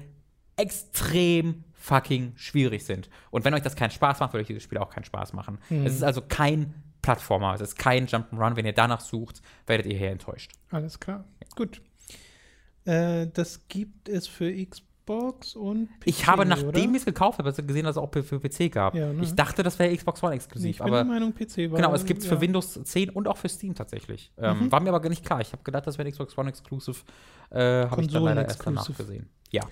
extrem 0.56 1.66
fucking 1.74 2.32
schwierig 2.38 2.86
sind. 2.86 3.10
Und 3.30 3.44
wenn 3.44 3.54
euch 3.54 3.62
das 3.62 3.76
keinen 3.76 3.92
Spaß 3.92 4.22
macht, 4.22 4.32
wird 4.32 4.42
euch 4.42 4.48
dieses 4.48 4.64
Spiel 4.64 4.78
auch 4.78 4.90
keinen 4.90 5.04
Spaß 5.04 5.34
machen. 5.34 5.60
Es 5.86 5.94
ist 5.94 6.04
also 6.04 6.22
kein 6.22 6.74
Plattformer, 7.02 7.54
es 7.54 7.62
ist 7.62 7.78
kein 7.78 8.08
Jump'n'Run. 8.08 8.56
Wenn 8.56 8.66
ihr 8.66 8.74
danach 8.74 9.00
sucht, 9.02 9.42
werdet 9.66 9.86
ihr 9.86 9.98
hier 9.98 10.12
enttäuscht. 10.12 10.52
Alles 10.72 11.00
klar. 11.00 11.26
Gut. 11.56 11.82
Äh, 12.86 13.28
das 13.34 13.68
gibt 13.68 14.08
es 14.10 14.28
für 14.28 14.52
Xbox 14.54 15.56
und 15.56 15.88
PC, 16.00 16.06
Ich 16.08 16.28
habe, 16.28 16.46
nachdem 16.46 16.92
ich 16.96 17.00
es 17.02 17.06
gekauft 17.06 17.40
habe, 17.40 17.52
gesehen, 17.52 17.84
dass 17.86 17.96
es 17.96 18.02
auch 18.02 18.12
für 18.12 18.40
PC 18.40 18.70
gab. 18.72 18.94
Ja, 18.96 19.12
ne? 19.14 19.24
Ich 19.24 19.34
dachte, 19.34 19.64
das 19.64 19.78
wäre 19.80 19.96
Xbox 19.96 20.22
One 20.24 20.34
Ich 20.36 20.42
exklusiv, 20.44 20.78
bin 20.78 20.88
aber 20.88 20.98
der 20.98 21.06
Meinung 21.06 21.34
PC 21.34 21.72
war. 21.72 21.78
genau, 21.78 21.94
es 21.94 22.06
gibt 22.06 22.22
es 22.22 22.28
für 22.28 22.36
ja. 22.36 22.42
Windows 22.42 22.80
10 22.84 23.10
und 23.12 23.28
auch 23.28 23.38
für 23.38 23.50
Steam 23.50 23.76
tatsächlich. 23.76 24.32
Ähm, 24.38 24.66
Mhm. 24.66 24.72
War 24.72 24.80
mir 24.82 24.90
aber 24.90 25.02
gar 25.02 25.10
nicht 25.10 25.26
klar. 25.26 25.42
Ich 25.42 25.52
habe 25.54 25.64
gedacht, 25.64 25.88
das 25.88 25.98
wäre 25.98 26.10
Xbox 26.12 26.38
One 26.38 26.50
Exclusive. 26.50 26.98
Äh, 27.50 27.88
habe 27.88 28.02
ich 28.02 28.08
dann 28.12 28.24
leider 28.24 28.44
erst 28.44 28.66
danach 28.66 28.86
gesehen. 28.98 29.30
Ja. 29.52 29.64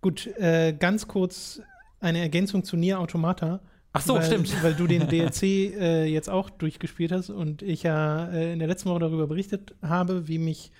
Gut, 0.00 0.26
äh, 0.38 0.72
ganz 0.78 1.08
kurz 1.08 1.60
eine 2.00 2.20
Ergänzung 2.20 2.62
zu 2.64 2.76
Nier 2.76 3.00
Automata. 3.00 3.60
Ach 3.92 4.02
so, 4.02 4.14
weil, 4.14 4.24
stimmt. 4.24 4.62
Weil 4.62 4.74
du 4.74 4.86
den 4.86 5.08
DLC 5.08 5.42
äh, 5.42 6.04
jetzt 6.04 6.28
auch 6.28 6.50
durchgespielt 6.50 7.12
hast 7.12 7.30
und 7.30 7.62
ich 7.62 7.82
ja 7.82 8.28
äh, 8.28 8.52
in 8.52 8.58
der 8.58 8.68
letzten 8.68 8.90
Woche 8.90 9.00
darüber 9.00 9.26
berichtet 9.26 9.74
habe, 9.82 10.28
wie 10.28 10.38
mich 10.38 10.72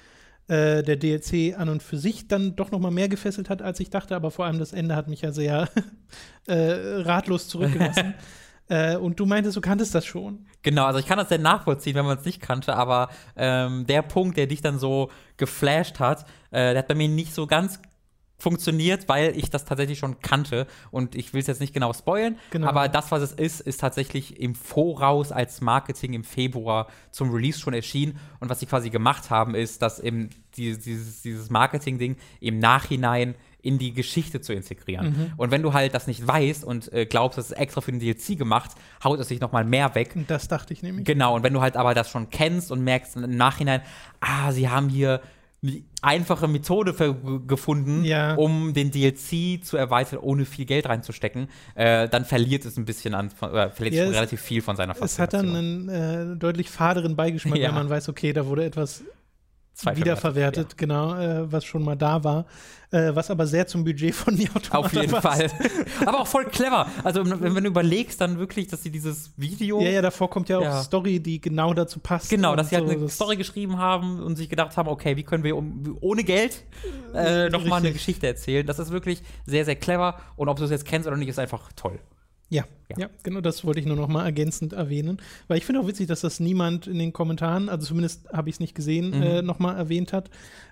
äh, 0.48 0.82
der 0.82 0.96
DLC 0.96 1.58
an 1.58 1.68
und 1.68 1.82
für 1.82 1.98
sich 1.98 2.28
dann 2.28 2.56
doch 2.56 2.70
noch 2.70 2.80
mal 2.80 2.90
mehr 2.90 3.08
gefesselt 3.08 3.50
hat, 3.50 3.62
als 3.62 3.80
ich 3.80 3.90
dachte, 3.90 4.16
aber 4.16 4.30
vor 4.30 4.46
allem 4.46 4.58
das 4.58 4.72
Ende 4.72 4.96
hat 4.96 5.08
mich 5.08 5.22
ja 5.22 5.32
sehr 5.32 5.68
äh, 6.46 6.54
ratlos 7.02 7.48
zurückgelassen. 7.48 8.14
äh, 8.68 8.96
und 8.96 9.20
du 9.20 9.26
meintest, 9.26 9.56
du 9.56 9.60
kanntest 9.60 9.94
das 9.94 10.06
schon. 10.06 10.46
Genau, 10.62 10.86
also 10.86 10.98
ich 10.98 11.06
kann 11.06 11.18
das 11.18 11.28
sehr 11.28 11.38
nachvollziehen, 11.38 11.94
wenn 11.94 12.06
man 12.06 12.18
es 12.18 12.24
nicht 12.24 12.40
kannte, 12.40 12.74
aber 12.74 13.10
ähm, 13.36 13.86
der 13.86 14.02
Punkt, 14.02 14.36
der 14.36 14.46
dich 14.46 14.62
dann 14.62 14.78
so 14.78 15.10
geflasht 15.36 16.00
hat, 16.00 16.26
äh, 16.50 16.72
der 16.72 16.78
hat 16.78 16.88
bei 16.88 16.94
mir 16.94 17.08
nicht 17.08 17.34
so 17.34 17.46
ganz 17.46 17.80
funktioniert, 18.38 19.08
weil 19.08 19.36
ich 19.36 19.50
das 19.50 19.64
tatsächlich 19.64 19.98
schon 19.98 20.20
kannte 20.20 20.66
und 20.92 21.16
ich 21.16 21.34
will 21.34 21.40
es 21.40 21.48
jetzt 21.48 21.60
nicht 21.60 21.74
genau 21.74 21.92
spoilen, 21.92 22.38
Genau. 22.50 22.68
aber 22.68 22.88
das, 22.88 23.10
was 23.10 23.20
es 23.22 23.32
ist, 23.32 23.60
ist 23.60 23.80
tatsächlich 23.80 24.40
im 24.40 24.54
Voraus 24.54 25.32
als 25.32 25.60
Marketing 25.60 26.12
im 26.14 26.22
Februar 26.24 26.86
zum 27.10 27.30
Release 27.32 27.58
schon 27.58 27.74
erschienen 27.74 28.18
und 28.38 28.48
was 28.48 28.60
sie 28.60 28.66
quasi 28.66 28.90
gemacht 28.90 29.30
haben, 29.30 29.54
ist, 29.56 29.82
dass 29.82 29.98
eben 29.98 30.30
dieses, 30.56 30.84
dieses, 30.84 31.22
dieses 31.22 31.50
Marketing-Ding 31.50 32.16
im 32.40 32.58
Nachhinein 32.60 33.34
in 33.60 33.76
die 33.76 33.92
Geschichte 33.92 34.40
zu 34.40 34.52
integrieren. 34.52 35.32
Und 35.36 35.50
wenn 35.50 35.62
du 35.62 35.72
halt 35.72 35.92
das 35.92 36.06
nicht 36.06 36.24
weißt 36.26 36.64
und 36.64 36.92
äh, 36.92 37.06
glaubst, 37.06 37.38
das 37.38 37.46
ist 37.50 37.56
extra 37.56 37.80
für 37.80 37.90
den 37.90 37.98
DLC 37.98 38.38
gemacht, 38.38 38.70
haut 39.02 39.18
es 39.18 39.26
sich 39.28 39.40
noch 39.40 39.50
mal 39.50 39.64
mehr 39.64 39.96
weg 39.96 40.12
Und 40.14 40.30
das 40.30 40.46
dachte 40.46 40.72
ich 40.72 40.82
nämlich. 40.84 41.04
Genau, 41.04 41.34
und 41.34 41.42
wenn 41.42 41.52
du 41.52 41.60
halt 41.60 41.76
aber 41.76 41.92
das 41.92 42.08
schon 42.08 42.30
kennst 42.30 42.70
und 42.70 42.82
merkst 42.84 43.16
im 43.16 43.36
Nachhinein, 43.36 43.82
ah, 44.20 44.52
sie 44.52 44.68
haben 44.68 44.88
hier 44.88 45.20
einfache 46.02 46.46
Methode 46.46 46.94
gefunden, 47.46 48.04
Ja. 48.04 48.34
um 48.36 48.72
den 48.74 48.90
DLC 48.92 49.60
zu 49.64 49.76
erweitern, 49.76 50.20
ohne 50.20 50.44
viel 50.44 50.64
Geld 50.66 50.88
reinzustecken, 50.88 51.48
äh, 51.74 52.08
dann 52.08 52.24
verliert 52.24 52.64
es 52.64 52.76
ein 52.76 52.84
bisschen 52.84 53.14
an, 53.14 53.26
äh, 53.40 53.70
verliert 53.70 53.94
Ja, 53.94 54.04
relativ 54.08 54.40
viel 54.40 54.62
von 54.62 54.76
seiner 54.76 54.94
Es 55.00 55.18
hat 55.18 55.32
dann 55.34 55.56
einen 55.56 55.88
äh, 55.88 56.36
deutlich 56.36 56.70
faderen 56.70 57.16
Beigeschmack, 57.16 57.58
Ja. 57.58 57.68
wenn 57.68 57.74
man 57.74 57.90
weiß, 57.90 58.08
okay, 58.08 58.32
da 58.32 58.46
wurde 58.46 58.64
etwas 58.64 59.02
Wiederverwertet, 59.84 60.76
genau, 60.76 61.16
äh, 61.16 61.50
was 61.50 61.64
schon 61.64 61.84
mal 61.84 61.96
da 61.96 62.24
war, 62.24 62.46
äh, 62.90 63.14
was 63.14 63.30
aber 63.30 63.46
sehr 63.46 63.66
zum 63.66 63.84
Budget 63.84 64.14
von 64.14 64.34
Nier 64.34 64.48
Automata 64.50 64.78
Auf 64.78 64.92
jeden 64.92 65.10
passt. 65.12 65.22
Fall. 65.22 65.50
aber 66.06 66.20
auch 66.20 66.26
voll 66.26 66.46
clever. 66.46 66.86
Also, 67.04 67.24
wenn, 67.24 67.54
wenn 67.54 67.64
du 67.64 67.70
überlegst, 67.70 68.20
dann 68.20 68.38
wirklich, 68.38 68.66
dass 68.66 68.82
sie 68.82 68.90
dieses 68.90 69.32
Video. 69.36 69.80
Ja, 69.80 69.90
ja, 69.90 70.02
davor 70.02 70.30
kommt 70.30 70.48
ja 70.48 70.58
auch 70.58 70.62
Ja. 70.62 70.82
Story, 70.82 71.20
die 71.20 71.40
genau 71.40 71.74
dazu 71.74 72.00
passt. 72.00 72.28
Genau, 72.28 72.56
dass 72.56 72.70
sie 72.70 72.76
halt 72.76 72.88
so, 72.88 72.92
eine 72.92 73.08
Story 73.08 73.36
geschrieben 73.36 73.78
haben 73.78 74.20
und 74.20 74.36
sich 74.36 74.48
gedacht 74.48 74.76
haben, 74.76 74.88
okay, 74.88 75.16
wie 75.16 75.22
können 75.22 75.44
wir 75.44 75.56
um, 75.56 75.96
ohne 76.00 76.24
Geld 76.24 76.64
äh, 77.14 77.48
nochmal 77.48 77.80
eine. 77.80 77.92
Geschichte 77.92 78.26
erzählen. 78.26 78.66
Das 78.66 78.78
ist 78.78 78.90
wirklich 78.90 79.22
sehr, 79.46 79.64
sehr 79.64 79.76
clever 79.76 80.18
und 80.36 80.48
ob 80.48 80.58
du 80.58 80.64
es 80.64 80.70
jetzt 80.70 80.84
kennst 80.84 81.06
oder 81.06 81.16
nicht, 81.16 81.28
ist 81.28 81.38
einfach 81.38 81.70
toll. 81.76 82.00
Ja, 82.50 82.64
Ja. 82.88 82.96
ja, 82.98 83.10
genau, 83.22 83.40
das 83.42 83.64
wollte 83.64 83.80
ich 83.80 83.86
nur 83.86 83.96
noch 83.96 84.08
mal 84.08 84.24
ergänzend 84.24 84.72
erwähnen. 84.72 85.18
Weil 85.48 85.58
ich 85.58 85.66
finde 85.66 85.80
auch 85.82 85.86
witzig, 85.86 86.06
dass 86.06 86.22
das 86.22 86.40
niemand 86.40 86.86
in 86.86 86.98
den 86.98 87.12
Kommentaren, 87.12 87.68
also 87.68 87.86
zumindest 87.86 88.28
habe 88.32 88.48
ich 88.48 88.56
es 88.56 88.60
nicht 88.60 88.74
gesehen, 88.74 89.10
Mhm. 89.10 89.22
äh, 89.22 89.42
noch 89.42 89.58
mal 89.58 89.76
erwähnt 89.76 90.12
hat. 90.14 90.30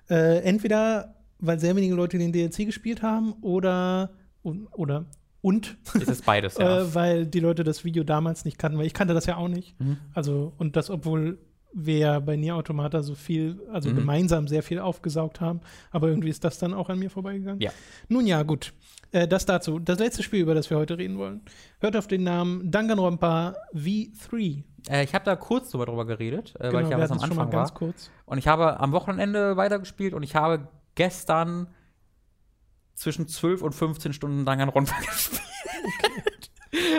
Äh, 0.08 0.38
entweder, 0.40 1.14
weil 1.38 1.58
sehr 1.60 1.76
wenige 1.76 1.94
Leute 1.94 2.16
den 2.18 2.32
DLC 2.32 2.64
gespielt 2.64 3.02
haben 3.02 3.34
oder, 3.42 4.10
und, 4.42 4.66
oder 4.72 5.04
und, 5.42 5.76
Es 5.94 6.08
ist 6.08 6.24
beides, 6.24 6.56
ja. 6.58 6.80
äh, 6.80 6.94
weil 6.94 7.26
die 7.26 7.40
Leute 7.40 7.62
das 7.62 7.84
Video 7.84 8.02
damals 8.04 8.44
nicht 8.46 8.58
kannten, 8.58 8.78
weil 8.78 8.86
ich 8.86 8.94
kannte 8.94 9.12
das 9.14 9.26
ja 9.26 9.36
auch 9.36 9.48
nicht. 9.48 9.78
Mhm. 9.78 9.98
Also, 10.14 10.54
und 10.58 10.76
das, 10.76 10.88
obwohl 10.90 11.38
wir 11.78 11.98
ja 11.98 12.20
bei 12.20 12.36
Nier 12.36 12.56
Automata 12.56 13.02
so 13.02 13.14
viel, 13.14 13.60
also 13.70 13.90
Mhm. 13.90 13.96
gemeinsam 13.96 14.48
sehr 14.48 14.62
viel 14.62 14.78
aufgesaugt 14.78 15.42
haben, 15.42 15.60
aber 15.90 16.08
irgendwie 16.08 16.30
ist 16.30 16.42
das 16.42 16.58
dann 16.58 16.72
auch 16.72 16.88
an 16.88 16.98
mir 16.98 17.10
vorbeigegangen. 17.10 17.60
Ja. 17.60 17.70
Nun 18.08 18.26
ja, 18.26 18.42
gut. 18.44 18.72
Äh, 19.12 19.28
das 19.28 19.46
dazu. 19.46 19.78
Das 19.78 19.98
letzte 19.98 20.22
Spiel, 20.22 20.40
über 20.40 20.54
das 20.54 20.70
wir 20.70 20.76
heute 20.76 20.98
reden 20.98 21.18
wollen, 21.18 21.42
hört 21.80 21.96
auf 21.96 22.06
den 22.06 22.22
Namen 22.24 22.70
Danganronpa 22.70 23.56
V3. 23.74 24.64
Äh, 24.88 25.04
ich 25.04 25.14
habe 25.14 25.24
da 25.24 25.36
kurz 25.36 25.70
drüber, 25.70 25.86
drüber 25.86 26.04
geredet, 26.04 26.54
äh, 26.58 26.72
weil 26.72 26.84
ich 26.84 26.90
ja 26.90 26.98
was 26.98 27.10
am 27.10 27.20
Anfang 27.20 27.50
ganz 27.50 27.70
war. 27.70 27.74
kurz. 27.74 28.10
Und 28.24 28.38
ich 28.38 28.48
habe 28.48 28.80
am 28.80 28.92
Wochenende 28.92 29.56
weitergespielt 29.56 30.14
und 30.14 30.22
ich 30.22 30.34
habe 30.34 30.68
gestern 30.94 31.68
zwischen 32.94 33.28
12 33.28 33.62
und 33.62 33.74
15 33.74 34.12
Stunden 34.12 34.44
Danganronpa 34.44 34.94
gespielt. 35.06 35.42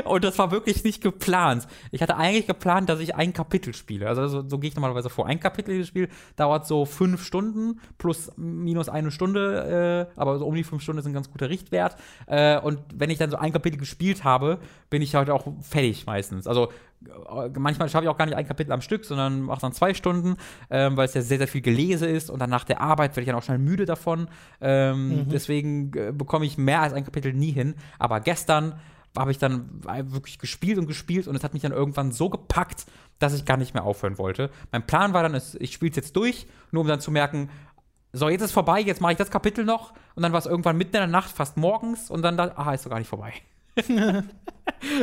Und 0.06 0.24
das 0.24 0.38
war 0.40 0.52
wirklich 0.52 0.84
nicht 0.84 1.02
geplant. 1.02 1.68
Ich 1.92 2.02
hatte 2.02 2.18
eigentlich 2.18 2.48
geplant, 2.48 2.90
dass 2.90 3.00
ich 3.00 3.16
ein 3.16 3.34
Kapitel 3.34 3.74
spiele. 3.74 4.08
Also 4.08 4.28
so, 4.28 4.48
so 4.48 4.60
gehe 4.60 4.70
ich 4.70 4.76
normalerweise 4.76 5.10
vor. 5.10 5.28
Ein 5.28 5.40
Kapitel 5.40 5.72
dieses 5.72 5.88
Spiel 5.88 6.10
dauert 6.36 6.68
so 6.68 6.86
fünf 6.86 7.24
Stunden 7.24 7.80
plus 7.98 8.32
minus 8.38 8.90
eine 8.90 9.12
Stunde, 9.12 10.08
äh, 10.16 10.20
aber 10.20 10.40
so 10.40 10.46
um 10.46 10.56
die 10.56 10.64
fünf 10.64 10.82
Stunden 10.82 11.00
ist 11.00 11.06
ein 11.06 11.14
ganz 11.14 11.32
guter 11.32 11.50
Richtwert. 11.50 11.96
Äh, 12.28 12.60
und 12.60 12.80
wenn 12.94 13.10
ich 13.10 13.18
dann 13.18 13.32
so 13.32 13.38
ein 13.38 13.54
Kapitel 13.54 13.78
gespielt 13.78 14.24
habe, 14.24 14.60
bin 14.90 15.02
ich 15.02 15.16
halt 15.16 15.30
auch 15.30 15.48
fertig 15.62 16.06
meistens. 16.06 16.48
Also 16.48 16.70
äh, 17.06 17.50
manchmal 17.58 17.90
schaffe 17.90 18.06
ich 18.06 18.10
auch 18.10 18.18
gar 18.18 18.26
nicht 18.26 18.36
ein 18.36 18.48
Kapitel 18.48 18.72
am 18.72 18.82
Stück, 18.82 19.06
sondern 19.06 19.42
mache 19.42 19.62
dann 19.62 19.74
zwei 19.74 19.94
Stunden, 19.94 20.38
ähm, 20.70 20.98
weil 20.98 21.06
es 21.06 21.14
ja 21.14 21.22
sehr, 21.22 21.38
sehr 21.38 21.48
viel 21.48 21.62
gelese 21.62 22.08
ist 22.08 22.30
und 22.30 22.40
dann 22.40 22.50
nach 22.50 22.64
der 22.64 22.82
Arbeit 22.82 23.12
werde 23.12 23.22
ich 23.22 23.28
dann 23.28 23.36
auch 23.36 23.44
schnell 23.44 23.60
müde 23.60 23.86
davon. 23.86 24.28
Ähm, 24.62 25.10
mhm. 25.10 25.30
Deswegen 25.30 25.92
äh, 25.96 26.12
bekomme 26.12 26.46
ich 26.46 26.58
mehr 26.58 26.82
als 26.82 26.94
ein 26.94 27.06
Kapitel 27.06 27.34
nie 27.34 27.52
hin. 27.52 27.76
Aber 28.00 28.20
gestern 28.20 28.80
habe 29.18 29.32
ich 29.32 29.38
dann 29.38 29.82
wirklich 30.12 30.40
gespielt 30.40 30.78
und 30.78 30.88
gespielt 30.88 31.28
und 31.28 31.36
es 31.36 31.44
hat 31.44 31.54
mich 31.54 31.64
dann 31.64 31.72
irgendwann 31.72 32.12
so 32.12 32.30
gepackt, 32.30 32.86
dass 33.20 33.34
ich 33.34 33.46
gar 33.46 33.58
nicht 33.58 33.74
mehr 33.74 33.84
aufhören 33.84 34.18
wollte. 34.18 34.50
Mein 34.72 34.86
Plan 34.86 35.14
war 35.14 35.24
dann, 35.24 35.42
ich 35.60 35.74
spiele 35.74 35.90
es 35.90 35.96
jetzt 35.96 36.16
durch, 36.16 36.48
nur 36.72 36.82
um 36.82 36.88
dann 36.88 37.00
zu 37.00 37.12
merken, 37.12 37.50
so, 38.14 38.30
jetzt 38.30 38.42
ist 38.42 38.52
vorbei, 38.52 38.80
jetzt 38.80 39.02
mache 39.02 39.14
ich 39.14 39.18
das 39.18 39.30
Kapitel 39.30 39.66
noch 39.66 39.94
und 40.16 40.24
dann 40.24 40.32
war 40.32 40.40
es 40.40 40.46
irgendwann 40.46 40.78
mitten 40.78 40.96
in 40.96 41.02
der 41.02 41.08
Nacht, 41.08 41.32
fast 41.32 41.58
morgens 41.58 42.10
und 42.10 42.22
dann 42.22 42.38
da, 42.38 42.54
aha, 42.56 42.74
ist 42.74 42.86
doch 42.86 42.90
gar 42.90 43.00
nicht 43.00 43.10
vorbei. 43.10 43.34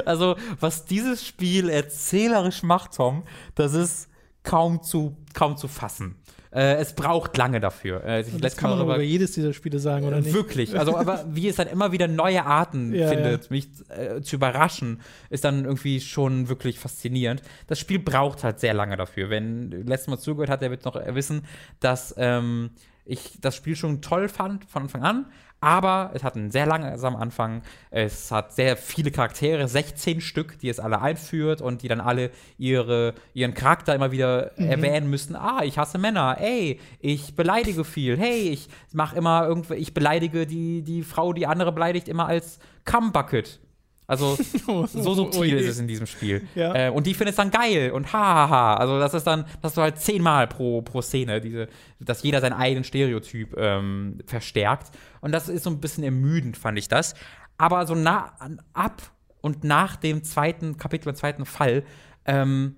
also, 0.04 0.36
was 0.58 0.84
dieses 0.84 1.24
Spiel 1.24 1.68
erzählerisch 1.68 2.62
macht, 2.62 2.96
Tom, 2.96 3.22
das 3.54 3.74
ist 3.74 4.08
kaum 4.42 4.82
zu, 4.82 5.16
kaum 5.32 5.56
zu 5.56 5.68
fassen. 5.68 6.16
Äh, 6.54 6.76
es 6.76 6.92
braucht 6.92 7.36
lange 7.36 7.58
dafür. 7.58 8.04
Äh, 8.04 8.24
das 8.40 8.56
kann 8.56 8.70
man 8.70 8.80
über 8.80 9.02
jedes 9.02 9.32
dieser 9.32 9.52
Spiele 9.52 9.80
sagen, 9.80 10.06
oder 10.06 10.20
nicht? 10.20 10.32
Wirklich. 10.32 10.78
Also, 10.78 10.96
aber 10.96 11.24
wie 11.32 11.48
es 11.48 11.56
dann 11.56 11.66
immer 11.66 11.90
wieder 11.90 12.06
neue 12.06 12.46
Arten 12.46 12.94
ja, 12.94 13.08
findet, 13.08 13.44
ja. 13.44 13.48
mich 13.50 13.68
äh, 13.88 14.22
zu 14.22 14.36
überraschen, 14.36 15.00
ist 15.30 15.44
dann 15.44 15.64
irgendwie 15.64 16.00
schon 16.00 16.48
wirklich 16.48 16.78
faszinierend. 16.78 17.42
Das 17.66 17.80
Spiel 17.80 17.98
braucht 17.98 18.44
halt 18.44 18.60
sehr 18.60 18.72
lange 18.72 18.96
dafür. 18.96 19.30
Wenn 19.30 19.70
letztes 19.70 20.06
Mal 20.06 20.18
zugehört 20.18 20.48
hat, 20.48 20.62
der 20.62 20.70
wird 20.70 20.84
noch 20.84 20.94
wissen, 20.94 21.42
dass 21.80 22.14
ähm, 22.18 22.70
ich 23.04 23.38
das 23.40 23.56
Spiel 23.56 23.74
schon 23.74 24.00
toll 24.00 24.28
fand 24.28 24.64
von 24.66 24.82
Anfang 24.82 25.02
an, 25.02 25.26
aber 25.64 26.10
es 26.12 26.22
hat 26.22 26.36
einen 26.36 26.50
sehr 26.50 26.66
langsamen 26.66 27.18
Anfang. 27.18 27.62
Es 27.90 28.30
hat 28.30 28.52
sehr 28.52 28.76
viele 28.76 29.10
Charaktere, 29.10 29.66
16 29.66 30.20
Stück, 30.20 30.58
die 30.58 30.68
es 30.68 30.78
alle 30.78 31.00
einführt 31.00 31.62
und 31.62 31.82
die 31.82 31.88
dann 31.88 32.02
alle 32.02 32.30
ihre, 32.58 33.14
ihren 33.32 33.54
Charakter 33.54 33.94
immer 33.94 34.12
wieder 34.12 34.50
mhm. 34.58 34.66
erwähnen 34.66 35.08
müssen. 35.08 35.34
Ah, 35.36 35.62
ich 35.64 35.78
hasse 35.78 35.96
Männer. 35.96 36.36
Ey, 36.38 36.78
ich 37.00 37.34
beleidige 37.34 37.84
viel. 37.84 38.18
Hey, 38.18 38.50
ich 38.50 38.68
mache 38.92 39.16
immer 39.16 39.46
irgendwie, 39.46 39.76
ich 39.76 39.94
beleidige 39.94 40.46
die, 40.46 40.82
die 40.82 41.02
Frau, 41.02 41.32
die 41.32 41.46
andere 41.46 41.72
beleidigt, 41.72 42.08
immer 42.08 42.26
als 42.26 42.58
Cumbucket. 42.84 43.58
Also 44.06 44.36
so 44.86 44.86
subtil 44.86 45.54
oh 45.54 45.58
ist 45.58 45.68
es 45.68 45.78
in 45.78 45.88
diesem 45.88 46.06
Spiel. 46.06 46.46
Ja. 46.54 46.88
Äh, 46.88 46.90
und 46.90 47.06
die 47.06 47.14
findet 47.14 47.32
es 47.32 47.36
dann 47.36 47.50
geil 47.50 47.90
und 47.90 48.12
hahaha. 48.12 48.48
Ha, 48.48 48.50
ha. 48.50 48.74
Also 48.74 48.98
das 48.98 49.14
ist 49.14 49.26
dann, 49.26 49.44
das 49.62 49.72
ist 49.72 49.78
halt 49.78 49.98
zehnmal 49.98 50.46
pro, 50.46 50.82
pro 50.82 51.00
Szene, 51.00 51.40
diese, 51.40 51.68
dass 52.00 52.22
jeder 52.22 52.40
seinen 52.40 52.52
eigenen 52.52 52.84
Stereotyp 52.84 53.56
ähm, 53.56 54.18
verstärkt. 54.26 54.90
Und 55.20 55.32
das 55.32 55.48
ist 55.48 55.64
so 55.64 55.70
ein 55.70 55.80
bisschen 55.80 56.04
ermüdend, 56.04 56.56
fand 56.56 56.78
ich 56.78 56.88
das. 56.88 57.14
Aber 57.56 57.86
so 57.86 57.94
nah, 57.94 58.34
ab 58.72 59.02
und 59.40 59.64
nach 59.64 59.96
dem 59.96 60.24
zweiten 60.24 60.76
Kapitel 60.76 61.08
und 61.08 61.16
zweiten 61.16 61.46
Fall 61.46 61.84
ähm, 62.26 62.76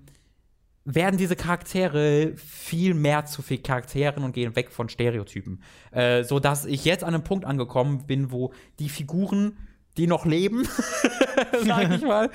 werden 0.85 1.17
diese 1.17 1.35
Charaktere 1.35 2.33
viel 2.37 2.93
mehr 2.93 3.25
zu 3.25 3.41
viel 3.41 3.57
Charakteren 3.57 4.23
und 4.23 4.31
gehen 4.31 4.55
weg 4.55 4.71
von 4.71 4.87
Stereotypen. 4.87 5.61
Äh, 5.91 6.23
so 6.23 6.39
dass 6.39 6.65
ich 6.65 6.85
jetzt 6.85 7.03
an 7.03 7.13
einem 7.13 7.23
Punkt 7.25 7.43
angekommen 7.43 8.07
bin, 8.07 8.31
wo 8.31 8.53
die 8.79 8.87
Figuren 8.87 9.57
die 9.97 10.07
noch 10.07 10.25
leben, 10.25 10.67
sag 11.65 11.91
ich 11.91 12.01
mal, 12.03 12.29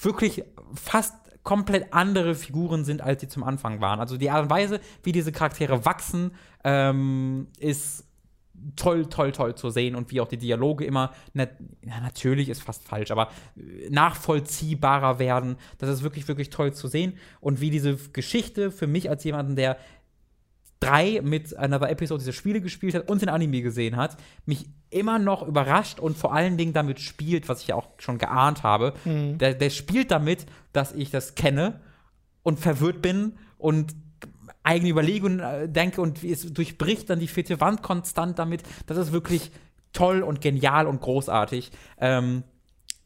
wirklich 0.00 0.44
fast 0.74 1.14
komplett 1.42 1.92
andere 1.92 2.34
Figuren 2.34 2.84
sind, 2.84 3.00
als 3.00 3.20
sie 3.22 3.28
zum 3.28 3.42
Anfang 3.42 3.80
waren. 3.80 4.00
Also 4.00 4.16
die 4.16 4.30
Art 4.30 4.44
und 4.44 4.50
Weise, 4.50 4.80
wie 5.02 5.12
diese 5.12 5.32
Charaktere 5.32 5.84
wachsen, 5.84 6.32
ähm, 6.64 7.48
ist 7.58 8.04
toll, 8.76 9.06
toll, 9.06 9.32
toll 9.32 9.54
zu 9.54 9.70
sehen 9.70 9.94
und 9.94 10.10
wie 10.10 10.20
auch 10.20 10.28
die 10.28 10.36
Dialoge 10.36 10.84
immer, 10.84 11.12
na, 11.32 11.44
ja, 11.84 12.00
natürlich 12.00 12.48
ist 12.48 12.62
fast 12.62 12.84
falsch, 12.84 13.10
aber 13.10 13.30
nachvollziehbarer 13.88 15.18
werden. 15.18 15.56
Das 15.78 15.88
ist 15.88 16.02
wirklich, 16.02 16.28
wirklich 16.28 16.50
toll 16.50 16.72
zu 16.72 16.88
sehen 16.88 17.14
und 17.40 17.60
wie 17.60 17.70
diese 17.70 17.96
Geschichte 18.12 18.70
für 18.70 18.86
mich 18.86 19.08
als 19.08 19.24
jemanden, 19.24 19.56
der 19.56 19.78
drei 20.80 21.20
mit 21.22 21.56
einer 21.56 21.82
Episode 21.88 22.20
dieser 22.20 22.32
Spiele 22.32 22.60
gespielt 22.60 22.94
hat 22.94 23.08
und 23.08 23.22
den 23.22 23.28
Anime 23.28 23.62
gesehen 23.62 23.96
hat, 23.96 24.16
mich 24.46 24.66
immer 24.90 25.18
noch 25.18 25.46
überrascht 25.46 25.98
und 25.98 26.16
vor 26.16 26.32
allen 26.32 26.56
Dingen 26.56 26.72
damit 26.72 27.00
spielt, 27.00 27.48
was 27.48 27.62
ich 27.62 27.68
ja 27.68 27.74
auch 27.74 27.88
schon 27.98 28.18
geahnt 28.18 28.62
habe. 28.62 28.94
Mhm. 29.04 29.38
Der, 29.38 29.54
der 29.54 29.70
spielt 29.70 30.10
damit, 30.10 30.46
dass 30.72 30.92
ich 30.92 31.10
das 31.10 31.34
kenne 31.34 31.80
und 32.42 32.58
verwirrt 32.58 33.02
bin 33.02 33.34
und 33.58 33.94
eigene 34.62 34.90
Überlegungen 34.90 35.40
äh, 35.40 35.68
denke 35.68 36.00
und 36.00 36.22
es 36.22 36.52
durchbricht 36.52 37.10
dann 37.10 37.20
die 37.20 37.28
vierte 37.28 37.60
Wand 37.60 37.82
konstant 37.82 38.38
damit. 38.38 38.62
Das 38.86 38.98
ist 38.98 39.12
wirklich 39.12 39.50
toll 39.92 40.22
und 40.22 40.40
genial 40.40 40.86
und 40.86 41.00
großartig. 41.00 41.70
Ähm, 41.98 42.44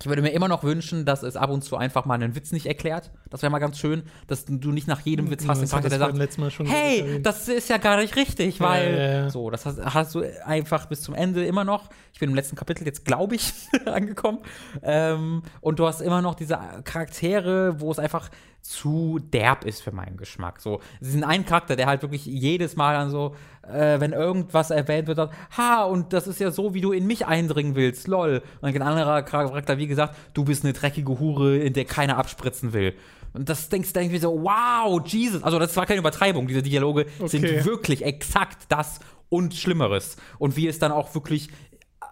ich 0.02 0.08
würde 0.08 0.20
mir 0.20 0.30
immer 0.30 0.48
noch 0.48 0.64
wünschen, 0.64 1.04
dass 1.04 1.22
es 1.22 1.36
ab 1.36 1.48
und 1.50 1.62
zu 1.62 1.76
einfach 1.76 2.06
mal 2.06 2.14
einen 2.14 2.34
Witz 2.34 2.50
nicht 2.50 2.66
erklärt. 2.66 3.12
Das 3.30 3.42
wäre 3.42 3.52
mal 3.52 3.60
ganz 3.60 3.78
schön, 3.78 4.02
dass 4.26 4.44
du 4.44 4.72
nicht 4.72 4.88
nach 4.88 5.00
jedem 5.00 5.30
Witz 5.30 5.46
hast, 5.46 5.60
ja, 5.72 5.80
der 5.80 5.98
sagt, 5.98 6.18
hey, 6.64 7.22
das 7.22 7.48
ist 7.48 7.68
ja 7.68 7.76
gar 7.76 7.98
nicht 7.98 8.16
richtig, 8.16 8.60
weil 8.60 8.92
ja, 8.92 9.12
ja, 9.22 9.30
so, 9.30 9.48
das 9.48 9.64
hast, 9.64 9.78
hast, 9.80 10.14
du 10.16 10.24
einfach 10.44 10.86
bis 10.86 11.02
zum 11.02 11.14
Ende 11.14 11.46
immer 11.46 11.62
noch. 11.62 11.88
Ich 12.12 12.18
bin 12.18 12.30
im 12.30 12.34
letzten 12.34 12.56
Kapitel 12.56 12.84
jetzt, 12.84 13.04
glaube 13.04 13.36
ich, 13.36 13.52
angekommen. 13.86 14.40
Ähm, 14.82 15.42
und 15.60 15.78
du 15.78 15.86
hast 15.86 16.00
immer 16.00 16.20
noch 16.20 16.34
diese 16.34 16.58
Charaktere, 16.84 17.80
wo 17.80 17.92
es 17.92 18.00
einfach 18.00 18.28
zu 18.62 19.18
derb 19.18 19.64
ist 19.64 19.82
für 19.82 19.92
meinen 19.92 20.16
Geschmack. 20.16 20.60
So, 20.60 20.80
es 21.00 21.14
ist 21.14 21.22
ein 21.22 21.44
Charakter, 21.44 21.76
der 21.76 21.86
halt 21.86 22.02
wirklich 22.02 22.24
jedes 22.24 22.76
Mal 22.76 22.94
dann 22.94 23.10
so, 23.10 23.34
äh, 23.62 24.00
wenn 24.00 24.12
irgendwas 24.12 24.70
erwähnt 24.70 25.08
wird, 25.08 25.16
sagt, 25.16 25.34
ha, 25.56 25.84
und 25.84 26.12
das 26.12 26.26
ist 26.26 26.40
ja 26.40 26.50
so, 26.50 26.72
wie 26.72 26.80
du 26.80 26.92
in 26.92 27.06
mich 27.06 27.26
eindringen 27.26 27.74
willst, 27.74 28.06
lol. 28.06 28.42
Und 28.60 28.74
dann 28.74 28.82
ein 28.82 28.88
anderer 28.88 29.22
Charakter, 29.22 29.78
wie 29.78 29.88
gesagt, 29.88 30.16
du 30.32 30.44
bist 30.44 30.64
eine 30.64 30.72
dreckige 30.72 31.18
Hure, 31.18 31.58
in 31.58 31.72
der 31.72 31.84
keiner 31.84 32.16
abspritzen 32.18 32.72
will. 32.72 32.94
Und 33.32 33.48
das 33.48 33.68
denkst 33.68 33.92
du 33.92 34.00
irgendwie 34.00 34.18
so, 34.18 34.42
wow, 34.42 35.00
Jesus. 35.06 35.42
Also, 35.42 35.58
das 35.58 35.74
war 35.76 35.86
keine 35.86 36.00
Übertreibung. 36.00 36.46
Diese 36.46 36.62
Dialoge 36.62 37.06
okay. 37.18 37.28
sind 37.28 37.64
wirklich 37.64 38.04
exakt 38.04 38.66
das 38.68 39.00
und 39.28 39.54
Schlimmeres. 39.54 40.16
Und 40.38 40.56
wie 40.56 40.68
es 40.68 40.78
dann 40.78 40.92
auch 40.92 41.14
wirklich. 41.14 41.48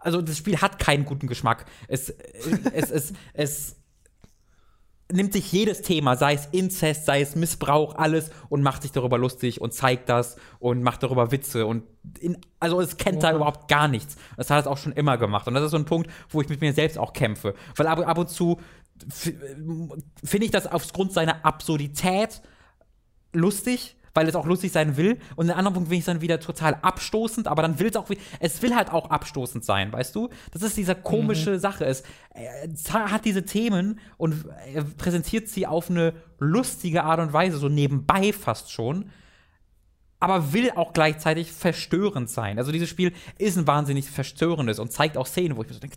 Also, 0.01 0.23
das 0.23 0.39
Spiel 0.39 0.57
hat 0.57 0.79
keinen 0.79 1.05
guten 1.05 1.27
Geschmack. 1.27 1.67
Es, 1.87 2.09
es, 2.73 2.91
es, 2.91 3.13
es 3.35 3.77
nimmt 5.13 5.33
sich 5.33 5.51
jedes 5.53 5.83
Thema, 5.83 6.17
sei 6.17 6.35
es 6.35 6.47
Inzest, 6.53 7.07
sei 7.07 7.21
es 7.21 7.37
Missbrauch, 7.37 7.97
alles 7.97 8.31
und 8.49 8.63
macht 8.63 8.83
sich 8.83 8.93
darüber 8.93 9.19
lustig 9.19 9.61
und 9.61 9.73
zeigt 9.73 10.09
das 10.09 10.37
und 10.59 10.83
macht 10.83 11.03
darüber 11.03 11.33
Witze 11.33 11.67
und 11.67 11.85
in, 12.19 12.39
also 12.59 12.81
es 12.81 12.97
kennt 12.97 13.23
da 13.23 13.35
überhaupt 13.35 13.69
gar 13.69 13.89
nichts. 13.89 14.17
Das 14.37 14.51
hat 14.51 14.61
es 14.61 14.67
auch 14.67 14.79
schon 14.79 14.93
immer 14.93 15.19
gemacht. 15.19 15.47
Und 15.47 15.55
das 15.55 15.65
ist 15.65 15.73
so 15.73 15.77
ein 15.77 15.85
Punkt, 15.85 16.11
wo 16.31 16.41
ich 16.41 16.49
mit 16.49 16.61
mir 16.61 16.73
selbst 16.73 16.99
auch 16.99 17.13
kämpfe, 17.13 17.55
weil 17.77 17.87
ab, 17.87 17.99
ab 18.07 18.19
und 18.19 18.31
zu 18.31 18.59
finde 20.25 20.45
ich 20.45 20.51
das 20.51 20.67
aufgrund 20.67 21.13
seiner 21.13 21.45
Absurdität 21.45 22.43
lustig, 23.33 23.97
weil 24.21 24.29
es 24.29 24.35
auch 24.35 24.45
lustig 24.45 24.71
sein 24.71 24.99
will. 24.99 25.19
Und 25.35 25.47
in 25.47 25.51
einem 25.53 25.61
anderen 25.61 25.75
Punkt 25.75 25.89
finde 25.89 25.97
ich 25.97 26.01
es 26.01 26.07
dann 26.07 26.21
wieder 26.21 26.41
total 26.41 26.75
abstoßend, 26.83 27.49
aber 27.49 27.63
dann 27.63 27.79
will 27.79 27.89
es 27.89 27.97
auch, 27.97 28.05
es 28.39 28.61
will 28.61 28.77
halt 28.77 28.93
auch 28.93 29.09
abstoßend 29.09 29.65
sein, 29.65 29.91
weißt 29.91 30.15
du? 30.15 30.29
Das 30.53 30.61
ist 30.61 30.77
diese 30.77 30.95
komische 30.95 31.53
mhm. 31.53 31.59
Sache. 31.59 31.87
Es, 31.87 32.03
es, 32.35 32.93
hat 32.93 33.25
diese 33.25 33.47
Themen 33.47 33.99
und 34.19 34.45
präsentiert 34.99 35.49
sie 35.49 35.67
auf 35.67 35.89
eine 35.89 36.13
lustige 36.39 37.05
Art 37.05 37.19
und 37.21 37.33
Weise, 37.33 37.57
so 37.57 37.71
nebenbei 37.71 38.35
fast 38.35 38.71
schon. 38.71 39.11
Aber 40.21 40.53
will 40.53 40.71
auch 40.73 40.93
gleichzeitig 40.93 41.51
verstörend 41.51 42.29
sein. 42.29 42.59
Also 42.59 42.73
dieses 42.73 42.89
Spiel 42.89 43.13
ist 43.39 43.57
ein 43.57 43.67
wahnsinnig 43.67 44.11
verstörendes 44.11 44.79
und 44.79 44.93
zeigt 44.93 45.17
auch 45.17 45.27
Szenen, 45.27 45.57
wo 45.57 45.63
ich 45.63 45.69
mir 45.69 45.75
so 45.75 45.81
denke, 45.81 45.97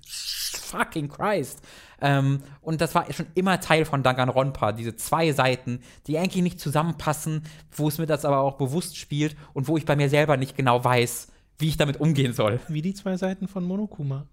fucking 0.73 1.09
Christ. 1.09 1.61
Ähm, 2.01 2.41
und 2.61 2.81
das 2.81 2.95
war 2.95 3.11
schon 3.13 3.27
immer 3.35 3.59
Teil 3.59 3.85
von 3.85 4.03
Danganronpa, 4.03 4.71
diese 4.71 4.95
zwei 4.95 5.31
Seiten, 5.31 5.81
die 6.07 6.17
eigentlich 6.17 6.43
nicht 6.43 6.59
zusammenpassen, 6.59 7.43
wo 7.71 7.87
es 7.87 7.97
mir 7.97 8.05
das 8.05 8.25
aber 8.25 8.39
auch 8.39 8.57
bewusst 8.57 8.97
spielt 8.97 9.35
und 9.53 9.67
wo 9.67 9.77
ich 9.77 9.85
bei 9.85 9.95
mir 9.95 10.09
selber 10.09 10.37
nicht 10.37 10.57
genau 10.57 10.83
weiß, 10.83 11.27
wie 11.59 11.69
ich 11.69 11.77
damit 11.77 11.99
umgehen 11.99 12.33
soll. 12.33 12.59
Wie 12.67 12.81
die 12.81 12.93
zwei 12.93 13.17
Seiten 13.17 13.47
von 13.47 13.63
Monokuma. 13.63 14.25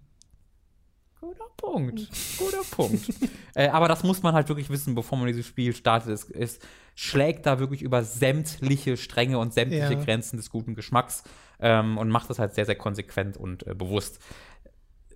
Guter 1.20 1.44
Punkt. 1.56 2.08
Guter 2.38 2.62
Punkt. 2.70 3.10
Äh, 3.54 3.68
aber 3.68 3.88
das 3.88 4.04
muss 4.04 4.22
man 4.22 4.32
halt 4.32 4.48
wirklich 4.48 4.70
wissen, 4.70 4.94
bevor 4.94 5.18
man 5.18 5.26
dieses 5.26 5.44
Spiel 5.44 5.74
startet. 5.74 6.10
Es, 6.12 6.30
es 6.30 6.60
schlägt 6.94 7.46
da 7.46 7.58
wirklich 7.58 7.82
über 7.82 8.04
sämtliche 8.04 8.96
Stränge 8.96 9.38
und 9.38 9.52
sämtliche 9.52 9.94
ja. 9.94 10.04
Grenzen 10.04 10.36
des 10.36 10.50
guten 10.50 10.74
Geschmacks 10.74 11.24
ähm, 11.58 11.98
und 11.98 12.08
macht 12.10 12.30
das 12.30 12.38
halt 12.38 12.54
sehr, 12.54 12.64
sehr 12.64 12.76
konsequent 12.76 13.36
und 13.36 13.66
äh, 13.66 13.74
bewusst 13.74 14.20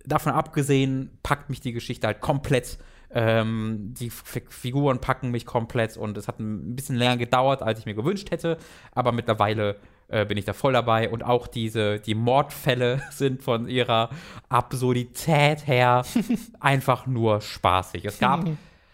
davon 0.05 0.33
abgesehen, 0.33 1.17
packt 1.23 1.49
mich 1.49 1.61
die 1.61 1.73
Geschichte 1.73 2.07
halt 2.07 2.21
komplett 2.21 2.77
Ähm, 3.11 3.93
die 3.93 4.07
F 4.07 4.41
Figuren 4.49 4.99
packen 4.99 5.31
mich 5.31 5.45
komplett 5.45 5.95
und 5.95 6.17
es 6.17 6.27
hat 6.27 6.39
ein 6.39 6.75
bisschen 6.75 6.95
länger 6.97 7.17
gedauert, 7.17 7.61
als 7.61 7.79
ich 7.79 7.85
mir 7.85 7.93
gewünscht 7.93 8.31
hätte, 8.31 8.57
aber 8.91 9.11
mittlerweile 9.11 9.77
äh, 10.07 10.25
bin 10.25 10.37
ich 10.37 10.45
da 10.45 10.53
voll 10.53 10.73
dabei 10.73 11.09
und 11.09 11.23
auch 11.23 11.47
diese, 11.47 11.99
die 11.99 12.15
Mordfälle 12.15 13.01
sind 13.11 13.43
von 13.43 13.67
ihrer 13.67 14.09
Absurdität 14.49 15.67
her 15.67 16.03
einfach 16.59 17.07
nur 17.07 17.41
spaßig. 17.41 18.05
Es 18.05 18.19
gab 18.19 18.45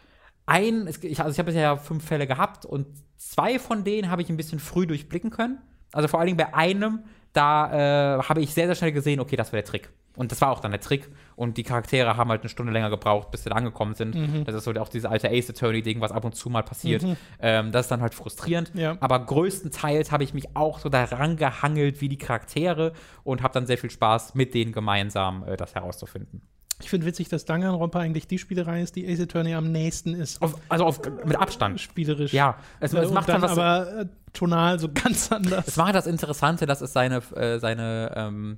ein, 0.45 0.88
es, 0.88 1.03
ich, 1.03 1.19
also 1.19 1.31
ich 1.31 1.39
habe 1.39 1.47
bisher 1.47 1.77
fünf 1.77 2.05
Fälle 2.05 2.27
gehabt 2.27 2.65
und 2.65 2.88
zwei 3.17 3.59
von 3.59 3.83
denen 3.83 4.09
habe 4.09 4.21
ich 4.21 4.29
ein 4.29 4.38
bisschen 4.38 4.59
früh 4.59 4.88
durchblicken 4.88 5.29
können. 5.29 5.59
Also 5.91 6.07
vor 6.07 6.19
allen 6.19 6.27
Dingen 6.27 6.38
bei 6.38 6.53
einem, 6.53 7.03
da 7.33 8.17
äh, 8.17 8.23
habe 8.23 8.41
ich 8.41 8.53
sehr, 8.53 8.67
sehr 8.67 8.75
schnell 8.75 8.91
gesehen, 8.91 9.19
okay, 9.19 9.35
das 9.35 9.51
war 9.51 9.57
der 9.57 9.65
Trick. 9.65 9.89
Und 10.15 10.31
das 10.31 10.41
war 10.41 10.51
auch 10.51 10.59
dann 10.59 10.71
der 10.71 10.81
Trick. 10.81 11.09
Und 11.35 11.57
die 11.57 11.63
Charaktere 11.63 12.17
haben 12.17 12.29
halt 12.29 12.41
eine 12.41 12.49
Stunde 12.49 12.71
länger 12.71 12.89
gebraucht, 12.89 13.31
bis 13.31 13.43
sie 13.43 13.49
da 13.49 13.55
angekommen 13.55 13.93
sind. 13.93 14.13
Mhm. 14.13 14.43
Das 14.43 14.55
ist 14.55 14.65
so 14.65 14.71
auch 14.71 14.89
dieses 14.89 15.09
alte 15.09 15.29
Ace 15.29 15.49
Attorney-Ding, 15.49 16.01
was 16.01 16.11
ab 16.11 16.25
und 16.25 16.35
zu 16.35 16.49
mal 16.49 16.63
passiert. 16.63 17.03
Mhm. 17.03 17.17
Ähm, 17.39 17.71
das 17.71 17.85
ist 17.85 17.91
dann 17.91 18.01
halt 18.01 18.13
frustrierend. 18.13 18.71
Ja. 18.73 18.97
Aber 18.99 19.25
größtenteils 19.25 20.11
habe 20.11 20.23
ich 20.23 20.33
mich 20.33 20.55
auch 20.55 20.79
so 20.79 20.89
daran 20.89 21.38
gehangelt 21.38 22.01
wie 22.01 22.09
die 22.09 22.17
Charaktere 22.17 22.93
und 23.23 23.41
habe 23.41 23.53
dann 23.53 23.65
sehr 23.65 23.77
viel 23.77 23.89
Spaß, 23.89 24.35
mit 24.35 24.53
denen 24.53 24.73
gemeinsam 24.73 25.45
äh, 25.47 25.55
das 25.55 25.75
herauszufinden. 25.75 26.41
Ich 26.83 26.89
finde 26.89 27.05
witzig, 27.05 27.29
dass 27.29 27.45
Danganronpa 27.45 27.99
eigentlich 27.99 28.27
die 28.27 28.38
Spielerei 28.38 28.81
ist, 28.81 28.95
die 28.95 29.07
Ace 29.07 29.21
Attorney 29.21 29.53
am 29.53 29.71
nächsten 29.71 30.13
ist. 30.13 30.41
Auf, 30.41 30.55
also 30.67 30.85
auf, 30.85 30.99
mit 31.25 31.38
Abstand. 31.38 31.79
Spielerisch. 31.79 32.33
Ja, 32.33 32.57
es, 32.79 32.93
es 32.93 33.11
macht 33.11 33.29
dann 33.29 33.41
dann 33.41 33.49
was. 33.49 33.57
aber 33.57 34.01
äh, 34.01 34.05
tonal 34.33 34.79
so 34.79 34.89
ganz 34.93 35.31
anders. 35.31 35.67
Es 35.67 35.77
war 35.77 35.93
das 35.93 36.07
Interessante, 36.07 36.65
dass 36.65 36.81
es 36.81 36.91
seine, 36.93 37.17
äh, 37.35 37.59
seine, 37.59 38.11
ähm, 38.15 38.57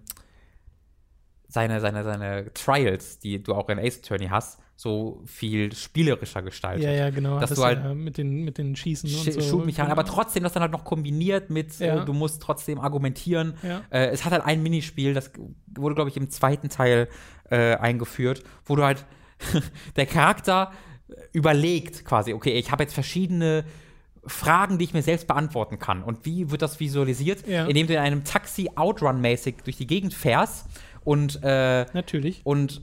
seine, 1.54 1.80
seine, 1.82 2.04
seine 2.04 2.52
Trials, 2.56 3.20
die 3.20 3.42
du 3.44 3.54
auch 3.54 3.70
in 3.70 3.78
Ace 3.78 4.00
Attorney 4.00 4.28
hast, 4.28 4.60
so 4.76 5.22
viel 5.28 5.72
spielerischer 5.76 6.42
gestaltet. 6.42 6.84
Ja, 6.84 6.92
ja, 6.92 7.10
genau. 7.12 7.40
Dass 7.40 7.52
Das 7.52 7.60
du 7.60 7.64
halt 7.64 7.84
ja 7.84 7.94
mit 7.94 8.18
den, 8.18 8.44
mit 8.44 8.58
den 8.58 8.76
Schießen 8.76 9.08
und 9.08 9.24
Sch 9.24 9.32
so. 9.34 9.42
Schubmechanik, 9.42 9.92
aber 9.92 10.04
Genau. 10.04 10.16
trotzdem 10.16 10.42
das 10.42 10.54
dann 10.54 10.62
halt 10.64 10.72
noch 10.72 10.84
kombiniert 10.84 11.52
mit, 11.52 11.78
Ja. 11.78 12.02
äh, 12.02 12.06
du 12.06 12.14
musst 12.14 12.42
trotzdem 12.42 12.80
argumentieren. 12.80 13.54
Ja. 13.62 13.82
Äh, 13.92 14.08
es 14.08 14.26
hat 14.26 14.32
halt 14.32 14.44
ein 14.44 14.64
Minispiel, 14.64 15.14
das 15.14 15.32
wurde, 15.78 15.94
glaube 15.94 16.10
ich, 16.10 16.18
im 16.18 16.32
zweiten 16.32 16.70
Teil 16.70 17.08
äh, 17.52 17.76
eingeführt, 17.76 18.44
wo 18.66 18.76
du 18.76 18.84
halt 18.84 19.06
der 19.96 20.08
Charakter 20.08 20.72
überlegt 21.34 22.04
quasi, 22.06 22.34
okay, 22.34 22.54
ich 22.54 22.72
habe 22.72 22.82
jetzt 22.84 22.94
verschiedene 22.94 23.66
Fragen, 24.26 24.78
die 24.78 24.86
ich 24.86 24.94
mir 24.94 25.02
selbst 25.04 25.28
beantworten 25.28 25.80
kann. 25.80 26.02
Und 26.02 26.26
wie 26.26 26.50
wird 26.50 26.62
das 26.62 26.80
visualisiert? 26.80 27.46
Ja. 27.48 27.66
Indem 27.66 27.88
du 27.88 27.94
in 27.94 28.00
einem 28.00 28.24
Taxi 28.24 28.70
Outrun-mäßig 28.76 29.56
durch 29.66 29.78
die 29.78 29.86
Gegend 29.88 30.14
fährst 30.14 30.66
und 31.04 31.40
äh, 31.44 31.86
Natürlich. 31.94 32.42
und 32.44 32.82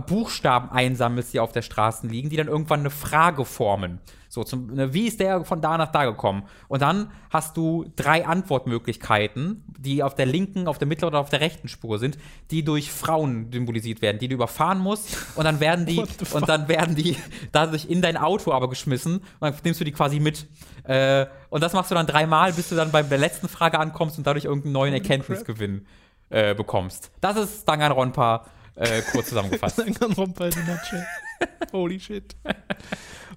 Buchstaben 0.00 0.70
einsammelst, 0.70 1.34
die 1.34 1.40
auf 1.40 1.52
der 1.52 1.60
Straße 1.60 2.06
liegen, 2.06 2.30
die 2.30 2.36
dann 2.36 2.48
irgendwann 2.48 2.80
eine 2.80 2.90
Frage 2.90 3.44
formen. 3.44 3.98
So, 4.30 4.42
zum, 4.42 4.68
ne, 4.68 4.94
wie 4.94 5.06
ist 5.06 5.20
der 5.20 5.44
von 5.44 5.60
da 5.60 5.76
nach 5.76 5.92
da 5.92 6.06
gekommen? 6.06 6.44
Und 6.68 6.80
dann 6.80 7.10
hast 7.28 7.58
du 7.58 7.84
drei 7.96 8.24
Antwortmöglichkeiten, 8.24 9.62
die 9.78 10.02
auf 10.02 10.14
der 10.14 10.24
linken, 10.24 10.66
auf 10.66 10.78
der 10.78 10.88
mittleren 10.88 11.12
oder 11.12 11.20
auf 11.20 11.28
der 11.28 11.42
rechten 11.42 11.68
Spur 11.68 11.98
sind, 11.98 12.16
die 12.50 12.64
durch 12.64 12.90
Frauen 12.90 13.52
symbolisiert 13.52 14.00
werden, 14.00 14.18
die 14.18 14.28
du 14.28 14.34
überfahren 14.36 14.78
musst. 14.78 15.18
Und 15.34 15.44
dann 15.44 15.60
werden 15.60 15.84
die, 15.84 16.02
und 16.32 16.48
dann 16.48 16.68
werden 16.68 16.94
die 16.94 17.18
dadurch 17.52 17.84
in 17.84 18.00
dein 18.00 18.16
Auto 18.16 18.52
aber 18.52 18.70
geschmissen. 18.70 19.16
Und 19.16 19.24
dann 19.40 19.54
nimmst 19.62 19.80
du 19.80 19.84
die 19.84 19.92
quasi 19.92 20.18
mit. 20.18 20.46
Äh, 20.84 21.26
und 21.50 21.62
das 21.62 21.74
machst 21.74 21.90
du 21.90 21.94
dann 21.94 22.06
dreimal, 22.06 22.54
bis 22.54 22.70
du 22.70 22.74
dann 22.74 22.90
bei 22.90 23.02
der 23.02 23.18
letzten 23.18 23.48
Frage 23.48 23.78
ankommst 23.78 24.16
und 24.16 24.26
dadurch 24.26 24.46
irgendeinen 24.46 24.72
neuen 24.72 24.94
Erkenntnisgewinn 24.94 25.84
äh, 26.32 26.54
bekommst. 26.54 27.10
Das 27.20 27.36
ist 27.36 27.68
Danganronpa 27.68 28.46
äh, 28.74 29.02
kurz 29.12 29.28
zusammengefasst. 29.28 29.78
Danganronpa 29.78 30.46
in 30.46 30.66
nutshell. 30.66 31.06
Holy 31.72 32.00
shit. 32.00 32.34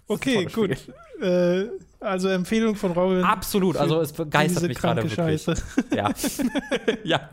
Okay, 0.07 0.45
gut. 0.45 0.77
Äh, 1.19 1.65
also 1.99 2.30
Empfehlung 2.30 2.76
von 2.76 2.91
Robin. 2.91 3.23
Absolut, 3.23 3.76
also 3.76 4.01
es 4.01 4.13
begeistert 4.13 4.57
diese 4.57 4.67
mich 4.67 4.77
gerade 4.77 5.01
wirklich. 5.01 5.15
Scheiße. 5.15 5.55
Ja. 5.95 6.13
ja. 7.03 7.30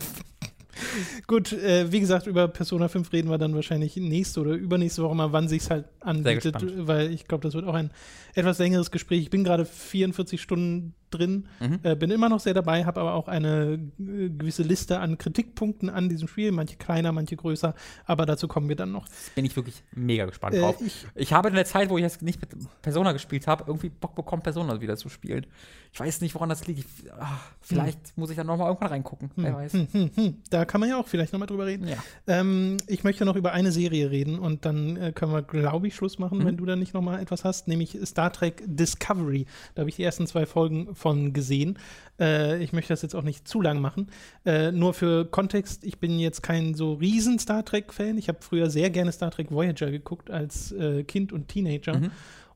Gut, 1.26 1.52
äh, 1.52 1.92
wie 1.92 2.00
gesagt, 2.00 2.26
über 2.26 2.48
Persona 2.48 2.88
5 2.88 3.12
reden 3.12 3.28
wir 3.28 3.36
dann 3.36 3.54
wahrscheinlich 3.54 3.96
nächste 3.96 4.40
oder 4.40 4.52
übernächste 4.52 5.02
Woche 5.02 5.14
mal, 5.14 5.32
wann 5.32 5.48
sich 5.48 5.68
halt 5.68 5.84
anbietet, 6.00 6.64
weil 6.86 7.12
ich 7.12 7.28
glaube, 7.28 7.42
das 7.42 7.52
wird 7.52 7.66
auch 7.66 7.74
ein 7.74 7.90
etwas 8.34 8.58
längeres 8.58 8.90
Gespräch. 8.90 9.20
Ich 9.22 9.30
bin 9.30 9.44
gerade 9.44 9.64
44 9.64 10.40
Stunden 10.40 10.94
drin, 11.10 11.46
Mhm. 11.60 11.80
äh, 11.82 11.94
bin 11.94 12.10
immer 12.10 12.30
noch 12.30 12.40
sehr 12.40 12.54
dabei, 12.54 12.86
habe 12.86 12.98
aber 13.02 13.12
auch 13.12 13.28
eine 13.28 13.78
äh, 14.00 14.30
gewisse 14.30 14.62
Liste 14.62 14.98
an 14.98 15.18
Kritikpunkten 15.18 15.90
an 15.90 16.08
diesem 16.08 16.26
Spiel, 16.26 16.52
manche 16.52 16.76
kleiner, 16.76 17.12
manche 17.12 17.36
größer, 17.36 17.74
aber 18.06 18.24
dazu 18.24 18.48
kommen 18.48 18.70
wir 18.70 18.76
dann 18.76 18.92
noch. 18.92 19.06
Bin 19.34 19.44
ich 19.44 19.54
wirklich 19.54 19.82
mega 19.94 20.24
gespannt 20.24 20.54
Äh, 20.54 20.60
drauf. 20.60 20.76
ich- 20.80 21.06
Ich, 21.14 21.34
habe 21.34 21.48
in 21.50 21.54
der 21.54 21.66
Zeit, 21.66 21.90
wo 21.90 21.98
ich 21.98 22.02
jetzt 22.02 22.22
nicht 22.22 22.40
mit 22.40 22.50
Persona 22.80 23.12
gespielt 23.12 23.46
habe, 23.46 23.64
irgendwie 23.66 23.90
Bock 23.90 24.14
bekommen, 24.14 24.40
Persona 24.42 24.80
wieder 24.80 24.96
zu 24.96 25.10
spielen. 25.10 25.44
Ich 25.92 26.00
weiß 26.00 26.22
nicht, 26.22 26.34
woran 26.34 26.48
das 26.48 26.66
liegt. 26.66 26.78
Ich, 26.80 27.12
ah, 27.12 27.38
vielleicht 27.60 28.16
muss 28.16 28.30
ich 28.30 28.36
dann 28.36 28.46
noch 28.46 28.56
mal 28.56 28.66
irgendwann 28.68 28.88
reingucken. 28.88 29.30
Wer 29.36 29.54
weiß. 29.54 29.74
Hm, 29.74 29.88
hm, 29.92 30.10
hm. 30.14 30.34
Da 30.48 30.64
kann 30.64 30.80
man 30.80 30.88
ja 30.88 30.96
auch 30.98 31.06
vielleicht 31.06 31.34
nochmal 31.34 31.46
drüber 31.48 31.66
reden. 31.66 31.86
Ja. 31.86 31.98
Ähm, 32.26 32.78
ich 32.86 33.04
möchte 33.04 33.26
noch 33.26 33.36
über 33.36 33.52
eine 33.52 33.70
Serie 33.70 34.10
reden 34.10 34.38
und 34.38 34.64
dann 34.64 34.96
äh, 34.96 35.12
können 35.12 35.32
wir, 35.32 35.42
glaube 35.42 35.88
ich, 35.88 35.94
Schluss 35.94 36.18
machen, 36.18 36.38
Mhm. 36.38 36.44
wenn 36.46 36.56
du 36.56 36.64
da 36.64 36.74
nicht 36.76 36.94
nochmal 36.94 37.20
etwas 37.20 37.44
hast, 37.44 37.68
nämlich 37.68 37.98
Star 38.06 38.21
Trek 38.30 38.62
Discovery. 38.66 39.46
Da 39.74 39.80
habe 39.80 39.90
ich 39.90 39.96
die 39.96 40.02
ersten 40.02 40.26
zwei 40.26 40.46
Folgen 40.46 40.94
von 40.94 41.32
gesehen. 41.32 41.78
Äh, 42.20 42.62
ich 42.62 42.72
möchte 42.72 42.92
das 42.92 43.02
jetzt 43.02 43.14
auch 43.14 43.22
nicht 43.22 43.48
zu 43.48 43.60
lang 43.60 43.80
machen. 43.80 44.08
Äh, 44.44 44.72
nur 44.72 44.94
für 44.94 45.24
Kontext, 45.24 45.84
ich 45.84 45.98
bin 45.98 46.18
jetzt 46.18 46.42
kein 46.42 46.74
so 46.74 46.94
riesen 46.94 47.38
Star 47.38 47.64
Trek-Fan. 47.64 48.18
Ich 48.18 48.28
habe 48.28 48.38
früher 48.40 48.70
sehr 48.70 48.90
gerne 48.90 49.12
Star 49.12 49.30
Trek 49.30 49.50
Voyager 49.50 49.90
geguckt 49.90 50.30
als 50.30 50.72
äh, 50.72 51.04
Kind 51.04 51.32
und 51.32 51.48
Teenager. 51.48 51.98
Mhm. 51.98 52.10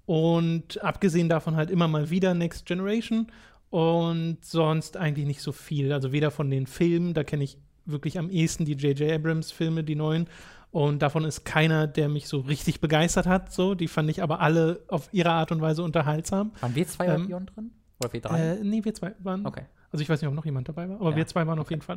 Und 0.06 0.82
abgesehen 0.82 1.28
davon 1.28 1.56
halt 1.56 1.70
immer 1.70 1.88
mal 1.88 2.10
wieder 2.10 2.34
Next 2.34 2.66
Generation 2.66 3.26
und 3.70 4.38
sonst 4.42 4.96
eigentlich 4.96 5.26
nicht 5.26 5.42
so 5.42 5.52
viel. 5.52 5.92
Also 5.92 6.12
weder 6.12 6.30
von 6.30 6.48
den 6.50 6.66
Filmen, 6.66 7.12
da 7.12 7.24
kenne 7.24 7.44
ich 7.44 7.58
wirklich 7.86 8.18
am 8.18 8.30
ehesten 8.30 8.64
die 8.64 8.74
J.J. 8.74 9.12
Abrams-Filme, 9.12 9.84
die 9.84 9.94
neuen. 9.94 10.28
Und 10.76 11.00
davon 11.00 11.24
ist 11.24 11.46
keiner, 11.46 11.86
der 11.86 12.10
mich 12.10 12.28
so 12.28 12.40
richtig 12.40 12.82
begeistert 12.82 13.26
hat. 13.26 13.50
So, 13.50 13.74
die 13.74 13.88
fand 13.88 14.10
ich 14.10 14.22
aber 14.22 14.40
alle 14.40 14.80
auf 14.88 15.08
ihre 15.10 15.30
Art 15.30 15.50
und 15.50 15.62
Weise 15.62 15.82
unterhaltsam. 15.82 16.52
Waren 16.60 16.74
wir 16.74 16.86
zwei 16.86 17.06
Ähm, 17.06 17.22
ähm, 17.22 17.30
Ion 17.30 17.46
drin? 17.46 17.70
Oder 17.98 18.12
wir 18.12 18.20
drei? 18.20 18.40
Äh, 18.56 18.62
nee, 18.62 18.84
wir 18.84 18.92
zwei 18.92 19.14
waren. 19.20 19.46
okay. 19.46 19.62
Also 19.90 20.02
ich 20.02 20.08
weiß 20.10 20.20
nicht, 20.20 20.28
ob 20.28 20.34
noch 20.34 20.44
jemand 20.44 20.68
dabei 20.68 20.86
war, 20.86 20.96
aber 21.00 21.10
Ja. 21.12 21.16
wir 21.16 21.26
zwei 21.26 21.46
waren 21.46 21.58
auf 21.58 21.70
jeden 21.70 21.80
Fall 21.80 21.96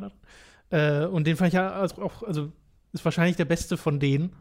da. 0.70 1.02
Äh, 1.04 1.06
und 1.08 1.26
den 1.26 1.36
fand 1.36 1.48
ich 1.48 1.54
ja 1.54 1.82
auch, 1.82 2.22
also 2.22 2.52
ist 2.94 3.04
wahrscheinlich 3.04 3.36
der 3.36 3.44
beste 3.44 3.76
von 3.76 4.00
denen 4.00 4.32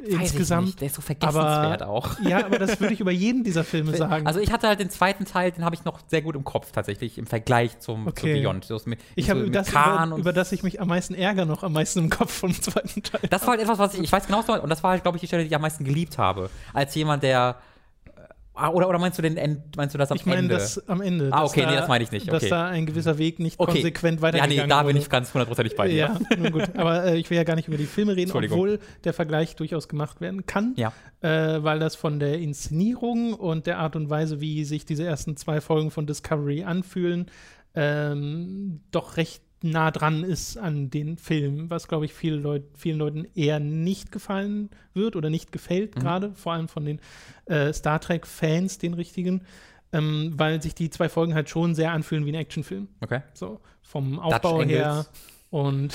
Weiß 0.00 0.08
ich 0.08 0.20
insgesamt. 0.20 0.66
nicht. 0.66 0.80
Der 0.80 0.86
ist 0.86 0.96
so 0.96 1.02
vergessenswert 1.02 1.82
auch. 1.82 2.18
Ja, 2.20 2.44
aber 2.44 2.58
das 2.58 2.80
würde 2.80 2.94
ich 2.94 3.00
über 3.00 3.10
jeden 3.12 3.44
dieser 3.44 3.64
Filme 3.64 3.96
sagen. 3.96 4.26
Also 4.26 4.40
ich 4.40 4.50
hatte 4.52 4.66
halt 4.66 4.80
den 4.80 4.90
zweiten 4.90 5.24
Teil, 5.24 5.52
den 5.52 5.64
habe 5.64 5.74
ich 5.76 5.84
noch 5.84 6.00
sehr 6.08 6.22
gut 6.22 6.34
im 6.34 6.44
Kopf 6.44 6.72
tatsächlich 6.72 7.16
im 7.18 7.26
Vergleich 7.26 7.78
zum 7.80 8.06
Okay. 8.08 8.34
zu 8.34 8.42
Beyond. 8.42 8.64
So 8.64 8.80
mit, 8.86 9.00
ich 9.14 9.26
so 9.26 9.30
habe 9.30 9.42
mit 9.44 9.54
das, 9.54 9.68
über, 9.70 10.14
über 10.16 10.32
das 10.32 10.52
ich 10.52 10.62
mich 10.62 10.80
am 10.80 10.88
meisten 10.88 11.14
ärgere, 11.14 11.46
noch 11.46 11.62
am 11.62 11.72
meisten 11.72 12.00
im 12.00 12.10
Kopf 12.10 12.32
vom 12.32 12.52
zweiten 12.60 13.02
Teil. 13.02 13.20
Das 13.30 13.42
war 13.42 13.50
halt 13.50 13.60
etwas, 13.60 13.78
was 13.78 13.94
ich, 13.94 14.00
ich 14.02 14.12
weiß 14.12 14.26
genau, 14.26 14.40
und 14.40 14.68
das 14.70 14.82
war 14.82 14.90
halt, 14.92 15.02
glaube 15.02 15.16
ich, 15.16 15.20
die 15.20 15.26
Stelle, 15.26 15.42
die 15.44 15.48
ich 15.48 15.54
am 15.54 15.62
meisten 15.62 15.84
geliebt 15.84 16.18
habe. 16.18 16.50
Als 16.72 16.94
jemand, 16.94 17.22
der. 17.22 17.56
Äh, 18.56 18.66
Oder, 18.68 18.88
oder 18.88 18.98
meinst 18.98 19.18
du 19.18 19.22
den 19.22 19.36
End, 19.36 19.76
meinst 19.76 19.94
du 19.94 19.98
das 19.98 20.10
am 20.10 20.16
Ich 20.16 20.26
meine 20.26 20.38
Ende? 20.40 20.54
das 20.54 20.88
am 20.88 21.00
Ende. 21.00 21.28
Ah, 21.32 21.42
dass 21.42 21.50
okay, 21.50 21.62
da, 21.62 21.70
nee, 21.70 21.76
das 21.76 21.88
meine 21.88 22.04
ich 22.04 22.12
nicht, 22.12 22.28
Dass 22.28 22.42
okay. 22.42 22.50
da 22.50 22.66
ein 22.66 22.86
gewisser 22.86 23.18
Weg 23.18 23.38
nicht 23.38 23.58
Okay. 23.58 23.72
konsequent 23.72 24.18
ja, 24.18 24.22
weitergegangen 24.22 24.56
nee, 24.64 24.68
da 24.68 24.82
bin 24.82 24.94
wurde. 24.94 24.98
ich 24.98 25.10
ganz 25.10 25.32
hundertprozentig 25.34 25.76
bei 25.76 25.88
dir. 25.88 25.94
Ja, 25.96 26.18
nun 26.36 26.52
gut. 26.52 26.76
Aber 26.76 27.04
äh, 27.04 27.16
ich 27.16 27.30
will 27.30 27.36
ja 27.36 27.44
gar 27.44 27.56
nicht 27.56 27.68
über 27.68 27.76
die 27.76 27.86
Filme 27.86 28.16
reden, 28.16 28.32
obwohl 28.32 28.78
der 29.04 29.12
Vergleich 29.12 29.56
durchaus 29.56 29.88
gemacht 29.88 30.20
werden 30.20 30.46
kann. 30.46 30.74
Ja. 30.76 30.92
Äh, 31.20 31.62
weil 31.62 31.78
das 31.78 31.96
von 31.96 32.18
der 32.20 32.38
Inszenierung 32.38 33.34
und 33.34 33.66
der 33.66 33.78
Art 33.78 33.96
und 33.96 34.10
Weise, 34.10 34.40
wie 34.40 34.64
sich 34.64 34.84
diese 34.84 35.04
ersten 35.04 35.36
zwei 35.36 35.60
Folgen 35.60 35.90
von 35.90 36.06
Discovery 36.06 36.64
anfühlen, 36.64 37.30
ähm, 37.74 38.80
doch 38.90 39.16
recht 39.16 39.42
nah 39.64 39.90
dran 39.90 40.22
ist 40.24 40.56
an 40.58 40.90
den 40.90 41.16
Film, 41.16 41.70
was, 41.70 41.88
glaube 41.88 42.04
ich, 42.04 42.12
viele 42.12 42.36
Leut 42.36 42.62
vielen 42.76 42.98
Leuten 42.98 43.26
eher 43.34 43.58
nicht 43.60 44.12
gefallen 44.12 44.70
wird 44.92 45.16
oder 45.16 45.30
nicht 45.30 45.52
gefällt, 45.52 45.96
Mhm. 45.96 46.00
gerade 46.00 46.32
vor 46.34 46.52
allem 46.52 46.68
von 46.68 46.84
den 46.84 47.00
äh, 47.46 47.72
Star 47.72 48.00
Trek-Fans, 48.00 48.78
den 48.78 48.94
richtigen, 48.94 49.42
ähm, 49.92 50.32
weil 50.36 50.60
sich 50.62 50.74
die 50.74 50.90
zwei 50.90 51.08
Folgen 51.08 51.34
halt 51.34 51.48
schon 51.48 51.74
sehr 51.74 51.92
anfühlen 51.92 52.26
wie 52.26 52.30
ein 52.32 52.34
Actionfilm. 52.36 52.88
Okay. 53.00 53.22
So, 53.32 53.60
vom 53.82 54.18
Aufbau 54.18 54.62
her. 54.62 55.06
Und, 55.54 55.92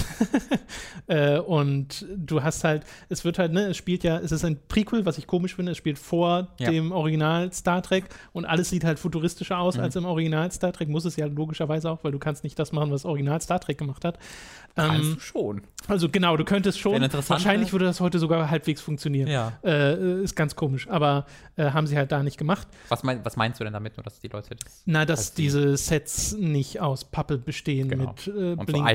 äh, 1.07 1.37
und 1.37 2.05
du 2.15 2.43
hast 2.43 2.63
halt, 2.63 2.83
es 3.09 3.25
wird 3.25 3.39
halt, 3.39 3.51
ne, 3.51 3.63
es 3.67 3.75
spielt 3.77 4.05
ja, 4.05 4.17
es 4.17 4.31
ist 4.31 4.45
ein 4.45 4.57
Prequel, 4.69 5.05
was 5.05 5.17
ich 5.17 5.27
komisch 5.27 5.55
finde, 5.55 5.73
es 5.73 5.77
spielt 5.77 5.99
vor 5.99 6.47
Ja. 6.59 6.71
dem 6.71 6.93
Original 6.93 7.51
Star 7.51 7.81
Trek 7.81 8.05
und 8.31 8.45
alles 8.45 8.69
sieht 8.69 8.85
halt 8.85 8.99
futuristischer 8.99 9.57
aus 9.57 9.75
Mhm. 9.75 9.83
als 9.83 9.95
im 9.97 10.05
Original 10.05 10.49
Star 10.53 10.71
Trek, 10.71 10.87
muss 10.87 11.03
es 11.03 11.17
ja 11.17 11.25
logischerweise 11.25 11.91
auch, 11.91 12.05
weil 12.05 12.13
du 12.13 12.19
kannst 12.19 12.45
nicht 12.45 12.57
das 12.57 12.71
machen, 12.71 12.89
was 12.91 13.03
Original 13.03 13.41
Star 13.41 13.59
Trek 13.59 13.77
gemacht 13.77 14.05
hat. 14.05 14.17
Ähm, 14.77 15.15
du 15.15 15.19
schon. 15.19 15.61
also 15.89 16.07
genau, 16.07 16.37
du 16.37 16.45
könntest 16.45 16.79
schon, 16.79 16.93
wahrscheinlich 17.27 17.67
ne? 17.69 17.71
würde 17.73 17.85
das 17.85 17.99
heute 17.99 18.17
sogar 18.17 18.49
halbwegs 18.49 18.79
funktionieren. 18.79 19.27
Ja. 19.27 19.53
Äh, 19.61 20.21
ist 20.23 20.35
ganz 20.37 20.55
komisch, 20.55 20.87
aber 20.87 21.25
äh, 21.57 21.71
haben 21.71 21.85
sie 21.85 21.97
halt 21.97 22.13
da 22.13 22.23
nicht 22.23 22.37
gemacht. 22.37 22.65
Was, 22.87 23.03
mein, 23.03 23.25
was 23.25 23.35
meinst 23.35 23.59
du 23.59 23.65
denn 23.65 23.73
damit, 23.73 23.97
nur 23.97 24.05
dass 24.05 24.21
die 24.21 24.29
Leute 24.29 24.55
das. 24.55 24.83
Na, 24.85 25.03
dass 25.05 25.33
diese 25.33 25.75
Sets 25.75 26.33
nicht 26.33 26.79
aus 26.79 27.03
Pappe 27.03 27.37
bestehen 27.37 27.89
Genau. 27.89 28.09
mit 28.11 28.27
äh, 28.27 28.51
Und 28.51 28.59
so 28.59 28.65
blink, 28.65 28.85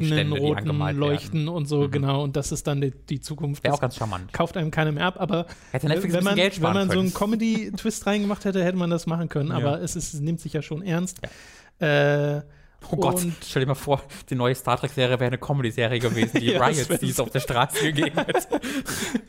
Die 0.00 0.38
roten 0.38 0.68
Leuchten 0.98 1.48
und 1.48 1.66
so, 1.66 1.82
Mhm. 1.82 1.90
genau. 1.90 2.22
Und 2.22 2.36
das 2.36 2.52
ist 2.52 2.66
dann 2.66 2.80
die, 2.80 2.90
die 2.90 3.20
Zukunft. 3.20 3.62
Wäre 3.64 3.74
auch 3.74 3.80
ganz 3.80 3.96
charmant. 3.96 4.32
kauft 4.32 4.56
einem 4.56 4.70
keiner 4.70 4.92
mehr 4.92 5.06
ab, 5.06 5.16
aber 5.18 5.46
wenn 5.72 5.88
man, 6.24 6.36
wenn 6.36 6.62
man 6.62 6.88
so 6.88 6.94
können. 6.94 6.98
einen 7.00 7.14
Comedy-Twist 7.14 8.06
reingemacht 8.06 8.44
hätte, 8.44 8.64
hätte 8.64 8.76
man 8.78 8.90
das 8.90 9.06
machen 9.06 9.28
können. 9.28 9.50
Ja. 9.50 9.56
Aber 9.56 9.80
es, 9.82 9.96
ist, 9.96 10.14
es 10.14 10.20
nimmt 10.20 10.40
sich 10.40 10.52
ja 10.52 10.62
schon 10.62 10.82
ernst. 10.82 11.20
Äh, 11.78 12.40
Oh 12.90 12.96
Gott, 12.96 13.16
und- 13.16 13.34
stell 13.46 13.60
dir 13.60 13.66
mal 13.68 13.74
vor, 13.74 14.02
die 14.30 14.34
neue 14.34 14.54
Star 14.54 14.78
Trek-Serie 14.78 15.20
wäre 15.20 15.26
eine 15.26 15.36
Comedy-Serie 15.36 15.98
gewesen, 15.98 16.40
die 16.40 16.46
Ja, 16.52 16.64
Riots, 16.64 16.88
die 16.98 17.10
es 17.10 17.20
auf 17.20 17.28
der 17.28 17.40
Straße 17.40 17.92
gegeben 17.92 18.16
hätte. 18.24 18.58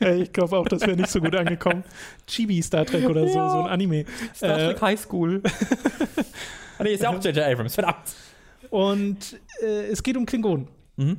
äh, 0.00 0.22
ich 0.22 0.32
glaube 0.32 0.56
auch, 0.56 0.66
das 0.66 0.80
wäre 0.80 0.96
nicht 0.96 1.10
so 1.10 1.20
gut 1.20 1.36
angekommen. 1.36 1.84
Chibi 2.26 2.62
Star 2.62 2.86
Trek 2.86 3.06
oder 3.10 3.28
so, 3.28 3.34
Ja. 3.36 3.50
so 3.50 3.60
ein 3.60 3.66
Anime. 3.66 4.06
Star 4.34 4.58
Äh, 4.58 4.66
Trek 4.68 4.80
High 4.80 4.98
School. 5.00 5.42
ah, 6.78 6.82
nee, 6.82 6.94
ist 6.94 7.02
ja 7.02 7.10
auch 7.10 7.22
J.J. 7.22 7.38
Abrams, 7.44 7.74
verdammt. 7.74 7.98
Und 8.72 9.38
äh, 9.62 9.86
es 9.90 10.02
geht 10.02 10.16
um 10.16 10.24
Klingonen. 10.24 10.66
Mhm. 10.96 11.18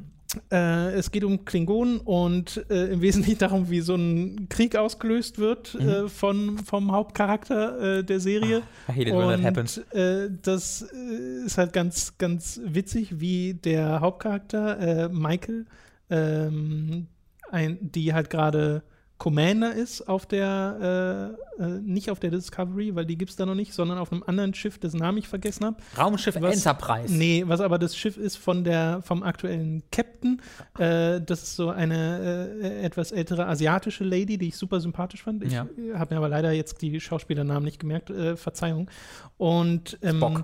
Äh, 0.52 0.94
es 0.94 1.12
geht 1.12 1.24
um 1.24 1.46
Klingonen 1.46 2.00
und 2.00 2.66
äh, 2.72 2.86
im 2.94 3.02
Wesentlichen 3.02 3.38
darum, 3.46 3.70
wie 3.70 3.82
so 3.82 3.94
ein 3.94 4.48
Krieg 4.50 4.76
ausgelöst 4.76 5.38
wird 5.38 5.76
Mhm. 5.80 5.88
äh, 5.88 6.10
von, 6.10 6.58
vom 6.58 6.92
Hauptcharakter 6.92 8.00
äh, 8.00 8.04
der 8.04 8.20
Serie. 8.20 8.64
I 8.90 8.92
hate 8.92 9.02
it 9.02 9.14
when 9.14 9.28
that 9.30 9.38
und 9.38 9.46
happens. 9.46 9.78
äh, 9.92 10.30
das 10.42 10.82
äh, 10.92 11.46
ist 11.46 11.60
halt 11.60 11.74
ganz, 11.74 12.18
ganz 12.18 12.60
witzig, 12.66 13.20
wie 13.20 13.54
der 13.54 14.00
Hauptcharakter, 14.02 14.80
äh, 14.80 15.10
Michael, 15.10 15.66
ähm, 16.10 17.06
ein, 17.52 17.78
die 17.82 18.16
halt 18.16 18.32
gerade 18.32 18.82
Commander 19.24 19.74
ist 19.74 20.02
auf 20.10 20.26
der, 20.26 21.38
äh, 21.58 21.64
äh, 21.64 21.68
nicht 21.80 22.12
auf 22.12 22.20
der 22.20 22.30
Discovery, 22.30 22.94
weil 22.94 23.06
die 23.06 23.18
gibt 23.18 23.32
es 23.32 23.38
da 23.38 23.46
noch 23.46 23.56
nicht, 23.56 23.74
sondern 23.74 23.98
auf 23.98 24.12
einem 24.12 24.22
anderen 24.28 24.54
Schiff, 24.54 24.78
dessen 24.80 24.98
Namen 24.98 25.18
ich 25.18 25.30
vergessen 25.30 25.64
habe. 25.66 25.78
Raumschiff 25.98 26.36
Was- 26.42 26.58
Enterprise. 26.58 27.16
Nee, 27.16 27.46
was 27.48 27.62
aber 27.62 27.80
das 27.80 27.96
Schiff 27.96 28.18
ist 28.18 28.36
von 28.36 28.66
der, 28.66 29.02
vom 29.02 29.24
aktuellen 29.24 29.82
Captain. 29.94 30.42
Äh, 30.78 31.22
das 31.22 31.42
ist 31.44 31.56
so 31.56 31.70
eine 31.70 32.58
äh, 32.62 32.84
etwas 32.84 33.14
ältere 33.14 33.48
asiatische 33.48 34.04
Lady, 34.04 34.38
die 34.38 34.50
ich 34.50 34.58
super 34.58 34.82
sympathisch 34.82 35.24
fand. 35.24 35.42
Ich 35.46 35.54
Ja. 35.54 35.68
habe 35.94 36.14
mir 36.14 36.18
aber 36.18 36.28
leider 36.28 36.52
jetzt 36.52 36.82
die 36.82 37.00
Schauspielernamen 37.00 37.64
nicht 37.64 37.80
gemerkt. 37.80 38.10
Äh, 38.10 38.36
Verzeihung. 38.36 38.92
Und 39.38 39.98
ähm, 40.02 40.44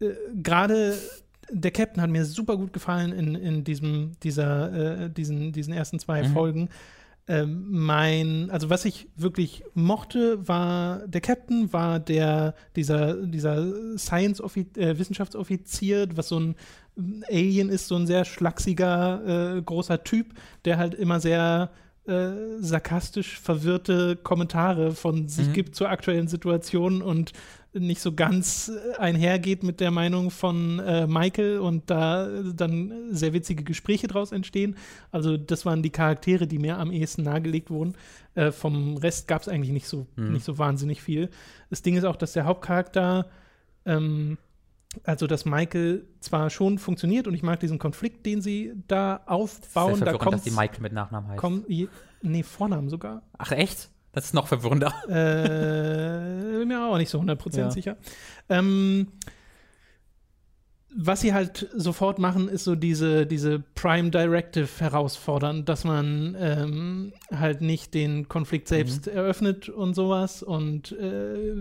äh, 0.00 0.10
gerade 0.42 0.98
der 1.50 1.70
Captain 1.70 2.02
hat 2.02 2.10
mir 2.10 2.26
super 2.26 2.58
gut 2.58 2.74
gefallen 2.74 3.12
in, 3.12 3.34
in 3.36 3.64
diesem, 3.64 4.12
dieser, 4.22 5.08
diesen, 5.08 5.52
diesen 5.52 5.72
ersten 5.72 5.98
zwei 5.98 6.22
Mhm. 6.28 6.32
Folgen. 6.34 6.68
Ähm, 7.28 7.66
mein, 7.70 8.50
also 8.50 8.68
was 8.68 8.84
ich 8.84 9.08
wirklich 9.14 9.62
mochte, 9.74 10.46
war 10.48 11.06
der 11.06 11.20
Captain, 11.20 11.72
war 11.72 12.00
der, 12.00 12.54
dieser, 12.74 13.14
dieser 13.26 13.96
Science 13.96 14.40
äh, 14.40 14.98
Wissenschaftsoffizier, 14.98 16.08
was 16.16 16.28
so 16.28 16.40
ein 16.40 16.56
Alien 17.30 17.68
ist, 17.68 17.88
so 17.88 17.96
ein 17.96 18.06
sehr 18.06 18.24
schlachsiger, 18.24 19.56
äh, 19.56 19.62
großer 19.62 20.02
Typ, 20.02 20.34
der 20.64 20.78
halt 20.78 20.94
immer 20.94 21.20
sehr 21.20 21.70
äh, 22.06 22.58
sarkastisch 22.58 23.38
verwirrte 23.38 24.16
Kommentare 24.16 24.90
von 24.90 25.28
sich 25.28 25.48
Mhm. 25.48 25.52
gibt 25.52 25.76
zur 25.76 25.88
aktuellen 25.90 26.26
Situation 26.26 27.00
und 27.00 27.32
nicht 27.74 28.00
so 28.00 28.12
ganz 28.14 28.68
äh, 28.70 28.96
einhergeht 28.98 29.62
mit 29.62 29.80
der 29.80 29.90
Meinung 29.90 30.30
von 30.30 30.78
äh, 30.80 31.06
Michael 31.06 31.58
und 31.60 31.88
da 31.90 32.28
dann 32.54 32.92
sehr 33.10 33.32
witzige 33.32 33.64
Gespräche 33.64 34.08
draus 34.08 34.30
entstehen. 34.32 34.76
Also 35.10 35.36
das 35.36 35.64
waren 35.64 35.82
die 35.82 35.90
Charaktere, 35.90 36.46
die 36.46 36.58
mir 36.58 36.78
am 36.78 36.90
ehesten 36.92 37.22
nahegelegt 37.22 37.70
wurden. 37.70 37.94
Äh, 38.34 38.50
vom 38.52 38.96
Rest 38.98 39.26
gab 39.28 39.42
es 39.42 39.48
eigentlich 39.48 39.72
nicht 39.72 39.88
so, 39.88 40.06
Mhm. 40.16 40.32
nicht 40.32 40.44
so 40.44 40.58
wahnsinnig 40.58 41.00
viel. 41.02 41.30
Das 41.70 41.82
Ding 41.82 41.96
ist 41.96 42.04
auch, 42.04 42.16
dass 42.16 42.32
der 42.34 42.44
Hauptcharakter 42.44 43.26
ähm, 43.86 44.38
also 45.04 45.26
dass 45.26 45.46
Michael 45.46 46.04
zwar 46.20 46.50
schon 46.50 46.76
funktioniert 46.78 47.26
und 47.26 47.32
ich 47.32 47.42
mag 47.42 47.58
diesen 47.60 47.78
Konflikt, 47.78 48.26
den 48.26 48.42
sie 48.42 48.74
da 48.88 49.22
aufbauen. 49.24 49.92
Da 49.92 49.96
verwirrend, 49.96 50.18
kommt 50.20 50.34
dass 50.34 50.42
die 50.42 50.50
Michael 50.50 50.82
mit 50.82 50.92
Nachnamen 50.92 51.30
heißt. 51.30 51.38
komm, 51.40 51.64
je- 51.66 51.88
nee, 52.20 52.42
Vornamen 52.42 52.90
sogar. 52.90 53.22
Ach, 53.38 53.52
echt? 53.52 53.88
Das 54.12 54.26
ist 54.26 54.34
noch 54.34 54.46
verwirrender. 54.48 54.92
Äh, 55.08 56.58
bin 56.58 56.68
mir 56.68 56.84
auch 56.86 56.98
nicht 56.98 57.10
so 57.10 57.20
100% 57.20 57.58
Ja. 57.58 57.70
sicher. 57.70 57.96
Ähm, 58.48 59.08
was 60.94 61.22
sie 61.22 61.32
halt 61.32 61.68
sofort 61.74 62.18
machen, 62.18 62.48
ist 62.48 62.64
so 62.64 62.74
diese, 62.74 63.26
diese 63.26 63.60
Prime 63.60 64.10
Directive 64.10 64.68
herausfordern, 64.78 65.64
dass 65.64 65.84
man 65.84 66.36
ähm, 66.38 67.12
halt 67.30 67.62
nicht 67.62 67.94
den 67.94 68.28
Konflikt 68.28 68.68
selbst 68.68 69.06
eröffnet 69.08 69.70
und 69.70 69.94
sowas 69.94 70.42
und 70.42 70.92
äh, 70.92 71.54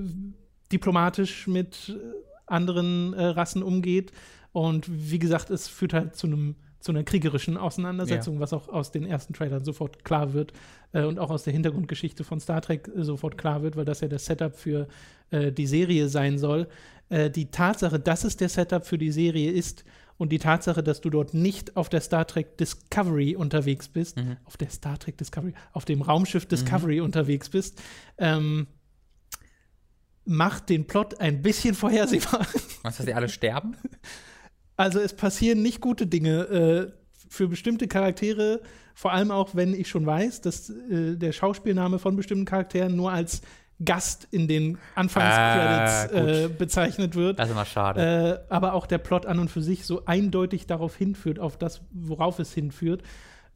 diplomatisch 0.72 1.48
mit 1.48 1.98
anderen 2.46 3.14
äh, 3.14 3.24
Rassen 3.28 3.64
umgeht. 3.64 4.12
Und 4.52 4.88
wie 4.90 5.20
gesagt, 5.20 5.50
es 5.50 5.70
führt 5.70 5.94
halt 5.94 6.18
zu 6.18 6.28
einem 6.28 6.56
zu 6.82 6.92
einer 6.92 7.04
kriegerischen 7.04 7.58
Auseinandersetzung, 7.58 8.40
was 8.40 8.54
auch 8.54 8.68
aus 8.68 8.92
den 8.92 9.06
ersten 9.06 9.34
Trailern 9.34 9.64
sofort 9.64 10.04
klar 10.04 10.34
wird 10.34 10.52
äh, 10.94 11.04
und 11.04 11.20
auch 11.20 11.30
aus 11.30 11.44
der 11.44 11.54
Hintergrundgeschichte 11.54 12.24
von 12.24 12.40
Star 12.40 12.62
Trek 12.62 12.90
äh, 12.96 13.04
sofort 13.04 13.38
klar 13.38 13.62
wird, 13.64 13.76
weil 13.76 13.86
das 13.86 14.02
ja 14.02 14.08
das 14.08 14.26
Setup 14.26 14.56
für 14.56 14.88
äh, 15.30 15.52
die 15.52 15.68
Serie 15.68 16.10
sein 16.10 16.38
soll. 16.38 16.68
Äh, 17.10 17.30
die 17.30 17.52
Tatsache, 17.52 18.00
dass 18.00 18.24
es 18.24 18.36
der 18.38 18.50
Setup 18.50 18.86
für 18.86 18.98
die 18.98 19.12
Serie 19.12 19.52
ist 19.52 19.84
und 20.18 20.32
die 20.32 20.40
Tatsache, 20.40 20.84
dass 20.84 21.02
du 21.02 21.10
dort 21.10 21.34
nicht 21.34 21.76
auf 21.78 21.90
der 21.90 22.02
Star 22.02 22.28
Trek 22.28 22.58
Discovery 22.58 23.36
unterwegs 23.36 23.88
bist, 23.88 24.18
Mhm. 24.18 24.38
auf 24.46 24.58
der 24.58 24.70
Star 24.70 24.98
Trek 25.00 25.18
Discovery, 25.18 25.54
auf 25.74 25.86
dem 25.86 26.02
Raumschiff 26.02 26.46
Discovery 26.46 27.00
unterwegs 27.02 27.50
bist, 27.50 27.82
ähm, 28.18 28.68
macht 30.26 30.70
den 30.70 30.86
Plot 30.86 31.20
ein 31.20 31.42
bisschen 31.42 31.74
vorhersehbar. 31.76 32.46
Was, 32.84 32.98
dass 32.98 33.06
die 33.06 33.14
alle 33.14 33.30
sterben? 33.30 33.76
Also 34.82 35.00
es 35.00 35.14
passieren 35.14 35.62
nicht 35.62 35.80
gute 35.80 36.08
Dinge 36.08 36.40
äh, 36.42 36.92
für 37.30 37.48
bestimmte 37.48 37.88
Charaktere, 37.88 38.62
vor 38.96 39.14
allem 39.14 39.30
auch, 39.30 39.54
wenn 39.54 39.76
ich 39.76 39.88
schon 39.88 40.08
weiß, 40.08 40.42
dass 40.42 40.72
äh, 40.72 41.16
der 41.18 41.34
Schauspielname 41.34 42.00
von 42.00 42.16
bestimmten 42.16 42.46
Charakteren 42.46 42.96
nur 42.96 43.12
als 43.12 43.44
Gast 43.86 44.28
in 44.32 44.48
den 44.48 44.80
Anfangscredits 44.96 46.14
Ah, 46.14 46.46
äh, 46.46 46.48
bezeichnet 46.48 47.14
wird. 47.14 47.38
Das 47.38 47.48
ist 47.48 47.54
immer 47.54 47.66
schade. 47.66 48.42
Äh, 48.50 48.54
aber 48.54 48.74
auch 48.74 48.88
der 48.88 48.98
Plot 48.98 49.28
an 49.28 49.38
und 49.38 49.50
für 49.50 49.62
sich 49.62 49.86
so 49.86 50.06
eindeutig 50.06 50.66
darauf 50.66 50.96
hinführt, 50.96 51.38
auf 51.38 51.58
das, 51.58 51.82
worauf 51.92 52.40
es 52.40 52.52
hinführt. 52.52 53.04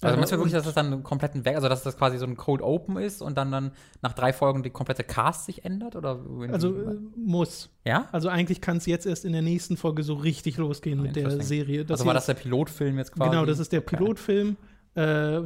Also 0.01 0.17
meinst 0.17 0.31
du 0.33 0.37
wirklich, 0.37 0.53
dass 0.53 0.65
das 0.65 0.73
dann 0.73 0.87
einen 0.87 1.03
kompletten 1.03 1.45
Weg, 1.45 1.55
also 1.55 1.69
dass 1.69 1.83
das 1.83 1.97
quasi 1.97 2.17
so 2.17 2.25
ein 2.25 2.35
Code 2.35 2.63
Open 2.63 2.97
ist 2.97 3.21
und 3.21 3.37
dann, 3.37 3.51
dann 3.51 3.71
nach 4.01 4.13
drei 4.13 4.33
Folgen 4.33 4.61
die 4.61 4.69
komplette 4.69 5.03
Cast 5.03 5.45
sich 5.45 5.63
ändert? 5.63 5.95
Oder 5.95 6.19
Also 6.51 6.75
äh, 6.75 6.97
muss. 7.15 7.69
ja? 7.85 8.09
Also 8.11 8.27
eigentlich 8.29 8.59
kann 8.59 8.77
es 8.77 8.85
jetzt 8.85 9.05
erst 9.05 9.23
in 9.23 9.31
der 9.31 9.41
nächsten 9.41 9.77
Folge 9.77 10.03
so 10.03 10.15
richtig 10.15 10.57
losgehen 10.57 11.01
mit 11.01 11.15
der. 11.15 11.41
Serie. 11.41 11.85
Das 11.85 11.99
also 12.01 12.07
war 12.07 12.13
das 12.13 12.25
der 12.25 12.33
Pilotfilm 12.33 12.97
jetzt 12.97 13.13
quasi? 13.13 13.29
Genau, 13.29 13.45
das 13.45 13.59
ist 13.59 13.71
der 13.71 13.79
Okay. 13.81 13.95
Pilotfilm, 13.97 14.57
äh, 14.95 15.01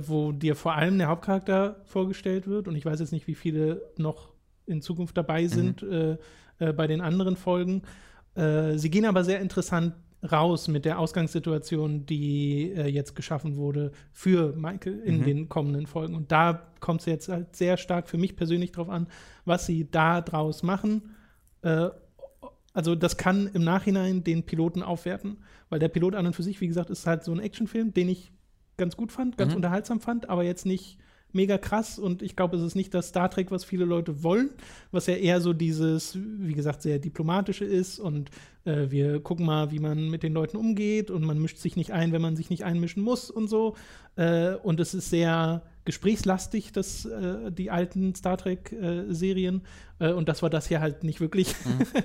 wo 0.07 0.31
dir 0.31 0.55
vor 0.55 0.73
allem 0.75 0.97
der 0.97 1.07
Hauptcharakter 1.07 1.81
vorgestellt 1.85 2.47
wird. 2.47 2.67
Und 2.67 2.75
ich 2.75 2.85
weiß 2.85 2.99
jetzt 2.99 3.11
nicht, 3.11 3.27
wie 3.27 3.35
viele 3.35 3.81
noch 3.97 4.29
in 4.65 4.81
Zukunft 4.81 5.15
dabei 5.17 5.47
sind 5.47 5.83
äh, 5.83 6.17
äh, 6.59 6.73
bei 6.73 6.87
den 6.87 7.01
anderen 7.01 7.35
Folgen. 7.35 7.83
Äh, 8.35 8.77
sie 8.77 8.89
gehen 8.89 9.05
aber 9.05 9.23
sehr 9.23 9.39
interessant 9.41 9.93
raus 10.23 10.67
mit 10.67 10.83
der 10.85 10.99
Ausgangssituation, 10.99 12.05
die 12.05 12.71
äh, 12.75 12.87
jetzt 12.87 13.15
geschaffen 13.15 13.55
wurde 13.55 13.91
für 14.11 14.53
Michael 14.55 14.99
in 14.99 15.19
Mhm. 15.19 15.23
den 15.23 15.49
kommenden 15.49 15.87
Folgen. 15.87 16.15
Und 16.15 16.31
da 16.31 16.67
kommt 16.81 16.99
es 17.01 17.05
jetzt 17.05 17.29
halt 17.29 17.55
sehr 17.55 17.77
stark 17.77 18.09
für 18.09 18.17
mich 18.17 18.35
persönlich 18.35 18.71
drauf 18.71 18.89
an, 18.89 19.07
was 19.45 19.65
sie 19.65 19.89
da 19.89 20.21
draus 20.21 20.61
machen. 20.63 21.15
Äh, 21.61 21.89
also 22.73 22.95
das 22.95 23.17
kann 23.17 23.47
im 23.53 23.63
Nachhinein 23.63 24.23
den 24.23 24.43
Piloten 24.45 24.83
aufwerten, 24.83 25.37
weil 25.69 25.79
der 25.79 25.87
Pilot 25.89 26.15
an 26.15 26.27
und 26.27 26.35
für 26.35 26.43
sich, 26.43 26.59
wie 26.61 26.67
gesagt, 26.67 26.89
ist 26.89 27.07
halt 27.07 27.23
so 27.23 27.31
ein 27.31 27.39
Actionfilm, 27.39 27.93
den 27.93 28.09
ich 28.09 28.31
ganz 28.77 28.95
gut 28.95 29.11
fand, 29.11 29.37
ganz 29.37 29.51
Mhm. 29.51 29.57
unterhaltsam 29.57 29.99
fand, 30.01 30.29
aber 30.29 30.43
jetzt 30.43 30.65
nicht 30.65 30.97
mega 31.31 31.57
krass 31.57 31.99
und 31.99 32.21
ich 32.21 32.35
glaube, 32.35 32.57
es 32.57 32.63
ist 32.63 32.75
nicht 32.75 32.93
das 32.93 33.09
Star 33.09 33.29
Trek, 33.29 33.51
was 33.51 33.63
viele 33.63 33.85
Leute 33.85 34.23
wollen, 34.23 34.49
was 34.91 35.07
ja 35.07 35.15
eher 35.15 35.41
so 35.41 35.53
dieses, 35.53 36.17
wie 36.17 36.53
gesagt, 36.53 36.81
sehr 36.81 36.99
diplomatische 36.99 37.65
ist 37.65 37.99
und 37.99 38.31
äh, 38.65 38.89
wir 38.89 39.19
gucken 39.21 39.45
mal, 39.45 39.71
wie 39.71 39.79
man 39.79 40.09
mit 40.09 40.23
den 40.23 40.33
Leuten 40.33 40.57
umgeht 40.57 41.11
und 41.11 41.23
man 41.23 41.39
mischt 41.41 41.57
sich 41.57 41.75
nicht 41.75 41.91
ein, 41.91 42.11
wenn 42.11 42.21
man 42.21 42.35
sich 42.35 42.49
nicht 42.49 42.63
einmischen 42.63 43.03
muss 43.03 43.29
und 43.29 43.47
so. 43.47 43.75
Äh, 44.15 44.55
und 44.55 44.79
es 44.79 44.93
ist 44.93 45.09
sehr 45.09 45.63
gesprächslastig, 45.85 46.71
das, 46.71 47.05
äh, 47.05 47.51
die 47.51 47.71
alten 47.71 48.13
Star 48.13 48.37
Trek-Serien. 48.37 49.63
Äh, 49.99 50.11
und 50.11 50.29
das 50.29 50.41
war 50.43 50.49
das 50.49 50.67
hier 50.67 50.81
halt 50.81 51.03
nicht 51.03 51.19
wirklich. 51.19 51.55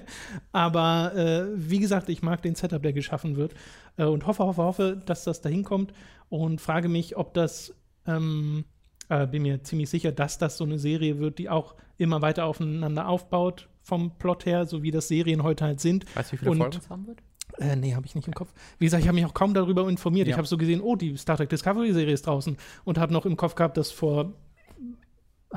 Aber 0.52 1.14
äh, 1.14 1.46
wie 1.54 1.80
gesagt, 1.80 2.08
ich 2.08 2.22
mag 2.22 2.40
den 2.42 2.54
Setup, 2.54 2.82
der 2.82 2.92
geschaffen 2.92 3.36
wird. 3.36 3.54
Äh, 3.96 4.04
und 4.04 4.26
hoffe, 4.26 4.44
hoffe, 4.44 4.62
hoffe, 4.62 5.02
dass 5.04 5.24
das 5.24 5.42
dahin 5.42 5.64
kommt. 5.64 5.92
Und 6.28 6.60
frage 6.60 6.88
mich, 6.88 7.16
ob 7.16 7.34
das, 7.34 7.74
ähm, 8.06 8.64
äh, 9.08 9.26
bin 9.26 9.42
mir 9.42 9.62
ziemlich 9.62 9.90
sicher, 9.90 10.12
dass 10.12 10.38
das 10.38 10.56
so 10.56 10.64
eine 10.64 10.78
Serie 10.78 11.18
wird, 11.18 11.38
die 11.38 11.48
auch 11.48 11.74
immer 11.98 12.22
weiter 12.22 12.44
aufeinander 12.46 13.08
aufbaut 13.08 13.68
vom 13.82 14.12
Plot 14.18 14.46
her, 14.46 14.66
so 14.66 14.82
wie 14.82 14.90
das 14.90 15.08
Serien 15.08 15.42
heute 15.42 15.64
halt 15.64 15.80
sind. 15.80 16.04
Weißt 16.16 16.30
du, 16.30 16.32
wie 16.34 16.38
viele 16.38 16.50
Und- 16.52 16.58
Folgen 16.58 16.76
es 16.78 16.88
haben 16.90 17.06
wird? 17.06 17.18
Äh, 17.58 17.76
nee, 17.76 17.94
habe 17.94 18.04
ich 18.06 18.14
nicht 18.16 18.26
im 18.26 18.34
Kopf. 18.34 18.52
Wie 18.78 18.86
gesagt, 18.86 19.02
ich 19.02 19.06
habe 19.08 19.14
mich 19.14 19.24
auch 19.26 19.34
kaum 19.34 19.54
darüber 19.54 19.88
informiert. 19.88 20.26
Ich 20.26 20.32
Ja. 20.32 20.38
habe 20.38 20.46
so 20.48 20.56
gesehen, 20.56 20.80
oh, 20.80 20.96
die 20.96 21.16
Star 21.16 21.36
Trek 21.36 21.50
Discovery-Serie 21.50 22.12
ist 22.12 22.26
draußen 22.26 22.56
und 22.84 22.98
habe 22.98 23.12
noch 23.12 23.26
im 23.26 23.36
Kopf 23.36 23.54
gehabt, 23.54 23.76
dass 23.76 23.92
vor 23.92 24.32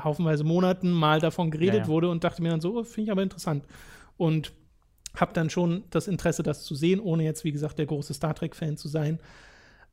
haufenweise 0.02 0.44
Monaten 0.44 0.90
mal 0.92 1.20
davon 1.20 1.50
geredet 1.50 1.74
Ja, 1.74 1.80
ja. 1.82 1.88
wurde 1.88 2.08
und 2.10 2.22
dachte 2.22 2.42
mir 2.42 2.50
dann 2.50 2.60
so, 2.60 2.76
oh, 2.78 2.84
finde 2.84 3.06
ich 3.06 3.10
aber 3.10 3.22
interessant. 3.22 3.64
Und 4.16 4.52
habe 5.16 5.32
dann 5.32 5.50
schon 5.50 5.84
das 5.90 6.06
Interesse, 6.06 6.42
das 6.44 6.62
zu 6.62 6.74
sehen, 6.76 7.00
ohne 7.00 7.24
jetzt, 7.24 7.42
wie 7.42 7.50
gesagt, 7.52 7.78
der 7.78 7.86
große 7.86 8.14
Star 8.14 8.34
Trek-Fan 8.34 8.76
zu 8.76 8.86
sein. 8.88 9.18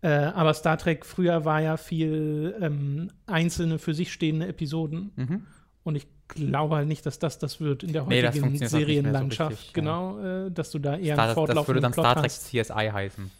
Äh, 0.05 0.31
aber 0.35 0.53
Star 0.53 0.77
Trek 0.77 1.03
früher 1.05 1.45
war 1.45 1.61
ja 1.61 1.77
viel 1.77 2.55
ähm, 2.61 3.09
einzelne 3.25 3.79
für 3.79 3.93
sich 3.95 4.13
stehende 4.13 4.47
Episoden. 4.47 5.11
Mhm. 5.15 5.47
Und 5.83 5.95
ich 5.95 6.05
glaube 6.27 6.75
halt 6.75 6.87
nicht, 6.87 7.05
dass 7.05 7.17
das 7.17 7.39
das 7.39 7.59
wird 7.59 7.81
in 7.83 7.91
der 7.93 8.03
Nee, 8.05 8.21
das 8.21 8.35
heutigen 8.35 8.57
so 8.57 8.67
Serienlandschaft. 8.67 9.65
ja. 9.67 9.71
genau, 9.73 10.19
äh, 10.19 10.51
dass 10.51 10.69
du 10.71 10.79
da 10.79 10.95
eher 10.97 11.15
Star, 11.15 11.25
einen 11.25 11.29
das 11.29 11.33
fortlaufenden 11.33 11.67
würde 11.67 11.81
dann 11.81 11.91
Plot 11.93 12.05
Star 12.05 12.15
Trek 12.15 12.25
hast. 12.25 12.47
CSI 12.49 12.89
heißen. 12.93 13.31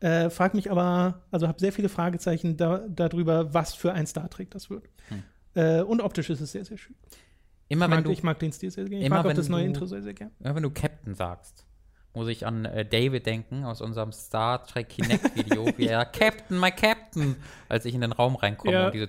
Äh, 0.00 0.28
frag 0.30 0.52
mich 0.54 0.70
aber, 0.70 1.22
also 1.30 1.48
habe 1.48 1.58
sehr 1.58 1.72
viele 1.72 1.88
Fragezeichen 1.88 2.56
da, 2.58 2.82
darüber, 2.88 3.54
was 3.54 3.72
für 3.74 3.92
ein 3.92 4.06
Star 4.06 4.28
Trek 4.28 4.50
das 4.50 4.68
wird. 4.68 4.84
Hm. 5.08 5.22
Äh, 5.54 5.80
und 5.82 6.00
optisch 6.02 6.28
ist 6.30 6.40
es 6.40 6.52
sehr, 6.52 6.64
sehr 6.64 6.76
schön. 6.76 6.94
Immer 7.68 7.86
Ich 7.86 7.90
wenn 7.90 7.96
mag, 7.98 8.04
du, 8.04 8.10
ich 8.10 8.22
mag 8.22 8.38
den 8.38 8.52
Stil 8.52 8.70
sehr 8.70 8.84
gerne. 8.84 9.02
Ich 9.04 9.08
mag 9.08 9.20
auch 9.20 9.24
wenn 9.28 9.36
das 9.36 9.48
neue 9.48 9.62
du- 9.62 9.68
Intro 9.68 9.86
sehr, 9.86 10.02
sehr 10.02 10.12
gerne. 10.12 10.32
immer 10.40 10.54
wenn 10.56 10.62
du 10.62 10.70
Captain 10.70 11.14
sagst, 11.14 11.64
muss 12.14 12.28
ich 12.28 12.46
an 12.46 12.64
äh, 12.64 12.84
David 12.84 13.26
denken 13.26 13.64
aus 13.64 13.80
unserem 13.80 14.12
Star 14.12 14.64
Trek 14.64 14.88
Kinect 14.88 15.36
Video, 15.36 15.66
wie 15.76 15.86
er 15.86 16.04
Captain, 16.04 16.58
my 16.58 16.70
Captain, 16.70 17.36
als 17.74 17.84
ich 17.84 17.94
in 17.94 18.00
den 18.00 18.12
Raum 18.12 18.36
reinkomme 18.36 18.72
Ja. 18.72 18.86
und 18.86 18.94
diese 18.94 19.08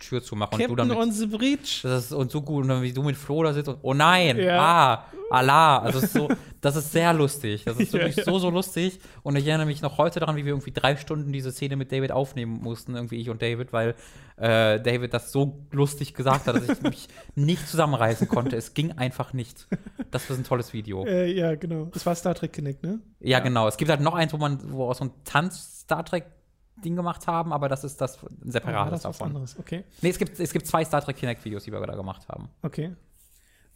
Tür 0.00 0.22
zumache 0.22 0.54
und 0.56 0.68
du 0.68 0.74
dann 0.74 0.88
mit, 0.88 0.96
on 0.98 1.12
the 1.12 1.26
Bridge. 1.26 1.80
das 1.84 2.06
ist 2.06 2.12
und 2.12 2.30
so 2.32 2.42
gut 2.42 2.62
und 2.62 2.68
dann 2.68 2.82
wie 2.82 2.92
du 2.92 3.02
mit 3.02 3.16
Flo 3.16 3.42
da 3.44 3.52
sitzt 3.52 3.68
und 3.68 3.78
oh 3.82 3.94
nein, 3.94 4.38
Ja. 4.38 4.58
ah, 4.60 5.04
Allah, 5.30 5.78
also 5.80 6.00
so, 6.00 6.28
das 6.62 6.74
ist 6.76 6.90
sehr 6.90 7.12
lustig, 7.12 7.64
das 7.64 7.78
ist 7.78 7.92
wirklich 7.92 8.16
ja. 8.16 8.24
so 8.24 8.38
so 8.38 8.48
lustig 8.48 8.98
und 9.22 9.36
ich 9.36 9.46
erinnere 9.46 9.66
mich 9.66 9.82
noch 9.82 9.98
heute 9.98 10.20
daran, 10.20 10.36
wie 10.36 10.44
wir 10.46 10.52
irgendwie 10.52 10.72
drei 10.72 10.96
Stunden 10.96 11.32
diese 11.32 11.52
Szene 11.52 11.76
mit 11.76 11.92
David 11.92 12.12
aufnehmen 12.12 12.60
mussten, 12.62 12.94
irgendwie 12.94 13.16
ich 13.16 13.28
und 13.28 13.42
David, 13.42 13.72
weil 13.74 13.94
äh, 14.36 14.80
David 14.80 15.12
das 15.12 15.30
so 15.30 15.66
lustig 15.70 16.14
gesagt 16.14 16.46
hat, 16.46 16.56
dass 16.56 16.68
ich 16.68 16.82
mich 16.82 17.08
nicht 17.34 17.68
zusammenreißen 17.68 18.26
konnte. 18.28 18.56
Es 18.56 18.72
ging 18.72 18.92
einfach 18.92 19.32
nicht. 19.34 19.66
Das 20.12 20.30
ist 20.30 20.38
ein 20.38 20.44
tolles 20.44 20.72
Video. 20.72 21.04
Äh, 21.04 21.32
ja, 21.32 21.56
genau. 21.56 21.86
Das 21.92 22.06
war 22.06 22.14
Star 22.14 22.34
Trek 22.34 22.52
Connect, 22.54 22.82
ne? 22.82 23.00
Ja, 23.20 23.40
genau. 23.40 23.66
Es 23.68 23.76
gibt 23.76 23.90
halt 23.90 24.00
noch 24.00 24.14
eins, 24.14 24.32
wo 24.32 24.36
man, 24.38 24.60
wo 24.72 24.88
auch 24.88 24.94
so 24.94 25.04
ein 25.04 25.10
Tanz-Star 25.24 26.04
Trek-Ding 26.78 26.96
gemacht 26.96 27.26
haben, 27.26 27.52
aber 27.52 27.68
das 27.68 27.84
ist 27.84 28.00
das 28.00 28.18
ein 28.22 28.50
separates 28.50 29.02
das 29.02 29.04
was 29.04 29.18
davon. 29.18 29.28
anderes. 29.28 29.58
Okay. 29.58 29.84
Nee, 30.02 30.10
es 30.10 30.18
gibt, 30.18 30.38
es 30.38 30.52
gibt 30.52 30.66
zwei 30.66 30.84
Star 30.84 31.00
Trek 31.02 31.16
Kinect-Videos, 31.16 31.64
die 31.64 31.72
wir 31.72 31.80
da 31.80 31.94
gemacht 31.94 32.28
haben. 32.28 32.48
Okay. 32.62 32.94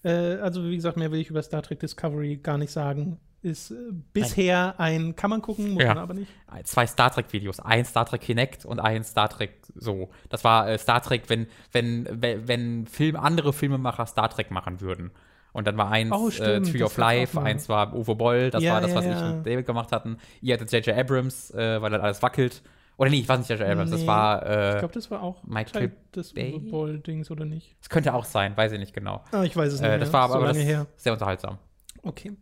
Äh, 0.05 0.11
also, 0.37 0.65
wie 0.65 0.77
gesagt, 0.77 0.97
mehr 0.97 1.11
will 1.12 1.20
ich 1.20 1.31
über 1.31 1.43
Star 1.43 1.62
Trek 1.62 1.81
Discovery 1.81 2.37
gar 2.39 2.59
nicht 2.59 2.73
sagen. 2.73 3.19
Ist 3.43 3.73
äh, 3.73 3.74
bisher 4.12 4.79
ein, 4.79 5.16
kann 5.16 5.31
man 5.31 5.43
gucken, 5.43 5.73
muss 5.73 5.83
Ja. 5.83 5.95
man 5.95 5.99
aber 5.99 6.15
nicht. 6.15 6.31
Zwei 6.65 6.87
Star 6.87 7.11
Trek-Videos. 7.11 7.61
Ein 7.61 7.85
Star 7.85 8.07
Trek 8.07 8.20
Kinect 8.20 8.65
und 8.65 8.79
ein 8.81 9.03
Star 9.05 9.29
Trek 9.29 9.53
so. 9.74 10.11
Das 10.29 10.45
war 10.45 10.69
äh, 10.69 10.79
Star 10.79 11.03
Trek, 11.03 11.24
wenn, 11.29 11.47
wenn, 11.73 12.07
wenn, 12.20 12.87
Film, 12.87 13.16
andere 13.16 13.53
Filmemacher 13.53 14.07
Star 14.07 14.29
Trek 14.31 14.51
machen 14.51 14.81
würden. 14.81 15.11
Und 15.53 15.66
dann 15.66 15.77
war 15.77 15.91
eins 15.91 16.12
Oh, 16.12 16.29
äh, 16.31 16.62
Tree 16.62 16.79
das 16.79 16.93
of 16.93 16.97
Life, 16.97 17.39
eins 17.39 17.69
war 17.69 17.95
Uwe 17.95 18.15
Boll, 18.15 18.51
das 18.51 18.62
Ja, 18.62 18.73
war 18.74 18.81
das, 18.81 18.95
was 18.95 19.05
ja. 19.05 19.12
ich 19.12 19.35
und 19.35 19.47
David 19.47 19.66
gemacht 19.66 19.93
hatten. 19.93 20.16
Ihr 20.41 20.55
hattet 20.55 20.73
J.J. 20.73 20.97
Abrams, 20.97 21.51
äh, 21.51 21.83
weil 21.83 21.91
dann 21.91 22.01
alles 22.01 22.23
wackelt. 22.23 22.62
Oder 22.97 23.10
nee, 23.10 23.20
ich 23.20 23.28
weiß 23.28 23.39
nicht 23.40 23.48
J.J. 23.48 23.66
Abrams, 23.69 23.90
das 23.90 24.01
Nee, 24.02 24.06
war, 24.06 24.43
Ich 24.43 24.77
äh, 24.77 24.78
glaube, 24.78 24.94
das 24.94 25.10
war 25.10 25.23
auch 25.23 25.43
Michael 25.44 25.89
Teil 25.89 25.93
des 26.14 26.35
Boll-Dings, 26.35 27.31
oder 27.31 27.44
nicht? 27.44 27.74
es 27.81 27.89
könnte 27.89 28.12
auch 28.14 28.24
sein, 28.24 28.56
weiß 28.56 28.73
ich 28.73 28.78
nicht 28.78 28.93
genau. 28.94 29.24
Ah, 29.32 29.43
ich 29.43 29.56
weiß 29.56 29.73
es 29.73 29.81
nicht. 29.81 29.86
Äh, 29.89 29.90
mehr. 29.93 29.98
das 29.98 30.12
war 30.12 30.23
aber 30.23 30.32
so 30.35 30.39
aber 30.39 30.48
das 30.52 30.86
sehr 31.02 31.12
unterhaltsam. 31.12 31.59
Okay. 32.02 32.32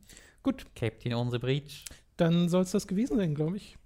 Gut, 0.43 0.67
Captain 0.75 1.15
on 1.15 1.31
the 1.31 1.39
Breach. 1.39 1.85
dann 2.17 2.49
soll 2.49 2.63
es 2.63 2.71
das 2.73 2.87
gewesen 2.87 3.17
sein, 3.17 3.35
glaube 3.35 3.57
ich. 3.57 3.77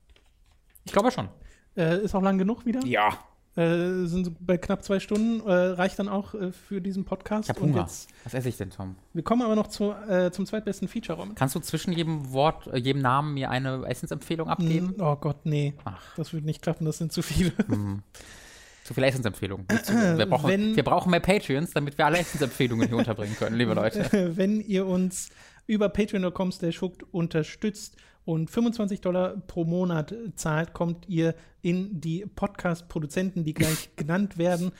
Ich 0.85 0.93
glaube 0.93 1.11
schon. 1.11 1.28
Äh, 1.77 1.99
ist 1.99 2.15
auch 2.15 2.23
lang 2.23 2.39
genug 2.39 2.65
wieder. 2.66 2.81
Ja. 2.85 3.19
Äh, 3.57 4.07
sind 4.07 4.25
so 4.25 4.33
bei 4.41 4.59
knapp 4.59 4.83
zwei 4.83 4.99
Stunden. 4.99 5.41
Äh, 5.49 5.53
reicht 5.53 5.99
dann 6.01 6.09
auch 6.09 6.35
äh, 6.35 6.51
für 6.51 6.81
diesen 6.81 7.05
Podcast. 7.05 7.49
Ich 7.51 7.57
Und 7.57 7.71
Hunger. 7.71 7.83
jetzt, 7.83 8.09
Was 8.25 8.35
esse 8.35 8.49
ich 8.49 8.57
denn, 8.57 8.71
Tom? 8.71 8.97
wir 9.13 9.23
kommen 9.23 9.43
aber 9.43 9.55
noch 9.55 9.69
zu, 9.69 9.93
äh, 9.93 10.33
zum 10.33 10.45
zweitbesten 10.45 10.89
Feature-Raum. 10.89 11.35
Kannst 11.37 11.55
du 11.55 11.61
zwischen 11.61 11.93
jedem 11.93 12.33
Wort, 12.33 12.67
äh, 12.67 12.79
jedem 12.79 13.01
Namen 13.03 13.35
mir 13.35 13.51
eine 13.51 13.85
Essensempfehlung 13.87 14.49
abgeben? 14.49 14.95
Mm, 14.97 15.01
Oh 15.01 15.15
Gott, 15.17 15.45
nee. 15.47 15.75
Ach. 15.85 16.03
Das 16.17 16.33
wird 16.33 16.45
nicht 16.45 16.63
klappen, 16.63 16.85
das 16.85 16.99
sind 16.99 17.13
zu 17.13 17.23
viele. 17.23 17.53
Zu 18.83 18.93
viele 18.93 19.07
Essensempfehlungen. 19.07 19.67
Wir 20.19 20.27
brauchen, 20.27 20.51
Wenn- 20.51 20.77
wir 20.77 20.83
brauchen 20.85 21.11
mehr 21.11 21.21
Patreons, 21.21 21.71
damit 21.71 21.97
wir 21.97 22.05
alle 22.05 22.19
Essensempfehlungen 22.19 22.89
hier 22.89 22.97
unterbringen 22.99 23.35
können, 23.37 23.57
liebe 23.57 23.73
Leute. 23.73 24.05
Wenn 24.37 24.61
ihr 24.61 24.85
uns 24.87 25.31
über 25.67 25.89
patreon.com 25.89 26.53
slash 26.53 26.83
unterstützt 27.11 27.97
und 28.25 28.51
25 28.51 29.01
Dollar 29.01 29.37
pro 29.47 29.65
Monat 29.65 30.15
zahlt, 30.35 30.73
kommt 30.73 31.09
ihr 31.09 31.35
in 31.63 32.01
die 32.01 32.25
Podcast-Produzenten, 32.27 33.45
die 33.45 33.55
gleich 33.55 33.91
genannt 33.97 34.39
werden. 34.39 34.73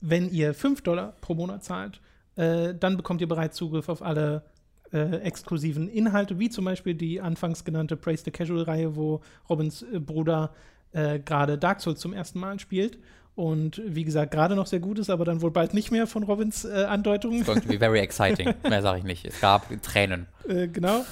Wenn 0.00 0.30
ihr 0.30 0.54
5 0.54 0.82
Dollar 0.82 1.14
pro 1.20 1.34
Monat 1.34 1.62
zahlt, 1.62 2.00
äh, 2.36 2.74
dann 2.74 2.96
bekommt 2.96 3.20
ihr 3.20 3.28
bereits 3.28 3.56
Zugriff 3.56 3.88
auf 3.88 4.02
alle 4.02 4.44
äh, 4.92 5.18
exklusiven 5.18 5.88
Inhalte, 5.88 6.38
wie 6.38 6.50
zum 6.50 6.64
Beispiel 6.64 6.94
die 6.94 7.20
anfangs 7.20 7.64
genannte 7.64 7.96
Praise 7.96 8.24
the 8.24 8.30
Casual-Reihe, 8.30 8.96
wo 8.96 9.20
Robins 9.48 9.82
äh, 9.82 10.00
Bruder 10.00 10.52
äh, 10.92 11.20
gerade 11.20 11.58
Dark 11.58 11.80
Souls 11.80 12.00
zum 12.00 12.12
ersten 12.12 12.40
Mal 12.40 12.58
spielt. 12.58 12.98
Und 13.36 13.80
wie 13.86 14.04
gesagt, 14.04 14.32
gerade 14.32 14.56
noch 14.56 14.66
sehr 14.66 14.80
gut 14.80 14.98
ist, 14.98 15.08
aber 15.08 15.24
dann 15.24 15.40
wohl 15.40 15.52
bald 15.52 15.72
nicht 15.72 15.90
mehr 15.90 16.06
von 16.06 16.24
Robins 16.24 16.64
äh, 16.64 16.84
Andeutungen. 16.84 17.44
Going 17.44 17.62
to 17.62 17.68
be 17.68 17.78
very 17.78 18.00
exciting. 18.00 18.52
Mehr 18.68 18.82
sage 18.82 18.98
ich 18.98 19.04
nicht. 19.04 19.24
Es 19.24 19.40
gab 19.40 19.66
Tränen. 19.82 20.26
Äh, 20.48 20.68
genau. 20.68 21.04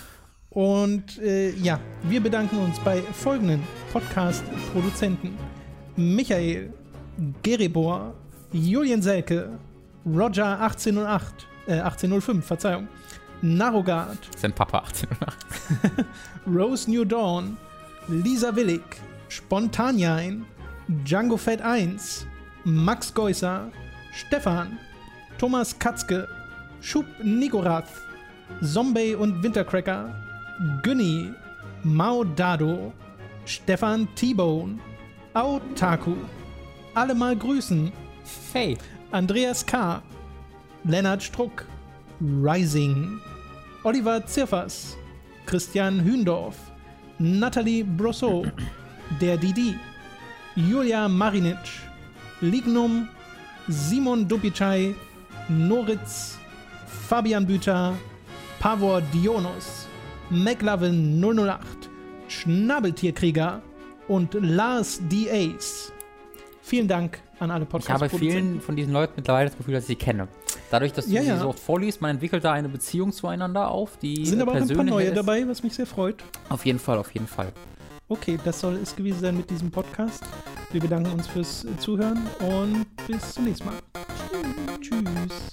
Und 0.59 1.19
äh, 1.19 1.51
ja, 1.51 1.79
wir 2.03 2.21
bedanken 2.21 2.59
uns 2.59 2.81
bei 2.81 3.01
folgenden 3.01 3.63
Podcast-Produzenten: 3.93 5.39
Michael, 5.95 6.73
Geribor, 7.45 8.13
Julian 8.51 9.01
Selke, 9.01 9.51
Roger 10.05 10.61
1808, 10.61 11.47
äh, 11.69 11.75
1805, 11.75 12.45
Verzeihung, 12.45 12.89
Narogard, 13.41 14.19
Sind 14.37 14.57
Papa 14.57 14.81
1808. 14.81 16.05
Rose 16.53 16.91
New 16.91 17.05
Dawn, 17.05 17.57
Lisa 18.09 18.57
Willig, 18.57 18.83
Spontanjain, 19.29 20.45
Django 21.05 21.37
Fett 21.37 21.63
1, 21.63 22.27
Max 22.65 23.15
Geusser, 23.15 23.71
Stefan, 24.13 24.77
Thomas 25.39 25.79
Katzke, 25.79 26.27
Schub 26.81 27.07
Nigorath, 27.23 27.93
Zombie 28.61 29.15
und 29.15 29.41
Wintercracker, 29.41 30.13
Günni, 30.83 31.33
Mao 31.85 32.25
Dado, 32.25 32.93
Stefan 33.45 34.09
T-Bone, 34.15 34.79
Autaku, 35.35 36.17
alle 36.95 37.15
mal 37.15 37.37
grüßen, 37.37 37.93
Hey. 38.53 38.77
Andreas 39.11 39.65
K., 39.65 40.03
Lennart 40.85 41.23
Struck, 41.23 41.65
Rising, 42.21 43.21
Oliver 43.85 44.27
Zirfers, 44.27 44.97
Christian 45.47 46.01
Hündorf, 46.05 46.57
Nathalie 47.19 47.85
Brosseau, 47.85 48.45
der 49.21 49.39
Didi, 49.39 49.75
Julia 50.57 51.09
Marinic, 51.09 51.57
Lignum, 52.43 53.09
Simon 53.69 54.29
Dubicai, 54.29 54.95
Noritz, 55.49 56.37
Fabian 57.09 57.47
Büter, 57.47 57.95
Pavor 58.61 59.01
Dionus, 59.01 59.88
McLovin 60.31 61.21
008, 61.23 61.61
Schnabeltierkrieger 62.29 63.63
und 64.09 64.35
Lars 64.35 65.01
D. 65.11 65.31
Ace. 65.31 65.93
Vielen 66.63 66.87
Dank 66.89 67.21
an 67.39 67.51
alle 67.51 67.67
Ich 67.79 67.89
habe 67.91 68.09
vielen 68.11 68.61
von 68.61 68.77
diesen 68.77 68.93
Leuten 68.93 69.15
mittlerweile 69.17 69.49
das 69.49 69.57
Gefühl, 69.57 69.75
dass 69.75 69.85
ich 69.85 69.89
sie 69.89 69.97
kenne. 69.97 70.29
Dadurch, 70.71 70.93
dass 70.93 71.07
du 71.07 71.13
Ja, 71.13 71.23
sie 71.23 71.29
ja. 71.29 71.39
so 71.39 71.49
oft 71.49 71.59
vorliest, 71.59 72.03
man 72.03 72.11
entwickelt 72.13 72.45
da 72.45 72.53
eine 72.53 72.69
Beziehung 72.69 73.13
zueinander 73.13 73.71
auf, 73.71 73.97
die 73.97 74.27
Sind 74.27 74.43
aber 74.43 74.53
auch 74.53 74.57
ein 74.57 74.69
paar 74.69 74.85
neue 74.85 75.07
ist. 75.07 75.17
dabei, 75.17 75.49
was 75.49 75.63
mich 75.63 75.75
sehr 75.75 75.87
freut. 75.87 76.17
Auf 76.51 76.67
jeden 76.67 76.79
Fall, 76.79 76.99
auf 76.99 77.11
jeden 77.13 77.27
Fall. 77.27 77.53
Okay, 78.11 78.39
das 78.45 78.61
soll 78.61 78.75
es 78.83 78.95
gewesen 78.95 79.21
sein 79.21 79.37
mit 79.37 79.49
diesem 79.49 79.71
Podcast. 79.71 80.23
Wir 80.73 80.81
bedanken 80.81 81.13
uns 81.13 81.27
fürs 81.27 81.67
Zuhören 81.79 82.27
und 82.41 82.85
bis 83.07 83.35
zum 83.35 83.45
nächsten 83.45 83.67
Mal. 83.67 83.75
Tschüss. 84.81 85.53